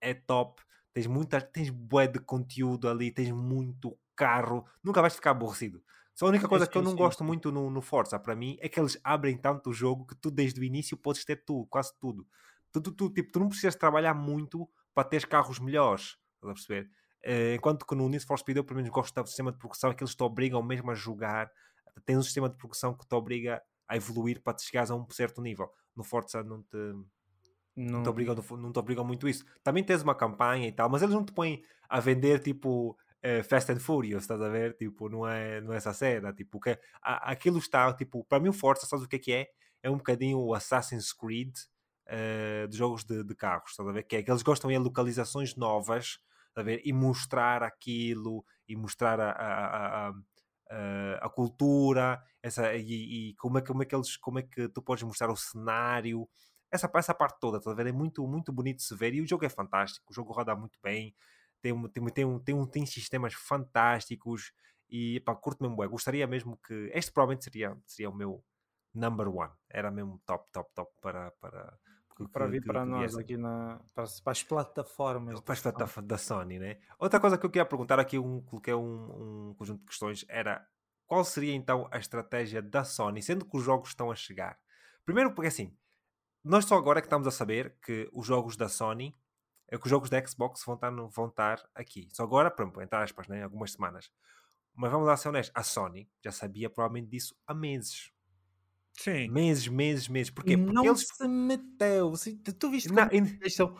é 0.00 0.14
top, 0.14 0.62
tens 0.92 1.06
muita, 1.06 1.40
tens 1.40 1.70
bué 1.70 2.06
de 2.06 2.18
conteúdo 2.18 2.88
ali, 2.88 3.10
tens 3.10 3.30
muito 3.30 3.98
carro, 4.16 4.66
nunca 4.82 5.00
vais 5.00 5.14
ficar 5.14 5.32
aborrecido. 5.32 5.82
Só 6.14 6.26
a 6.26 6.28
única 6.28 6.48
coisa 6.48 6.66
que 6.66 6.76
eu 6.76 6.82
não 6.82 6.94
gosto 6.94 7.24
muito 7.24 7.50
no, 7.50 7.70
no 7.70 7.80
Forza, 7.80 8.18
para 8.18 8.36
mim, 8.36 8.56
é 8.60 8.68
que 8.68 8.78
eles 8.78 8.98
abrem 9.02 9.36
tanto 9.36 9.70
o 9.70 9.72
jogo 9.72 10.06
que 10.06 10.14
tu 10.14 10.30
desde 10.30 10.60
o 10.60 10.64
início 10.64 10.96
podes 10.96 11.24
ter 11.24 11.44
tudo, 11.44 11.66
quase 11.66 11.92
tudo. 11.98 12.26
Tu, 12.72 12.80
tu, 12.80 12.92
tu, 12.92 13.10
tipo, 13.10 13.32
tu 13.32 13.40
não 13.40 13.48
precisas 13.48 13.74
trabalhar 13.74 14.14
muito 14.14 14.68
para 14.94 15.08
teres 15.08 15.24
carros 15.24 15.58
melhores, 15.58 16.18
estás 16.40 16.50
a 16.50 16.54
perceber? 16.54 16.90
Eh, 17.22 17.54
enquanto 17.54 17.86
que 17.86 17.94
no 17.94 18.08
Need 18.08 18.24
for 18.24 18.38
Speed 18.38 18.56
eu 18.56 18.64
pelo 18.64 18.76
menos 18.76 18.90
gosto 18.90 19.14
do 19.14 19.26
sistema 19.26 19.52
de 19.52 19.58
progressão 19.58 19.92
que 19.92 20.02
eles 20.02 20.14
te 20.14 20.22
obrigam 20.22 20.62
mesmo 20.62 20.90
a 20.90 20.94
jogar. 20.94 21.50
Tens 22.06 22.18
um 22.18 22.22
sistema 22.22 22.48
de 22.48 22.56
progressão 22.56 22.94
que 22.94 23.06
te 23.06 23.14
obriga 23.14 23.62
a 23.86 23.96
evoluir 23.96 24.40
para 24.42 24.54
te 24.54 24.62
chegares 24.62 24.90
a 24.90 24.94
um 24.94 25.06
certo 25.10 25.42
nível. 25.42 25.70
No 25.94 26.04
Forza 26.04 26.42
não 26.42 26.62
te, 26.62 26.76
Não, 27.76 27.98
não, 27.98 28.02
te 28.02 28.08
obrigam, 28.08 28.34
não 28.34 28.72
te 28.72 28.78
obrigam 28.78 29.04
muito 29.04 29.28
isso. 29.28 29.44
Também 29.62 29.84
tens 29.84 30.02
uma 30.02 30.14
campanha 30.14 30.68
e 30.68 30.72
tal, 30.72 30.88
mas 30.88 31.02
eles 31.02 31.14
não 31.14 31.24
te 31.24 31.32
põem 31.32 31.62
a 31.88 32.00
vender 32.00 32.40
tipo 32.40 32.96
uh, 33.24 33.44
Fast 33.44 33.70
and 33.72 33.80
Furious, 33.80 34.22
estás 34.22 34.40
a 34.40 34.48
ver? 34.48 34.74
Tipo, 34.76 35.08
não 35.08 35.26
é, 35.26 35.60
não 35.60 35.72
é 35.72 35.76
essa 35.76 35.92
cena. 35.92 36.32
Tipo, 36.32 36.60
que, 36.60 36.78
a, 37.02 37.32
aquilo 37.32 37.58
está, 37.58 37.92
tipo, 37.92 38.24
para 38.24 38.40
mim 38.40 38.48
o 38.48 38.52
Forza, 38.52 38.86
sabes 38.86 39.04
o 39.04 39.08
que 39.08 39.16
é 39.16 39.18
que 39.18 39.32
é? 39.32 39.48
É 39.82 39.90
um 39.90 39.96
bocadinho 39.96 40.38
o 40.38 40.54
Assassin's 40.54 41.12
Creed 41.12 41.54
uh, 42.06 42.68
de 42.68 42.76
jogos 42.76 43.04
de, 43.04 43.24
de, 43.24 43.34
carros, 43.34 43.70
estás 43.70 43.88
a 43.88 43.92
ver? 43.92 44.04
Que 44.04 44.16
é 44.16 44.22
que 44.22 44.30
eles 44.30 44.42
gostam 44.42 44.70
de 44.70 44.78
localizações 44.78 45.56
novas, 45.56 46.18
a 46.60 46.64
ver? 46.64 46.80
E 46.84 46.92
mostrar 46.92 47.62
aquilo, 47.62 48.44
e 48.68 48.76
mostrar 48.76 49.20
a, 49.20 49.30
a, 49.30 50.08
a 50.08 50.12
Uh, 50.72 51.18
a 51.20 51.28
cultura 51.28 52.22
essa, 52.40 52.72
e, 52.76 53.30
e, 53.30 53.34
como, 53.34 53.58
é, 53.58 53.60
como, 53.60 53.82
é 53.82 53.84
que 53.84 53.92
eles, 53.92 54.16
como 54.16 54.38
é 54.38 54.42
que 54.44 54.68
tu 54.68 54.80
podes 54.80 55.02
mostrar 55.02 55.28
o 55.28 55.34
cenário 55.34 56.28
essa, 56.70 56.88
essa 56.94 57.14
parte 57.14 57.40
toda, 57.40 57.60
tá 57.60 57.70
a 57.70 57.74
ver? 57.74 57.88
É 57.88 57.92
muito, 57.92 58.26
muito 58.26 58.52
bonito 58.52 58.76
de 58.76 58.84
se 58.84 58.94
ver 58.94 59.12
e 59.12 59.20
o 59.20 59.26
jogo 59.26 59.44
é 59.44 59.48
fantástico, 59.48 60.06
o 60.10 60.14
jogo 60.14 60.32
roda 60.32 60.54
muito 60.54 60.78
bem, 60.82 61.14
tem, 61.60 61.88
tem, 61.88 62.04
tem, 62.06 62.24
um, 62.24 62.38
tem, 62.38 62.54
um, 62.54 62.66
tem 62.66 62.86
sistemas 62.86 63.34
fantásticos 63.34 64.52
e 64.88 65.20
pá, 65.20 65.34
curto 65.34 65.62
mesmo, 65.62 65.76
gostaria 65.88 66.26
mesmo 66.26 66.56
que 66.58 66.90
este 66.94 67.12
provavelmente 67.12 67.44
seria, 67.44 67.76
seria 67.86 68.10
o 68.10 68.14
meu 68.14 68.44
number 68.94 69.28
one, 69.28 69.52
era 69.68 69.90
mesmo 69.90 70.20
top, 70.24 70.48
top, 70.52 70.70
top 70.74 70.92
para, 71.00 71.30
para, 71.40 71.78
para 72.28 72.46
vir 72.46 72.64
para 72.64 72.84
nós 72.84 73.16
aqui 73.16 73.36
na, 73.36 73.80
para, 73.94 74.04
para, 74.22 74.32
as 74.32 74.42
plataformas. 74.42 75.40
Para 75.40 75.52
as 75.52 75.60
plataformas 75.60 76.08
da 76.08 76.18
Sony, 76.18 76.58
né? 76.58 76.78
Outra 76.98 77.18
coisa 77.18 77.38
que 77.38 77.46
eu 77.46 77.50
queria 77.50 77.64
perguntar 77.64 77.98
aqui, 77.98 78.18
um, 78.18 78.40
coloquei 78.42 78.74
um, 78.74 79.50
um 79.50 79.54
conjunto 79.54 79.80
de 79.80 79.86
questões, 79.86 80.24
era 80.28 80.66
qual 81.06 81.24
seria 81.24 81.54
então 81.54 81.88
a 81.90 81.98
estratégia 81.98 82.62
da 82.62 82.84
Sony, 82.84 83.22
sendo 83.22 83.44
que 83.44 83.56
os 83.56 83.64
jogos 83.64 83.88
estão 83.88 84.10
a 84.10 84.14
chegar? 84.14 84.58
Primeiro, 85.04 85.34
porque 85.34 85.48
assim, 85.48 85.76
nós 86.44 86.64
só 86.64 86.76
agora 86.76 87.00
que 87.00 87.06
estamos 87.06 87.26
a 87.26 87.30
saber 87.30 87.76
que 87.82 88.08
os 88.12 88.26
jogos 88.26 88.56
da 88.56 88.68
Sony, 88.68 89.16
é 89.68 89.76
que 89.76 89.84
os 89.84 89.90
jogos 89.90 90.08
da 90.08 90.24
Xbox 90.24 90.64
vão 90.64 90.76
estar, 90.76 90.90
vão 90.90 91.26
estar 91.26 91.68
aqui. 91.74 92.08
Só 92.12 92.22
agora, 92.22 92.50
pronto, 92.50 92.80
entre 92.80 92.96
aspas, 92.96 93.28
né? 93.28 93.42
algumas 93.42 93.72
semanas. 93.72 94.10
Mas 94.74 94.90
vamos 94.90 95.06
lá 95.06 95.16
ser 95.16 95.28
honestos, 95.28 95.52
a 95.54 95.62
Sony 95.62 96.08
já 96.24 96.32
sabia 96.32 96.70
provavelmente 96.70 97.10
disso 97.10 97.34
há 97.46 97.54
meses. 97.54 98.12
Sim. 98.94 99.28
Meses, 99.28 99.66
meses, 99.68 100.08
meses. 100.08 100.30
Porquê? 100.30 100.56
Porque 100.56 100.72
não 100.72 100.84
eles... 100.84 101.06
se 101.06 101.28
meteu. 101.28 102.12
Tu 102.58 102.70
viste 102.70 102.92
não, 102.92 103.08
como 103.08 103.76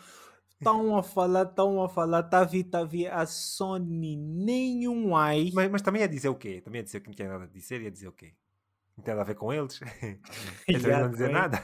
estão 0.60 0.96
a 0.96 1.02
falar, 1.02 1.42
estão 1.44 1.82
a 1.82 1.88
falar, 1.88 2.22
tá 2.24 2.44
vi, 2.44 2.62
tá 2.62 2.84
vi, 2.84 3.06
a 3.06 3.24
Sony 3.24 4.16
nenhum 4.16 5.16
ai. 5.16 5.50
Mas, 5.54 5.70
mas 5.70 5.82
também 5.82 6.02
ia 6.02 6.08
dizer 6.08 6.28
o 6.28 6.34
quê? 6.34 6.60
Também 6.60 6.80
ia 6.80 6.84
dizer 6.84 7.00
que 7.00 7.08
não 7.08 7.14
tinha 7.14 7.28
nada 7.28 7.44
a 7.44 7.46
dizer, 7.46 7.80
ia 7.80 7.90
dizer 7.90 8.08
o 8.08 8.12
quê? 8.12 8.34
Não 8.96 9.02
tem 9.02 9.14
nada 9.14 9.22
a 9.22 9.26
ver 9.26 9.34
com 9.34 9.52
eles. 9.52 9.80
eles 10.68 10.82
não 10.82 11.10
dizer 11.10 11.30
nada. 11.30 11.58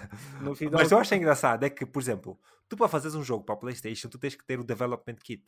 Mas 0.72 0.90
eu 0.90 0.98
acho 0.98 1.14
engraçado 1.14 1.64
é 1.64 1.70
que, 1.70 1.84
por 1.84 2.00
exemplo, 2.00 2.40
tu 2.66 2.76
para 2.76 2.88
fazeres 2.88 3.14
um 3.14 3.22
jogo 3.22 3.44
para 3.44 3.54
a 3.54 3.58
PlayStation, 3.58 4.08
tu 4.08 4.18
tens 4.18 4.34
que 4.34 4.44
ter 4.44 4.58
o 4.58 4.64
development 4.64 5.16
kit. 5.22 5.44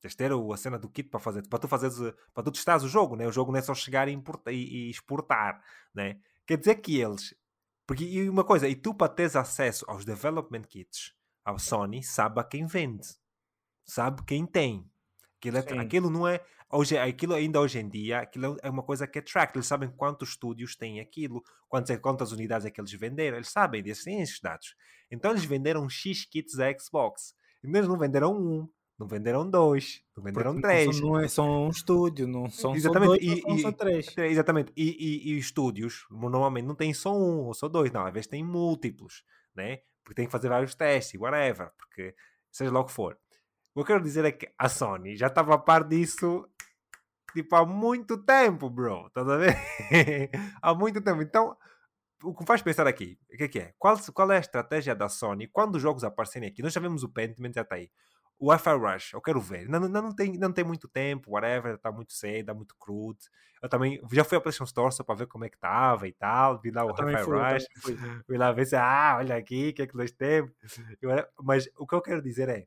Tens 0.00 0.12
que 0.12 0.18
ter 0.18 0.32
a 0.32 0.56
cena 0.56 0.78
do 0.78 0.88
kit 0.88 1.08
para 1.08 1.20
fazer, 1.20 1.46
para 1.48 1.58
tu 1.60 1.68
fazeres, 1.68 1.96
para 2.34 2.42
tu 2.42 2.50
testares 2.50 2.82
o 2.82 2.88
jogo, 2.88 3.14
né? 3.14 3.26
O 3.26 3.32
jogo 3.32 3.52
não 3.52 3.58
é 3.58 3.62
só 3.62 3.74
chegar 3.74 4.08
e, 4.08 4.12
importar, 4.12 4.52
e, 4.52 4.88
e 4.88 4.90
exportar, 4.90 5.62
né? 5.94 6.18
Quer 6.46 6.58
dizer 6.58 6.76
que 6.76 7.00
eles, 7.00 7.34
porque 7.86 8.04
e 8.04 8.28
uma 8.28 8.44
coisa, 8.44 8.68
e 8.68 8.74
tu 8.74 8.94
para 8.94 9.12
teres 9.12 9.36
acesso 9.36 9.84
aos 9.88 10.04
development 10.04 10.62
kits, 10.62 11.14
a 11.44 11.58
Sony 11.58 12.02
sabe 12.02 12.40
a 12.40 12.44
quem 12.44 12.66
vende, 12.66 13.06
sabe 13.84 14.22
quem 14.24 14.46
tem. 14.46 14.90
Aquilo, 15.38 15.58
é, 15.58 15.78
aquilo 15.78 16.10
não 16.10 16.26
é 16.26 16.42
hoje, 16.72 16.96
aquilo 16.96 17.34
ainda 17.34 17.60
hoje 17.60 17.78
em 17.78 17.88
dia, 17.88 18.20
aquilo 18.20 18.56
é 18.62 18.70
uma 18.70 18.82
coisa 18.82 19.06
que 19.06 19.18
é 19.18 19.22
tracked. 19.22 19.56
Eles 19.56 19.66
sabem 19.66 19.90
quantos 19.90 20.30
estúdios 20.30 20.76
têm 20.76 21.00
aquilo, 21.00 21.42
quantas, 21.68 21.98
quantas 21.98 22.32
unidades 22.32 22.66
é 22.66 22.70
que 22.70 22.80
eles 22.80 22.92
venderam. 22.92 23.36
Eles 23.36 23.50
sabem, 23.50 23.80
eles 23.80 24.02
têm 24.02 24.20
esses 24.20 24.40
dados. 24.40 24.74
Então 25.10 25.30
eles 25.30 25.44
venderam 25.44 25.88
X 25.88 26.24
kits 26.24 26.56
da 26.56 26.66
Xbox. 26.78 27.34
E 27.62 27.68
eles 27.68 27.88
não 27.88 27.98
venderam 27.98 28.34
um, 28.34 28.68
não 28.98 29.06
venderam 29.06 29.48
dois, 29.48 30.02
não 30.16 30.22
venderam 30.22 30.52
Porque 30.52 30.66
três. 30.66 31.00
Não 31.00 31.18
é 31.18 31.26
só 31.28 31.44
um 31.44 31.68
estúdio, 31.68 32.26
não 32.26 32.48
são 32.48 32.74
exatamente. 32.74 33.10
só 33.10 33.16
dois, 33.16 33.38
e, 33.38 33.42
não 33.42 33.58
são 33.58 33.70
só 33.70 33.72
três. 33.72 34.16
Exatamente. 34.16 34.72
E, 34.76 34.84
e, 34.84 35.32
e, 35.32 35.38
estúdios, 35.38 36.06
normalmente 36.10 36.66
não 36.66 36.74
tem 36.74 36.94
só 36.94 37.12
um 37.16 37.46
ou 37.46 37.54
só 37.54 37.68
dois, 37.68 37.90
não. 37.90 38.06
Às 38.06 38.12
vezes 38.12 38.28
tem 38.28 38.44
múltiplos, 38.44 39.24
né? 39.54 39.78
Porque 40.04 40.14
tem 40.14 40.26
que 40.26 40.32
fazer 40.32 40.48
vários 40.48 40.74
testes, 40.74 41.20
whatever. 41.20 41.70
Porque 41.76 42.14
seja 42.52 42.70
lá 42.70 42.80
o 42.80 42.84
que 42.84 42.92
for. 42.92 43.18
O 43.74 43.74
que 43.74 43.80
eu 43.80 43.96
quero 43.96 44.04
dizer 44.04 44.24
é 44.24 44.30
que 44.30 44.48
a 44.56 44.68
Sony 44.68 45.16
já 45.16 45.26
estava 45.26 45.54
a 45.54 45.58
par 45.58 45.82
disso 45.82 46.48
tipo, 47.34 47.56
há 47.56 47.66
muito 47.66 48.16
tempo, 48.16 48.70
bro. 48.70 49.08
Estás 49.08 49.28
a 49.28 49.36
ver? 49.36 49.56
há 50.62 50.72
muito 50.72 51.02
tempo. 51.02 51.20
Então, 51.20 51.56
o 52.22 52.32
que 52.32 52.40
me 52.40 52.46
faz 52.46 52.62
pensar 52.62 52.86
aqui, 52.86 53.18
o 53.32 53.36
que 53.36 53.44
é 53.44 53.48
que 53.48 53.58
é? 53.58 53.74
Qual, 53.76 53.98
qual 54.14 54.30
é 54.32 54.36
a 54.36 54.40
estratégia 54.40 54.94
da 54.94 55.08
Sony 55.08 55.48
quando 55.48 55.74
os 55.74 55.82
jogos 55.82 56.04
aparecerem 56.04 56.48
aqui? 56.48 56.62
Nós 56.62 56.72
já 56.72 56.80
vemos 56.80 57.02
o 57.02 57.08
Pentiment, 57.08 57.52
já 57.52 57.62
está 57.62 57.74
aí. 57.74 57.90
O 58.38 58.46
Wi-Fi 58.48 58.76
Rush, 58.76 59.12
eu 59.12 59.20
quero 59.20 59.40
ver. 59.40 59.68
Não, 59.68 59.80
não, 59.80 59.88
não, 59.88 60.14
tem, 60.14 60.36
não 60.36 60.52
tem 60.52 60.64
muito 60.64 60.88
tempo, 60.88 61.30
whatever, 61.32 61.76
está 61.76 61.90
muito 61.92 62.12
cedo, 62.12 62.40
está 62.40 62.54
muito 62.54 62.74
crude. 62.76 63.20
Eu 63.62 63.68
também 63.68 64.00
já 64.12 64.24
fui 64.24 64.36
à 64.36 64.40
PlayStation 64.40 64.64
Store 64.64 64.92
só 64.92 65.02
para 65.02 65.14
ver 65.14 65.26
como 65.26 65.44
é 65.44 65.48
que 65.48 65.56
estava 65.56 66.06
e 66.06 66.12
tal. 66.12 66.60
Vi 66.60 66.70
lá 66.70 66.84
o 66.84 66.88
Wi-Fi 66.88 67.22
Rush. 67.22 67.66
Vi 68.28 68.36
lá 68.36 68.52
ver 68.52 68.66
se, 68.66 68.76
ah, 68.76 69.16
olha 69.18 69.36
aqui, 69.36 69.70
o 69.70 69.74
que 69.74 69.82
é 69.82 69.86
que 69.86 69.96
nós 69.96 70.10
temos. 70.10 70.52
Mas 71.42 71.68
o 71.78 71.86
que 71.86 71.94
eu 71.94 72.02
quero 72.02 72.20
dizer 72.20 72.48
é, 72.48 72.66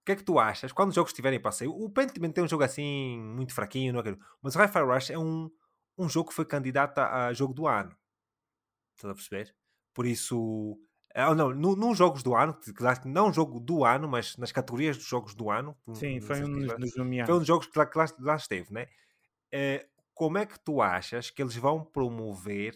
o 0.00 0.04
que 0.06 0.12
é 0.12 0.16
que 0.16 0.24
tu 0.24 0.38
achas 0.38 0.72
quando 0.72 0.88
os 0.88 0.94
jogos 0.94 1.10
estiverem 1.10 1.38
para 1.38 1.52
sair? 1.52 1.68
O 1.68 1.90
Pentiment 1.90 2.32
tem 2.32 2.42
um 2.42 2.48
jogo 2.48 2.64
assim 2.64 3.20
muito 3.20 3.52
fraquinho, 3.52 3.92
não 3.92 4.00
é? 4.00 4.16
mas 4.40 4.56
o 4.56 4.58
Hi-Fi 4.58 4.80
Rush 4.80 5.10
é 5.10 5.18
um, 5.18 5.50
um 5.98 6.08
jogo 6.08 6.30
que 6.30 6.34
foi 6.34 6.46
candidato 6.46 6.98
a 6.98 7.32
jogo 7.34 7.52
do 7.52 7.66
ano. 7.66 7.94
Estás 8.96 9.12
a 9.12 9.14
perceber? 9.14 9.54
Por 9.92 10.06
isso. 10.06 10.80
Oh, 11.16 11.34
não, 11.34 11.50
no, 11.50 11.74
nos 11.74 11.98
jogos 11.98 12.22
do 12.22 12.36
ano, 12.36 12.56
não 13.04 13.28
um 13.28 13.32
jogo 13.32 13.58
do 13.58 13.84
ano, 13.84 14.08
mas 14.08 14.36
nas 14.36 14.52
categorias 14.52 14.96
dos 14.96 15.06
jogos 15.06 15.34
do 15.34 15.50
ano. 15.50 15.76
Sim, 15.94 16.20
foi 16.20 16.42
um 16.44 16.52
dos. 16.52 16.92
Foi 16.92 17.34
um 17.34 17.38
dos 17.38 17.46
jogos 17.46 17.66
que 17.66 17.78
lá, 17.78 17.86
que 17.86 17.98
lá, 17.98 18.06
lá 18.20 18.36
esteve, 18.36 18.72
né? 18.72 18.86
É, 19.50 19.86
como 20.14 20.38
é 20.38 20.46
que 20.46 20.58
tu 20.60 20.80
achas 20.80 21.28
que 21.30 21.42
eles 21.42 21.56
vão 21.56 21.84
promover, 21.84 22.74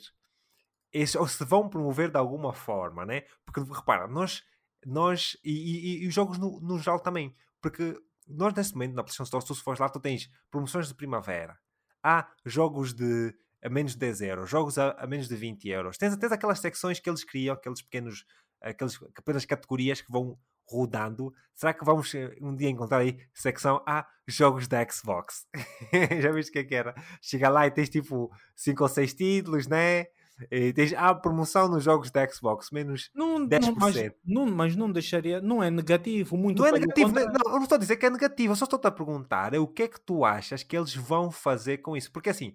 esse, 0.92 1.16
ou 1.16 1.28
se 1.28 1.44
vão 1.44 1.68
promover 1.68 2.10
de 2.10 2.18
alguma 2.18 2.52
forma, 2.52 3.06
né? 3.06 3.22
Porque 3.44 3.60
repara, 3.60 4.08
nós 4.08 4.42
nós, 4.86 5.36
e, 5.42 5.50
e, 5.50 6.04
e 6.04 6.08
os 6.08 6.14
jogos 6.14 6.38
no, 6.38 6.60
no, 6.60 6.78
geral 6.78 7.00
também, 7.00 7.34
porque 7.60 7.98
nós 8.26 8.52
nesse 8.54 8.72
momento 8.74 8.94
na 8.94 9.02
PlayStation 9.02 9.24
Store, 9.24 9.42
se 9.42 9.48
tu 9.48 9.54
fores 9.54 9.80
lá, 9.80 9.88
tu 9.88 10.00
tens 10.00 10.30
promoções 10.50 10.88
de 10.88 10.94
primavera, 10.94 11.58
há 12.02 12.28
jogos 12.44 12.92
de 12.92 13.34
a 13.64 13.68
menos 13.70 13.92
de 13.92 13.98
10 13.98 14.20
euros, 14.20 14.50
jogos 14.50 14.78
a, 14.78 14.90
a 14.92 15.06
menos 15.06 15.26
de 15.26 15.34
20 15.34 15.68
euros, 15.68 15.96
tens, 15.96 16.14
tens 16.16 16.30
aquelas 16.30 16.60
secções 16.60 17.00
que 17.00 17.08
eles 17.08 17.24
criam, 17.24 17.54
aqueles 17.54 17.80
pequenos, 17.80 18.24
aqueles, 18.60 18.98
pequenas 18.98 19.44
categorias 19.46 20.02
que 20.02 20.12
vão 20.12 20.38
rodando. 20.68 21.32
Será 21.54 21.72
que 21.72 21.84
vamos 21.84 22.14
eh, 22.14 22.36
um 22.40 22.54
dia 22.54 22.68
encontrar 22.68 22.98
aí 22.98 23.18
secção 23.32 23.82
A 23.86 24.06
jogos 24.26 24.68
da 24.68 24.86
Xbox? 24.88 25.46
Já 26.22 26.30
viste 26.30 26.50
o 26.50 26.52
que 26.52 26.58
é 26.58 26.64
que 26.64 26.74
era? 26.74 26.94
Chega 27.22 27.48
lá 27.48 27.66
e 27.66 27.70
tens 27.70 27.88
tipo 27.88 28.30
5 28.56 28.82
ou 28.82 28.88
6 28.88 29.14
títulos, 29.14 29.66
né? 29.66 30.06
E 30.50 30.72
tens, 30.72 30.92
há 30.94 31.14
promoção 31.14 31.68
nos 31.68 31.84
jogos 31.84 32.10
da 32.10 32.28
Xbox, 32.28 32.70
menos 32.72 33.08
não, 33.14 33.46
10%. 33.48 33.60
Não, 33.60 33.74
mas, 33.76 33.94
não, 34.24 34.46
mas 34.46 34.76
não 34.76 34.90
deixaria, 34.90 35.40
não 35.40 35.62
é 35.62 35.70
negativo, 35.70 36.36
muito 36.36 36.60
Não 36.60 36.68
é 36.68 36.72
negativo, 36.72 37.12
não, 37.12 37.22
eu 37.22 37.52
não 37.52 37.62
estou 37.62 37.76
a 37.76 37.78
dizer 37.78 37.96
que 37.96 38.06
é 38.06 38.10
negativo, 38.10 38.52
eu 38.52 38.56
só 38.56 38.64
estou-te 38.64 38.86
a 38.88 38.90
perguntar 38.90 39.54
é 39.54 39.60
o 39.60 39.68
que 39.68 39.84
é 39.84 39.88
que 39.88 40.00
tu 40.00 40.24
achas 40.24 40.64
que 40.64 40.76
eles 40.76 40.92
vão 40.92 41.30
fazer 41.30 41.78
com 41.78 41.96
isso, 41.96 42.10
porque 42.10 42.30
assim, 42.30 42.52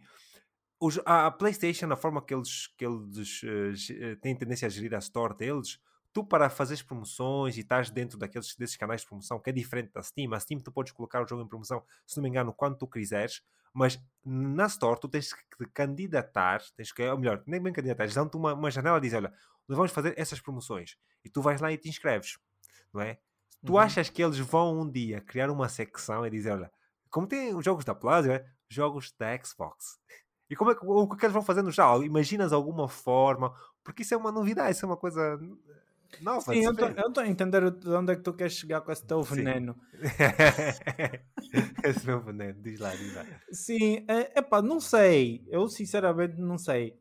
os, 0.79 0.99
a, 1.05 1.27
a 1.27 1.31
PlayStation, 1.31 1.91
a 1.91 1.95
forma 1.95 2.21
que 2.21 2.33
eles, 2.33 2.67
que 2.77 2.85
eles 2.85 3.43
uh, 3.43 4.15
têm 4.21 4.35
tendência 4.35 4.65
a 4.65 4.69
gerir 4.69 4.93
a 4.95 4.99
store 4.99 5.35
deles, 5.35 5.79
tu 6.13 6.23
para 6.23 6.49
fazeres 6.49 6.81
promoções 6.81 7.57
e 7.57 7.61
estás 7.61 7.89
dentro 7.89 8.17
daqueles 8.17 8.55
desses 8.55 8.77
canais 8.77 9.01
de 9.01 9.07
promoção 9.07 9.39
que 9.39 9.49
é 9.49 9.53
diferente 9.53 9.91
da 9.91 10.01
Steam, 10.01 10.33
a 10.33 10.39
Steam 10.39 10.59
tu 10.59 10.71
podes 10.71 10.91
colocar 10.91 11.23
o 11.23 11.27
jogo 11.27 11.43
em 11.43 11.47
promoção, 11.47 11.83
se 12.07 12.17
não 12.17 12.23
me 12.23 12.29
engano, 12.29 12.53
quando 12.53 12.77
tu 12.77 12.87
quiseres, 12.87 13.41
mas 13.73 14.01
na 14.25 14.65
Store 14.65 14.99
tu 14.99 15.07
tens 15.07 15.33
que 15.33 15.43
te 15.57 15.71
candidatar, 15.71 16.61
tens 16.75 16.91
que, 16.91 17.07
ou 17.07 17.17
melhor, 17.17 17.43
nem 17.45 17.61
bem 17.61 17.73
candidatar, 17.73 18.03
eles 18.03 18.15
dão-te 18.15 18.35
uma, 18.37 18.53
uma 18.53 18.71
janela 18.71 18.97
e 18.97 19.01
dizem, 19.01 19.19
olha, 19.19 19.33
nós 19.67 19.77
vamos 19.77 19.91
fazer 19.91 20.13
essas 20.17 20.39
promoções. 20.41 20.97
E 21.23 21.29
tu 21.29 21.41
vais 21.41 21.61
lá 21.61 21.71
e 21.71 21.77
te 21.77 21.87
inscreves, 21.87 22.39
não 22.91 23.01
é? 23.01 23.19
Tu 23.65 23.73
uhum. 23.73 23.77
achas 23.77 24.09
que 24.09 24.23
eles 24.23 24.39
vão 24.39 24.79
um 24.79 24.89
dia 24.89 25.21
criar 25.21 25.49
uma 25.51 25.67
secção 25.67 26.25
e 26.25 26.29
dizer, 26.29 26.51
olha, 26.51 26.71
como 27.09 27.27
tem 27.27 27.53
os 27.53 27.63
jogos 27.63 27.83
da 27.83 27.93
Plaza, 27.93 28.33
é? 28.33 28.45
jogos 28.69 29.11
da 29.17 29.37
Xbox. 29.43 29.99
E 30.49 30.55
como 30.55 30.71
é 30.71 30.75
que, 30.75 30.85
o 30.85 31.07
que 31.07 31.25
eles 31.25 31.33
vão 31.33 31.43
fazer 31.43 31.61
no 31.61 31.71
jogo? 31.71 32.03
Imaginas 32.03 32.51
alguma 32.51 32.87
forma? 32.87 33.53
Porque 33.83 34.01
isso 34.01 34.13
é 34.13 34.17
uma 34.17 34.31
novidade, 34.31 34.71
isso 34.71 34.85
é 34.85 34.87
uma 34.87 34.97
coisa 34.97 35.39
não, 36.21 36.41
Sim, 36.41 36.65
eu 36.65 36.71
estou 36.71 37.23
a 37.23 37.27
entender 37.27 37.69
de 37.71 37.89
onde 37.89 38.11
é 38.11 38.15
que 38.15 38.23
tu 38.23 38.33
queres 38.33 38.53
chegar 38.53 38.81
com 38.81 38.91
esse 38.91 39.05
teu 39.05 39.21
veneno. 39.21 39.75
esse 41.83 42.05
meu 42.05 42.19
veneno, 42.19 42.61
diz 42.61 42.79
lá, 42.79 42.93
diz 42.93 43.15
lá. 43.15 43.25
Sim, 43.51 44.05
é 44.07 44.41
pá, 44.41 44.61
não 44.61 44.79
sei. 44.79 45.45
Eu 45.47 45.67
sinceramente 45.69 46.35
não 46.41 46.57
sei. 46.57 46.99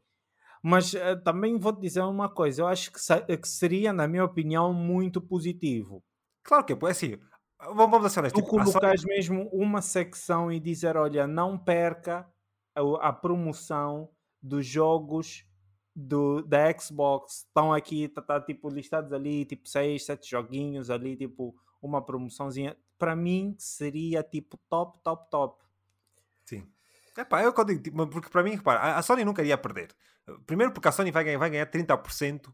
Mas 0.63 0.93
uh, 0.93 1.21
também 1.25 1.59
vou-te 1.59 1.81
dizer 1.81 2.03
uma 2.03 2.29
coisa. 2.29 2.63
Eu 2.63 2.67
acho 2.69 2.93
que, 2.93 3.37
que, 3.37 3.49
seria, 3.49 3.93
na 3.93 4.07
minha 4.07 4.25
opinião, 4.25 4.73
muito 4.73 5.21
positivo. 5.21 6.05
Claro 6.43 6.65
que 6.65 6.73
é, 6.73 6.91
assim. 6.91 7.19
Vamos, 7.61 7.91
vamos 7.91 8.07
assim, 8.07 8.23
tu 8.29 8.37
tipo, 8.37 8.47
colocares 8.47 9.05
mesmo 9.05 9.49
uma 9.53 9.83
secção 9.83 10.53
e 10.53 10.61
dizer: 10.61 10.97
olha, 10.97 11.27
não 11.27 11.59
perca 11.59 12.25
a, 13.01 13.13
promoção 13.13 14.09
dos 14.43 14.67
jogos 14.67 15.45
do, 15.95 16.43
da 16.43 16.77
Xbox 16.79 17.45
estão 17.47 17.73
aqui, 17.73 18.09
tá, 18.09 18.23
tá, 18.23 18.41
tipo 18.41 18.69
listados 18.69 19.13
ali, 19.13 19.45
tipo 19.45 19.69
6, 19.69 20.05
7 20.05 20.31
joguinhos 20.31 20.91
ali, 20.91 21.17
tipo 21.17 21.55
uma 21.83 22.05
promoçãozinha. 22.05 22.77
Para 22.99 23.15
mim 23.15 23.55
seria 23.59 24.23
tipo 24.23 24.59
top, 24.69 24.99
top, 25.03 25.31
top. 25.31 25.65
Sim. 26.45 26.67
Epá, 27.17 27.43
eu 27.43 27.53
digo, 27.65 27.83
tipo, 27.83 28.07
porque 28.07 28.31
para 28.31 28.43
mim, 28.43 28.55
repara, 28.55 28.97
a 28.97 29.03
Sony 29.03 29.25
nunca 29.25 29.43
iria 29.43 29.59
perder. 29.59 29.95
Primeiro 30.47 30.73
porque 30.73 30.89
a 30.89 30.93
Sony 30.93 31.11
vai 31.11 31.25
ganhar, 31.25 31.39
vai 31.39 31.51
ganhar 31.51 31.67
30% 31.67 32.53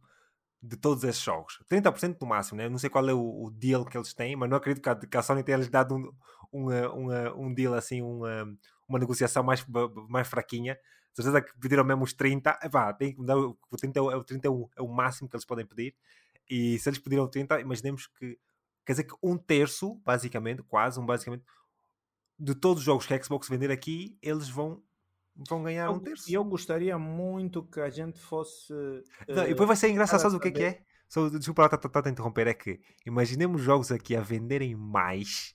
de 0.62 0.76
todos 0.76 1.04
esses 1.04 1.20
jogos. 1.20 1.62
30% 1.70 2.16
no 2.20 2.26
máximo, 2.26 2.58
né? 2.58 2.68
não 2.68 2.78
sei 2.78 2.88
qual 2.88 3.06
é 3.06 3.12
o, 3.12 3.44
o, 3.44 3.50
deal 3.50 3.84
que 3.84 3.96
eles 3.96 4.14
têm, 4.14 4.34
mas 4.34 4.48
não 4.48 4.56
acredito 4.56 4.82
que 4.82 4.88
a, 4.88 4.94
que 4.94 5.16
a 5.16 5.22
Sony 5.22 5.42
tenha-lhes 5.42 5.68
dado 5.68 5.94
um, 5.94 6.10
um, 6.50 6.70
um, 6.70 7.46
um 7.46 7.54
deal 7.54 7.74
assim, 7.74 8.00
uma, 8.00 8.46
uma 8.88 8.98
negociação 8.98 9.42
mais, 9.42 9.64
mais 10.08 10.28
fraquinha. 10.28 10.78
Certeza 11.12 11.40
que 11.40 11.56
pediram 11.58 11.84
mesmo 11.84 12.02
os 12.02 12.12
30, 12.12 12.58
epá, 12.62 12.92
tem 12.92 13.14
que 13.14 13.24
dar, 13.24 13.36
o 13.36 13.56
30, 13.78 13.98
é 13.98 14.02
o 14.02 14.24
30 14.24 14.48
é 14.48 14.50
o, 14.50 14.70
é 14.76 14.82
o 14.82 14.88
máximo 14.88 15.28
que 15.28 15.36
eles 15.36 15.44
podem 15.44 15.64
pedir. 15.64 15.94
E 16.50 16.78
se 16.78 16.88
eles 16.88 16.98
pediram 16.98 17.28
30, 17.28 17.60
imaginemos 17.60 18.06
que 18.06 18.38
quer 18.84 18.92
dizer 18.92 19.04
que 19.04 19.14
um 19.22 19.38
terço, 19.38 19.94
basicamente, 20.04 20.62
quase 20.62 20.98
um 20.98 21.06
basicamente, 21.06 21.44
de 22.38 22.54
todos 22.54 22.80
os 22.80 22.84
jogos 22.84 23.06
que 23.06 23.14
a 23.14 23.22
Xbox 23.22 23.48
vender 23.48 23.70
aqui, 23.70 24.18
eles 24.20 24.48
vão 24.48 24.82
vão 25.48 25.62
ganhar 25.62 25.86
eu, 25.86 25.92
um 25.92 25.98
terço. 25.98 26.30
Eu 26.30 26.44
gostaria 26.44 26.98
muito 26.98 27.62
que 27.62 27.80
a 27.80 27.90
gente 27.90 28.18
fosse. 28.18 28.72
Não, 29.28 29.44
e 29.44 29.48
depois 29.48 29.66
vai 29.66 29.76
ser 29.76 29.88
engraçado, 29.88 30.20
sabe 30.20 30.36
o 30.36 30.40
que 30.40 30.48
é 30.48 30.50
que 30.50 30.62
é? 30.62 30.82
Só, 31.08 31.28
desculpa 31.28 31.62
lá, 31.62 31.68
tá, 31.68 31.76
tá, 31.76 32.02
tá, 32.02 32.10
interromper, 32.10 32.46
é 32.46 32.54
que 32.54 32.80
imaginemos 33.06 33.62
jogos 33.62 33.92
aqui 33.92 34.16
a 34.16 34.20
venderem 34.20 34.74
mais 34.74 35.54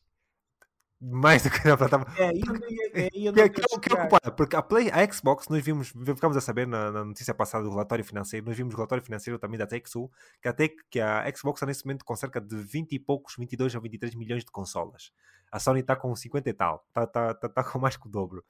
mais 1.02 1.44
do 1.44 1.50
que 1.50 1.66
na 1.66 1.78
plataforma. 1.78 2.14
É, 2.18 2.32
eu, 2.32 2.44
eu, 2.94 3.34
eu 3.36 3.50
que, 3.50 3.62
que, 3.62 3.80
que, 3.80 3.90
que 3.90 4.32
porque 4.36 4.56
a, 4.56 4.62
Play, 4.62 4.90
a 4.92 5.12
Xbox, 5.12 5.48
nós 5.50 5.64
vimos, 5.64 5.90
ficamos 5.90 6.36
a 6.38 6.42
saber 6.42 6.68
na, 6.68 6.92
na, 6.92 7.06
notícia 7.06 7.34
passada 7.34 7.64
do 7.64 7.70
relatório 7.70 8.04
financeiro, 8.04 8.46
nós 8.46 8.56
vimos 8.56 8.74
o 8.74 8.78
relatório 8.78 9.04
financeiro 9.04 9.40
também 9.40 9.58
da 9.58 9.68
TechSou, 9.68 10.12
que 10.42 10.48
até 10.48 10.70
que 10.90 11.00
a 11.00 11.26
Xbox 11.36 11.58
está 11.58 11.66
nesse 11.66 11.86
momento 11.86 12.06
com 12.06 12.16
cerca 12.16 12.40
de 12.40 12.56
20 12.56 12.94
e 12.94 13.00
poucos, 13.00 13.36
22 13.38 13.76
ou 13.76 13.82
23 13.82 14.16
milhões 14.16 14.44
de 14.44 14.52
consolas. 14.52 15.12
A 15.52 15.60
Sony 15.60 15.80
está 15.80 15.96
com 15.96 16.16
50 16.16 16.50
e 16.50 16.54
tal, 16.54 16.86
está 16.88 17.08
tá, 17.08 17.34
tá, 17.34 17.50
tá 17.50 17.64
com 17.64 17.80
mais 17.80 17.98
que 17.98 18.08
o 18.08 18.10
dobro. 18.10 18.44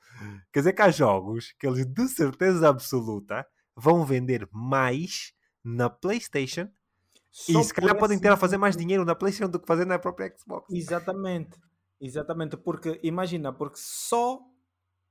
Quer 0.51 0.59
dizer 0.59 0.73
que 0.73 0.81
há 0.81 0.89
jogos 0.89 1.53
que 1.57 1.65
eles 1.65 1.85
de 1.85 2.07
certeza 2.07 2.67
absoluta 2.67 3.47
vão 3.75 4.05
vender 4.05 4.47
mais 4.51 5.33
na 5.63 5.89
PlayStation 5.89 6.67
Só 7.31 7.61
e 7.61 7.63
se 7.63 7.73
calhar 7.73 7.97
podem 7.97 8.19
ter 8.19 8.29
a 8.29 8.37
fazer 8.37 8.57
mais 8.57 8.75
dinheiro 8.75 9.05
na 9.05 9.15
PlayStation 9.15 9.49
do 9.49 9.59
que 9.59 9.67
fazer 9.67 9.85
na 9.85 9.97
própria 9.97 10.33
Xbox. 10.37 10.71
Exatamente. 10.73 11.57
Exatamente, 12.01 12.55
porque 12.55 12.99
imagina, 13.03 13.51
porque 13.51 13.77
só 13.77 14.39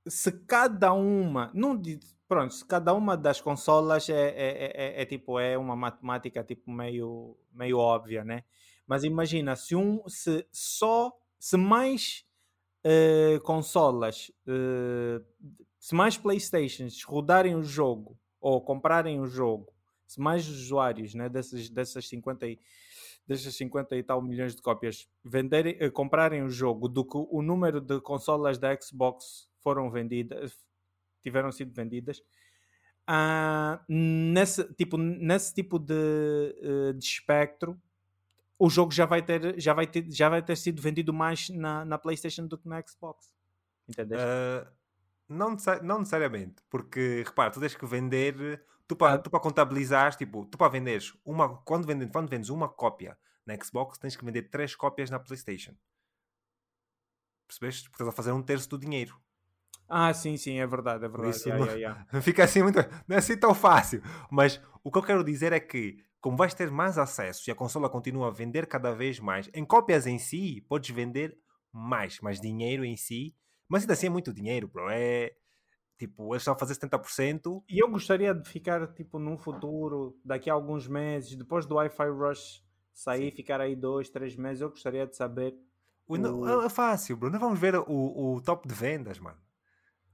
se 0.07 0.31
cada 0.45 0.93
uma, 0.93 1.51
não 1.53 1.79
pronto, 2.27 2.53
se 2.53 2.65
cada 2.65 2.93
uma 2.93 3.15
das 3.17 3.41
consolas 3.41 4.09
é, 4.09 4.13
é, 4.29 4.99
é, 4.99 5.01
é, 5.01 5.05
tipo 5.05 5.39
é 5.39 5.57
uma 5.57 5.75
matemática 5.75 6.43
tipo 6.43 6.71
meio 6.71 7.37
meio 7.51 7.77
óbvia, 7.77 8.23
né? 8.23 8.43
Mas 8.87 9.03
imagina 9.03 9.55
se 9.55 9.75
um 9.75 10.01
se 10.07 10.45
só 10.51 11.13
se 11.39 11.57
mais 11.57 12.25
uh, 12.85 13.39
consolas, 13.43 14.31
uh, 14.47 15.23
se 15.79 15.95
mais 15.95 16.17
PlayStations 16.17 17.03
rodarem 17.03 17.55
o 17.55 17.63
jogo 17.63 18.17
ou 18.41 18.61
comprarem 18.61 19.19
o 19.21 19.27
jogo, 19.27 19.73
se 20.07 20.19
mais 20.19 20.47
usuários, 20.47 21.13
né, 21.13 21.29
dessas 21.29 21.69
dessas 21.69 22.07
50 22.09 22.47
e 22.47 22.59
destas 23.29 23.55
50 23.55 23.95
e 23.95 24.01
tal 24.01 24.21
milhões 24.23 24.55
de 24.55 24.61
cópias 24.61 25.07
venderem, 25.23 25.77
eh, 25.79 25.89
comprarem 25.91 26.41
o 26.41 26.49
jogo 26.49 26.89
do 26.89 27.05
que 27.05 27.15
o 27.15 27.43
número 27.43 27.79
de 27.79 28.01
consolas 28.01 28.57
da 28.57 28.75
Xbox 28.75 29.47
foram 29.61 29.91
vendidas, 29.91 30.57
tiveram 31.21 31.51
sido 31.51 31.71
vendidas, 31.71 32.23
uh, 33.07 33.79
nesse, 33.87 34.63
tipo, 34.73 34.97
nesse 34.97 35.53
tipo 35.53 35.77
de, 35.77 35.93
uh, 35.93 36.93
de 36.93 37.05
espectro, 37.05 37.79
o 38.57 38.67
jogo 38.67 38.91
já 38.91 39.05
vai 39.05 39.21
ter, 39.21 39.59
já 39.59 39.75
vai 39.75 39.85
ter, 39.85 40.09
já 40.09 40.27
vai 40.27 40.41
ter 40.41 40.57
sido 40.57 40.81
vendido 40.81 41.13
mais 41.13 41.49
na, 41.49 41.85
na 41.85 41.99
PlayStation 41.99 42.47
do 42.47 42.57
que 42.57 42.67
na 42.67 42.81
Xbox. 42.81 43.31
Entendeste? 43.87 44.25
Uh, 44.25 44.67
não, 45.29 45.55
não 45.83 45.99
necessariamente, 45.99 46.63
porque 46.67 47.23
repara, 47.27 47.51
tu 47.51 47.59
tens 47.59 47.75
que 47.75 47.85
vender 47.85 48.63
tu 48.89 48.95
para, 48.95 49.19
tu 49.19 49.29
para 49.29 49.39
contabilizar, 49.39 50.15
tipo, 50.15 50.45
tu 50.47 50.57
para 50.57 50.67
venderes 50.67 51.13
uma, 51.23 51.57
quando 51.59 51.85
vendes, 51.85 52.09
quando 52.11 52.27
vendes 52.27 52.49
uma 52.49 52.67
cópia 52.67 53.15
na 53.45 53.55
Xbox, 53.63 53.99
tens 53.99 54.15
que 54.15 54.25
vender 54.25 54.49
três 54.49 54.75
cópias 54.75 55.11
na 55.11 55.19
PlayStation. 55.19 55.75
Percebeste? 57.47 57.83
Porque 57.83 58.01
estás 58.01 58.09
a 58.09 58.11
fazer 58.11 58.31
um 58.31 58.41
terço 58.41 58.67
do 58.67 58.79
dinheiro. 58.79 59.15
Ah, 59.87 60.11
sim, 60.11 60.37
sim, 60.37 60.59
é 60.59 60.65
verdade, 60.65 61.05
é 61.05 61.07
verdade. 61.07 61.35
Isso 61.35 61.47
yeah, 61.47 61.65
não, 61.65 61.77
yeah, 61.77 62.03
yeah. 62.09 62.21
Fica 62.21 62.43
assim 62.43 62.63
muito. 62.63 62.79
Não 63.07 63.15
é 63.15 63.19
assim 63.19 63.37
tão 63.37 63.53
fácil. 63.53 64.01
Mas 64.31 64.59
o 64.83 64.91
que 64.91 64.97
eu 64.97 65.03
quero 65.03 65.23
dizer 65.23 65.53
é 65.53 65.59
que, 65.59 66.03
como 66.19 66.35
vais 66.35 66.55
ter 66.55 66.71
mais 66.71 66.97
acesso 66.97 67.47
e 67.47 67.51
a 67.51 67.55
consola 67.55 67.89
continua 67.89 68.29
a 68.29 68.31
vender 68.31 68.65
cada 68.65 68.91
vez 68.91 69.19
mais, 69.19 69.49
em 69.53 69.63
cópias 69.63 70.07
em 70.07 70.17
si, 70.17 70.65
podes 70.67 70.89
vender 70.89 71.37
mais, 71.71 72.19
mais 72.21 72.41
dinheiro 72.41 72.83
em 72.83 72.95
si. 72.95 73.35
Mas 73.67 73.83
ainda 73.83 73.93
assim 73.93 74.07
é 74.07 74.09
muito 74.09 74.33
dinheiro, 74.33 74.67
bro. 74.67 74.89
É, 74.89 75.31
Tipo, 75.99 76.33
eles 76.33 76.43
estão 76.43 76.53
a 76.53 76.57
fazer 76.57 76.75
70%. 76.75 77.61
E 77.67 77.83
eu 77.83 77.91
gostaria 77.91 78.33
de 78.33 78.49
ficar, 78.49 78.87
tipo, 78.93 79.19
num 79.19 79.37
futuro, 79.37 80.17
daqui 80.23 80.49
a 80.49 80.53
alguns 80.53 80.87
meses, 80.87 81.35
depois 81.35 81.65
do 81.65 81.75
Wi-Fi 81.75 82.07
Rush 82.07 82.63
sair, 82.93 83.31
Sim. 83.31 83.35
ficar 83.35 83.59
aí 83.59 83.75
dois, 83.75 84.09
três 84.09 84.33
meses, 84.37 84.61
eu 84.61 84.69
gostaria 84.69 85.05
de 85.05 85.17
saber. 85.17 85.53
O... 86.07 86.15
O... 86.15 86.61
É 86.63 86.69
fácil, 86.69 87.17
Bruno. 87.17 87.33
Nós 87.33 87.41
vamos 87.41 87.59
ver 87.59 87.75
o, 87.75 88.35
o 88.35 88.41
top 88.41 88.65
de 88.65 88.73
vendas, 88.73 89.19
mano. 89.19 89.37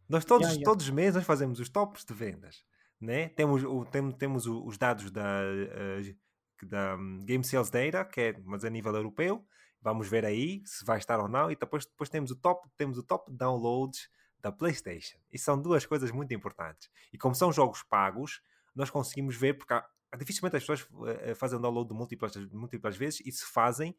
Nós 0.10 0.26
todos, 0.26 0.48
yeah, 0.48 0.60
yeah. 0.60 0.66
todos 0.66 0.86
os 0.86 0.92
meses 0.92 1.16
nós 1.16 1.24
fazemos 1.24 1.60
os 1.60 1.70
tops 1.70 2.04
de 2.04 2.14
vendas. 2.16 2.66
Né? 3.00 3.30
Temos, 3.30 3.64
o, 3.64 3.86
tem, 3.86 4.12
temos 4.12 4.48
os 4.48 4.80
dados 4.80 5.12
da, 5.12 5.42
uh, 5.44 6.68
da 6.68 6.96
um, 6.96 7.20
Game 7.24 7.44
Sales 7.44 7.70
Data, 7.70 8.04
que 8.06 8.22
é, 8.22 8.36
mas 8.44 8.66
a 8.66 8.72
nível 8.72 8.96
europeu. 8.96 9.46
Vamos 9.82 10.08
ver 10.08 10.26
aí 10.26 10.64
se 10.66 10.84
vai 10.84 10.98
estar 10.98 11.20
ou 11.20 11.28
não. 11.28 11.52
E 11.52 11.56
depois, 11.56 11.86
depois 11.86 12.10
temos 12.10 12.32
o 12.32 12.36
top, 12.36 12.68
temos 12.76 12.98
o 12.98 13.04
top 13.04 13.32
downloads 13.32 14.10
da 14.46 14.52
PlayStation. 14.52 15.18
E 15.32 15.40
são 15.40 15.60
duas 15.60 15.88
coisas 15.88 16.12
muito 16.12 16.32
importantes. 16.32 16.88
E 17.12 17.18
como 17.18 17.34
são 17.34 17.52
jogos 17.52 17.82
pagos, 17.82 18.44
nós 18.76 18.92
conseguimos 18.92 19.36
ver, 19.36 19.56
porque 19.56 19.74
há, 19.74 19.84
dificilmente 20.20 20.56
as 20.56 20.62
pessoas 20.62 20.82
uh, 20.84 21.36
fazem 21.36 21.60
download 21.60 21.90
de 21.90 21.96
múltiplas, 21.96 22.36
múltiplas 22.52 22.96
vezes 22.96 23.22
e 23.26 23.32
se 23.32 23.44
fazem, 23.44 23.98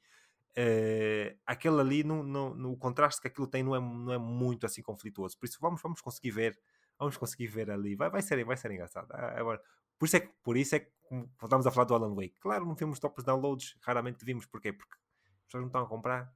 uh, 0.52 1.36
aquele 1.44 1.80
ali, 1.80 2.04
no, 2.04 2.22
no, 2.22 2.54
no, 2.54 2.76
contraste 2.76 3.20
que 3.20 3.26
aquilo 3.26 3.48
tem, 3.48 3.64
não 3.64 3.74
é, 3.74 3.80
não 3.80 4.12
é 4.12 4.18
muito 4.18 4.64
assim 4.64 4.82
conflituoso. 4.82 5.36
Por 5.36 5.46
isso, 5.46 5.58
vamos, 5.60 5.82
vamos 5.82 6.00
conseguir 6.00 6.30
ver. 6.30 6.56
Vamos 6.96 7.16
conseguir 7.16 7.48
ver 7.48 7.68
ali. 7.68 7.96
Vai, 7.96 8.08
vai, 8.08 8.22
ser, 8.22 8.44
vai 8.44 8.56
ser 8.56 8.70
engraçado. 8.70 9.08
Ah, 9.10 9.34
agora, 9.36 9.60
por 9.98 10.06
isso 10.06 10.16
é 10.16 10.20
que, 10.20 10.32
por 10.44 10.56
isso 10.56 10.76
é 10.76 10.78
que 10.78 10.92
a 11.10 11.70
falar 11.72 11.84
do 11.84 11.94
Alan 11.94 12.14
Wake. 12.14 12.38
Claro, 12.38 12.64
não 12.64 12.76
vimos 12.76 13.00
tops 13.00 13.24
downloads, 13.24 13.76
raramente 13.80 14.24
vimos. 14.24 14.46
Porquê? 14.46 14.72
Porque 14.72 14.94
as 14.94 15.44
pessoas 15.46 15.62
não 15.62 15.66
estão 15.66 15.82
a 15.82 15.88
comprar 15.88 16.32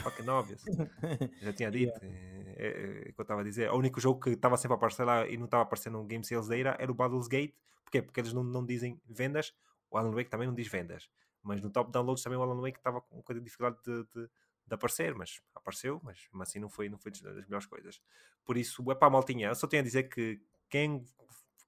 fucking 0.00 0.28
obvious. 0.28 0.62
Já 1.42 1.52
tinha 1.52 1.70
dito. 1.70 1.92
Yeah. 2.04 2.52
É, 2.56 2.66
é, 2.66 3.08
é, 3.08 3.12
que 3.12 3.20
eu 3.20 3.22
estava 3.22 3.40
a 3.40 3.44
dizer. 3.44 3.70
O 3.70 3.76
único 3.76 4.00
jogo 4.00 4.20
que 4.20 4.30
estava 4.30 4.56
sempre 4.56 4.74
a 4.74 4.76
aparecer 4.76 5.04
lá 5.04 5.26
e 5.26 5.36
não 5.36 5.46
estava 5.46 5.62
aparecendo 5.62 5.98
no 5.98 6.04
Game 6.04 6.24
Sales 6.24 6.50
era 6.50 6.90
o 6.90 6.94
Battle's 6.94 7.28
Gate. 7.28 7.54
Porquê? 7.84 8.02
Porque 8.02 8.20
eles 8.20 8.32
não, 8.32 8.42
não 8.42 8.64
dizem 8.64 9.00
vendas. 9.08 9.54
O 9.90 9.98
Alan 9.98 10.12
Wake 10.12 10.30
também 10.30 10.46
não 10.46 10.54
diz 10.54 10.68
vendas. 10.68 11.10
Mas 11.42 11.60
no 11.60 11.70
top 11.70 11.90
downloads 11.90 12.22
também 12.22 12.38
o 12.38 12.42
Alan 12.42 12.60
Wake 12.60 12.78
estava 12.78 13.00
com 13.00 13.16
um 13.16 13.18
bocadinho 13.18 13.44
de 13.44 13.50
dificuldade 13.50 13.82
de, 13.84 14.04
de, 14.04 14.28
de, 14.66 14.74
aparecer. 14.74 15.14
Mas 15.14 15.40
apareceu, 15.54 16.00
mas, 16.02 16.28
mas 16.32 16.48
assim 16.48 16.58
não 16.58 16.68
foi, 16.68 16.88
não 16.88 16.98
foi 16.98 17.12
das 17.12 17.44
melhores 17.46 17.66
coisas. 17.66 18.00
Por 18.44 18.56
isso, 18.56 18.82
é 18.90 18.94
para 18.94 19.08
a 19.08 19.10
maltinha. 19.10 19.48
Eu 19.48 19.54
só 19.54 19.66
tenho 19.66 19.82
a 19.82 19.84
dizer 19.84 20.04
que 20.04 20.40
quem, 20.70 21.04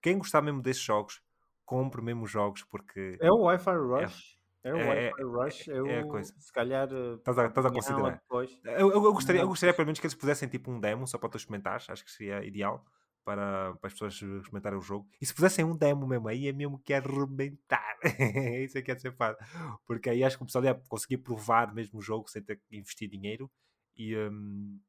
quem 0.00 0.16
gostar 0.18 0.40
mesmo 0.40 0.62
desses 0.62 0.82
jogos, 0.82 1.22
compre 1.64 2.00
mesmo 2.00 2.24
os 2.24 2.30
jogos 2.30 2.62
porque... 2.64 3.18
É 3.20 3.30
o 3.30 3.42
Wi-Fi 3.42 3.76
Rush? 3.76 4.33
É. 4.64 4.68
É 4.70 4.74
o 4.74 4.78
é, 4.78 5.12
Rush, 5.22 5.68
eu 5.68 5.86
é 5.86 6.00
a 6.00 6.06
coisa. 6.06 6.34
se 6.38 6.52
calhar. 6.52 6.88
Estás 7.18 7.38
a, 7.38 7.46
estás 7.46 7.66
a 7.66 7.70
considerar? 7.70 8.22
Eu, 8.64 8.90
eu, 8.90 9.12
gostaria, 9.12 9.42
eu 9.42 9.48
gostaria 9.48 9.74
pelo 9.74 9.86
menos 9.86 10.00
que 10.00 10.06
eles 10.06 10.14
pusessem 10.14 10.48
tipo 10.48 10.70
um 10.70 10.80
demo 10.80 11.06
só 11.06 11.18
para 11.18 11.28
tu 11.28 11.36
experimentares, 11.36 11.88
acho 11.90 12.02
que 12.02 12.10
seria 12.10 12.42
ideal 12.42 12.82
para, 13.24 13.74
para 13.74 13.88
as 13.88 13.92
pessoas 13.92 14.14
experimentarem 14.14 14.78
o 14.78 14.82
jogo. 14.82 15.06
E 15.20 15.26
se 15.26 15.34
pusessem 15.34 15.64
um 15.64 15.76
demo 15.76 16.06
mesmo, 16.06 16.28
aí 16.28 16.48
é 16.48 16.52
mesmo 16.52 16.78
que 16.78 16.94
arrebentar. 16.94 17.98
Isso 18.64 18.78
é 18.78 18.82
que 18.82 18.90
é 18.90 18.96
ser 18.96 19.12
fácil. 19.12 19.38
Porque 19.86 20.08
aí 20.08 20.24
acho 20.24 20.38
que 20.38 20.42
o 20.42 20.46
pessoal 20.46 20.64
ia 20.64 20.74
conseguir 20.88 21.18
provar 21.18 21.74
mesmo 21.74 21.98
o 21.98 22.02
jogo 22.02 22.30
sem 22.30 22.42
ter 22.42 22.56
que 22.56 22.76
investir 22.76 23.08
dinheiro 23.08 23.50
e. 23.96 24.16
Um, 24.16 24.80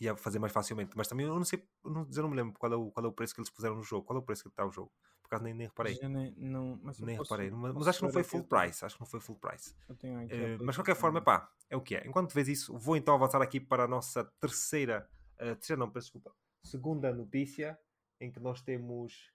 ia 0.00 0.16
fazer 0.16 0.38
mais 0.38 0.52
facilmente, 0.52 0.96
mas 0.96 1.08
também 1.08 1.26
eu 1.26 1.34
não 1.34 1.44
sei, 1.44 1.60
eu 1.84 1.90
não, 1.90 2.08
eu 2.14 2.22
não 2.22 2.30
me 2.30 2.36
lembro 2.36 2.58
qual 2.58 2.72
é, 2.72 2.76
o, 2.76 2.90
qual 2.90 3.04
é 3.04 3.08
o 3.08 3.12
preço 3.12 3.34
que 3.34 3.40
eles 3.40 3.50
puseram 3.50 3.74
no 3.74 3.82
jogo, 3.82 4.06
qual 4.06 4.16
é 4.16 4.22
o 4.22 4.24
preço 4.24 4.44
que 4.44 4.48
está 4.48 4.64
o 4.64 4.70
jogo. 4.70 4.92
Por 5.28 5.34
acaso 5.34 5.44
nem, 5.44 5.52
nem 5.52 5.66
reparei. 5.66 5.98
Nem, 6.02 6.34
não, 6.38 6.80
mas 6.82 6.98
nem 7.00 7.18
reparei. 7.18 7.50
Mas, 7.50 7.74
mas 7.74 7.88
acho 7.88 7.98
que 7.98 8.04
não 8.06 8.12
foi 8.12 8.24
full 8.24 8.44
price. 8.44 8.82
Acho 8.82 8.94
que 8.94 9.00
não 9.02 9.06
foi 9.06 9.20
full 9.20 9.36
price. 9.36 9.74
Uh, 9.90 10.64
mas 10.64 10.74
de 10.74 10.80
qualquer 10.80 10.96
forma, 10.96 11.20
pá, 11.20 11.52
é 11.68 11.76
o 11.76 11.82
que 11.82 11.96
é. 11.96 12.06
Enquanto 12.06 12.32
vês 12.32 12.48
isso, 12.48 12.76
vou 12.78 12.96
então 12.96 13.14
avançar 13.14 13.42
aqui 13.42 13.60
para 13.60 13.84
a 13.84 13.88
nossa 13.88 14.24
terceira. 14.40 15.06
Uh, 15.34 15.54
terceira 15.56 15.78
não, 15.78 15.90
peço 15.90 16.06
desculpa. 16.06 16.34
Segunda 16.64 17.12
notícia 17.12 17.78
em 18.18 18.32
que 18.32 18.40
nós 18.40 18.62
temos 18.62 19.30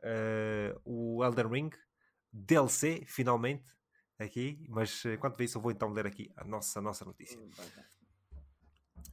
uh, 0.00 0.80
o 0.84 1.24
Elden 1.24 1.46
Ring 1.46 1.70
DLC, 2.32 3.04
finalmente, 3.06 3.70
aqui. 4.18 4.66
Mas 4.68 5.04
enquanto 5.04 5.36
vê 5.36 5.44
isso, 5.44 5.58
eu 5.58 5.62
vou 5.62 5.70
então 5.70 5.92
ler 5.92 6.08
aqui 6.08 6.28
a 6.36 6.42
nossa, 6.42 6.80
a 6.80 6.82
nossa 6.82 7.04
notícia. 7.04 7.38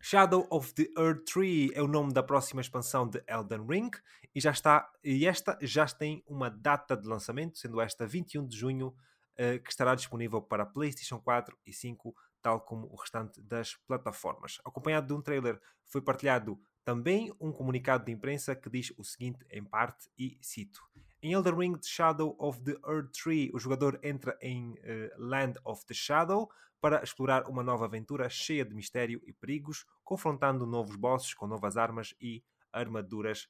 Shadow 0.06 0.46
of 0.52 0.74
the 0.74 0.90
Earth 0.98 1.24
Tree 1.24 1.72
é 1.74 1.82
o 1.82 1.88
nome 1.88 2.12
da 2.12 2.22
próxima 2.22 2.60
expansão 2.60 3.08
de 3.08 3.24
Elden 3.26 3.66
Ring 3.66 3.90
e 4.36 4.42
já 4.42 4.52
está 4.52 4.92
e 5.02 5.26
esta 5.26 5.58
já 5.62 5.86
tem 5.86 6.22
uma 6.28 6.50
data 6.50 6.98
de 6.98 7.08
lançamento, 7.08 7.58
sendo 7.58 7.80
esta 7.80 8.06
21 8.06 8.46
de 8.46 8.58
junho, 8.58 8.88
uh, 8.88 9.64
que 9.64 9.70
estará 9.70 9.96
disponível 9.96 10.42
para 10.42 10.66
PlayStation 10.66 11.22
4 11.22 11.58
e 11.66 11.72
5, 11.72 12.14
tal 12.42 12.60
como 12.60 12.88
o 12.88 12.98
restante 12.98 13.42
das 13.42 13.76
plataformas. 13.88 14.60
Acompanhado 14.66 15.08
de 15.08 15.14
um 15.14 15.22
trailer, 15.22 15.58
foi 15.86 16.02
partilhado 16.02 16.60
também 16.84 17.34
um 17.40 17.54
comunicado 17.54 18.04
de 18.04 18.12
imprensa 18.12 18.54
que 18.58 18.70
diz 18.70 18.92
o 18.98 19.06
seguinte 19.06 19.46
em 19.50 19.64
parte 19.64 20.10
e 20.18 20.38
cito: 20.42 20.82
em 21.24 21.32
Elden 21.32 21.56
Ring 21.56 21.74
The 21.76 21.88
Shadow 21.88 22.36
of 22.38 22.62
the 22.64 22.76
Earth 22.86 23.14
Tree, 23.14 23.50
o 23.54 23.60
jogador 23.60 23.98
entra 24.04 24.38
em 24.42 24.72
uh, 24.72 24.76
Land 25.18 25.58
of 25.64 25.86
the 25.86 25.94
Shadow 25.94 26.50
para 26.82 27.02
explorar 27.02 27.48
uma 27.48 27.64
nova 27.64 27.86
aventura 27.86 28.30
cheia 28.30 28.66
de 28.66 28.76
mistério 28.76 29.22
e 29.26 29.32
perigos, 29.32 29.86
confrontando 30.04 30.68
novos 30.68 30.98
bosses 30.98 31.34
com 31.34 31.48
novas 31.48 31.78
armas 31.78 32.14
e 32.20 32.44
armaduras, 32.74 33.48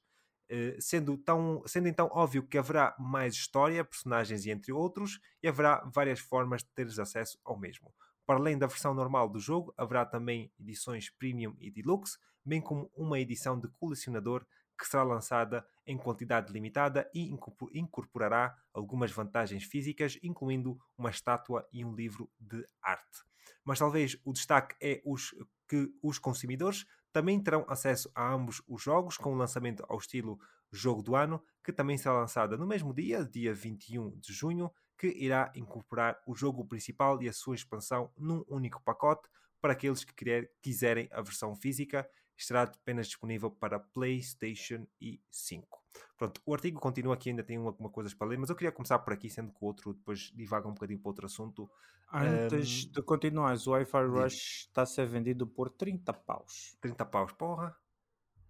uh, 0.52 0.80
sendo, 0.80 1.18
tão, 1.18 1.64
sendo 1.66 1.88
então 1.88 2.08
óbvio 2.14 2.44
que 2.44 2.60
haverá 2.60 2.96
mais 3.00 3.34
história, 3.34 3.84
personagens 3.84 4.46
e 4.46 4.52
entre 4.52 4.72
outros, 4.72 5.20
e 5.42 5.48
haverá 5.48 5.84
várias 5.92 6.20
formas 6.20 6.62
de 6.62 6.70
teres 6.76 7.00
acesso 7.00 7.40
ao 7.44 7.58
mesmo. 7.58 7.92
Para 8.24 8.38
além 8.38 8.56
da 8.56 8.68
versão 8.68 8.94
normal 8.94 9.28
do 9.28 9.40
jogo, 9.40 9.74
haverá 9.76 10.06
também 10.06 10.54
edições 10.60 11.10
Premium 11.10 11.56
e 11.60 11.72
Deluxe, 11.72 12.20
bem 12.46 12.62
como 12.62 12.92
uma 12.96 13.20
edição 13.20 13.60
de 13.60 13.68
colecionador 13.68 14.46
que 14.78 14.88
será 14.88 15.04
lançada 15.04 15.66
em 15.86 15.98
quantidade 15.98 16.52
limitada 16.52 17.10
e 17.14 17.36
incorporará 17.74 18.56
algumas 18.74 19.12
vantagens 19.12 19.64
físicas, 19.64 20.18
incluindo 20.24 20.80
uma 20.98 21.10
estátua 21.10 21.68
e 21.72 21.84
um 21.84 21.94
livro 21.94 22.30
de 22.40 22.66
arte. 22.82 23.24
Mas 23.64 23.80
talvez 23.80 24.18
o 24.24 24.34
destaque 24.34 24.76
é 24.82 25.02
os, 25.06 25.34
que 25.68 25.90
os 26.02 26.20
consumidores 26.20 26.86
também 27.12 27.40
terão 27.42 27.66
acesso 27.70 28.12
a 28.16 28.34
ambos 28.34 28.62
os 28.68 28.82
jogos, 28.82 29.18
com 29.18 29.34
o 29.34 29.38
lançamento 29.38 29.86
ao 29.88 29.98
estilo 29.98 30.40
Jogo 30.72 31.04
do 31.04 31.16
Ano, 31.16 31.42
que 31.64 31.72
também 31.72 31.98
será 31.98 32.20
lançada 32.20 32.58
no 32.58 32.66
mesmo 32.66 32.94
dia, 32.94 33.24
dia 33.24 33.54
21 33.54 34.18
de 34.20 34.34
junho, 34.34 34.72
que 34.98 35.08
irá 35.08 35.52
incorporar 35.56 36.20
o 36.26 36.36
jogo 36.36 36.66
principal 36.66 37.22
e 37.22 37.30
a 37.30 37.34
sua 37.34 37.56
expansão 37.56 38.12
num 38.18 38.44
único 38.48 38.82
pacote 38.82 39.30
para 39.62 39.74
aqueles 39.74 40.04
que 40.04 40.14
quiserem 40.62 41.08
a 41.12 41.22
versão 41.22 41.56
física 41.56 42.10
estará 42.38 42.64
apenas 42.64 43.08
disponível 43.08 43.50
para 43.52 43.80
PlayStation 43.80 44.86
e 45.00 45.22
5. 45.32 45.84
Pronto, 46.18 46.42
o 46.46 46.54
artigo 46.54 46.80
continua 46.80 47.14
aqui, 47.16 47.30
ainda 47.30 47.44
tem 47.44 47.58
algumas 47.58 47.92
coisas 47.92 48.14
para 48.14 48.28
ler, 48.28 48.38
mas 48.38 48.50
eu 48.50 48.56
queria 48.56 48.72
começar 48.72 49.00
por 49.00 49.14
aqui, 49.14 49.30
sendo 49.30 49.52
que 49.52 49.58
o 49.62 49.66
outro 49.66 49.94
depois 49.94 50.32
divaga 50.34 50.68
um 50.68 50.74
bocadinho 50.74 51.00
para 51.00 51.10
outro 51.10 51.26
assunto. 51.26 51.70
Antes 52.12 52.86
um, 52.86 52.92
de 52.92 53.02
continuar, 53.02 53.58
o 53.58 53.70
Wi-Fi 53.72 54.06
Rush 54.06 54.68
está 54.68 54.84
a 54.84 54.86
ser 54.86 55.08
vendido 55.08 55.48
por 55.48 55.70
30 55.70 56.14
paus. 56.14 56.78
30 56.80 57.06
paus, 57.06 57.32
porra. 57.32 57.76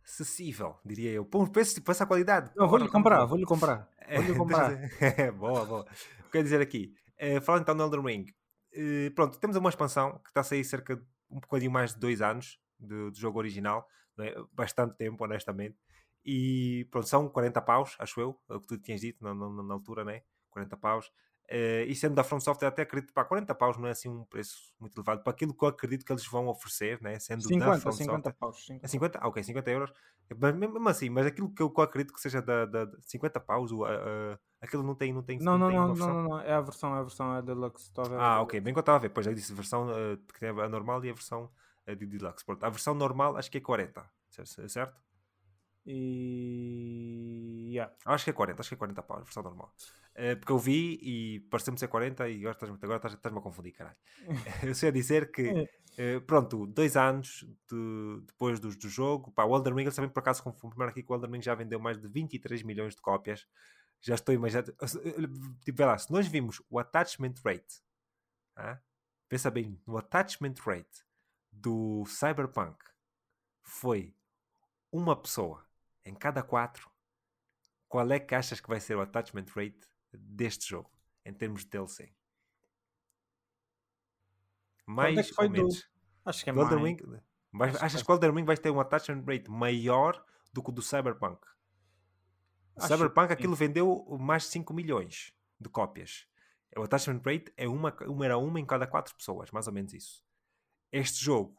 Acessível, 0.04 0.78
diria 0.84 1.12
eu. 1.12 1.24
Pô, 1.24 1.48
pensa 1.48 1.76
tipo, 1.76 1.90
essa 1.90 2.06
qualidade. 2.06 2.52
Não, 2.58 2.68
vou-lhe 2.68 2.90
comprar, 2.90 3.26
vou-lhe 3.26 3.46
comprar. 3.46 3.90
Vou-lhe 4.14 4.36
comprar. 4.36 4.78
boa, 5.40 5.66
boa. 5.66 5.88
Quero 6.30 6.44
dizer 6.44 6.60
aqui, 6.60 6.94
uh, 7.22 7.42
falando 7.42 7.62
então 7.62 7.74
no 7.74 7.84
Elden 7.84 8.02
Ring, 8.02 8.26
uh, 8.76 9.12
pronto, 9.16 9.40
temos 9.40 9.56
uma 9.56 9.70
expansão 9.70 10.20
que 10.20 10.30
está 10.30 10.42
a 10.42 10.44
sair 10.44 10.64
cerca 10.66 10.98
de 10.98 11.04
um 11.32 11.40
bocadinho 11.40 11.72
mais 11.72 11.94
de 11.94 12.02
dois 12.02 12.22
anos, 12.22 12.60
do, 12.86 13.12
do 13.12 13.18
jogo 13.18 13.40
original, 13.40 13.88
é? 14.20 14.36
bastante 14.52 14.96
tempo, 14.96 15.24
honestamente. 15.24 15.78
E 16.26 16.88
pronto, 16.90 17.08
são 17.08 17.28
40 17.28 17.62
paus, 17.62 17.96
acho 18.00 18.20
eu, 18.20 18.40
é 18.50 18.56
o 18.56 18.62
que 18.62 18.68
tu 18.68 18.78
tinhas 18.78 19.02
dito 19.02 19.24
na, 19.24 19.34
na, 19.34 19.64
na 19.64 19.74
altura, 19.74 20.06
né? 20.06 20.22
40 20.52 20.78
paus. 20.78 21.12
Uh, 21.52 21.84
e 21.88 21.94
sendo 21.94 22.16
da 22.16 22.24
From 22.24 22.40
Software, 22.40 22.70
até 22.70 22.84
acredito 22.84 23.14
que 23.14 23.24
40 23.24 23.54
paus 23.54 23.78
não 23.78 23.88
é 23.88 23.92
assim 23.92 24.08
um 24.08 24.24
preço 24.24 24.74
muito 24.80 24.98
elevado 24.98 25.22
para 25.22 25.32
aquilo 25.32 25.54
que 25.54 25.64
eu 25.64 25.68
acredito 25.68 26.06
que 26.06 26.12
eles 26.12 26.26
vão 26.26 26.48
oferecer, 26.48 27.02
né? 27.02 27.20
sendo 27.20 27.44
50, 27.44 27.66
da 27.66 27.78
From 27.80 27.92
50 27.92 28.14
Software. 28.14 28.34
paus. 28.40 28.66
50. 28.66 28.86
É 28.86 28.88
50? 28.88 29.20
Ah, 29.22 29.28
ok, 29.28 29.44
50 29.44 29.72
euros. 29.72 29.94
Mas 30.40 30.56
mesmo 30.56 30.90
assim, 30.90 31.10
mas 31.10 31.26
aquilo 31.26 31.54
que 31.54 31.62
eu, 31.62 31.72
acredito 31.80 32.14
que 32.14 32.22
seja 32.22 32.42
da, 32.42 32.66
da, 32.66 32.88
50 33.02 33.40
paus, 33.42 33.72
uh, 33.72 33.84
uh, 33.84 34.40
aquilo 34.62 34.84
não 34.84 34.96
tem. 34.96 35.12
Não, 35.12 35.22
tem, 35.22 35.38
não, 35.40 35.58
não, 35.58 35.68
tem 35.68 35.78
não, 35.78 35.88
não, 35.90 36.08
não, 36.08 36.24
não, 36.24 36.40
é 36.40 36.54
a 36.54 36.62
versão, 36.62 36.96
é 36.96 37.00
a 37.00 37.04
versão 37.04 37.36
é 37.36 37.38
a 37.40 37.42
Deluxe. 37.42 37.92
Ah, 38.18 38.42
ok, 38.42 38.62
bem 38.62 38.74
que 38.74 38.80
eu 38.80 38.82
estava 38.82 38.98
a 38.98 39.02
ver, 39.02 39.10
pois 39.10 39.26
já 39.26 39.34
disse 39.34 39.52
a 39.52 39.56
versão 39.56 39.88
que 40.34 40.40
tem 40.40 40.50
a 40.50 40.70
normal 40.70 41.04
e 41.04 41.10
a 41.10 41.14
versão 41.14 41.52
a 41.88 41.94
de 41.94 42.06
Deluxe. 42.06 42.46
Pronto, 42.46 42.64
a 42.64 42.70
versão 42.70 42.94
normal 42.94 43.38
acho 43.38 43.52
que 43.52 43.58
é 43.58 43.62
40, 43.62 44.04
certo? 44.68 45.02
E. 45.86 47.72
Yeah. 47.72 47.94
Acho 48.06 48.26
que 48.26 48.30
é 48.30 48.34
40, 48.34 48.62
acho 48.62 48.70
que 48.70 48.76
é 48.76 48.78
40 48.78 49.04
pau, 49.04 49.18
a 49.18 49.22
versão 49.22 49.44
normal. 49.44 49.74
Uh, 50.14 50.38
porque 50.38 50.52
eu 50.52 50.60
vi 50.60 51.00
e 51.02 51.40
pareceu-me 51.50 51.80
ser 51.80 51.88
40 51.88 52.30
e 52.30 52.38
agora 52.38 52.52
estás-me 52.52 52.78
agora 52.82 52.98
estás, 52.98 53.14
estás 53.16 53.36
a 53.36 53.42
confundir, 53.42 53.74
caralho. 53.74 53.98
eu 54.64 54.76
sei 54.76 54.92
dizer 54.92 55.32
que, 55.32 55.52
uh, 55.52 56.22
pronto, 56.22 56.68
dois 56.68 56.96
anos 56.96 57.46
de, 57.70 58.22
depois 58.28 58.60
do, 58.60 58.70
do 58.70 58.88
jogo, 58.88 59.32
pá, 59.32 59.44
o 59.44 59.56
Elden 59.56 59.74
Ring, 59.74 59.90
também 59.90 60.10
por 60.10 60.20
acaso 60.20 60.44
confirmar 60.44 60.90
aqui 60.90 61.02
que 61.02 61.12
o 61.12 61.16
Elden 61.16 61.32
Ring 61.32 61.42
já 61.42 61.56
vendeu 61.56 61.80
mais 61.80 61.98
de 61.98 62.08
23 62.08 62.62
milhões 62.64 62.96
de 62.96 63.02
cópias. 63.02 63.48
Já 64.02 64.16
estou 64.16 64.36
imaginando. 64.36 64.74
Tipo, 65.64 65.78
vê 65.78 65.86
lá, 65.86 65.98
se 65.98 66.12
nós 66.12 66.28
vimos 66.28 66.62
o 66.70 66.78
attachment 66.78 67.36
rate, 67.44 67.82
ah, 68.56 68.80
pensa 69.28 69.50
bem 69.50 69.82
no 69.88 69.98
attachment 69.98 70.56
rate 70.64 71.04
do 71.54 72.04
Cyberpunk 72.06 72.84
foi 73.62 74.16
uma 74.92 75.16
pessoa 75.16 75.66
em 76.04 76.14
cada 76.14 76.44
quatro, 76.44 76.90
qual 77.88 78.12
é 78.12 78.20
que 78.20 78.36
achas 78.36 78.60
que 78.60 78.68
vai 78.68 78.80
ser 78.80 78.96
o 78.96 79.02
attachment 79.02 79.46
rate 79.56 79.88
deste 80.12 80.70
jogo 80.70 80.92
em 81.24 81.34
termos 81.34 81.62
de 81.62 81.70
DLC? 81.70 82.14
Mais 84.86 85.30
é 85.30 85.42
ou 85.42 85.50
menos? 85.50 85.80
Do... 85.80 85.84
Acho 86.26 86.44
que 86.44 86.50
é 86.50 86.54
mais. 86.54 86.70
Ring... 86.70 86.98
Mas, 87.52 87.82
achas 87.82 88.02
que 88.02 88.06
o 88.06 88.08
Golden 88.08 88.32
Ring 88.32 88.46
vai 88.46 88.58
ter 88.58 88.72
um 88.72 88.80
attachment 88.80 89.24
rate 89.26 89.50
maior 89.50 90.24
do 90.52 90.62
que 90.62 90.70
o 90.70 90.74
do 90.74 90.82
Cyberpunk? 90.82 91.46
O 92.76 92.82
Cyberpunk 92.82 93.32
aquilo 93.32 93.56
vendeu 93.56 94.06
mais 94.20 94.44
de 94.44 94.50
5 94.50 94.74
milhões 94.74 95.34
de 95.60 95.70
cópias. 95.70 96.28
O 96.76 96.82
attachment 96.82 97.22
rate 97.24 97.54
é 97.56 97.68
uma, 97.68 97.96
uma 98.08 98.26
era 98.26 98.38
uma 98.38 98.60
em 98.60 98.66
cada 98.66 98.88
quatro 98.88 99.16
pessoas, 99.16 99.52
mais 99.52 99.68
ou 99.68 99.74
menos 99.74 99.94
isso 99.94 100.23
este 100.94 101.24
jogo 101.24 101.56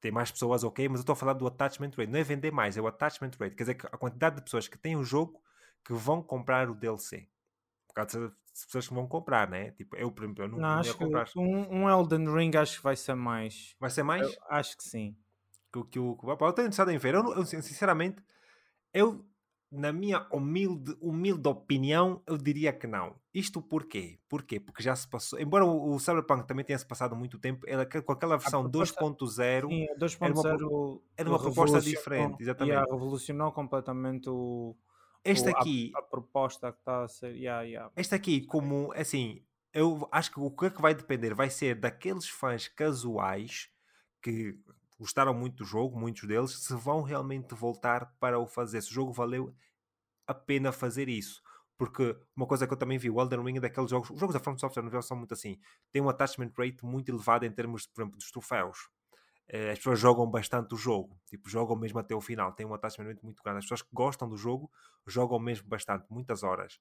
tem 0.00 0.10
mais 0.10 0.30
pessoas, 0.30 0.62
ok, 0.64 0.88
mas 0.88 0.98
eu 0.98 1.02
estou 1.02 1.14
a 1.14 1.16
falar 1.16 1.32
do 1.32 1.46
attachment 1.46 1.90
rate. 1.96 2.10
Não 2.10 2.18
é 2.18 2.22
vender 2.22 2.50
mais, 2.50 2.76
é 2.76 2.80
o 2.80 2.86
attachment 2.86 3.30
rate. 3.40 3.54
Quer 3.54 3.62
dizer, 3.62 3.78
a 3.90 3.96
quantidade 3.96 4.36
de 4.36 4.42
pessoas 4.42 4.68
que 4.68 4.76
têm 4.76 4.96
o 4.96 5.04
jogo 5.04 5.40
que 5.84 5.94
vão 5.94 6.22
comprar 6.22 6.68
o 6.68 6.74
DLC. 6.74 7.28
Por 7.88 7.94
causa 7.94 8.28
das 8.28 8.64
pessoas 8.64 8.88
que 8.88 8.94
vão 8.94 9.06
comprar, 9.06 9.48
né? 9.48 9.70
Tipo, 9.70 9.96
eu, 9.96 10.10
por 10.10 10.24
exemplo, 10.24 10.44
eu 10.44 10.48
não, 10.48 10.58
não 10.58 10.68
acho 10.68 10.96
comprar. 10.98 11.26
Que 11.26 11.38
um, 11.38 11.84
um, 11.84 11.88
Elden 11.88 12.32
Ring 12.34 12.54
acho 12.56 12.76
que 12.76 12.82
vai 12.82 12.96
ser 12.96 13.14
mais. 13.14 13.74
Vai 13.80 13.88
ser 13.88 14.02
mais? 14.02 14.22
Eu 14.22 14.34
acho 14.50 14.76
que 14.76 14.84
sim. 14.84 15.16
Que, 15.72 15.82
que, 15.84 15.90
que, 15.90 15.98
eu 15.98 16.32
estou 16.32 16.48
interessado 16.48 16.90
em 16.90 16.98
ver. 16.98 17.14
Eu, 17.14 17.34
eu, 17.34 17.46
sinceramente, 17.46 18.22
eu 18.92 19.24
na 19.70 19.92
minha 19.92 20.26
humilde, 20.32 20.96
humilde 21.00 21.48
opinião, 21.48 22.22
eu 22.26 22.38
diria 22.38 22.72
que 22.72 22.86
não. 22.86 23.16
Isto 23.34 23.60
porquê? 23.60 24.18
Porquê? 24.28 24.60
Porque 24.60 24.82
já 24.82 24.94
se 24.94 25.08
passou. 25.08 25.38
Embora 25.38 25.64
o, 25.64 25.94
o 25.94 25.98
Cyberpunk 25.98 26.46
também 26.46 26.64
tenha 26.64 26.78
se 26.78 26.86
passado 26.86 27.16
muito 27.16 27.38
tempo, 27.38 27.66
ela, 27.68 27.84
com 27.84 28.12
aquela 28.12 28.36
versão 28.36 28.64
2.0 28.70 29.40
era 29.40 29.66
uma, 29.66 31.00
era 31.16 31.28
uma 31.28 31.38
proposta 31.38 31.80
diferente. 31.80 32.40
Exatamente. 32.40 32.74
Yeah, 32.74 32.92
revolucionou 32.92 33.52
completamente 33.52 34.30
o. 34.30 34.76
Este 35.24 35.48
o, 35.48 35.56
aqui. 35.56 35.92
A, 35.94 35.98
a, 35.98 36.02
proposta 36.02 36.72
que 36.72 36.78
está 36.78 37.04
a 37.04 37.08
ser. 37.08 37.34
Yeah, 37.34 37.62
yeah. 37.62 37.92
Este 37.96 38.14
aqui, 38.14 38.42
como 38.42 38.92
assim, 38.94 39.42
eu 39.74 40.08
acho 40.12 40.32
que 40.32 40.40
o 40.40 40.50
que 40.50 40.66
é 40.66 40.70
que 40.70 40.80
vai 40.80 40.94
depender 40.94 41.34
vai 41.34 41.50
ser 41.50 41.74
daqueles 41.74 42.28
fãs 42.28 42.68
casuais 42.68 43.68
que 44.22 44.56
gostaram 44.98 45.34
muito 45.34 45.56
do 45.56 45.64
jogo, 45.64 45.98
muitos 45.98 46.26
deles, 46.26 46.52
se 46.52 46.74
vão 46.74 47.02
realmente 47.02 47.54
voltar 47.54 48.14
para 48.18 48.38
o 48.38 48.46
fazer. 48.46 48.80
Se 48.82 48.90
o 48.90 48.94
jogo 48.94 49.12
valeu 49.12 49.54
a 50.26 50.34
pena 50.34 50.72
fazer 50.72 51.08
isso. 51.08 51.42
Porque 51.78 52.16
uma 52.34 52.46
coisa 52.46 52.66
que 52.66 52.72
eu 52.72 52.78
também 52.78 52.98
vi, 52.98 53.10
o 53.10 53.20
Elden 53.20 53.42
Ring 53.42 53.56
é 53.58 53.60
daqueles 53.60 53.90
jogos, 53.90 54.08
os 54.10 54.18
jogos 54.18 54.32
da 54.32 54.40
From 54.40 54.56
Software 54.56 54.82
não 54.82 55.02
são 55.02 55.16
muito 55.16 55.34
assim, 55.34 55.58
tem 55.92 56.00
um 56.00 56.08
attachment 56.08 56.50
rate 56.56 56.84
muito 56.84 57.10
elevado 57.10 57.44
em 57.44 57.52
termos, 57.52 57.86
por 57.86 58.00
exemplo, 58.00 58.18
dos 58.18 58.30
troféus. 58.30 58.88
Eh, 59.48 59.70
as 59.72 59.78
pessoas 59.78 60.00
jogam 60.00 60.28
bastante 60.28 60.74
o 60.74 60.76
jogo, 60.76 61.20
tipo, 61.26 61.48
jogam 61.48 61.76
mesmo 61.76 61.98
até 61.98 62.14
o 62.14 62.20
final, 62.20 62.52
tem 62.52 62.66
um 62.66 62.74
attachment 62.74 63.08
rate 63.08 63.22
muito 63.22 63.42
grande. 63.42 63.58
As 63.58 63.64
pessoas 63.64 63.82
que 63.82 63.90
gostam 63.92 64.28
do 64.28 64.36
jogo 64.36 64.70
jogam 65.06 65.38
mesmo 65.38 65.68
bastante, 65.68 66.06
muitas 66.10 66.42
horas. 66.42 66.80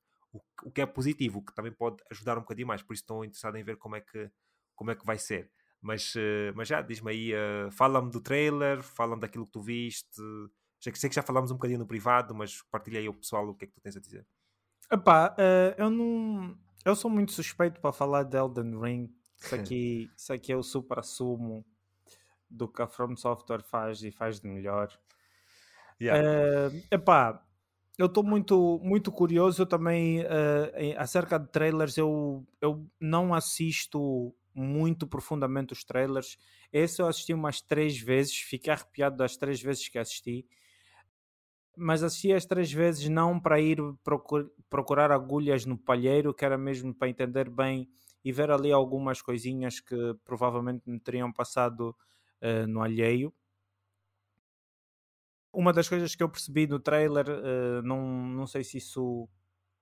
O, 0.64 0.72
que 0.72 0.82
é 0.82 0.86
positivo, 0.86 1.44
que 1.44 1.54
também 1.54 1.72
pode 1.72 1.98
ajudar 2.12 2.38
um 2.38 2.42
bocadinho 2.42 2.68
mais, 2.68 2.82
por 2.82 2.94
isso 2.94 3.04
estou 3.04 3.24
interessado 3.24 3.58
em 3.58 3.64
ver 3.64 3.78
como 3.78 3.96
é 3.96 4.02
que, 4.02 4.32
como 4.76 4.92
é 4.92 4.96
que 4.96 5.06
vai 5.06 5.18
ser. 5.18 5.52
Mas, 5.86 6.16
uh, 6.16 6.52
mas 6.56 6.68
já, 6.68 6.82
diz-me 6.82 7.12
aí, 7.12 7.32
uh, 7.32 7.70
fala-me 7.70 8.10
do 8.10 8.20
trailer, 8.20 8.82
fala-me 8.82 9.22
daquilo 9.22 9.46
que 9.46 9.52
tu 9.52 9.62
viste. 9.62 10.20
Já 10.80 10.92
que 10.92 10.98
sei 10.98 11.08
que 11.08 11.16
já 11.16 11.22
falámos 11.22 11.52
um 11.52 11.54
bocadinho 11.54 11.78
no 11.78 11.86
privado, 11.86 12.34
mas 12.34 12.60
partilha 12.72 13.00
aí 13.00 13.08
o 13.08 13.14
pessoal 13.14 13.48
o 13.48 13.54
que 13.54 13.66
é 13.66 13.68
que 13.68 13.74
tu 13.74 13.82
tens 13.82 13.96
a 13.96 14.00
dizer. 14.00 14.26
Epá, 14.92 15.36
uh, 15.38 15.76
eu 15.78 15.92
não. 15.92 16.58
Eu 16.84 16.96
sou 16.96 17.10
muito 17.10 17.34
suspeito 17.34 17.80
para 17.80 17.92
falar 17.92 18.24
de 18.24 18.36
Elden 18.36 18.80
Ring. 18.82 19.14
Isso 19.40 19.54
aqui, 19.54 20.12
isso 20.18 20.34
aqui 20.34 20.52
é 20.52 20.58
o 20.58 20.64
super 20.64 20.98
assumo 20.98 21.64
do 22.50 22.68
que 22.68 22.82
a 22.82 22.88
From 22.88 23.16
Software 23.16 23.62
faz 23.62 24.02
e 24.02 24.10
faz 24.10 24.40
de 24.40 24.48
melhor. 24.48 24.92
Yeah. 26.02 26.28
Uh, 26.28 26.84
epá, 26.90 27.46
eu 27.96 28.08
estou 28.08 28.24
muito, 28.24 28.80
muito 28.84 29.12
curioso 29.12 29.68
também 29.68 30.22
uh, 30.22 30.76
em, 30.78 30.98
acerca 30.98 31.38
de 31.38 31.48
trailers. 31.48 31.96
Eu, 31.96 32.44
eu 32.60 32.84
não 33.00 33.36
assisto 33.36 34.36
muito 34.56 35.06
profundamente 35.06 35.74
os 35.74 35.84
trailers. 35.84 36.38
Esse 36.72 37.02
eu 37.02 37.08
assisti 37.08 37.34
umas 37.34 37.62
três 37.62 38.00
vezes, 38.00 38.38
fiquei 38.38 38.72
arrepiado 38.72 39.18
das 39.18 39.36
três 39.36 39.62
vezes 39.62 39.90
que 39.90 40.00
assisti. 40.00 40.48
Mas 41.78 42.02
assisti 42.02 42.32
as 42.32 42.46
três 42.46 42.72
vezes 42.72 43.10
não 43.10 43.38
para 43.38 43.60
ir 43.60 43.78
procur 44.02 44.50
procurar 44.70 45.12
agulhas 45.12 45.66
no 45.66 45.78
palheiro, 45.78 46.34
que 46.34 46.46
era 46.46 46.58
mesmo 46.58 46.94
para 46.94 47.10
entender 47.10 47.50
bem 47.50 47.90
e 48.24 48.32
ver 48.32 48.50
ali 48.50 48.72
algumas 48.72 49.22
coisinhas 49.22 49.80
que 49.80 49.96
provavelmente 50.24 50.90
me 50.90 51.00
teriam 51.00 51.32
passado 51.32 51.96
uh, 52.42 52.66
no 52.68 52.82
alheio. 52.82 53.34
Uma 55.54 55.72
das 55.72 55.88
coisas 55.88 56.16
que 56.16 56.24
eu 56.24 56.30
percebi 56.30 56.66
no 56.66 56.80
trailer, 56.80 57.26
uh, 57.30 57.82
não, 57.84 58.02
não 58.28 58.48
sei 58.48 58.64
se 58.64 58.78
isso 58.78 59.30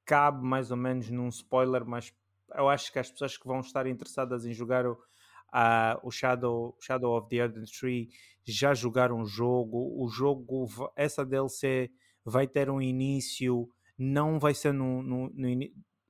cabe 0.05 0.45
mais 0.45 0.71
ou 0.71 0.77
menos 0.77 1.09
num 1.09 1.29
spoiler, 1.29 1.85
mas 1.85 2.13
eu 2.55 2.69
acho 2.69 2.91
que 2.91 2.99
as 2.99 3.11
pessoas 3.11 3.37
que 3.37 3.47
vão 3.47 3.59
estar 3.59 3.87
interessadas 3.87 4.45
em 4.45 4.53
jogar 4.53 4.85
o, 4.85 4.93
uh, 4.93 5.99
o 6.01 6.11
Shadow, 6.11 6.75
Shadow 6.79 7.17
of 7.17 7.27
the 7.29 7.37
Elden 7.37 7.65
Tree 7.65 8.09
já 8.43 8.73
jogaram 8.73 9.21
o 9.21 9.25
jogo. 9.25 9.93
O 10.01 10.07
jogo, 10.09 10.67
essa 10.95 11.25
DLC 11.25 11.91
vai 12.25 12.47
ter 12.47 12.69
um 12.69 12.81
início, 12.81 13.69
não 13.97 14.39
vai 14.39 14.53
ser 14.53 14.73
no, 14.73 15.01
no, 15.03 15.29
no 15.29 15.47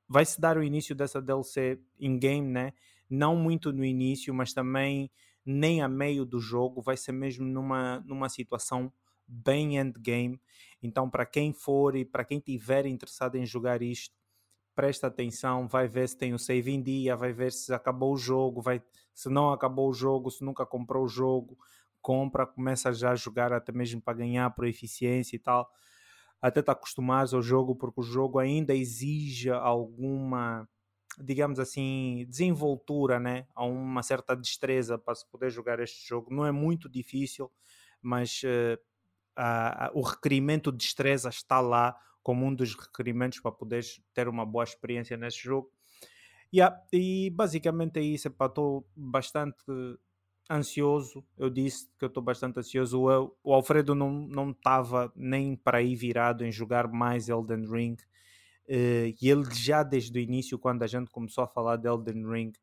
vai 0.07 0.25
se 0.25 0.39
dar 0.39 0.57
o 0.57 0.63
início 0.63 0.95
dessa 0.95 1.21
DLC 1.21 1.79
in-game, 1.99 2.47
né? 2.47 2.73
Não 3.09 3.35
muito 3.35 3.71
no 3.71 3.83
início, 3.83 4.33
mas 4.33 4.53
também 4.53 5.11
nem 5.45 5.81
a 5.81 5.87
meio 5.87 6.25
do 6.25 6.39
jogo, 6.39 6.81
vai 6.81 6.95
ser 6.95 7.11
mesmo 7.11 7.45
numa, 7.45 7.99
numa 8.01 8.29
situação 8.29 8.91
bem 9.27 9.77
endgame. 9.77 10.39
Então, 10.81 11.09
para 11.09 11.25
quem 11.25 11.53
for 11.53 11.95
e 11.95 12.05
para 12.05 12.23
quem 12.23 12.39
tiver 12.39 12.85
interessado 12.85 13.35
em 13.35 13.45
jogar 13.45 13.81
isto, 13.81 14.15
presta 14.75 15.07
atenção, 15.07 15.67
vai 15.67 15.87
ver 15.87 16.07
se 16.09 16.17
tem 16.17 16.33
o 16.33 16.39
save 16.39 16.71
em 16.71 16.81
dia, 16.81 17.15
vai 17.15 17.31
ver 17.31 17.51
se 17.51 17.73
acabou 17.73 18.13
o 18.13 18.17
jogo, 18.17 18.61
vai, 18.61 18.81
se 19.13 19.29
não 19.29 19.51
acabou 19.51 19.89
o 19.89 19.93
jogo, 19.93 20.31
se 20.31 20.43
nunca 20.43 20.65
comprou 20.65 21.03
o 21.03 21.07
jogo, 21.07 21.57
compra, 22.01 22.45
começa 22.45 22.91
já 22.91 23.11
a 23.11 23.15
jogar 23.15 23.53
até 23.53 23.71
mesmo 23.71 24.01
para 24.01 24.17
ganhar 24.17 24.49
por 24.51 24.67
eficiência 24.67 25.35
e 25.35 25.39
tal. 25.39 25.71
Até 26.41 26.59
está 26.59 26.73
acostumado 26.73 27.35
ao 27.35 27.41
jogo, 27.41 27.75
porque 27.75 28.01
o 28.01 28.03
jogo 28.03 28.37
ainda 28.37 28.75
exige 28.75 29.49
alguma, 29.49 30.67
digamos 31.17 31.57
assim, 31.57 32.25
desenvoltura, 32.27 33.19
né? 33.19 33.47
Há 33.55 33.63
uma 33.63 34.03
certa 34.03 34.35
destreza 34.35 34.97
para 34.97 35.15
se 35.15 35.25
poder 35.31 35.49
jogar 35.49 35.79
este 35.79 36.05
jogo. 36.05 36.33
Não 36.33 36.45
é 36.45 36.51
muito 36.51 36.89
difícil, 36.89 37.49
mas 38.01 38.41
uh, 38.43 38.77
a, 39.35 39.85
a, 39.85 39.91
o 39.93 40.01
requerimento 40.01 40.71
de 40.71 40.79
destreza 40.79 41.29
está 41.29 41.61
lá 41.61 41.95
como 42.23 42.45
um 42.45 42.55
dos 42.55 42.73
requerimentos 42.73 43.39
para 43.39 43.51
poderes 43.51 44.01
ter 44.13 44.27
uma 44.27 44.45
boa 44.45 44.63
experiência 44.63 45.17
nesse 45.17 45.37
jogo. 45.37 45.69
Yeah, 46.53 46.75
e 46.91 47.29
basicamente 47.31 47.99
é 47.99 48.01
isso. 48.01 48.27
Estou 48.27 48.87
bastante 48.95 49.63
ansioso. 50.49 51.23
Eu 51.37 51.49
disse 51.49 51.89
que 51.99 52.05
estou 52.05 52.23
bastante 52.23 52.59
ansioso. 52.59 53.01
O, 53.01 53.35
o 53.43 53.53
Alfredo 53.53 53.93
não 53.93 54.51
estava 54.51 55.11
nem 55.15 55.55
para 55.55 55.79
aí 55.79 55.95
virado 55.95 56.45
em 56.45 56.51
jogar 56.51 56.87
mais 56.87 57.27
Elden 57.27 57.65
Ring. 57.69 57.97
Uh, 58.67 59.11
e 59.21 59.29
ele 59.29 59.43
já 59.53 59.83
desde 59.83 60.17
o 60.17 60.21
início, 60.21 60.57
quando 60.57 60.83
a 60.83 60.87
gente 60.87 61.11
começou 61.11 61.43
a 61.43 61.47
falar 61.47 61.75
de 61.75 61.87
Elden 61.87 62.25
Ring, 62.25 62.53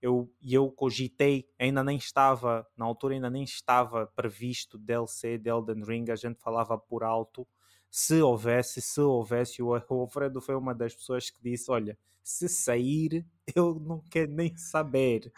eu, 0.00 0.32
eu 0.42 0.70
cogitei, 0.70 1.48
ainda 1.58 1.82
nem 1.84 1.96
estava, 1.96 2.66
na 2.76 2.84
altura 2.84 3.14
ainda 3.14 3.28
nem 3.28 3.42
estava 3.42 4.06
previsto 4.06 4.78
DLC 4.78 5.36
de 5.36 5.50
Elden 5.50 5.84
Ring, 5.84 6.10
a 6.10 6.16
gente 6.16 6.40
falava 6.40 6.78
por 6.78 7.02
alto 7.02 7.46
se 7.90 8.22
houvesse, 8.22 8.80
se 8.80 9.00
houvesse, 9.00 9.62
o 9.62 9.72
Alfredo 9.90 10.40
foi 10.40 10.54
uma 10.54 10.74
das 10.74 10.94
pessoas 10.94 11.28
que 11.28 11.42
disse: 11.42 11.70
Olha, 11.70 11.98
se 12.22 12.48
sair, 12.48 13.26
eu 13.54 13.74
não 13.80 14.02
quero 14.10 14.32
nem 14.32 14.56
saber, 14.56 15.32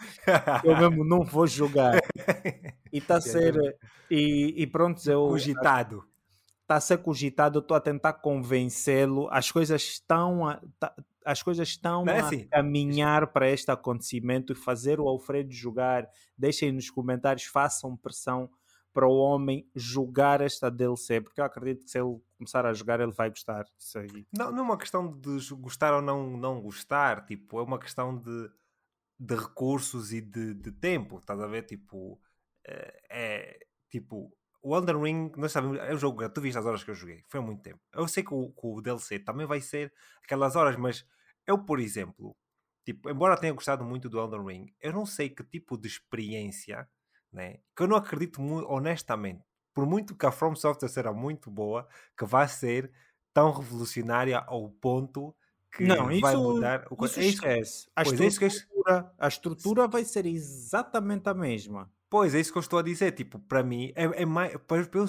eu 0.62 0.76
mesmo 0.76 1.04
não 1.04 1.24
vou 1.24 1.46
jogar. 1.46 2.00
E 2.92 2.98
está 2.98 3.16
a 3.16 3.20
ser, 3.22 3.56
e, 4.10 4.54
e 4.56 4.66
pronto, 4.66 5.00
eu. 5.10 5.26
Cogitado. 5.28 6.04
Está 6.62 6.76
a 6.76 6.80
ser 6.80 6.98
cogitado, 6.98 7.58
estou 7.58 7.76
a 7.76 7.80
tentar 7.80 8.14
convencê-lo. 8.14 9.28
As 9.30 9.50
coisas 9.50 9.82
estão 9.82 10.48
a, 10.48 10.60
tá, 10.78 10.94
as 11.24 11.42
coisas 11.42 11.68
estão 11.68 12.06
é 12.08 12.20
assim. 12.20 12.46
a 12.50 12.56
caminhar 12.56 13.26
para 13.28 13.50
este 13.50 13.70
acontecimento 13.70 14.52
e 14.52 14.56
fazer 14.56 15.00
o 15.00 15.08
Alfredo 15.08 15.52
jogar. 15.52 16.08
Deixem 16.36 16.72
nos 16.72 16.88
comentários, 16.88 17.44
façam 17.44 17.96
pressão 17.96 18.48
para 18.92 19.06
o 19.06 19.16
homem 19.16 19.68
jogar 19.74 20.40
esta 20.40 20.70
DLC, 20.70 21.20
porque 21.20 21.40
eu 21.40 21.44
acredito 21.44 21.84
que 21.84 21.90
se 21.90 21.98
ele 21.98 22.20
começar 22.36 22.66
a 22.66 22.72
jogar 22.72 23.00
ele 23.00 23.12
vai 23.12 23.30
gostar. 23.30 23.64
Isso 23.78 23.98
aí. 23.98 24.26
Não, 24.36 24.50
não 24.52 24.58
é 24.58 24.62
uma 24.62 24.78
questão 24.78 25.10
de 25.18 25.54
gostar 25.54 25.94
ou 25.94 26.02
não, 26.02 26.36
não 26.36 26.60
gostar, 26.60 27.24
tipo, 27.24 27.58
é 27.58 27.62
uma 27.62 27.78
questão 27.78 28.16
de, 28.16 28.50
de 29.18 29.34
recursos 29.34 30.12
e 30.12 30.20
de, 30.20 30.54
de 30.54 30.72
tempo, 30.72 31.18
estás 31.18 31.40
a 31.40 31.46
ver? 31.46 31.62
Tipo, 31.62 32.20
é, 32.66 33.02
é 33.10 33.66
tipo, 33.90 34.30
o 34.62 34.76
Elden 34.76 35.02
Ring, 35.02 35.32
nós 35.36 35.52
sabemos, 35.52 35.78
é 35.78 35.92
um 35.92 35.98
jogo 35.98 36.28
tu 36.30 36.40
viste 36.40 36.58
as 36.58 36.66
horas 36.66 36.84
que 36.84 36.90
eu 36.90 36.94
joguei, 36.94 37.24
foi 37.28 37.40
muito 37.40 37.62
tempo. 37.62 37.80
Eu 37.92 38.06
sei 38.06 38.22
que 38.22 38.34
o, 38.34 38.50
que 38.50 38.66
o 38.66 38.80
DLC 38.80 39.18
também 39.18 39.46
vai 39.46 39.60
ser 39.60 39.92
aquelas 40.22 40.54
horas, 40.54 40.76
mas 40.76 41.04
eu, 41.46 41.64
por 41.64 41.80
exemplo, 41.80 42.36
tipo, 42.84 43.10
embora 43.10 43.36
tenha 43.36 43.52
gostado 43.52 43.84
muito 43.84 44.08
do 44.08 44.20
Elden 44.20 44.46
Ring, 44.46 44.74
eu 44.80 44.92
não 44.92 45.06
sei 45.06 45.30
que 45.30 45.42
tipo 45.42 45.76
de 45.76 45.88
experiência 45.88 46.88
né? 47.32 47.58
que 47.74 47.82
eu 47.82 47.86
não 47.86 47.96
acredito 47.96 48.40
muito, 48.40 48.68
honestamente, 48.68 49.42
por 49.74 49.86
muito 49.86 50.14
que 50.14 50.26
a 50.26 50.32
From 50.32 50.54
Software 50.54 50.88
seja 50.88 51.12
muito 51.12 51.50
boa, 51.50 51.88
que 52.16 52.24
vai 52.24 52.46
ser 52.46 52.92
tão 53.32 53.50
revolucionária 53.50 54.38
ao 54.38 54.68
ponto 54.68 55.34
que 55.74 55.84
não, 55.84 56.10
isso, 56.10 56.20
vai 56.20 56.36
mudar 56.36 56.86
o 56.90 57.04
isso 57.06 57.18
é 57.18 57.24
esquece. 57.24 57.88
A, 57.96 58.04
pois 58.04 58.20
estrutura, 58.20 58.44
é 58.44 58.46
isso 58.46 59.08
a 59.18 59.28
estrutura 59.28 59.88
vai 59.88 60.04
ser 60.04 60.26
exatamente 60.26 61.28
a 61.28 61.34
mesma. 61.34 61.90
Pois, 62.10 62.34
é 62.34 62.40
isso 62.40 62.52
que 62.52 62.58
eu 62.58 62.60
estou 62.60 62.78
a 62.78 62.82
dizer. 62.82 63.12
Tipo, 63.12 63.38
para 63.38 63.62
mim, 63.62 63.90
é, 63.96 64.22
é 64.22 64.26
mais. 64.26 64.52
Eu, 64.52 65.06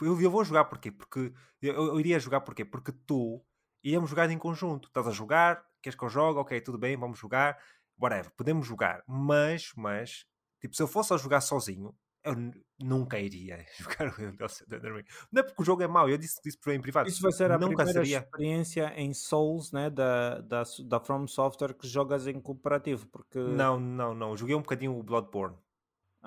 eu, 0.00 0.20
eu, 0.22 0.30
vou 0.30 0.42
jogar 0.42 0.64
porquê? 0.64 0.90
Porque 0.90 1.34
eu, 1.60 1.74
eu, 1.74 2.00
iria 2.00 2.18
jogar 2.18 2.40
porquê? 2.40 2.64
Porque 2.64 2.92
tu 2.92 3.44
íamos 3.84 4.08
jogar 4.08 4.30
em 4.30 4.38
conjunto. 4.38 4.88
Estás 4.88 5.06
a 5.06 5.10
jogar, 5.10 5.62
queres 5.82 5.98
que 5.98 6.02
eu 6.02 6.08
jogue? 6.08 6.38
Ok, 6.38 6.58
tudo 6.62 6.78
bem, 6.78 6.96
vamos 6.96 7.18
jogar. 7.18 7.58
Whatever, 8.00 8.32
podemos 8.34 8.66
jogar. 8.66 9.02
Mas, 9.06 9.70
mas 9.76 10.24
Tipo, 10.60 10.74
se 10.74 10.82
eu 10.82 10.88
fosse 10.88 11.12
a 11.12 11.16
jogar 11.16 11.40
sozinho, 11.40 11.94
eu 12.26 12.34
nunca 12.82 13.18
iria 13.18 13.64
jogar 13.78 14.08
o 14.18 14.20
Elden 14.20 14.96
Ring. 14.96 15.04
Não 15.30 15.40
é 15.40 15.42
porque 15.44 15.62
o 15.62 15.64
jogo 15.64 15.82
é 15.82 15.86
mau, 15.86 16.08
eu 16.08 16.18
disse 16.18 16.40
isso 16.44 16.58
em 16.70 16.80
privado. 16.80 17.08
Isso 17.08 17.22
vai 17.22 17.32
ser 17.32 17.50
a 17.50 17.58
nunca 17.58 17.76
primeira 17.76 18.04
seria... 18.04 18.18
experiência 18.18 18.92
em 18.96 19.14
Souls 19.14 19.70
né, 19.72 19.88
da, 19.88 20.40
da, 20.40 20.62
da 20.84 21.00
From 21.00 21.26
Software 21.26 21.74
que 21.74 21.86
jogas 21.86 22.26
em 22.26 22.40
cooperativo. 22.40 23.06
Porque... 23.06 23.38
Não, 23.38 23.78
não, 23.78 24.14
não. 24.14 24.36
Joguei 24.36 24.56
um 24.56 24.60
bocadinho 24.60 24.98
o 24.98 25.02
Bloodborne. 25.02 25.56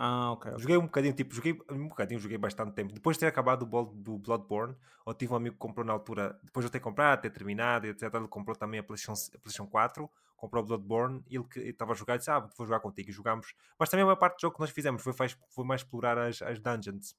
Ah, 0.02 0.32
ok. 0.32 0.54
Joguei 0.58 0.78
um 0.78 0.84
bocadinho, 0.84 1.14
tipo, 1.14 1.36
joguei 1.36 1.60
um 1.70 1.90
bocadinho, 1.90 2.22
joguei 2.22 2.38
bastante 2.38 2.72
tempo. 2.72 2.94
Depois 2.94 3.18
de 3.18 3.20
ter 3.20 3.28
acabado 3.28 3.64
o 3.64 4.18
Bloodborne, 4.18 4.74
eu 5.06 5.14
tive 5.14 5.34
um 5.34 5.36
amigo 5.36 5.56
que 5.56 5.60
comprou 5.60 5.86
na 5.86 5.92
altura, 5.92 6.40
depois 6.42 6.64
de 6.64 6.70
eu 6.70 6.72
ter 6.72 6.80
comprado, 6.80 7.20
ter 7.20 7.30
terminado, 7.30 7.86
etc. 7.86 8.04
Ele 8.14 8.28
comprou 8.30 8.56
também 8.56 8.80
a 8.80 8.84
PlayStation, 8.84 9.12
a 9.12 9.40
PlayStation 9.40 9.68
4 9.68 10.10
comprou 10.38 10.64
o 10.64 10.66
Bloodborne 10.66 11.22
e 11.30 11.36
ele 11.36 11.46
estava 11.70 11.92
a 11.92 11.96
jogar 11.96 12.16
e 12.16 12.20
disse: 12.20 12.32
Ah, 12.32 12.40
vou 12.40 12.66
jogar 12.66 12.80
contigo. 12.80 13.10
E 13.10 13.12
jogámos. 13.12 13.54
Mas 13.78 13.90
também 13.90 14.04
a 14.04 14.06
maior 14.06 14.16
parte 14.16 14.38
do 14.38 14.42
jogo 14.42 14.56
que 14.56 14.62
nós 14.62 14.70
fizemos 14.70 15.04
foi, 15.04 15.12
foi 15.14 15.66
mais 15.66 15.82
explorar 15.82 16.18
as, 16.18 16.42
as 16.42 16.60
dungeons. 16.60 17.14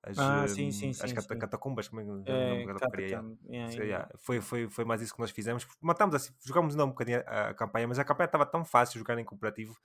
As, 0.00 0.16
ah, 0.16 0.46
sim, 0.46 0.70
sim, 0.70 0.90
as 0.90 0.98
sim, 0.98 1.14
cat, 1.14 1.36
catacumbas, 1.36 1.88
como 1.88 2.00
é, 2.00 2.04
é. 3.90 4.08
Foi, 4.18 4.40
foi, 4.40 4.70
foi 4.70 4.84
mais 4.84 5.02
isso 5.02 5.12
que 5.12 5.20
nós 5.20 5.32
fizemos. 5.32 5.66
Matámos 5.80 6.14
assim, 6.14 6.32
jogámos 6.42 6.76
não 6.76 6.86
um 6.86 6.90
bocadinho 6.90 7.24
a, 7.26 7.48
a 7.48 7.54
campanha, 7.54 7.88
mas 7.88 7.98
a 7.98 8.04
campanha 8.04 8.26
estava 8.26 8.46
tão 8.46 8.64
fácil 8.64 8.98
jogar 8.98 9.18
em 9.18 9.24
cooperativo 9.24 9.76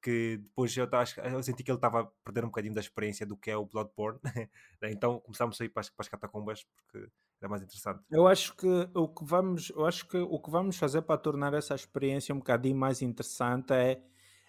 que 0.00 0.38
depois 0.38 0.76
eu, 0.76 0.88
acho, 0.92 1.20
eu 1.20 1.42
senti 1.42 1.62
que 1.62 1.70
ele 1.70 1.78
estava 1.78 2.00
a 2.00 2.04
perder 2.24 2.44
um 2.44 2.48
bocadinho 2.48 2.74
da 2.74 2.80
experiência 2.80 3.26
do 3.26 3.36
que 3.36 3.50
é 3.50 3.56
o 3.56 3.66
Bloodborne. 3.66 4.18
Né, 4.80 4.90
então 4.92 5.20
começámos 5.20 5.60
a 5.60 5.64
ir 5.64 5.68
para 5.68 5.82
as, 5.82 5.90
para 5.90 6.02
as 6.02 6.08
catacumbas 6.08 6.64
porque 6.64 7.06
era 7.40 7.50
mais 7.50 7.62
interessante. 7.62 8.02
Eu 8.10 8.26
acho 8.26 8.56
que 8.56 8.66
o 8.94 9.08
que 9.08 9.24
vamos, 9.24 9.70
eu 9.70 9.84
acho 9.84 10.08
que 10.08 10.16
o 10.16 10.38
que 10.38 10.50
vamos 10.50 10.76
fazer 10.78 11.02
para 11.02 11.18
tornar 11.18 11.52
essa 11.52 11.74
experiência 11.74 12.34
um 12.34 12.38
bocadinho 12.38 12.76
mais 12.76 13.02
interessante 13.02 13.74
é 13.74 14.02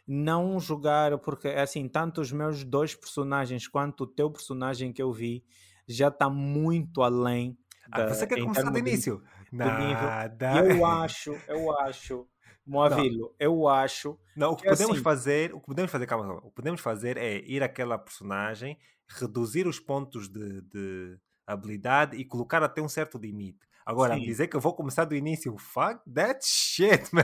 não 0.08 0.60
jogar, 0.60 1.18
porque 1.20 1.50
é 1.50 1.62
assim, 1.62 1.88
tanto 1.88 2.22
os 2.22 2.32
meus 2.32 2.64
dois 2.64 2.96
personagens 2.96 3.68
quanto 3.68 4.06
o 4.06 4.08
teu 4.08 4.32
personagem 4.32 4.94
que 4.94 5.02
eu 5.02 5.12
vi 5.12 5.44
já 5.88 6.08
está 6.08 6.30
muito 6.30 7.02
além. 7.02 7.58
Ah, 7.92 8.08
você 8.08 8.26
quer 8.26 8.40
começar 8.42 8.70
do 8.70 8.80
início? 8.80 9.22
De, 9.52 9.58
Nada. 9.58 10.66
Eu 10.66 10.86
acho, 10.86 11.34
eu 11.48 11.78
acho, 11.80 12.28
Moavilo, 12.72 13.36
eu 13.38 13.68
acho. 13.68 14.18
Não, 14.36 14.52
o 14.52 14.56
que, 14.56 14.64
que 14.64 14.70
podemos 14.70 14.96
assim... 14.96 15.04
fazer, 15.04 15.54
o 15.54 15.60
que 15.60 15.68
podemos 15.68 15.92
fazer, 15.92 16.08
calma, 16.08 16.26
calma, 16.26 16.42
o 16.42 16.50
que 16.50 16.56
podemos 16.56 16.80
fazer 16.80 17.18
é 17.18 17.40
ir 17.46 17.62
àquela 17.62 17.98
personagem, 17.98 18.78
reduzir 19.10 19.68
os 19.68 19.80
pontos 19.80 20.30
de, 20.30 20.62
de 20.62 21.18
habilidade 21.46 22.16
e 22.16 22.24
colocar 22.24 22.64
até 22.64 22.82
um 22.82 22.88
certo 22.88 23.18
limite. 23.18 23.60
Agora, 23.86 24.16
sim. 24.16 24.22
dizer 24.22 24.48
que 24.48 24.56
eu 24.56 24.62
vou 24.62 24.74
começar 24.74 25.06
do 25.06 25.16
início, 25.16 25.58
fuck 25.58 26.00
that 26.14 26.40
shit, 26.46 27.10
man. 27.14 27.24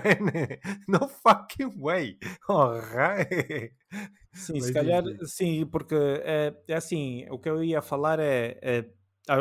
No 0.87 1.07
fucking 1.07 1.79
way. 1.79 2.17
Alright. 2.49 3.73
Sim, 4.33 4.53
Mas 4.53 4.65
se 4.65 4.73
calhar, 4.73 5.03
sim, 5.23 5.65
porque 5.65 5.95
é, 5.95 6.53
é, 6.67 6.75
assim, 6.75 7.25
o 7.29 7.39
que 7.39 7.49
eu 7.49 7.63
ia 7.63 7.81
falar 7.81 8.19
é, 8.19 8.59
é 8.61 8.89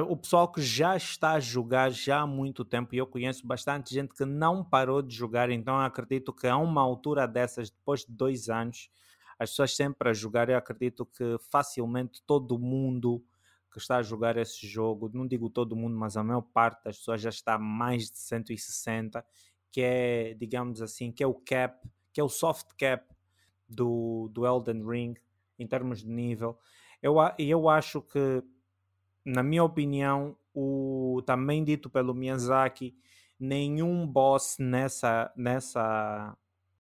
o 0.08 0.16
pessoal 0.16 0.50
que 0.50 0.60
já 0.60 0.96
está 0.96 1.32
a 1.32 1.40
jogar 1.40 1.90
já 1.90 2.20
há 2.20 2.26
muito 2.26 2.64
tempo, 2.64 2.94
e 2.94 2.98
eu 2.98 3.06
conheço 3.06 3.46
bastante 3.46 3.94
gente 3.94 4.14
que 4.14 4.24
não 4.24 4.64
parou 4.64 5.00
de 5.00 5.14
jogar, 5.14 5.50
então 5.50 5.78
acredito 5.78 6.32
que 6.32 6.46
a 6.46 6.56
uma 6.56 6.82
altura 6.82 7.26
dessas, 7.26 7.70
depois 7.70 8.00
de 8.00 8.12
dois 8.12 8.48
anos, 8.48 8.90
as 9.38 9.50
pessoas 9.50 9.76
sempre 9.76 10.08
a 10.08 10.12
jogar, 10.12 10.48
eu 10.48 10.56
acredito 10.56 11.06
que 11.06 11.36
facilmente 11.50 12.22
todo 12.26 12.58
mundo 12.58 13.24
que 13.70 13.78
está 13.78 13.98
a 13.98 14.02
jogar 14.02 14.36
esse 14.38 14.66
jogo, 14.66 15.10
não 15.12 15.26
digo 15.26 15.50
todo 15.50 15.76
mundo, 15.76 15.96
mas 15.96 16.16
a 16.16 16.24
maior 16.24 16.40
parte 16.40 16.82
das 16.82 16.98
pessoas 16.98 17.20
já 17.20 17.28
está 17.28 17.58
mais 17.58 18.10
de 18.10 18.18
160, 18.18 19.24
que 19.70 19.82
é, 19.82 20.34
digamos 20.34 20.80
assim, 20.80 21.12
que 21.12 21.22
é 21.22 21.26
o 21.26 21.34
cap, 21.34 21.86
que 22.12 22.20
é 22.20 22.24
o 22.24 22.28
soft 22.28 22.68
cap 22.78 23.06
do, 23.68 24.30
do 24.32 24.46
Elden 24.46 24.82
Ring, 24.88 25.14
em 25.58 25.66
termos 25.66 26.00
de 26.00 26.08
nível. 26.08 26.58
Eu, 27.02 27.16
eu 27.38 27.68
acho 27.68 28.00
que 28.00 28.42
na 29.26 29.42
minha 29.42 29.64
opinião, 29.64 30.36
o 30.54 31.20
também 31.26 31.64
dito 31.64 31.90
pelo 31.90 32.14
Miyazaki, 32.14 32.96
nenhum 33.38 34.06
boss 34.06 34.56
nessa 34.58 35.32
nessa 35.36 36.38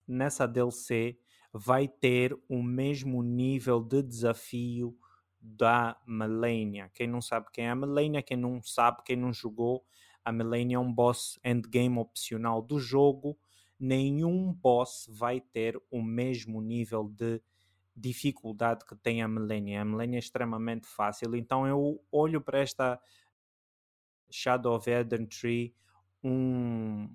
nessa 0.08 0.46
DLC 0.46 1.18
vai 1.52 1.86
ter 1.86 2.34
o 2.48 2.62
mesmo 2.62 3.22
nível 3.22 3.82
de 3.82 4.02
desafio 4.02 4.96
da 5.38 6.00
Melania. 6.06 6.90
Quem 6.94 7.06
não 7.06 7.20
sabe 7.20 7.48
quem 7.52 7.66
é 7.66 7.70
a 7.70 7.76
Melania, 7.76 8.22
quem 8.22 8.36
não 8.38 8.62
sabe, 8.62 9.02
quem 9.04 9.16
não 9.16 9.32
jogou, 9.32 9.84
a 10.24 10.32
Melania 10.32 10.76
é 10.76 10.80
um 10.80 10.92
boss 10.92 11.38
endgame 11.44 11.98
opcional 11.98 12.62
do 12.62 12.80
jogo. 12.80 13.38
Nenhum 13.78 14.54
boss 14.54 15.06
vai 15.10 15.38
ter 15.38 15.78
o 15.90 16.00
mesmo 16.02 16.62
nível 16.62 17.10
de 17.10 17.42
dificuldade 17.94 18.84
que 18.84 18.96
tem 18.96 19.22
a 19.22 19.28
Millennia. 19.28 19.82
A 19.82 19.84
Millennia 19.84 20.18
é 20.18 20.20
extremamente 20.20 20.86
fácil, 20.86 21.36
então 21.36 21.66
eu 21.66 22.02
olho 22.10 22.40
para 22.40 22.60
esta 22.60 23.00
Shadow 24.30 24.76
of 24.76 24.90
Eden 24.90 25.26
Tree 25.26 25.74
um, 26.24 27.08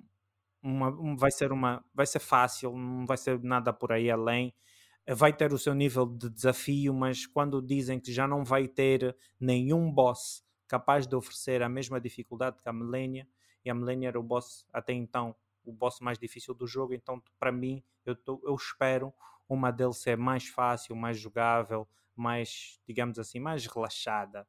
uma, 0.61 0.89
um, 0.89 1.15
vai 1.15 1.31
ser 1.31 1.51
uma 1.51 1.83
vai 1.93 2.05
ser 2.05 2.19
fácil, 2.19 2.77
não 2.77 3.05
vai 3.05 3.17
ser 3.17 3.41
nada 3.41 3.73
por 3.73 3.91
aí 3.91 4.09
além. 4.09 4.53
Vai 5.09 5.31
ter 5.31 5.53
o 5.53 5.57
seu 5.57 5.73
nível 5.73 6.05
de 6.05 6.29
desafio, 6.29 6.93
mas 6.93 7.25
quando 7.25 7.61
dizem 7.61 7.97
que 7.97 8.11
já 8.11 8.27
não 8.27 8.43
vai 8.43 8.67
ter 8.67 9.15
nenhum 9.39 9.89
boss 9.89 10.43
capaz 10.67 11.07
de 11.07 11.15
oferecer 11.15 11.63
a 11.63 11.69
mesma 11.69 11.99
dificuldade 12.01 12.61
que 12.61 12.67
a 12.67 12.73
Millennia, 12.73 13.25
e 13.63 13.69
a 13.69 13.73
Millennia 13.73 14.09
era 14.09 14.19
o 14.19 14.23
boss 14.23 14.65
até 14.73 14.91
então 14.91 15.33
o 15.63 15.71
boss 15.71 15.99
mais 16.01 16.19
difícil 16.19 16.53
do 16.53 16.67
jogo, 16.67 16.93
então 16.93 17.21
para 17.39 17.53
mim 17.53 17.81
eu, 18.05 18.15
tô, 18.15 18.41
eu 18.45 18.55
espero 18.55 19.13
uma 19.47 19.71
DLC 19.71 20.15
mais 20.15 20.47
fácil, 20.47 20.95
mais 20.95 21.17
jogável, 21.17 21.87
mais, 22.15 22.79
digamos 22.87 23.19
assim, 23.19 23.39
mais 23.39 23.65
relaxada, 23.65 24.47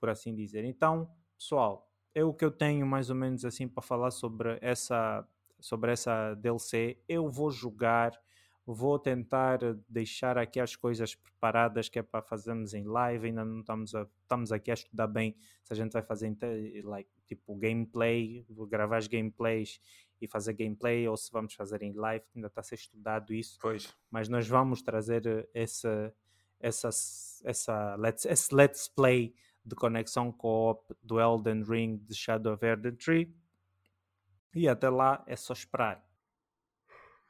por 0.00 0.08
assim 0.08 0.34
dizer. 0.34 0.64
Então, 0.64 1.10
pessoal, 1.36 1.88
é 2.14 2.24
o 2.24 2.34
que 2.34 2.44
eu 2.44 2.50
tenho 2.50 2.86
mais 2.86 3.10
ou 3.10 3.16
menos 3.16 3.44
assim 3.44 3.68
para 3.68 3.82
falar 3.82 4.10
sobre 4.10 4.58
essa, 4.60 5.26
sobre 5.60 5.92
essa 5.92 6.34
DLC. 6.34 6.98
Eu 7.08 7.28
vou 7.28 7.50
jogar, 7.50 8.12
vou 8.66 8.98
tentar 8.98 9.58
deixar 9.88 10.36
aqui 10.36 10.60
as 10.60 10.76
coisas 10.76 11.14
preparadas 11.14 11.88
que 11.88 11.98
é 11.98 12.02
para 12.02 12.22
fazermos 12.22 12.74
em 12.74 12.84
live. 12.84 13.28
Ainda 13.28 13.44
não 13.44 13.60
estamos, 13.60 13.94
a, 13.94 14.06
estamos 14.22 14.52
aqui 14.52 14.70
a 14.70 14.74
estudar 14.74 15.06
bem 15.06 15.36
se 15.62 15.72
a 15.72 15.76
gente 15.76 15.92
vai 15.92 16.02
fazer 16.02 16.36
like, 16.84 17.10
tipo 17.26 17.56
gameplay, 17.56 18.46
gravar 18.68 18.96
as 18.96 19.06
gameplays 19.06 19.80
e 20.22 20.28
fazer 20.28 20.52
gameplay 20.52 21.08
ou 21.08 21.16
se 21.16 21.30
vamos 21.32 21.52
fazer 21.54 21.82
em 21.82 21.92
live, 21.92 22.24
ainda 22.34 22.46
está 22.46 22.60
a 22.60 22.64
ser 22.64 22.76
estudado 22.76 23.34
isso. 23.34 23.58
Pois. 23.60 23.92
Mas 24.08 24.28
nós 24.28 24.46
vamos 24.46 24.80
trazer 24.80 25.48
essa, 25.52 26.14
essa, 26.60 26.88
essa 27.44 27.96
let's, 27.96 28.24
esse 28.24 28.54
let's 28.54 28.88
play 28.88 29.34
de 29.64 29.74
conexão 29.74 30.30
co-op 30.30 30.94
do 31.02 31.20
Elden 31.20 31.64
Ring 31.64 31.96
de 31.96 32.14
Shadow 32.14 32.54
of 32.54 32.64
Elden 32.64 32.94
Tree. 32.94 33.34
E 34.54 34.68
até 34.68 34.88
lá 34.88 35.24
é 35.26 35.34
só 35.34 35.52
esperar. 35.52 36.04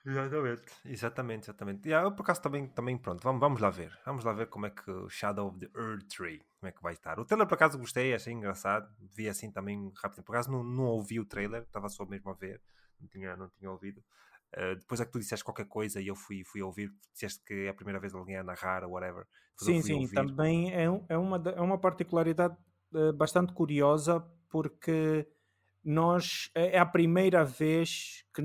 Exatamente, 0.04 0.72
exatamente, 0.84 1.44
exatamente. 1.44 1.88
E 1.88 1.92
eu 1.92 2.12
por 2.12 2.24
acaso 2.24 2.42
também, 2.42 2.66
também 2.66 2.98
pronto, 2.98 3.22
vamos, 3.22 3.40
vamos 3.40 3.60
lá 3.60 3.70
ver. 3.70 3.96
Vamos 4.04 4.24
lá 4.24 4.32
ver 4.32 4.48
como 4.48 4.66
é 4.66 4.70
que 4.70 4.90
o 4.90 5.08
Shadow 5.08 5.48
of 5.48 5.58
the 5.60 5.70
Earth 5.78 6.08
Tree, 6.08 6.42
como 6.58 6.68
é 6.68 6.72
que 6.72 6.82
vai 6.82 6.92
estar. 6.92 7.18
O 7.20 7.24
trailer 7.24 7.46
por 7.46 7.54
acaso 7.54 7.78
gostei, 7.78 8.12
achei 8.12 8.32
engraçado. 8.32 8.92
Vi 8.98 9.28
assim 9.28 9.50
também 9.50 9.92
rápido. 9.96 10.24
Por 10.24 10.34
acaso 10.34 10.50
não, 10.50 10.62
não 10.62 10.84
ouvi 10.84 11.20
o 11.20 11.24
trailer, 11.24 11.62
estava 11.62 11.88
só 11.88 12.04
mesmo 12.04 12.30
a 12.30 12.34
ver 12.34 12.60
não 13.00 13.08
tinha, 13.08 13.36
não 13.36 13.48
tinha 13.50 13.70
ouvido. 13.70 14.02
Uh, 14.54 14.76
depois 14.76 15.00
é 15.00 15.06
que 15.06 15.12
tu 15.12 15.18
disseste 15.18 15.44
qualquer 15.44 15.66
coisa 15.66 16.00
e 16.00 16.08
eu 16.08 16.14
fui, 16.14 16.44
fui 16.44 16.60
ouvir, 16.62 16.90
disseste 17.12 17.42
que 17.44 17.54
é 17.66 17.68
a 17.70 17.74
primeira 17.74 17.98
vez 17.98 18.14
alguém 18.14 18.36
a 18.36 18.44
narrar 18.44 18.84
ou 18.84 18.90
whatever. 18.92 19.26
sim, 19.58 19.80
sim, 19.80 20.02
ouvir. 20.02 20.14
também 20.14 20.72
é, 20.74 20.84
é, 21.08 21.16
uma, 21.16 21.42
é 21.56 21.60
uma 21.60 21.78
particularidade 21.78 22.56
uh, 22.94 23.12
bastante 23.14 23.54
curiosa 23.54 24.20
porque 24.50 25.26
nós 25.82 26.50
é, 26.54 26.76
é 26.76 26.78
a 26.78 26.86
primeira 26.86 27.44
vez 27.44 28.24
que, 28.34 28.42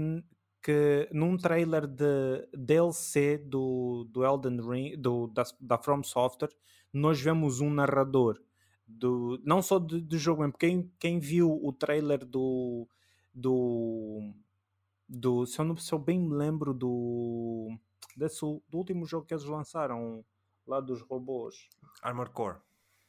que 0.64 1.10
num 1.12 1.36
trailer 1.38 1.86
de 1.86 2.48
DLC 2.54 3.38
do, 3.38 4.08
do 4.10 4.24
Elden 4.26 4.62
Ring, 4.62 4.98
do, 4.98 5.28
da, 5.28 5.44
da 5.60 5.78
From 5.78 6.04
Software, 6.04 6.56
nós 6.94 7.20
vemos 7.22 7.60
um 7.60 7.70
narrador. 7.70 8.40
Do, 8.88 9.38
não 9.44 9.62
só 9.62 9.78
do, 9.78 10.02
do 10.02 10.18
jogo, 10.18 10.50
quem, 10.54 10.90
quem 10.98 11.20
viu 11.20 11.52
o 11.52 11.74
trailer 11.74 12.26
do, 12.26 12.88
do 13.38 14.34
do 15.08 15.46
se 15.46 15.60
eu, 15.60 15.66
não, 15.66 15.78
se 15.78 15.94
eu 15.94 16.00
bem 16.00 16.20
me 16.20 16.34
lembro 16.34 16.74
do 16.74 17.70
desse, 18.16 18.42
do 18.42 18.78
último 18.78 19.06
jogo 19.06 19.26
que 19.26 19.34
eles 19.34 19.46
lançaram 19.46 20.26
lá 20.66 20.82
dos 20.82 21.02
robôs. 21.02 21.70
Armored 22.02 22.34
Core. 22.34 22.58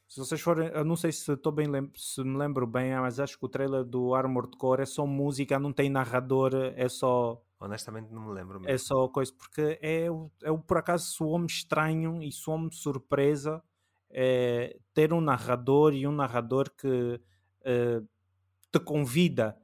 Se 0.07 0.19
vocês 0.19 0.39
forem, 0.39 0.69
eu 0.69 0.85
não 0.85 0.95
sei 0.95 1.11
se 1.11 1.33
estou 1.33 1.51
bem 1.51 1.67
se 1.95 2.23
me 2.23 2.37
lembro 2.37 2.65
bem, 2.65 2.95
mas 2.95 3.19
acho 3.19 3.37
que 3.37 3.45
o 3.45 3.49
trailer 3.49 3.83
do 3.83 4.13
Armored 4.13 4.55
Core 4.57 4.81
é 4.81 4.85
só 4.85 5.05
música, 5.05 5.59
não 5.59 5.73
tem 5.73 5.89
narrador, 5.89 6.51
é 6.75 6.87
só 6.87 7.43
honestamente 7.59 8.11
não 8.11 8.27
me 8.27 8.33
lembro 8.33 8.59
mesmo. 8.59 8.71
é 8.71 8.77
só 8.77 9.07
coisa, 9.09 9.33
porque 9.33 9.77
é, 9.81 10.05
é 10.43 10.57
por 10.65 10.77
acaso 10.77 11.05
soou-me 11.11 11.47
estranho 11.47 12.23
e 12.23 12.31
soou-me 12.31 12.73
surpresa 12.73 13.61
é, 14.09 14.79
ter 14.93 15.11
um 15.11 15.21
narrador 15.21 15.93
e 15.93 16.07
um 16.07 16.11
narrador 16.11 16.71
que 16.71 17.21
é, 17.63 18.01
te 18.71 18.79
convida 18.79 19.57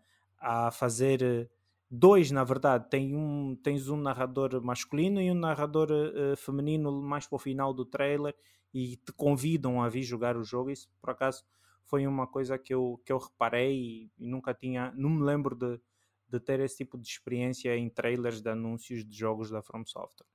a 0.46 0.70
fazer 0.70 1.50
dois, 1.90 2.30
na 2.30 2.44
verdade. 2.44 2.88
Tem 2.90 3.16
um, 3.16 3.56
tens 3.56 3.90
um 3.90 3.98
narrador 3.98 4.62
masculino 4.62 5.20
e 5.20 5.32
um 5.32 5.36
narrador 5.36 5.90
uh, 5.92 6.38
feminino 6.38 7.02
mais 7.02 7.26
para 7.26 7.36
o 7.36 7.40
final 7.40 7.74
do 7.74 7.84
trailer 7.84 8.36
e 8.72 8.96
te 8.98 9.12
convidam 9.14 9.82
a 9.82 9.90
vir 9.90 10.04
jogar 10.04 10.38
o 10.38 10.44
jogo. 10.44 10.70
Isso, 10.70 10.88
por 11.02 11.10
acaso, 11.10 11.44
foi 11.86 12.06
uma 12.06 12.28
coisa 12.28 12.60
que 12.60 12.74
eu, 12.74 13.02
que 13.04 13.12
eu 13.12 13.18
reparei 13.18 13.74
e, 13.74 14.12
e 14.20 14.28
nunca 14.28 14.54
tinha, 14.54 14.94
não 14.96 15.10
me 15.10 15.24
lembro 15.24 15.56
de, 15.56 15.80
de 16.28 16.40
ter 16.40 16.60
esse 16.60 16.78
tipo 16.78 16.98
de 16.98 17.08
experiência 17.08 17.76
em 17.76 17.90
trailers 17.90 18.42
de 18.42 18.50
anúncios 18.50 19.04
de 19.04 19.18
jogos 19.18 19.50
da 19.50 19.64
From 19.64 19.86
Software. 19.86 20.28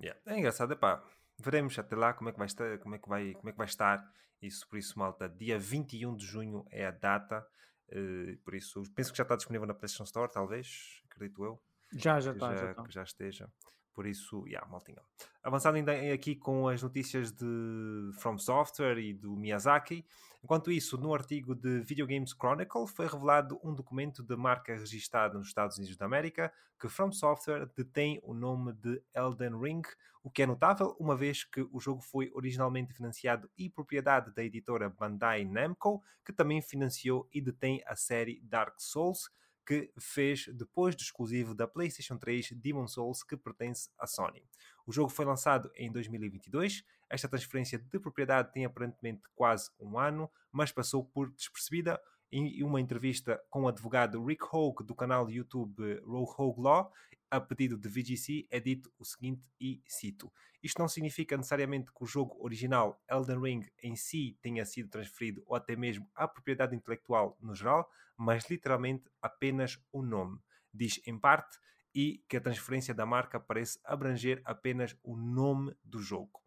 Yeah. 0.00 0.20
É 0.26 0.38
engraçado, 0.38 0.72
epá, 0.72 1.02
veremos 1.36 1.76
até 1.76 1.96
lá 1.96 2.12
como 2.12 2.28
é 2.28 2.32
que 2.32 2.38
vai 2.38 2.46
estar, 2.46 2.78
como 2.78 2.94
é 2.94 2.98
que 2.98 3.08
vai, 3.08 3.32
como 3.34 3.48
é 3.48 3.52
que 3.52 3.58
vai 3.58 3.66
estar 3.66 4.08
isso, 4.40 4.68
por 4.68 4.78
isso, 4.78 4.96
malta, 4.96 5.28
dia 5.28 5.58
21 5.58 6.14
de 6.14 6.24
junho 6.24 6.64
é 6.70 6.86
a 6.86 6.92
data 6.92 7.44
Uh, 7.90 8.36
por 8.44 8.54
isso, 8.54 8.82
penso 8.94 9.10
que 9.10 9.18
já 9.18 9.22
está 9.22 9.36
disponível 9.36 9.66
na 9.66 9.74
PlayStation 9.74 10.04
Store, 10.04 10.30
talvez, 10.30 11.02
acredito 11.10 11.44
eu. 11.44 11.60
Já, 11.92 12.20
já 12.20 12.32
está. 12.32 12.54
Já, 12.54 12.66
já, 12.66 12.74
tá. 12.74 12.84
já 12.88 13.02
esteja. 13.02 13.52
Por 13.94 14.06
isso, 14.06 14.46
yeah, 14.46 14.64
maltinha. 14.70 15.02
Avançando 15.42 15.76
ainda 15.76 15.92
aqui 16.12 16.36
com 16.36 16.68
as 16.68 16.82
notícias 16.82 17.32
de 17.32 18.10
From 18.20 18.38
Software 18.38 18.98
e 18.98 19.12
do 19.12 19.34
Miyazaki. 19.36 20.06
Enquanto 20.42 20.70
isso, 20.70 20.96
no 20.96 21.12
artigo 21.12 21.54
de 21.54 21.80
Video 21.80 22.06
Games 22.06 22.32
Chronicle 22.32 22.86
foi 22.86 23.06
revelado 23.06 23.58
um 23.62 23.74
documento 23.74 24.22
de 24.22 24.36
marca 24.36 24.72
registrado 24.72 25.36
nos 25.36 25.48
Estados 25.48 25.78
Unidos 25.78 25.96
da 25.96 26.06
América 26.06 26.52
que 26.78 26.88
From 26.88 27.10
Software 27.10 27.68
detém 27.76 28.20
o 28.22 28.32
nome 28.32 28.72
de 28.72 29.02
Elden 29.12 29.60
Ring, 29.60 29.82
o 30.22 30.30
que 30.30 30.42
é 30.42 30.46
notável 30.46 30.96
uma 30.98 31.16
vez 31.16 31.42
que 31.42 31.66
o 31.72 31.80
jogo 31.80 32.00
foi 32.00 32.30
originalmente 32.32 32.94
financiado 32.94 33.50
e 33.58 33.68
propriedade 33.68 34.32
da 34.32 34.44
editora 34.44 34.88
Bandai 34.88 35.44
Namco, 35.44 36.02
que 36.24 36.32
também 36.32 36.62
financiou 36.62 37.28
e 37.32 37.40
detém 37.40 37.82
a 37.84 37.96
série 37.96 38.40
Dark 38.42 38.74
Souls, 38.78 39.28
que 39.68 39.92
fez 40.00 40.46
depois 40.54 40.96
do 40.96 41.02
exclusivo 41.02 41.54
da 41.54 41.68
PlayStation 41.68 42.16
3 42.16 42.52
Demon 42.52 42.88
Souls, 42.88 43.22
que 43.22 43.36
pertence 43.36 43.90
à 43.98 44.06
Sony. 44.06 44.42
O 44.86 44.92
jogo 44.92 45.10
foi 45.10 45.26
lançado 45.26 45.70
em 45.76 45.92
2022. 45.92 46.82
Esta 47.10 47.28
transferência 47.28 47.78
de 47.78 48.00
propriedade 48.00 48.50
tem 48.50 48.64
aparentemente 48.64 49.20
quase 49.34 49.70
um 49.78 49.98
ano, 49.98 50.30
mas 50.50 50.72
passou 50.72 51.04
por 51.04 51.30
despercebida. 51.34 52.00
Em 52.32 52.62
uma 52.62 52.80
entrevista 52.80 53.42
com 53.50 53.62
o 53.64 53.68
advogado 53.68 54.24
Rick 54.24 54.44
Hogue 54.50 54.84
do 54.84 54.94
canal 54.94 55.30
YouTube 55.30 56.02
Hogue 56.06 56.60
Law, 56.62 56.90
a 57.30 57.40
pedido 57.40 57.76
de 57.76 57.88
VGC, 57.88 58.46
é 58.50 58.58
dito 58.60 58.92
o 58.98 59.04
seguinte, 59.04 59.42
e 59.60 59.82
cito: 59.86 60.32
Isto 60.62 60.78
não 60.78 60.88
significa 60.88 61.36
necessariamente 61.36 61.92
que 61.92 62.02
o 62.02 62.06
jogo 62.06 62.36
original 62.40 63.02
Elden 63.08 63.40
Ring 63.40 63.66
em 63.82 63.96
si 63.96 64.38
tenha 64.40 64.64
sido 64.64 64.88
transferido 64.88 65.42
ou 65.46 65.56
até 65.56 65.76
mesmo 65.76 66.10
a 66.14 66.26
propriedade 66.26 66.74
intelectual 66.74 67.36
no 67.40 67.54
geral, 67.54 67.90
mas 68.16 68.48
literalmente 68.48 69.04
apenas 69.20 69.78
o 69.92 70.02
nome. 70.02 70.38
Diz 70.72 71.00
em 71.06 71.18
parte 71.18 71.58
e 71.94 72.22
que 72.28 72.36
a 72.36 72.40
transferência 72.40 72.94
da 72.94 73.06
marca 73.06 73.40
parece 73.40 73.78
abranger 73.84 74.40
apenas 74.44 74.96
o 75.02 75.16
nome 75.16 75.74
do 75.82 76.00
jogo. 76.00 76.40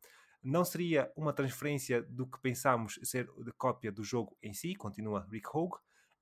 Não 0.43 0.65
seria 0.65 1.11
uma 1.15 1.33
transferência 1.33 2.01
do 2.01 2.25
que 2.25 2.39
pensamos 2.39 2.99
ser 3.03 3.29
de 3.43 3.51
cópia 3.51 3.91
do 3.91 4.03
jogo 4.03 4.35
em 4.41 4.53
si, 4.53 4.75
continua 4.75 5.27
Rick 5.29 5.47
Hogue, 5.53 5.77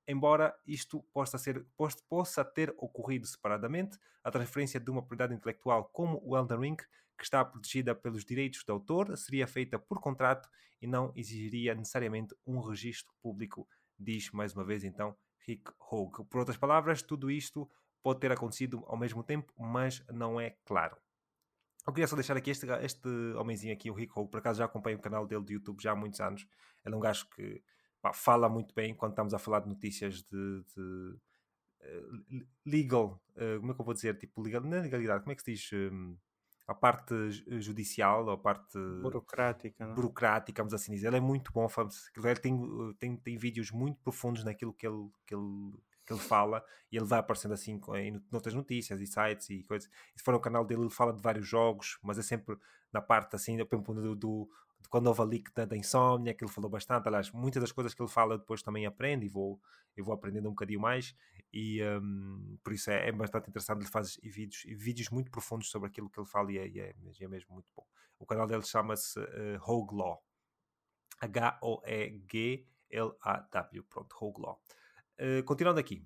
embora 0.09 0.57
isto 0.65 1.03
possa, 1.13 1.37
ser, 1.37 1.65
possa 2.09 2.43
ter 2.43 2.73
ocorrido 2.77 3.27
separadamente, 3.27 3.99
a 4.23 4.31
transferência 4.31 4.79
de 4.79 4.89
uma 4.89 5.01
propriedade 5.01 5.35
intelectual 5.35 5.85
como 5.85 6.19
o 6.25 6.35
Elden 6.35 6.59
Ring, 6.59 6.75
que 6.75 7.23
está 7.23 7.45
protegida 7.45 7.93
pelos 7.93 8.25
direitos 8.25 8.63
de 8.63 8.71
autor, 8.71 9.15
seria 9.15 9.45
feita 9.45 9.77
por 9.77 9.99
contrato 9.99 10.49
e 10.81 10.87
não 10.87 11.13
exigiria 11.15 11.75
necessariamente 11.75 12.35
um 12.47 12.59
registro 12.59 13.13
público, 13.21 13.67
diz 13.97 14.31
mais 14.31 14.53
uma 14.53 14.63
vez 14.63 14.83
então 14.83 15.15
Rick 15.45 15.71
Hogue. 15.79 16.25
Por 16.25 16.39
outras 16.39 16.57
palavras, 16.57 17.03
tudo 17.03 17.29
isto 17.29 17.69
pode 18.01 18.19
ter 18.19 18.31
acontecido 18.31 18.83
ao 18.87 18.97
mesmo 18.97 19.23
tempo, 19.23 19.53
mas 19.57 20.03
não 20.07 20.39
é 20.39 20.55
claro. 20.65 20.97
Eu 21.85 21.93
queria 21.93 22.07
só 22.07 22.15
deixar 22.15 22.35
aqui 22.35 22.49
este, 22.49 22.65
este 22.81 23.09
homenzinho 23.37 23.73
aqui, 23.73 23.91
o 23.91 23.93
Rick 23.93 24.13
Hogue, 24.15 24.31
por 24.31 24.39
acaso 24.39 24.59
já 24.59 24.65
acompanho 24.65 24.97
o 24.97 25.01
canal 25.01 25.27
dele 25.27 25.43
do 25.43 25.51
YouTube 25.51 25.83
já 25.83 25.91
há 25.91 25.95
muitos 25.95 26.19
anos. 26.19 26.47
Ele 26.83 26.95
é 26.95 26.97
um 26.97 27.01
gajo 27.01 27.27
que 27.29 27.61
pá, 28.01 28.13
fala 28.13 28.49
muito 28.49 28.73
bem 28.73 28.93
quando 28.93 29.11
estamos 29.11 29.33
a 29.33 29.39
falar 29.39 29.61
de 29.61 29.69
notícias 29.69 30.23
de, 30.23 30.63
de 30.75 31.17
uh, 31.81 32.45
legal, 32.65 33.21
uh, 33.35 33.59
como 33.59 33.71
é 33.71 33.75
que 33.75 33.81
eu 33.81 33.85
vou 33.85 33.93
dizer? 33.93 34.17
Tipo, 34.17 34.41
legal, 34.41 34.61
não 34.61 34.77
é 34.77 34.81
legalidade, 34.81 35.23
como 35.23 35.31
é 35.31 35.35
que 35.35 35.41
se 35.41 35.51
diz? 35.53 35.69
Um, 35.73 36.17
a 36.67 36.75
parte 36.75 37.31
judicial, 37.59 38.25
ou 38.25 38.31
a 38.31 38.37
parte 38.37 38.77
burocrática, 39.01 39.87
não? 39.87 39.95
burocrática, 39.95 40.61
vamos 40.61 40.71
assim 40.71 40.93
dizer. 40.93 41.07
Ele 41.07 41.17
é 41.17 41.19
muito 41.19 41.51
bom, 41.51 41.67
ele 42.15 42.35
tem, 42.35 42.93
tem, 42.99 43.17
tem 43.17 43.37
vídeos 43.39 43.71
muito 43.71 43.99
profundos 44.03 44.43
naquilo 44.43 44.71
que 44.71 44.85
ele, 44.85 45.09
que 45.25 45.33
ele, 45.33 45.73
que 46.05 46.13
ele 46.13 46.19
fala 46.19 46.63
e 46.91 46.97
ele 46.97 47.07
vai 47.07 47.17
aparecendo 47.17 47.55
assim 47.55 47.81
em 47.95 48.23
outras 48.31 48.53
notícias 48.53 49.01
e 49.01 49.07
sites 49.07 49.49
e 49.49 49.63
coisas. 49.63 49.89
E 50.15 50.19
se 50.19 50.23
for 50.23 50.35
o 50.35 50.39
canal 50.39 50.63
dele, 50.63 50.81
ele 50.81 50.91
fala 50.91 51.11
de 51.11 51.19
vários 51.19 51.47
jogos, 51.47 51.97
mas 52.03 52.19
é 52.19 52.21
sempre 52.21 52.55
na 52.93 53.01
parte 53.01 53.35
assim, 53.35 53.57
do, 53.57 54.15
do, 54.15 54.49
quando 54.89 55.07
houve 55.07 55.21
a 55.21 55.23
leak 55.23 55.53
da, 55.53 55.65
da 55.65 55.75
insónia, 55.75 56.33
que 56.33 56.43
ele 56.43 56.51
falou 56.51 56.69
bastante. 56.69 57.07
Aliás, 57.07 57.31
muitas 57.31 57.61
das 57.61 57.71
coisas 57.71 57.93
que 57.93 58.01
ele 58.01 58.09
fala 58.09 58.37
depois 58.37 58.61
também 58.61 58.85
aprendo 58.85 59.23
e 59.23 59.27
vou, 59.27 59.59
eu 59.95 60.05
vou 60.05 60.13
aprendendo 60.13 60.47
um 60.47 60.51
bocadinho 60.51 60.79
mais. 60.79 61.15
E 61.51 61.83
um, 61.83 62.57
por 62.63 62.73
isso 62.73 62.89
é, 62.91 63.09
é, 63.09 63.11
bastante 63.11 63.49
interessante. 63.49 63.79
Ele 63.79 63.89
faz 63.89 64.17
vídeos, 64.23 64.63
vídeos 64.77 65.09
muito 65.09 65.31
profundos 65.31 65.69
sobre 65.69 65.89
aquilo 65.89 66.09
que 66.09 66.19
ele 66.19 66.27
fala 66.27 66.51
e 66.51 66.57
é, 66.57 66.67
e 66.67 66.79
é, 66.79 66.95
é 67.19 67.27
mesmo 67.27 67.53
muito 67.53 67.67
bom. 67.75 67.85
O 68.17 68.25
canal 68.25 68.47
dele 68.47 68.63
chama-se 68.63 69.19
uh, 69.19 69.59
Hogue 69.65 69.95
Law. 69.95 70.23
H-O-E-G-L-A-W. 71.21 72.63
Pronto, 73.83 74.15
Hogue 74.19 74.41
Law. 74.41 74.61
Uh, 75.19 75.43
continuando 75.43 75.79
aqui. 75.79 76.05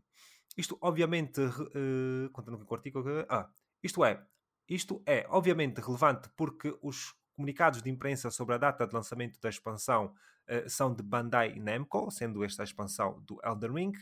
Isto, 0.57 0.77
obviamente, 0.81 1.41
uh, 1.41 2.29
continuando 2.31 2.65
com 2.65 2.73
o 2.73 2.77
artigo. 2.77 3.03
Ah, 3.27 3.49
isto 3.81 4.05
é, 4.05 4.23
isto 4.67 5.01
é, 5.05 5.25
obviamente, 5.29 5.79
relevante 5.81 6.29
porque 6.35 6.77
os 6.81 7.15
comunicados 7.35 7.81
de 7.81 7.89
imprensa 7.89 8.31
sobre 8.31 8.55
a 8.55 8.57
data 8.57 8.87
de 8.87 8.93
lançamento 8.93 9.39
da 9.39 9.49
expansão 9.49 10.13
uh, 10.49 10.69
são 10.69 10.93
de 10.93 11.03
Bandai 11.03 11.59
Namco, 11.59 12.09
sendo 12.11 12.43
esta 12.43 12.63
a 12.63 12.65
expansão 12.65 13.21
do 13.21 13.39
Elden 13.43 13.71
Ring, 13.71 13.93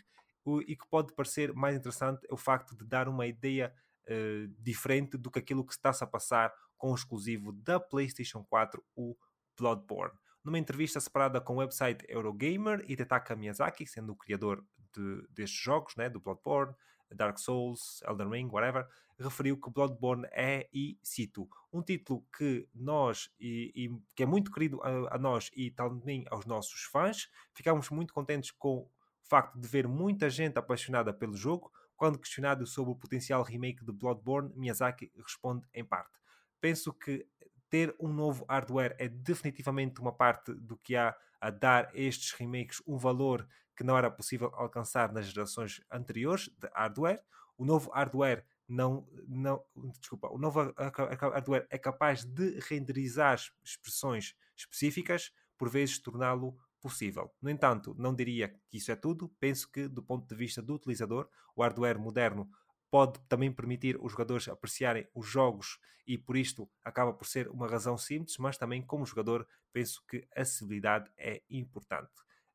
o, 0.44 0.62
e 0.62 0.76
que 0.76 0.88
pode 0.90 1.14
parecer 1.14 1.54
mais 1.54 1.76
interessante 1.76 2.26
é 2.30 2.34
o 2.34 2.38
facto 2.38 2.76
de 2.76 2.86
dar 2.86 3.08
uma 3.08 3.28
ideia 3.28 3.74
uh, 4.06 4.48
diferente 4.60 5.18
do 5.18 5.30
que 5.30 5.40
aquilo 5.40 5.66
que 5.66 5.74
está-se 5.74 6.04
a 6.04 6.08
passar 6.08 6.54
com 6.78 6.92
o 6.92 6.96
exclusivo 6.96 7.52
da 7.52 7.80
PlayStation 7.80 8.44
4, 8.44 8.84
o 8.96 9.16
Bloodborne. 9.58 10.18
Numa 10.44 10.58
entrevista 10.58 11.00
separada 11.00 11.40
com 11.40 11.54
o 11.54 11.58
website 11.58 12.04
Eurogamer, 12.10 12.84
Hitetaka 12.90 13.36
Miyazaki, 13.36 13.86
sendo 13.86 14.14
o 14.14 14.16
criador 14.16 14.66
de, 14.92 15.28
destes 15.30 15.60
jogos, 15.60 15.96
né, 15.96 16.10
do 16.10 16.20
Bloodborne, 16.20 16.74
Dark 17.16 17.38
Souls, 17.38 18.02
Elden 18.08 18.30
Ring, 18.30 18.50
whatever, 18.52 18.88
referiu 19.22 19.58
que 19.58 19.70
Bloodborne 19.70 20.28
é, 20.32 20.68
e 20.74 20.98
cito, 21.02 21.48
um 21.72 21.82
título 21.82 22.26
que 22.38 22.68
nós, 22.74 23.30
e, 23.40 23.72
e 23.76 23.90
que 24.16 24.24
é 24.24 24.26
muito 24.26 24.52
querido 24.52 24.82
a, 24.82 25.16
a, 25.16 25.18
nós 25.18 25.50
e 25.56 25.72
também 25.72 26.26
aos 26.30 26.46
nossos 26.46 26.84
fãs, 26.84 27.30
ficamos 27.54 27.90
muito 27.90 28.14
contentes 28.14 28.52
com 28.52 28.80
o 28.80 28.90
facto 29.24 29.58
de 29.60 29.68
ver 29.68 29.88
muita 29.88 30.30
gente 30.30 30.58
apaixonada 30.58 31.14
pelo 31.14 31.36
jogo. 31.36 31.72
Quando 31.96 32.18
questionado 32.18 32.66
sobre 32.66 32.92
o 32.92 32.96
potencial 32.96 33.44
remake 33.44 33.86
de 33.86 33.92
Bloodborne, 33.92 34.52
Miyazaki 34.56 35.12
responde 35.16 35.68
em 35.74 35.86
parte. 35.86 36.18
Penso 36.60 36.92
que 36.92 37.28
ter 37.70 37.96
um 38.00 38.12
novo 38.12 38.46
hardware 38.50 38.96
é 39.00 39.08
definitivamente 39.08 40.02
uma 40.02 40.12
parte 40.12 40.54
do 40.54 40.78
que 40.78 40.96
há 40.96 41.16
a 41.40 41.50
dar 41.50 41.90
estes 41.94 42.34
remakes 42.34 42.82
um 42.86 42.98
valor 42.98 43.48
que 43.82 43.88
não 43.88 43.98
era 43.98 44.12
possível 44.12 44.52
alcançar 44.54 45.12
nas 45.12 45.26
gerações 45.26 45.82
anteriores 45.92 46.52
de 46.60 46.68
hardware. 46.68 47.20
O 47.58 47.66
novo 47.66 47.90
hardware 47.90 48.46
não, 48.68 49.08
não, 49.28 49.64
desculpa, 50.00 50.30
o 50.32 50.38
novo 50.38 50.72
hardware 50.78 51.66
é 51.68 51.80
capaz 51.80 52.24
de 52.24 52.60
renderizar 52.60 53.40
expressões 53.64 54.36
específicas, 54.56 55.32
por 55.58 55.68
vezes 55.68 55.98
torná-lo 55.98 56.56
possível. 56.80 57.34
No 57.42 57.50
entanto, 57.50 57.96
não 57.98 58.14
diria 58.14 58.50
que 58.70 58.78
isso 58.78 58.92
é 58.92 58.96
tudo. 58.96 59.30
Penso 59.40 59.72
que, 59.72 59.88
do 59.88 60.04
ponto 60.04 60.28
de 60.28 60.36
vista 60.36 60.62
do 60.62 60.76
utilizador, 60.76 61.28
o 61.56 61.64
hardware 61.64 62.00
moderno 62.00 62.48
pode 62.92 63.20
também 63.28 63.52
permitir 63.52 63.98
os 64.00 64.12
jogadores 64.12 64.48
apreciarem 64.48 65.08
os 65.16 65.28
jogos 65.28 65.80
e 66.06 66.20
por 66.20 66.38
isto 66.38 66.70
acaba 66.84 67.14
por 67.14 67.26
ser 67.26 67.48
uma 67.48 67.68
razão 67.68 67.98
simples, 67.98 68.38
mas 68.38 68.60
também 68.60 68.82
como 68.84 69.08
jogador 69.08 69.48
penso 69.74 70.04
que 70.08 70.28
a 70.36 70.42
acessibilidade 70.42 71.10
é 71.18 71.42
importante. 71.50 72.12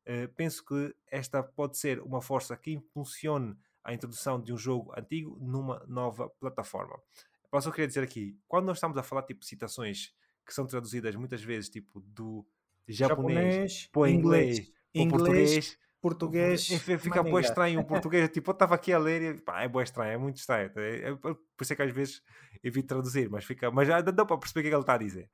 Uh, 0.07 0.31
penso 0.35 0.63
que 0.63 0.95
esta 1.11 1.43
pode 1.43 1.77
ser 1.77 1.99
uma 1.99 2.21
força 2.21 2.55
que 2.55 2.71
impulsione 2.71 3.57
a 3.83 3.93
introdução 3.93 4.41
de 4.41 4.53
um 4.53 4.57
jogo 4.57 4.93
antigo 4.97 5.37
numa 5.39 5.83
nova 5.85 6.29
plataforma. 6.39 6.97
Mas 7.51 7.65
eu 7.65 7.71
queria 7.71 7.87
dizer 7.87 8.03
aqui, 8.03 8.37
quando 8.47 8.65
nós 8.65 8.77
estamos 8.77 8.97
a 8.97 9.03
falar 9.03 9.23
tipo 9.23 9.43
citações 9.43 10.13
que 10.45 10.53
são 10.53 10.65
traduzidas 10.65 11.15
muitas 11.15 11.43
vezes 11.43 11.69
tipo 11.69 11.99
do 12.01 12.45
japonês, 12.87 13.87
para 13.87 14.09
inglês, 14.09 14.71
inglês, 14.93 15.09
português, 15.09 15.79
português, 16.01 16.67
fica 16.99 17.23
bem 17.23 17.39
estranho 17.39 17.79
o 17.79 17.83
português, 17.87 18.29
tipo, 18.29 18.51
eu 18.51 18.53
estava 18.53 18.75
aqui 18.75 18.93
a 18.93 18.99
ler 18.99 19.35
e 19.35 19.41
pá, 19.41 19.61
é 19.61 19.67
bem 19.67 19.83
estranho, 19.83 20.11
é 20.11 20.17
muito 20.17 20.37
estranho. 20.37 20.71
É, 20.75 21.09
é, 21.09 21.15
por 21.15 21.37
isso 21.61 21.73
é 21.73 21.75
que 21.75 21.83
às 21.83 21.91
vezes 21.91 22.21
evito 22.63 22.87
traduzir, 22.87 23.29
mas 23.29 23.45
fica, 23.45 23.71
mas 23.71 23.87
já 23.87 23.99
dá 24.01 24.25
para 24.25 24.37
perceber 24.37 24.59
o 24.59 24.63
que, 24.63 24.67
é 24.67 24.71
que 24.71 24.75
ele 24.75 24.83
está 24.83 24.93
a 24.93 24.97
dizer. 24.97 25.29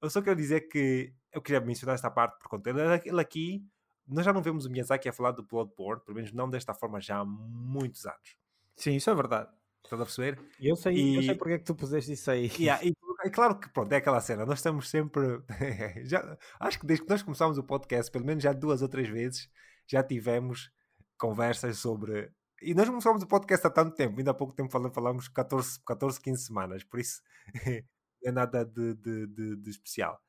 Eu 0.00 0.10
só 0.10 0.22
quero 0.22 0.36
dizer 0.36 0.62
que 0.62 1.12
eu 1.32 1.40
queria 1.40 1.60
mencionar 1.60 1.94
esta 1.94 2.10
parte 2.10 2.38
por 2.38 2.48
conta. 2.48 2.70
Ele 2.70 3.20
aqui 3.20 3.64
nós 4.12 4.24
já 4.24 4.32
não 4.32 4.42
vemos 4.42 4.66
o 4.66 4.70
Miyazaki 4.70 5.08
a 5.08 5.12
falar 5.12 5.32
do 5.32 5.42
Bloodborne, 5.42 6.02
pelo 6.04 6.16
menos 6.16 6.32
não 6.32 6.48
desta 6.48 6.74
forma 6.74 7.00
já 7.00 7.18
há 7.18 7.24
muitos 7.24 8.06
anos. 8.06 8.36
Sim, 8.76 8.96
isso 8.96 9.10
é 9.10 9.14
verdade. 9.14 9.50
Estás 9.84 10.00
a 10.00 10.04
perceber? 10.04 10.38
Eu 10.60 10.76
sei, 10.76 10.94
e... 10.94 11.16
eu 11.16 11.22
sei 11.22 11.34
porque 11.34 11.54
é 11.54 11.58
que 11.58 11.64
tu 11.64 11.74
puseste 11.74 12.12
isso 12.12 12.30
aí. 12.30 12.50
Yeah, 12.58 12.84
e, 12.84 12.92
é 13.24 13.30
claro 13.30 13.58
que 13.58 13.68
pronto, 13.68 13.92
é 13.92 13.96
aquela 13.96 14.20
cena, 14.20 14.46
nós 14.46 14.58
estamos 14.58 14.88
sempre. 14.88 15.42
já, 16.04 16.38
acho 16.60 16.78
que 16.78 16.86
desde 16.86 17.04
que 17.04 17.10
nós 17.10 17.22
começámos 17.22 17.58
o 17.58 17.64
podcast, 17.64 18.10
pelo 18.10 18.24
menos 18.24 18.42
já 18.42 18.52
duas 18.52 18.82
ou 18.82 18.88
três 18.88 19.08
vezes, 19.08 19.48
já 19.86 20.02
tivemos 20.02 20.70
conversas 21.18 21.78
sobre. 21.78 22.32
E 22.60 22.74
nós 22.74 22.88
começámos 22.88 23.22
o 23.22 23.26
podcast 23.26 23.66
há 23.66 23.70
tanto 23.70 23.94
tempo, 23.96 24.18
ainda 24.18 24.30
há 24.30 24.34
pouco 24.34 24.54
tempo 24.54 24.70
falamos 24.70 25.28
14, 25.28 25.80
14 25.84 26.20
15 26.20 26.46
semanas, 26.46 26.84
por 26.84 27.00
isso 27.00 27.20
não 28.22 28.30
é 28.30 28.32
nada 28.32 28.64
de, 28.64 28.94
de, 28.94 29.26
de, 29.26 29.56
de 29.56 29.70
especial. 29.70 30.20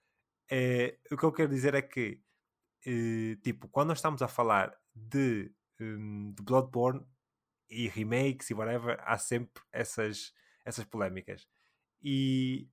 É, 0.49 0.97
o 1.11 1.17
que 1.17 1.23
eu 1.23 1.31
quero 1.31 1.49
dizer 1.49 1.73
é 1.75 1.81
que 1.81 2.19
uh, 2.87 3.35
tipo, 3.41 3.67
quando 3.69 3.89
nós 3.89 3.97
estamos 3.97 4.21
a 4.21 4.27
falar 4.27 4.75
de, 4.95 5.51
um, 5.79 6.33
de 6.33 6.43
Bloodborne 6.43 7.05
e 7.69 7.87
remakes 7.87 8.49
e 8.49 8.53
whatever, 8.53 8.97
há 9.01 9.17
sempre 9.17 9.63
essas, 9.71 10.33
essas 10.65 10.85
polémicas. 10.85 11.47
E 12.01 12.67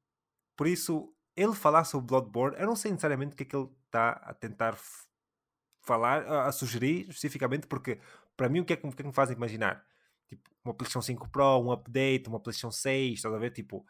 por 0.56 0.66
isso, 0.66 1.14
ele 1.36 1.54
falar 1.54 1.84
sobre 1.84 2.08
Bloodborne, 2.08 2.56
eu 2.58 2.66
não 2.66 2.76
sei 2.76 2.90
necessariamente 2.90 3.34
o 3.34 3.36
que 3.36 3.44
é 3.44 3.46
que 3.46 3.56
ele 3.56 3.70
está 3.86 4.12
a 4.12 4.34
tentar 4.34 4.76
falar, 5.82 6.26
a, 6.26 6.48
a, 6.48 6.52
sugerir 6.52 7.08
especificamente, 7.08 7.66
porque 7.66 7.98
para 8.36 8.48
mim 8.48 8.60
o 8.60 8.64
que 8.64 8.74
é 8.74 8.76
que, 8.76 8.86
o 8.86 8.90
que, 8.90 9.02
é 9.02 9.02
que 9.02 9.08
me 9.08 9.14
faz 9.14 9.30
imaginar? 9.30 9.84
Tipo, 10.28 10.50
uma 10.64 10.74
PlayStation 10.74 11.02
5 11.02 11.30
Pro, 11.30 11.58
um 11.60 11.72
update, 11.72 12.28
uma 12.28 12.40
PlayStation 12.40 12.70
6, 12.70 13.14
estás 13.14 13.34
a 13.34 13.38
ver? 13.38 13.50
Tipo, 13.50 13.84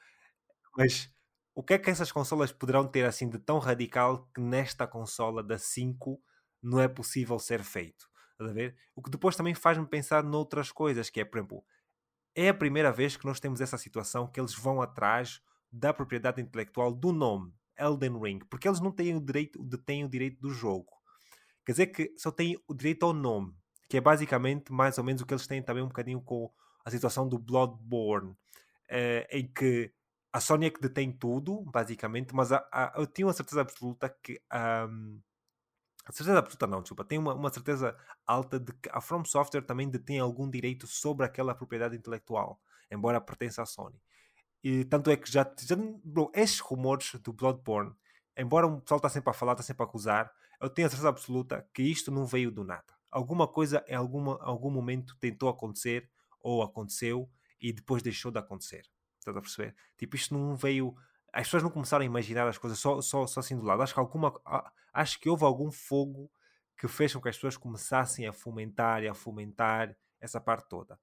mas 0.77 1.13
o 1.55 1.63
que 1.63 1.75
é 1.75 1.79
que 1.79 1.91
essas 1.91 2.13
consolas 2.13 2.53
poderão 2.53 2.87
ter 2.87 3.05
assim 3.05 3.29
de 3.29 3.39
tão 3.39 3.59
radical 3.59 4.29
que 4.35 4.41
nesta 4.41 4.87
consola 4.87 5.43
da 5.43 5.59
5 5.59 6.21
não 6.63 6.81
é 6.81 6.89
possível 6.89 7.39
ser 7.39 7.63
feito? 7.63 8.09
a 8.39 8.53
ver? 8.53 8.75
O 8.97 9.03
que 9.03 9.11
depois 9.11 9.37
também 9.37 9.55
faz-me 9.55 9.87
pensar 9.87 10.25
noutras 10.25 10.73
coisas, 10.73 11.11
que 11.11 11.21
é, 11.21 11.25
por 11.25 11.39
exemplo, 11.39 11.65
é 12.35 12.49
a 12.49 12.55
primeira 12.55 12.91
vez 12.91 13.17
que 13.17 13.27
nós 13.27 13.41
temos 13.41 13.61
essa 13.61 13.77
situação 13.77 14.27
que 14.27 14.41
eles 14.41 14.55
vão 14.55 14.81
atrás 14.81 15.43
da 15.71 15.93
propriedade 15.93 16.41
intelectual 16.41 16.93
do 16.93 17.13
nome 17.13 17.53
Elden 17.79 18.19
Ring, 18.19 18.39
porque 18.49 18.69
eles 18.69 18.81
não 18.81 18.93
têm 18.93 19.17
o 19.17 19.21
direito, 19.21 19.63
detêm 19.63 20.05
o 20.05 20.09
direito 20.09 20.41
do 20.41 20.51
jogo. 20.51 20.93
Quer 21.65 21.73
dizer 21.73 21.87
que 21.89 22.15
só 22.17 22.31
têm 22.31 22.59
o 22.67 22.75
direito 22.75 23.05
ao 23.05 23.13
nome, 23.13 23.55
que 23.89 23.97
é 23.97 24.01
basicamente 24.01 24.73
mais 24.73 24.99
ou 24.99 25.05
menos 25.05 25.23
o 25.23 25.27
que 25.27 25.35
eles 25.35 25.47
têm 25.47 25.63
também 25.63 25.83
um 25.83 25.89
bocadinho 25.89 26.21
com 26.21 26.51
a 26.85 26.91
situação 26.91 27.29
do 27.29 27.39
Bloodborne, 27.39 28.35
eh, 28.89 29.27
em 29.31 29.47
que 29.47 29.93
a 30.33 30.41
Sony 30.41 30.67
é 30.67 30.71
que 30.71 30.81
detém 30.81 31.13
tudo, 31.13 31.63
basicamente, 31.63 32.35
mas 32.35 32.53
a, 32.53 32.67
a, 32.73 32.93
eu 32.97 33.07
tinha 33.07 33.27
uma 33.27 33.33
certeza 33.33 33.61
absoluta 33.61 34.09
que. 34.23 34.41
Um, 34.53 35.21
a 36.07 36.13
certeza 36.13 36.39
absoluta 36.39 36.67
não, 36.67 36.81
desculpa. 36.81 37.05
Tenho 37.05 37.21
uma, 37.21 37.35
uma, 37.35 37.53
certeza 37.53 37.97
alta 38.27 38.59
de 38.59 38.73
que 38.73 38.89
a 38.91 39.01
From 39.01 39.25
Software 39.25 39.63
também 39.63 39.89
detém 39.89 40.19
algum 40.19 40.51
direito 40.51 40.87
sobre 40.87 41.27
aquela 41.27 41.55
propriedade 41.55 41.97
intelectual, 41.97 42.61
embora 42.91 43.21
pertença 43.21 43.63
à 43.63 43.67
Sony. 43.67 44.01
E 44.63 44.85
tanto 44.85 45.11
é 45.11 45.17
que 45.17 45.31
já. 45.31 45.45
já 45.61 45.77
bro, 46.05 46.31
estes 46.35 46.61
rumores 46.61 47.13
do 47.23 47.33
Bloodborne 47.33 47.95
embora 48.41 48.67
o 48.67 48.81
pessoal 48.81 48.99
está 48.99 49.09
sempre 49.09 49.31
a 49.31 49.35
falar, 49.35 49.53
está 49.53 49.63
sempre 49.63 49.83
a 49.83 49.87
acusar, 49.87 50.33
eu 50.61 50.71
tenho 50.71 50.87
a 50.87 50.91
certeza 50.91 51.09
absoluta 51.09 51.67
que 51.75 51.83
isto 51.83 52.11
não 52.11 52.27
veio 52.27 52.51
do 52.51 52.65
nada. 52.65 52.95
Alguma 53.11 53.47
coisa 53.47 53.85
em 53.89 53.95
alguma, 53.95 54.39
algum 54.43 54.71
momento 54.71 55.17
tentou 55.19 55.49
acontecer 55.49 56.09
ou 56.41 56.63
aconteceu 56.63 57.31
e 57.61 57.73
depois 57.73 58.03
deixou 58.03 58.31
de 58.31 58.39
acontecer. 58.39 58.85
Estás 59.21 59.37
a 59.37 59.41
perceber? 59.41 59.75
Tipo, 59.97 60.17
isto 60.17 60.35
não 60.35 60.57
veio. 60.57 60.97
As 61.33 61.47
pessoas 61.47 61.63
não 61.63 61.71
começaram 61.71 62.03
a 62.03 62.07
imaginar 62.07 62.49
as 62.49 62.59
coisas 62.59 62.79
só, 62.79 63.01
só, 63.01 63.27
só 63.27 63.41
assim 63.41 63.57
do 63.57 63.65
lado. 63.65 63.83
Acho 63.83 63.95
que, 63.95 64.01
alguma, 64.01 64.41
acho 64.93 65.21
que 65.21 65.29
houve 65.29 65.45
algum 65.45 65.71
fogo 65.71 66.31
que 66.77 66.89
fez 66.89 67.13
com 67.13 67.21
que 67.21 67.29
as 67.29 67.37
pessoas 67.37 67.57
começassem 67.57 68.27
a 68.27 68.33
fomentar 68.33 69.03
e 69.03 69.09
a 69.09 69.15
fomentar 69.15 69.95
essa 70.21 70.41
parte 70.41 70.69
toda. 70.69 70.95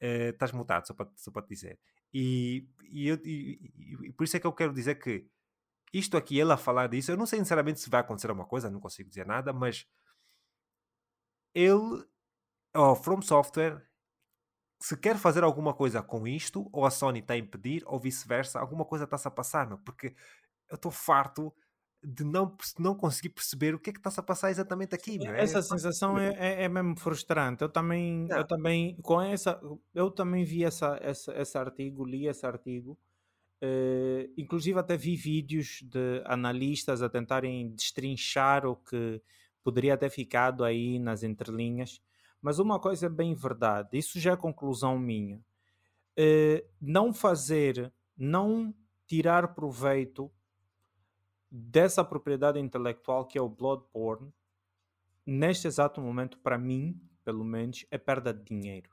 Uh, 0.00 0.30
estás 0.30 0.50
mutado, 0.52 0.86
só 0.86 0.94
para, 0.94 1.08
só 1.16 1.30
para 1.30 1.42
te 1.42 1.48
dizer. 1.48 1.78
E, 2.12 2.66
e, 2.90 3.06
eu, 3.06 3.18
e, 3.24 3.72
e, 4.02 4.12
por 4.12 4.24
isso 4.24 4.36
é 4.36 4.40
que 4.40 4.46
eu 4.46 4.52
quero 4.52 4.74
dizer 4.74 4.96
que 4.96 5.26
isto 5.92 6.16
aqui, 6.16 6.38
ele 6.38 6.52
a 6.52 6.56
falar 6.56 6.88
disso, 6.88 7.12
eu 7.12 7.16
não 7.16 7.26
sei 7.26 7.38
sinceramente 7.38 7.80
se 7.80 7.88
vai 7.88 8.00
acontecer 8.00 8.28
alguma 8.28 8.46
coisa, 8.46 8.70
não 8.70 8.80
consigo 8.80 9.08
dizer 9.08 9.24
nada, 9.24 9.52
mas 9.52 9.86
ele, 11.54 12.04
ou 12.74 12.96
From 12.96 13.22
Software, 13.22 13.86
se 14.82 14.96
quer 14.96 15.16
fazer 15.16 15.44
alguma 15.44 15.72
coisa 15.72 16.02
com 16.02 16.26
isto, 16.26 16.68
ou 16.72 16.84
a 16.84 16.90
Sony 16.90 17.20
está 17.20 17.34
a 17.34 17.38
impedir, 17.38 17.82
ou 17.86 18.00
vice-versa, 18.00 18.58
alguma 18.58 18.84
coisa 18.84 19.04
está-se 19.04 19.28
a 19.28 19.30
passar, 19.30 19.66
meu, 19.66 19.78
porque 19.78 20.14
eu 20.68 20.74
estou 20.74 20.90
farto 20.90 21.52
de 22.04 22.24
não, 22.24 22.56
não 22.80 22.96
conseguir 22.96 23.28
perceber 23.28 23.76
o 23.76 23.78
que 23.78 23.90
é 23.90 23.92
que 23.92 24.00
está-se 24.00 24.18
a 24.18 24.24
passar 24.24 24.50
exatamente 24.50 24.92
aqui. 24.92 25.18
Meu. 25.18 25.32
Essa 25.36 25.60
é, 25.60 25.62
sensação 25.62 26.18
é, 26.18 26.34
é, 26.36 26.64
é, 26.64 26.68
mesmo 26.68 26.98
frustrante. 26.98 27.62
Eu 27.62 27.68
também, 27.68 28.26
eu 28.28 28.44
também, 28.44 28.96
com 29.02 29.22
essa, 29.22 29.60
eu 29.94 30.10
também 30.10 30.44
vi 30.44 30.64
essa, 30.64 30.98
essa, 31.00 31.32
esse 31.40 31.56
artigo, 31.56 32.04
li 32.04 32.26
esse 32.26 32.44
artigo, 32.44 32.98
Uh, 33.64 34.26
inclusive 34.36 34.76
até 34.76 34.96
vi 34.96 35.14
vídeos 35.14 35.84
de 35.84 36.20
analistas 36.24 37.00
a 37.00 37.08
tentarem 37.08 37.72
destrinchar 37.72 38.66
o 38.66 38.74
que 38.74 39.22
poderia 39.62 39.96
ter 39.96 40.10
ficado 40.10 40.64
aí 40.64 40.98
nas 40.98 41.22
entrelinhas, 41.22 42.02
mas 42.42 42.58
uma 42.58 42.80
coisa 42.80 43.06
é 43.06 43.08
bem 43.08 43.34
verdade, 43.34 43.96
isso 43.96 44.18
já 44.18 44.32
é 44.32 44.36
conclusão 44.36 44.98
minha. 44.98 45.38
Uh, 46.18 46.62
não 46.80 47.14
fazer, 47.14 47.90
não 48.16 48.74
tirar 49.06 49.54
proveito 49.54 50.30
dessa 51.48 52.04
propriedade 52.04 52.58
intelectual 52.58 53.26
que 53.26 53.38
é 53.38 53.42
o 53.42 53.48
Bloodborne, 53.48 54.32
neste 55.24 55.68
exato 55.68 56.00
momento, 56.00 56.38
para 56.38 56.58
mim, 56.58 57.00
pelo 57.24 57.44
menos, 57.44 57.86
é 57.90 57.96
perda 57.96 58.34
de 58.34 58.42
dinheiro. 58.42 58.90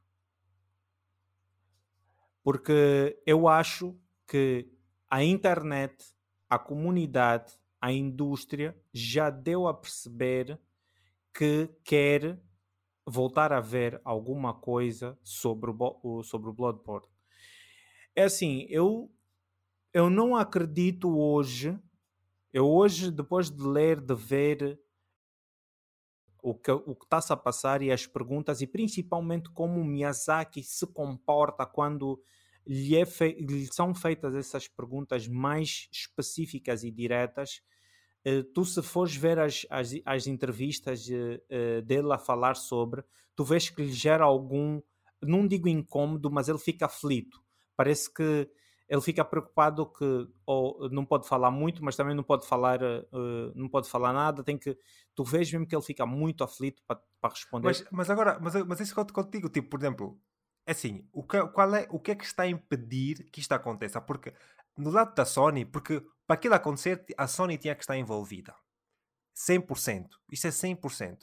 Porque 2.44 3.20
eu 3.26 3.48
acho 3.48 3.98
que 4.28 4.72
a 5.10 5.24
internet, 5.24 6.14
a 6.50 6.60
comunidade, 6.60 7.54
a 7.82 7.92
indústria 7.92 8.80
já 8.94 9.30
deu 9.30 9.68
a 9.68 9.74
perceber 9.74 10.60
que 11.34 11.70
quer 11.84 12.40
voltar 13.10 13.52
a 13.52 13.60
ver 13.60 14.00
alguma 14.04 14.54
coisa 14.54 15.18
sobre 15.24 15.72
o, 15.72 16.24
sobre 16.24 16.50
o 16.50 16.54
Bloodborne. 16.54 17.08
É 18.16 18.24
assim, 18.24 18.66
eu, 18.70 19.12
eu 19.94 20.10
não 20.10 20.36
acredito 20.36 21.18
hoje, 21.18 21.78
eu 22.54 22.68
hoje, 22.68 23.12
depois 23.12 23.50
de 23.50 23.64
ler, 23.64 24.00
de 24.00 24.14
ver 24.16 24.80
o 26.42 26.54
que 26.54 26.72
o 26.72 26.98
está-se 27.02 27.34
a 27.34 27.38
passar 27.38 27.82
e 27.82 27.92
as 27.92 28.06
perguntas, 28.06 28.62
e 28.62 28.68
principalmente 28.68 29.50
como 29.50 29.84
Miyazaki 29.84 30.64
se 30.64 30.88
comporta 30.88 31.66
quando 31.66 32.22
lhe, 32.66 32.96
é 32.96 33.06
fe... 33.06 33.34
lhe 33.34 33.68
são 33.68 33.94
feitas 33.94 34.34
essas 34.36 34.68
perguntas 34.68 35.28
mais 35.28 35.90
específicas 35.92 36.84
e 36.84 36.92
diretas, 36.92 37.62
tu 38.54 38.66
se 38.66 38.82
fores 38.82 39.16
ver 39.16 39.40
as, 39.40 39.66
as, 39.70 39.92
as 40.06 40.28
entrevistas 40.28 41.08
uh, 41.08 41.82
dele 41.82 42.14
a 42.14 42.18
falar 42.18 42.56
sobre, 42.56 43.04
tu 43.36 43.44
vês 43.44 43.70
que 43.70 43.82
lhe 43.82 43.92
gera 43.92 44.24
algum, 44.24 44.82
não 45.22 45.48
digo 45.48 45.68
incômodo, 45.68 46.30
mas 46.30 46.50
ele 46.50 46.60
fica 46.60 46.86
aflito. 46.86 47.42
Parece 47.76 48.14
que 48.14 48.50
ele 48.90 49.02
fica 49.02 49.24
preocupado 49.24 49.86
que 49.86 50.28
ou 50.46 50.90
não 50.90 51.06
pode 51.06 51.28
falar 51.28 51.52
muito, 51.52 51.84
mas 51.84 51.96
também 51.96 52.16
não 52.16 52.24
pode 52.24 52.48
falar, 52.48 52.82
uh, 52.82 53.54
não 53.56 53.70
pode 53.70 53.88
falar 53.88 54.12
nada. 54.12 54.44
Tem 54.44 54.58
que 54.58 54.76
tu 55.16 55.24
vês 55.24 55.52
mesmo 55.52 55.68
que 55.68 55.76
ele 55.76 55.84
fica 55.84 56.06
muito 56.06 56.44
aflito 56.44 56.82
para, 56.88 57.00
responder. 57.30 57.68
Mas, 57.68 57.86
mas 57.92 58.10
agora, 58.10 58.40
mas, 58.42 58.56
mas 58.66 58.80
isso 58.80 58.96
contigo, 58.96 59.48
tipo, 59.48 59.70
por 59.70 59.80
exemplo, 59.80 60.20
é 60.66 60.72
assim, 60.72 61.08
o 61.14 61.24
que, 61.24 61.40
qual 61.48 61.76
é, 61.76 61.88
o 61.90 62.00
que 62.00 62.12
é 62.12 62.16
que 62.16 62.26
está 62.26 62.44
a 62.44 62.48
impedir 62.48 63.30
que 63.32 63.40
isto 63.40 63.52
aconteça? 63.52 64.02
Porque 64.02 64.34
no 64.78 64.90
lado 64.90 65.14
da 65.14 65.26
Sony, 65.26 65.66
porque 65.66 66.04
para 66.30 66.36
aquilo 66.36 66.54
acontecer, 66.54 67.04
a 67.18 67.26
Sony 67.26 67.58
tinha 67.58 67.74
que 67.74 67.82
estar 67.82 67.98
envolvida. 67.98 68.54
100%. 69.36 70.10
Isso 70.32 70.46
é 70.46 70.52
100%. 70.52 71.22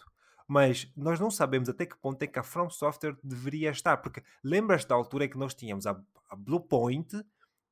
Mas 0.49 0.93
nós 0.97 1.20
não 1.20 1.31
sabemos 1.31 1.69
até 1.69 1.87
que 1.87 1.97
ponto 1.97 2.20
é 2.24 2.27
que 2.27 2.41
a 2.41 2.43
From 2.43 2.69
Software 2.69 3.16
deveria 3.23 3.70
estar. 3.70 3.99
Porque 3.99 4.20
lembras 4.43 4.85
da 4.85 4.97
altura 4.97 5.27
em 5.27 5.28
que 5.28 5.39
nós 5.39 5.55
tínhamos 5.55 5.87
a, 5.87 5.97
a 6.28 6.35
Bluepoint, 6.35 7.24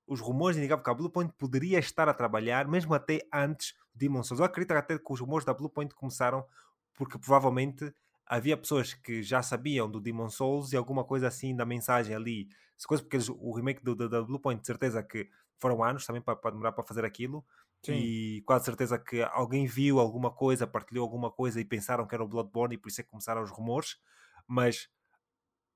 os 0.06 0.20
rumores 0.20 0.56
indicavam 0.56 0.84
que 0.84 0.90
a 0.90 0.94
Bluepoint 0.94 1.32
poderia 1.36 1.80
estar 1.80 2.08
a 2.08 2.14
trabalhar, 2.14 2.68
mesmo 2.68 2.94
até 2.94 3.26
antes 3.32 3.74
de 3.92 4.06
Demon 4.06 4.22
Souls. 4.22 4.38
Eu 4.38 4.46
acredito 4.46 4.70
até 4.70 4.96
que 4.96 5.12
os 5.12 5.18
rumores 5.18 5.44
da 5.44 5.52
Bluepoint 5.52 5.92
começaram 5.92 6.46
porque 6.94 7.18
provavelmente 7.18 7.92
havia 8.24 8.56
pessoas 8.56 8.94
que 8.94 9.24
já 9.24 9.42
sabiam 9.42 9.90
do 9.90 10.00
Demon 10.00 10.30
Souls 10.30 10.72
e 10.72 10.76
alguma 10.76 11.02
coisa 11.02 11.26
assim 11.26 11.56
da 11.56 11.64
mensagem 11.64 12.14
ali. 12.14 12.48
Coisa 12.86 13.02
porque 13.02 13.16
eles, 13.16 13.28
o 13.28 13.52
remake 13.52 13.82
do, 13.82 13.92
do, 13.96 14.08
do 14.08 14.24
Blue 14.24 14.38
Point, 14.38 14.60
de 14.60 14.66
certeza 14.68 15.02
que 15.02 15.28
foram 15.58 15.82
anos 15.82 16.06
também 16.06 16.22
para, 16.22 16.36
para 16.36 16.50
demorar 16.50 16.72
para 16.72 16.84
fazer 16.84 17.04
aquilo. 17.04 17.44
Sim. 17.84 17.94
E 17.94 18.42
quase 18.46 18.64
certeza 18.64 18.98
que 18.98 19.22
alguém 19.22 19.66
viu 19.66 20.00
alguma 20.00 20.30
coisa, 20.30 20.66
partilhou 20.66 21.04
alguma 21.04 21.30
coisa 21.30 21.60
e 21.60 21.64
pensaram 21.64 22.06
que 22.06 22.14
era 22.14 22.24
o 22.24 22.28
Bloodborne 22.28 22.74
e 22.74 22.78
por 22.78 22.88
isso 22.88 23.00
é 23.00 23.04
que 23.04 23.10
começaram 23.10 23.42
os 23.42 23.50
rumores. 23.50 23.96
Mas 24.46 24.88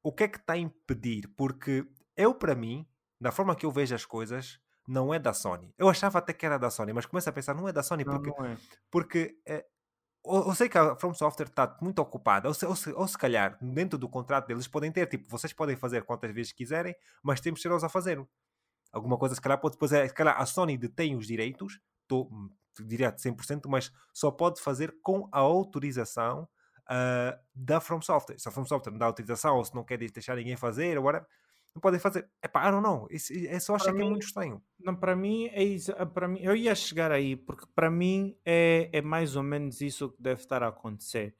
o 0.02 0.12
que 0.12 0.24
é 0.24 0.28
que 0.28 0.38
está 0.38 0.55
a 0.55 0.59
impedir? 0.59 1.28
Porque 1.36 1.86
eu, 2.16 2.34
para 2.34 2.55
mim, 2.55 2.88
na 3.20 3.30
forma 3.30 3.55
que 3.55 3.66
eu 3.66 3.70
vejo 3.70 3.94
as 3.94 4.06
coisas, 4.06 4.59
não 4.86 5.12
é 5.12 5.18
da 5.18 5.34
Sony. 5.34 5.74
Eu 5.76 5.88
achava 5.88 6.18
até 6.18 6.32
que 6.32 6.46
era 6.46 6.59
da 6.59 6.70
Sony, 6.70 6.92
mas 6.94 7.05
começo 7.05 7.28
a 7.28 7.32
pensar, 7.32 7.55
não 7.55 7.68
é 7.68 7.72
da 7.72 7.82
Sony, 7.82 8.05
porque, 8.05 8.30
não, 8.30 8.36
não 8.38 8.46
é. 8.46 8.56
porque 8.90 9.38
é, 9.46 9.66
eu 10.24 10.55
sei 10.55 10.68
que 10.68 10.78
a 10.78 10.96
From 10.96 11.14
Software 11.14 11.46
está 11.46 11.76
muito 11.80 12.00
ocupada, 12.00 12.48
ou 12.48 12.55
se, 12.55 12.64
ou, 12.66 12.74
se, 12.74 12.90
ou 12.92 13.06
se 13.06 13.16
calhar 13.16 13.59
dentro 13.60 13.98
do 13.98 14.09
contrato 14.09 14.46
deles 14.46 14.66
podem 14.66 14.90
ter, 14.90 15.06
tipo, 15.06 15.28
vocês 15.28 15.52
podem 15.52 15.76
fazer 15.76 16.05
quantas 16.05 16.32
vezes 16.32 16.52
quiserem, 16.52 16.94
mas 17.22 17.40
temos 17.40 17.59
que 17.59 17.62
ser 17.62 17.72
eles 17.72 17.84
a 17.84 17.88
fazer. 17.88 18.18
Alguma 18.93 19.19
coisa, 19.19 19.35
se 19.35 19.40
calhar, 19.40 19.60
pode 19.60 19.74
depois 19.74 19.93
é, 19.93 20.06
se 20.06 20.15
calhar 20.15 20.40
a 20.40 20.47
Sony 20.47 20.77
detém 20.77 21.16
os 21.16 21.27
direitos, 21.27 21.78
estou 22.02 22.31
direto 22.81 23.19
100%, 23.19 23.62
mas 23.66 23.93
só 24.12 24.31
pode 24.31 24.60
fazer 24.60 24.94
com 25.02 25.28
a 25.32 25.39
autorização 25.39 26.48
uh, 26.89 27.39
da 27.55 27.81
From 27.81 28.01
Software. 28.01 28.39
Se 28.39 28.48
a 28.48 28.52
From 28.52 28.65
Software 28.65 28.93
não 28.93 28.98
dá 28.98 29.06
autorização 29.06 29.56
ou 29.56 29.65
se 29.65 29.74
não 29.74 29.85
quer 29.85 29.98
deixar 29.98 30.36
ninguém 30.36 30.56
fazer, 30.56 30.97
ou 30.98 31.05
whatever, 31.05 31.27
não 31.74 31.81
podem 31.81 32.01
fazer. 32.01 32.28
É 32.43 32.48
pá, 32.48 32.69
I 32.69 32.70
don't 32.70 32.82
know. 32.82 33.06
Isso, 33.10 33.32
é 33.32 33.59
só 33.60 33.77
achar 33.77 33.93
que 33.93 34.01
é 34.01 34.05
muito 34.05 34.27
estranho. 34.27 34.62
Não, 34.81 34.97
para 34.97 35.15
mim 35.15 35.47
é 35.47 35.62
isso. 35.62 35.93
Ah, 35.97 36.06
para 36.06 36.27
mim, 36.27 36.40
eu 36.40 36.56
ia 36.56 36.74
chegar 36.74 37.12
aí, 37.12 37.36
porque 37.36 37.66
para 37.74 37.90
mim 37.90 38.36
é, 38.44 38.90
é 38.93 39.01
mais 39.01 39.36
ou 39.36 39.43
menos 39.43 39.81
isso 39.81 40.10
que 40.10 40.23
deve 40.23 40.40
estar 40.40 40.62
a 40.62 40.69
acontecer. 40.69 41.35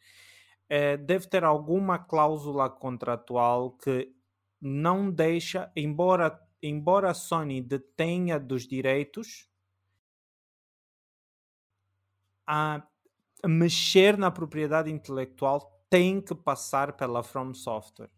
É, 0.69 0.97
deve 0.97 1.27
ter 1.27 1.45
alguma 1.45 1.99
cláusula 1.99 2.69
contratual 2.69 3.73
que 3.73 4.13
não 4.61 5.11
deixa, 5.11 5.73
embora, 5.75 6.39
embora 6.63 7.11
a 7.11 7.15
Sony 7.15 7.61
detenha 7.61 8.39
dos 8.39 8.67
direitos, 8.67 9.49
a 12.47 12.83
mexer 13.47 14.17
na 14.17 14.31
propriedade 14.31 14.91
intelectual 14.91 15.79
tem 15.91 16.21
que 16.21 16.35
passar 16.35 16.97
pela 16.97 17.23
From 17.23 17.55
Software. 17.55 18.11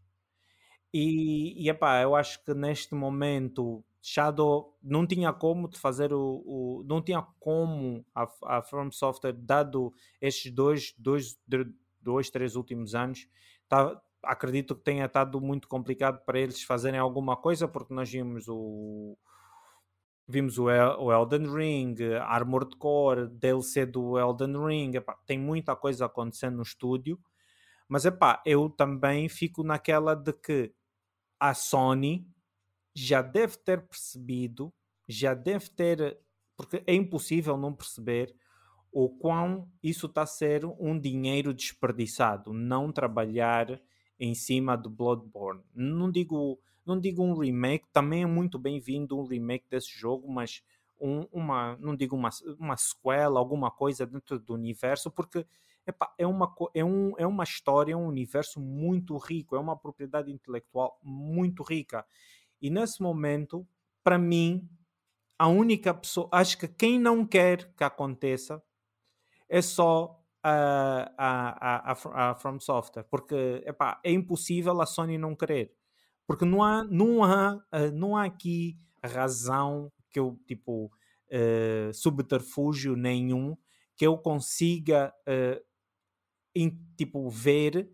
E, 0.93 1.65
e 1.65 1.69
epá, 1.69 2.01
eu 2.03 2.15
acho 2.17 2.43
que 2.45 2.55
neste 2.55 2.95
momento 2.95 3.85
Shadow 4.03 4.77
não 4.83 5.07
tinha 5.07 5.33
como 5.33 5.69
de 5.69 5.79
fazer 5.79 6.13
o, 6.13 6.43
o 6.45 6.85
não 6.87 7.03
tinha 7.03 7.23
como 7.39 8.05
a, 8.15 8.29
a 8.45 8.63
From 8.63 8.91
Software 8.91 9.33
dado 9.33 9.93
estes 10.21 10.51
dois, 10.53 10.95
dois, 10.99 11.39
dois 12.01 12.31
três 12.31 12.57
últimos 12.57 12.95
anos 12.95 13.29
tá, 13.69 14.01
acredito 14.23 14.75
que 14.75 14.83
tenha 14.83 15.07
estado 15.07 15.41
muito 15.41 15.69
complicado 15.69 16.25
para 16.25 16.39
eles 16.39 16.63
fazerem 16.63 17.01
alguma 17.01 17.37
coisa 17.37 17.67
porque 17.67 17.95
nós 17.95 18.11
vimos 18.11 18.49
o 18.49 19.17
vimos 20.31 20.59
o, 20.59 20.71
El, 20.71 20.97
o 21.01 21.13
Elden 21.13 21.53
Ring, 21.53 21.97
Armored 22.23 22.77
Core, 22.77 23.27
DLC 23.27 23.85
do 23.85 24.17
Elden 24.17 24.65
Ring, 24.65 24.93
epá, 24.95 25.19
tem 25.27 25.39
muita 25.39 25.75
coisa 25.75 26.07
acontecendo 26.07 26.57
no 26.57 26.63
estúdio. 26.63 27.19
Mas 27.89 28.05
epá, 28.05 28.41
eu 28.47 28.71
também 28.71 29.29
fico 29.29 29.65
naquela 29.65 30.15
de 30.15 30.33
que 30.33 30.73
a 31.41 31.53
Sony 31.53 32.25
já 32.95 33.23
deve 33.23 33.57
ter 33.57 33.85
percebido, 33.85 34.73
já 35.09 35.35
deve 35.35 35.69
ter, 35.71 36.21
porque 36.57 36.83
é 36.87 36.95
impossível 36.95 37.57
não 37.57 37.75
perceber 37.75 38.33
o 38.93 39.09
quão 39.09 39.69
isso 39.83 40.07
está 40.07 40.23
a 40.23 40.27
ser 40.27 40.65
um 40.65 40.99
dinheiro 40.99 41.53
desperdiçado, 41.53 42.53
não 42.53 42.93
trabalhar 42.93 43.81
em 44.21 44.35
cima 44.35 44.77
do 44.77 44.91
Bloodborne. 44.91 45.63
Não 45.75 46.11
digo, 46.11 46.61
não 46.85 47.01
digo 47.01 47.23
um 47.25 47.35
remake, 47.35 47.87
também 47.91 48.23
é 48.23 48.27
muito 48.27 48.59
bem-vindo 48.59 49.19
um 49.19 49.25
remake 49.25 49.65
desse 49.71 49.91
jogo, 49.91 50.31
mas 50.31 50.63
um, 51.01 51.27
uma, 51.33 51.79
não 51.79 51.97
digo 51.97 52.15
uma, 52.15 52.29
uma 52.59 52.77
sequela, 52.77 53.41
alguma 53.41 53.71
coisa 53.71 54.05
dentro 54.05 54.39
do 54.39 54.53
universo, 54.53 55.11
porque 55.11 55.47
epá, 55.87 56.13
é, 56.19 56.27
uma, 56.27 56.55
é, 56.75 56.85
um, 56.85 57.15
é 57.17 57.27
uma 57.27 57.45
história, 57.45 57.95
é 57.95 57.97
um 57.97 58.07
universo 58.07 58.61
muito 58.61 59.17
rico, 59.17 59.57
é 59.57 59.59
uma 59.59 59.75
propriedade 59.77 60.31
intelectual 60.31 61.01
muito 61.03 61.63
rica. 61.63 62.05
E 62.61 62.69
nesse 62.69 63.03
momento, 63.03 63.67
para 64.05 64.19
mim, 64.19 64.69
a 65.39 65.49
única 65.49 65.95
pessoa, 65.95 66.29
acho 66.31 66.59
que 66.59 66.69
quem 66.69 67.01
não 67.01 67.27
quer 67.27 67.73
que 67.75 67.83
aconteça 67.83 68.63
é 69.49 69.63
só 69.63 70.20
a, 70.43 71.13
a, 71.19 71.93
a, 71.93 72.31
a 72.31 72.35
From 72.35 72.59
Software, 72.61 73.05
porque 73.05 73.63
epá, 73.67 74.01
é 74.05 74.13
impossível 74.13 74.81
a 74.81 74.87
Sony 74.87 75.19
não 75.19 75.35
querer, 75.35 75.73
porque 76.27 76.45
não 76.45 76.63
há, 76.63 76.85
não 76.85 77.25
há, 77.25 77.59
eh, 77.73 77.91
não 77.91 78.17
há 78.17 78.25
aqui 78.25 78.79
razão 79.03 79.93
que 80.11 80.19
eu 80.19 80.39
tipo 80.47 80.87
uh, 80.87 81.93
subterfúgio 81.95 82.97
nenhum 82.97 83.57
que 83.97 84.07
eu 84.07 84.17
consiga 84.19 85.13
uh, 85.29 86.71
tipo 86.97 87.29
ver 87.31 87.91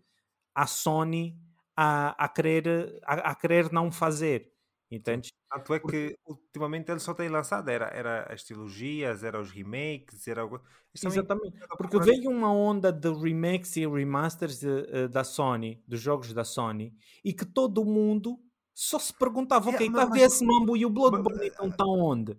a 0.55 0.65
Sony 0.65 1.37
a, 1.75 2.25
a 2.25 2.27
querer 2.27 2.99
a, 3.03 3.31
a 3.31 3.35
querer 3.35 3.71
não 3.71 3.91
fazer 3.91 4.51
Entende? 4.89 5.33
Tanto 5.49 5.73
é 5.73 5.79
que 5.79 6.17
ultimamente 6.25 6.89
ele 6.89 6.99
só 6.99 7.13
tem 7.13 7.27
lançado, 7.27 7.67
era, 7.69 7.87
era 7.87 8.33
as 8.33 8.43
trilogias, 8.43 9.21
era 9.21 9.39
os 9.39 9.51
remakes, 9.51 10.27
era 10.27 10.41
algo. 10.41 10.61
Exatamente, 10.93 11.57
porque 11.77 11.99
veio 11.99 12.29
uma 12.29 12.51
onda 12.51 12.91
de 12.91 13.11
remakes 13.13 13.75
e 13.75 13.85
remasters 13.85 14.61
uh, 14.63 15.09
da 15.09 15.25
Sony, 15.25 15.83
dos 15.85 15.99
jogos 15.99 16.33
da 16.33 16.45
Sony, 16.45 16.95
e 17.23 17.33
que 17.33 17.45
todo 17.45 17.83
mundo 17.83 18.39
só 18.73 18.97
se 18.97 19.13
perguntava, 19.13 19.69
ok, 19.69 19.87
está 19.87 20.03
a 20.03 20.05
ver 20.05 20.21
esse 20.21 20.45
mambo 20.45 20.77
e 20.77 20.85
o 20.85 20.89
Bloodborne 20.89 21.47
então 21.47 21.67
está 21.67 21.83
onde? 21.85 22.37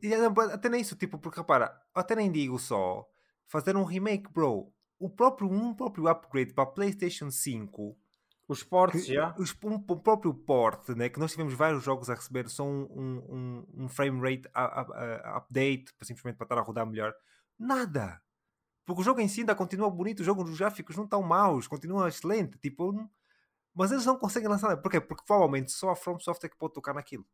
Até 0.53 0.69
nem 0.69 0.81
isso, 0.81 0.97
tipo, 0.97 1.19
porque 1.19 1.41
repara, 1.41 1.77
até 1.95 2.15
nem 2.15 2.33
digo 2.33 2.59
só 2.59 3.07
fazer 3.49 3.77
um 3.77 3.85
remake, 3.85 4.31
bro. 4.33 4.73
O 4.99 5.09
próprio, 5.09 5.51
um 5.51 5.75
próprio 5.75 6.09
upgrade 6.09 6.53
para 6.53 6.65
a 6.65 6.67
PlayStation 6.67 7.31
5 7.31 7.97
os 8.49 8.63
portes, 8.63 9.07
já? 9.07 9.35
Os, 9.39 9.55
um, 9.63 9.75
o 9.75 9.97
próprio 10.01 10.33
porte, 10.33 10.95
né, 10.95 11.09
que 11.11 11.21
nós 11.21 11.31
tivemos 11.31 11.53
vários 11.53 11.85
jogos 11.85 12.09
a 12.09 12.15
receber 12.15 12.49
só 12.49 12.65
um, 12.65 12.83
um, 12.91 13.85
um 13.85 13.89
frame 13.89 14.21
rate 14.21 14.49
a, 14.55 14.81
a, 14.81 15.35
a 15.35 15.37
update, 15.37 15.93
simplesmente 16.01 16.37
para 16.37 16.47
estar 16.47 16.59
a 16.59 16.63
rodar 16.63 16.87
melhor. 16.87 17.15
Nada! 17.59 18.21
Porque 18.87 19.03
o 19.03 19.05
jogo 19.05 19.21
em 19.21 19.29
si 19.29 19.41
ainda 19.41 19.55
continua 19.55 19.91
bonito, 19.91 20.21
o 20.21 20.25
jogo, 20.25 20.43
os 20.43 20.59
gráficos 20.59 20.97
não 20.97 21.05
estão 21.05 21.23
maus, 21.23 21.69
continua 21.69 22.09
excelente. 22.09 22.57
Tipo, 22.57 23.07
mas 23.75 23.93
eles 23.93 24.07
não 24.07 24.17
conseguem 24.17 24.49
lançar 24.49 24.69
nada. 24.69 24.81
Porquê? 24.81 24.99
Porque 24.99 25.25
provavelmente 25.27 25.71
só 25.71 25.91
a 25.91 25.97
From 25.97 26.19
Software 26.19 26.49
que 26.49 26.57
pode 26.57 26.73
tocar 26.73 26.95
naquilo. 26.95 27.27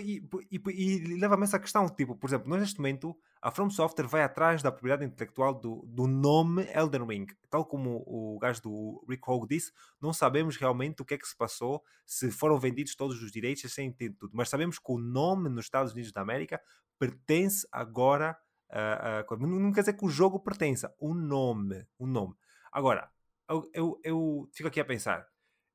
E, 0.00 0.20
e, 0.50 0.60
e 0.70 1.16
leva-me 1.16 1.44
essa 1.44 1.58
questão, 1.58 1.88
tipo, 1.88 2.16
por 2.16 2.28
exemplo, 2.28 2.48
nós 2.48 2.60
neste 2.60 2.78
momento, 2.78 3.16
a 3.40 3.52
From 3.52 3.70
Software 3.70 4.08
vai 4.08 4.22
atrás 4.22 4.62
da 4.62 4.72
propriedade 4.72 5.04
intelectual 5.04 5.54
do, 5.54 5.84
do 5.86 6.08
nome 6.08 6.66
Elden 6.74 7.06
Ring. 7.06 7.26
Tal 7.48 7.64
como 7.64 8.02
o 8.06 8.38
gajo 8.40 8.62
do 8.62 9.04
Rick 9.08 9.22
Hogue 9.28 9.46
disse, 9.46 9.72
não 10.00 10.12
sabemos 10.12 10.56
realmente 10.56 11.02
o 11.02 11.04
que 11.04 11.14
é 11.14 11.18
que 11.18 11.26
se 11.26 11.36
passou, 11.36 11.82
se 12.04 12.32
foram 12.32 12.58
vendidos 12.58 12.96
todos 12.96 13.22
os 13.22 13.30
direitos, 13.30 13.72
sem 13.72 13.88
entender 13.88 14.16
tudo. 14.18 14.32
Mas 14.34 14.48
sabemos 14.48 14.78
que 14.78 14.90
o 14.90 14.98
nome 14.98 15.48
nos 15.48 15.66
Estados 15.66 15.92
Unidos 15.92 16.12
da 16.12 16.20
América 16.20 16.60
pertence 16.98 17.66
agora 17.70 18.36
a... 18.68 19.24
Não 19.38 19.72
quer 19.72 19.80
dizer 19.80 19.92
que 19.94 20.04
o 20.04 20.10
jogo 20.10 20.40
pertença, 20.40 20.92
o 20.98 21.14
nome. 21.14 21.86
O 21.96 22.06
nome. 22.06 22.34
Agora, 22.72 23.08
eu, 23.48 23.68
eu, 23.72 24.00
eu 24.04 24.48
fico 24.52 24.68
aqui 24.68 24.80
a 24.80 24.84
pensar, 24.84 25.26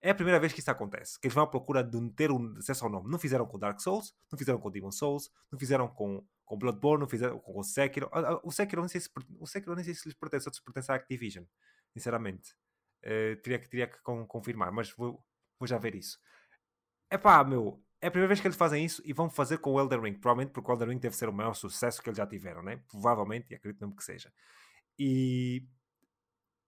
é 0.06 0.12
a 0.12 0.16
primeira 0.16 0.40
vez 0.40 0.54
que 0.54 0.60
isso 0.60 0.70
acontece, 0.70 1.20
que 1.20 1.26
eles 1.26 1.34
vão 1.34 1.44
à 1.44 1.48
procura 1.48 1.84
de 1.84 2.00
ter 2.12 2.30
um 2.30 2.56
acesso 2.60 2.86
ao 2.86 2.92
nome. 2.92 3.10
Não 3.10 3.18
fizeram 3.18 3.44
com 3.48 3.58
Dark 3.58 3.80
Souls, 3.80 4.14
não 4.32 4.38
fizeram 4.38 4.60
com 4.60 4.70
Demon 4.70 4.92
Souls, 4.92 5.32
não 5.52 5.58
fizeram 5.58 5.88
com, 5.88 6.24
com 6.46 6.58
Bloodborne, 6.60 7.02
não 7.02 7.10
fizeram 7.10 7.40
com 7.40 7.58
o 7.58 7.64
Sekiro. 7.64 8.08
O 8.44 8.52
Sekiro 8.52 8.84
não 8.84 8.88
sei 8.88 9.02
se, 9.02 9.10
o 9.40 9.48
Sekiro 9.48 9.74
nem 9.74 9.84
sei 9.84 9.96
se 9.96 10.08
lhes 10.08 10.16
pertence 10.16 10.48
ou 10.48 10.54
se 10.54 10.64
pertence 10.64 10.92
à 10.92 10.96
Activision, 10.96 11.44
sinceramente. 11.92 12.54
Uh, 13.04 13.36
teria 13.42 13.58
que, 13.58 13.68
teria 13.68 13.88
que 13.88 13.98
confirmar, 14.28 14.72
mas 14.72 14.92
vou, 14.92 15.26
vou 15.60 15.68
já 15.68 15.80
ver 15.80 15.96
isso. 15.96 16.20
É 17.10 17.18
pá, 17.18 17.44
meu, 17.44 17.84
é 18.00 18.06
a 18.06 18.12
primeira 18.12 18.28
vez 18.28 18.40
que 18.40 18.46
eles 18.46 18.58
fazem 18.58 18.86
isso 18.86 19.02
e 19.04 19.12
vão 19.12 19.28
fazer 19.28 19.58
com 19.58 19.72
o 19.72 19.80
Elden 19.80 20.02
Ring, 20.02 20.14
provavelmente 20.20 20.52
porque 20.52 20.70
o 20.70 20.74
Elden 20.76 20.90
Ring 20.90 21.00
deve 21.00 21.16
ser 21.16 21.30
o 21.30 21.34
maior 21.34 21.56
sucesso 21.56 22.00
que 22.00 22.10
eles 22.10 22.18
já 22.18 22.28
tiveram, 22.28 22.62
né? 22.62 22.80
Provavelmente, 22.92 23.48
e 23.50 23.56
acredito 23.56 23.82
mesmo 23.82 23.96
que 23.96 24.04
seja. 24.04 24.32
E 25.00 25.68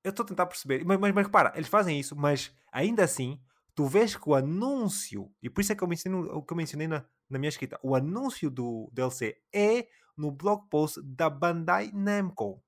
eu 0.07 0.11
estou 0.11 0.23
a 0.23 0.27
tentar 0.27 0.45
perceber, 0.45 0.83
mas, 0.85 0.99
mas, 0.99 1.13
mas 1.13 1.25
repara, 1.25 1.51
eles 1.55 1.67
fazem 1.67 1.99
isso, 1.99 2.15
mas 2.15 2.55
ainda 2.71 3.03
assim, 3.03 3.39
tu 3.75 3.85
vês 3.85 4.15
que 4.15 4.29
o 4.29 4.33
anúncio, 4.33 5.31
e 5.41 5.49
por 5.49 5.61
isso 5.61 5.73
é 5.73 5.75
que 5.75 5.83
eu 5.83 5.87
mencionei, 5.87 6.41
que 6.41 6.53
eu 6.53 6.57
mencionei 6.57 6.87
na, 6.87 7.05
na 7.29 7.37
minha 7.37 7.49
escrita, 7.49 7.79
o 7.83 7.93
anúncio 7.93 8.49
do 8.49 8.89
DLC 8.93 9.37
é 9.53 9.87
no 10.15 10.31
blog 10.31 10.67
post 10.69 11.01
da 11.03 11.29
Bandai 11.29 11.91
Namco. 11.93 12.63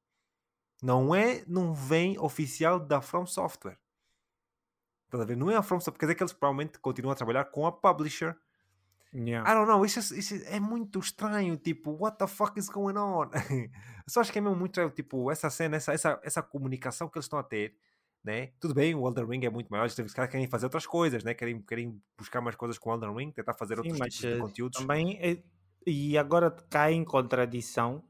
Não 0.81 1.15
é, 1.15 1.43
não 1.47 1.73
vem 1.73 2.17
oficial 2.19 2.79
da 2.79 3.01
From 3.01 3.25
Software. 3.25 3.79
Estás 5.05 5.21
a 5.21 5.25
ver? 5.25 5.35
Não 5.35 5.49
é 5.49 5.55
a 5.55 5.63
From 5.63 5.79
Software, 5.79 5.99
quer 5.99 6.05
dizer 6.05 6.15
que 6.15 6.23
eles 6.23 6.33
provavelmente 6.33 6.77
continuam 6.79 7.13
a 7.13 7.15
trabalhar 7.15 7.45
com 7.45 7.65
a 7.65 7.71
publisher 7.71 8.37
Yeah. 9.13 9.49
I 9.49 9.55
don't 9.55 9.67
know, 9.67 9.83
isso, 9.83 9.99
isso, 10.13 10.35
é 10.45 10.59
muito 10.59 10.99
estranho, 10.99 11.57
tipo, 11.57 11.91
what 11.91 12.17
the 12.17 12.27
fuck 12.27 12.57
is 12.59 12.69
going 12.69 12.95
on? 12.95 13.29
Só 14.07 14.21
acho 14.21 14.31
que 14.31 14.37
é 14.37 14.41
mesmo 14.41 14.55
muito 14.55 14.87
tipo, 14.91 15.31
essa 15.31 15.49
cena, 15.49 15.77
essa, 15.77 15.93
essa, 15.93 16.19
essa 16.23 16.43
comunicação 16.43 17.09
que 17.09 17.17
eles 17.17 17.25
estão 17.25 17.39
a 17.39 17.43
ter, 17.43 17.75
né? 18.23 18.51
Tudo 18.59 18.75
bem, 18.75 18.93
o 18.93 19.07
Elden 19.07 19.25
Ring 19.25 19.45
é 19.45 19.49
muito 19.49 19.69
maior, 19.69 19.87
os 19.87 20.13
caras 20.13 20.29
querem 20.29 20.47
fazer 20.47 20.67
outras 20.67 20.85
coisas, 20.85 21.23
né? 21.23 21.33
Querem, 21.33 21.59
querem 21.61 21.99
buscar 22.17 22.39
mais 22.39 22.55
coisas 22.55 22.77
com 22.77 22.91
o 22.91 22.93
Elden 22.93 23.15
Ring, 23.15 23.31
tentar 23.31 23.55
fazer 23.55 23.75
Sim, 23.75 23.91
outros 23.91 23.97
tipos 23.97 24.19
de 24.19 24.27
eh, 24.27 24.37
conteúdos. 24.37 24.79
Também, 24.79 25.17
é, 25.19 25.41
e 25.87 26.15
agora 26.15 26.51
cai 26.69 26.93
em 26.93 27.03
contradição, 27.03 28.03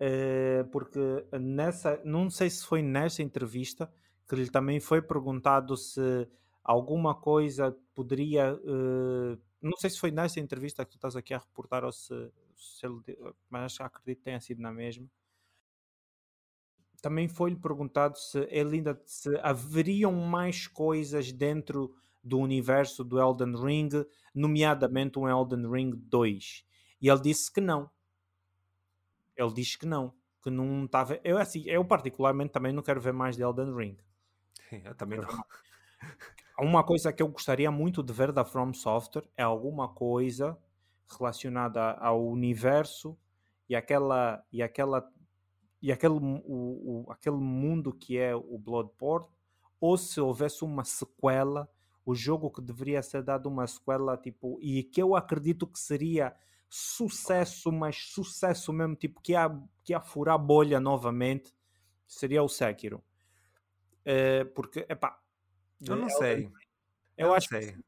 é, 0.00 0.64
porque 0.72 0.98
nessa, 1.40 2.00
não 2.04 2.28
sei 2.28 2.50
se 2.50 2.66
foi 2.66 2.82
nessa 2.82 3.22
entrevista 3.22 3.90
que 4.28 4.34
lhe 4.34 4.50
também 4.50 4.80
foi 4.80 5.00
perguntado 5.00 5.76
se 5.76 6.28
alguma 6.64 7.14
coisa 7.14 7.76
poderia 7.94 8.54
uh, 8.54 9.38
não 9.60 9.76
sei 9.76 9.90
se 9.90 9.98
foi 9.98 10.10
nessa 10.10 10.40
entrevista 10.40 10.84
que 10.84 10.92
tu 10.92 10.96
estás 10.96 11.16
aqui 11.16 11.34
a 11.34 11.38
reportar 11.38 11.84
ou 11.84 11.92
se, 11.92 12.30
se 12.56 12.86
ele, 12.86 13.00
mas 13.48 13.78
acredito 13.80 14.18
que 14.18 14.24
tenha 14.24 14.40
sido 14.40 14.60
na 14.60 14.72
mesma. 14.72 15.08
Também 17.00 17.28
foi-lhe 17.28 17.56
perguntado 17.56 18.18
se 18.18 18.38
ele 18.50 18.76
ainda 18.76 19.00
se 19.04 19.36
haveriam 19.42 20.12
mais 20.12 20.66
coisas 20.66 21.30
dentro 21.30 21.94
do 22.22 22.38
universo 22.38 23.04
do 23.04 23.20
Elden 23.20 23.54
Ring, 23.54 23.90
nomeadamente 24.34 25.18
um 25.18 25.28
Elden 25.28 25.70
Ring 25.70 25.92
2. 25.94 26.64
E 27.00 27.08
ele 27.08 27.20
disse 27.20 27.52
que 27.52 27.60
não. 27.60 27.90
Ele 29.36 29.52
disse 29.52 29.78
que 29.78 29.86
não, 29.86 30.14
que 30.42 30.50
não 30.50 30.86
estava. 30.86 31.20
Eu 31.22 31.38
assim, 31.38 31.62
eu 31.66 31.84
particularmente 31.84 32.52
também 32.52 32.72
não 32.72 32.82
quero 32.82 33.00
ver 33.00 33.12
mais 33.12 33.36
de 33.36 33.42
Elden 33.42 33.74
Ring. 33.74 33.96
Eu 34.84 34.94
também 34.94 35.20
não. 35.20 35.28
uma 36.58 36.82
coisa 36.82 37.12
que 37.12 37.22
eu 37.22 37.28
gostaria 37.28 37.70
muito 37.70 38.02
de 38.02 38.12
ver 38.12 38.32
da 38.32 38.44
From 38.44 38.72
Software 38.72 39.28
é 39.36 39.42
alguma 39.42 39.88
coisa 39.88 40.58
relacionada 41.08 41.92
ao 41.92 42.26
universo 42.26 43.16
e 43.68 43.76
aquela 43.76 44.44
e 44.50 44.62
aquela 44.62 45.08
e 45.82 45.92
aquele, 45.92 46.14
o, 46.14 47.04
o, 47.04 47.06
aquele 47.10 47.36
mundo 47.36 47.92
que 47.92 48.18
é 48.18 48.34
o 48.34 48.58
Bloodborne 48.58 49.28
ou 49.80 49.96
se 49.96 50.20
houvesse 50.20 50.64
uma 50.64 50.84
sequela 50.84 51.70
o 52.04 52.14
jogo 52.14 52.50
que 52.50 52.62
deveria 52.62 53.02
ser 53.02 53.22
dado 53.22 53.48
uma 53.48 53.66
sequela 53.66 54.16
tipo 54.16 54.58
e 54.62 54.82
que 54.82 55.00
eu 55.00 55.14
acredito 55.14 55.66
que 55.66 55.78
seria 55.78 56.34
sucesso 56.68 57.70
mas 57.70 57.96
sucesso 57.96 58.72
mesmo 58.72 58.96
tipo 58.96 59.20
que 59.20 59.32
ia, 59.32 59.48
que 59.84 59.92
ia 59.92 60.00
furar 60.00 60.38
bolha 60.38 60.80
novamente 60.80 61.54
seria 62.06 62.42
o 62.42 62.48
Sekiro. 62.48 63.02
É, 64.04 64.44
porque 64.44 64.86
epá, 64.88 65.20
eu 65.80 65.96
não 65.96 66.08
sei. 66.08 66.50
Eu, 67.16 67.28
eu 67.28 67.34
acho 67.34 67.48
sei. 67.48 67.72
que 67.72 67.78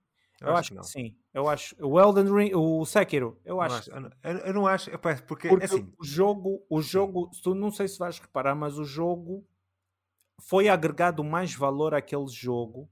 eu, 0.41 0.49
eu 0.49 0.57
acho, 0.57 0.73
que, 0.73 0.79
que 0.79 0.87
sim. 0.87 1.17
Eu 1.35 1.49
acho. 1.49 1.75
O 1.85 2.01
Elden 2.01 2.33
Ring, 2.33 2.55
o 2.55 2.85
Sekiro, 2.85 3.41
eu 3.45 3.61
acho. 3.61 3.91
Não 3.91 4.07
acho. 4.07 4.17
Eu, 4.23 4.39
eu, 4.39 4.55
não 4.55 4.67
acho, 4.67 4.91
porque, 5.27 5.49
porque 5.49 5.65
assim. 5.65 5.93
O 5.99 6.05
jogo, 6.05 6.65
o 6.71 6.81
jogo, 6.81 7.31
tu 7.43 7.55
não 7.55 7.71
sei 7.71 7.89
se 7.89 7.99
vais 7.99 8.19
reparar, 8.19 8.55
mas 8.55 8.79
o 8.79 8.85
jogo 8.85 9.45
foi 10.41 10.69
agregado 10.69 11.25
mais 11.25 11.55
valor 11.55 11.93
àquele 11.95 12.29
jogo 12.29 12.89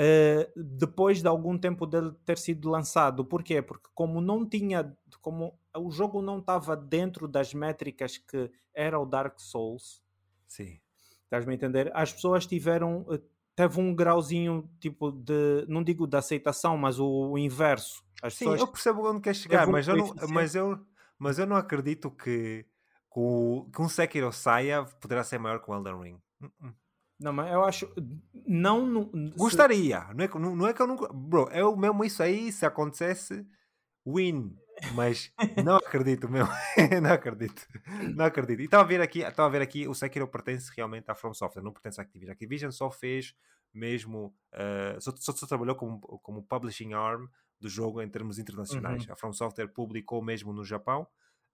uh, 0.00 0.52
depois 0.56 1.20
de 1.20 1.28
algum 1.28 1.58
tempo 1.58 1.86
dele 1.86 2.12
ter 2.24 2.38
sido 2.38 2.70
lançado. 2.70 3.24
Porquê? 3.24 3.60
Porque 3.60 3.88
como 3.94 4.20
não 4.20 4.48
tinha, 4.48 4.96
como 5.20 5.58
o 5.76 5.90
jogo 5.90 6.22
não 6.22 6.38
estava 6.38 6.74
dentro 6.74 7.28
das 7.28 7.52
métricas 7.52 8.16
que 8.16 8.50
era 8.72 8.98
o 8.98 9.04
Dark 9.04 9.38
Souls. 9.38 10.02
Sim. 10.48 10.80
Estás-me 11.24 11.52
a 11.52 11.54
entender? 11.54 11.90
As 11.94 12.12
pessoas 12.12 12.46
tiveram 12.46 13.02
uh, 13.02 13.22
teve 13.54 13.80
um 13.80 13.94
grauzinho 13.94 14.68
tipo 14.80 15.10
de, 15.10 15.64
não 15.68 15.82
digo 15.82 16.06
de 16.06 16.16
aceitação, 16.16 16.76
mas 16.76 16.98
o, 16.98 17.32
o 17.32 17.38
inverso. 17.38 18.02
As 18.22 18.34
Sim, 18.34 18.54
eu 18.54 18.66
percebo 18.66 19.08
onde 19.08 19.20
quer 19.20 19.34
chegar, 19.34 19.66
mas 19.66 19.88
eu, 19.88 19.96
não, 19.96 20.14
mas, 20.28 20.54
eu, 20.54 20.78
mas 21.18 21.38
eu 21.38 21.46
não 21.46 21.56
acredito 21.56 22.10
que, 22.10 22.64
que, 23.12 23.20
o, 23.20 23.66
que 23.72 23.80
um 23.80 23.88
Sekiro 23.88 24.32
saia 24.32 24.84
poderá 25.00 25.24
ser 25.24 25.38
maior 25.38 25.60
que 25.60 25.70
o 25.70 25.74
Elden 25.74 26.00
Ring. 26.00 26.18
Uh-uh. 26.42 26.74
Não, 27.20 27.34
mas 27.34 27.52
eu 27.52 27.62
acho. 27.64 27.92
Não. 28.46 28.86
não 28.86 29.10
Gostaria. 29.36 30.00
Se... 30.00 30.14
Não, 30.14 30.24
é, 30.24 30.28
não, 30.28 30.56
não 30.56 30.66
é 30.66 30.72
que 30.72 30.80
eu 30.80 30.86
nunca. 30.86 31.12
Bro, 31.12 31.50
é 31.52 31.62
o 31.62 31.76
mesmo 31.76 32.02
isso 32.02 32.22
aí 32.22 32.50
se 32.50 32.64
acontecesse. 32.64 33.46
Win. 34.06 34.56
Mas 34.94 35.32
não 35.64 35.76
acredito 35.76 36.28
mesmo. 36.28 36.50
não 37.02 37.12
acredito. 37.12 37.66
Não 38.14 38.24
acredito. 38.24 38.60
E 38.60 38.64
estava 38.64 38.82
a 38.82 38.86
ver 38.86 39.00
aqui, 39.00 39.20
estava 39.20 39.48
a 39.48 39.50
ver 39.50 39.62
aqui, 39.62 39.86
o 39.88 39.94
Sekiro 39.94 40.28
pertence 40.28 40.70
realmente 40.76 41.10
à 41.10 41.14
From 41.14 41.34
Software, 41.34 41.62
não 41.62 41.72
pertence 41.72 42.00
à 42.00 42.02
Activision. 42.02 42.30
A 42.30 42.32
Activision 42.32 42.70
só 42.70 42.90
fez 42.90 43.34
mesmo, 43.72 44.34
uh, 44.54 45.00
só, 45.00 45.14
só, 45.16 45.32
só, 45.32 45.46
trabalhou 45.46 45.76
como, 45.76 46.00
como 46.00 46.42
publishing 46.42 46.92
arm 46.92 47.26
do 47.60 47.68
jogo 47.68 48.02
em 48.02 48.08
termos 48.08 48.38
internacionais. 48.38 49.06
Uhum. 49.06 49.12
A 49.12 49.16
From 49.16 49.32
Software 49.32 49.68
publicou 49.68 50.22
mesmo 50.22 50.52
no 50.52 50.64
Japão, 50.64 51.06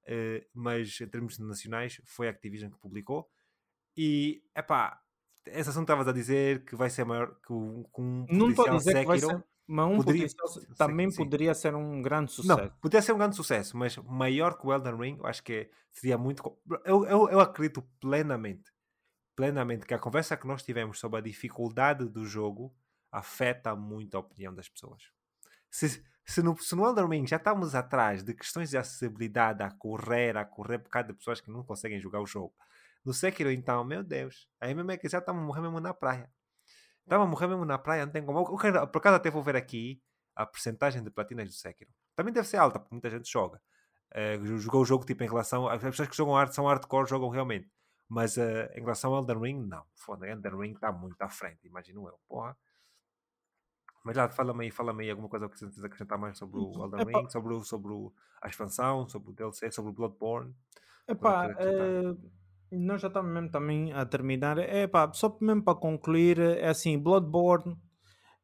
uh, 0.08 0.46
mas 0.54 1.00
em 1.00 1.08
termos 1.08 1.38
nacionais 1.38 2.00
foi 2.04 2.28
a 2.28 2.30
Activision 2.30 2.70
que 2.70 2.78
publicou. 2.78 3.28
E, 3.96 4.42
epá, 4.54 5.00
essa 5.46 5.70
ação 5.70 5.82
estavas 5.82 6.08
a 6.08 6.12
dizer 6.12 6.64
que 6.64 6.76
vai 6.76 6.90
ser 6.90 7.04
maior 7.04 7.34
que, 7.40 7.52
um 7.52 8.26
Não 8.28 8.50
estou 8.50 8.66
a 8.66 8.76
dizer 8.76 8.92
Sekiro. 8.92 9.00
que 9.00 9.06
vai 9.06 9.18
ser 9.18 9.44
mas 9.66 9.86
um 9.86 9.96
poderia, 9.96 10.26
também 10.76 11.10
sim. 11.10 11.16
poderia 11.16 11.54
ser 11.54 11.74
um 11.74 12.00
grande 12.00 12.30
sucesso. 12.30 12.62
Não, 12.62 12.70
poderia 12.80 13.02
ser 13.02 13.12
um 13.12 13.18
grande 13.18 13.34
sucesso, 13.34 13.76
mas 13.76 13.96
maior 13.96 14.56
que 14.56 14.66
o 14.66 14.72
Elden 14.72 14.96
Ring, 14.96 15.18
eu 15.18 15.26
acho 15.26 15.42
que 15.42 15.68
seria 15.90 16.16
muito. 16.16 16.56
Eu, 16.84 17.04
eu, 17.04 17.28
eu 17.28 17.40
acredito 17.40 17.82
plenamente, 18.00 18.72
plenamente 19.34 19.84
que 19.84 19.94
a 19.94 19.98
conversa 19.98 20.36
que 20.36 20.46
nós 20.46 20.62
tivemos 20.62 21.00
sobre 21.00 21.18
a 21.18 21.22
dificuldade 21.22 22.08
do 22.08 22.24
jogo 22.24 22.72
afeta 23.10 23.74
muito 23.74 24.16
a 24.16 24.20
opinião 24.20 24.54
das 24.54 24.68
pessoas. 24.68 25.10
Se, 25.68 26.04
se, 26.24 26.42
no, 26.42 26.56
se 26.58 26.76
no 26.76 26.86
Elden 26.86 27.08
Ring 27.08 27.26
já 27.26 27.36
estamos 27.36 27.74
atrás 27.74 28.22
de 28.22 28.34
questões 28.34 28.70
de 28.70 28.78
acessibilidade 28.78 29.64
a 29.64 29.70
correr, 29.70 30.36
a 30.36 30.44
correr 30.44 30.78
por 30.78 30.90
causa 30.90 31.08
de 31.08 31.14
pessoas 31.14 31.40
que 31.40 31.50
não 31.50 31.64
conseguem 31.64 32.00
jogar 32.00 32.20
o 32.20 32.26
jogo. 32.26 32.54
No 33.04 33.12
Sekiro, 33.12 33.50
então, 33.50 33.84
meu 33.84 34.02
Deus, 34.02 34.48
aí 34.60 34.74
mesmo 34.74 34.90
é 34.90 34.96
que 34.96 35.08
já 35.08 35.18
estamos 35.18 35.44
morrendo 35.44 35.70
mesmo 35.70 35.80
na 35.80 35.94
praia. 35.94 36.30
Estava 37.06 37.22
a 37.22 37.26
morrer 37.26 37.46
mesmo 37.46 37.64
na 37.64 37.78
praia, 37.78 38.04
não 38.04 38.12
tem 38.12 38.24
como. 38.24 38.40
Eu 38.40 38.56
quero, 38.56 38.84
por 38.88 38.98
acaso 38.98 39.16
até 39.16 39.30
vou 39.30 39.40
ver 39.40 39.54
aqui 39.54 40.02
a 40.34 40.44
porcentagem 40.44 41.04
de 41.04 41.08
platinas 41.08 41.48
do 41.48 41.54
Sekiro. 41.54 41.88
Também 42.16 42.34
deve 42.34 42.48
ser 42.48 42.56
alta, 42.56 42.80
porque 42.80 42.92
muita 42.92 43.08
gente 43.08 43.30
joga. 43.30 43.62
Uh, 44.12 44.58
jogou 44.58 44.82
o 44.82 44.84
jogo 44.84 45.04
tipo 45.04 45.22
em 45.22 45.28
relação. 45.28 45.68
As 45.68 45.80
pessoas 45.80 46.08
que 46.08 46.16
jogam 46.16 46.36
arte 46.36 46.56
são 46.56 46.66
hardcore, 46.66 47.08
jogam 47.08 47.28
realmente. 47.28 47.70
Mas 48.08 48.36
uh, 48.36 48.68
em 48.74 48.80
relação 48.80 49.14
ao 49.14 49.20
Elden 49.20 49.38
Ring, 49.38 49.66
não. 49.66 49.84
Foda, 49.94 50.26
Elden 50.26 50.58
Ring 50.58 50.72
está 50.72 50.90
muito 50.90 51.22
à 51.22 51.28
frente, 51.28 51.68
imagino 51.68 52.08
eu. 52.08 52.18
Porra. 52.26 52.56
Mas 54.04 54.16
lá, 54.16 54.28
fala-me 54.28 54.64
aí, 54.64 54.70
fala-me 54.72 55.04
aí 55.04 55.10
alguma 55.10 55.28
coisa 55.28 55.48
que 55.48 55.58
você 55.58 55.86
acrescentar 55.86 56.18
mais 56.18 56.36
sobre 56.36 56.58
o 56.58 56.84
Elden 56.84 57.02
Epá. 57.02 57.20
Ring, 57.20 57.30
sobre, 57.30 57.54
o, 57.54 57.62
sobre 57.62 57.92
o, 57.92 58.12
a 58.42 58.48
expansão, 58.48 59.08
sobre 59.08 59.30
o 59.30 59.32
DLC, 59.32 59.70
sobre 59.70 59.92
o 59.92 59.94
Bloodborne. 59.94 60.52
Epá, 61.06 61.54
nós 62.70 63.00
já 63.00 63.08
estamos 63.08 63.32
mesmo 63.32 63.50
também 63.50 63.92
a 63.92 64.04
terminar. 64.04 64.58
É 64.58 64.86
pá, 64.86 65.10
só 65.12 65.36
mesmo 65.40 65.62
para 65.62 65.78
concluir, 65.78 66.38
é 66.38 66.68
assim, 66.68 66.98
Bloodborne, 66.98 67.76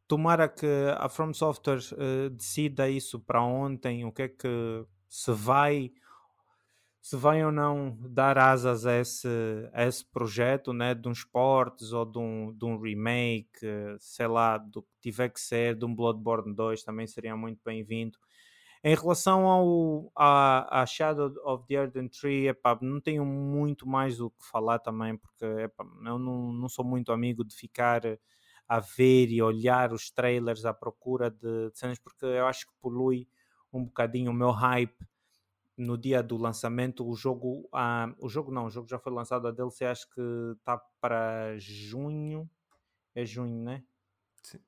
tomara 0.06 0.48
que 0.48 0.66
a 0.98 1.08
From 1.08 1.32
Software 1.32 1.80
uh, 1.92 2.30
decida 2.30 2.88
isso 2.88 3.20
para 3.20 3.42
ontem, 3.42 4.04
o 4.04 4.12
que 4.12 4.22
é 4.22 4.28
que 4.28 4.84
se 5.08 5.32
vai 5.32 5.92
se 7.02 7.16
vai 7.16 7.44
ou 7.44 7.50
não 7.50 7.98
dar 8.00 8.38
asas 8.38 8.86
a 8.86 8.96
esse, 9.00 9.28
a 9.72 9.84
esse 9.84 10.04
projeto, 10.04 10.72
né, 10.72 10.94
de 10.94 11.08
uns 11.08 11.24
portes 11.24 11.92
ou 11.92 12.04
de 12.04 12.16
um, 12.16 12.56
de 12.56 12.64
um 12.64 12.80
remake, 12.80 13.66
sei 13.98 14.28
lá, 14.28 14.56
do 14.56 14.82
que 14.82 14.88
tiver 15.00 15.28
que 15.28 15.40
ser, 15.40 15.74
de 15.74 15.84
um 15.84 15.92
Bloodborne 15.92 16.54
2 16.54 16.84
também 16.84 17.08
seria 17.08 17.36
muito 17.36 17.60
bem-vindo. 17.64 18.16
Em 18.84 18.96
relação 18.96 19.46
ao, 19.46 20.12
a, 20.16 20.82
a 20.82 20.86
Shadow 20.86 21.32
of 21.44 21.64
the 21.68 21.74
Erdem 21.74 22.08
Tree, 22.08 22.48
epá, 22.48 22.76
não 22.82 23.00
tenho 23.00 23.24
muito 23.24 23.88
mais 23.88 24.20
o 24.20 24.28
que 24.30 24.44
falar 24.44 24.80
também, 24.80 25.16
porque 25.16 25.44
epá, 25.44 25.84
eu 26.04 26.18
não, 26.18 26.52
não 26.52 26.68
sou 26.68 26.84
muito 26.84 27.12
amigo 27.12 27.44
de 27.44 27.54
ficar 27.54 28.02
a 28.68 28.80
ver 28.80 29.28
e 29.30 29.40
olhar 29.40 29.92
os 29.92 30.10
trailers 30.10 30.64
à 30.64 30.74
procura 30.74 31.30
de, 31.30 31.70
de 31.70 31.78
cenas, 31.78 31.98
porque 31.98 32.24
eu 32.24 32.46
acho 32.46 32.66
que 32.66 32.72
polui 32.80 33.28
um 33.72 33.84
bocadinho 33.84 34.30
o 34.32 34.34
meu 34.34 34.50
hype 34.50 35.06
no 35.76 35.96
dia 35.96 36.22
do 36.22 36.36
lançamento. 36.36 37.06
O 37.08 37.14
jogo, 37.14 37.68
ah, 37.72 38.14
o 38.18 38.28
jogo 38.28 38.50
não, 38.52 38.66
o 38.66 38.70
jogo 38.70 38.88
já 38.88 38.98
foi 38.98 39.12
lançado, 39.12 39.46
a 39.46 39.50
DLC 39.52 39.84
acho 39.86 40.08
que 40.10 40.20
está 40.58 40.78
para 41.00 41.56
junho, 41.58 42.48
é 43.14 43.24
junho, 43.24 43.62
né? 43.64 43.84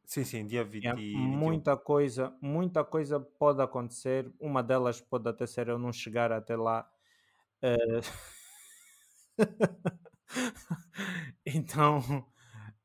Sim, 0.04 0.24
sim, 0.24 0.46
dia 0.46 0.64
20, 0.64 0.86
é, 0.86 0.94
muita 0.94 1.76
coisa, 1.76 2.36
muita 2.40 2.84
coisa 2.84 3.18
pode 3.18 3.60
acontecer. 3.60 4.32
Uma 4.38 4.62
delas 4.62 5.00
pode 5.00 5.28
até 5.28 5.46
ser 5.46 5.68
eu 5.68 5.78
não 5.78 5.92
chegar 5.92 6.30
até 6.30 6.56
lá. 6.56 6.88
Uh... 7.62 8.34
então, 11.44 12.24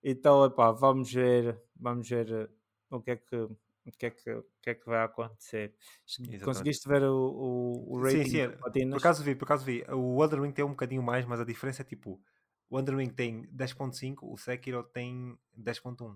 então 0.03 0.45
epá, 0.45 0.72
vamos 0.72 1.14
ver, 1.14 1.61
vamos 1.76 2.10
ver 2.10 2.49
o 2.90 3.02
que 3.02 3.11
é 3.11 3.16
que 3.16 3.36
o 3.36 3.57
que 3.98 4.06
é 4.06 4.10
que, 4.11 4.32
o 4.32 4.45
que, 4.61 4.70
é 4.70 4.76
que 4.76 4.86
vai 4.86 5.03
acontecer. 5.03 5.74
Exatamente. 6.07 6.44
Conseguiste 6.44 6.88
ver 6.88 7.03
o, 7.03 7.16
o, 7.16 7.94
o 7.94 8.03
rating? 8.03 8.26
Sim, 8.26 8.52
sim. 8.52 8.90
Por 8.90 8.98
acaso 8.98 9.24
vi, 9.24 9.36
por 9.36 9.45
acaso 9.45 9.66
vi. 9.66 9.84
O 9.90 10.24
Elden 10.24 10.41
Ring 10.41 10.52
tem 10.52 10.66
um 10.66 10.70
bocadinho 10.70 11.02
mais, 11.02 11.26
mas 11.26 11.40
a 11.40 11.45
diferença 11.45 11.82
é 11.82 11.86
tipo: 11.86 12.22
o 12.70 12.78
Elden 12.78 12.98
Ring 12.98 13.10
tem 13.10 13.48
10.5, 13.48 14.18
o 14.22 14.38
Sekiro 14.38 14.84
tem 14.84 15.38
10.1. 15.57 16.16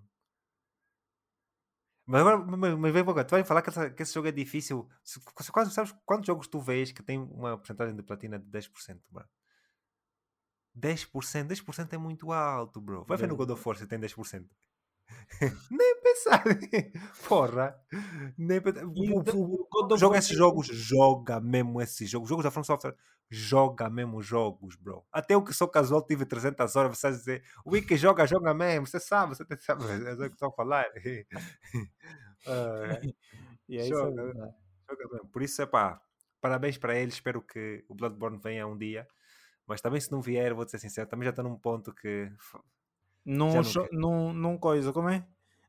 Mas 2.05 2.21
agora, 2.21 2.37
mas, 2.37 2.91
vem 2.91 3.01
agora, 3.01 3.23
tu 3.23 3.31
vai 3.31 3.43
falar 3.43 3.61
que, 3.61 3.69
essa, 3.69 3.89
que, 3.89 4.03
esse 4.03 4.13
jogo 4.13 4.27
é 4.27 4.31
difícil. 4.31 4.89
Se, 5.03 5.19
quase, 5.51 5.71
sabes 5.71 5.93
quantos 6.05 6.27
jogos 6.27 6.47
tu 6.47 6.59
vês 6.59 6.91
que 6.91 7.01
tem 7.01 7.17
uma 7.17 7.57
porcentagem 7.57 7.95
de 7.95 8.03
platina 8.03 8.37
de 8.37 8.45
10%, 8.45 8.99
bro? 9.09 9.25
10%, 10.75 11.47
10% 11.47 11.93
é 11.93 11.97
muito 11.97 12.31
alto, 12.31 12.81
bro. 12.81 13.05
Vai 13.05 13.17
ver 13.17 13.27
no 13.27 13.35
God 13.35 13.51
of 13.51 13.63
War 13.65 13.77
se 13.77 13.87
tem 13.87 13.99
10%. 13.99 14.45
Nem 15.71 16.01
pensar. 16.01 16.43
Porra. 17.27 17.75
Nem 18.37 18.61
pensar. 18.61 18.85
O, 18.85 18.91
o, 18.91 19.67
o, 19.93 19.97
joga 19.97 20.17
esses 20.17 20.35
jogos, 20.35 20.67
joga 20.67 21.39
mesmo 21.39 21.81
esses 21.81 22.09
jogos. 22.09 22.29
Jogos 22.29 22.43
da 22.43 22.51
From 22.51 22.63
Software, 22.63 22.95
joga 23.29 23.89
mesmo 23.89 24.21
jogos, 24.21 24.75
bro. 24.75 25.05
Até 25.11 25.35
o 25.35 25.43
que 25.43 25.53
sou 25.53 25.67
casual 25.67 26.05
tive 26.05 26.25
300 26.25 26.75
horas, 26.75 26.97
você 26.97 27.09
vai 27.09 27.17
dizer, 27.17 27.43
o 27.65 27.71
Wiki 27.71 27.97
joga, 27.97 28.25
joga 28.27 28.53
mesmo. 28.53 28.87
Você 28.87 28.99
sabe, 28.99 29.35
você 29.35 29.45
sabe, 29.59 29.83
é 29.85 30.13
o 30.13 30.17
que 30.17 30.35
estou 30.35 30.49
a 30.49 30.53
falar. 30.53 30.85
uh, 32.47 33.13
e 33.67 33.77
é 33.77 33.83
joga, 33.83 34.09
isso, 34.09 34.53
joga 34.89 35.07
mesmo. 35.11 35.27
Por 35.29 35.41
isso, 35.41 35.61
é 35.61 35.65
pá, 35.65 36.01
parabéns 36.39 36.77
para 36.77 36.95
ele. 36.95 37.11
Espero 37.11 37.41
que 37.41 37.83
o 37.87 37.95
Bloodborne 37.95 38.39
venha 38.41 38.67
um 38.67 38.77
dia. 38.77 39.07
Mas 39.65 39.81
também, 39.81 39.99
se 39.99 40.11
não 40.11 40.21
vier, 40.21 40.53
vou 40.53 40.67
ser 40.67 40.77
sincero, 40.77 41.09
também 41.09 41.25
já 41.25 41.29
estou 41.29 41.43
num 41.43 41.57
ponto 41.57 41.93
que 41.93 42.29
não, 43.25 43.61
não, 43.91 44.33
não 44.33 44.57
coisa, 44.57 44.91
como 44.91 45.09
é? 45.09 45.25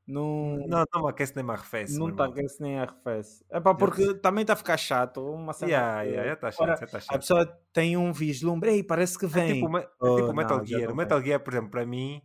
Não, 0.06 0.58
não, 0.66 0.84
não 0.94 1.08
aquece 1.08 1.34
nem 1.34 1.48
arrefece. 1.48 1.98
Não 1.98 2.10
está 2.10 2.26
aquece 2.26 2.60
nem 2.60 2.78
arrefece. 2.78 3.42
É 3.48 3.58
pá, 3.58 3.74
porque 3.74 4.14
também 4.14 4.42
está 4.42 4.52
a 4.52 4.56
ficar 4.56 4.76
chato. 4.76 5.24
Uma 5.24 5.54
yeah, 5.62 6.02
yeah, 6.02 6.26
já 6.28 6.34
está 6.34 6.50
chato, 6.50 6.80
já 6.80 6.86
tá 6.86 7.00
chato. 7.00 7.14
A 7.14 7.18
pessoa 7.18 7.60
tem 7.72 7.96
um 7.96 8.12
vislumbre, 8.12 8.70
ei, 8.70 8.82
parece 8.82 9.18
que 9.18 9.26
vem. 9.26 9.50
É 9.50 9.54
tipo, 9.54 9.78
é 9.78 9.88
oh, 10.00 10.16
tipo 10.16 10.34
Metal 10.34 10.58
não, 10.58 10.66
Gear. 10.66 10.90
O 10.92 10.96
Metal 10.96 11.22
Gear, 11.22 11.40
por 11.40 11.54
exemplo, 11.54 11.70
para 11.70 11.86
mim, 11.86 12.20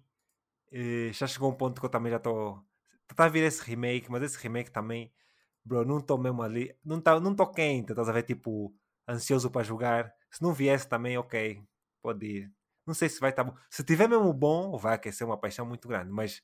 eh, 0.74 1.11
já 1.14 1.25
chegou 1.25 1.49
um 1.49 1.56
ponto 1.56 1.80
que 1.80 1.85
eu 1.85 1.90
também 1.90 2.11
já 2.11 2.17
estou. 2.17 2.61
Está 3.09 3.25
a 3.25 3.30
vir 3.30 3.43
esse 3.43 3.64
remake, 3.64 4.11
mas 4.11 4.24
esse 4.24 4.38
remake 4.38 4.72
também, 4.72 5.11
bro, 5.64 5.85
não 5.85 5.99
estou 5.99 6.17
mesmo 6.17 6.41
ali. 6.43 6.75
Não 6.83 6.98
estou 6.98 7.22
não 7.22 7.33
tô 7.33 7.48
quente, 7.48 7.91
estás 7.93 8.09
a 8.09 8.11
ver? 8.11 8.24
Tipo, 8.24 8.74
ansioso 9.08 9.49
para 9.49 9.64
jogar. 9.64 10.14
Se 10.30 10.41
não 10.41 10.53
viesse 10.53 10.88
também, 10.88 11.17
ok, 11.17 11.64
pode 12.01 12.25
ir. 12.25 12.51
Não 12.90 12.95
sei 12.95 13.08
se 13.08 13.19
vai 13.19 13.30
estar 13.30 13.43
bom. 13.43 13.53
Se 13.69 13.84
tiver 13.84 14.09
mesmo 14.09 14.34
bom, 14.34 14.76
vai 14.76 14.95
aquecer 14.95 15.26
uma 15.26 15.38
paixão 15.38 15.64
muito 15.64 15.88
grande. 15.88 16.09
Mas 16.11 16.42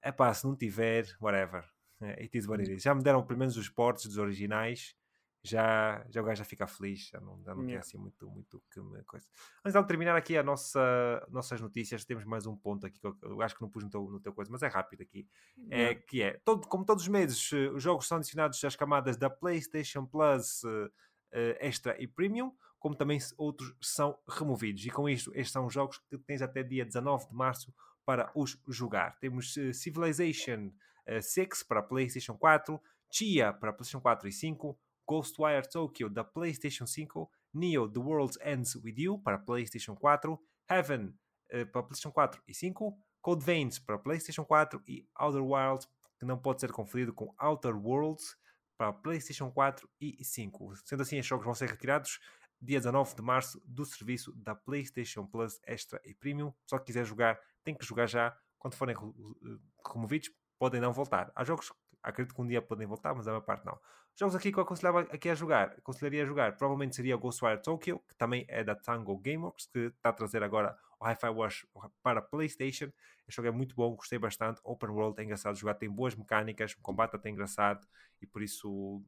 é 0.00 0.12
pá, 0.12 0.32
se 0.32 0.46
não 0.46 0.54
tiver, 0.54 1.04
whatever. 1.20 1.68
É, 2.00 2.22
it 2.22 2.38
is 2.38 2.46
what 2.46 2.62
it 2.62 2.72
is. 2.72 2.80
Já 2.80 2.94
me 2.94 3.02
deram 3.02 3.26
pelo 3.26 3.40
menos 3.40 3.56
os 3.56 3.68
portes 3.68 4.06
dos 4.06 4.18
originais. 4.18 4.94
Já, 5.42 6.06
já 6.10 6.22
o 6.22 6.24
gajo 6.24 6.38
já 6.38 6.44
fica 6.44 6.64
feliz. 6.68 7.08
Já 7.08 7.20
não, 7.20 7.42
já 7.42 7.56
não 7.56 7.62
yeah. 7.62 7.70
tem 7.70 7.76
assim 7.78 7.98
muito, 7.98 8.30
muito 8.30 8.62
que 8.70 8.80
me 8.80 9.02
coisa. 9.02 9.26
Mas 9.64 9.74
ao 9.74 9.84
terminar 9.84 10.16
aqui 10.16 10.38
a 10.38 10.44
nossa, 10.44 11.26
nossas 11.28 11.60
notícias, 11.60 12.04
temos 12.04 12.24
mais 12.24 12.46
um 12.46 12.56
ponto 12.56 12.86
aqui 12.86 13.00
que 13.00 13.06
eu, 13.08 13.18
eu 13.24 13.42
acho 13.42 13.56
que 13.56 13.60
não 13.60 13.68
pus 13.68 13.82
no 13.82 13.90
teu, 13.90 14.02
no 14.02 14.20
teu 14.20 14.32
coisa, 14.32 14.52
mas 14.52 14.62
é 14.62 14.68
rápido 14.68 15.02
aqui. 15.02 15.26
É, 15.68 15.96
que 15.96 16.22
é, 16.22 16.40
todo, 16.44 16.68
como 16.68 16.84
todos 16.84 17.02
os 17.02 17.08
meses, 17.08 17.52
eh, 17.52 17.68
os 17.70 17.82
jogos 17.82 18.06
são 18.06 18.18
adicionados 18.18 18.62
às 18.62 18.76
camadas 18.76 19.16
da 19.16 19.28
PlayStation 19.28 20.06
Plus 20.06 20.62
uh, 20.62 20.88
Extra 21.58 22.00
e 22.00 22.06
Premium 22.06 22.54
como 22.78 22.94
também 22.94 23.18
outros 23.36 23.74
são 23.80 24.18
removidos. 24.28 24.84
E 24.84 24.90
com 24.90 25.08
isto, 25.08 25.30
estes 25.34 25.52
são 25.52 25.68
jogos 25.68 25.98
que 26.08 26.18
tens 26.18 26.42
até 26.42 26.62
dia 26.62 26.84
19 26.84 27.28
de 27.28 27.34
março 27.34 27.74
para 28.04 28.30
os 28.34 28.58
jogar. 28.68 29.18
Temos 29.18 29.56
uh, 29.56 29.74
Civilization 29.74 30.70
uh, 31.08 31.20
6 31.20 31.62
para 31.64 31.82
PlayStation 31.82 32.36
4, 32.36 32.80
Chia 33.10 33.52
para 33.52 33.72
PlayStation 33.72 34.00
4 34.00 34.28
e 34.28 34.32
5, 34.32 34.78
Ghostwire 35.06 35.68
Tokyo 35.68 36.08
da 36.08 36.24
PlayStation 36.24 36.86
5, 36.86 37.30
Neo 37.52 37.88
The 37.90 37.98
World 37.98 38.38
Ends 38.44 38.74
With 38.76 38.94
You 38.96 39.18
para 39.18 39.38
PlayStation 39.38 39.94
4, 39.94 40.40
Heaven 40.70 41.06
uh, 41.52 41.66
para 41.72 41.82
PlayStation 41.82 42.12
4 42.12 42.42
e 42.46 42.54
5, 42.54 42.98
Code 43.20 43.44
Veins 43.44 43.78
para 43.78 43.98
PlayStation 43.98 44.44
4 44.44 44.82
e 44.86 45.06
Outer 45.16 45.42
Wilds, 45.42 45.88
que 46.18 46.24
não 46.24 46.38
pode 46.38 46.60
ser 46.60 46.72
confundido 46.72 47.12
com 47.12 47.34
Outer 47.38 47.76
Worlds 47.76 48.36
para 48.78 48.92
PlayStation 48.92 49.50
4 49.50 49.88
e 50.00 50.24
5. 50.24 50.76
Sendo 50.84 51.02
assim, 51.02 51.16
estes 51.16 51.28
jogos 51.28 51.44
vão 51.44 51.54
ser 51.54 51.68
retirados 51.68 52.20
dia 52.60 52.78
19 52.78 53.14
de 53.14 53.22
março, 53.22 53.62
do 53.64 53.84
serviço 53.84 54.32
da 54.32 54.54
PlayStation 54.54 55.26
Plus 55.26 55.60
Extra 55.64 56.00
e 56.04 56.14
Premium. 56.14 56.52
Só 56.66 56.78
que 56.78 56.86
quiser 56.86 57.04
jogar, 57.04 57.38
tem 57.64 57.74
que 57.74 57.84
jogar 57.84 58.06
já. 58.06 58.36
Quando 58.58 58.74
forem 58.74 58.96
removidos, 59.86 60.30
podem 60.58 60.80
não 60.80 60.92
voltar. 60.92 61.30
Há 61.34 61.44
jogos, 61.44 61.72
Acredito 62.02 62.34
que 62.34 62.40
um 62.40 62.46
dia 62.46 62.62
podem 62.62 62.86
voltar, 62.86 63.14
mas 63.14 63.26
a 63.26 63.32
maior 63.32 63.42
parte 63.42 63.66
não. 63.66 63.78
Jogos 64.16 64.34
aqui 64.34 64.52
que 64.52 64.58
eu 64.58 64.62
aconselhava 64.62 65.00
aqui 65.00 65.28
a 65.28 65.34
jogar, 65.34 65.74
aconselharia 65.78 66.22
a 66.22 66.26
jogar, 66.26 66.56
provavelmente 66.56 66.96
seria 66.96 67.16
Ghostwire 67.16 67.62
Tokyo, 67.62 68.00
que 68.08 68.16
também 68.16 68.44
é 68.48 68.64
da 68.64 68.74
Tango 68.74 69.16
Gameworks, 69.18 69.66
que 69.66 69.78
está 69.78 70.08
a 70.08 70.12
trazer 70.12 70.42
agora 70.42 70.76
o 70.98 71.04
Hi-Fi 71.04 71.28
Rush 71.28 71.66
para 72.02 72.22
PlayStation. 72.22 72.90
Este 73.26 73.36
jogo 73.36 73.48
é 73.48 73.50
muito 73.50 73.76
bom, 73.76 73.94
gostei 73.94 74.18
bastante. 74.18 74.60
Open 74.64 74.90
World 74.90 75.20
é 75.20 75.24
engraçado 75.24 75.54
de 75.54 75.60
jogar, 75.60 75.74
tem 75.74 75.90
boas 75.90 76.14
mecânicas, 76.14 76.72
o 76.72 76.80
combate 76.80 77.14
até 77.14 77.30
engraçado 77.30 77.86
e 78.20 78.26
por 78.26 78.42
isso 78.42 79.04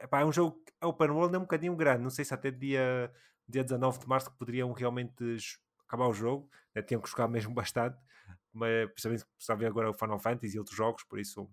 epá, 0.00 0.20
é 0.20 0.24
um 0.24 0.32
jogo 0.32 0.62
Open 0.82 1.10
World 1.10 1.34
é 1.34 1.38
um 1.38 1.42
bocadinho 1.42 1.76
grande. 1.76 2.02
Não 2.02 2.10
sei 2.10 2.24
se 2.24 2.34
até 2.34 2.50
dia, 2.50 3.12
dia 3.48 3.62
19 3.62 4.00
de 4.00 4.08
março 4.08 4.32
poderiam 4.32 4.72
realmente 4.72 5.36
acabar 5.86 6.08
o 6.08 6.12
jogo, 6.12 6.48
né? 6.74 6.82
tinham 6.82 7.00
que 7.00 7.08
jogar 7.08 7.28
mesmo 7.28 7.52
bastante, 7.54 7.98
mas 8.52 8.86
principalmente 8.90 9.26
está 9.38 9.54
a 9.54 9.56
ver 9.56 9.66
agora 9.66 9.90
o 9.90 9.94
Final 9.94 10.18
Fantasy 10.18 10.56
e 10.56 10.58
outros 10.58 10.76
jogos, 10.76 11.04
por 11.04 11.18
isso 11.18 11.48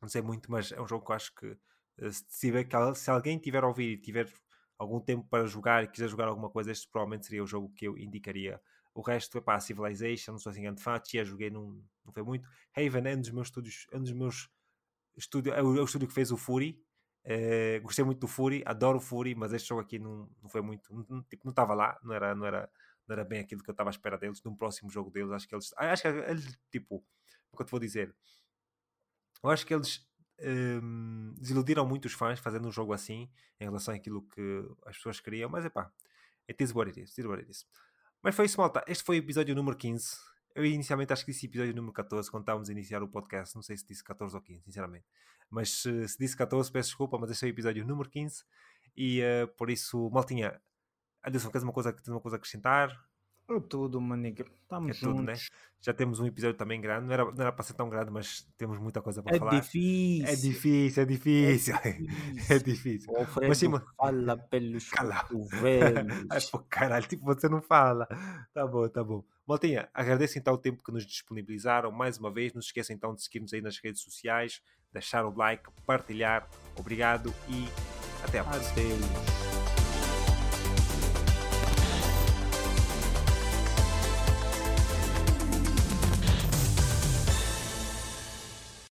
não 0.00 0.08
sei 0.08 0.22
muito, 0.22 0.50
mas 0.50 0.72
é 0.72 0.80
um 0.80 0.88
jogo 0.88 1.04
que 1.04 1.12
eu 1.12 1.16
acho 1.16 1.34
que 1.34 1.56
eh, 1.98 2.10
se, 2.10 2.24
tiver, 2.40 2.66
se 2.94 3.10
alguém 3.10 3.38
tiver 3.38 3.62
a 3.62 3.66
ouvir 3.68 3.92
e 3.92 3.98
tiver 3.98 4.32
algum 4.78 4.98
tempo 4.98 5.26
para 5.28 5.46
jogar 5.46 5.84
e 5.84 5.88
quiser 5.88 6.08
jogar 6.08 6.28
alguma 6.28 6.48
coisa, 6.48 6.72
este 6.72 6.88
provavelmente 6.90 7.26
seria 7.26 7.44
o 7.44 7.46
jogo 7.46 7.70
que 7.74 7.86
eu 7.86 7.98
indicaria. 7.98 8.60
O 8.94 9.02
resto 9.02 9.38
é 9.38 9.40
para 9.40 9.60
Civilization, 9.60 10.32
não 10.32 10.38
sou 10.38 10.50
assim 10.50 10.62
grande 10.62 10.82
fã, 10.82 10.98
Tia 10.98 11.24
joguei, 11.24 11.50
não, 11.50 11.82
não 12.04 12.12
foi 12.12 12.22
muito. 12.22 12.48
Haven 12.74 13.06
é 13.06 13.14
um 13.14 13.20
dos 13.20 13.30
meus 13.30 13.48
estúdios, 13.48 13.86
é 13.92 13.98
um 13.98 14.02
dos 14.02 14.12
meus 14.12 14.48
estúdio, 15.16 15.52
é 15.52 15.62
o, 15.62 15.76
é 15.76 15.80
o 15.80 15.84
estúdio 15.84 16.08
que 16.08 16.14
fez 16.14 16.32
o 16.32 16.36
Fury. 16.36 16.82
É, 17.24 17.78
gostei 17.80 18.04
muito 18.04 18.20
do 18.20 18.26
Fury, 18.26 18.62
adoro 18.64 18.98
o 18.98 19.00
Fury, 19.00 19.34
mas 19.34 19.52
este 19.52 19.68
jogo 19.68 19.80
aqui 19.80 19.98
não, 19.98 20.28
não 20.42 20.48
foi 20.48 20.62
muito, 20.62 20.92
não, 21.08 21.22
tipo, 21.24 21.44
não 21.44 21.50
estava 21.50 21.74
lá, 21.74 21.98
não 22.02 22.14
era, 22.14 22.34
não 22.34 22.46
era, 22.46 22.70
não 23.06 23.14
era 23.14 23.24
bem 23.24 23.40
aquilo 23.40 23.62
que 23.62 23.70
eu 23.70 23.72
estava 23.72 23.90
à 23.90 23.92
espera 23.92 24.16
deles. 24.16 24.42
Num 24.42 24.56
próximo 24.56 24.90
jogo 24.90 25.10
deles, 25.10 25.30
acho 25.30 25.46
que 25.46 25.54
eles, 25.54 25.72
acho 25.76 26.02
que 26.02 26.08
eles, 26.08 26.58
tipo, 26.70 27.04
o 27.52 27.56
que 27.56 27.62
eu 27.62 27.66
te 27.66 27.70
vou 27.70 27.80
dizer, 27.80 28.14
eu 29.42 29.50
acho 29.50 29.66
que 29.66 29.74
eles 29.74 30.06
um, 30.42 31.34
desiludiram 31.38 31.86
muito 31.86 32.06
os 32.06 32.12
fãs 32.12 32.38
fazendo 32.38 32.68
um 32.68 32.72
jogo 32.72 32.92
assim 32.92 33.30
em 33.58 33.64
relação 33.64 33.94
àquilo 33.94 34.22
que 34.22 34.64
as 34.86 34.96
pessoas 34.96 35.20
queriam, 35.20 35.50
mas 35.50 35.64
é 35.64 35.70
pá, 35.70 35.92
it 36.48 36.62
is, 36.62 36.70
it 36.70 37.20
is 37.20 37.26
what 37.26 37.40
it 37.40 37.50
is. 37.50 37.66
Mas 38.22 38.34
foi 38.34 38.46
isso, 38.46 38.60
malta. 38.60 38.84
Este 38.86 39.02
foi 39.02 39.16
o 39.16 39.20
episódio 39.20 39.54
número 39.54 39.76
15. 39.76 40.16
Eu 40.54 40.64
inicialmente 40.64 41.12
acho 41.12 41.24
que 41.24 41.32
disse 41.32 41.46
episódio 41.46 41.74
número 41.74 41.92
14 41.92 42.30
quando 42.30 42.42
estávamos 42.42 42.68
a 42.68 42.72
iniciar 42.72 43.02
o 43.02 43.08
podcast. 43.08 43.54
Não 43.54 43.62
sei 43.62 43.76
se 43.76 43.86
disse 43.86 44.02
14 44.02 44.34
ou 44.34 44.42
15, 44.42 44.64
sinceramente. 44.64 45.06
Mas 45.48 45.70
se, 45.70 46.08
se 46.08 46.18
disse 46.18 46.36
14, 46.36 46.70
peço 46.70 46.88
desculpa, 46.90 47.18
mas 47.18 47.30
este 47.30 47.44
é 47.44 47.48
o 47.48 47.50
episódio 47.50 47.86
número 47.86 48.08
15. 48.08 48.44
E 48.96 49.20
uh, 49.22 49.48
por 49.56 49.70
isso, 49.70 50.10
maltinha, 50.10 50.60
Adilson, 51.22 51.50
queres 51.50 51.62
uma 51.62 51.72
coisa, 51.72 51.94
uma 52.08 52.20
coisa 52.20 52.36
a 52.36 52.38
acrescentar? 52.38 52.90
Tudo, 53.58 53.98
manica. 53.98 54.44
Estamos 54.62 54.90
é 54.90 54.92
juntos. 54.92 55.16
Tudo, 55.16 55.22
né? 55.22 55.34
Já 55.80 55.94
temos 55.94 56.20
um 56.20 56.26
episódio 56.26 56.56
também 56.58 56.78
grande. 56.78 57.06
Não 57.06 57.12
era, 57.14 57.24
não 57.24 57.40
era 57.40 57.50
para 57.50 57.64
ser 57.64 57.72
tão 57.72 57.88
grande, 57.88 58.10
mas 58.10 58.46
temos 58.58 58.78
muita 58.78 59.00
coisa 59.00 59.22
para 59.22 59.34
é 59.34 59.38
falar. 59.38 59.58
Difícil. 59.58 60.26
É 60.26 60.36
difícil. 60.36 61.02
É 61.02 61.06
difícil, 61.06 61.74
é 61.82 61.88
difícil. 61.88 62.54
É 62.54 62.58
difícil. 62.58 63.12
Mas, 63.48 63.58
sim, 63.58 63.70
fala 63.96 64.36
pelos 64.36 64.90
Cala. 64.90 65.26
Ai, 66.30 66.40
pô, 66.52 66.58
caralho, 66.68 67.06
tipo, 67.06 67.24
você 67.24 67.48
não 67.48 67.62
fala. 67.62 68.06
Tá 68.52 68.66
bom, 68.66 68.86
tá 68.88 69.02
bom. 69.02 69.24
Maltinha, 69.46 69.88
agradeço 69.94 70.38
então 70.38 70.54
o 70.54 70.58
tempo 70.58 70.84
que 70.84 70.92
nos 70.92 71.04
disponibilizaram 71.04 71.90
mais 71.90 72.18
uma 72.18 72.30
vez. 72.30 72.52
Não 72.52 72.60
se 72.60 72.68
esqueçam 72.68 72.94
então 72.94 73.14
de 73.14 73.22
seguir-nos 73.22 73.52
aí 73.54 73.62
nas 73.62 73.78
redes 73.78 74.02
sociais, 74.02 74.60
deixar 74.92 75.24
o 75.24 75.34
like, 75.34 75.64
partilhar. 75.86 76.46
Obrigado 76.76 77.34
e 77.48 77.66
até 78.22 78.38
a 78.38 78.44
próxima. 78.44 78.70
Adeus. 78.72 79.59